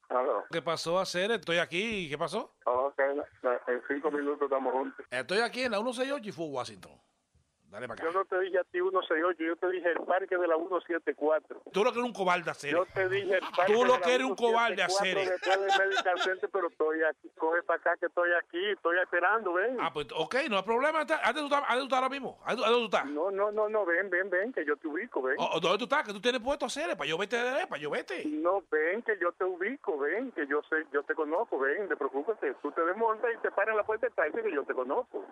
Aló. 0.08 0.44
¿Qué 0.50 0.62
pasó, 0.62 0.98
hacer? 0.98 1.30
Estoy 1.32 1.58
aquí. 1.58 2.08
¿Qué 2.08 2.16
pasó? 2.16 2.54
Ok, 2.64 2.98
en 2.98 3.82
cinco 3.86 4.10
minutos 4.10 4.42
estamos 4.42 4.72
juntos. 4.72 5.06
Estoy 5.10 5.40
aquí 5.40 5.62
en 5.62 5.72
la 5.72 5.78
168 5.78 6.28
y 6.28 6.32
fue 6.32 6.46
Washington. 6.46 6.92
Dale 7.70 7.86
para 7.86 8.00
acá. 8.00 8.10
Yo 8.10 8.18
no 8.18 8.24
te 8.24 8.40
dije 8.40 8.58
a 8.58 8.64
ti 8.64 8.78
168, 8.78 9.44
yo 9.44 9.56
te 9.56 9.70
dije 9.70 9.90
el 9.90 10.00
parque 10.00 10.36
de 10.38 10.48
la 10.48 10.56
174. 10.56 11.62
Tú 11.72 11.84
lo 11.84 11.92
que 11.92 11.98
eres 11.98 12.08
un 12.08 12.14
cobarde, 12.14 12.50
hacer. 12.50 12.70
Yo 12.70 12.86
te 12.86 13.08
dije 13.08 13.34
el 13.34 13.40
parque 13.40 13.72
Tú 13.72 13.84
lo 13.84 13.92
de 13.92 13.98
la 13.98 14.04
que 14.06 14.14
eres 14.14 14.26
un 14.26 14.36
cobarde, 14.36 14.76
174 14.76 15.20
hacer. 15.20 15.28
Después 15.28 15.60
del 15.60 15.88
Medical 15.88 16.18
Center, 16.20 16.50
pero 16.50 16.68
estoy 16.68 17.02
aquí. 17.02 17.30
Coge 17.36 17.62
para 17.64 17.80
acá 17.80 17.96
que 18.00 18.06
estoy 18.06 18.30
aquí, 18.32 18.64
estoy 18.70 18.98
esperando, 18.98 19.52
ven. 19.52 19.76
Ah, 19.80 19.92
pues, 19.92 20.06
ok, 20.14 20.36
no 20.48 20.56
hay 20.56 20.62
problema. 20.62 21.04
¿Dónde 21.04 21.40
tú 21.40 21.44
estás, 21.44 21.92
ahora 21.92 22.08
mismo? 22.08 22.40
¿A 22.44 22.54
¿Dónde 22.54 22.72
tú 22.72 22.84
estás? 22.84 23.06
No, 23.06 23.30
no, 23.30 23.52
no, 23.52 23.68
no, 23.68 23.84
ven, 23.84 24.08
ven, 24.08 24.30
ven, 24.30 24.52
que 24.52 24.64
yo 24.64 24.76
te 24.76 24.88
ubico, 24.88 25.20
ven. 25.20 25.36
Oh, 25.38 25.60
¿Dónde 25.60 25.78
tú 25.78 25.84
estás? 25.84 26.06
Que 26.06 26.12
tú 26.12 26.20
tienes 26.20 26.40
puesto 26.40 26.64
a 26.64 26.68
hacer, 26.68 26.96
para 26.96 27.08
yo 27.08 27.18
vete, 27.18 27.36
para 27.68 27.80
yo 27.80 27.90
vete. 27.90 28.24
No, 28.24 28.62
ven, 28.70 29.02
que 29.02 29.18
yo 29.20 29.32
te 29.32 29.44
ubico, 29.44 29.98
ven, 29.98 30.32
que 30.32 30.46
yo 30.46 30.62
sé, 30.70 30.86
yo 30.92 31.02
te 31.02 31.14
conozco, 31.14 31.58
ven, 31.58 31.88
te 31.88 31.96
preocupes, 31.96 32.36
tú 32.62 32.72
te 32.72 32.80
desmontas 32.82 33.30
y 33.34 33.38
te 33.42 33.50
paras 33.50 33.72
en 33.72 33.76
la 33.76 33.84
puerta 33.84 34.06
de 34.06 34.42
que 34.42 34.52
yo 34.52 34.64
te 34.64 34.74
conozco. 34.74 35.24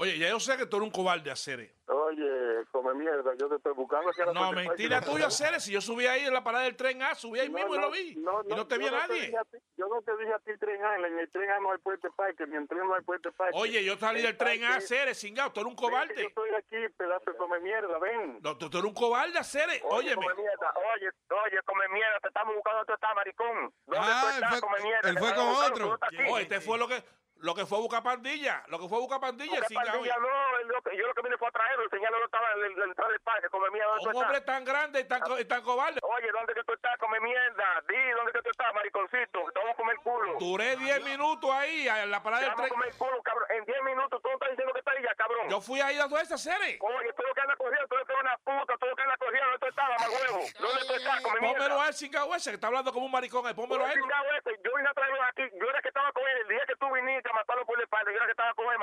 Oye, 0.00 0.16
ya 0.18 0.28
yo 0.30 0.40
sé 0.40 0.56
que 0.56 0.64
tú 0.64 0.78
eres 0.78 0.86
un 0.86 0.92
cobarde, 0.92 1.30
hacer. 1.30 1.74
Oye, 1.86 2.64
come 2.72 2.94
mierda, 2.94 3.34
yo 3.38 3.48
te 3.50 3.56
estoy 3.56 3.74
buscando 3.74 4.10
la 4.16 4.32
No, 4.32 4.52
mentira 4.52 5.02
tuya, 5.02 5.26
hacer. 5.26 5.60
Si 5.60 5.72
yo 5.72 5.82
subí 5.82 6.06
ahí 6.06 6.24
en 6.24 6.32
la 6.32 6.42
parada 6.42 6.64
del 6.64 6.74
tren 6.74 7.02
A, 7.02 7.14
subí 7.14 7.38
ahí 7.38 7.50
No, 7.50 7.58
mismo 7.58 7.74
y 7.74 7.78
lo 7.78 7.90
vi. 7.90 8.14
no, 8.16 8.40
y 8.42 8.48
no 8.54 8.66
te 8.66 8.78
vi 8.78 8.86
a 8.86 8.90
te 8.90 8.96
nadie. 8.96 9.26
ti- 9.50 9.58
yo 9.76 9.88
no 9.88 10.00
te 10.00 10.16
dije 10.16 10.32
a 10.32 10.38
ti 10.38 10.52
tren 10.58 10.82
A, 10.82 10.96
en 10.96 11.18
el 11.18 11.30
tren 11.30 11.50
A 11.50 11.60
no 11.60 11.72
hay 11.72 11.78
puente 11.78 12.08
parque, 12.16 12.46
ni 12.46 12.56
en 12.56 12.66
tren 12.66 12.80
no 12.86 12.94
hay 12.94 13.02
puente 13.02 13.30
parque. 13.32 13.52
Oye, 13.58 13.84
yo 13.84 13.98
salí 13.98 14.22
del 14.22 14.38
tren 14.38 14.64
A, 14.64 14.76
hacer, 14.76 15.14
cingado. 15.14 15.52
Tú 15.52 15.60
eres 15.60 15.70
un 15.70 15.76
que 15.76 15.82
Yo 15.82 15.88
cobarde. 15.90 16.22
estoy 16.26 16.50
aquí, 16.56 16.94
pedazo 16.96 17.30
de 17.32 17.36
come 17.36 17.60
mierda, 17.60 17.98
ven. 17.98 18.38
No, 18.40 18.56
tú, 18.56 18.70
tú 18.70 18.78
eres 18.78 18.88
un 18.88 18.94
cobarde, 18.94 19.38
hacer. 19.38 19.68
Óyeme. 19.84 20.14
come 20.14 20.34
mierda, 20.34 20.72
oye, 20.96 21.10
oye, 21.44 21.58
come 21.66 21.88
mierda, 21.88 22.18
te 22.22 22.28
estamos 22.28 22.54
buscando 22.54 22.84
tú 22.86 22.94
estás, 22.94 23.14
maricón. 23.14 23.74
¿Dónde 23.84 23.98
Ah, 24.10 24.20
tú 24.22 24.28
estás, 24.30 24.50
fue- 24.50 24.60
come 24.62 24.80
mierda? 24.82 25.08
él 25.10 25.18
fue 25.18 25.34
con 25.34 25.46
otro. 25.48 25.98
Oh, 26.30 26.38
este 26.38 26.60
fue 26.62 26.78
lo 26.78 26.88
que, 26.88 27.02
lo 27.40 27.54
que 27.54 27.66
fue 27.66 27.78
a 27.78 27.80
buscar 27.80 28.02
pandilla. 28.02 28.62
Lo 28.68 28.78
que 28.78 28.88
fue 28.88 28.98
a 28.98 29.00
buscar 29.00 29.20
pandilla, 29.20 29.60
cingado. 29.66 29.86
pandilla 29.92 30.16
no, 30.18 30.58
lo 30.64 30.82
que- 30.82 30.96
yo 30.96 31.06
lo 31.06 31.14
que 31.14 31.22
vine 31.22 31.36
fue 31.38 31.48
a 31.48 31.50
traerlo, 31.50 31.84
el 31.84 31.90
señor 31.90 32.10
no 32.12 32.24
estaba 32.24 32.46
en 32.52 32.78
la 32.78 32.84
entrada 32.84 33.10
del 33.10 33.20
parque, 33.20 33.48
come 33.48 33.70
mierda, 33.70 33.90
¿dónde 33.96 34.08
Un 34.10 34.16
hombre 34.22 34.38
estás? 34.38 34.54
tan 34.54 34.64
grande 34.64 35.00
y 35.00 35.04
tan, 35.04 35.20
y 35.38 35.44
tan 35.44 35.62
cobarde. 35.62 36.00
Oye, 36.02 36.30
¿dónde 36.32 36.54
que 36.54 36.64
tú 36.64 36.72
estás? 36.72 36.96
Come 36.98 37.20
mierda. 37.20 37.82
Di, 37.88 38.10
¿dónde 38.16 38.32
que 38.32 38.42
tú 38.42 38.50
estás, 38.50 38.74
mariconcito? 38.74 39.38
Te 39.52 39.58
vamos 39.60 39.72
a 39.72 39.76
comer 39.76 39.96
culo. 40.02 40.38
Duré 40.38 40.76
10 40.76 41.02
minutos 41.04 41.50
ahí 41.50 41.88
en 41.88 42.10
la 42.10 42.22
parada 42.22 42.42
del 42.42 42.50
a 42.50 42.54
tren. 42.56 42.68
comer 42.68 42.92
culo, 42.98 43.22
cabrón. 43.22 43.46
En 43.50 43.64
10 43.64 43.82
minutos 43.82 44.20
tú 44.22 44.28
no 44.28 44.34
estás 44.34 44.50
diciendo 44.50 44.72
que 44.72 44.78
estás 44.80 44.94
ya, 45.02 45.14
cabrón. 45.14 45.48
Yo 45.48 45.60
fui 45.60 45.80
ahí 45.80 45.96
dando 45.96 46.18
esa 46.18 46.36
serie. 46.38 46.78
Oye, 46.80 47.12
tú 47.14 47.22
lo 47.22 47.34
que 47.34 47.40
andas 47.40 47.56
cogiendo, 47.56 47.86
tú 47.88 47.96
lo 47.96 48.04
que 48.06 48.12
eres 48.12 48.22
una 48.22 48.36
puta, 48.38 48.76
tú 48.78 48.86
lo 48.86 48.96
que 48.96 49.02
andas 49.02 49.18
cogiendo, 49.18 49.50
¿dónde 49.50 49.66
tú 49.66 49.80
mamá 49.80 50.06
huevo? 50.10 50.40
¿Dónde 50.60 50.80
tú 50.86 50.94
estás, 50.94 51.20
come 51.22 51.40
mierda? 51.40 51.58
Pónmelo 51.58 51.80
a 51.80 51.88
él, 51.88 51.94
cingado 51.94 52.34
ese, 52.34 52.50
que 52.50 52.54
está 52.56 52.66
hablando 52.68 52.92
como 52.92 53.06
un 53.06 53.12
maricón. 53.12 53.46
ahí, 53.46 53.54
Pónmelo 53.54 53.84
a 53.84 53.92
él. 53.92 54.00
Chingado 54.00 54.24
este, 54.36 54.60
Yo 54.64 54.70
vine 54.76 54.88
a 54.88 54.94
traerlo 54.94 55.22
aquí. 55.24 55.42
Yo 55.58 55.66
era 55.68 55.80
que 55.82 55.88
estaba 55.88 56.12
con 56.12 56.22
él 56.28 56.36
el 56.42 56.48
día 56.48 56.64
que 56.66 56.76
tú 56.76 56.92
viniste 56.92 57.28
a 57.30 57.32
matarlo 57.32 57.64
por 57.66 57.76
la 57.78 57.84
espalda. 57.84 58.12
Y 58.12 58.14
era 58.16 58.24
que 58.26 58.32
estaba 58.32 58.54
con 58.54 58.70
el 58.72 58.78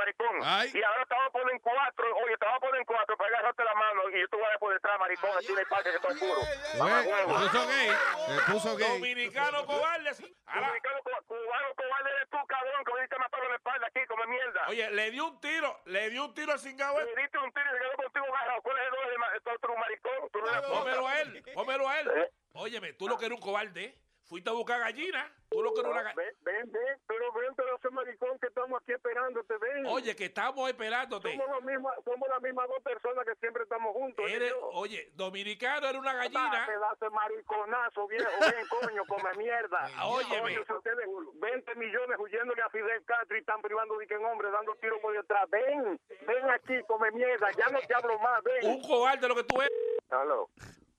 Y 0.48 0.82
ahora 0.82 1.06
te 1.06 1.14
vamos 1.14 1.28
a 1.28 1.32
poner 1.32 1.54
en 1.56 1.60
cuatro. 1.60 2.06
Oye, 2.24 2.38
te 2.38 2.46
vamos 2.46 2.58
a 2.58 2.66
poner 2.66 2.80
en 2.80 2.86
cuatro 2.86 3.18
para 3.18 3.30
agarrarte 3.36 3.64
la 3.66 3.76
mano. 3.76 4.10
Y 4.10 4.22
yo 4.22 4.28
te 4.30 4.38
voy 4.38 4.46
a 4.48 4.60
por 4.60 4.74
detrás, 4.74 5.00
maricón. 5.00 5.32
Aquí 5.38 5.52
en 5.52 5.60
el 5.60 5.68
parque 5.68 5.90
que 5.90 5.96
está 5.98 6.08
oscuro. 6.08 6.42
Mamá 6.80 7.02
huevo. 7.02 7.40
Se 7.40 7.50
puso 7.50 7.68
gay. 7.68 7.90
Se 8.28 8.52
puso 8.52 8.78
gay. 8.78 8.94
Dominicano 8.94 9.66
cobarde. 9.66 10.12
Dominicano 10.12 10.98
cubano 11.28 11.68
cobarde 11.76 12.10
eres 12.16 12.30
tú, 12.30 12.38
cabrón, 12.48 12.84
que 12.86 12.94
viniste 12.94 13.16
a 13.16 13.20
matarlo 13.20 13.46
en 13.46 13.52
la 13.52 13.58
espalda 13.58 13.88
aquí, 13.88 14.00
come 14.08 14.28
mierda. 14.28 14.62
Oye, 14.70 14.92
le 14.92 15.12
dio 15.12 15.28
un 15.28 15.42
tiro, 15.42 15.82
le 15.86 16.10
dio 16.10 16.26
un 16.26 16.34
tiro 16.34 16.52
al 16.54 16.60
cingado. 16.60 17.00
Le 17.00 17.22
diste 17.22 17.38
un 17.38 17.52
tiro 17.52 17.66
y 17.68 17.74
se 17.74 17.80
quedó 17.84 18.04
contigo 18.04 18.26
agarrado. 18.36 18.62
¿Cuál 18.62 18.78
es 18.78 18.84
el 18.86 18.92
doble 18.92 19.10
de 19.12 19.74
un 19.74 19.80
maricón? 19.80 20.30
Tú 20.32 20.40
no 20.40 20.50
eres 20.50 20.62
Pómelo 20.62 21.08
a 21.08 21.22
él, 21.22 21.44
pómelo 21.54 21.90
a 21.90 22.00
él. 22.00 22.32
Óyeme, 22.54 22.94
tú 22.94 23.08
lo 23.08 23.18
que 23.18 23.26
eres 23.26 23.38
un 23.38 23.44
cobarde. 23.44 23.96
Fuiste 24.28 24.50
a 24.50 24.54
buscar 24.54 24.80
gallina. 24.82 25.32
Tú 25.50 25.64
lo 25.64 25.74
que 25.74 25.80
eres 25.80 25.92
una 25.92 26.04
gallina. 26.04 26.22
Ven, 26.22 26.36
ven, 26.42 26.72
ven, 26.72 27.02
pero 27.08 27.32
ven, 27.32 27.56
pero 27.56 27.78
ese 27.78 27.90
maricón 27.92 28.38
que 28.40 28.48
estamos 28.48 28.82
aquí 28.82 28.92
esperándote, 28.92 29.58
ven. 29.58 29.86
Oye, 29.98 30.16
que 30.16 30.26
estamos 30.26 30.70
esperándote. 30.70 31.32
Somos, 31.32 31.50
los 31.50 31.64
mismos, 31.64 31.92
somos 32.06 32.30
las 32.30 32.40
mismas 32.42 32.68
dos 32.68 32.84
personas 32.84 33.26
que 33.26 33.34
siempre 33.40 33.64
estamos 33.64 33.94
juntos. 33.94 34.26
y 34.30 34.34
Eres, 34.34 34.54
oye, 34.74 35.10
dominicano 35.16 35.88
era 35.88 35.98
una 35.98 36.14
gallina. 36.14 36.66
pedazo 36.68 37.06
de 37.06 37.10
mariconazo, 37.10 38.08
viejo, 38.08 38.30
ven, 38.40 38.68
coño, 38.70 39.04
come 39.08 39.34
mierda. 39.38 39.90
Óyeme. 40.06 40.42
Coño, 40.64 40.78
ustedes 40.78 41.08
20 41.42 41.76
millones 41.76 42.18
huyéndole 42.20 42.62
a 42.62 42.70
Fidel 42.70 43.04
Castro 43.06 43.38
y 43.38 43.40
están 43.40 43.60
privando 43.64 43.98
de 43.98 44.06
que 44.06 44.14
en 44.14 44.26
hombre, 44.26 44.52
dando 44.52 44.76
tiros 44.76 45.00
por 45.02 45.14
detrás. 45.16 45.50
Ven, 45.50 46.00
ven 46.28 46.50
aquí, 46.52 46.76
come 46.88 47.10
mierda, 47.12 47.48
ya 47.58 47.68
no 47.70 47.80
te 47.80 47.96
hablo 47.96 48.20
más, 48.20 48.44
ven. 48.44 48.66
Un 48.70 48.82
cobarde 48.84 49.28
lo 49.28 49.36
que 49.36 49.44
tú 49.46 49.60
eres. 49.60 49.74
Aló. 50.12 50.48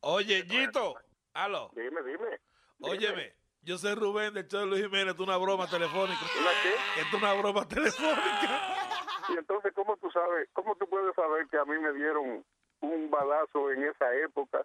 Oye, 0.00 0.42
Gito. 0.42 0.96
Aló. 1.34 1.70
Dime, 1.74 2.02
dime. 2.02 2.40
Óyeme, 2.80 3.32
yo 3.62 3.78
soy 3.78 3.94
Rubén 3.94 4.34
del 4.34 4.48
show 4.48 4.60
de 4.60 4.66
Luis 4.66 4.82
Jiménez. 4.82 5.10
Esto 5.12 5.22
es 5.22 5.28
una 5.28 5.36
broma 5.38 5.68
telefónica. 5.68 6.20
¿Una 6.40 6.50
qué? 6.62 7.00
Esto 7.00 7.16
es 7.16 7.22
una 7.22 7.34
broma 7.34 7.68
telefónica. 7.68 8.74
Y 9.28 9.32
entonces, 9.36 9.72
¿cómo 9.74 9.94
tú 9.98 10.10
sabes, 10.28 10.48
cómo 10.52 10.74
tú 10.76 10.88
puedes 10.88 11.14
saber 11.14 11.46
que 11.48 11.58
a 11.58 11.64
mí 11.64 11.78
me 11.78 11.92
dieron 11.92 12.44
un 12.80 13.10
balazo 13.10 13.70
en 13.70 13.84
esa 13.84 14.14
época? 14.16 14.64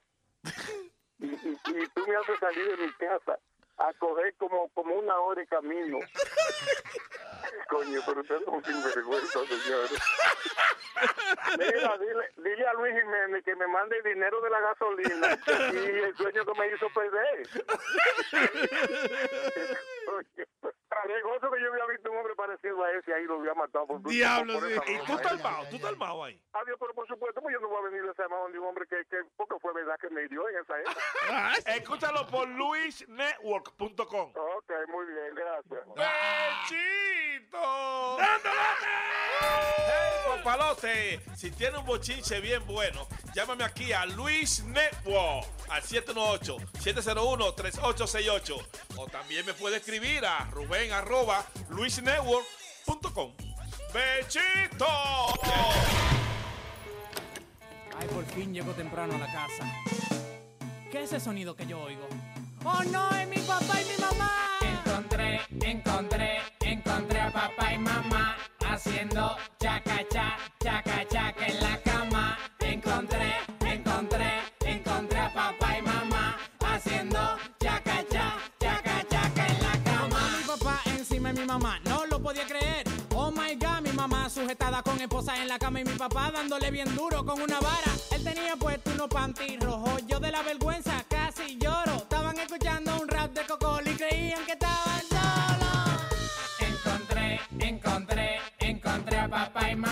Y, 1.20 1.28
y, 1.28 1.88
tú 1.94 2.06
me 2.08 2.16
haces 2.18 2.40
salir 2.40 2.78
de 2.78 2.86
mi 2.86 2.94
casa 2.94 3.40
a 3.78 3.94
coger 3.94 4.36
como, 4.36 4.68
como 4.70 4.96
una 4.96 5.18
hora 5.20 5.42
de 5.42 5.48
camino. 5.48 6.00
Coño, 7.70 8.02
pero 8.06 8.22
ustedes 8.22 8.44
son 8.46 8.64
sinvergüenza, 8.64 9.40
señores. 9.46 10.00
Mira, 11.58 11.98
dile, 11.98 12.32
dile 12.38 12.68
a 12.68 12.74
Luis 12.74 12.94
Jiménez 12.94 13.44
que 13.44 13.56
me 13.56 13.68
mande 13.68 13.98
el 13.98 14.04
dinero 14.04 14.42
de 14.42 14.50
la 14.50 14.60
gasolina 14.60 15.40
y 15.72 16.00
el 16.00 16.16
sueño 16.16 16.46
que 16.46 16.60
me 16.60 16.68
hizo 16.74 16.90
perder. 16.90 17.48
Haré 20.90 21.22
gozo 21.22 21.50
que 21.52 21.62
yo 21.62 21.72
había 21.72 21.86
visto 21.88 22.12
un 22.12 22.18
hombre 22.18 22.36
parecido 22.36 22.84
a 22.84 22.92
ese 22.92 23.14
ahí, 23.14 23.24
lo 23.26 23.40
había 23.40 23.54
matado 23.56 23.88
por 23.88 24.04
Diablo, 24.04 24.54
por 24.54 24.68
sí. 24.68 24.74
esa 24.74 24.92
Y 24.92 25.06
tú 25.06 25.14
estás 25.14 25.32
armado, 25.34 25.66
tú 25.70 25.76
estás 25.76 25.92
armado 25.92 26.24
ahí. 26.24 26.40
Adiós, 26.54 26.78
pero 26.80 26.94
por 26.94 27.08
supuesto, 27.08 27.42
pues 27.42 27.54
yo 27.54 27.60
no 27.60 27.70
voy 27.70 27.80
a 27.80 27.90
venir 27.90 28.08
a 28.08 28.12
ese 28.12 28.22
armado 28.22 28.48
de 28.50 28.60
un 28.60 28.68
hombre 28.68 28.86
que, 28.88 29.04
que 29.06 29.18
porque 29.36 29.56
fue 29.60 29.74
verdad 29.74 29.98
que 30.00 30.10
me 30.10 30.28
dio 30.28 30.48
en 30.50 30.58
esa 30.60 30.80
época. 30.80 31.00
Escúchalo 31.76 32.28
por 32.28 32.48
luisnetwork.com. 32.48 34.34
Ok, 34.36 34.72
muy 34.90 35.06
bien, 35.08 35.36
gracias. 35.36 35.86
¡Bechito! 36.70 38.18
¡Hey, 39.78 40.20
papalote! 40.38 41.22
Si 41.36 41.52
tiene 41.52 41.78
un 41.78 41.86
bochinche 41.86 42.42
bien 42.42 42.66
bueno, 42.66 43.08
llámame 43.34 43.64
aquí 43.64 43.94
a 43.94 44.06
Luis 44.06 44.62
Network 44.64 45.48
al 45.70 45.82
718-701-3868. 45.84 48.66
O 48.98 49.08
también 49.08 49.46
me 49.46 49.54
puede 49.54 49.78
escribir 49.78 50.26
a 50.26 50.44
Rubén 50.52 50.92
arroba 50.92 51.46
luisnetwork.com. 51.70 53.32
¡Bechito! 53.94 54.88
Ay, 58.00 58.08
por 58.08 58.26
fin 58.26 58.52
llego 58.54 58.72
temprano 58.74 59.16
a 59.16 59.20
la 59.20 59.32
casa. 59.32 59.72
¿Qué 60.92 61.04
es 61.04 61.14
ese 61.14 61.20
sonido 61.20 61.56
que 61.56 61.68
yo 61.68 61.80
oigo? 61.82 62.08
¡Oh 62.64 62.84
no! 62.86 63.10
¡Es 63.16 63.28
mi 63.28 63.38
papá 63.40 63.82
y 63.82 63.86
mi 63.86 63.98
mamá! 63.98 64.58
Encontré, 64.62 65.42
encontré, 65.60 65.72
encontré 65.72 66.43
haciendo 68.74 69.38
chaca 69.60 70.04
cha, 70.10 70.38
chaca 70.60 71.08
chaca 71.08 71.46
en 71.46 71.60
la 71.62 71.78
cama. 71.84 72.38
Encontré, 72.60 73.36
encontré, 73.60 74.42
encontré 74.66 75.20
a 75.20 75.34
papá 75.34 75.78
y 75.78 75.82
mamá 75.84 76.38
haciendo 76.60 77.20
chaca 77.60 78.04
cha, 78.10 78.36
chaca 78.60 79.06
chaca 79.08 79.48
en 79.48 79.62
la 79.62 79.84
cama. 79.84 80.38
Mi 80.38 80.44
papá 80.48 80.82
encima 80.86 81.32
de 81.32 81.42
mi 81.42 81.46
mamá, 81.46 81.80
no 81.86 82.06
lo 82.08 82.20
podía 82.20 82.48
creer. 82.48 82.88
Oh 83.16 83.32
my 83.32 83.56
god, 83.56 83.82
mi 83.84 83.92
mamá 83.92 84.28
sujetada 84.28 84.82
con 84.82 85.00
esposa 85.00 85.40
en 85.40 85.48
la 85.48 85.60
cama 85.60 85.82
y 85.82 85.84
mi 85.86 85.94
papá 85.94 86.32
dándole 86.32 86.72
bien 86.72 86.96
duro 86.96 87.24
con 87.24 87.42
una 87.42 87.60
vara. 87.60 87.92
Él 88.12 88.24
tenía 88.24 88.56
puesto 88.56 88.90
unos 88.92 89.08
panty 89.08 89.58
rojos, 89.58 90.02
yo 90.08 90.20
de 90.20 90.32
la 90.32 90.42
vergüenza 90.42 91.06
casi 91.08 91.58
lloro. 91.60 91.98
Estaban 91.98 92.40
escuchando 92.40 93.00
un 93.00 93.08
rap 93.08 93.32
de 93.34 93.46
Cocol 93.46 93.88
y 93.88 93.94
creían 93.94 94.44
que 94.46 94.54
estaban 94.54 94.83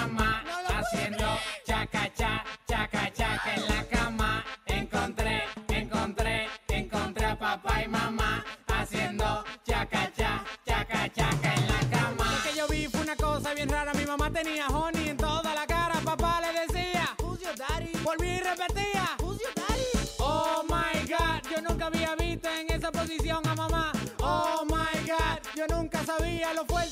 mamá 0.07 0.43
haciendo 0.79 1.25
chaca 1.65 2.11
cha, 2.15 2.43
chaca 2.67 3.11
chaca 3.13 3.55
en 3.55 3.67
la 3.67 3.83
cama. 3.85 4.43
Encontré, 4.65 5.43
encontré, 5.69 6.47
encontré 6.69 7.25
a 7.25 7.37
papá 7.37 7.83
y 7.83 7.87
mamá 7.87 8.43
haciendo 8.67 9.43
chaca 9.63 10.11
cha, 10.17 10.43
chaca 10.65 11.09
chaca 11.13 11.53
en 11.53 11.67
la 11.67 11.97
cama. 11.97 12.25
Lo 12.31 12.49
que 12.49 12.57
yo 12.57 12.67
vi 12.67 12.87
fue 12.87 13.01
una 13.01 13.15
cosa 13.15 13.53
bien 13.53 13.69
rara. 13.69 13.93
Mi 13.93 14.05
mamá 14.05 14.31
tenía 14.31 14.67
honey 14.67 15.09
en 15.09 15.17
toda 15.17 15.53
la 15.53 15.67
cara. 15.67 15.99
Papá 16.03 16.41
le 16.41 16.51
decía, 16.61 17.15
Who's 17.21 17.41
your 17.41 17.55
daddy? 17.55 17.91
Volví 18.03 18.27
y 18.29 18.39
repetía, 18.39 19.17
Who's 19.21 19.39
your 19.39 19.53
daddy? 19.53 20.15
Oh 20.19 20.63
my 20.67 20.99
god, 21.07 21.41
yo 21.51 21.61
nunca 21.61 21.85
había 21.87 22.15
visto 22.15 22.49
en 22.49 22.71
esa 22.71 22.91
posición 22.91 23.45
a 23.47 23.55
mamá. 23.55 23.91
Oh 24.19 24.65
my 24.65 25.07
god, 25.07 25.39
yo 25.55 25.67
nunca 25.67 26.03
sabía 26.03 26.53
lo 26.53 26.65
fuerte 26.65 26.90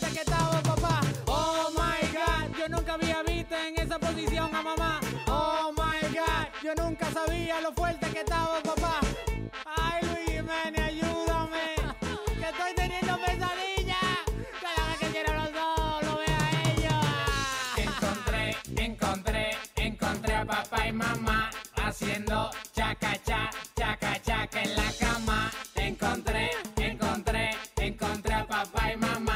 lo 7.61 7.73
fuerte 7.73 8.07
que 8.11 8.19
estaba 8.19 8.61
papá. 8.61 8.99
Ay 9.65 10.01
Luis 10.03 10.25
Jiménez, 10.27 10.79
ayúdame, 10.79 11.75
que 12.39 12.49
estoy 12.49 12.73
teniendo 12.75 13.17
pesadillas. 13.17 14.19
Cada 14.61 14.87
vez 14.87 14.99
que 14.99 15.07
quiero 15.07 15.33
los 15.33 15.53
dos, 15.53 16.03
lo 16.03 16.17
veo 16.17 16.37
a 16.39 16.49
ellos. 16.69 17.05
Encontré, 17.77 18.55
encontré, 18.77 19.57
encontré 19.75 20.35
a 20.35 20.45
papá 20.45 20.87
y 20.87 20.91
mamá 20.93 21.49
haciendo 21.75 22.49
chaca 22.73 23.13
cha, 23.23 23.49
chaca 23.75 24.21
chaca 24.21 24.61
en 24.61 24.75
la 24.75 24.91
cama. 24.99 25.51
Encontré, 25.75 26.51
encontré, 26.77 27.49
encontré 27.77 28.33
a 28.33 28.47
papá 28.47 28.93
y 28.93 28.97
mamá 28.97 29.28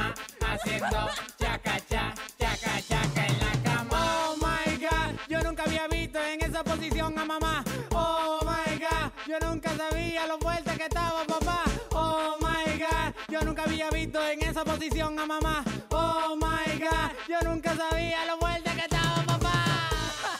posición 14.64 15.20
a 15.20 15.26
mamá. 15.26 15.64
Oh 15.92 16.36
my 16.36 16.78
god, 16.80 17.12
yo 17.28 17.40
nunca 17.48 17.76
sabía 17.76 18.26
lo 18.26 18.38
fuerte 18.38 18.72
que 18.76 18.82
estaba 18.82 19.24
papá. 19.26 19.90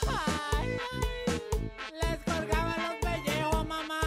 Les 2.02 2.18
colgaban 2.24 2.76
los 2.82 2.96
pellejos, 3.00 3.66
mamá. 3.66 4.00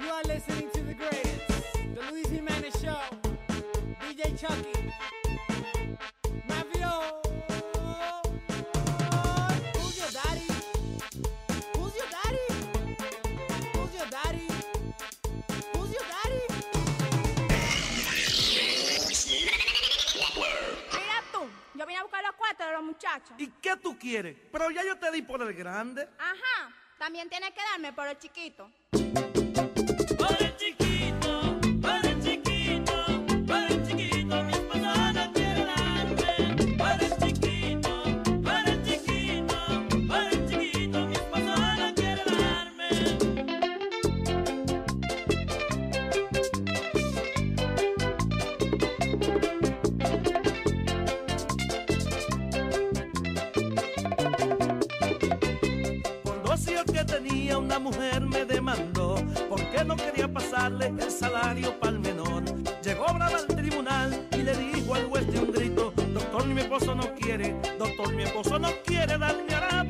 You 0.00 0.10
are 0.10 0.24
listening 0.24 0.68
to 0.72 0.80
the 0.82 0.94
greatest, 0.94 1.94
the 1.94 2.02
Luis 2.10 2.28
Jimenez 2.30 2.74
Show. 2.80 2.98
DJ 4.00 4.38
Chucky. 4.38 5.25
A 22.64 22.72
los 22.72 22.82
muchachos. 22.82 23.34
¿Y 23.38 23.48
qué 23.60 23.76
tú 23.76 23.98
quieres? 23.98 24.36
Pero 24.50 24.70
ya 24.70 24.84
yo 24.84 24.96
te 24.98 25.10
di 25.10 25.22
por 25.22 25.42
el 25.42 25.54
grande. 25.54 26.08
Ajá, 26.18 26.74
también 26.98 27.28
tienes 27.28 27.50
que 27.50 27.60
darme 27.72 27.92
por 27.92 28.06
el 28.06 28.18
chiquito. 28.18 28.70
Negocio 56.56 56.84
que 56.86 57.04
tenía 57.04 57.58
una 57.58 57.78
mujer 57.78 58.22
me 58.22 58.44
demandó 58.46 59.16
porque 59.48 59.84
no 59.84 59.94
quería 59.94 60.26
pasarle 60.26 60.86
el 60.86 61.10
salario 61.10 61.78
para 61.78 61.92
el 61.92 62.00
menor. 62.00 62.44
Llegó 62.82 63.04
brava 63.12 63.36
al 63.36 63.46
tribunal 63.46 64.26
y 64.32 64.38
le 64.38 64.56
dijo 64.56 64.94
al 64.94 65.06
juez 65.06 65.30
de 65.30 65.38
un 65.38 65.52
grito, 65.52 65.92
doctor 66.14 66.46
mi 66.46 66.60
esposo 66.62 66.94
no 66.94 67.14
quiere, 67.14 67.54
doctor 67.78 68.14
mi 68.14 68.22
esposo 68.22 68.58
no 68.58 68.70
quiere 68.86 69.18
darme 69.18 69.54
hará 69.54 69.85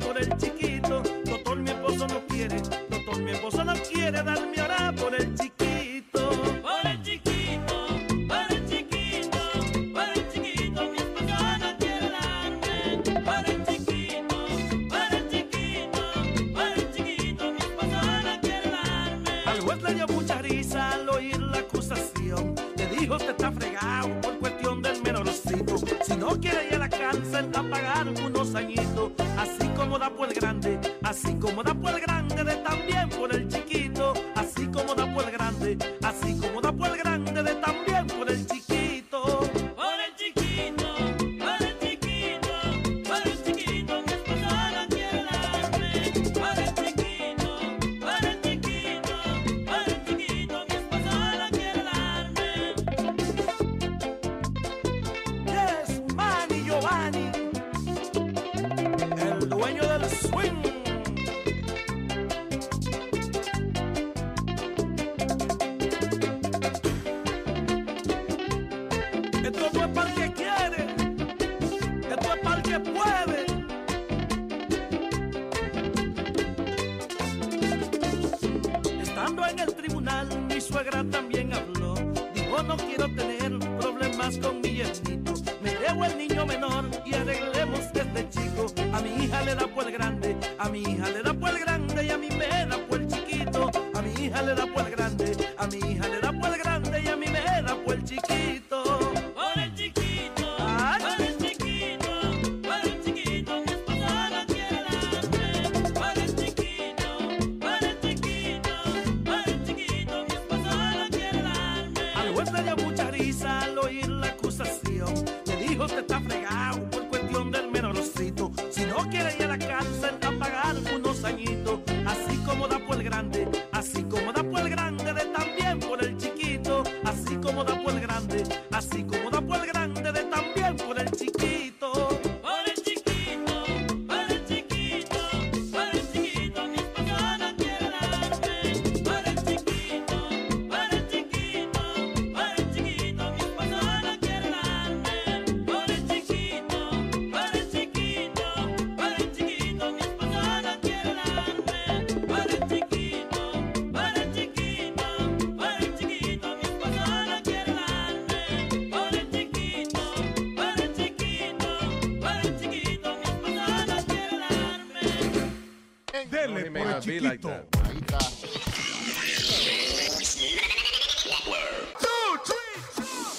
Chiquito. 166.99 167.49
Ahí 167.49 167.97
está. 167.99 168.17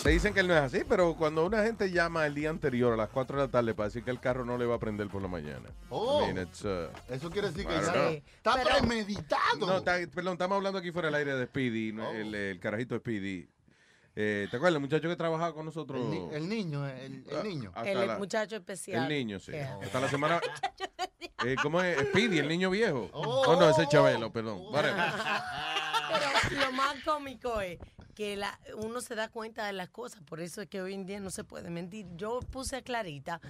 Te 0.03 0.11
dicen 0.11 0.33
que 0.33 0.41
él 0.41 0.49
no 0.49 0.55
es 0.55 0.61
así, 0.63 0.85
pero 0.89 1.15
cuando 1.17 1.45
una 1.45 1.63
gente 1.65 1.91
llama 1.91 2.25
el 2.25 2.35
día 2.35 2.49
anterior 2.51 2.95
a 2.95 2.97
las 2.97 3.11
4 3.11 3.37
de 3.37 3.43
la 3.47 3.51
tarde 3.51 3.75
para 3.75 3.89
decir 3.89 4.05
que 4.05 4.11
el 4.11 4.21
carro 4.21 4.45
no 4.45 4.57
le 4.57 4.65
va 4.65 4.77
a 4.77 4.79
prender 4.79 5.09
por 5.09 5.21
la 5.21 5.29
mañana. 5.29 5.69
Oh. 5.91 6.23
I 6.23 6.33
mean, 6.33 6.47
it's, 6.47 6.65
uh, 6.65 6.89
Eso 7.09 7.29
quiere 7.31 7.49
decir 7.49 7.67
que 7.67 7.75
don't 7.75 7.87
ya 7.87 7.93
know. 7.93 8.13
está 8.13 8.63
premeditado. 8.63 9.67
No, 9.67 9.79
está- 9.79 9.99
perdón, 10.15 10.35
estamos 10.35 10.57
hablando 10.57 10.79
aquí 10.79 10.93
fuera 10.93 11.09
del 11.09 11.17
aire 11.17 11.35
de 11.35 11.47
Speedy, 11.47 11.93
¿no? 11.93 12.11
el, 12.13 12.35
el 12.35 12.61
carajito 12.61 12.95
de 12.95 13.01
Speedy. 13.01 13.49
Eh, 14.17 14.49
¿Te 14.51 14.57
acuerdas? 14.57 14.77
El 14.77 14.81
muchacho 14.83 15.09
que 15.09 15.17
trabajaba 15.17 15.55
con 15.55 15.65
nosotros. 15.65 16.01
El, 16.01 16.11
ni- 16.11 16.35
el 16.35 16.49
niño, 16.49 16.89
el, 16.89 17.25
el 17.29 17.43
niño. 17.45 17.71
Hasta 17.75 17.91
El 17.91 18.07
la- 18.07 18.19
muchacho 18.19 18.57
especial. 18.57 19.03
El 19.05 19.09
niño, 19.09 19.39
sí. 19.39 19.53
Yeah. 19.53 19.79
Hasta 19.83 20.01
la 20.01 20.09
semana. 20.09 20.41
Eh, 21.45 21.55
¿Cómo 21.63 21.81
es? 21.81 21.97
Speedy, 22.09 22.41
el 22.41 22.49
niño 22.49 22.69
viejo. 22.69 23.09
Oh. 23.13 23.45
Oh, 23.47 23.55
no, 23.61 23.71
ese 23.71 23.83
es 23.85 23.89
Chabelo, 23.89 24.33
perdón. 24.33 24.61
Whatever. 24.73 24.97
Pero 26.49 26.61
lo 26.67 26.73
más 26.73 26.97
cómico 27.05 27.61
es 27.61 27.79
que 28.17 28.37
la, 28.37 28.59
uno 28.77 29.01
se 29.01 29.15
da 29.15 29.29
cuenta 29.29 29.65
de 29.67 29.73
las 29.73 29.89
cosas, 29.89 30.21
por 30.23 30.41
eso 30.41 30.63
es 30.63 30.69
que 30.69 30.81
hoy 30.83 30.95
en 30.95 31.07
día 31.07 31.21
no 31.21 31.31
se 31.31 31.45
puede 31.45 31.71
mentir. 31.71 32.07
Yo 32.17 32.41
puse 32.41 32.77
a 32.77 32.83
Clarita 32.83 33.41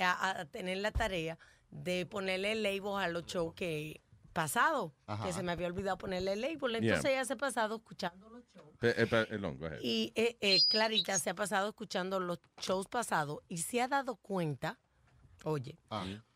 a, 0.00 0.40
a 0.40 0.44
tener 0.46 0.78
la 0.78 0.90
tarea 0.90 1.38
de 1.70 2.06
ponerle 2.06 2.54
labels 2.54 2.96
a 3.04 3.08
los 3.08 3.26
shows 3.26 3.52
que 3.54 4.00
pasado, 4.32 4.94
Ajá. 5.06 5.26
que 5.26 5.32
se 5.34 5.42
me 5.42 5.52
había 5.52 5.66
olvidado 5.66 5.98
ponerle 5.98 6.36
label. 6.36 6.58
Yeah. 6.70 6.78
Entonces 6.78 7.10
ella 7.10 7.24
se 7.26 7.32
ha 7.34 7.36
pasado 7.36 7.76
escuchando 7.76 8.30
Pe- 8.78 9.00
eh, 9.02 9.06
Perdón, 9.06 9.58
go 9.58 9.66
ahead. 9.66 9.80
Y 9.82 10.12
eh, 10.14 10.36
eh, 10.40 10.60
Clarita 10.68 11.18
se 11.18 11.30
ha 11.30 11.34
pasado 11.34 11.68
escuchando 11.70 12.20
los 12.20 12.38
shows 12.60 12.86
pasados 12.88 13.40
y 13.48 13.58
se 13.58 13.80
ha 13.80 13.88
dado 13.88 14.16
cuenta, 14.16 14.78
oye, 15.44 15.78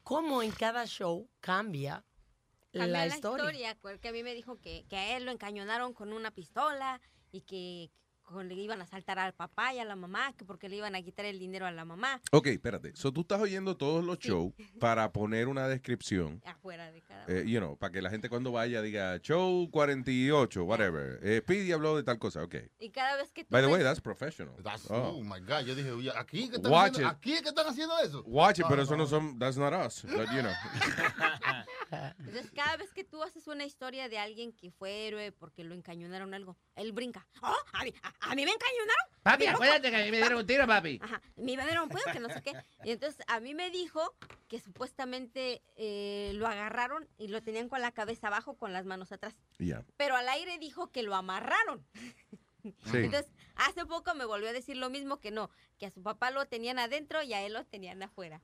cómo 0.02 0.42
en 0.42 0.50
cada 0.52 0.86
show 0.86 1.28
cambia 1.40 2.04
Cambia 2.72 2.86
la, 2.86 3.06
la 3.06 3.14
historia. 3.14 3.44
historia. 3.44 3.78
porque 3.80 4.08
a 4.08 4.12
mí 4.12 4.22
me 4.22 4.34
dijo 4.34 4.56
que, 4.60 4.84
que 4.88 4.96
a 4.96 5.16
él 5.16 5.24
lo 5.24 5.32
encañonaron 5.32 5.92
con 5.94 6.12
una 6.12 6.30
pistola 6.30 7.00
y 7.32 7.42
que 7.42 7.90
le 8.44 8.54
iban 8.54 8.80
a 8.82 8.86
saltar 8.86 9.18
al 9.18 9.32
papá 9.32 9.72
y 9.74 9.78
a 9.78 9.84
la 9.84 9.96
mamá, 9.96 10.32
que 10.36 10.44
porque 10.44 10.68
le 10.68 10.76
iban 10.76 10.94
a 10.94 11.02
quitar 11.02 11.24
el 11.26 11.38
dinero 11.38 11.66
a 11.66 11.72
la 11.72 11.84
mamá 11.84 12.20
Ok, 12.30 12.46
espérate. 12.48 12.94
So, 12.94 13.12
tú 13.12 13.22
estás 13.22 13.40
oyendo 13.40 13.76
todos 13.76 14.04
los 14.04 14.18
shows 14.18 14.52
para 14.80 15.12
poner 15.12 15.48
una 15.48 15.66
descripción. 15.68 16.40
afuera 16.44 16.90
de 16.92 17.02
cada 17.02 17.26
eh, 17.28 17.44
you 17.46 17.58
know, 17.58 17.76
para 17.76 17.92
que 17.92 18.02
la 18.02 18.10
gente 18.10 18.28
cuando 18.28 18.52
vaya 18.52 18.80
diga 18.82 19.18
show 19.20 19.68
48, 19.70 20.64
whatever. 20.64 21.18
Eh, 21.22 21.42
habló 21.72 21.96
de 21.96 22.02
tal 22.02 22.18
cosa, 22.18 22.42
ok. 22.42 22.56
Y 22.78 22.90
cada 22.90 23.16
vez 23.16 23.30
que 23.32 23.44
tú 23.44 23.50
By 23.50 23.62
the 23.62 23.68
way, 23.68 23.82
that's 23.82 24.00
professional. 24.00 24.54
That's- 24.62 24.88
Oh. 24.90 25.18
oh. 25.18 25.22
my 25.22 25.40
God. 25.40 25.64
Yo 25.66 25.74
dije, 25.74 25.90
oye, 25.90 26.10
¿aquí, 26.16 26.48
que 26.48 26.56
están 26.56 26.72
Watch 26.72 26.92
haciendo, 26.92 27.10
it. 27.10 27.16
¿aquí 27.16 27.32
es 27.34 27.42
que 27.42 27.48
están 27.48 27.66
haciendo 27.66 27.98
eso? 27.98 28.22
Watch 28.26 28.58
it, 28.58 28.62
No, 28.64 28.68
pero 28.68 28.76
no, 28.78 28.82
eso 28.84 28.96
no 28.96 29.02
no. 29.04 29.08
son, 29.08 29.38
that's 29.38 29.56
not 29.56 29.72
us, 29.74 30.02
but 30.04 30.28
you 30.30 30.40
know. 30.40 30.52
Entonces, 32.18 32.50
cada 32.54 32.76
vez 32.76 32.92
que 32.92 33.04
tú 33.04 33.22
haces 33.22 33.46
una 33.48 33.64
historia 33.64 34.08
de 34.08 34.18
alguien 34.18 34.52
que 34.52 34.70
fue 34.70 35.06
héroe 35.08 35.32
porque 35.32 35.64
lo 35.64 35.74
encañonaron 35.74 36.34
algo, 36.34 36.56
él 36.76 36.92
brinca. 36.92 37.26
¡Oh! 37.42 37.56
¿A 37.72 37.84
mí, 37.84 37.92
a, 38.20 38.34
mí 38.34 38.44
me 38.44 38.52
encañonaron? 38.52 39.06
Papi, 39.22 39.46
acuérdate 39.46 39.90
que 39.90 39.96
a 39.96 40.04
mí 40.04 40.10
me 40.10 40.16
dieron 40.18 40.38
un 40.38 40.46
tiro, 40.46 40.66
papi. 40.66 40.98
Ajá, 41.02 41.20
me 41.36 41.56
dieron 41.56 41.84
un 41.84 41.88
pedo 41.88 42.12
que 42.12 42.20
no 42.20 42.28
sé 42.28 42.42
qué. 42.42 42.52
Y 42.84 42.92
entonces 42.92 43.24
a 43.26 43.40
mí 43.40 43.54
me 43.54 43.70
dijo 43.70 44.14
que 44.48 44.60
supuestamente 44.60 45.62
eh, 45.76 46.32
lo 46.34 46.46
agarraron 46.46 47.08
y 47.18 47.28
lo 47.28 47.42
tenían 47.42 47.68
con 47.68 47.80
la 47.80 47.92
cabeza 47.92 48.28
abajo 48.28 48.56
con 48.56 48.72
las 48.72 48.84
manos 48.86 49.12
atrás. 49.12 49.34
Yeah. 49.58 49.84
Pero 49.96 50.16
al 50.16 50.28
aire 50.28 50.58
dijo 50.58 50.90
que 50.90 51.02
lo 51.02 51.14
amarraron. 51.14 51.86
Sí. 52.62 52.72
Entonces, 52.98 53.30
hace 53.54 53.86
poco 53.86 54.14
me 54.14 54.24
volvió 54.24 54.48
a 54.48 54.52
decir 54.52 54.76
lo 54.76 54.90
mismo 54.90 55.20
que 55.20 55.30
no, 55.30 55.50
que 55.78 55.86
a 55.86 55.90
su 55.90 56.02
papá 56.02 56.30
lo 56.30 56.46
tenían 56.46 56.78
adentro 56.78 57.22
y 57.22 57.32
a 57.32 57.44
él 57.44 57.52
lo 57.52 57.64
tenían 57.64 58.02
afuera. 58.02 58.40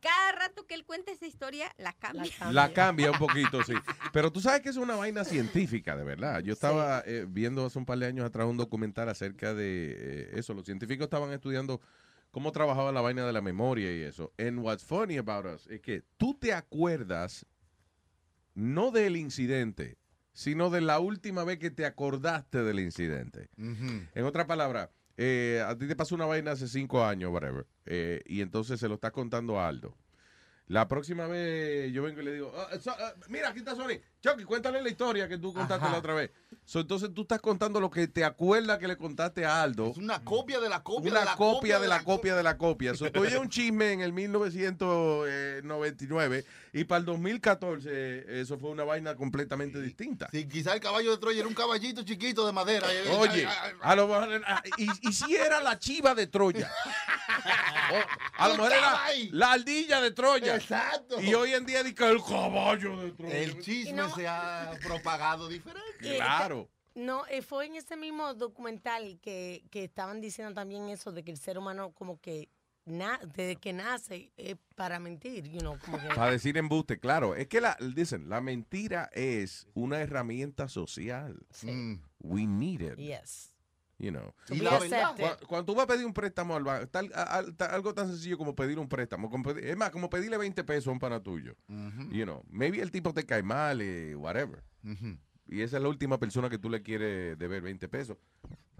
Cada 0.00 0.32
rato 0.32 0.66
que 0.66 0.74
él 0.74 0.84
cuenta 0.84 1.12
esa 1.12 1.26
historia, 1.26 1.72
la 1.78 1.92
cambia. 1.94 2.30
La 2.50 2.72
cambia 2.72 3.10
un 3.10 3.18
poquito, 3.18 3.62
sí. 3.62 3.72
Pero 4.12 4.30
tú 4.30 4.40
sabes 4.40 4.60
que 4.60 4.68
es 4.68 4.76
una 4.76 4.96
vaina 4.96 5.24
científica, 5.24 5.96
de 5.96 6.04
verdad. 6.04 6.40
Yo 6.40 6.52
estaba 6.52 7.02
eh, 7.06 7.24
viendo 7.28 7.64
hace 7.64 7.78
un 7.78 7.86
par 7.86 7.98
de 7.98 8.06
años 8.06 8.26
atrás 8.26 8.46
un 8.46 8.56
documental 8.56 9.08
acerca 9.08 9.54
de 9.54 9.96
eh, 9.96 10.30
eso. 10.34 10.52
Los 10.52 10.66
científicos 10.66 11.04
estaban 11.04 11.32
estudiando 11.32 11.80
cómo 12.30 12.52
trabajaba 12.52 12.92
la 12.92 13.00
vaina 13.00 13.24
de 13.24 13.32
la 13.32 13.40
memoria 13.40 13.96
y 13.96 14.02
eso. 14.02 14.32
And 14.38 14.58
what's 14.58 14.84
funny 14.84 15.16
about 15.16 15.46
us 15.46 15.66
es 15.68 15.80
que 15.80 16.02
tú 16.18 16.34
te 16.34 16.52
acuerdas 16.52 17.46
no 18.54 18.90
del 18.90 19.16
incidente, 19.16 19.96
sino 20.32 20.70
de 20.70 20.80
la 20.80 20.98
última 20.98 21.44
vez 21.44 21.58
que 21.58 21.70
te 21.70 21.84
acordaste 21.86 22.62
del 22.62 22.80
incidente. 22.80 23.48
En 24.14 24.24
otra 24.24 24.46
palabra, 24.46 24.90
eh, 25.16 25.62
a 25.66 25.76
ti 25.76 25.86
te 25.86 25.94
pasó 25.96 26.14
una 26.14 26.26
vaina 26.26 26.52
hace 26.52 26.68
cinco 26.68 27.04
años, 27.04 27.30
whatever, 27.32 27.66
eh, 27.86 28.22
y 28.26 28.40
entonces 28.40 28.80
se 28.80 28.88
lo 28.88 28.94
estás 28.94 29.12
contando 29.12 29.60
a 29.60 29.68
Aldo. 29.68 29.96
La 30.68 30.88
próxima 30.88 31.26
vez 31.26 31.92
yo 31.92 32.02
vengo 32.02 32.22
y 32.22 32.24
le 32.24 32.32
digo, 32.34 32.52
"Ah, 32.56 32.78
so- 32.78 32.94
ah, 32.98 33.14
mira, 33.28 33.50
aquí 33.50 33.58
está 33.58 33.74
Sony. 33.74 34.00
Chucky, 34.22 34.44
cuéntale 34.44 34.80
la 34.80 34.88
historia 34.88 35.28
que 35.28 35.36
tú 35.36 35.52
contaste 35.52 35.84
Ajá. 35.84 35.92
la 35.92 35.98
otra 35.98 36.14
vez. 36.14 36.30
So, 36.64 36.80
entonces 36.80 37.12
tú 37.12 37.22
estás 37.22 37.40
contando 37.40 37.80
lo 37.80 37.90
que 37.90 38.06
te 38.06 38.24
acuerdas 38.24 38.78
que 38.78 38.86
le 38.86 38.96
contaste 38.96 39.44
a 39.44 39.62
Aldo. 39.62 39.88
Es 39.88 39.96
una 39.96 40.22
copia 40.22 40.60
de 40.60 40.68
la 40.68 40.84
copia 40.84 41.10
Una 41.10 41.18
de 41.20 41.26
la 41.26 41.34
copia 41.34 41.80
de 41.80 41.88
la 41.88 42.04
copia 42.04 42.36
de 42.36 42.42
la 42.44 42.56
copia. 42.56 42.94
So, 42.94 43.10
tú 43.10 43.24
un 43.40 43.48
chisme 43.48 43.90
en 43.92 44.00
el 44.00 44.12
1999 44.12 46.44
y 46.72 46.84
para 46.84 47.00
el 47.00 47.04
2014 47.04 47.88
eh, 47.90 48.40
eso 48.42 48.58
fue 48.58 48.70
una 48.70 48.84
vaina 48.84 49.16
completamente 49.16 49.80
distinta. 49.80 50.28
Sí, 50.30 50.48
quizá 50.48 50.74
el 50.74 50.80
caballo 50.80 51.10
de 51.10 51.18
Troya 51.18 51.40
era 51.40 51.48
un 51.48 51.54
caballito 51.54 52.04
chiquito 52.04 52.46
de 52.46 52.52
madera. 52.52 52.86
Oye, 53.18 53.48
a 53.80 53.96
lo 53.96 54.06
mejor, 54.06 54.40
ah, 54.46 54.62
y, 54.78 55.08
y 55.08 55.12
si 55.12 55.34
era 55.34 55.60
la 55.60 55.80
chiva 55.80 56.14
de 56.14 56.28
Troya. 56.28 56.70
O, 57.92 58.42
a 58.42 58.48
lo 58.48 58.54
mejor 58.54 58.72
era 58.72 59.00
la 59.32 59.52
ardilla 59.52 60.00
de 60.00 60.12
Troya. 60.12 60.54
Exacto. 60.54 61.20
Y 61.20 61.34
hoy 61.34 61.52
en 61.52 61.66
día 61.66 61.82
dice 61.82 62.08
el 62.08 62.22
caballo 62.22 62.96
de 62.96 63.12
Troya. 63.12 63.38
El 63.38 63.60
chisme 63.60 64.02
se 64.14 64.26
ha 64.28 64.72
propagado 64.82 65.48
diferente. 65.48 65.82
Eh, 66.14 66.16
Claro. 66.16 66.68
No, 66.94 67.26
eh, 67.28 67.40
fue 67.40 67.66
en 67.66 67.76
ese 67.76 67.96
mismo 67.96 68.34
documental 68.34 69.18
que, 69.22 69.64
que 69.70 69.84
estaban 69.84 70.20
diciendo 70.20 70.52
también 70.52 70.88
eso 70.90 71.10
de 71.10 71.22
que 71.24 71.30
el 71.30 71.38
ser 71.38 71.56
humano 71.56 71.92
como 71.92 72.20
que 72.20 72.50
na- 72.84 73.18
desde 73.34 73.56
que 73.56 73.72
nace 73.72 74.30
es 74.36 74.56
para 74.74 74.98
mentir, 75.00 75.48
you 75.48 75.60
know, 75.60 75.78
como 75.84 75.98
que 75.98 76.08
Para 76.08 76.32
decir 76.32 76.56
embuste, 76.58 76.98
claro. 76.98 77.34
Es 77.34 77.46
que 77.48 77.62
la, 77.62 77.78
dicen, 77.94 78.28
la 78.28 78.42
mentira 78.42 79.08
es 79.14 79.66
una 79.72 80.00
herramienta 80.00 80.68
social. 80.68 81.38
We 82.20 82.46
need 82.46 82.80
it. 82.82 82.96
Yes. 82.98 83.51
You 84.02 84.10
know. 84.10 84.34
Y 84.50 84.58
la 84.58 84.70
verdad. 84.80 85.02
accepted. 85.10 85.38
Cu- 85.40 85.46
Cuando 85.46 85.64
tú 85.64 85.74
vas 85.76 85.84
a 85.84 85.86
pedir 85.86 86.04
un 86.04 86.12
préstamo 86.12 86.56
al 86.56 86.64
banco, 86.64 86.88
tal- 86.88 87.12
algo 87.70 87.94
tan 87.94 88.08
sencillo 88.08 88.36
como 88.36 88.54
pedir 88.56 88.78
un 88.80 88.88
préstamo. 88.88 89.30
como 89.30 89.44
pedir- 89.44 89.64
es 89.64 89.76
más, 89.76 89.90
como 89.90 90.10
pedirle 90.10 90.36
20 90.38 90.64
pesos 90.64 90.88
a 90.88 90.90
un 90.90 90.98
pana 90.98 91.22
tuyo. 91.22 91.54
You 92.10 92.24
know, 92.24 92.42
maybe 92.50 92.80
el 92.82 92.90
tipo 92.90 93.14
te 93.14 93.24
cae 93.24 93.42
mal, 93.44 93.80
eh, 93.80 94.16
whatever. 94.16 94.62
Y 95.52 95.62
esa 95.62 95.76
es 95.76 95.82
la 95.82 95.88
última 95.88 96.18
persona 96.18 96.48
que 96.48 96.58
tú 96.58 96.70
le 96.70 96.82
quieres 96.82 97.38
deber 97.38 97.62
20 97.62 97.88
pesos. 97.88 98.16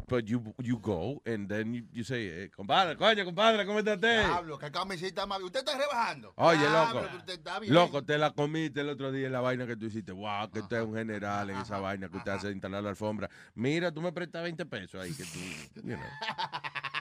But 0.08 0.24
you, 0.24 0.42
you 0.58 0.78
go 0.78 1.22
and 1.26 1.48
then 1.48 1.74
you, 1.74 1.84
you 1.92 2.04
say, 2.04 2.26
eh, 2.26 2.50
compadre, 2.50 2.96
coño, 2.96 3.24
compadre, 3.24 3.64
¿cómo 3.64 3.78
está 3.78 3.94
usted? 3.94 4.26
Diablo, 4.26 4.58
que 4.58 4.70
camiseta 4.70 5.26
más. 5.26 5.40
Usted 5.42 5.60
está 5.60 5.78
rebajando. 5.78 6.32
Oye, 6.36 6.68
loco. 6.68 7.08
que 7.10 7.16
usted 7.18 7.32
está 7.34 7.58
bien. 7.60 7.72
Loco, 7.72 8.04
te 8.04 8.18
la 8.18 8.32
comiste 8.32 8.80
el 8.80 8.88
otro 8.88 9.12
día 9.12 9.26
en 9.26 9.32
la 9.32 9.40
vaina 9.40 9.66
que 9.66 9.76
tú 9.76 9.86
hiciste. 9.86 10.12
Wow, 10.12 10.50
que 10.50 10.60
usted 10.60 10.78
es 10.78 10.84
un 10.84 10.94
general 10.94 11.50
en 11.50 11.58
esa 11.58 11.78
vaina 11.78 12.08
que 12.08 12.16
usted 12.16 12.32
hace 12.32 12.46
de 12.48 12.52
instalar 12.54 12.82
la 12.82 12.90
alfombra. 12.90 13.30
Mira, 13.54 13.92
tú 13.92 14.02
me 14.02 14.12
prestas 14.12 14.42
20 14.42 14.66
pesos 14.66 15.00
ahí 15.00 15.12
que 15.14 15.24
tú, 15.24 15.38
you 15.82 15.96
know. 15.96 15.98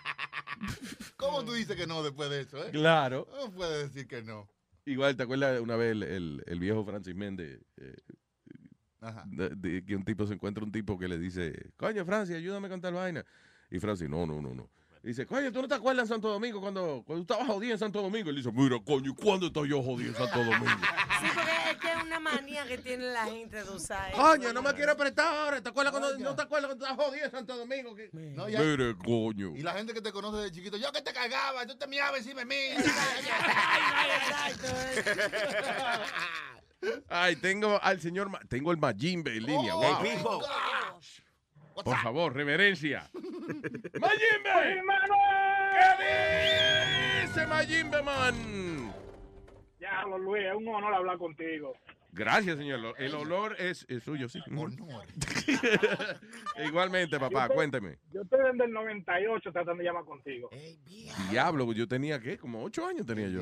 ¿Cómo 1.17 1.43
tú 1.43 1.53
dices 1.53 1.75
que 1.75 1.87
no 1.87 2.03
después 2.03 2.29
de 2.29 2.41
eso, 2.41 2.63
eh? 2.63 2.69
Claro. 2.71 3.27
No 3.39 3.51
puedes 3.51 3.91
decir 3.91 4.07
que 4.07 4.21
no. 4.21 4.47
Igual, 4.85 5.15
¿te 5.15 5.23
acuerdas 5.23 5.59
una 5.61 5.75
vez 5.75 5.91
el, 5.91 6.03
el- 6.03 6.43
el 6.45 6.59
viejo 6.59 6.83
Francis 6.85 7.15
Méndez? 7.15 7.59
eh, 7.77 7.95
de- 9.25 9.49
de 9.55 9.83
que 9.85 9.95
un 9.95 10.03
tipo 10.05 10.25
se 10.27 10.33
encuentra 10.33 10.63
un 10.63 10.71
tipo 10.71 10.97
que 10.97 11.07
le 11.07 11.17
dice, 11.17 11.53
coño, 11.77 12.05
Francis, 12.05 12.35
ayúdame 12.35 12.69
con 12.69 12.79
tal 12.81 12.93
vaina. 12.93 13.25
Y 13.69 13.79
Francis, 13.79 14.07
no, 14.09 14.25
no, 14.25 14.41
no, 14.41 14.53
no. 14.53 14.69
Dice, 15.03 15.25
coño, 15.25 15.51
¿tú 15.51 15.63
no 15.63 15.67
te 15.67 15.73
acuerdas 15.73 16.03
en 16.03 16.09
Santo 16.09 16.29
Domingo 16.29 16.61
cuando, 16.61 17.01
cuando 17.03 17.25
tú 17.25 17.33
estabas 17.33 17.51
jodido 17.51 17.73
en 17.73 17.79
Santo 17.79 18.01
Domingo? 18.03 18.29
Y 18.29 18.33
le 18.33 18.37
dice, 18.41 18.51
mira, 18.51 18.77
coño, 18.85 19.09
¿y 19.09 19.15
cuándo 19.15 19.47
estoy 19.47 19.69
yo 19.69 19.81
jodido 19.81 20.09
en 20.11 20.15
Santo 20.15 20.37
Domingo? 20.43 20.65
Sí, 21.21 21.27
porque 21.35 21.51
es 21.71 21.77
que 21.77 21.87
es 21.91 22.03
una 22.03 22.19
manía 22.19 22.65
que 22.65 22.79
tiene 22.79 23.05
la 23.13 23.25
gente 23.25 23.63
de 23.63 23.69
usar 23.69 24.09
eso. 24.11 24.19
Coño, 24.19 24.51
no 24.53 24.63
me 24.63 24.73
quiero 24.73 24.97
prestar 24.97 25.27
ahora. 25.35 25.61
¿Te 25.61 25.69
acuerdas 25.69 25.91
cuando, 25.91 26.17
no 26.17 26.35
te 26.35 26.41
acuerdas 26.41 26.67
cuando 26.69 26.83
estabas 26.85 27.05
jodido 27.05 27.25
en 27.25 27.31
Santo 27.31 27.57
Domingo? 27.57 27.95
Que... 27.95 28.09
No, 28.11 28.49
ya- 28.49 28.59
Mire, 28.59 28.95
coño. 28.97 29.55
Y 29.55 29.61
la 29.61 29.73
gente 29.73 29.93
que 29.93 30.01
te 30.01 30.11
conoce 30.11 30.37
de 30.41 30.51
chiquito, 30.51 30.77
yo 30.77 30.91
que 30.91 31.03
te 31.03 31.13
cagaba, 31.13 31.63
tú 31.67 31.75
te 31.77 31.85
miabas 31.85 32.17
encima 32.21 32.39
de 32.41 32.45
mí. 32.47 32.55
Ay, 37.09 37.35
tengo 37.35 37.79
al 37.81 37.99
señor, 37.99 38.29
Ma- 38.29 38.39
tengo 38.49 38.71
el 38.71 38.77
Majimbe 38.77 39.35
en 39.37 39.45
línea. 39.45 39.75
Oh, 39.75 39.79
wow. 39.81 39.97
hey, 40.03 40.11
mijo. 40.15 40.41
Por 41.83 41.97
favor, 41.97 42.33
reverencia. 42.35 43.09
¡Majimbe! 43.13 44.81
¿Qué 45.97 47.21
dice 47.27 47.47
Majimbe, 47.47 48.01
man? 48.01 48.93
Diablo, 49.79 50.17
Luis, 50.19 50.43
es 50.45 50.55
un 50.55 50.67
honor 50.67 50.93
hablar 50.93 51.17
contigo. 51.17 51.73
Gracias, 52.13 52.57
señor. 52.57 52.93
El 52.97 53.15
olor 53.15 53.55
es, 53.57 53.85
es 53.89 54.03
suyo, 54.03 54.27
sí. 54.27 54.41
Igualmente, 56.65 57.19
papá, 57.19 57.43
Yo 57.43 57.47
te- 57.49 57.55
cuénteme. 57.55 57.97
Yo 58.11 58.21
estoy 58.21 58.39
desde 58.51 58.65
el 58.65 58.71
98 58.71 59.51
tratando 59.51 59.81
de 59.81 59.85
llamar 59.85 60.05
contigo. 60.05 60.49
Diablo, 61.29 61.71
yo 61.73 61.87
tenía, 61.87 62.19
¿qué? 62.19 62.37
Como 62.37 62.63
ocho 62.63 62.85
años 62.85 63.05
tenía 63.05 63.27
yo. 63.29 63.41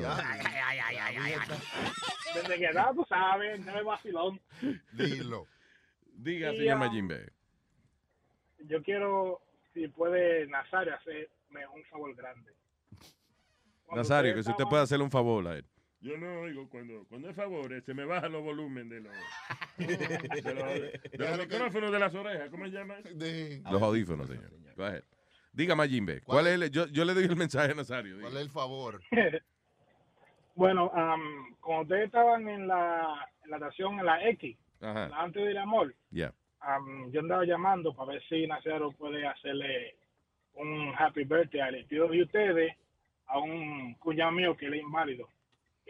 Desde 2.34 2.58
que 2.58 2.66
edad, 2.66 2.92
tú 2.94 3.04
sabes, 3.08 3.64
no 3.64 3.78
es 3.78 3.84
vacilón. 3.84 4.40
Dilo. 4.92 5.46
Diga, 6.14 6.52
Y, 6.52 6.58
señor 6.58 6.74
um, 6.74 6.80
Majimbe. 6.80 7.32
Yo 8.66 8.82
quiero, 8.82 9.40
si 9.72 9.88
puede, 9.88 10.46
Nazario, 10.46 10.94
hacerme 10.94 11.66
un 11.74 11.82
favor 11.84 12.14
grande. 12.14 12.52
Cuando 13.86 14.02
Nazario, 14.02 14.34
que 14.34 14.42
si 14.42 14.50
usted 14.50 14.64
puede 14.64 14.82
hacerle 14.82 15.04
un 15.04 15.10
favor 15.10 15.46
a 15.48 15.56
él. 15.56 15.64
Yo 16.02 16.16
no 16.16 16.40
oigo 16.40 16.68
cuando, 16.70 17.04
cuando 17.08 17.28
es 17.28 17.36
favor, 17.36 17.70
se 17.82 17.92
me 17.92 18.04
bajan 18.06 18.32
los 18.32 18.42
volúmenes 18.42 18.88
de 18.90 19.00
los, 19.00 19.12
de 19.76 20.54
los, 20.54 21.12
de 21.12 21.18
los 21.18 21.38
micrófonos 21.38 21.92
de 21.92 21.98
las 21.98 22.14
orejas. 22.14 22.48
¿Cómo 22.50 22.64
se 22.64 22.70
llama? 22.70 22.96
Los 23.70 23.82
audífonos, 23.82 24.26
señor. 24.28 24.50
Go 24.76 24.84
ahead. 24.84 25.04
Diga, 25.52 25.74
Majimbe, 25.74 26.22
¿cuál 26.22 26.46
es 26.46 26.54
el, 26.54 26.70
yo, 26.70 26.86
yo 26.86 27.04
le 27.04 27.12
doy 27.12 27.24
el 27.24 27.36
mensaje 27.36 27.72
a 27.72 27.74
Nazario. 27.74 28.18
¿Cuál 28.20 28.34
es 28.36 28.42
el 28.42 28.50
favor? 28.50 29.00
Bueno, 30.56 30.90
am, 30.94 31.54
cuando 31.60 31.82
ustedes 31.84 32.06
estaban 32.06 32.46
en 32.46 32.66
la, 32.66 33.26
en 33.44 33.50
la 33.50 33.56
estación, 33.56 33.98
en 33.98 34.04
la 34.04 34.28
X, 34.28 34.58
Ajá. 34.82 35.08
la 35.08 35.22
antes 35.22 35.42
del 35.42 35.56
amor, 35.56 35.94
Ya. 36.10 36.34
am, 36.58 37.10
yo 37.12 37.20
andaba 37.20 37.44
llamando 37.46 37.94
para 37.94 38.12
ver 38.12 38.22
si 38.28 38.46
Nazario 38.46 38.92
puede 38.92 39.26
hacerle 39.26 39.96
un 40.54 40.92
happy 40.98 41.24
birthday 41.24 41.60
al 41.60 41.76
estilo 41.76 42.08
de 42.08 42.22
ustedes 42.24 42.76
a 43.26 43.38
un 43.38 43.94
cuñado 43.94 44.32
mío 44.32 44.54
que 44.56 44.66
él 44.66 44.74
es 44.74 44.82
inválido. 44.82 45.28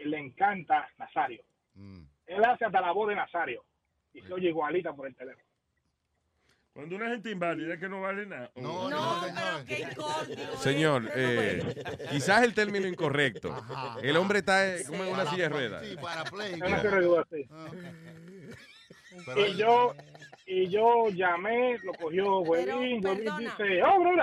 Le 0.05 0.17
encanta 0.17 0.89
Nazario. 0.97 1.43
Él 2.25 2.43
hace 2.45 2.65
hasta 2.65 2.81
la 2.81 2.91
voz 2.91 3.09
de 3.09 3.15
Nazario. 3.15 3.63
Y 4.13 4.21
se 4.21 4.33
oye 4.33 4.49
igualita 4.49 4.93
por 4.93 5.07
el 5.07 5.15
teléfono. 5.15 5.45
Cuando 6.73 6.95
una 6.95 7.09
gente 7.09 7.29
inválida 7.29 7.73
es 7.73 7.79
que 7.79 7.89
no 7.89 8.01
vale 8.01 8.25
nada. 8.25 8.49
No, 8.55 8.89
no, 8.89 9.23
señor. 9.23 10.57
Señor, 10.57 11.11
eh, 11.13 11.83
quizás 12.09 12.43
el 12.43 12.53
término 12.53 12.87
incorrecto. 12.87 13.53
El 14.01 14.15
hombre 14.15 14.39
está 14.39 14.75
eh, 14.75 14.85
como 14.87 15.03
en 15.03 15.13
una 15.13 15.25
silla 15.25 15.43
de 15.43 15.49
ruedas. 15.49 15.85
Sí, 15.85 15.95
parapléjico. 15.97 16.65
Es 16.65 16.71
una 16.71 16.81
silla 16.81 16.91
de 16.91 17.01
ruedas, 17.01 17.27
sí. 17.29 17.49
y 19.35 19.57
yo 19.57 19.93
y 20.45 20.67
yo 20.67 21.07
llamé, 21.09 21.77
lo 21.83 21.93
cogió 21.93 22.39
Huevín, 22.39 23.01
dice, 23.01 23.81
oh, 23.83 23.99
bro, 24.01 24.21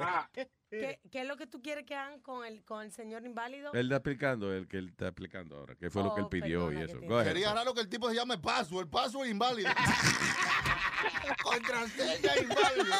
ah, 0.00 0.28
¿Qué, 0.68 0.98
qué 1.12 1.20
es 1.20 1.26
lo 1.26 1.36
que 1.36 1.46
tú 1.46 1.62
quieres 1.62 1.84
que 1.84 1.94
hagan 1.94 2.20
con 2.20 2.44
el, 2.44 2.64
con 2.64 2.82
el 2.82 2.90
señor 2.90 3.24
inválido? 3.24 3.72
Él 3.72 3.86
está 3.86 3.96
explicando, 3.96 4.52
el 4.52 4.66
que 4.66 4.78
él 4.78 4.88
está 4.88 5.06
explicando 5.08 5.56
ahora, 5.58 5.76
que 5.76 5.90
fue 5.90 6.02
lo 6.02 6.12
que 6.12 6.20
él 6.20 6.26
Oh, 6.26 6.30
pidió 6.30 6.72
y 6.72 6.78
eso. 6.82 7.00
Go 7.02 7.22
Sería 7.22 7.54
raro 7.54 7.72
que 7.72 7.80
el 7.82 7.88
tipo 7.88 8.08
se 8.08 8.16
llame 8.16 8.36
Paso. 8.38 8.80
El 8.80 8.88
Paso 8.88 9.24
es 9.24 9.30
inválido. 9.30 9.70
Contraseña 11.42 12.32
inválido. 12.42 12.96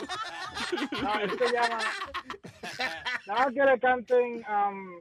no, 1.03 1.20
él 1.20 1.31
se 1.39 1.53
llama, 1.53 1.78
nada 3.27 3.51
que 3.53 3.65
le 3.65 3.81
canten 3.81 4.45
um, 4.49 5.01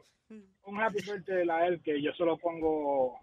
un 0.65 0.81
happy 0.81 1.01
birthday 1.03 1.47
a 1.49 1.67
él, 1.67 1.81
que 1.83 2.01
yo 2.01 2.11
se 2.13 2.25
lo 2.25 2.37
pongo, 2.37 3.19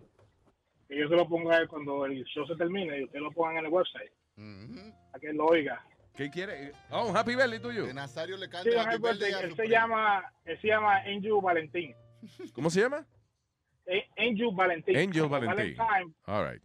que 0.88 0.98
yo 0.98 1.08
se 1.08 1.16
lo 1.16 1.28
pongo 1.28 1.50
a 1.50 1.58
él 1.58 1.68
cuando 1.68 2.06
el 2.06 2.22
show 2.26 2.46
se 2.46 2.54
termine 2.56 3.00
y 3.00 3.04
ustedes 3.04 3.22
lo 3.22 3.32
pongan 3.32 3.56
en 3.58 3.66
el 3.66 3.72
website, 3.72 4.12
para 4.36 5.20
que 5.20 5.30
él 5.30 5.36
lo 5.36 5.46
oiga. 5.46 5.84
¿Qué 6.14 6.30
quiere? 6.30 6.72
Oh, 6.90 7.06
un 7.06 7.16
happy 7.16 7.34
birthday 7.34 7.58
tuyo. 7.58 7.86
Que 7.86 7.94
Nazario 7.94 8.36
le 8.36 8.46
Sí, 8.46 8.50
cante 8.52 8.70
un 8.70 8.78
happy 8.80 8.98
birthday, 8.98 9.30
birthday 9.30 9.32
a 9.34 9.40
él 9.40 9.56
se 9.56 9.68
llama, 9.68 10.32
él 10.44 10.58
se 10.60 10.68
llama 10.68 10.96
Angel 10.98 11.32
Valentín. 11.42 11.94
¿Cómo 12.52 12.70
se 12.70 12.80
llama? 12.80 13.06
Eh, 13.86 14.04
Angel 14.16 14.50
Valentín. 14.54 14.96
Angel 14.96 15.22
Como 15.22 15.28
Valentín. 15.40 15.76
Valentine, 15.76 16.14
All 16.26 16.48
right. 16.52 16.62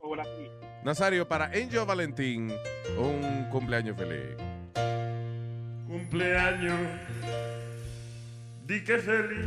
Nazario, 0.83 1.27
para 1.27 1.45
Angel 1.45 1.85
Valentín, 1.85 2.53
un 2.97 3.47
cumpleaños 3.49 3.97
feliz. 3.97 4.35
Cumpleaños, 5.87 6.79
di 8.65 8.83
que 8.83 8.97
feliz. 8.99 9.45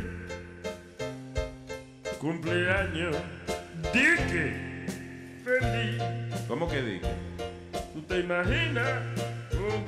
Cumpleaños, 2.19 3.15
di 3.93 4.15
que 4.31 4.85
feliz. 5.43 6.01
¿Cómo 6.47 6.67
que 6.67 6.81
digo? 6.81 7.07
¿Tú 7.93 8.01
te 8.03 8.19
imaginas 8.19 9.01
un 9.61 9.83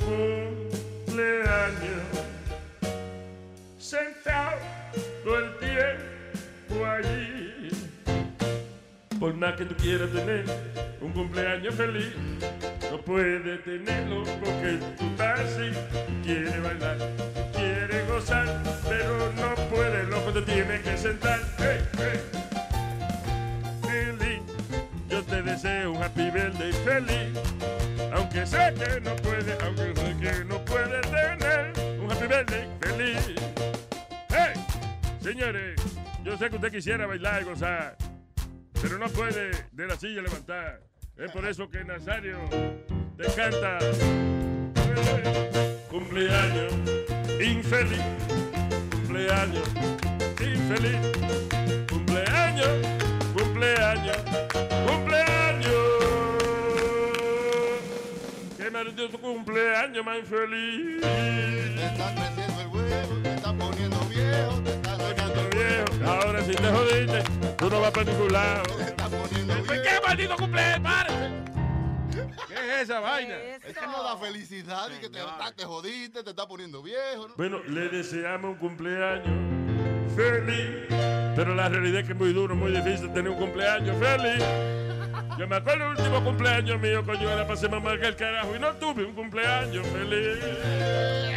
cumpleaños 1.06 2.04
sentado 3.78 4.58
todo 5.24 5.40
el 5.40 5.58
tiempo 5.58 6.86
allí? 6.86 7.70
Por 9.20 9.34
más 9.36 9.56
que 9.56 9.66
tú 9.66 9.76
quieras 9.76 10.12
tener 10.12 10.46
un 11.02 11.12
cumpleaños 11.12 11.76
feliz, 11.76 12.14
no 12.92 13.02
puedes 13.02 13.64
tenerlo 13.64 14.24
porque 14.44 14.80
tú 14.98 15.06
estás 15.06 15.40
así. 15.40 15.72
Quieres 16.24 16.62
bailar, 16.62 16.98
quieres 17.54 18.08
gozar, 18.08 18.62
pero 18.88 19.32
no 19.34 19.56
puedes, 19.70 20.08
loco, 20.10 20.32
te 20.32 20.42
tienes 20.44 20.82
que 20.82 20.98
sentar. 20.98 21.40
Hey, 21.58 21.80
hey. 21.98 22.20
Feliz, 23.82 24.42
yo 25.10 25.24
te 25.24 25.42
deseo 25.42 25.92
un 25.92 26.04
happy 26.04 26.30
birthday 26.32 26.72
feliz. 26.72 27.43
Sé 28.46 28.74
que 28.74 29.00
no 29.00 29.16
puede, 29.16 29.58
aunque 29.64 29.94
sé 29.96 30.16
que 30.20 30.46
no 30.46 30.64
puede 30.66 31.02
tener 31.02 32.00
un 32.00 32.12
happy 32.12 32.28
birthday 32.28 32.68
feliz. 32.82 33.36
¡Hey! 34.30 34.54
Señores, 35.22 35.82
yo 36.26 36.38
sé 36.38 36.50
que 36.50 36.58
usted 36.58 36.72
quisiera 36.72 37.08
bailar 37.08 37.42
y 37.42 37.46
gozar, 37.46 37.98
pero 38.82 38.98
no 38.98 39.08
puede 39.08 39.52
de 39.72 39.88
la 39.88 39.96
silla 39.96 40.22
levantar. 40.22 40.82
Es 41.18 41.32
por 41.32 41.46
eso 41.46 41.70
que 41.70 41.86
Nazario 41.86 42.38
te 43.18 43.24
canta. 43.34 43.80
Cumpleaños 45.90 46.74
infeliz, 47.42 48.02
cumpleaños 48.92 49.70
infeliz, 50.42 50.98
cumpleaños, 51.90 52.70
cumpleaños. 53.34 54.63
Qué 58.84 58.90
maravilloso 58.90 59.18
cumpleaños 59.18 60.06
más 60.06 60.18
infeliz. 60.20 61.00
Te 61.02 61.86
está 61.86 62.16
creciendo 62.16 62.62
el 62.62 62.68
huevo, 62.68 63.22
te 63.24 63.34
está 63.34 63.54
poniendo 63.54 64.00
viejo, 64.10 64.62
te 64.62 64.72
está 64.72 64.98
sacando 64.98 65.50
viejo. 65.52 66.12
Ahora 66.12 66.42
si 66.44 66.52
te 66.52 66.68
jodiste, 66.68 67.24
tú 67.58 67.70
no 67.70 67.80
vas 67.80 67.92
para 67.92 68.12
ningún 68.12 68.34
lado. 68.34 68.64
¿Qué 69.68 70.02
maldito 70.06 70.36
cumpleaños? 70.36 70.82
¡Párese! 70.82 71.32
¿Qué 72.50 72.54
es 72.56 72.82
esa 72.82 73.00
vaina? 73.00 73.36
Es 73.38 73.78
que 73.78 73.88
no 73.88 74.04
da 74.04 74.18
felicidad 74.18 74.90
y 74.98 75.00
que 75.00 75.10
te, 75.10 75.20
te 75.56 75.64
jodiste, 75.64 76.22
te 76.22 76.32
está 76.32 76.46
poniendo 76.46 76.84
viejo. 76.84 77.30
¿no? 77.30 77.36
Bueno, 77.38 77.64
le 77.64 77.88
deseamos 77.88 78.52
un 78.52 78.58
cumpleaños 78.58 80.14
feliz. 80.14 80.88
Pero 81.38 81.56
la 81.56 81.70
realidad 81.70 82.02
es 82.02 82.06
que 82.06 82.12
es 82.12 82.20
muy 82.20 82.34
duro, 82.34 82.54
muy 82.54 82.74
difícil 82.74 83.14
tener 83.14 83.30
un 83.30 83.38
cumpleaños 83.38 83.98
feliz. 83.98 84.44
Yo 85.38 85.48
me 85.48 85.56
acuerdo 85.56 85.86
el 85.86 85.98
último 85.98 86.24
cumpleaños 86.24 86.80
mío, 86.80 87.04
coño, 87.04 87.30
era 87.30 87.44
para 87.44 87.58
ser 87.58 87.70
mamá 87.70 87.98
que 87.98 88.06
el 88.06 88.16
carajo 88.16 88.56
y 88.56 88.60
no 88.60 88.72
tuve 88.74 89.04
un 89.04 89.14
cumpleaños 89.14 89.86
feliz. 89.88 91.33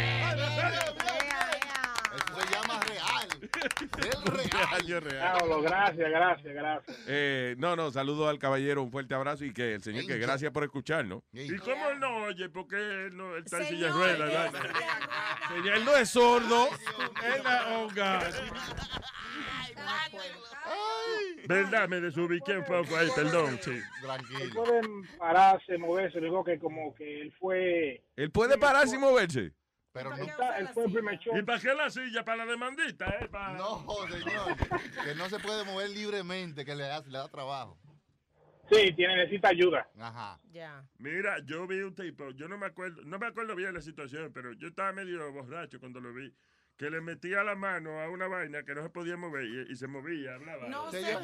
real. 4.87 5.01
Real. 5.01 5.37
Pablo, 5.37 5.61
gracias, 5.61 6.09
gracias, 6.09 6.53
gracias. 6.53 6.97
Eh, 7.07 7.55
no, 7.57 7.75
no, 7.75 7.91
saludo 7.91 8.27
al 8.27 8.39
caballero, 8.39 8.83
un 8.83 8.91
fuerte 8.91 9.13
abrazo 9.13 9.45
y 9.45 9.53
que 9.53 9.75
el 9.75 9.83
señor, 9.83 10.05
que 10.05 10.17
gracias 10.17 10.51
por 10.51 10.63
escucharnos. 10.63 11.23
¿Y 11.33 11.55
cómo 11.57 11.89
él 11.89 11.99
no 11.99 12.23
oye? 12.23 12.49
Porque 12.49 12.75
él, 12.75 13.15
no, 13.17 13.35
él 13.35 13.43
está 13.45 13.59
en 13.59 13.67
silla 13.67 13.91
ruedas. 13.91 14.19
él 14.19 14.25
¿verdad? 14.25 14.51
Señor, 15.49 15.77
él 15.77 15.85
no 15.85 15.97
es 15.97 16.09
sordo. 16.09 16.69
Él 17.23 17.43
la- 17.43 17.77
oh, 17.77 17.87
God. 17.87 18.23
¿Verdad? 21.47 21.87
Me 21.87 22.01
desubiqué 22.01 22.57
un 22.57 22.65
poco 22.65 22.97
ahí, 22.97 23.07
perdón, 23.15 23.57
sí. 23.61 23.79
Él 24.41 24.51
puede 24.53 24.81
pararse, 25.17 25.77
moverse, 25.77 26.19
digo 26.19 26.43
que 26.43 26.59
como 26.59 26.93
que 26.93 27.21
él 27.21 27.33
fue... 27.39 28.03
Él 28.15 28.31
puede 28.31 28.57
pararse 28.57 28.95
y 28.95 28.99
moverse. 28.99 29.53
Pero 29.97 30.15
Él, 30.15 30.29
está- 30.29 30.57
él 30.59 30.67
fue 30.69 30.85
el 30.85 30.93
primer 30.93 31.19
show. 31.19 31.37
¿Y 31.37 31.41
para 31.43 31.59
qué 31.59 31.73
la 31.73 31.89
silla? 31.89 32.23
¿Para 32.23 32.45
la 32.45 32.51
demandita? 32.51 33.05
Eh? 33.19 33.27
¿Para... 33.29 33.57
No, 33.57 33.85
señor. 34.11 34.55
Que 35.03 35.15
no 35.15 35.29
se 35.29 35.39
puede 35.39 35.63
mover 35.65 35.89
libremente, 35.89 36.63
que 36.65 36.75
le, 36.75 36.91
hace- 36.91 37.09
le 37.09 37.17
da 37.17 37.27
trabajo. 37.27 37.77
Sí, 38.69 38.91
tiene, 38.95 39.15
necesita 39.15 39.47
ayuda. 39.49 39.87
Ajá. 39.97 40.37
Ya. 40.51 40.85
Mira, 40.97 41.37
yo 41.45 41.65
vi 41.67 41.79
un 41.81 41.95
tipo, 41.95 42.31
yo 42.31 42.49
no 42.49 42.57
me 42.57 42.65
acuerdo, 42.65 43.01
no 43.05 43.17
me 43.17 43.27
acuerdo 43.27 43.55
bien 43.55 43.73
la 43.73 43.81
situación, 43.81 44.31
pero 44.33 44.51
yo 44.53 44.67
estaba 44.67 44.91
medio 44.91 45.31
borracho 45.31 45.79
cuando 45.79 46.01
lo 46.01 46.13
vi, 46.13 46.33
que 46.77 46.91
le 46.91 47.01
metía 47.01 47.43
la 47.43 47.55
mano 47.55 47.99
a 47.99 48.07
una 48.09 48.27
vaina 48.27 48.61
que 48.63 48.75
no 48.75 48.83
se 48.83 48.89
podía 48.89 49.17
mover 49.17 49.45
y, 49.45 49.71
y 49.71 49.75
se 49.75 49.87
movía, 49.87 50.35
hablaba. 50.35 50.67
No, 50.69 50.91
Señor, 50.91 51.23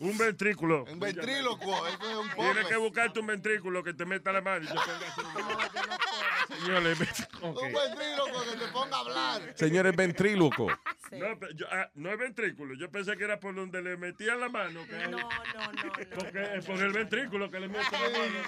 Un 0.00 0.18
ventrículo. 0.18 0.84
Un 0.84 0.98
ventrílocuo, 0.98 1.86
eso 1.86 2.10
es 2.10 2.16
un 2.16 2.28
poco. 2.30 2.42
Tienes 2.42 2.66
que 2.66 2.76
buscarte 2.76 3.20
un 3.20 3.26
ventrículo 3.28 3.84
que 3.84 3.94
te 3.94 4.04
meta 4.04 4.32
la 4.32 4.40
mano 4.40 4.64
y 4.64 4.68
yo 4.68 4.74
ponga 4.74 5.06
así. 5.06 6.60
Señor, 6.64 6.82
le 6.82 6.96
met- 6.96 7.28
ok. 7.40 7.62
Un 7.62 7.72
ventrílocuo 7.72 8.42
que 8.44 8.56
te 8.58 8.66
ponga 8.72 8.96
a 8.96 9.00
hablar. 9.00 9.52
Señor, 9.54 9.86
es 9.86 9.94
ventríloco. 9.96 10.66
No, 11.12 11.38
pero 11.38 11.52
yo- 11.54 11.66
ah, 11.70 11.88
no 11.94 12.10
es 12.10 12.18
ventrículo, 12.18 12.74
yo 12.74 12.90
pensé 12.90 13.16
que 13.16 13.22
era 13.24 13.38
por 13.38 13.54
donde 13.54 13.80
le 13.82 13.96
metían 13.96 14.40
la 14.40 14.48
mano. 14.48 14.84
Que 14.86 14.98
No, 15.06 15.10
no, 15.18 15.18
no, 15.20 15.72
no. 15.72 15.92
Porque 16.16 16.54
es 16.56 16.64
por 16.66 16.76
el 16.80 16.92
ventrículo 16.92 17.48
que 17.48 17.60
le 17.60 17.68
meten 17.68 17.92
la 17.92 18.08
mano. 18.18 18.38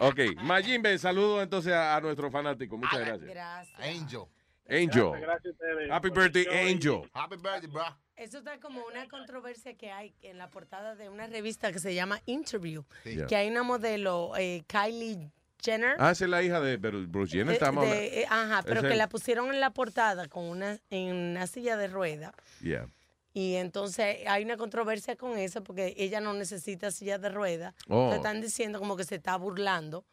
Ok, 0.00 0.20
Mayimbe, 0.42 0.98
saludo 0.98 1.42
entonces 1.42 1.72
a, 1.72 1.96
a 1.96 2.00
nuestro 2.02 2.30
fanático. 2.30 2.76
Muchas 2.76 2.98
gracias. 3.00 3.30
Gracias. 3.30 3.80
Angel. 3.80 4.24
Angel. 4.68 5.12
Gracias 5.20 5.52
ustedes. 5.54 5.90
Happy 5.90 6.10
birthday, 6.10 6.46
Angel. 6.70 7.02
Happy 7.14 7.36
birthday, 7.36 7.68
bro. 7.70 7.84
Eso 8.16 8.38
está 8.38 8.58
como 8.60 8.84
una 8.86 9.06
controversia 9.08 9.74
que 9.76 9.90
hay 9.90 10.14
en 10.22 10.38
la 10.38 10.50
portada 10.50 10.94
de 10.96 11.08
una 11.08 11.26
revista 11.26 11.72
que 11.72 11.78
se 11.78 11.94
llama 11.94 12.20
Interview. 12.26 12.84
Sí. 13.04 13.14
Yeah. 13.14 13.26
Que 13.26 13.36
hay 13.36 13.48
una 13.48 13.62
modelo, 13.62 14.32
eh, 14.36 14.64
Kylie 14.66 15.30
Jenner. 15.62 15.94
Ah, 15.98 16.10
esa 16.10 16.24
es 16.24 16.30
la 16.30 16.42
hija 16.42 16.60
de 16.60 16.76
Bruce 16.76 17.30
Jenner. 17.32 17.46
de- 17.48 17.52
estamos 17.54 17.84
de- 17.84 17.90
hablando- 17.92 18.14
eh, 18.16 18.26
ajá, 18.28 18.62
pero 18.66 18.82
que 18.82 18.94
la 18.96 19.08
pusieron 19.08 19.54
en 19.54 19.60
la 19.60 19.70
portada 19.70 20.26
con 20.28 20.44
una, 20.44 20.78
en 20.90 21.14
una 21.14 21.46
silla 21.46 21.76
de 21.76 21.86
rueda. 21.88 22.32
Yeah. 22.60 22.88
Y 23.34 23.54
entonces 23.54 24.26
hay 24.26 24.42
una 24.42 24.56
controversia 24.56 25.14
con 25.14 25.38
eso 25.38 25.62
porque 25.62 25.94
ella 25.96 26.20
no 26.20 26.32
necesita 26.34 26.90
silla 26.90 27.18
de 27.18 27.28
rueda. 27.28 27.74
Oh. 27.88 28.12
Están 28.12 28.40
diciendo 28.40 28.80
como 28.80 28.96
que 28.96 29.04
se 29.04 29.14
está 29.16 29.36
burlando 29.36 30.04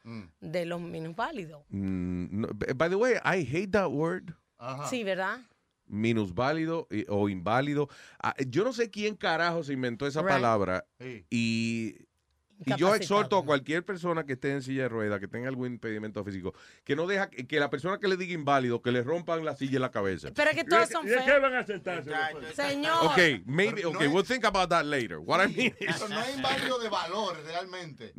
de 0.42 0.66
los 0.66 0.80
minusválidos. 0.80 1.64
Mm, 1.69 2.42
no, 2.42 2.48
by 2.75 2.90
the 2.90 2.95
way, 2.95 3.14
I 3.25 3.42
hate 3.51 3.72
that 3.72 3.90
word. 3.90 4.35
Sí, 4.89 5.03
¿verdad? 5.03 5.39
Minusválido 5.87 6.87
y- 6.89 7.05
o 7.09 7.29
inválido. 7.29 7.89
Ah, 8.21 8.33
yo 8.47 8.63
no 8.63 8.73
sé 8.73 8.89
quién 8.89 9.15
carajo 9.15 9.63
se 9.63 9.73
inventó 9.73 10.07
esa 10.07 10.21
Right. 10.21 10.29
palabra. 10.29 10.85
Sí. 10.99 11.25
Y, 11.29 12.05
y 12.66 12.75
yo 12.77 12.93
exhorto 12.95 13.38
a 13.38 13.45
cualquier 13.45 13.84
persona 13.84 14.25
que 14.25 14.34
esté 14.34 14.51
en 14.51 14.61
silla 14.61 14.84
de 14.84 14.90
ruedas, 14.90 15.19
que 15.19 15.27
tenga 15.27 15.50
algún 15.50 15.67
impedimento 15.74 16.24
físico, 16.24 16.53
que 16.84 16.95
no 16.95 17.08
deja 17.08 17.30
que 17.30 17.45
que 17.48 17.59
la 17.59 17.69
persona 17.69 18.00
que 18.00 18.08
le 18.08 18.17
diga 18.17 18.34
inválido, 18.34 18.82
que 18.82 18.92
le 18.92 19.03
rompan 19.03 19.43
la 19.43 19.56
silla 19.56 19.75
en 19.77 19.82
la 19.82 19.92
cabeza. 19.92 20.30
Pero 20.34 20.50
es 20.51 20.56
que 20.56 20.64
todos 20.64 20.90
son 20.90 21.06
¿Y 21.06 21.09
de 21.09 21.17
qué 21.17 21.24
feos. 21.24 21.42
van 21.42 21.56
a 21.56 21.66
sentarse? 21.66 22.11
Señor. 22.56 23.06
Ok, 23.06 23.17
maybe, 23.45 23.75
Pero 23.75 23.90
no 23.92 23.95
okay, 23.98 24.08
es- 24.08 24.14
we'll 24.14 24.25
think 24.25 24.45
about 24.45 24.69
that 24.69 24.85
later. 24.85 25.17
What 25.19 25.43
I 25.48 25.53
mean 25.53 25.74
is, 25.80 25.95
Eso 25.95 26.08
no 26.08 26.19
es 26.22 26.35
inválido 26.38 26.80
de 26.80 26.90
valor, 26.90 27.38
realmente. 27.45 28.14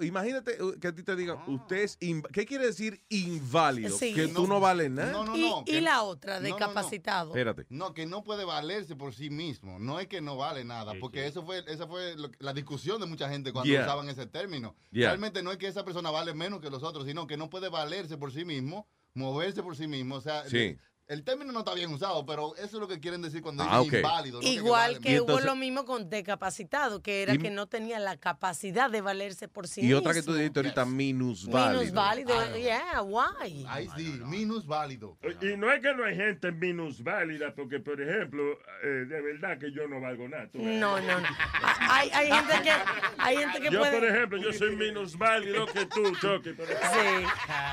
imagínate 0.00 0.62
uh, 0.62 0.78
que 0.78 0.88
a 0.88 0.94
ti 0.94 1.02
te 1.02 1.14
digan, 1.16 1.38
usted 1.46 1.76
es, 1.76 1.98
inv- 2.00 2.26
¿qué 2.32 2.46
quiere 2.46 2.66
decir 2.66 3.00
inválido? 3.08 3.96
Sí. 3.96 4.14
Que 4.14 4.28
tú 4.28 4.46
no 4.46 4.60
vales 4.60 4.90
nada. 4.90 5.12
No, 5.12 5.24
no, 5.24 5.36
Y, 5.36 5.40
no. 5.42 5.62
y 5.66 5.72
que- 5.72 5.80
la 5.80 6.02
otra, 6.02 6.34
no, 6.34 6.40
no, 6.42 6.48
no. 6.48 6.56
discapacitado. 6.56 7.30
Espérate. 7.30 7.66
No, 7.70 7.92
que 7.94 8.06
no 8.06 8.24
puede 8.24 8.44
valerse 8.44 8.96
por 8.96 9.14
sí 9.14 9.30
mismo. 9.30 9.78
No 9.78 10.00
es 10.00 10.06
que 10.08 10.20
no 10.20 10.36
vale 10.36 10.64
nada, 10.64 10.94
porque 11.00 11.26
eso 11.26 11.44
fue, 11.44 11.62
esa 11.68 11.86
fue 11.86 12.16
lo- 12.16 12.30
la 12.38 12.52
discusión 12.52 13.00
de 13.00 13.06
mucha 13.06 13.28
gente 13.28 13.52
cuando 13.52 13.70
Yeah. 13.72 13.81
Usaban 13.82 14.08
ese 14.08 14.26
término. 14.26 14.74
Yeah. 14.90 15.08
Realmente 15.08 15.42
no 15.42 15.52
es 15.52 15.58
que 15.58 15.66
esa 15.66 15.84
persona 15.84 16.10
vale 16.10 16.34
menos 16.34 16.60
que 16.60 16.70
los 16.70 16.82
otros, 16.82 17.06
sino 17.06 17.26
que 17.26 17.36
no 17.36 17.50
puede 17.50 17.68
valerse 17.68 18.16
por 18.16 18.32
sí 18.32 18.44
mismo, 18.44 18.86
moverse 19.14 19.62
por 19.62 19.76
sí 19.76 19.86
mismo. 19.86 20.16
O 20.16 20.20
sea, 20.20 20.44
Sí. 20.48 20.76
El 21.12 21.24
término 21.24 21.52
no 21.52 21.58
está 21.60 21.74
bien 21.74 21.92
usado, 21.92 22.24
pero 22.24 22.54
eso 22.56 22.64
es 22.66 22.72
lo 22.74 22.88
que 22.88 22.98
quieren 23.00 23.20
decir 23.22 23.42
cuando 23.42 23.62
Ah, 23.64 23.80
dicen 23.80 23.88
ok. 23.88 23.94
inválido. 24.06 24.40
¿no? 24.40 24.48
Igual 24.48 24.98
que, 25.00 25.10
Y 25.12 25.14
hubo 25.16 25.22
entonces- 25.24 25.46
lo 25.46 25.56
mismo 25.56 25.84
con 25.84 26.08
discapacitado, 26.08 27.02
que 27.02 27.22
era 27.22 27.34
Y- 27.34 27.38
que 27.38 27.50
no 27.50 27.66
tenía 27.66 27.98
la 27.98 28.16
capacidad 28.16 28.90
de 28.90 29.00
valerse 29.02 29.46
por 29.48 29.68
sí 29.68 29.80
Y 29.80 29.84
mismo. 29.84 29.98
otra 29.98 30.14
que 30.14 30.22
tú 30.22 30.32
dijiste 30.34 30.58
ahorita, 30.60 30.84
minusválido. 30.86 31.80
Minusválido, 31.80 32.38
Ah, 32.38 32.46
no. 32.50 32.56
yeah, 32.56 33.02
why? 33.02 33.66
Ahí 33.68 33.88
sí, 33.96 34.20
minusválido. 34.24 35.16
Y 35.40 35.56
no 35.56 35.70
es 35.70 35.80
que 35.80 35.94
no 35.94 36.04
hay 36.04 36.16
gente 36.16 36.50
minusválida, 36.52 37.54
porque, 37.54 37.78
por 37.80 38.00
ejemplo, 38.00 38.42
eh, 38.82 38.86
de 39.08 39.20
verdad 39.20 39.58
que 39.58 39.70
yo 39.72 39.86
no 39.88 40.00
valgo 40.00 40.28
nada. 40.28 40.48
No, 40.54 41.00
no, 41.00 41.20
no. 41.20 41.28
Hay, 41.90 42.08
hay 42.10 42.26
gente 42.32 42.62
que, 42.62 42.70
hay 43.18 43.36
gente 43.36 43.60
que 43.60 43.70
Yo, 43.70 43.78
puede... 43.80 43.92
por 43.98 44.08
ejemplo, 44.08 44.38
yo 44.38 44.52
soy 44.52 44.74
minusválido 44.76 45.66
que 45.66 45.84
tú, 45.86 46.02
Chucky. 46.20 46.52
Pero... 46.56 46.66
Sí. 46.66 47.26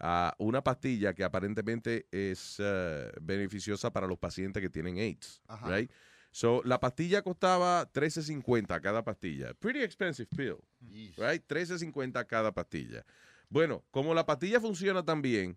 ah, 0.00 0.34
una 0.38 0.62
pastilla 0.62 1.14
que 1.14 1.24
aparentemente 1.24 2.06
es 2.10 2.56
eh, 2.58 3.10
beneficiosa 3.20 3.92
para 3.92 4.06
los 4.06 4.18
pacientes 4.18 4.60
que 4.60 4.70
tienen 4.70 4.98
AIDS. 4.98 5.42
Ajá. 5.46 5.68
Right? 5.68 5.90
So, 6.30 6.62
la 6.64 6.80
pastilla 6.80 7.22
costaba 7.22 7.90
13.50 7.92 8.80
cada 8.80 9.04
pastilla. 9.04 9.54
Pretty 9.54 9.82
expensive 9.82 10.28
pill. 10.36 10.56
Right? 11.16 11.46
13.50 11.46 12.26
cada 12.26 12.52
pastilla. 12.52 13.04
Bueno, 13.48 13.84
como 13.92 14.14
la 14.14 14.26
pastilla 14.26 14.60
funciona 14.60 15.04
tan 15.04 15.22
bien, 15.22 15.56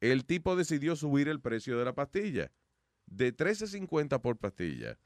el 0.00 0.24
tipo 0.24 0.56
decidió 0.56 0.96
subir 0.96 1.28
el 1.28 1.40
precio 1.40 1.78
de 1.78 1.84
la 1.84 1.94
pastilla. 1.94 2.50
De 3.06 3.36
13.50 3.36 4.20
por 4.20 4.36
pastilla. 4.36 4.98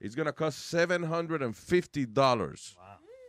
It's 0.00 0.16
going 0.16 0.26
to 0.26 0.34
cost 0.34 0.72
$750 0.72 2.76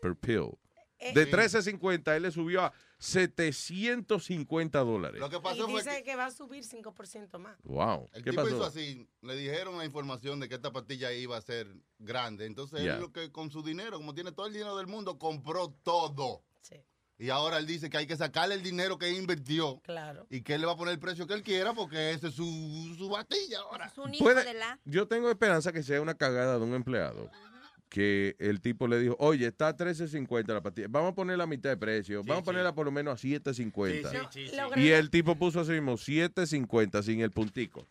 per 0.02 0.16
pill. 0.16 0.58
Eh, 1.00 1.14
De 1.14 1.24
eh. 1.24 1.32
13.50 1.32 2.16
él 2.16 2.24
le 2.24 2.32
subió 2.32 2.64
a 2.64 2.74
750 3.00 4.80
dólares. 4.80 5.20
Lo 5.20 5.30
que 5.30 5.38
Y 5.38 5.40
pasó 5.40 5.66
fue 5.68 5.82
dice 5.84 5.98
que 5.98 6.04
que 6.04 6.16
va 6.16 6.26
a 6.26 6.32
subir 6.32 6.64
5% 6.64 7.38
más. 7.40 7.58
Wow. 7.64 8.08
el 8.14 8.24
¿Qué 8.24 8.32
tipo 8.32 8.48
hizo 8.48 8.58
pasó? 8.60 8.70
así, 8.70 9.08
le 9.22 9.36
dijeron 9.36 9.78
la 9.78 9.86
información 9.86 10.40
de 10.40 10.50
que 10.50 10.56
esta 10.56 10.72
pastilla 10.72 11.12
iba 11.14 11.38
a 11.38 11.42
ser 11.42 11.68
grande. 12.00 12.46
Entonces 12.46 12.82
Yeah. 12.82 12.96
él 12.96 13.02
lo 13.02 13.12
que 13.12 13.32
con 13.32 13.52
su 13.52 13.62
dinero, 13.64 13.98
como 13.98 14.14
tiene 14.14 14.32
todo 14.32 14.48
el 14.48 14.54
dinero 14.54 14.78
del 14.78 14.88
mundo, 14.88 15.18
compró 15.20 15.70
todo. 15.84 16.44
Sí. 16.62 16.76
Y 17.20 17.30
ahora 17.30 17.58
él 17.58 17.66
dice 17.66 17.90
que 17.90 17.98
hay 17.98 18.08
que 18.08 18.16
sacarle 18.16 18.56
el 18.56 18.64
dinero 18.64 18.98
que 18.98 19.10
invirtió. 19.12 19.80
Claro. 19.82 20.28
Y 20.30 20.42
que 20.42 20.54
él 20.56 20.62
le 20.62 20.68
va 20.68 20.74
a 20.74 20.78
poner 20.78 20.94
el 20.94 21.00
precio 21.00 21.26
que 21.28 21.34
él 21.34 21.44
quiera 21.44 21.74
porque 21.74 22.12
ese 22.12 22.28
es 22.28 22.36
su, 22.36 22.96
su 22.98 23.10
pastilla 23.10 23.60
ahora. 23.62 23.88
Es 23.88 23.98
un 23.98 24.12
Puede- 24.18 24.46
Yo 24.86 25.08
tengo 25.08 25.30
esperanza 25.30 25.72
que 25.72 25.84
sea 25.84 26.02
una 26.02 26.14
cagada 26.16 26.58
de 26.58 26.64
un 26.66 26.74
empleado. 26.74 27.30
Que 27.90 28.36
el 28.40 28.60
tipo 28.60 28.88
le 28.88 29.00
dijo, 29.00 29.16
oye, 29.20 29.48
está 29.48 29.70
a 29.70 29.78
13.50 29.78 30.48
la 30.54 30.62
pastilla. 30.62 30.88
Vamos 30.90 31.12
a 31.14 31.16
poner 31.16 31.38
la 31.38 31.48
mitad 31.48 31.70
de 31.70 31.78
precio. 31.78 32.22
Vamos 32.24 32.42
a 32.42 32.46
ponerla 32.46 32.76
por 32.76 32.86
lo 32.86 32.92
menos 32.92 33.24
a 33.24 33.28
7.50. 33.28 33.54
Sí, 33.54 34.04
sí, 34.04 34.18
sí, 34.30 34.48
sí. 34.50 34.56
Lo 34.58 34.78
Y 34.78 34.90
el 34.90 35.10
tipo 35.10 35.36
puso 35.38 35.62
así 35.62 35.72
mismo, 35.72 35.94
7.50 35.94 37.02
sin 37.04 37.22
el 37.22 37.32
puntico. 37.32 37.88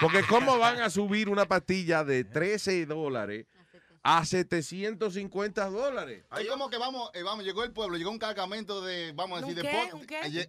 Porque 0.00 0.22
¿cómo 0.28 0.58
van 0.58 0.80
a 0.80 0.90
subir 0.90 1.28
una 1.28 1.44
pastilla 1.44 2.02
de 2.02 2.24
13 2.24 2.86
dólares 2.86 3.46
a 4.02 4.24
750 4.24 5.70
dólares? 5.70 6.24
Ahí 6.30 6.46
como 6.46 6.68
que 6.70 6.78
vamos, 6.78 7.10
eh, 7.14 7.22
vamos, 7.22 7.44
llegó 7.44 7.64
el 7.64 7.72
pueblo, 7.72 7.96
llegó 7.96 8.10
un 8.10 8.18
cargamento 8.18 8.80
de, 8.80 9.12
vamos 9.12 9.42
a 9.42 9.46
¿Un 9.46 9.54
decir, 9.54 9.62
de 9.64 9.70
qué? 9.70 9.76
pote. 9.76 9.94
¿Un 9.94 10.06
qué? 10.06 10.16
Ayer- 10.18 10.42
Un 10.42 10.46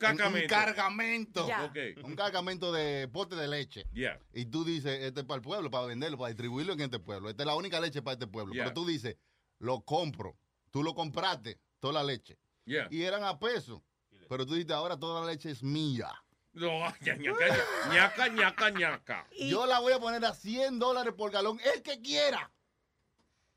cargamento. 0.48 1.44
Un 1.44 2.16
cargamento. 2.16 2.70
Un 2.70 2.76
de 2.76 3.10
pote 3.12 3.36
de 3.36 3.48
leche. 3.48 3.86
Yeah. 3.94 4.20
Y 4.34 4.46
tú 4.46 4.64
dices, 4.64 5.00
este 5.04 5.22
es 5.22 5.26
para 5.26 5.38
el 5.38 5.42
pueblo, 5.42 5.70
para 5.72 5.86
venderlo, 5.88 6.18
para 6.18 6.30
distribuirlo 6.30 6.74
en 6.74 6.82
este 6.82 7.00
pueblo. 7.00 7.30
Esta 7.30 7.44
es 7.44 7.48
la 7.48 7.56
única 7.56 7.80
leche 7.80 8.02
para 8.02 8.14
este 8.14 8.28
pueblo. 8.28 8.54
Yeah. 8.54 8.66
Pero 8.66 8.74
tú 8.74 8.86
dices, 8.86 9.18
lo 9.60 9.82
compro. 9.82 10.38
Tú 10.72 10.84
lo 10.84 10.94
compraste, 10.94 11.60
toda 11.80 11.94
la 11.94 12.04
leche. 12.04 12.38
Yeah. 12.66 12.88
Y 12.92 13.04
eran 13.04 13.24
a 13.24 13.40
peso. 13.40 13.84
Pero 14.28 14.46
tú 14.46 14.54
dices, 14.54 14.72
ahora 14.72 14.98
toda 14.98 15.22
la 15.22 15.28
leche 15.32 15.50
es 15.50 15.64
mía. 15.64 16.10
No, 16.52 16.68
ña, 17.02 17.16
ñaca, 17.16 17.58
ñaca, 17.92 18.28
ñaca, 18.28 18.70
ñaca. 18.72 19.28
Yo 19.40 19.66
la 19.66 19.80
voy 19.80 19.94
a 19.94 20.00
poner 20.00 20.24
a 20.26 20.34
100 20.34 20.80
dólares 20.80 21.14
por 21.16 21.32
galón, 21.32 21.60
el 21.74 21.82
que 21.82 22.00
quiera. 22.02 22.52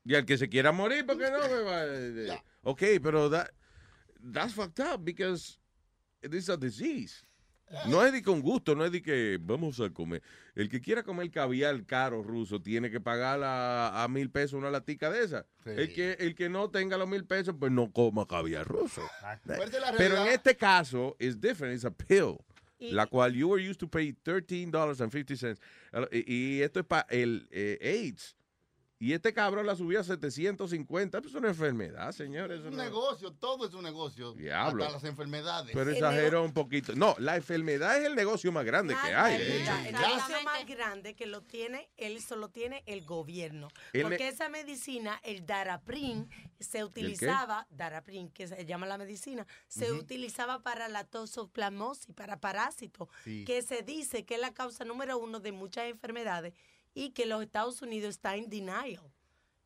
Y 0.05 0.15
al 0.15 0.25
que 0.25 0.37
se 0.37 0.49
quiera 0.49 0.71
morir, 0.71 1.05
¿por 1.05 1.17
qué 1.17 1.29
no? 1.31 1.39
me 1.49 1.61
va? 1.63 1.85
Eh, 1.85 2.41
Ok, 2.63 2.81
pero 3.01 3.29
that, 3.29 3.49
that's 4.33 4.53
fucked 4.53 4.79
up 4.79 5.03
because 5.03 5.57
this 6.21 6.43
is 6.43 6.49
a 6.49 6.57
disease. 6.57 7.25
No 7.87 8.05
es 8.05 8.11
de 8.13 8.21
con 8.21 8.41
gusto, 8.41 8.75
no 8.75 8.85
es 8.85 8.91
de 8.91 9.01
que 9.01 9.39
vamos 9.41 9.79
a 9.79 9.89
comer. 9.89 10.21
El 10.53 10.69
que 10.69 10.79
quiera 10.79 11.01
comer 11.01 11.31
caviar 11.31 11.83
caro 11.85 12.21
ruso 12.21 12.61
tiene 12.61 12.91
que 12.91 12.99
pagar 13.01 13.41
a, 13.43 14.03
a 14.03 14.07
mil 14.07 14.29
pesos 14.29 14.53
una 14.53 14.69
latica 14.69 15.09
de 15.09 15.23
esa. 15.23 15.47
El, 15.65 15.91
que, 15.91 16.11
el 16.19 16.35
que 16.35 16.49
no 16.49 16.69
tenga 16.69 16.97
los 16.97 17.09
mil 17.09 17.25
pesos, 17.25 17.55
pues 17.59 17.71
no 17.71 17.91
coma 17.91 18.27
caviar 18.27 18.67
ruso. 18.67 19.01
Pero 19.47 19.63
es 19.63 19.71
la 19.81 19.91
Pero 19.97 20.17
en 20.21 20.27
este 20.27 20.55
caso, 20.55 21.15
es 21.17 21.39
different, 21.41 21.73
it's 21.73 21.85
a 21.85 21.89
pill. 21.91 22.37
Y- 22.77 22.91
la 22.91 23.07
cual 23.07 23.33
you 23.33 23.47
were 23.49 23.59
used 23.67 23.79
to 23.79 23.87
pay 23.87 24.13
$13.50. 24.13 25.57
Y, 26.11 26.33
y 26.33 26.61
esto 26.61 26.79
es 26.81 26.85
para 26.85 27.07
el 27.09 27.47
eh, 27.49 27.79
AIDS. 27.81 28.35
Y 28.99 29.11
este 29.11 29.33
cabrón 29.33 29.65
la 29.65 29.75
subió 29.75 29.99
a 29.99 30.03
750. 30.03 31.19
Pues 31.19 31.33
es 31.33 31.37
una 31.37 31.49
enfermedad, 31.49 32.11
señores. 32.13 32.61
Es 32.61 32.65
un 32.65 32.77
negocio, 32.77 33.33
todo 33.33 33.67
es 33.67 33.73
un 33.73 33.83
negocio. 33.83 34.33
Diablo. 34.33 34.83
Hasta 34.83 34.95
las 34.95 35.03
enfermedades. 35.03 35.71
Pero 35.73 35.91
exageró 35.91 36.43
un 36.43 36.53
poquito. 36.53 36.95
No, 36.95 37.15
la 37.19 37.35
enfermedad 37.35 37.97
es 37.97 38.05
el 38.05 38.15
negocio 38.15 38.51
más 38.51 38.63
grande 38.63 38.95
que 38.95 39.13
hay. 39.13 39.37
de 39.39 39.61
hecho. 39.61 39.71
El 39.85 39.93
negocio 39.93 40.43
más 40.45 40.65
grande 40.65 41.15
que 41.15 41.25
lo 41.25 41.41
tiene, 41.41 41.89
él 41.97 42.21
solo 42.21 42.49
tiene 42.49 42.83
el 42.85 43.03
gobierno. 43.03 43.67
El 43.91 44.03
Porque 44.03 44.29
esa 44.29 44.47
medicina, 44.47 45.19
el 45.23 45.45
Daraprim, 45.45 46.29
se 46.59 46.83
utilizaba, 46.85 47.67
Daraprim, 47.71 48.29
que 48.29 48.47
se 48.47 48.65
llama 48.65 48.85
la 48.85 48.97
medicina, 48.97 49.45
se 49.67 49.91
utilizaba 49.91 50.63
para 50.63 50.87
la 50.87 51.03
toxoplasmosis, 51.03 52.15
para 52.15 52.39
parásitos, 52.39 53.09
Sí. 53.25 53.43
que 53.43 53.61
se 53.63 53.81
dice 53.81 54.23
que 54.25 54.35
es 54.35 54.39
la 54.41 54.53
causa 54.53 54.85
número 54.85 55.17
uno 55.17 55.39
de 55.41 55.51
muchas 55.51 55.85
enfermedades 55.89 56.53
y 56.93 57.11
que 57.11 57.25
los 57.25 57.41
Estados 57.41 57.81
Unidos 57.81 58.09
está 58.11 58.35
en 58.35 58.49
denial 58.49 58.99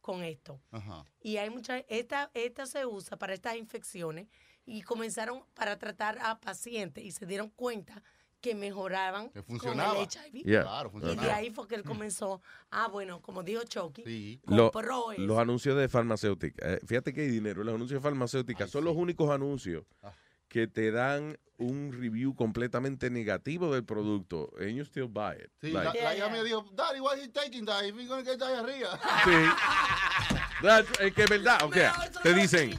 con 0.02 0.24
esto. 0.24 0.62
Ajá. 0.72 1.04
Y 1.22 1.38
hay 1.38 1.50
muchas, 1.50 1.84
esta, 1.90 2.32
esta 2.34 2.66
se 2.66 2.86
usa 2.86 3.18
para 3.18 3.34
estas 3.34 3.56
infecciones 3.58 4.28
y 4.66 4.82
comenzaron 4.82 5.44
para 5.54 5.78
tratar 5.78 6.18
a 6.22 6.40
pacientes 6.40 7.04
y 7.04 7.12
se 7.12 7.26
dieron 7.26 7.50
cuenta 7.50 8.02
que 8.40 8.54
mejoraban 8.54 9.30
Que 9.32 9.42
funcionaba. 9.42 9.96
con 9.96 10.04
el 10.04 10.08
HIV. 10.08 10.44
Yeah. 10.46 10.62
Claro, 10.62 10.92
Y 10.96 11.16
de 11.16 11.32
ahí 11.32 11.50
fue 11.50 11.68
que 11.68 11.76
él 11.76 11.84
comenzó, 11.84 12.42
ah, 12.70 12.88
bueno, 12.88 13.20
como 13.22 13.42
dijo 13.44 13.64
Chucky, 13.64 14.40
Lo- 14.46 14.72
compró 14.72 15.12
eso. 15.12 15.22
los 15.24 15.40
anuncios 15.40 15.76
de 15.76 15.90
farmacéutica. 15.90 16.74
eh, 16.76 16.80
fíjate 16.86 17.14
que 17.14 17.22
hay 17.22 17.28
dinero. 17.30 17.64
Los 17.64 17.74
anuncios 17.74 18.00
de 18.00 18.04
farmacéutica 18.04 18.68
son 18.68 18.86
los 18.86 18.96
únicos 18.96 19.30
anuncios 19.32 19.84
Ah. 20.04 20.14
Que 20.58 20.66
te 20.68 20.90
dan 20.90 21.38
un 21.60 21.92
review 21.92 22.34
completamente 22.34 23.12
negativo 23.12 23.72
del 23.72 23.84
producto. 23.86 24.50
And 24.60 24.72
you 24.76 24.84
still 24.86 25.08
buy 25.08 25.34
it. 25.36 25.52
Sí, 25.62 25.70
Like- 25.72 26.00
la, 26.00 26.04
la 26.04 26.16
hija 26.16 26.30
me 26.30 26.44
dijo, 26.44 26.66
Daddy, 26.76 27.00
why 27.00 27.20
he 27.22 27.28
taking 27.28 27.64
that? 27.66 27.84
If 27.86 27.96
he's 27.96 28.08
gonna 28.08 28.24
get 28.24 28.40
diarrhea. 28.40 28.88
Sí. 29.24 30.36
That's- 30.64 31.00
es 31.00 31.14
que 31.14 31.24
es 31.26 31.30
verdad. 31.30 31.60
O 31.64 31.72
sea, 31.72 31.94
te 32.24 32.34
dicen, 32.34 32.72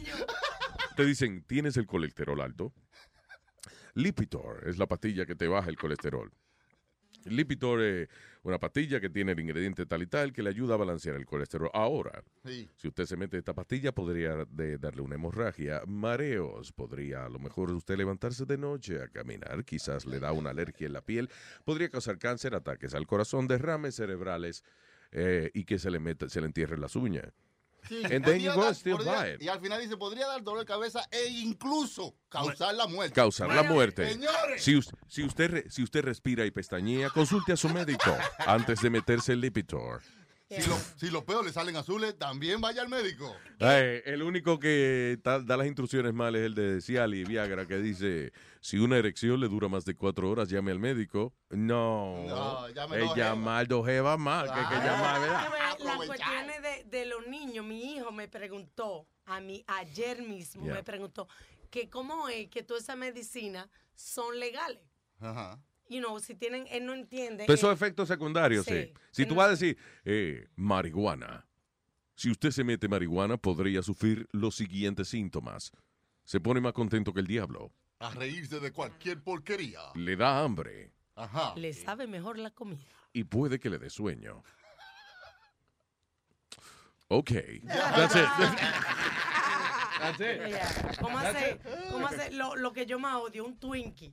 te 0.96 1.04
dicen, 1.04 1.44
tienes 1.46 1.76
el 1.76 1.86
colesterol 1.86 2.40
alto. 2.40 2.72
Lipitor 3.94 4.66
es 4.68 4.76
la 4.78 4.86
pastilla 4.86 5.24
que 5.24 5.36
te 5.36 5.46
baja 5.46 5.70
el 5.70 5.76
colesterol. 5.76 6.32
Lipitor 7.26 7.80
es 7.80 8.08
una 8.48 8.58
pastilla 8.58 9.00
que 9.00 9.10
tiene 9.10 9.32
el 9.32 9.40
ingrediente 9.40 9.86
tal 9.86 10.02
y 10.02 10.06
tal 10.06 10.32
que 10.32 10.42
le 10.42 10.50
ayuda 10.50 10.74
a 10.74 10.76
balancear 10.78 11.16
el 11.16 11.26
colesterol. 11.26 11.70
Ahora, 11.74 12.24
Sí. 12.44 12.68
si 12.76 12.88
usted 12.88 13.04
se 13.06 13.16
mete 13.16 13.38
esta 13.38 13.54
pastilla, 13.54 13.92
podría 13.92 14.44
de- 14.46 14.78
darle 14.78 15.02
una 15.02 15.14
hemorragia, 15.16 15.82
mareos, 15.86 16.72
podría 16.72 17.24
a 17.26 17.28
lo 17.28 17.38
mejor 17.38 17.70
usted 17.72 17.96
levantarse 17.96 18.44
de 18.46 18.58
noche 18.58 19.02
a 19.02 19.08
caminar, 19.08 19.64
quizás 19.64 20.06
le 20.06 20.18
da 20.20 20.32
una 20.32 20.50
alergia 20.50 20.86
en 20.86 20.92
la 20.94 21.02
piel, 21.02 21.28
podría 21.64 21.90
causar 21.90 22.18
cáncer, 22.18 22.54
ataques 22.54 22.94
al 22.94 23.06
corazón, 23.06 23.46
derrames 23.48 23.94
cerebrales 23.96 24.64
eh, 25.12 25.50
y 25.54 25.64
que 25.64 25.78
se 25.78 25.90
le 25.90 26.00
meta, 26.00 26.28
se 26.28 26.40
le 26.40 26.46
entierren 26.46 26.80
las 26.80 26.96
uñas. 26.96 27.32
Sí, 27.88 28.02
And 28.04 28.24
then 28.24 28.40
you 28.40 28.52
go 28.54 28.72
still 28.74 28.96
podría- 28.98 29.12
buy 29.22 29.28
it. 29.34 29.42
Y 29.42 29.48
al 29.48 29.60
final 29.60 29.80
dice, 29.80 29.96
podría 29.96 30.26
dar 30.26 30.42
dolor 30.42 30.60
de 30.60 30.66
cabeza 30.66 31.06
e 31.10 31.26
incluso 31.28 32.14
causar 32.28 32.74
la 32.74 32.86
muerte. 32.86 33.14
Causar 33.14 33.48
la 33.54 33.62
muerte. 33.62 34.12
Señores. 34.12 34.62
Si, 34.62 34.78
si 35.06 35.22
usted 35.22 35.64
si 35.70 35.82
usted 35.82 36.02
respira 36.04 36.44
y 36.44 36.50
pestañea, 36.50 37.10
consulte 37.10 37.52
a 37.52 37.56
su 37.56 37.68
médico 37.68 38.16
antes 38.46 38.80
de 38.82 38.90
meterse 38.90 39.32
el 39.32 39.40
Lipitor. 39.40 40.02
Si, 40.50 40.66
lo- 40.66 40.78
si 40.96 41.10
los 41.10 41.24
peos 41.24 41.44
le 41.44 41.52
salen 41.52 41.76
azules, 41.76 42.16
también 42.18 42.60
vaya 42.60 42.80
al 42.80 42.88
médico. 42.88 43.36
Ay, 43.60 44.00
el 44.06 44.22
único 44.22 44.58
que 44.58 45.18
ta- 45.22 45.40
da 45.40 45.58
las 45.58 45.66
instrucciones 45.66 46.14
mal 46.14 46.34
es 46.36 46.46
el 46.46 46.54
de 46.54 46.80
Ciali 46.80 47.20
y 47.20 47.24
Viagra, 47.24 47.66
que 47.66 47.76
dice, 47.76 48.32
si 48.60 48.78
una 48.78 48.96
erección 48.96 49.40
le 49.40 49.48
dura 49.48 49.68
más 49.68 49.84
de 49.84 49.94
cuatro 49.94 50.30
horas, 50.30 50.48
llame 50.48 50.70
al 50.72 50.78
médico. 50.78 51.34
No, 51.50 52.24
No, 52.26 52.68
llame 52.70 53.04
es 53.04 53.14
llamar 53.14 53.68
dos 53.68 53.84
jevas 53.86 54.18
más, 54.18 54.44
que 54.50 54.58
hay 54.58 54.66
que 54.68 55.84
Las 55.84 56.06
cuestiones 56.06 56.62
de, 56.62 56.84
de 56.84 57.04
los 57.06 57.26
niños, 57.26 57.66
mi 57.66 57.96
hijo 57.96 58.10
me 58.10 58.26
preguntó, 58.28 59.06
a 59.26 59.40
mí 59.40 59.62
ayer 59.66 60.22
mismo 60.22 60.64
Yeah. 60.64 60.74
me 60.76 60.82
preguntó, 60.82 61.28
que 61.70 61.90
cómo 61.90 62.28
es 62.30 62.48
que 62.48 62.62
todas 62.62 62.84
esas 62.84 62.96
medicinas 62.96 63.68
son 63.94 64.38
legales. 64.38 64.80
Ajá. 65.20 65.60
You 65.88 66.00
know, 66.00 66.18
si 66.20 66.34
tienen, 66.34 66.66
él 66.70 66.84
no 66.86 66.92
entiende. 66.94 67.46
Todos 67.46 67.60
esos 67.60 67.72
efectos 67.72 68.08
secundarios, 68.08 68.64
sí. 68.66 68.72
sí, 68.74 68.92
Si 69.10 69.24
tú 69.26 69.34
no- 69.34 69.38
vas 69.38 69.46
a 69.48 69.50
decir, 69.52 69.78
eh, 70.04 70.46
marihuana, 70.56 71.46
si 72.14 72.30
usted 72.30 72.50
se 72.50 72.62
mete 72.64 72.88
marihuana, 72.88 73.36
podría 73.36 73.82
sufrir 73.82 74.28
los 74.32 74.54
siguientes 74.56 75.08
síntomas. 75.08 75.72
Se 76.24 76.40
pone 76.40 76.60
más 76.60 76.72
contento 76.74 77.12
que 77.14 77.20
el 77.20 77.26
diablo. 77.26 77.72
A 78.00 78.10
reírse 78.10 78.60
de 78.60 78.70
cualquier 78.72 79.22
porquería. 79.22 79.80
Le 79.94 80.14
da 80.16 80.42
hambre 80.44 80.92
Ajá. 81.16 81.54
Le 81.56 81.72
sabe 81.72 82.06
mejor 82.06 82.38
la 82.38 82.50
comida. 82.50 82.84
y 83.12 83.24
puede 83.24 83.58
que 83.58 83.70
le 83.70 83.78
dé 83.78 83.90
sueño. 83.90 84.42
Ok. 87.08 87.30
That's 87.66 88.14
it. 88.14 88.28
That's 90.00 90.20
it. 90.20 90.48
Yeah. 90.48 90.92
¿Cómo 91.00 91.18
That's 91.18 91.36
hace, 91.36 91.50
it. 91.52 91.90
cómo 91.90 92.06
hace 92.06 92.30
lo, 92.32 92.54
lo 92.56 92.72
que 92.72 92.86
yo 92.86 92.98
más 92.98 93.16
odio? 93.16 93.44
Un 93.46 93.58
Twinkie. 93.58 94.12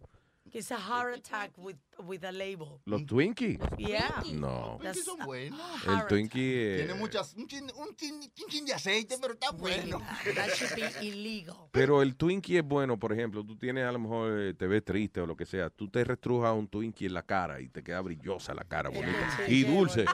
Que 0.56 0.60
es 0.60 0.72
a 0.72 0.78
heart 0.78 1.18
attack 1.18 1.52
with, 1.58 1.76
with 2.06 2.24
a 2.24 2.32
label. 2.32 2.80
¿Los 2.86 3.06
Twinkies? 3.06 3.60
Yeah. 3.78 4.24
No. 4.32 4.80
That's 4.82 5.04
son 5.04 5.18
buenos. 5.26 5.60
El 5.86 6.08
Twinkie... 6.08 6.76
eh, 6.76 6.78
Tiene 6.78 6.94
muchas, 6.94 7.34
un 7.36 7.46
chin, 7.46 7.70
un 7.76 7.94
chin- 7.98 8.14
un 8.16 8.48
chin 8.50 8.66
de 8.66 8.74
aceite, 8.74 9.18
pero 9.20 9.34
está 9.34 9.52
bueno. 9.52 10.00
That 10.34 10.52
should 10.56 10.76
be 10.76 11.06
illegal. 11.06 11.58
Pero 11.74 12.02
el 12.02 12.16
Twinkie 12.16 12.60
es 12.60 12.64
bueno, 12.64 12.98
por 12.98 13.12
ejemplo, 13.12 13.44
tú 13.46 13.58
tienes 13.58 13.84
a 13.84 13.92
lo 13.92 14.00
mejor, 14.00 14.40
eh, 14.40 14.54
te 14.54 14.66
ves 14.66 14.86
triste 14.86 15.20
o 15.20 15.26
lo 15.28 15.36
que 15.36 15.46
sea, 15.46 15.70
tú 15.70 15.90
te 15.90 16.06
restrujas 16.06 16.54
un 16.54 16.70
Twinkie 16.70 17.08
en 17.08 17.16
la 17.16 17.24
cara 17.24 17.60
y 17.60 17.68
te 17.68 17.84
queda 17.84 18.00
brillosa 18.00 18.54
la 18.54 18.64
cara, 18.64 18.88
bonita. 18.88 19.38
Y 19.50 19.64
dulce. 19.66 20.06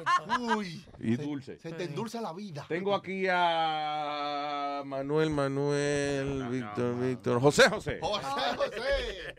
Uy. 0.57 0.83
Y 0.99 1.17
dulce. 1.17 1.59
Se 1.59 1.71
te 1.71 1.83
endulza 1.83 2.19
la 2.19 2.33
vida. 2.33 2.65
Tengo 2.67 2.95
aquí 2.95 3.27
a 3.29 4.81
Manuel, 4.87 5.29
Manuel, 5.29 6.47
Víctor, 6.49 6.99
Víctor, 6.99 7.39
José, 7.39 7.69
José. 7.69 7.99
José, 8.01 8.25
José. 8.57 9.35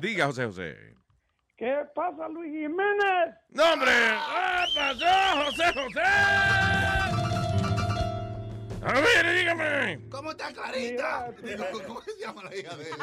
Diga, 0.00 0.26
José, 0.26 0.44
José. 0.46 0.94
¿Qué 1.56 1.74
pasa, 1.94 2.28
Luis 2.28 2.50
Jiménez? 2.50 3.34
¡No, 3.50 3.72
hombre! 3.72 3.90
¿Qué 3.90 4.78
pasó, 4.78 5.44
José, 5.44 5.64
José? 5.74 6.00
A 8.82 8.92
ver, 8.94 9.36
dígame. 9.38 10.08
¿Cómo 10.08 10.30
está 10.30 10.52
Clarita? 10.52 11.34
¿Cómo 11.86 12.00
se 12.00 12.18
llama 12.18 12.44
la 12.44 12.56
hija 12.56 12.76
de 12.76 12.84
él? 12.84 12.96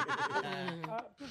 Ah, 0.89 1.05
tú 1.17 1.25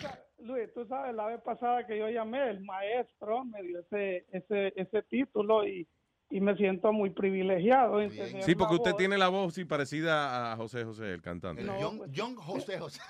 Luis, 0.45 0.73
tú 0.73 0.87
sabes, 0.87 1.15
la 1.17 1.27
vez 1.27 1.41
pasada 1.43 1.85
que 1.87 1.99
yo 1.99 2.09
llamé, 2.09 2.51
el 2.51 2.61
maestro 2.61 3.45
me 3.45 3.61
dio 3.63 3.81
ese, 3.81 4.25
ese, 4.31 4.73
ese 4.77 5.03
título 5.03 5.67
y, 5.67 5.89
y 6.31 6.41
me 6.41 6.55
siento 6.57 6.93
muy 6.93 7.11
privilegiado. 7.11 8.01
en 8.01 8.11
tener 8.11 8.45
Sí, 8.45 8.55
porque 8.55 8.75
usted 8.77 8.93
voz. 8.93 8.99
tiene 8.99 9.19
la 9.19 9.27
voz 9.29 9.55
sí, 9.55 9.65
parecida 9.65 10.53
a 10.53 10.57
José 10.57 10.85
José, 10.85 11.13
el 11.13 11.23
cantante. 11.23 11.63
El 11.63 11.71
John, 11.81 12.03
John 12.15 12.37
José 12.37 12.79
José. 12.79 13.01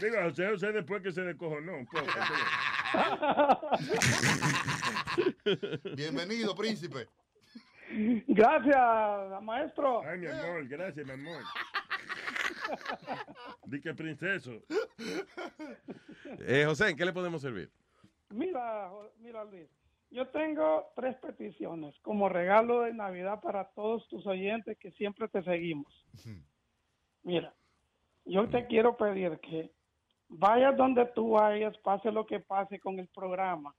Digo, 0.00 0.16
José 0.22 0.48
José 0.48 0.72
después 0.72 1.02
que 1.02 1.12
se 1.12 1.22
descojonó 1.22 1.76
un 1.76 1.86
poco. 1.86 2.04
Bienvenido, 5.96 6.54
príncipe. 6.54 7.08
Gracias, 8.28 9.42
maestro. 9.42 10.02
Ay, 10.02 10.18
mi 10.18 10.26
amor, 10.26 10.66
gracias, 10.66 11.06
mi 11.06 11.12
amor. 11.12 11.42
Di 13.66 13.80
que 13.80 13.94
princeso. 13.94 14.52
Eh, 16.40 16.64
José, 16.66 16.90
¿en 16.90 16.96
qué 16.96 17.04
le 17.04 17.12
podemos 17.12 17.42
servir? 17.42 17.70
Mira, 18.30 18.90
mira, 19.18 19.44
Luis, 19.44 19.68
yo 20.10 20.26
tengo 20.28 20.90
tres 20.96 21.16
peticiones 21.16 21.94
como 22.00 22.28
regalo 22.28 22.82
de 22.82 22.94
Navidad 22.94 23.40
para 23.40 23.68
todos 23.70 24.08
tus 24.08 24.26
oyentes 24.26 24.78
que 24.78 24.90
siempre 24.92 25.28
te 25.28 25.42
seguimos. 25.42 25.92
Mira, 27.22 27.54
yo 28.24 28.48
te 28.48 28.66
quiero 28.66 28.96
pedir 28.96 29.38
que 29.40 29.70
vayas 30.28 30.76
donde 30.76 31.06
tú 31.14 31.32
vayas, 31.32 31.76
pase 31.78 32.10
lo 32.10 32.26
que 32.26 32.40
pase 32.40 32.80
con 32.80 32.98
el 32.98 33.08
programa, 33.08 33.74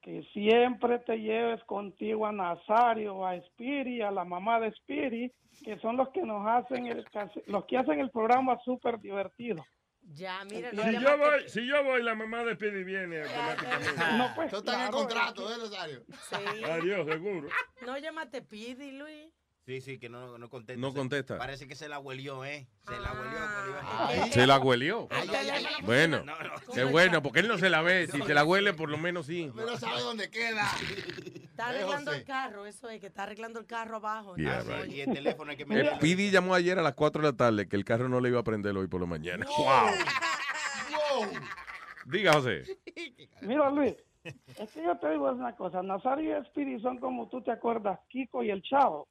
que 0.00 0.22
siempre 0.32 0.98
te 1.00 1.16
lleves 1.18 1.62
contigo 1.64 2.26
a 2.26 2.32
Nazario, 2.32 3.26
a 3.26 3.40
Spiri, 3.40 4.02
a 4.02 4.10
la 4.10 4.24
mamá 4.24 4.60
de 4.60 4.72
Spiri, 4.72 5.32
que 5.64 5.78
son 5.78 5.96
los 5.96 6.10
que 6.10 6.22
nos 6.22 6.46
hacen 6.46 6.86
el, 6.86 7.04
los 7.46 7.64
que 7.64 7.78
hacen 7.78 8.00
el 8.00 8.10
programa 8.10 8.58
súper 8.64 8.98
divertido. 9.00 9.64
Ya, 10.12 10.44
mira, 10.44 10.70
no 10.72 10.82
Si 10.82 10.92
yo 11.00 11.18
voy, 11.18 11.48
si 11.48 11.66
yo 11.66 11.82
voy, 11.82 12.02
la 12.02 12.14
mamá 12.14 12.44
de 12.44 12.56
Pidi 12.56 12.84
viene 12.84 13.22
automáticamente. 13.22 14.18
No, 14.18 14.34
pues, 14.34 14.48
Eso 14.48 14.58
está 14.58 14.74
en 14.74 14.80
el 14.80 14.88
claro, 14.88 14.98
contrato, 14.98 15.50
¿eh, 15.50 15.56
Rosario? 15.58 16.04
Sí. 16.10 16.64
Adiós, 16.64 17.06
seguro. 17.06 17.48
No 17.86 17.96
llamaste 17.96 18.42
Pidi, 18.42 18.92
Luis. 18.92 19.32
Sí, 19.66 19.80
sí, 19.80 19.98
que 19.98 20.10
no, 20.10 20.36
no 20.36 20.50
contesta. 20.50 20.78
No 20.78 20.92
contesta. 20.92 21.38
Parece 21.38 21.66
que 21.66 21.74
se 21.74 21.88
la 21.88 21.98
huelió, 21.98 22.44
¿eh? 22.44 22.66
Se 22.86 22.98
la 22.98 23.12
huelió. 23.12 23.38
Ah. 23.40 24.10
Se 24.30 24.46
la 24.46 24.58
huelió. 24.58 25.08
Ay, 25.10 25.26
ay, 25.34 25.48
ay, 25.50 25.66
ay. 25.66 25.82
Bueno, 25.84 26.22
No, 26.22 26.38
no. 26.38 26.50
qué 26.74 26.84
bueno, 26.84 27.22
porque 27.22 27.40
él 27.40 27.48
no 27.48 27.56
se 27.56 27.70
la 27.70 27.80
ve. 27.80 28.06
Si 28.06 28.20
se 28.20 28.34
la 28.34 28.44
huele, 28.44 28.74
por 28.74 28.90
lo 28.90 28.98
menos 28.98 29.24
sí. 29.24 29.50
Pero 29.56 29.78
sabe 29.78 30.02
dónde 30.02 30.28
queda. 30.28 30.70
Está 31.44 31.68
arreglando 31.70 32.12
el 32.12 32.24
carro, 32.24 32.66
eso 32.66 32.90
es, 32.90 33.00
que 33.00 33.06
está 33.06 33.22
arreglando 33.22 33.58
el 33.58 33.64
carro 33.64 33.96
abajo. 33.96 34.36
Yeah, 34.36 34.60
right. 34.64 34.92
Y 34.92 35.00
el 35.00 35.14
teléfono 35.14 35.50
hay 35.50 35.56
que 35.56 35.62
Eh. 35.62 35.90
Pidi 35.98 36.30
llamó 36.30 36.54
ayer 36.54 36.78
a 36.78 36.82
las 36.82 36.92
4 36.92 37.22
de 37.22 37.28
la 37.28 37.36
tarde 37.36 37.66
que 37.66 37.76
el 37.76 37.86
carro 37.86 38.06
no 38.10 38.20
le 38.20 38.28
iba 38.28 38.40
a 38.40 38.44
prender 38.44 38.76
hoy 38.76 38.86
por 38.86 39.00
la 39.00 39.06
mañana. 39.06 39.46
Wow. 39.46 41.26
Diga, 42.04 42.34
José. 42.34 42.64
Mira, 43.40 43.70
Luis, 43.70 43.94
es 44.24 44.70
que 44.72 44.82
yo 44.82 44.94
te 44.98 45.08
digo 45.10 45.30
una 45.32 45.56
cosa. 45.56 45.82
Nazario 45.82 46.38
y 46.38 46.44
Speedy 46.46 46.80
son 46.82 46.98
como 46.98 47.28
tú 47.30 47.40
te 47.42 47.50
acuerdas, 47.50 47.98
Kiko 48.10 48.42
y 48.42 48.50
el 48.50 48.60
Chavo. 48.62 49.08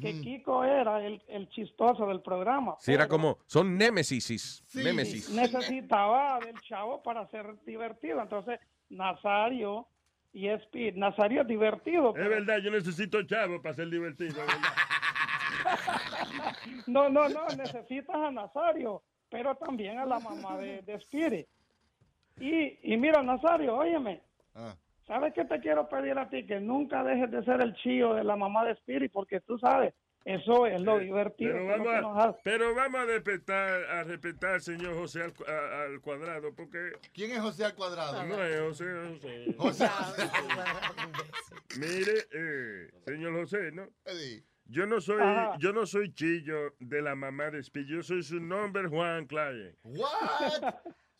Que 0.00 0.20
Kiko 0.20 0.64
era 0.64 1.04
el, 1.04 1.22
el 1.28 1.48
chistoso 1.50 2.06
del 2.06 2.22
programa. 2.22 2.76
Si 2.78 2.92
era 2.94 3.06
como, 3.06 3.38
son 3.46 3.76
némesis. 3.76 4.64
Némesis. 4.74 5.28
Necesitaba 5.30 6.40
del 6.40 6.58
Chavo 6.62 7.02
para 7.02 7.26
ser 7.28 7.62
divertido. 7.66 8.22
Entonces, 8.22 8.58
Nazario 8.88 9.86
y 10.32 10.48
Speedy. 10.48 10.98
Nazario 10.98 11.42
es 11.42 11.48
divertido. 11.48 12.14
Es 12.16 12.28
verdad, 12.28 12.58
yo 12.58 12.70
necesito 12.70 13.22
chavo 13.24 13.60
para 13.60 13.74
ser 13.74 13.90
divertido. 13.90 14.36
No, 16.86 17.08
no, 17.08 17.28
no, 17.28 17.46
necesitas 17.56 18.14
a 18.14 18.30
Nazario, 18.30 19.02
pero 19.28 19.56
también 19.56 19.98
a 19.98 20.06
la 20.06 20.20
mamá 20.20 20.56
de, 20.56 20.82
de 20.82 20.94
Spirit. 20.94 21.46
Y, 22.38 22.92
y 22.92 22.96
mira, 22.96 23.22
Nazario, 23.22 23.76
óyeme, 23.76 24.22
Ah. 24.54 24.74
¿Sabes 25.06 25.32
qué 25.34 25.44
te 25.44 25.60
quiero 25.60 25.88
pedir 25.88 26.18
a 26.18 26.28
ti? 26.28 26.44
Que 26.46 26.60
nunca 26.60 27.02
dejes 27.04 27.30
de 27.30 27.44
ser 27.44 27.60
el 27.60 27.74
chío 27.74 28.14
de 28.14 28.24
la 28.24 28.36
mamá 28.36 28.64
de 28.64 28.72
Spirit, 28.72 29.12
porque 29.12 29.40
tú 29.40 29.58
sabes, 29.58 29.94
eso 30.24 30.66
es 30.66 30.80
lo 30.82 30.98
divertido. 30.98 31.52
Pero 31.52 31.66
vamos, 31.68 31.86
que 31.94 32.00
nos 32.00 32.16
a, 32.18 32.28
hace. 32.30 32.38
pero 32.42 32.74
vamos 32.74 33.00
a 33.00 33.04
respetar, 33.04 33.84
a 33.84 34.02
respetar, 34.04 34.60
señor 34.60 34.94
José, 34.94 35.22
al, 35.22 35.32
cu- 35.32 35.44
a- 35.46 35.82
al 35.84 36.00
cuadrado, 36.00 36.52
porque 36.54 36.92
¿Quién 37.14 37.30
es 37.30 37.38
José 37.40 37.64
al 37.64 37.74
cuadrado? 37.76 38.24
no 38.24 38.42
es 38.42 38.60
José, 38.60 38.84
José. 39.16 39.54
José. 39.56 39.88
Mire, 41.78 42.26
eh, 42.32 42.90
señor 43.04 43.34
José, 43.34 43.70
¿no? 43.72 43.86
Yo 44.68 44.84
no 44.86 45.00
soy, 45.00 45.22
Ajá. 45.22 45.54
yo 45.60 45.72
no 45.72 45.86
soy 45.86 46.12
chillo 46.12 46.74
de 46.80 47.00
la 47.02 47.14
mamá 47.14 47.50
de 47.52 47.60
Speed, 47.60 47.86
yo 47.86 48.02
soy 48.02 48.22
su 48.24 48.40
nombre 48.40 48.88
Juan 48.88 49.26
Claye. 49.26 49.76
What? 49.84 50.74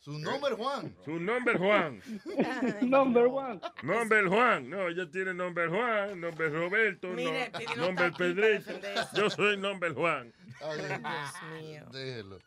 Su 0.07 0.17
nombre 0.19 0.55
Juan. 0.55 0.95
Su 1.03 1.19
nombre 1.19 1.57
Juan. 1.57 2.01
Number 2.81 3.25
one. 3.25 3.59
Nombre 3.83 4.25
Juan. 4.25 4.69
No, 4.69 4.87
ella 4.87 5.11
tiene 5.11 5.33
nombre 5.33 5.67
Juan, 5.67 6.21
nombre 6.21 6.47
Roberto, 6.47 7.09
Mire, 7.09 7.51
no, 7.75 7.93
Pedrito. 8.17 8.71
Yo 9.13 9.29
soy 9.29 9.57
nombre 9.57 9.89
Juan. 9.89 10.31
Ay, 10.61 10.77
Dios 10.77 11.61
mío. 11.61 11.85
Déjelo. 11.91 12.37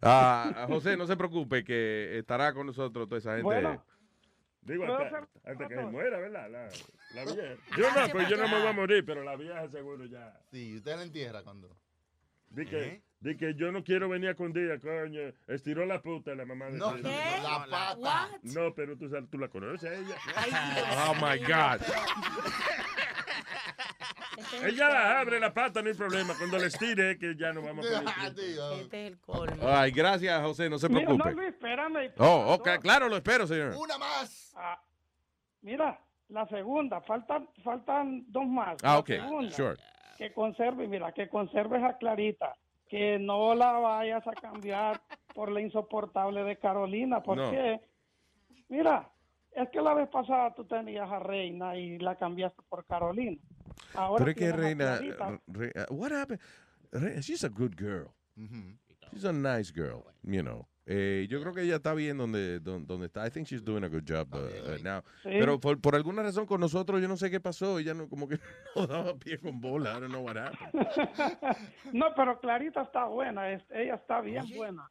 Ah, 0.00 0.64
José, 0.68 0.96
no 0.96 1.06
se 1.06 1.18
preocupe 1.18 1.64
que 1.64 2.18
estará 2.18 2.54
con 2.54 2.66
nosotros 2.66 3.06
toda 3.06 3.18
esa 3.18 3.32
gente. 3.32 3.42
Bueno. 3.42 3.84
Digo, 4.62 4.86
¿Puedo 4.86 4.96
hasta, 4.96 5.28
hasta 5.44 5.68
que 5.68 5.74
se 5.74 5.84
muera, 5.84 6.18
¿verdad? 6.18 6.48
La, 6.50 6.68
la 7.14 7.24
vieja. 7.30 7.56
Yo 7.76 7.90
no, 7.94 8.08
pues 8.10 8.28
yo 8.30 8.38
no 8.38 8.48
me 8.48 8.58
voy 8.58 8.68
a 8.68 8.72
morir, 8.72 9.04
pero 9.04 9.22
la 9.22 9.36
vieja 9.36 9.68
seguro 9.68 10.06
ya. 10.06 10.40
Sí, 10.50 10.78
usted 10.78 10.96
la 10.96 11.02
entierra 11.02 11.42
cuando. 11.42 11.76
Di 12.48 12.64
di 13.20 13.36
que 13.36 13.54
yo 13.54 13.72
no 13.72 13.82
quiero 13.82 14.08
venir 14.08 14.30
a 14.30 14.34
con 14.34 14.52
día, 14.52 14.78
coño. 14.78 15.32
Estiró 15.48 15.84
la 15.86 16.00
puta 16.02 16.34
la 16.34 16.44
mamá 16.44 16.66
de 16.66 16.78
No. 16.78 16.94
¿Qué? 16.96 17.02
la 17.02 17.66
pata. 17.70 17.96
What? 17.98 18.28
No, 18.42 18.74
pero 18.74 18.96
tú, 18.96 19.08
sabes- 19.08 19.28
tú 19.30 19.38
la 19.38 19.48
conoces 19.48 19.90
a 19.90 19.94
ella. 19.94 20.16
Ay, 20.36 20.50
Oh 21.08 21.14
my 21.14 21.38
God. 21.40 21.80
Este 24.38 24.56
es 24.58 24.62
el 24.64 24.70
Ella 24.74 24.88
la 24.90 25.20
abre 25.20 25.40
la 25.40 25.52
pata, 25.52 25.80
no 25.82 25.88
hay 25.88 25.94
problema. 25.94 26.34
Cuando 26.36 26.58
la 26.58 26.66
estire, 26.66 27.18
que 27.18 27.34
ya 27.36 27.52
no 27.52 27.62
vamos 27.62 27.86
a 27.86 28.00
poner. 28.02 28.34
tío. 28.34 28.72
Este 28.72 29.06
es 29.06 29.12
el 29.12 29.18
colmo. 29.20 29.66
Ay, 29.66 29.90
gracias, 29.92 30.42
José, 30.42 30.68
no 30.68 30.78
se 30.78 30.88
Mira, 30.88 31.00
no, 31.08 31.16
preocupe. 31.16 31.32
Luis, 31.34 31.48
espérame. 31.54 32.10
Oh, 32.18 32.54
ok, 32.54 32.68
claro, 32.80 33.08
lo 33.08 33.16
espero, 33.16 33.46
señor. 33.46 33.74
Una 33.76 33.96
más. 33.98 34.52
Ah, 34.56 34.78
mira, 35.62 35.98
la 36.28 36.46
segunda, 36.48 37.00
faltan, 37.00 37.48
faltan 37.64 38.24
dos 38.28 38.46
más. 38.46 38.76
Ah, 38.82 38.92
La 38.94 38.98
ok, 38.98 39.06
segunda, 39.08 39.50
sure. 39.56 39.76
Que 40.18 40.32
conserve, 40.32 40.86
mira, 40.86 41.12
que 41.12 41.28
conserves 41.28 41.82
a 41.82 41.96
Clarita, 41.96 42.54
que 42.88 43.18
no 43.18 43.54
la 43.54 43.72
vayas 43.72 44.26
a 44.26 44.32
cambiar 44.32 45.00
por 45.34 45.50
la 45.50 45.60
insoportable 45.60 46.44
de 46.44 46.56
Carolina, 46.56 47.22
porque, 47.22 47.80
mira, 48.68 49.10
es 49.52 49.68
que 49.70 49.80
la 49.80 49.94
vez 49.94 50.08
pasada 50.08 50.54
tú 50.54 50.64
tenías 50.64 51.10
a 51.10 51.18
Reina 51.18 51.76
y 51.76 51.98
la 51.98 52.16
cambiaste 52.16 52.62
por 52.68 52.84
Carolina. 52.86 53.38
Ahora 53.94 54.24
Pero 54.24 54.30
es 54.30 54.36
que 54.36 54.52
Reina, 54.52 54.98
Clarita. 54.98 55.40
Re- 55.46 55.72
uh, 55.74 55.94
what 55.94 56.12
happened? 56.12 56.40
She's 57.22 57.44
a 57.44 57.48
good 57.48 57.74
girl. 57.76 58.12
She's 59.10 59.24
a 59.24 59.32
nice 59.32 59.72
girl, 59.72 60.04
you 60.22 60.42
know. 60.42 60.66
Eh, 60.88 61.26
yo 61.28 61.40
creo 61.40 61.52
que 61.52 61.62
ella 61.62 61.76
está 61.76 61.94
bien 61.94 62.16
donde, 62.16 62.60
donde, 62.60 62.86
donde 62.86 63.06
está. 63.06 63.26
I 63.26 63.30
think 63.30 63.48
she's 63.48 63.62
doing 63.64 63.82
a 63.82 63.88
good 63.88 64.04
job 64.08 64.32
uh, 64.32 64.38
uh, 64.38 64.78
now. 64.84 65.02
Sí. 65.24 65.30
Pero 65.30 65.58
por, 65.58 65.80
por 65.80 65.96
alguna 65.96 66.22
razón 66.22 66.46
con 66.46 66.60
nosotros, 66.60 67.02
yo 67.02 67.08
no 67.08 67.16
sé 67.16 67.28
qué 67.28 67.40
pasó. 67.40 67.80
Ella 67.80 67.92
no, 67.92 68.08
como 68.08 68.28
que 68.28 68.38
no 68.76 68.86
daba 68.86 69.14
pie 69.16 69.38
con 69.40 69.60
bola. 69.60 69.96
I 69.96 70.00
don't 70.00 70.10
know 70.12 70.22
what 70.24 70.36
happened. 70.36 70.72
no, 71.92 72.14
pero 72.14 72.38
Clarita 72.38 72.82
está 72.82 73.04
buena, 73.06 73.50
es- 73.50 73.64
ella 73.70 73.96
está 73.96 74.20
bien 74.20 74.44
buena. 74.54 74.88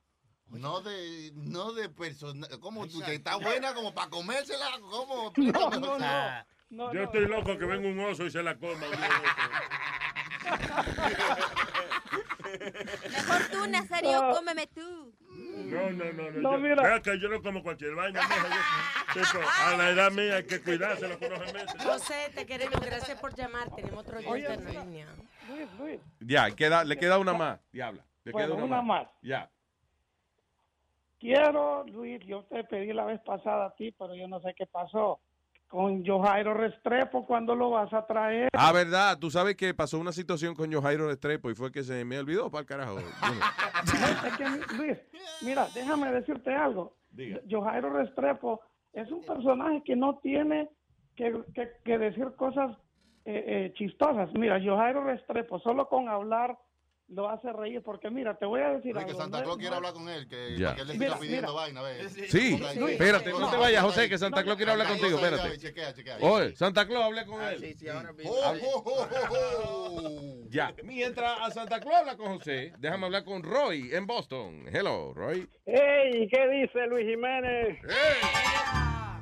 No 0.50 0.82
de, 0.82 1.32
no 1.34 1.72
de 1.74 1.90
persona. 1.90 2.46
¿Cómo 2.60 2.86
tú? 2.88 3.00
que 3.02 3.16
¿Está 3.16 3.38
buena 3.38 3.74
como 3.74 3.94
para 3.94 4.10
comérsela? 4.10 4.66
¿Cómo? 4.82 5.32
No, 5.38 5.70
no, 5.72 5.98
no. 5.98 6.46
No, 6.72 6.92
Yo 6.94 7.00
no. 7.00 7.06
estoy 7.06 7.28
loco 7.28 7.58
que 7.58 7.66
venga 7.66 7.88
un 7.88 8.00
oso 8.00 8.26
y 8.26 8.32
se 8.32 8.44
la 8.44 8.58
coma. 8.58 8.86
Mejor 12.60 13.42
tú, 13.52 13.68
Nazario, 13.70 14.30
cómeme 14.34 14.68
tú. 14.68 15.14
No, 15.30 15.90
no, 15.92 16.06
no. 16.14 16.32
no, 16.32 16.42
No, 16.42 16.52
yo, 16.54 16.58
mira. 16.60 16.84
vea 16.84 17.02
que 17.02 17.20
yo 17.20 17.28
no 17.30 17.42
como 17.42 17.62
cualquier 17.64 17.96
vaina. 17.96 18.22
yo- 18.22 19.14
tipo, 19.22 19.40
a 19.66 19.78
la 19.78 19.90
edad 19.90 20.12
mía 20.12 20.36
hay 20.38 20.44
que 20.46 20.62
cuidarse 20.62 21.08
lo 21.08 21.18
que 21.20 21.28
uno 21.28 21.46
se 21.46 21.54
mete. 21.54 21.80
José, 21.80 22.32
te 22.36 22.46
queremos. 22.46 22.80
Gracias 22.86 23.20
por 23.20 23.36
llamar. 23.36 23.70
Tenemos 23.76 24.00
otro 24.06 24.18
oyente 24.20 24.54
en 24.54 24.74
la 24.74 24.84
línea. 24.84 25.08
Luis, 25.50 25.68
Luis. 25.80 26.00
Ya, 26.20 26.52
queda, 26.56 26.84
le 26.84 26.98
queda 26.98 27.18
una 27.18 27.34
más. 27.34 27.60
Diabla. 27.72 28.04
Le 28.24 28.32
queda 28.34 28.54
una, 28.54 28.64
una 28.66 28.82
más. 28.82 29.04
más. 29.06 29.08
Ya. 29.22 29.50
Quiero, 31.20 31.84
Luis, 31.88 32.22
yo 32.26 32.44
te 32.44 32.64
pedí 32.66 32.94
la 32.94 33.06
vez 33.06 33.20
pasada 33.22 33.68
a 33.68 33.76
ti, 33.76 33.92
pero 33.98 34.16
yo 34.16 34.28
no 34.28 34.40
sé 34.42 34.54
qué 34.56 34.66
pasó. 34.68 35.20
Con 35.68 36.06
Jojairo 36.06 36.54
Restrepo, 36.54 37.26
¿cuándo 37.26 37.56
lo 37.56 37.72
vas 37.72 37.92
a 37.92 38.06
traer? 38.06 38.50
Ah, 38.54 38.72
verdad. 38.72 39.18
Tú 39.20 39.30
sabes 39.32 39.56
que 39.56 39.74
pasó 39.74 40.00
una 40.00 40.12
situación 40.14 40.54
con 40.56 40.72
Jojairo 40.72 41.08
Restrepo 41.08 41.50
y 41.50 41.56
fue 41.56 41.72
que 41.72 41.84
se 41.84 42.06
me 42.06 42.20
olvidó 42.20 42.50
para 42.50 42.62
el 42.62 42.66
carajo. 42.68 42.98
Es 44.26 44.38
que, 44.38 44.76
Luis, 44.78 44.98
mira, 45.42 45.68
déjame 45.74 46.12
decirte 46.12 46.54
algo. 46.54 46.96
Diga. 47.12 47.40
Jojairo 47.50 47.90
Restrepo 47.92 48.62
es 48.94 49.10
un 49.12 49.24
personaje 49.26 49.82
que 49.86 49.96
no 49.96 50.18
tiene 50.20 50.70
que, 51.16 51.34
que- 51.54 51.72
que 51.84 51.98
decir 51.98 52.28
cosas 52.36 52.72
eh, 53.26 53.44
eh, 53.48 53.74
chistosas. 53.76 54.30
Mira, 54.34 54.60
Jojairo 54.64 55.04
Restrepo, 55.04 55.60
solo 55.60 55.88
con 55.88 56.10
hablar 56.10 56.58
lo 57.08 57.30
hace 57.30 57.54
reír, 57.54 57.82
porque 57.84 58.10
mira, 58.10 58.36
te 58.38 58.46
voy 58.46 58.62
a 58.62 58.70
decir 58.70 58.96
Oye, 58.96 59.06
que 59.06 59.12
algo. 59.12 59.22
Santa 59.22 59.38
no- 59.38 59.44
Claus 59.44 59.58
quiere 59.58 59.70
no- 59.72 59.76
hablar 59.78 59.94
con 59.94 60.10
él, 60.10 60.28
que, 60.28 60.58
Ya. 60.58 60.72
él 60.72 60.88
le 60.88 60.94
Mira, 60.96 61.06
siga 61.12 61.20
pidiendo 61.20 61.48
mira. 61.52 61.62
vaina, 61.62 61.82
ve. 61.84 62.10
Sí, 62.10 62.60
espérate, 62.90 63.30
no 63.32 63.52
te 63.52 63.58
vayas, 63.58 63.84
José, 63.84 64.10
que 64.10 64.18
Santa 64.18 64.40
No, 64.40 64.44
Claus 64.46 64.58
quiere 64.58 64.72
hablar 64.72 64.88
contigo, 64.88 65.18
espérate. 65.18 65.48
ahí, 65.50 65.58
chequea, 65.58 65.94
chequea. 65.94 66.18
Oye, 66.22 66.56
Santa 66.56 66.88
Claus, 66.88 67.04
hablé 67.06 67.26
con 67.26 67.42
él. 67.44 67.60
Sí, 67.60 67.74
sí, 67.76 67.88
ahora 67.88 68.12
mismo. 68.14 68.32
Oh, 68.32 68.54
oh, 68.64 68.84
oh, 68.86 69.08
oh, 69.32 70.02
oh. 70.02 70.46
Ya. 70.50 70.74
Mientras 70.84 71.40
a 71.42 71.52
Santa 71.52 71.80
Claus 71.80 71.98
habla 71.98 72.18
con 72.18 72.38
José, 72.38 72.74
déjame 72.80 73.06
hablar 73.06 73.24
con 73.26 73.44
Roy 73.44 73.94
en 73.94 74.08
Boston. 74.08 74.66
Hello, 74.72 75.14
Roy. 75.14 75.48
Hey, 75.66 76.28
¿qué 76.32 76.48
dice 76.50 76.88
Luis 76.88 77.06
Jiménez? 77.08 77.78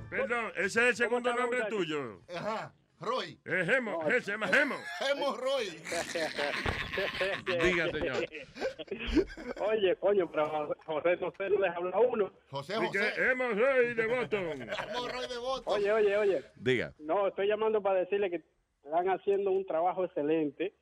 Perdón, 0.09 0.51
ese 0.55 0.65
es 0.65 0.77
el 0.77 0.95
segundo 0.95 1.33
nombre 1.33 1.63
tuyo. 1.69 2.21
Ajá, 2.35 2.73
Roy. 3.03 3.39
Es 3.45 3.65
Gemo, 3.67 4.01
él 4.07 4.23
se 4.23 4.31
llama 4.31 4.47
Gemo. 4.47 4.75
Hemos 5.11 5.37
Roy. 5.37 5.65
Diga, 7.63 7.91
señor. 7.91 8.25
Oye, 9.61 9.95
coño, 9.97 10.29
pero 10.31 10.75
José 10.85 11.17
no 11.17 11.31
sé, 11.37 11.49
no 11.49 11.59
les 11.59 11.75
habla 11.75 11.95
a 11.95 11.99
uno. 11.99 12.31
José, 12.49 12.75
que 12.91 13.31
Hemos 13.31 13.57
Roy 13.57 13.93
de 13.93 14.07
Boston. 14.07 14.61
Hemos 14.61 15.11
Roy 15.11 15.27
de 15.27 15.37
Boston. 15.37 15.73
Oye, 15.73 15.91
oye, 15.91 16.17
oye. 16.17 16.43
Diga. 16.55 16.93
No, 16.99 17.27
estoy 17.27 17.47
llamando 17.47 17.81
para 17.81 17.99
decirle 17.99 18.29
que 18.29 18.43
están 18.83 19.09
haciendo 19.09 19.51
un 19.51 19.65
trabajo 19.65 20.05
excelente. 20.05 20.75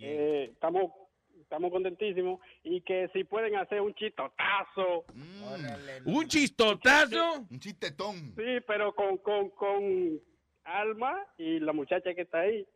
Eh, 0.00 0.50
estamos 0.52 0.92
estamos 1.40 1.70
contentísimos 1.70 2.40
y 2.64 2.80
que 2.80 3.08
si 3.12 3.22
pueden 3.24 3.56
hacer 3.56 3.80
un 3.80 3.94
chistotazo. 3.94 5.04
¿Un 6.04 6.26
chistotazo? 6.26 7.46
Un 7.50 7.60
chistetón. 7.60 8.34
Sí, 8.36 8.60
pero 8.66 8.94
con, 8.94 9.18
con, 9.18 9.50
con 9.50 10.20
Alma 10.64 11.14
y 11.38 11.60
la 11.60 11.72
muchacha 11.72 12.14
que 12.14 12.22
está 12.22 12.40
ahí. 12.40 12.66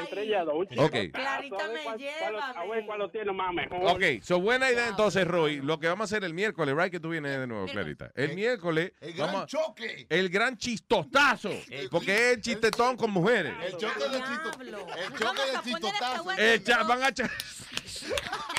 Entre 0.00 0.24
ellas 0.24 0.44
dos. 0.44 0.54
Un 0.70 0.78
Ok. 0.80 0.92
chistotazo. 0.92 1.12
Clarita 1.12 1.56
a 1.64 1.66
ver 1.68 1.76
me 1.78 1.82
cuál- 1.84 1.98
lleva, 1.98 2.50
A 2.50 2.66
ver 2.66 2.84
cuál 2.84 2.98
lo 2.98 3.10
tiene 3.10 3.32
más 3.32 3.54
mejor. 3.54 3.78
Ok, 3.84 4.02
so 4.22 4.38
buena 4.38 4.70
idea 4.70 4.86
entonces, 4.88 5.26
Roy. 5.26 5.62
Lo 5.62 5.80
que 5.80 5.88
vamos 5.88 6.02
a 6.02 6.14
hacer 6.14 6.24
el 6.24 6.34
miércoles, 6.34 6.74
right, 6.76 6.90
que 6.92 7.00
tú 7.00 7.08
vienes 7.08 7.38
de 7.38 7.46
nuevo, 7.46 7.66
Clarita. 7.66 8.10
El 8.14 8.34
miércoles, 8.34 8.92
El 9.00 9.14
gran 9.14 9.32
vamos 9.32 9.46
choque. 9.50 10.06
el 10.10 10.28
gran 10.28 10.58
chistotazo, 10.58 11.50
porque 11.90 12.12
es 12.14 12.36
el 12.36 12.40
chistetón 12.42 12.98
con 12.98 13.10
mujeres. 13.10 13.54
El 13.64 13.76
choque 13.78 14.08
del 14.10 14.22
chito. 14.22 14.50
El 14.60 15.18
choque 15.18 15.42
del 15.50 15.60
chistotazo. 15.62 16.24
Van 16.24 17.02
a 17.02 17.08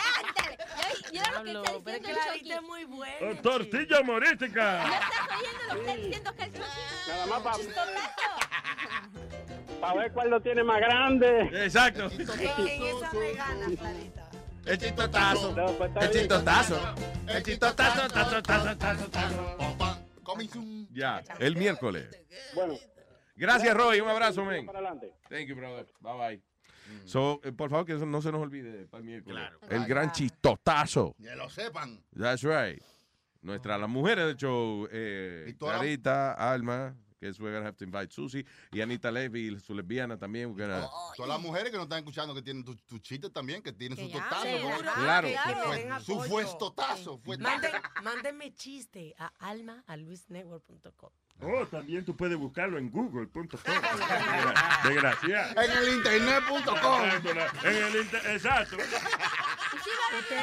echar- 1.22 1.45
Yo 1.45 1.53
lo 1.53 1.64
que 1.64 1.69
está 1.72 1.83
Pero 1.83 1.98
diciendo 2.00 2.22
el 2.33 2.40
Chucky. 2.40 2.51
es 2.51 2.61
muy 2.61 2.83
buena. 2.85 3.16
Oh, 3.22 3.35
tortilla 3.42 4.00
humorística. 4.01 4.83
¿No 4.83 4.93
estás 4.93 5.27
oyendo 5.40 5.64
lo 5.67 5.74
que 5.74 5.80
está 5.80 5.95
diciendo 5.95 6.35
que 6.35 6.43
el 6.43 6.53
Chucky? 6.53 6.64
Nada 7.08 7.25
más 7.27 7.42
para 7.42 7.56
Chistotazo. 7.58 7.93
ver 9.98 10.11
cuál 10.14 10.30
lo 10.30 10.42
tiene 10.42 10.64
más 10.64 10.80
grande. 10.80 11.42
Exacto. 11.66 12.06
En 12.11 12.22
esa 12.22 13.14
me 13.14 13.33
gana, 13.33 13.66
Clarita. 13.77 14.30
El 14.66 14.77
chistotazo. 14.77 15.56
Pues 15.77 15.92
El 16.01 16.11
chistotazo. 16.11 16.95
El 17.27 17.43
chistotazo, 17.43 18.08
tazo, 18.08 18.42
tazo. 18.43 18.77
Ya, 20.92 21.22
el 21.40 21.56
miércoles. 21.58 22.08
Bueno, 22.53 22.75
Gracias, 23.35 23.75
Roy. 23.75 24.00
Un 24.00 24.09
abrazo, 24.09 24.45
man. 24.45 24.66
para 24.66 24.80
adelante. 24.80 25.11
Thank 25.30 25.48
you, 25.48 25.56
brother. 25.56 25.85
Bye 26.00 26.17
bye. 26.17 26.52
So, 27.05 27.39
eh, 27.43 27.51
por 27.51 27.69
favor, 27.69 27.85
que 27.85 27.93
eso 27.93 28.05
no 28.05 28.22
se 28.22 28.31
nos 28.31 28.41
olvide 28.41 28.85
para 28.88 28.99
el 28.99 29.05
miércoles. 29.05 29.43
El 29.69 29.85
gran 29.85 30.11
chistotazo. 30.11 31.15
Que 31.22 31.35
lo 31.35 31.49
sepan. 31.49 32.03
That's 32.17 32.43
right. 32.43 32.81
Nuestra, 33.41 33.77
las 33.77 33.89
mujeres 33.89 34.25
del 34.25 34.38
show, 34.38 34.88
eh, 34.91 35.43
Clarita, 35.77 36.33
Alma, 36.33 36.95
que 37.19 37.27
es 37.27 37.39
we're 37.39 37.53
gonna 37.53 37.67
have 37.67 37.77
to 37.77 37.83
invite 37.83 38.11
Susie, 38.13 38.45
y 38.72 38.80
Anita 38.81 39.11
Levy, 39.11 39.59
su 39.59 39.73
lesbiana 39.73 40.17
también. 40.17 40.53
gonna- 40.53 40.89
Todas 41.15 41.30
las 41.30 41.41
mujeres 41.41 41.69
que 41.72 41.75
nos 41.77 41.85
están 41.85 41.99
escuchando 41.99 42.33
que 42.33 42.41
tienen 42.41 42.63
tu, 42.63 42.75
tu 42.75 42.99
chiste 42.99 43.30
también, 43.30 43.61
que 43.61 43.72
tienen 43.73 43.97
su 43.97 44.09
totazo. 44.11 44.45
Claro. 44.95 45.27
que 45.27 45.35
fue- 45.65 45.99
Su 46.01 46.19
fuestotazo. 46.22 47.17
Fue 47.17 47.38
Manden, 47.38 47.72
mándenme 48.01 48.53
chiste 48.53 49.13
a 49.17 49.27
alma 49.39 49.83
a 49.88 49.97
luisnetwork.com. 49.97 51.09
Oh, 51.41 51.65
también 51.67 52.05
tú 52.05 52.15
puedes 52.15 52.37
buscarlo 52.37 52.77
en 52.77 52.89
google.com. 52.89 53.47
Desgracia. 54.83 55.49
En 55.51 55.71
el 55.71 55.89
internet.com. 55.95 57.03
En 57.63 57.75
el 57.75 57.95
inter- 57.97 58.21
Exacto. 58.27 58.77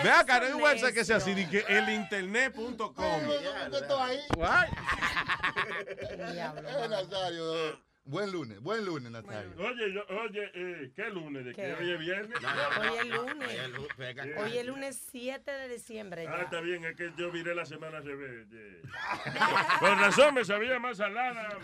Ve 0.03 0.11
acá, 0.11 0.41
no 0.41 0.47
hay 0.47 0.53
un 0.53 0.63
website 0.63 0.93
que 0.95 1.05
sea 1.05 1.17
así, 1.17 1.33
de 1.33 1.49
que 1.49 1.61
elinternet.com. 1.69 2.95
What? 4.37 4.67
Eh, 6.11 6.89
Nazario. 6.89 7.90
Buen 8.05 8.33
lunes, 8.33 8.59
buen 8.61 8.85
lunes, 8.85 9.13
Nazario. 9.13 9.53
Oye, 9.59 9.93
yo- 9.95 10.05
oye, 10.25 10.51
eh, 10.55 10.91
¿qué 10.97 11.11
lunes? 11.11 11.45
¿De 11.45 11.55
qué? 11.55 11.75
Hoy 11.75 11.93
es 11.93 11.99
viernes. 12.01 12.39
Hoy 12.81 12.99
es 12.99 13.07
lunes. 13.07 14.39
Hoy 14.39 14.59
es 14.59 14.67
lunes 14.67 15.09
7 15.13 15.49
de 15.49 15.69
diciembre. 15.69 16.27
Ah, 16.27 16.39
ya. 16.39 16.43
está 16.45 16.61
bien, 16.61 16.85
es 16.87 16.97
que 16.97 17.13
yo 17.17 17.31
viré 17.31 17.55
la 17.55 17.65
semana 17.65 17.99
al 17.99 18.05
revés. 18.05 18.49
Con 19.81 19.99
razón, 19.99 20.35
me 20.35 20.45
sabía 20.45 20.81
más 20.81 20.97
salada. 20.97 21.57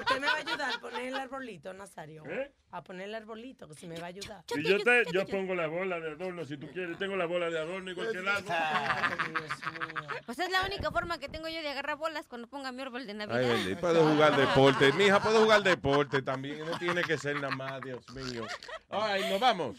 Usted 0.00 0.18
me 0.18 0.26
va 0.26 0.32
a 0.32 0.36
ayudar 0.38 0.74
a 0.74 0.80
poner 0.80 1.06
el 1.06 1.14
arbolito, 1.14 1.72
Nazario. 1.72 2.24
¿Eh? 2.26 2.50
A 2.72 2.82
poner 2.82 3.08
el 3.08 3.14
arbolito, 3.14 3.68
que 3.68 3.74
si 3.74 3.86
me 3.86 3.96
va 4.00 4.06
a 4.06 4.08
ayudar. 4.08 4.42
Y 4.56 4.62
yo, 4.64 4.78
te, 4.82 5.04
yo 5.12 5.24
pongo 5.26 5.54
la 5.54 5.68
bola 5.68 6.00
de 6.00 6.10
adorno, 6.10 6.44
si 6.44 6.56
tú 6.56 6.68
quieres. 6.72 6.98
Tengo 6.98 7.14
la 7.16 7.26
bola 7.26 7.48
de 7.48 7.60
adorno 7.60 7.94
que 7.94 8.00
el 8.00 8.26
árbol. 8.26 8.52
Pues 10.26 10.38
es 10.40 10.50
la 10.50 10.62
única 10.66 10.90
forma 10.90 11.18
que 11.20 11.28
tengo 11.28 11.46
yo 11.46 11.62
de 11.62 11.68
agarrar 11.68 11.96
bolas 11.96 12.26
cuando 12.26 12.48
ponga 12.48 12.72
mi 12.72 12.82
árbol 12.82 13.06
de 13.06 13.14
Navidad. 13.14 13.38
Ay, 13.40 13.70
y 13.70 13.74
puedo 13.76 14.04
jugar 14.04 14.36
deporte. 14.36 14.92
Mi 14.94 15.04
hija 15.04 15.22
puede 15.22 15.38
jugar 15.38 15.62
deporte 15.62 15.75
también. 16.24 16.58
No 16.64 16.78
tiene 16.78 17.02
que 17.02 17.18
ser 17.18 17.36
nada 17.36 17.54
más, 17.54 17.80
Dios 17.82 18.08
mío. 18.10 18.46
Ay, 18.90 19.28
nos 19.30 19.40
vamos. 19.40 19.76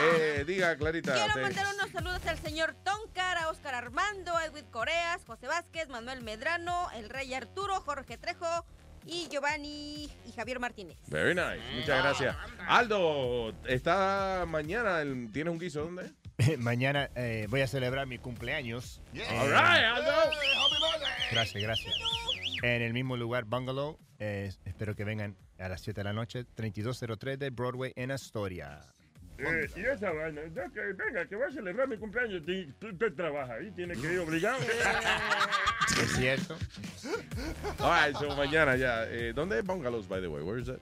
Eh, 0.00 0.44
diga, 0.46 0.76
Clarita. 0.76 1.14
Quiero 1.14 1.34
te- 1.34 1.40
mandar 1.42 1.66
unos 1.74 1.90
saludos 1.90 2.26
al 2.26 2.38
señor 2.38 2.74
Toncar, 2.84 3.38
a 3.38 3.48
Oscar 3.48 3.74
Armando, 3.74 4.36
a 4.36 4.46
Edwin 4.46 4.64
Coreas, 4.70 5.22
José 5.26 5.46
Vázquez, 5.46 5.88
Manuel 5.88 6.22
Medrano, 6.22 6.90
el 6.92 7.08
Rey 7.08 7.32
Arturo, 7.34 7.80
Jorge 7.80 8.16
Trejo 8.18 8.64
y 9.06 9.28
Giovanni 9.28 10.10
y 10.26 10.32
Javier 10.36 10.60
Martínez. 10.60 10.98
Very 11.08 11.34
nice. 11.34 11.60
Muchas 11.74 12.02
gracias. 12.02 12.36
Aldo, 12.68 13.52
está 13.66 14.44
mañana. 14.46 15.00
el- 15.00 15.30
¿Tienes 15.32 15.52
un 15.52 15.58
guiso 15.58 15.82
dónde? 15.84 16.12
Mañana 16.58 17.10
eh, 17.16 17.46
voy 17.50 17.60
a 17.62 17.66
celebrar 17.66 18.06
mi 18.06 18.18
cumpleaños. 18.18 19.00
All 19.14 19.48
right, 19.48 19.84
Aldo. 19.84 20.12
Gracias, 21.32 21.62
gracias. 21.62 21.94
En 22.62 22.82
el 22.82 22.92
mismo 22.92 23.16
lugar, 23.16 23.44
Bungalow, 23.44 23.98
Eh, 24.22 24.52
espero 24.66 24.94
que 24.94 25.04
vengan 25.04 25.34
a 25.58 25.68
las 25.68 25.80
7 25.80 26.00
de 26.00 26.04
la 26.04 26.12
noche, 26.12 26.44
3203 26.54 27.38
de 27.38 27.48
Broadway 27.48 27.92
en 27.96 28.10
Astoria. 28.10 28.80
Eh, 29.38 29.66
y 29.74 29.80
esa 29.80 30.12
vaina, 30.12 30.42
ya 30.54 30.68
que 30.68 30.80
venga, 30.92 31.26
que 31.26 31.36
va 31.36 31.46
a 31.46 31.50
celebrar 31.50 31.88
mi 31.88 31.96
cumpleaños, 31.96 32.42
tú 32.78 32.94
trabajas 33.16 33.58
ahí, 33.58 33.70
tiene 33.70 33.94
que 33.94 34.12
ir 34.12 34.18
obligado. 34.18 34.58
Es 36.00 36.12
cierto. 36.12 36.56
All 37.80 38.06
right, 38.06 38.16
so 38.16 38.36
mañana 38.36 38.76
ya. 38.76 39.04
Eh, 39.08 39.32
¿Dónde 39.34 39.58
es 39.58 39.64
Bungalows, 39.64 40.06
by 40.06 40.20
the 40.20 40.28
way? 40.28 40.42
Where 40.42 40.60
is 40.60 40.68
that? 40.68 40.78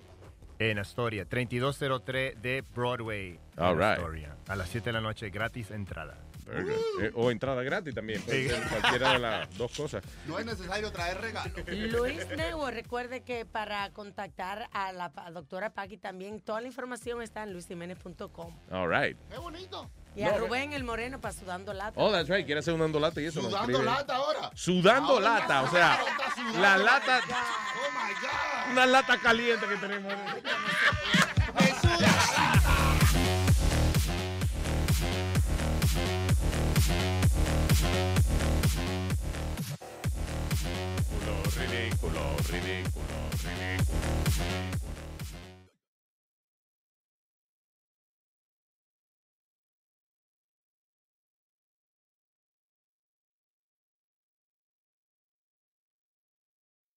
En 0.59 0.79
Astoria, 0.79 1.25
3203 1.25 2.43
de 2.43 2.63
Broadway. 2.75 3.39
All 3.57 3.73
en 3.73 3.79
right. 3.79 3.99
Astoria. 3.99 4.37
A 4.49 4.57
las 4.57 4.69
7 4.69 4.91
de 4.91 4.93
la 4.93 5.01
noche, 5.01 5.31
gratis 5.31 5.71
entrada. 5.71 6.19
Eh, 6.51 7.11
o 7.15 7.31
entrada 7.31 7.63
gratis 7.63 7.95
también. 7.95 8.23
Sí. 8.29 8.49
cualquiera 8.71 9.13
de 9.13 9.19
las 9.19 9.59
dos 9.59 9.71
cosas. 9.77 10.03
No 10.27 10.39
es 10.39 10.47
necesario 10.47 10.91
traer 10.93 11.21
regalo. 11.21 11.51
Luis 11.67 12.27
Network, 12.29 12.75
recuerde 12.75 13.23
que 13.23 13.45
para 13.45 13.91
contactar 13.91 14.69
a 14.73 14.93
la 14.93 15.11
doctora 15.33 15.71
Paqui 15.71 15.99
también, 15.99 16.41
toda 16.41 16.61
la 16.61 16.67
información 16.69 17.23
está 17.23 17.43
en 17.43 17.53
luisjiménez.com. 17.53 18.55
All 18.71 18.89
right. 18.91 19.17
¡Qué 19.31 19.39
bonito! 19.39 19.91
Y 20.17 20.23
a 20.23 20.37
Rubén 20.37 20.73
el 20.73 20.83
Moreno 20.83 21.21
para 21.21 21.33
Sudando 21.33 21.73
Lata. 21.73 21.93
Oh, 21.97 22.11
that's 22.11 22.29
right. 22.29 22.45
Quiere 22.45 22.59
hacer 22.61 22.75
un 22.75 22.83
andolata 22.83 23.21
y 23.21 23.27
eso. 23.27 23.41
lo 23.41 23.51
Sudando 23.51 23.83
lata 23.83 24.17
ahora. 24.17 24.51
Sudando 24.55 25.13
Ahora 25.13 25.39
lata, 25.41 25.63
o 25.63 25.71
sea, 25.71 25.99
sudando, 26.01 26.25
sudando. 26.35 26.61
la 26.61 26.79
lata, 26.79 27.21
Oh 27.29 27.91
my 27.93 28.15
God. 28.15 28.73
una 28.73 28.87
lata 28.87 29.19
caliente 29.21 29.67
que 29.69 29.77
tenemos. 29.77 30.13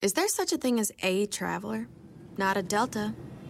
Is 0.01 0.13
there 0.13 0.27
such 0.27 0.51
a 0.51 0.57
thing 0.57 0.79
as 0.79 0.91
a 1.03 1.27
traveler? 1.27 1.87
Not 2.35 2.57
a 2.57 2.63
Delta. 2.63 3.13